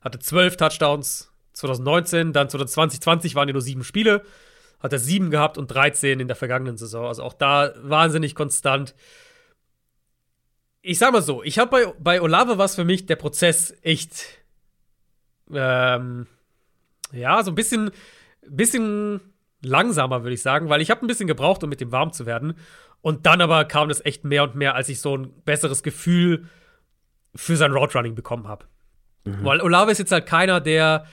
Hatte 0.00 0.18
zwölf 0.18 0.56
Touchdowns 0.56 1.30
2019, 1.52 2.32
dann 2.32 2.48
2020 2.48 3.34
waren 3.34 3.48
ja 3.48 3.52
nur 3.52 3.62
sieben 3.62 3.84
Spiele. 3.84 4.22
Hat 4.80 4.92
er 4.92 4.98
sieben 4.98 5.30
gehabt 5.30 5.56
und 5.56 5.68
13 5.68 6.20
in 6.20 6.28
der 6.28 6.36
vergangenen 6.36 6.76
Saison. 6.76 7.06
Also 7.06 7.22
auch 7.22 7.34
da 7.34 7.72
wahnsinnig 7.82 8.34
konstant. 8.34 8.94
Ich 10.86 10.98
sag 10.98 11.12
mal 11.12 11.22
so, 11.22 11.42
ich 11.42 11.58
habe 11.58 11.70
bei, 11.70 11.94
bei 11.98 12.20
Olave 12.20 12.58
was 12.58 12.74
für 12.74 12.84
mich 12.84 13.06
der 13.06 13.16
Prozess 13.16 13.74
echt, 13.80 14.26
ähm, 15.50 16.26
ja, 17.10 17.42
so 17.42 17.50
ein 17.50 17.54
bisschen, 17.54 17.90
bisschen 18.46 19.20
langsamer, 19.62 20.24
würde 20.24 20.34
ich 20.34 20.42
sagen, 20.42 20.68
weil 20.68 20.82
ich 20.82 20.90
habe 20.90 21.02
ein 21.02 21.06
bisschen 21.06 21.26
gebraucht, 21.26 21.64
um 21.64 21.70
mit 21.70 21.80
dem 21.80 21.90
warm 21.90 22.12
zu 22.12 22.26
werden. 22.26 22.58
Und 23.00 23.24
dann 23.24 23.40
aber 23.40 23.64
kam 23.64 23.88
das 23.88 24.04
echt 24.04 24.24
mehr 24.24 24.42
und 24.42 24.56
mehr, 24.56 24.74
als 24.74 24.90
ich 24.90 25.00
so 25.00 25.16
ein 25.16 25.32
besseres 25.44 25.82
Gefühl 25.82 26.50
für 27.34 27.56
sein 27.56 27.72
Route 27.72 27.96
Running 27.96 28.14
bekommen 28.14 28.46
habe. 28.46 28.66
Mhm. 29.24 29.42
Weil 29.42 29.62
Olave 29.62 29.90
ist 29.90 29.98
jetzt 29.98 30.12
halt 30.12 30.26
keiner, 30.26 30.60
der 30.60 31.06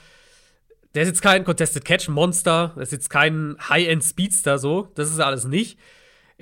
der 0.94 1.04
ist 1.04 1.08
jetzt 1.08 1.22
kein 1.22 1.44
Contested 1.44 1.86
Catch 1.86 2.08
Monster, 2.08 2.72
der 2.76 2.82
ist 2.82 2.92
jetzt 2.92 3.08
kein 3.08 3.56
High-End 3.70 4.04
Speedster 4.04 4.58
so, 4.58 4.88
das 4.94 5.10
ist 5.10 5.20
alles 5.20 5.46
nicht. 5.46 5.78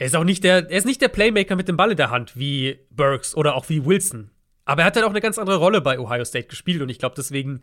Er 0.01 0.07
ist 0.07 0.17
auch 0.17 0.25
nicht 0.25 0.45
der, 0.45 0.71
er 0.71 0.79
ist 0.79 0.87
nicht 0.87 1.03
der 1.03 1.09
Playmaker 1.09 1.57
mit 1.57 1.69
dem 1.69 1.77
Ball 1.77 1.91
in 1.91 1.97
der 1.99 2.09
Hand 2.09 2.35
wie 2.35 2.79
Burks 2.89 3.35
oder 3.35 3.55
auch 3.55 3.69
wie 3.69 3.85
Wilson. 3.85 4.31
Aber 4.65 4.81
er 4.81 4.87
hat 4.87 4.97
halt 4.97 5.05
auch 5.05 5.11
eine 5.11 5.21
ganz 5.21 5.37
andere 5.37 5.59
Rolle 5.59 5.83
bei 5.83 5.99
Ohio 5.99 6.25
State 6.25 6.49
gespielt 6.49 6.81
und 6.81 6.89
ich 6.89 6.99
glaube, 6.99 7.17
deswegen 7.19 7.61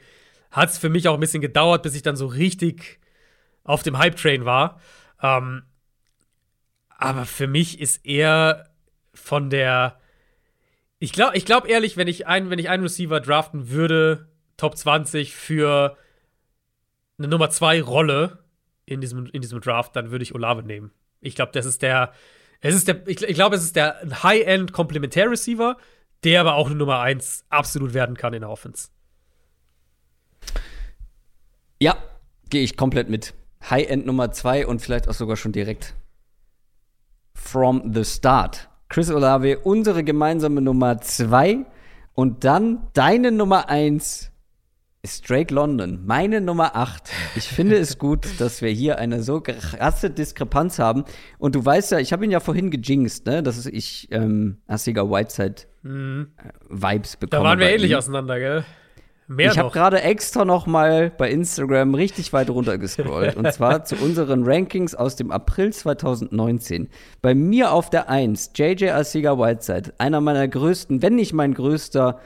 hat 0.52 0.70
es 0.70 0.78
für 0.78 0.90
mich 0.90 1.08
auch 1.08 1.16
ein 1.16 1.20
bisschen 1.20 1.42
gedauert, 1.42 1.82
bis 1.82 1.96
ich 1.96 2.04
dann 2.04 2.16
so 2.16 2.28
richtig 2.28 3.00
auf 3.64 3.82
dem 3.82 3.98
Hype-Train 3.98 4.46
war. 4.46 4.80
Ähm, 5.20 5.64
aber 6.90 7.26
für 7.26 7.48
mich 7.48 7.82
ist 7.82 8.06
er 8.06 8.70
von 9.16 9.50
der. 9.50 10.00
Ich 11.00 11.14
glaube 11.14 11.36
ich 11.38 11.44
glaub 11.44 11.68
ehrlich, 11.68 11.98
wenn 11.98 12.08
ich, 12.08 12.28
ein, 12.28 12.52
wenn 12.52 12.60
ich 12.60 12.70
einen 12.70 12.84
Receiver 12.84 13.20
draften 13.20 13.72
würde, 13.72 14.28
Top 14.58 14.78
20 14.78 15.34
für 15.34 15.98
eine 17.18 17.30
Nummer 17.30 17.50
2 17.50 17.82
Rolle 17.82 18.44
in 18.86 19.02
diesem, 19.02 19.26
in 19.26 19.42
diesem 19.42 19.60
Draft, 19.60 19.96
dann 19.96 20.12
würde 20.12 20.22
ich 20.22 20.36
Olave 20.36 20.62
nehmen. 20.62 20.92
Ich 21.22 21.36
glaube, 21.36 21.52
das 21.54 21.66
ist 21.66 21.82
der. 21.82 22.12
Es 22.60 22.74
ist 22.74 22.88
der, 22.88 23.08
ich, 23.08 23.22
ich 23.22 23.36
glaube, 23.36 23.56
es 23.56 23.64
ist 23.64 23.76
der 23.76 24.02
High-End 24.24 24.74
Komplementär-Receiver, 24.74 25.78
der 26.24 26.42
aber 26.42 26.56
auch 26.56 26.68
eine 26.68 26.76
Nummer 26.76 27.00
1 27.00 27.46
absolut 27.50 27.94
werden 27.94 28.18
kann 28.18 28.34
in 28.34 28.42
der 28.42 28.50
Offense. 28.50 28.90
Ja, 31.80 31.96
gehe 32.50 32.64
ich 32.64 32.76
komplett 32.76 33.10
mit. 33.10 33.36
High-End 33.70 34.06
Nummer 34.06 34.32
2 34.32 34.66
und 34.66 34.82
vielleicht 34.82 35.08
auch 35.08 35.14
sogar 35.14 35.36
schon 35.36 35.52
direkt 35.52 35.94
from 37.34 37.94
the 37.94 38.04
start. 38.04 38.70
Chris 38.90 39.12
Olave, 39.12 39.60
unsere 39.60 40.04
gemeinsame 40.04 40.62
Nummer 40.62 41.00
2 41.00 41.66
und 42.14 42.44
dann 42.44 42.88
deine 42.94 43.32
Nummer 43.32 43.70
1 43.70 44.32
ist 45.08 45.30
Drake 45.30 45.54
London, 45.54 46.02
meine 46.06 46.42
Nummer 46.42 46.76
8. 46.76 47.10
Ich 47.38 47.48
finde 47.48 47.78
es 47.78 47.98
gut, 47.98 48.28
dass 48.40 48.62
wir 48.62 48.70
hier 48.72 49.00
eine 49.00 49.24
so 49.24 49.40
krasse 49.40 50.10
Diskrepanz 50.10 50.80
haben. 50.80 51.06
Und 51.40 51.56
du 51.56 51.64
weißt 51.64 51.94
ja, 51.94 52.00
ich 52.00 52.12
habe 52.12 52.26
ihn 52.26 52.32
ja 52.32 52.42
vorhin 52.42 52.72
gejinxt, 52.72 53.26
ne, 53.26 53.42
dass 53.42 53.66
ich 53.66 54.10
ähm, 54.12 54.58
Assiger 54.68 55.10
Whiteside 55.10 55.62
mhm. 55.84 56.28
Vibes 56.68 57.16
bekomme. 57.16 57.42
Da 57.42 57.50
waren 57.50 57.60
wir 57.60 57.70
ähnlich 57.70 57.96
auseinander, 57.96 58.38
gell? 58.38 58.66
Mehr 59.30 59.52
ich 59.52 59.58
habe 59.58 59.72
gerade 59.72 60.02
extra 60.02 60.44
noch 60.44 60.68
mal 60.68 61.10
bei 61.10 61.32
Instagram 61.32 61.96
richtig 61.96 62.34
weit 62.34 62.50
runter 62.50 62.78
gescrollt. 62.78 63.38
und 63.38 63.52
zwar 63.54 63.84
zu 63.86 63.96
unseren 63.96 64.44
Rankings 64.44 64.94
aus 64.94 65.16
dem 65.16 65.32
April 65.32 65.72
2019. 65.72 66.90
Bei 67.22 67.34
mir 67.34 67.72
auf 67.72 67.90
der 67.90 68.10
1, 68.10 68.52
JJ 68.56 68.90
Arcega 68.90 69.38
Whiteside. 69.38 69.94
Einer 70.00 70.20
meiner 70.20 70.48
größten, 70.48 71.02
wenn 71.02 71.16
nicht 71.16 71.32
mein 71.32 71.54
größter 71.54 72.20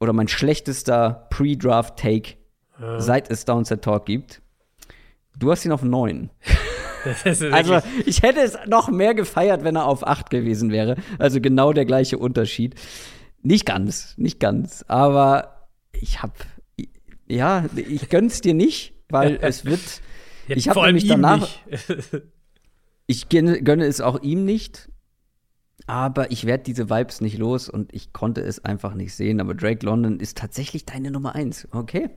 oder 0.00 0.12
mein 0.12 0.28
schlechtester 0.28 1.26
Pre-Draft-Take, 1.30 2.34
ja. 2.80 3.00
seit 3.00 3.30
es 3.30 3.44
Downset 3.44 3.82
Talk 3.82 4.06
gibt. 4.06 4.40
Du 5.38 5.50
hast 5.50 5.64
ihn 5.64 5.72
auf 5.72 5.82
9. 5.82 6.30
also, 7.52 7.80
ich 8.06 8.22
hätte 8.22 8.40
es 8.40 8.58
noch 8.66 8.88
mehr 8.88 9.14
gefeiert, 9.14 9.64
wenn 9.64 9.76
er 9.76 9.86
auf 9.86 10.06
8 10.06 10.30
gewesen 10.30 10.70
wäre. 10.70 10.96
Also 11.18 11.40
genau 11.40 11.72
der 11.72 11.84
gleiche 11.84 12.18
Unterschied. 12.18 12.74
Nicht 13.42 13.66
ganz, 13.66 14.14
nicht 14.18 14.40
ganz. 14.40 14.84
Aber 14.88 15.68
ich 15.92 16.22
hab, 16.22 16.34
ja, 17.26 17.66
ich 17.76 18.08
gönn's 18.08 18.40
dir 18.40 18.54
nicht, 18.54 18.94
weil 19.08 19.38
es 19.42 19.64
wird. 19.64 19.80
Ja, 20.48 20.56
ich 20.56 20.68
habe 20.68 20.86
nämlich 20.86 21.06
danach. 21.06 21.48
ich 23.06 23.28
gönne 23.28 23.84
es 23.84 24.00
auch 24.00 24.20
ihm 24.22 24.44
nicht, 24.44 24.88
aber 25.88 26.30
ich 26.30 26.46
werde 26.46 26.64
diese 26.64 26.88
Vibes 26.88 27.20
nicht 27.20 27.38
los 27.38 27.68
und 27.68 27.92
ich 27.94 28.12
konnte 28.12 28.40
es 28.42 28.64
einfach 28.64 28.94
nicht 28.94 29.14
sehen. 29.14 29.40
Aber 29.40 29.54
Drake 29.54 29.84
London 29.84 30.20
ist 30.20 30.38
tatsächlich 30.38 30.86
deine 30.86 31.10
Nummer 31.10 31.34
1, 31.34 31.68
okay? 31.72 32.10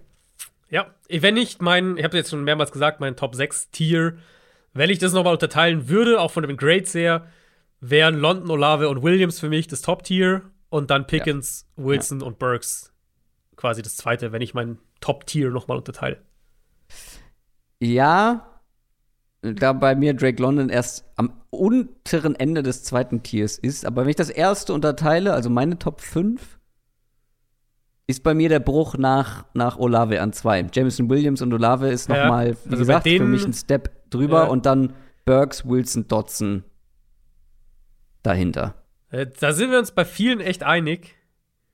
Ja, 0.69 0.93
wenn 1.09 1.33
nicht 1.33 1.61
mein, 1.61 1.97
ich 1.97 2.03
habe 2.03 2.17
jetzt 2.17 2.29
schon 2.29 2.43
mehrmals 2.43 2.71
gesagt, 2.71 2.99
mein 2.99 3.15
Top 3.15 3.35
6 3.35 3.71
Tier 3.71 4.17
wenn 4.73 4.89
ich 4.89 4.99
das 4.99 5.13
nochmal 5.13 5.33
unterteilen 5.33 5.89
würde, 5.89 6.19
auch 6.19 6.31
von 6.31 6.47
den 6.47 6.57
Grades 6.57 6.93
her, 6.93 7.27
wären 7.79 8.15
London, 8.15 8.51
Olave 8.51 8.89
und 8.89 9.03
Williams 9.03 9.39
für 9.39 9.49
mich 9.49 9.67
das 9.67 9.81
Top-Tier 9.81 10.43
und 10.69 10.89
dann 10.89 11.07
Pickens, 11.07 11.67
ja. 11.77 11.83
Wilson 11.85 12.21
ja. 12.21 12.27
und 12.27 12.39
Burks 12.39 12.93
quasi 13.55 13.81
das 13.81 13.95
zweite, 13.95 14.31
wenn 14.31 14.41
ich 14.41 14.53
mein 14.53 14.77
Top-Tier 15.01 15.49
nochmal 15.49 15.77
unterteile. 15.77 16.21
Ja, 17.79 18.50
da 19.41 19.73
bei 19.73 19.95
mir 19.95 20.13
Drake 20.13 20.41
London 20.41 20.69
erst 20.69 21.05
am 21.15 21.33
unteren 21.49 22.35
Ende 22.35 22.63
des 22.63 22.83
zweiten 22.83 23.23
Tiers 23.23 23.57
ist, 23.57 23.85
aber 23.85 24.03
wenn 24.03 24.09
ich 24.09 24.15
das 24.15 24.29
erste 24.29 24.73
unterteile, 24.73 25.33
also 25.33 25.49
meine 25.49 25.79
Top 25.79 26.01
5, 26.01 26.59
ist 28.07 28.23
bei 28.23 28.33
mir 28.33 28.49
der 28.49 28.59
Bruch 28.59 28.97
nach, 28.97 29.45
nach 29.53 29.77
Olave 29.77 30.21
an 30.21 30.33
zwei. 30.33 30.65
Jameson 30.71 31.09
Williams 31.09 31.41
und 31.41 31.53
Olave 31.53 31.89
ist 31.89 32.09
noch 32.09 32.17
ja, 32.17 32.27
mal, 32.27 32.55
wie 32.65 32.71
also 32.71 32.77
gesagt, 32.77 33.07
für 33.07 33.25
mich 33.25 33.45
ein 33.45 33.53
Step 33.53 34.09
drüber 34.09 34.43
ja. 34.43 34.49
und 34.49 34.65
dann 34.65 34.93
Burks, 35.25 35.65
Wilson, 35.65 36.07
Dodson 36.07 36.63
dahinter. 38.21 38.75
Äh, 39.09 39.27
da 39.39 39.53
sind 39.53 39.71
wir 39.71 39.79
uns 39.79 39.91
bei 39.91 40.05
vielen 40.05 40.39
echt 40.39 40.63
einig. 40.63 41.15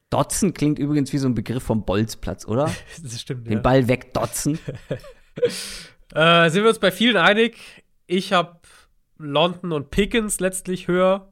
Dotzen 0.10 0.54
klingt 0.54 0.80
übrigens 0.80 1.12
wie 1.12 1.18
so 1.18 1.28
ein 1.28 1.34
Begriff 1.34 1.64
vom 1.64 1.86
Bolzplatz, 1.86 2.48
oder? 2.48 2.72
das 3.04 3.20
stimmt. 3.20 3.48
Den 3.48 3.54
ja. 3.54 3.60
Ball 3.60 3.88
wegdotzen. 3.88 4.60
äh, 6.14 6.50
sind 6.50 6.64
wir 6.64 6.70
uns 6.70 6.80
bei 6.80 6.92
vielen 6.92 7.18
einig. 7.18 7.84
Ich 8.06 8.34
habe 8.34 8.60
London 9.18 9.72
und 9.72 9.92
Pickens 9.92 10.40
letztlich 10.40 10.88
höher 10.88 11.32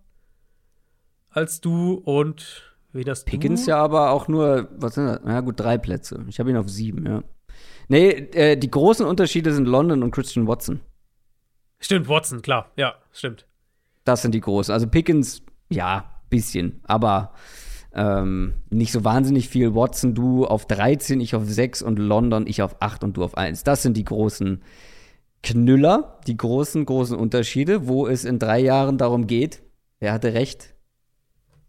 als 1.30 1.62
du 1.62 1.96
und 1.96 2.76
wie 2.94 3.04
das 3.04 3.26
Pickens 3.26 3.66
du? 3.66 3.72
ja 3.72 3.78
aber 3.78 4.12
auch 4.12 4.28
nur, 4.28 4.70
was 4.78 4.96
sind 4.96 5.08
das? 5.08 5.20
Na 5.24 5.42
gut, 5.42 5.60
drei 5.60 5.78
Plätze. 5.78 6.24
Ich 6.30 6.40
habe 6.40 6.50
ihn 6.50 6.58
auf 6.58 6.70
sieben, 6.70 7.06
ja. 7.06 7.24
Nee, 7.88 8.10
äh, 8.10 8.58
die 8.58 8.72
großen 8.72 9.06
Unterschiede 9.06 9.54
sind 9.54 9.68
London 9.68 10.02
und 10.02 10.12
Christian 10.12 10.48
Watson. 10.48 10.80
Stimmt, 11.80 12.08
Watson, 12.08 12.42
klar. 12.42 12.72
Ja, 12.78 12.96
stimmt. 13.12 13.46
Das 14.06 14.22
sind 14.22 14.34
die 14.34 14.40
großen. 14.40 14.74
Also 14.74 14.88
Pickens, 14.88 15.44
ja, 15.70 16.10
bisschen. 16.30 16.80
Aber 16.84 17.34
ähm, 17.96 18.54
nicht 18.70 18.92
so 18.92 19.04
wahnsinnig 19.04 19.50
viel. 19.50 19.74
Watson, 19.74 20.14
du 20.14 20.46
auf 20.46 20.66
13, 20.68 21.22
ich 21.22 21.36
auf 21.36 21.44
6 21.46 21.82
und 21.82 21.98
London, 21.98 22.46
ich 22.46 22.62
auf 22.62 22.82
8 22.82 23.04
und 23.04 23.18
du 23.18 23.24
auf 23.24 23.38
1. 23.38 23.64
Das 23.64 23.82
sind 23.82 23.96
die 23.96 24.04
großen 24.04 24.62
Knüller, 25.44 26.20
die 26.28 26.36
großen, 26.36 26.86
großen 26.86 27.18
Unterschiede, 27.18 27.88
wo 27.88 28.08
es 28.08 28.26
in 28.26 28.40
drei 28.40 28.60
Jahren 28.60 28.98
darum 28.98 29.28
geht, 29.28 29.62
wer 30.00 30.12
hatte 30.12 30.34
recht, 30.34 30.74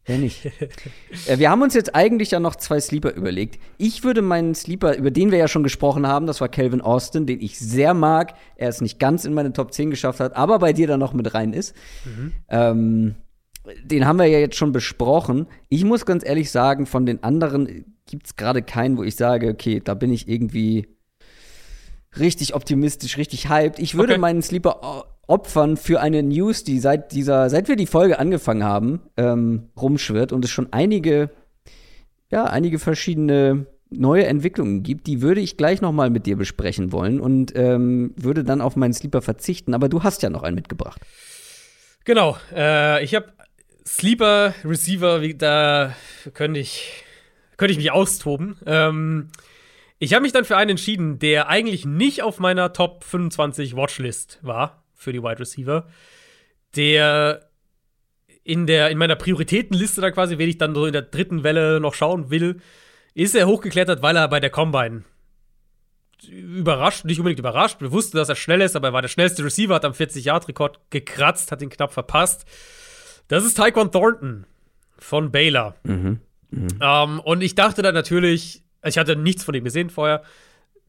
wer 0.05 0.19
nicht. 0.19 0.47
äh, 1.27 1.39
wir 1.39 1.51
haben 1.51 1.63
uns 1.63 1.75
jetzt 1.75 1.95
eigentlich 1.95 2.33
ja 2.33 2.41
noch 2.41 2.57
zwei 2.57 2.81
Sleeper 2.81 3.13
überlegt. 3.13 3.61
Ich 3.77 4.03
würde 4.03 4.23
meinen 4.23 4.55
Sleeper, 4.55 4.97
über 4.97 5.11
den 5.11 5.31
wir 5.31 5.39
ja 5.39 5.47
schon 5.47 5.63
gesprochen 5.63 6.07
haben, 6.07 6.27
das 6.27 6.41
war 6.41 6.49
Calvin 6.49 6.81
Austin, 6.81 7.27
den 7.27 7.41
ich 7.41 7.59
sehr 7.59 7.95
mag. 7.95 8.35
Er 8.57 8.71
es 8.71 8.81
nicht 8.81 8.99
ganz 8.99 9.25
in 9.25 9.35
meine 9.35 9.53
Top 9.53 9.73
10 9.73 9.91
geschafft 9.91 10.21
hat, 10.21 10.35
aber 10.35 10.59
bei 10.59 10.73
dir 10.73 10.87
dann 10.87 11.01
noch 11.01 11.13
mit 11.13 11.35
rein 11.35 11.53
ist. 11.53 11.77
Mhm. 12.05 12.33
Ähm, 12.49 13.15
den 13.85 14.07
haben 14.07 14.19
wir 14.19 14.27
ja 14.27 14.39
jetzt 14.39 14.57
schon 14.57 14.73
besprochen. 14.73 15.47
Ich 15.69 15.85
muss 15.85 16.07
ganz 16.07 16.25
ehrlich 16.27 16.51
sagen, 16.51 16.87
von 16.87 17.07
den 17.07 17.23
anderen 17.23 17.97
gibt 18.07 18.27
es 18.27 18.37
gerade 18.37 18.63
keinen, 18.63 18.99
wo 18.99 19.03
ich 19.03 19.17
sage, 19.17 19.51
okay, 19.51 19.81
da 19.83 19.95
bin 19.95 20.13
ich 20.13 20.29
irgendwie 20.29 20.87
richtig 22.19 22.55
optimistisch, 22.55 23.17
richtig 23.17 23.49
hyped. 23.49 23.79
Ich 23.79 23.97
würde 23.97 24.15
okay. 24.15 24.21
meinen 24.21 24.43
Sleeper 24.43 25.07
opfern 25.27 25.77
für 25.77 26.01
eine 26.01 26.23
News, 26.23 26.65
die 26.65 26.79
seit 26.79 27.13
dieser, 27.13 27.51
seit 27.51 27.69
wir 27.69 27.77
die 27.77 27.87
Folge 27.87 28.19
angefangen 28.19 28.65
haben, 28.65 29.01
ähm, 29.17 29.71
rumschwirrt 29.79 30.33
und 30.33 30.45
es 30.45 30.51
schon 30.51 30.73
einige, 30.73 31.31
ja, 32.31 32.45
einige 32.45 32.79
verschiedene 32.79 33.67
neue 33.91 34.27
Entwicklungen 34.27 34.83
gibt, 34.83 35.07
die 35.07 35.23
würde 35.23 35.41
ich 35.41 35.57
gleich 35.57 35.81
noch 35.81 35.93
mal 35.93 36.11
mit 36.11 36.27
dir 36.27 36.37
besprechen 36.37 36.93
wollen 36.93 37.21
und 37.21 37.53
ähm, 37.57 38.13
würde 38.17 38.45
dann 38.45 38.61
auf 38.61 38.77
meinen 38.77 38.93
Sleeper 38.93 39.23
verzichten. 39.23 39.75
Aber 39.75 39.89
du 39.89 40.03
hast 40.03 40.23
ja 40.23 40.31
noch 40.31 40.43
einen 40.43 40.57
mitgebracht. 40.57 41.01
Genau. 42.05 42.37
Äh, 42.55 43.05
ich 43.05 43.15
habe 43.15 43.27
Sleeper 43.87 44.55
Receiver, 44.65 45.21
da 45.35 45.95
könnte 46.35 46.61
ich, 46.61 47.05
könnte 47.57 47.73
ich 47.73 47.79
mich 47.79 47.93
austoben. 47.93 48.59
Ähm, 48.67 49.29
ich 49.99 50.13
habe 50.13 50.23
mich 50.23 50.33
dann 50.33 50.45
für 50.45 50.57
einen 50.57 50.71
entschieden, 50.71 51.19
der 51.19 51.49
eigentlich 51.49 51.85
nicht 51.87 52.23
auf 52.23 52.39
meiner 52.39 52.73
Top 52.73 53.05
25 53.05 53.77
Watchlist 53.77 54.39
war 54.43 54.83
für 54.95 55.13
die 55.13 55.23
Wide 55.23 55.39
Receiver. 55.39 55.87
Der 56.75 57.49
in, 58.45 58.67
der, 58.67 58.91
in 58.91 58.99
meiner 58.99 59.17
Prioritätenliste 59.17 60.01
da 60.01 60.11
quasi, 60.11 60.39
wen 60.39 60.49
ich 60.49 60.59
dann 60.59 60.75
so 60.75 60.87
in 60.87 60.93
der 60.93 61.03
dritten 61.03 61.43
Welle 61.43 61.81
noch 61.81 61.95
schauen 61.95 62.31
will, 62.31 62.61
ist 63.15 63.35
er 63.35 63.47
hochgeklettert, 63.47 64.03
weil 64.03 64.17
er 64.17 64.29
bei 64.29 64.41
der 64.41 64.51
Combine 64.51 65.05
überrascht, 66.29 67.05
nicht 67.05 67.19
unbedingt 67.19 67.41
überrascht. 67.41 67.81
Wir 67.81 67.93
wussten, 67.93 68.17
dass 68.17 68.29
er 68.29 68.37
schnell 68.37 68.61
ist, 68.61 68.77
aber 68.77 68.89
er 68.89 68.93
war 68.93 69.03
der 69.03 69.09
schnellste 69.09 69.45
Receiver, 69.45 69.75
hat 69.75 69.85
am 69.85 69.93
40-Yard-Rekord 69.93 70.91
gekratzt, 70.91 71.53
hat 71.53 71.63
ihn 71.63 71.71
knapp 71.71 71.93
verpasst. 71.93 72.47
Das 73.29 73.45
ist 73.45 73.57
Taekwon 73.57 73.91
Thornton 73.91 74.47
von 74.99 75.31
Baylor. 75.31 75.75
Mhm. 75.83 76.21
Mhm. 76.51 76.69
Ähm, 76.81 77.21
und 77.21 77.43
ich 77.43 77.55
dachte 77.55 77.83
dann 77.83 77.95
natürlich, 77.95 78.63
ich 78.85 78.99
hatte 78.99 79.17
nichts 79.17 79.45
von 79.45 79.55
ihm 79.55 79.65
gesehen 79.65 79.91
vorher, 79.91 80.23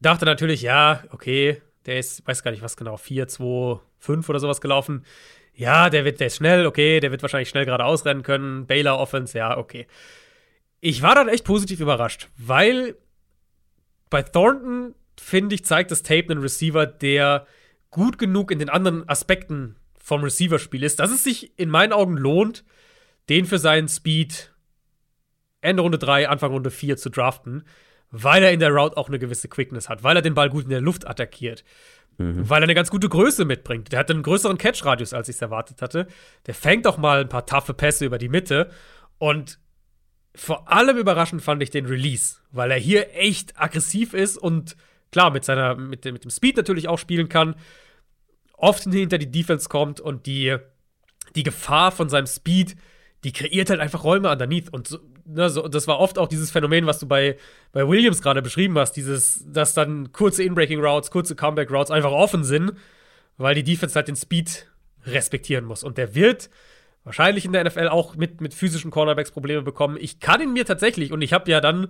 dachte 0.00 0.24
natürlich, 0.24 0.62
ja, 0.62 1.02
okay, 1.10 1.60
der 1.86 1.98
ist, 1.98 2.26
weiß 2.26 2.42
gar 2.42 2.50
nicht 2.50 2.62
was 2.62 2.76
genau, 2.76 2.96
4, 2.96 3.28
2, 3.28 3.80
5 3.98 4.28
oder 4.28 4.40
sowas 4.40 4.60
gelaufen. 4.60 5.04
Ja, 5.54 5.90
der 5.90 6.04
wird, 6.04 6.20
der 6.20 6.28
ist 6.28 6.36
schnell, 6.36 6.66
okay, 6.66 7.00
der 7.00 7.10
wird 7.10 7.22
wahrscheinlich 7.22 7.48
schnell 7.48 7.64
gerade 7.64 7.84
ausrennen 7.84 8.22
können. 8.22 8.66
Baylor 8.66 8.98
Offense, 8.98 9.36
ja, 9.36 9.56
okay. 9.58 9.86
Ich 10.80 11.02
war 11.02 11.16
dann 11.16 11.28
echt 11.28 11.44
positiv 11.44 11.80
überrascht, 11.80 12.28
weil 12.36 12.94
bei 14.10 14.22
Thornton, 14.22 14.94
finde 15.20 15.56
ich, 15.56 15.64
zeigt 15.64 15.90
das 15.90 16.04
Tape 16.04 16.30
einen 16.30 16.40
Receiver, 16.40 16.86
der 16.86 17.46
gut 17.90 18.18
genug 18.18 18.52
in 18.52 18.60
den 18.60 18.68
anderen 18.68 19.08
Aspekten 19.08 19.76
vom 20.08 20.24
Receiver-Spiel 20.24 20.82
ist, 20.82 21.00
dass 21.00 21.10
es 21.10 21.22
sich 21.22 21.52
in 21.58 21.68
meinen 21.68 21.92
Augen 21.92 22.16
lohnt, 22.16 22.64
den 23.28 23.44
für 23.44 23.58
seinen 23.58 23.88
Speed 23.88 24.54
Ende 25.60 25.82
Runde 25.82 25.98
3, 25.98 26.30
Anfang 26.30 26.50
Runde 26.50 26.70
4 26.70 26.96
zu 26.96 27.10
draften, 27.10 27.64
weil 28.10 28.42
er 28.42 28.52
in 28.52 28.60
der 28.60 28.70
Route 28.70 28.96
auch 28.96 29.08
eine 29.08 29.18
gewisse 29.18 29.48
Quickness 29.48 29.90
hat, 29.90 30.02
weil 30.02 30.16
er 30.16 30.22
den 30.22 30.32
Ball 30.32 30.48
gut 30.48 30.64
in 30.64 30.70
der 30.70 30.80
Luft 30.80 31.06
attackiert, 31.06 31.62
mhm. 32.16 32.48
weil 32.48 32.62
er 32.62 32.64
eine 32.64 32.74
ganz 32.74 32.90
gute 32.90 33.10
Größe 33.10 33.44
mitbringt. 33.44 33.92
Der 33.92 33.98
hat 33.98 34.10
einen 34.10 34.22
größeren 34.22 34.56
Catch-Radius, 34.56 35.12
als 35.12 35.28
ich 35.28 35.36
es 35.36 35.42
erwartet 35.42 35.82
hatte. 35.82 36.06
Der 36.46 36.54
fängt 36.54 36.86
auch 36.86 36.96
mal 36.96 37.20
ein 37.20 37.28
paar 37.28 37.44
taffe 37.44 37.74
Pässe 37.74 38.06
über 38.06 38.16
die 38.16 38.30
Mitte 38.30 38.70
und 39.18 39.58
vor 40.34 40.72
allem 40.72 40.96
überraschend 40.96 41.42
fand 41.42 41.62
ich 41.62 41.68
den 41.68 41.84
Release, 41.84 42.36
weil 42.50 42.70
er 42.70 42.78
hier 42.78 43.14
echt 43.14 43.60
aggressiv 43.60 44.14
ist 44.14 44.38
und 44.38 44.74
klar 45.12 45.30
mit 45.30 45.44
seiner 45.44 45.74
mit 45.74 46.06
mit 46.06 46.24
dem 46.24 46.30
Speed 46.30 46.56
natürlich 46.56 46.88
auch 46.88 46.98
spielen 46.98 47.28
kann 47.28 47.56
oft 48.58 48.84
hinter 48.84 49.18
die 49.18 49.30
Defense 49.30 49.68
kommt 49.68 50.00
und 50.00 50.26
die, 50.26 50.56
die 51.34 51.42
Gefahr 51.42 51.92
von 51.92 52.08
seinem 52.08 52.26
Speed, 52.26 52.76
die 53.24 53.32
kreiert 53.32 53.70
halt 53.70 53.80
einfach 53.80 54.04
Räume 54.04 54.30
underneath. 54.30 54.72
Und 54.72 54.98
ne, 55.24 55.48
so, 55.50 55.66
das 55.68 55.88
war 55.88 55.98
oft 55.98 56.18
auch 56.18 56.28
dieses 56.28 56.50
Phänomen, 56.50 56.86
was 56.86 56.98
du 56.98 57.06
bei, 57.06 57.36
bei 57.72 57.86
Williams 57.86 58.22
gerade 58.22 58.42
beschrieben 58.42 58.78
hast, 58.78 58.92
dieses, 58.92 59.44
dass 59.46 59.74
dann 59.74 60.12
kurze 60.12 60.42
Inbreaking 60.42 60.84
Routes, 60.84 61.10
kurze 61.10 61.34
Comeback 61.34 61.70
Routes 61.70 61.90
einfach 61.90 62.12
offen 62.12 62.44
sind, 62.44 62.72
weil 63.36 63.54
die 63.54 63.64
Defense 63.64 63.94
halt 63.94 64.08
den 64.08 64.16
Speed 64.16 64.70
respektieren 65.04 65.64
muss. 65.64 65.82
Und 65.82 65.98
der 65.98 66.14
wird 66.14 66.50
wahrscheinlich 67.04 67.44
in 67.44 67.52
der 67.52 67.64
NFL 67.64 67.88
auch 67.88 68.16
mit, 68.16 68.40
mit 68.40 68.54
physischen 68.54 68.90
Cornerbacks 68.90 69.30
Probleme 69.30 69.62
bekommen. 69.62 69.96
Ich 70.00 70.20
kann 70.20 70.40
ihn 70.40 70.52
mir 70.52 70.66
tatsächlich, 70.66 71.12
und 71.12 71.22
ich 71.22 71.32
habe 71.32 71.50
ja 71.50 71.60
dann, 71.60 71.88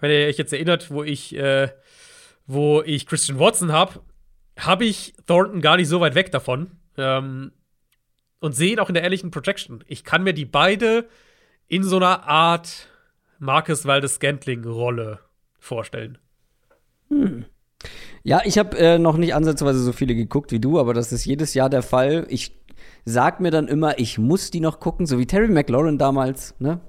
wenn 0.00 0.10
ihr 0.10 0.26
euch 0.26 0.38
jetzt 0.38 0.52
erinnert, 0.52 0.90
wo 0.90 1.02
ich, 1.02 1.36
äh, 1.36 1.68
wo 2.46 2.82
ich 2.82 3.06
Christian 3.06 3.38
Watson 3.38 3.72
habe, 3.72 4.00
habe 4.58 4.84
ich 4.84 5.14
Thornton 5.26 5.60
gar 5.60 5.76
nicht 5.76 5.88
so 5.88 6.00
weit 6.00 6.14
weg 6.14 6.30
davon. 6.30 6.70
Ähm, 6.96 7.52
und 8.44 8.54
sehe 8.54 8.72
ihn 8.72 8.78
auch 8.78 8.88
in 8.88 8.94
der 8.94 9.04
ehrlichen 9.04 9.30
Projection. 9.30 9.82
Ich 9.86 10.04
kann 10.04 10.22
mir 10.22 10.34
die 10.34 10.44
beide 10.44 11.08
in 11.66 11.82
so 11.82 11.96
einer 11.96 12.28
Art 12.28 12.88
Marcus 13.38 13.86
Waldes 13.86 14.16
Scantling-Rolle 14.16 15.20
vorstellen. 15.58 16.18
Hm. 17.08 17.46
Ja, 18.22 18.42
ich 18.44 18.58
habe 18.58 18.76
äh, 18.76 18.98
noch 18.98 19.16
nicht 19.16 19.34
ansatzweise 19.34 19.78
so 19.78 19.92
viele 19.92 20.14
geguckt 20.14 20.52
wie 20.52 20.60
du, 20.60 20.78
aber 20.78 20.92
das 20.92 21.10
ist 21.10 21.24
jedes 21.24 21.54
Jahr 21.54 21.70
der 21.70 21.82
Fall. 21.82 22.26
Ich 22.28 22.60
sag 23.06 23.40
mir 23.40 23.50
dann 23.50 23.66
immer, 23.66 23.98
ich 23.98 24.18
muss 24.18 24.50
die 24.50 24.60
noch 24.60 24.78
gucken, 24.78 25.06
so 25.06 25.18
wie 25.18 25.26
Terry 25.26 25.48
McLaurin 25.48 25.96
damals, 25.96 26.54
ne? 26.58 26.80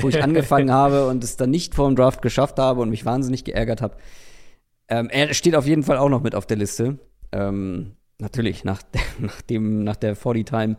wo 0.00 0.08
ich 0.08 0.20
angefangen 0.22 0.72
habe 0.72 1.06
und 1.06 1.22
es 1.22 1.36
dann 1.36 1.50
nicht 1.50 1.76
vor 1.76 1.86
dem 1.88 1.94
Draft 1.94 2.22
geschafft 2.22 2.58
habe 2.58 2.80
und 2.80 2.90
mich 2.90 3.04
wahnsinnig 3.04 3.44
geärgert 3.44 3.82
habe. 3.82 3.96
Ähm, 4.88 5.08
er 5.10 5.32
steht 5.32 5.54
auf 5.54 5.66
jeden 5.66 5.84
Fall 5.84 5.98
auch 5.98 6.08
noch 6.08 6.22
mit 6.22 6.34
auf 6.34 6.46
der 6.46 6.56
Liste 6.56 6.98
ähm, 7.34 7.96
natürlich 8.18 8.64
nach, 8.64 8.82
nach, 9.18 9.42
dem, 9.42 9.84
nach 9.84 9.96
der 9.96 10.16
40-Time 10.16 10.76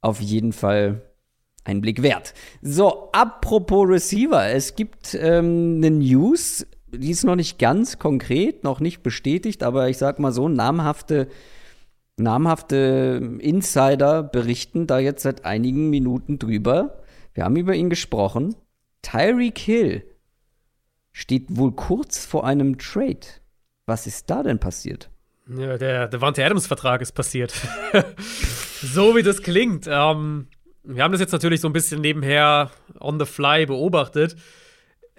auf 0.00 0.20
jeden 0.20 0.52
Fall 0.52 1.02
ein 1.64 1.80
Blick 1.80 2.02
wert. 2.02 2.34
So, 2.60 3.10
apropos 3.12 3.88
Receiver, 3.88 4.46
es 4.48 4.74
gibt 4.74 5.14
ähm, 5.14 5.76
eine 5.76 5.90
News, 5.90 6.66
die 6.88 7.10
ist 7.10 7.24
noch 7.24 7.36
nicht 7.36 7.58
ganz 7.58 7.98
konkret, 7.98 8.64
noch 8.64 8.80
nicht 8.80 9.02
bestätigt, 9.02 9.62
aber 9.62 9.88
ich 9.88 9.98
sag 9.98 10.18
mal 10.18 10.32
so, 10.32 10.48
namhafte, 10.48 11.28
namhafte 12.16 13.38
Insider 13.38 14.22
berichten 14.22 14.86
da 14.86 14.98
jetzt 14.98 15.22
seit 15.22 15.44
einigen 15.44 15.88
Minuten 15.90 16.38
drüber. 16.38 17.02
Wir 17.32 17.44
haben 17.44 17.56
über 17.56 17.74
ihn 17.74 17.90
gesprochen. 17.90 18.54
Tyreek 19.02 19.58
Hill 19.58 20.04
steht 21.12 21.56
wohl 21.56 21.72
kurz 21.72 22.24
vor 22.24 22.44
einem 22.44 22.78
Trade. 22.78 23.26
Was 23.86 24.06
ist 24.06 24.30
da 24.30 24.42
denn 24.42 24.58
passiert? 24.58 25.11
Ja, 25.56 25.78
der 25.78 26.08
Devante 26.08 26.44
Adams-Vertrag 26.44 27.00
ist 27.00 27.12
passiert. 27.12 27.52
so 28.82 29.16
wie 29.16 29.22
das 29.22 29.42
klingt. 29.42 29.86
Ähm, 29.88 30.48
wir 30.84 31.02
haben 31.02 31.12
das 31.12 31.20
jetzt 31.20 31.32
natürlich 31.32 31.60
so 31.60 31.68
ein 31.68 31.72
bisschen 31.72 32.00
nebenher 32.00 32.70
on 33.00 33.18
the 33.18 33.26
fly 33.26 33.66
beobachtet. 33.66 34.36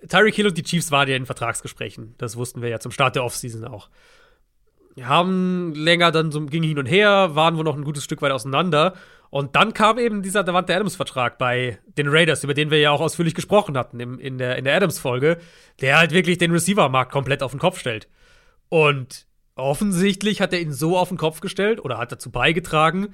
Tyreek 0.07 0.35
Hill 0.35 0.47
und 0.47 0.57
die 0.57 0.63
Chiefs 0.63 0.91
waren 0.91 1.07
ja 1.07 1.15
in 1.15 1.25
Vertragsgesprächen. 1.25 2.15
Das 2.17 2.35
wussten 2.35 2.61
wir 2.61 2.69
ja 2.69 2.79
zum 2.79 2.91
Start 2.91 3.15
der 3.15 3.23
Offseason 3.23 3.65
auch. 3.65 3.89
Wir 4.95 5.07
haben 5.07 5.73
länger 5.73 6.11
dann 6.11 6.31
so 6.31 6.45
ging 6.45 6.63
hin 6.63 6.77
und 6.77 6.85
her, 6.85 7.31
waren 7.33 7.57
wohl 7.57 7.63
noch 7.63 7.75
ein 7.75 7.83
gutes 7.83 8.03
Stück 8.03 8.21
weit 8.21 8.31
auseinander. 8.31 8.93
Und 9.29 9.55
dann 9.55 9.73
kam 9.73 9.97
eben 9.97 10.21
dieser 10.21 10.43
Devante 10.43 10.75
Adams-Vertrag 10.75 11.39
bei 11.39 11.79
den 11.97 12.07
Raiders, 12.07 12.43
über 12.43 12.53
den 12.53 12.69
wir 12.69 12.79
ja 12.79 12.91
auch 12.91 13.01
ausführlich 13.01 13.33
gesprochen 13.33 13.75
hatten 13.77 13.99
im, 13.99 14.19
in 14.19 14.37
der, 14.37 14.57
in 14.57 14.65
der 14.65 14.75
Adams-Folge, 14.75 15.39
der 15.81 15.97
halt 15.97 16.11
wirklich 16.11 16.37
den 16.37 16.51
Receiver-Markt 16.51 17.11
komplett 17.11 17.41
auf 17.41 17.49
den 17.49 17.59
Kopf 17.59 17.79
stellt. 17.79 18.07
Und 18.69 19.25
offensichtlich 19.55 20.41
hat 20.41 20.53
er 20.53 20.61
ihn 20.61 20.73
so 20.73 20.97
auf 20.97 21.09
den 21.09 21.17
Kopf 21.17 21.39
gestellt 21.39 21.83
oder 21.83 21.97
hat 21.97 22.11
dazu 22.11 22.31
beigetragen, 22.31 23.13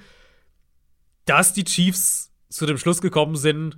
dass 1.25 1.53
die 1.53 1.63
Chiefs 1.63 2.31
zu 2.49 2.65
dem 2.65 2.77
Schluss 2.77 3.01
gekommen 3.01 3.35
sind, 3.35 3.77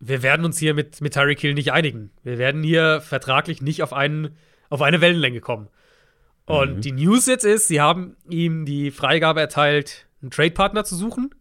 wir 0.00 0.22
werden 0.22 0.44
uns 0.44 0.58
hier 0.58 0.74
mit, 0.74 1.00
mit 1.00 1.14
Tyreek 1.14 1.40
Hill 1.40 1.54
nicht 1.54 1.72
einigen. 1.72 2.12
Wir 2.22 2.38
werden 2.38 2.62
hier 2.62 3.00
vertraglich 3.00 3.62
nicht 3.62 3.82
auf, 3.82 3.92
einen, 3.92 4.36
auf 4.70 4.80
eine 4.80 5.00
Wellenlänge 5.00 5.40
kommen. 5.40 5.68
Und 6.46 6.76
mhm. 6.76 6.80
die 6.80 6.92
News 6.92 7.26
jetzt 7.26 7.44
ist, 7.44 7.68
sie 7.68 7.80
haben 7.80 8.16
ihm 8.28 8.64
die 8.64 8.90
Freigabe 8.90 9.40
erteilt, 9.40 10.06
einen 10.22 10.30
Trade-Partner 10.30 10.84
zu 10.84 10.96
suchen. 10.96 11.34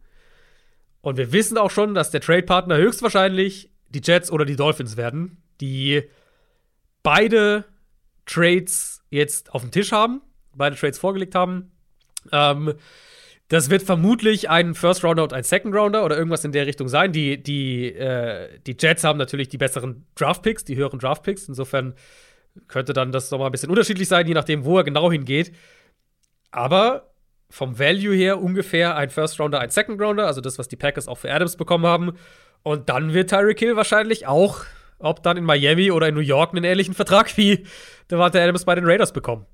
Und 1.02 1.18
wir 1.18 1.32
wissen 1.32 1.58
auch 1.58 1.72
schon, 1.72 1.94
dass 1.94 2.12
der 2.12 2.20
Trade-Partner 2.20 2.78
höchstwahrscheinlich 2.78 3.72
die 3.90 4.02
Jets 4.04 4.32
oder 4.32 4.44
die 4.44 4.56
Dolphins 4.56 4.98
werden, 4.98 5.42
die 5.62 6.04
beide 7.04 7.64
Trades 8.26 9.02
jetzt 9.10 9.54
auf 9.54 9.62
dem 9.62 9.72
Tisch 9.72 9.94
haben, 9.94 10.22
beide 10.58 10.76
Trades 10.76 11.00
vorgelegt 11.00 11.36
haben. 11.36 11.72
Ähm, 12.32 12.74
das 13.50 13.70
wird 13.70 13.84
vermutlich 13.84 14.50
ein 14.50 14.76
First 14.76 15.04
Rounder 15.04 15.24
und 15.24 15.32
ein 15.32 15.44
Second 15.44 15.74
Rounder 15.74 16.04
oder 16.04 16.18
irgendwas 16.18 16.44
in 16.44 16.52
der 16.52 16.68
Richtung 16.68 16.90
sein. 16.90 17.14
Die, 17.14 17.42
die, 17.42 17.94
äh, 17.94 18.60
die 18.66 18.76
Jets 18.78 19.06
haben 19.06 19.18
natürlich 19.18 19.48
die 19.48 19.58
besseren 19.58 20.06
Draft 20.16 20.44
Picks, 20.44 20.66
die 20.66 20.76
höheren 20.76 21.00
Draft 21.00 21.24
Picks. 21.24 21.48
Insofern 21.48 21.94
könnte 22.68 22.92
dann 22.92 23.12
das 23.12 23.32
nochmal 23.32 23.48
ein 23.48 23.52
bisschen 23.52 23.70
unterschiedlich 23.70 24.08
sein, 24.08 24.28
je 24.28 24.34
nachdem, 24.34 24.66
wo 24.66 24.78
er 24.78 24.84
genau 24.84 25.10
hingeht. 25.12 25.54
Aber 26.52 27.14
vom 27.50 27.80
Value 27.80 28.16
her 28.16 28.42
ungefähr 28.42 28.98
ein 28.98 29.10
First 29.10 29.40
Rounder, 29.40 29.60
ein 29.60 29.70
Second 29.70 30.02
Rounder, 30.02 30.28
also 30.28 30.42
das, 30.42 30.60
was 30.60 30.68
die 30.68 30.76
Packers 30.76 31.08
auch 31.08 31.18
für 31.18 31.32
Adams 31.32 31.56
bekommen 31.56 31.86
haben. 31.86 32.18
Und 32.64 32.90
dann 32.90 33.14
wird 33.14 33.30
Tyreek 33.30 33.60
Hill 33.60 33.78
wahrscheinlich 33.78 34.28
auch, 34.28 34.66
ob 35.00 35.24
dann 35.24 35.38
in 35.38 35.46
Miami 35.46 35.92
oder 35.92 36.10
in 36.10 36.16
New 36.16 36.22
York, 36.22 36.52
einen 36.52 36.66
ähnlichen 36.66 36.94
Vertrag 36.94 37.38
wie 37.38 37.66
der 38.10 38.20
Adams 38.20 38.66
bei 38.66 38.76
den 38.76 38.86
Raiders 38.86 39.14
bekommen. 39.14 39.46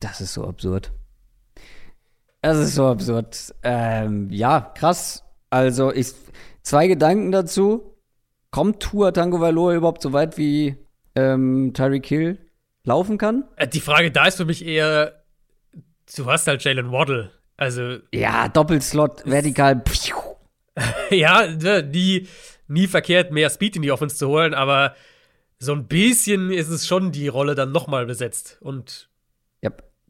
Das 0.00 0.20
ist 0.20 0.34
so 0.34 0.46
absurd. 0.46 0.92
Das 2.42 2.56
ist 2.56 2.74
so 2.74 2.86
absurd. 2.86 3.54
Ähm, 3.62 4.28
ja, 4.30 4.72
krass. 4.74 5.24
Also, 5.50 5.92
ich, 5.92 6.12
zwei 6.62 6.88
Gedanken 6.88 7.32
dazu. 7.32 7.98
Kommt 8.50 8.80
Tour 8.80 9.12
Tango 9.12 9.40
Valor 9.40 9.74
überhaupt 9.74 10.02
so 10.02 10.12
weit, 10.12 10.36
wie 10.36 10.76
ähm, 11.14 11.72
Tyreek 11.74 12.06
Hill 12.06 12.38
laufen 12.82 13.18
kann? 13.18 13.44
Äh, 13.56 13.68
die 13.68 13.80
Frage 13.80 14.10
da 14.10 14.26
ist 14.26 14.38
für 14.38 14.44
mich 14.44 14.64
eher, 14.64 15.22
du 16.16 16.26
hast 16.26 16.48
halt 16.48 16.64
Jalen 16.64 16.90
Waddle. 16.90 17.30
Also. 17.56 17.98
Ja, 18.12 18.48
Doppelslot, 18.48 19.22
vertikal. 19.26 19.82
ja, 21.10 21.46
ne, 21.46 21.82
nie, 21.82 22.26
nie 22.66 22.86
verkehrt, 22.86 23.30
mehr 23.30 23.50
Speed 23.50 23.76
in 23.76 23.82
die 23.82 23.92
Offense 23.92 24.16
zu 24.16 24.28
holen, 24.28 24.54
aber 24.54 24.96
so 25.58 25.72
ein 25.72 25.86
bisschen 25.86 26.50
ist 26.50 26.70
es 26.70 26.86
schon 26.86 27.12
die 27.12 27.28
Rolle 27.28 27.54
dann 27.54 27.70
nochmal 27.70 28.06
besetzt. 28.06 28.56
Und 28.62 29.10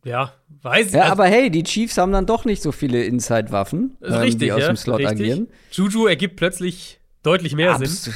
ja, 0.04 0.32
weiß 0.62 0.88
ich. 0.88 0.92
Ja, 0.92 1.02
also, 1.02 1.12
aber 1.12 1.26
hey, 1.26 1.50
die 1.50 1.62
Chiefs 1.62 1.98
haben 1.98 2.12
dann 2.12 2.26
doch 2.26 2.44
nicht 2.44 2.62
so 2.62 2.72
viele 2.72 3.04
Inside-Waffen, 3.04 3.96
ähm, 4.02 4.38
die 4.38 4.52
aus 4.52 4.60
ja, 4.60 4.66
dem 4.68 4.76
Slot 4.76 5.00
richtig. 5.00 5.20
agieren. 5.20 5.48
Juju 5.72 6.06
ergibt 6.06 6.36
plötzlich 6.36 7.00
deutlich 7.22 7.54
mehr 7.54 7.74
Abs 7.74 8.04
Sinn. 8.04 8.14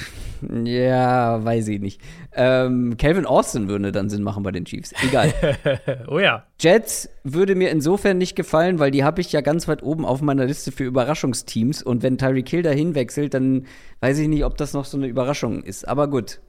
Ja, 0.66 1.42
weiß 1.44 1.68
ich 1.68 1.80
nicht. 1.80 2.00
Ähm, 2.32 2.96
Calvin 2.98 3.26
Austin 3.26 3.68
würde 3.68 3.92
dann 3.92 4.10
Sinn 4.10 4.22
machen 4.22 4.42
bei 4.42 4.50
den 4.50 4.64
Chiefs. 4.64 4.92
Egal. 5.02 5.32
oh 6.08 6.18
ja. 6.18 6.46
Jets 6.60 7.08
würde 7.22 7.54
mir 7.54 7.70
insofern 7.70 8.18
nicht 8.18 8.36
gefallen, 8.36 8.78
weil 8.78 8.90
die 8.90 9.04
habe 9.04 9.20
ich 9.20 9.32
ja 9.32 9.40
ganz 9.40 9.68
weit 9.68 9.82
oben 9.82 10.04
auf 10.04 10.20
meiner 10.20 10.44
Liste 10.44 10.72
für 10.72 10.84
Überraschungsteams. 10.84 11.82
Und 11.82 12.02
wenn 12.02 12.18
Tyreek 12.18 12.48
Hill 12.48 12.62
dahin 12.62 12.94
wechselt, 12.94 13.34
dann 13.34 13.66
weiß 14.00 14.18
ich 14.18 14.28
nicht, 14.28 14.44
ob 14.44 14.56
das 14.56 14.74
noch 14.74 14.84
so 14.84 14.96
eine 14.96 15.06
Überraschung 15.06 15.62
ist. 15.62 15.86
Aber 15.88 16.08
gut. 16.08 16.40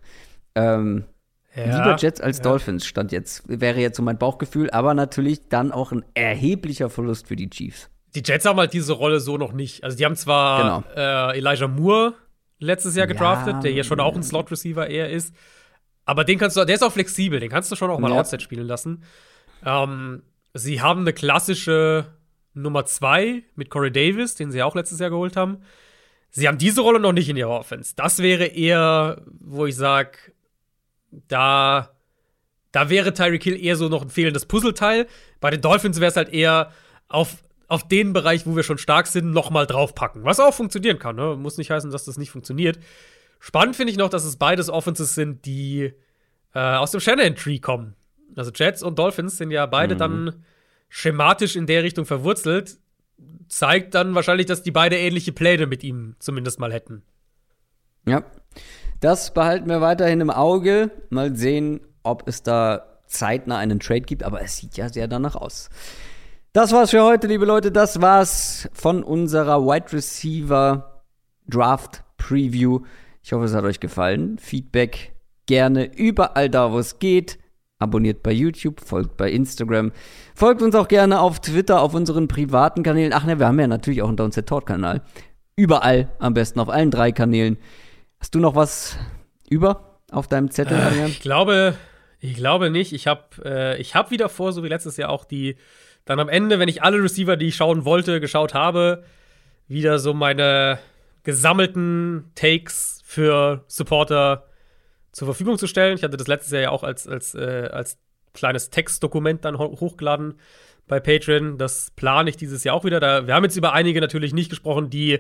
Ähm, 0.56 1.06
ja, 1.56 1.78
Lieber 1.78 1.96
Jets 1.98 2.20
als 2.22 2.38
ja. 2.38 2.44
Dolphins 2.44 2.86
stand 2.86 3.12
jetzt, 3.12 3.44
wäre 3.48 3.80
jetzt 3.80 3.98
so 3.98 4.04
mein 4.04 4.18
Bauchgefühl, 4.18 4.70
aber 4.72 4.94
natürlich 4.94 5.48
dann 5.50 5.72
auch 5.72 5.92
ein 5.92 6.04
erheblicher 6.14 6.90
Verlust 6.90 7.28
für 7.28 7.36
die 7.36 7.50
Chiefs. 7.50 7.90
Die 8.14 8.24
Jets 8.24 8.46
haben 8.46 8.60
halt 8.60 8.74
diese 8.74 8.94
Rolle 8.94 9.20
so 9.20 9.38
noch 9.38 9.54
nicht. 9.54 9.84
Also 9.84 9.98
die 9.98 10.06
haben 10.06 10.16
zwar 10.16 10.84
genau. 10.84 10.84
äh, 10.96 11.38
Elijah 11.38 11.68
Moore 11.68 12.14
letztes 12.60 12.96
Jahr 12.96 13.08
gedraftet, 13.08 13.56
ja, 13.56 13.60
der 13.62 13.72
hier 13.72 13.84
schon 13.84 14.00
auch 14.00 14.16
ein 14.16 14.24
Slot-Receiver 14.24 14.88
eher 14.88 15.10
ist, 15.10 15.34
aber 16.06 16.24
den 16.24 16.38
kannst 16.38 16.56
du, 16.56 16.64
der 16.64 16.76
ist 16.76 16.84
auch 16.84 16.92
flexibel, 16.92 17.40
den 17.40 17.50
kannst 17.50 17.72
du 17.72 17.76
schon 17.76 17.90
auch 17.90 18.00
mal 18.00 18.12
ja. 18.12 18.20
Outside 18.20 18.42
spielen 18.42 18.68
lassen. 18.68 19.04
Ähm, 19.66 20.22
sie 20.54 20.82
haben 20.82 21.02
eine 21.02 21.14
klassische 21.14 22.06
Nummer 22.54 22.86
2 22.86 23.44
mit 23.56 23.70
Corey 23.70 23.92
Davis, 23.92 24.36
den 24.36 24.52
sie 24.52 24.62
auch 24.64 24.76
letztes 24.76 25.00
Jahr 25.00 25.10
geholt 25.10 25.36
haben. 25.36 25.62
Sie 26.30 26.48
haben 26.48 26.58
diese 26.58 26.82
Rolle 26.82 27.00
noch 27.00 27.14
nicht 27.14 27.30
in 27.30 27.38
ihrer 27.38 27.60
Offense. 27.60 27.94
Das 27.96 28.20
wäre 28.20 28.46
eher, 28.46 29.22
wo 29.40 29.66
ich 29.66 29.76
sage, 29.76 30.18
da, 31.28 31.92
da 32.72 32.90
wäre 32.90 33.14
Tyreek 33.14 33.44
Hill 33.44 33.62
eher 33.62 33.76
so 33.76 33.90
noch 33.90 34.02
ein 34.02 34.10
fehlendes 34.10 34.46
Puzzleteil. 34.46 35.08
Bei 35.40 35.50
den 35.50 35.62
Dolphins 35.62 36.00
wäre 36.00 36.10
es 36.10 36.18
halt 36.18 36.30
eher 36.30 36.72
auf, 37.08 37.38
auf 37.68 37.88
den 37.88 38.14
Bereich, 38.14 38.46
wo 38.46 38.56
wir 38.56 38.64
schon 38.64 38.78
stark 38.78 39.08
sind, 39.08 39.32
nochmal 39.32 39.68
draufpacken. 39.68 40.24
Was 40.24 40.40
auch 40.40 40.54
funktionieren 40.54 41.00
kann. 41.00 41.16
Ne? 41.16 41.36
Muss 41.38 41.58
nicht 41.58 41.72
heißen, 41.72 41.92
dass 41.92 42.06
das 42.06 42.18
nicht 42.18 42.32
funktioniert. 42.32 42.80
Spannend 43.40 43.76
finde 43.76 43.92
ich 43.92 43.98
noch, 43.98 44.10
dass 44.10 44.26
es 44.26 44.38
beides 44.38 44.70
Offenses 44.70 45.16
sind, 45.16 45.46
die 45.46 45.94
äh, 46.54 46.60
aus 46.60 46.92
dem 46.92 47.00
Shannon-Tree 47.00 47.60
kommen. 47.60 47.96
Also 48.36 48.52
Jets 48.54 48.82
und 48.82 48.98
Dolphins 48.98 49.38
sind 49.38 49.52
ja 49.52 49.66
beide 49.66 49.96
mhm. 49.96 50.00
dann 50.00 50.44
schematisch 50.90 51.56
in 51.56 51.68
der 51.68 51.84
Richtung 51.84 52.06
verwurzelt. 52.06 52.78
Zeigt 53.48 53.94
dann 53.94 54.16
wahrscheinlich, 54.16 54.48
dass 54.48 54.64
die 54.64 54.72
beide 54.72 54.98
ähnliche 54.98 55.32
Pläne 55.32 55.68
mit 55.68 55.84
ihm 55.84 56.16
zumindest 56.20 56.60
mal 56.60 56.74
hätten. 56.74 57.04
Ja. 58.08 58.24
Das 59.06 59.30
behalten 59.36 59.70
wir 59.70 59.82
weiterhin 59.82 60.20
im 60.20 60.32
Auge. 60.32 60.90
Mal 61.12 61.36
sehen, 61.36 61.82
ob 62.02 62.28
es 62.28 62.42
da 62.42 62.88
zeitnah 63.06 63.60
einen 63.60 63.80
Trade 63.80 64.02
gibt, 64.02 64.24
aber 64.24 64.42
es 64.42 64.58
sieht 64.58 64.78
ja 64.78 64.90
sehr 64.90 65.08
danach 65.08 65.36
aus. 65.36 65.70
Das 66.54 66.72
war's 66.72 66.90
für 66.90 67.04
heute, 67.04 67.28
liebe 67.28 67.46
Leute. 67.46 67.72
Das 67.72 68.02
war's 68.02 68.68
von 68.74 69.04
unserer 69.04 69.62
Wide 69.62 69.94
Receiver 69.94 71.04
Draft 71.48 72.04
Preview. 72.18 72.80
Ich 73.22 73.32
hoffe, 73.32 73.46
es 73.46 73.54
hat 73.54 73.64
euch 73.64 73.80
gefallen. 73.80 74.40
Feedback 74.40 75.14
gerne 75.46 75.86
überall 75.96 76.50
da, 76.50 76.72
wo 76.72 76.80
es 76.80 76.98
geht. 76.98 77.38
Abonniert 77.78 78.24
bei 78.24 78.32
YouTube, 78.32 78.82
folgt 78.82 79.18
bei 79.18 79.30
Instagram, 79.30 79.92
folgt 80.34 80.64
uns 80.64 80.74
auch 80.74 80.88
gerne 80.88 81.20
auf 81.20 81.42
Twitter, 81.42 81.80
auf 81.80 81.94
unseren 81.94 82.28
privaten 82.28 82.82
Kanälen. 82.82 83.14
Ach 83.14 83.26
ne, 83.26 83.38
wir 83.38 83.46
haben 83.46 83.60
ja 83.60 83.68
natürlich 83.68 84.02
auch 84.02 84.08
einen 84.08 84.18
Downset 84.18 84.48
Talk 84.48 84.66
Kanal. 84.66 85.04
Überall, 85.56 86.10
am 86.18 86.34
besten 86.34 86.60
auf 86.60 86.70
allen 86.70 86.90
drei 86.90 87.12
Kanälen. 87.12 87.60
Hast 88.20 88.36
du 88.36 88.40
noch 88.40 88.56
was 88.56 88.98
über 89.50 90.00
auf 90.12 90.28
deinem 90.28 90.52
Zettel, 90.52 90.78
äh, 90.78 91.08
Ich 91.08 91.20
glaube, 91.20 91.76
ich 92.20 92.36
glaube 92.36 92.70
nicht. 92.70 92.94
Ich 92.94 93.08
habe 93.08 93.44
äh, 93.44 93.84
hab 93.84 94.12
wieder 94.12 94.30
vor, 94.30 94.52
so 94.54 94.64
wie 94.64 94.68
letztes 94.70 94.98
Jahr 94.98 95.10
auch 95.10 95.26
die, 95.26 95.58
dann 96.06 96.20
am 96.20 96.30
Ende, 96.30 96.60
wenn 96.60 96.70
ich 96.70 96.84
alle 96.84 97.02
Receiver, 97.02 97.36
die 97.38 97.48
ich 97.48 97.56
schauen 97.56 97.86
wollte, 97.86 98.20
geschaut 98.20 98.54
habe, 98.54 99.04
wieder 99.68 100.00
so 100.00 100.14
meine 100.14 100.80
gesammelten 101.24 102.32
Takes 102.36 103.02
für 103.04 103.64
Supporter 103.68 104.46
zur 105.12 105.28
Verfügung 105.28 105.58
zu 105.58 105.68
stellen. 105.68 105.96
Ich 105.96 106.04
hatte 106.04 106.18
das 106.18 106.28
letztes 106.28 106.52
Jahr 106.52 106.62
ja 106.62 106.70
auch 106.70 106.84
als, 106.84 107.08
als, 107.08 107.34
äh, 107.36 107.70
als 107.72 107.98
kleines 108.34 108.70
Textdokument 108.70 109.44
dann 109.44 109.58
ho 109.58 109.80
hochgeladen 109.80 110.40
bei 110.88 111.00
Patreon. 111.00 111.58
Das 111.58 111.92
plane 111.96 112.30
ich 112.30 112.38
dieses 112.38 112.64
Jahr 112.64 112.76
auch 112.76 112.84
wieder. 112.84 113.00
Da, 113.00 113.26
wir 113.26 113.34
haben 113.34 113.44
jetzt 113.44 113.58
über 113.58 113.74
einige 113.74 114.02
natürlich 114.02 114.34
nicht 114.34 114.50
gesprochen, 114.50 114.90
die 114.90 115.20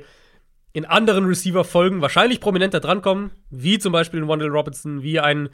in 0.75 0.83
anderen 0.83 1.23
Receiver-Folgen 1.23 2.01
wahrscheinlich 2.01 2.41
prominenter 2.41 2.81
drankommen, 2.81 3.31
wie 3.49 3.79
zum 3.79 3.93
Beispiel 3.93 4.21
ein 4.21 4.27
Wandel 4.27 4.49
Robinson, 4.49 5.03
wie 5.03 5.21
ein, 5.21 5.47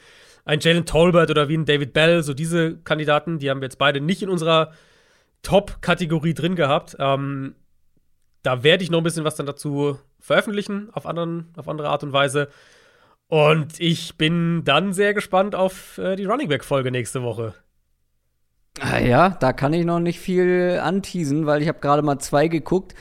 ein 0.45 0.59
Jalen 0.61 0.87
Tolbert 0.87 1.29
oder 1.29 1.47
wie 1.47 1.55
ein 1.55 1.65
David 1.65 1.93
Bell. 1.93 2.23
So 2.23 2.33
diese 2.33 2.77
Kandidaten, 2.77 3.37
die 3.37 3.51
haben 3.51 3.61
wir 3.61 3.67
jetzt 3.67 3.77
beide 3.77 4.01
nicht 4.01 4.23
in 4.23 4.29
unserer 4.29 4.71
Top-Kategorie 5.43 6.33
drin 6.33 6.55
gehabt. 6.55 6.95
Ähm, 6.97 7.53
da 8.41 8.63
werde 8.63 8.83
ich 8.83 8.89
noch 8.89 8.97
ein 8.97 9.03
bisschen 9.03 9.23
was 9.23 9.35
dann 9.35 9.45
dazu 9.45 9.99
veröffentlichen, 10.19 10.89
auf, 10.91 11.05
anderen, 11.05 11.53
auf 11.55 11.67
andere 11.69 11.89
Art 11.89 12.01
und 12.01 12.13
Weise. 12.13 12.47
Und 13.27 13.79
ich 13.79 14.17
bin 14.17 14.63
dann 14.63 14.91
sehr 14.91 15.13
gespannt 15.13 15.53
auf 15.53 15.99
äh, 15.99 16.15
die 16.15 16.25
Running 16.25 16.49
Back-Folge 16.49 16.89
nächste 16.89 17.21
Woche. 17.21 17.53
Ah 18.79 18.97
ja, 18.97 19.29
da 19.29 19.53
kann 19.53 19.73
ich 19.73 19.85
noch 19.85 19.99
nicht 19.99 20.19
viel 20.19 20.79
anteasen, 20.81 21.45
weil 21.45 21.61
ich 21.61 21.67
habe 21.67 21.79
gerade 21.79 22.01
mal 22.01 22.17
zwei 22.17 22.47
geguckt. 22.47 22.95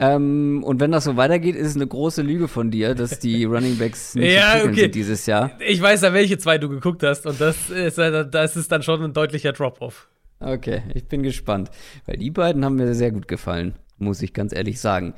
Ähm, 0.00 0.62
und 0.64 0.80
wenn 0.80 0.92
das 0.92 1.04
so 1.04 1.16
weitergeht, 1.16 1.56
ist 1.56 1.66
es 1.66 1.74
eine 1.74 1.86
große 1.86 2.22
Lüge 2.22 2.46
von 2.46 2.70
dir, 2.70 2.94
dass 2.94 3.18
die 3.18 3.44
Running 3.46 3.78
Backs 3.78 4.14
nicht 4.14 4.32
ja, 4.32 4.62
okay. 4.62 4.82
sind 4.82 4.94
dieses 4.94 5.26
Jahr. 5.26 5.50
Ich 5.66 5.82
weiß 5.82 6.02
ja, 6.02 6.12
welche 6.12 6.38
zwei 6.38 6.58
du 6.58 6.68
geguckt 6.68 7.02
hast 7.02 7.26
und 7.26 7.40
das 7.40 7.68
ist, 7.70 7.98
äh, 7.98 8.28
das 8.28 8.56
ist 8.56 8.70
dann 8.70 8.82
schon 8.82 9.02
ein 9.02 9.12
deutlicher 9.12 9.52
Drop-off. 9.52 10.08
Okay, 10.40 10.82
ich 10.94 11.08
bin 11.08 11.24
gespannt. 11.24 11.70
Weil 12.06 12.16
die 12.16 12.30
beiden 12.30 12.64
haben 12.64 12.76
mir 12.76 12.94
sehr 12.94 13.10
gut 13.10 13.26
gefallen, 13.26 13.74
muss 13.98 14.22
ich 14.22 14.32
ganz 14.32 14.52
ehrlich 14.52 14.80
sagen. 14.80 15.14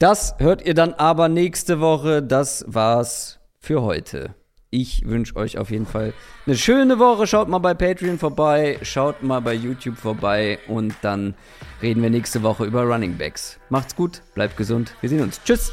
Das 0.00 0.34
hört 0.38 0.66
ihr 0.66 0.74
dann 0.74 0.92
aber 0.94 1.28
nächste 1.28 1.80
Woche. 1.80 2.22
Das 2.22 2.64
war's 2.66 3.38
für 3.60 3.82
heute. 3.82 4.34
Ich 4.74 5.06
wünsche 5.06 5.36
euch 5.36 5.56
auf 5.56 5.70
jeden 5.70 5.86
Fall 5.86 6.12
eine 6.46 6.56
schöne 6.56 6.98
Woche. 6.98 7.28
Schaut 7.28 7.48
mal 7.48 7.58
bei 7.58 7.74
Patreon 7.74 8.18
vorbei, 8.18 8.80
schaut 8.82 9.22
mal 9.22 9.38
bei 9.40 9.54
YouTube 9.54 9.96
vorbei 9.96 10.58
und 10.66 10.96
dann 11.00 11.34
reden 11.80 12.02
wir 12.02 12.10
nächste 12.10 12.42
Woche 12.42 12.64
über 12.64 12.82
Running 12.82 13.16
Backs. 13.16 13.60
Macht's 13.68 13.94
gut, 13.94 14.22
bleibt 14.34 14.56
gesund. 14.56 14.96
Wir 15.00 15.08
sehen 15.08 15.20
uns. 15.20 15.40
Tschüss. 15.44 15.72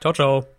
Ciao, 0.00 0.12
ciao. 0.12 0.53